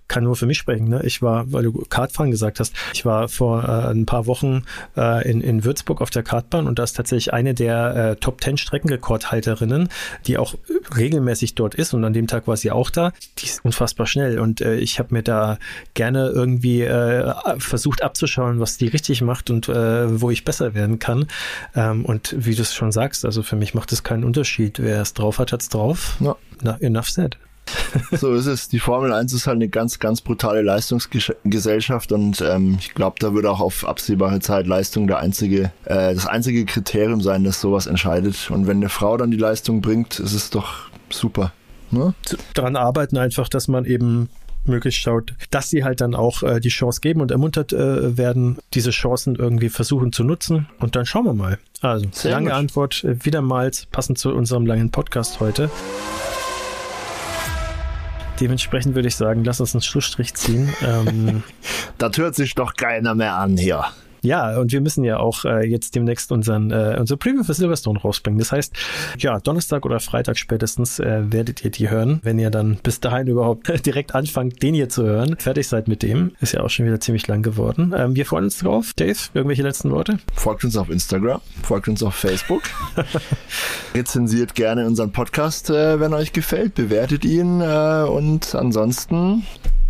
kann 0.08 0.24
nur 0.24 0.36
für 0.36 0.46
mich 0.46 0.58
sprechen. 0.58 0.90
Ne? 0.90 1.02
Ich 1.04 1.22
war, 1.22 1.52
weil 1.52 1.64
du 1.64 1.72
Kartfahren 1.90 2.32
gesagt 2.32 2.60
hast, 2.60 2.74
ich 2.94 3.06
war 3.06 3.30
vor 3.30 3.64
äh, 3.64 3.92
ein 3.92 4.06
paar 4.06 4.28
Wochen 4.28 4.64
äh, 4.98 5.30
in, 5.30 5.42
in 5.42 5.64
Würzburg 5.64 6.02
auf 6.02 6.10
der 6.10 6.24
Kartbahn 6.24 6.68
und 6.68 6.80
da 6.80 6.84
ist 6.84 6.94
tatsächlich 6.94 7.34
eine 7.34 7.54
der 7.54 7.96
äh, 7.96 8.16
Top 8.16 8.44
10 8.44 8.58
Streckenrekordhalterinnen, 8.58 9.90
die 10.28 10.38
auch 10.38 10.56
regelmäßig 10.96 11.56
dort 11.56 11.76
ist 11.76 11.94
und 11.94 12.04
an 12.04 12.14
dem 12.14 12.28
Tag 12.28 12.48
war 12.48 12.58
sie 12.58 12.72
auch 12.72 12.90
da. 12.90 13.12
Die 13.40 13.46
ist 13.46 13.64
unfassbar 13.64 14.06
schnell 14.06 14.40
und 14.40 14.62
äh, 14.62 14.76
ich 14.76 15.00
habe 15.00 15.14
mir 15.14 15.24
da 15.24 15.58
gerne 15.94 16.28
irgendwie 16.28 16.82
äh, 16.82 17.34
versucht 17.60 18.04
abzuschauen, 18.04 18.60
was 18.60 18.78
die 18.78 18.88
richtig 18.88 19.22
macht 19.22 19.50
und 19.50 19.70
äh, 19.70 20.22
wo 20.22 20.30
ich 20.30 20.44
besser 20.44 20.74
werden 20.74 21.00
kann. 21.00 21.28
Ähm, 21.76 22.06
und 22.06 22.36
wie 22.38 22.56
du 22.56 22.62
es 22.62 22.74
schon 22.74 22.92
sagst, 22.92 23.26
also 23.26 23.44
für 23.44 23.56
mich 23.56 23.74
macht 23.74 23.92
es 23.92 24.04
keinen 24.04 24.24
Unterschied. 24.24 24.80
Wer 24.80 25.02
es 25.02 25.14
drauf 25.14 25.40
hat, 25.40 25.52
hat 25.52 25.62
es 25.62 25.70
drauf. 25.70 26.18
Ja. 26.20 26.36
Na, 26.62 26.78
enough 26.82 27.10
said. 27.10 27.38
So 28.12 28.34
ist 28.34 28.48
es. 28.48 28.70
Die 28.70 28.80
Formel 28.80 29.14
1 29.14 29.34
ist 29.34 29.48
halt 29.48 29.56
eine 29.56 29.70
ganz, 29.70 30.00
ganz 30.00 30.22
brutale 30.22 30.62
Leistungsgesellschaft 30.62 32.12
und 32.12 32.42
ähm, 32.42 32.78
ich 32.80 32.94
glaube, 32.94 33.18
da 33.20 33.34
wird 33.34 33.46
auch 33.46 33.60
auf 33.60 33.88
absehbare 33.88 34.40
Zeit 34.40 34.68
Leistung 34.68 35.08
der 35.08 35.20
einzige, 35.20 35.72
äh, 35.86 36.14
das 36.14 36.28
einzige 36.28 36.66
Kriterium 36.66 37.22
sein, 37.22 37.44
das 37.44 37.62
sowas 37.62 37.88
entscheidet. 37.88 38.50
Und 38.52 38.68
wenn 38.68 38.78
eine 38.78 38.90
Frau 38.90 39.18
dann 39.18 39.32
die 39.32 39.38
Leistung 39.38 39.82
bringt, 39.82 40.20
ist 40.20 40.34
es 40.34 40.50
doch 40.50 40.90
super. 41.10 41.54
Ne? 41.92 42.14
Daran 42.54 42.76
arbeiten 42.76 43.18
einfach, 43.18 43.50
dass 43.50 43.68
man 43.68 43.86
eben 43.86 44.30
möglichst 44.66 45.02
schaut, 45.02 45.34
dass 45.50 45.70
sie 45.70 45.84
halt 45.84 46.02
dann 46.02 46.16
auch 46.16 46.44
äh, 46.44 46.60
die 46.60 46.70
Chance 46.70 47.02
geben 47.02 47.22
und 47.22 47.32
ermuntert 47.32 47.74
äh, 47.74 48.18
werden, 48.18 48.58
diese 48.74 48.92
Chancen 48.92 49.36
irgendwie 49.36 49.70
versuchen 49.70 50.14
zu 50.14 50.24
nutzen. 50.24 50.68
Und 50.80 50.96
dann 50.96 51.06
schauen 51.06 51.26
wir 51.26 51.34
mal. 51.34 51.58
Also, 51.82 52.06
Sehr 52.12 52.32
lange 52.32 52.50
gut. 52.50 52.58
Antwort, 52.58 53.04
äh, 53.04 53.26
wiedermals 53.26 53.88
passend 53.88 54.20
zu 54.20 54.34
unserem 54.34 54.66
langen 54.66 54.92
Podcast 54.92 55.40
heute. 55.40 55.70
Dementsprechend 58.42 58.96
würde 58.96 59.08
ich 59.08 59.16
sagen, 59.16 59.44
lass 59.44 59.62
uns 59.62 59.76
einen 59.76 59.84
Schlussstrich 59.84 60.34
ziehen. 60.34 60.74
Ähm, 60.82 61.44
das 62.00 62.18
hört 62.18 62.36
sich 62.36 62.56
doch 62.56 62.74
keiner 62.74 63.14
mehr 63.14 63.36
an 63.36 63.56
hier. 63.56 63.86
Ja, 64.22 64.60
und 64.60 64.72
wir 64.72 64.82
müssen 64.82 65.04
ja 65.04 65.18
auch 65.18 65.46
äh, 65.46 65.68
jetzt 65.68 65.96
demnächst 65.96 66.32
unseren 66.32 66.72
äh, 66.72 66.98
unser 67.00 67.18
Preview 67.18 67.44
für 67.44 67.54
Silverstone 67.54 68.00
rausbringen. 68.00 68.38
Das 68.38 68.52
heißt, 68.52 68.74
ja, 69.18 69.40
Donnerstag 69.40 69.86
oder 69.86 70.00
Freitag 70.00 70.38
spätestens 70.38 71.00
äh, 71.00 71.32
werdet 71.32 71.66
ihr 71.66 71.72
die 71.72 71.90
hören, 71.90 72.20
wenn 72.24 72.38
ihr 72.38 72.52
dann 72.52 72.78
bis 72.84 73.00
dahin 73.00 73.28
überhaupt 73.28 73.72
direkt 73.86 74.14
anfangt, 74.14 74.62
den 74.62 74.76
hier 74.76 74.90
zu 74.90 75.04
hören. 75.04 75.36
Fertig 75.40 75.68
seid 75.68 75.88
mit 75.88 76.04
dem. 76.04 76.32
Ist 76.40 76.54
ja 76.54 76.62
auch 76.62 76.70
schon 76.70 76.86
wieder 76.86 77.00
ziemlich 77.00 77.28
lang 77.28 77.42
geworden. 77.42 77.94
Ähm, 77.98 78.16
wir 78.16 78.26
freuen 78.26 78.46
uns 78.46 78.60
drauf. 78.60 78.94
Dave, 78.96 79.18
irgendwelche 79.34 79.64
letzten 79.64 79.92
Worte? 79.92 80.20
Folgt 80.36 80.64
uns 80.64 80.78
auf 80.78 80.90
Instagram, 80.90 81.42
folgt 81.64 81.88
uns 81.88 82.04
auf 82.04 82.14
Facebook. 82.16 82.64
Rezensiert 83.96 84.54
gerne 84.54 84.86
unseren 84.86 85.12
Podcast, 85.12 85.70
äh, 85.72 86.00
wenn 86.00 86.14
euch 86.14 86.32
gefällt, 86.32 86.76
bewertet 86.76 87.26
ihn 87.26 87.62
äh, 87.62 88.06
und 88.08 88.54
ansonsten 88.54 89.44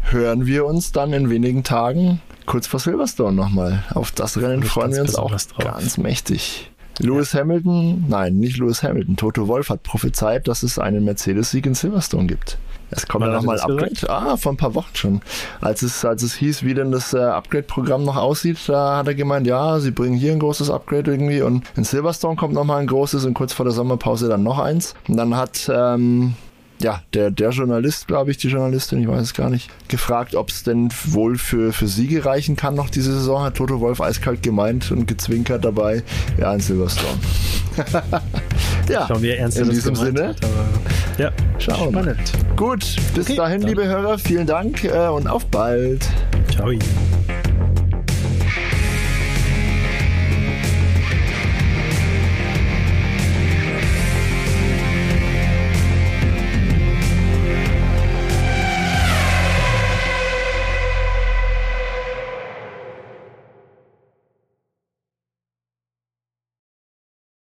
hören 0.03 0.45
wir 0.45 0.65
uns 0.65 0.91
dann 0.91 1.13
in 1.13 1.29
wenigen 1.29 1.63
Tagen 1.63 2.21
kurz 2.45 2.67
vor 2.67 2.79
Silverstone 2.79 3.33
nochmal. 3.33 3.83
Auf 3.93 4.11
das 4.11 4.37
Rennen 4.37 4.63
freuen 4.63 4.93
wir 4.93 5.01
uns 5.01 5.15
auch 5.15 5.31
drauf. 5.31 5.63
ganz 5.63 5.97
mächtig. 5.97 6.69
Lewis 6.99 7.33
ja. 7.33 7.39
Hamilton, 7.39 8.05
nein, 8.07 8.35
nicht 8.35 8.57
Lewis 8.57 8.83
Hamilton, 8.83 9.15
Toto 9.15 9.47
Wolf 9.47 9.69
hat 9.69 9.83
prophezeit, 9.83 10.47
dass 10.47 10.61
es 10.63 10.77
einen 10.77 11.03
Mercedes-Sieg 11.05 11.65
in 11.65 11.73
Silverstone 11.73 12.27
gibt. 12.27 12.57
Es 12.91 13.07
kommt 13.07 13.25
ja 13.25 13.31
nochmal 13.31 13.59
Upgrade. 13.59 14.09
Ah, 14.09 14.35
vor 14.35 14.51
ein 14.51 14.57
paar 14.57 14.75
Wochen 14.75 14.93
schon. 14.93 15.21
Als 15.61 15.81
es, 15.81 16.03
als 16.03 16.23
es 16.23 16.35
hieß, 16.35 16.63
wie 16.63 16.73
denn 16.73 16.91
das 16.91 17.13
äh, 17.13 17.19
Upgrade-Programm 17.19 18.03
noch 18.03 18.17
aussieht, 18.17 18.57
da 18.67 18.97
hat 18.97 19.07
er 19.07 19.15
gemeint, 19.15 19.47
ja, 19.47 19.79
sie 19.79 19.91
bringen 19.91 20.17
hier 20.17 20.33
ein 20.33 20.39
großes 20.39 20.69
Upgrade 20.69 21.09
irgendwie 21.09 21.41
und 21.41 21.63
in 21.77 21.85
Silverstone 21.85 22.35
kommt 22.35 22.53
nochmal 22.53 22.81
ein 22.81 22.87
großes 22.87 23.23
und 23.23 23.33
kurz 23.33 23.53
vor 23.53 23.63
der 23.63 23.73
Sommerpause 23.73 24.27
dann 24.27 24.43
noch 24.43 24.59
eins. 24.59 24.93
Und 25.07 25.15
dann 25.15 25.37
hat 25.37 25.71
ähm, 25.73 26.33
ja, 26.83 27.01
der, 27.13 27.31
der 27.31 27.51
Journalist, 27.51 28.07
glaube 28.07 28.31
ich, 28.31 28.37
die 28.37 28.47
Journalistin, 28.47 29.01
ich 29.01 29.07
weiß 29.07 29.21
es 29.21 29.33
gar 29.33 29.49
nicht, 29.49 29.69
gefragt, 29.87 30.35
ob 30.35 30.49
es 30.49 30.63
denn 30.63 30.89
wohl 31.05 31.37
für, 31.37 31.73
für 31.73 31.87
Siege 31.87 32.25
reichen 32.25 32.55
kann 32.55 32.75
noch 32.75 32.89
diese 32.89 33.13
Saison, 33.13 33.43
hat 33.43 33.55
Toto 33.55 33.79
Wolf 33.79 34.01
eiskalt 34.01 34.43
gemeint 34.43 34.91
und 34.91 35.07
gezwinkert 35.07 35.63
dabei. 35.63 36.03
Ja, 36.39 36.53
in 36.53 36.59
Silverstone. 36.59 37.17
ja, 38.89 39.07
Schauen 39.07 39.21
wir 39.21 39.37
ernst 39.37 39.57
in 39.57 39.69
diesem 39.69 39.95
Sinne. 39.95 40.29
Hat, 40.29 40.37
ja, 41.17 41.31
schauen. 41.59 41.91
Spannend. 41.91 42.31
Gut, 42.55 42.95
bis 43.15 43.27
okay, 43.27 43.35
dahin, 43.35 43.61
dann. 43.61 43.69
liebe 43.69 43.85
Hörer, 43.85 44.17
vielen 44.17 44.47
Dank 44.47 44.83
äh, 44.83 45.07
und 45.07 45.27
auf 45.27 45.45
bald. 45.45 46.07
Ciao. 46.51 46.71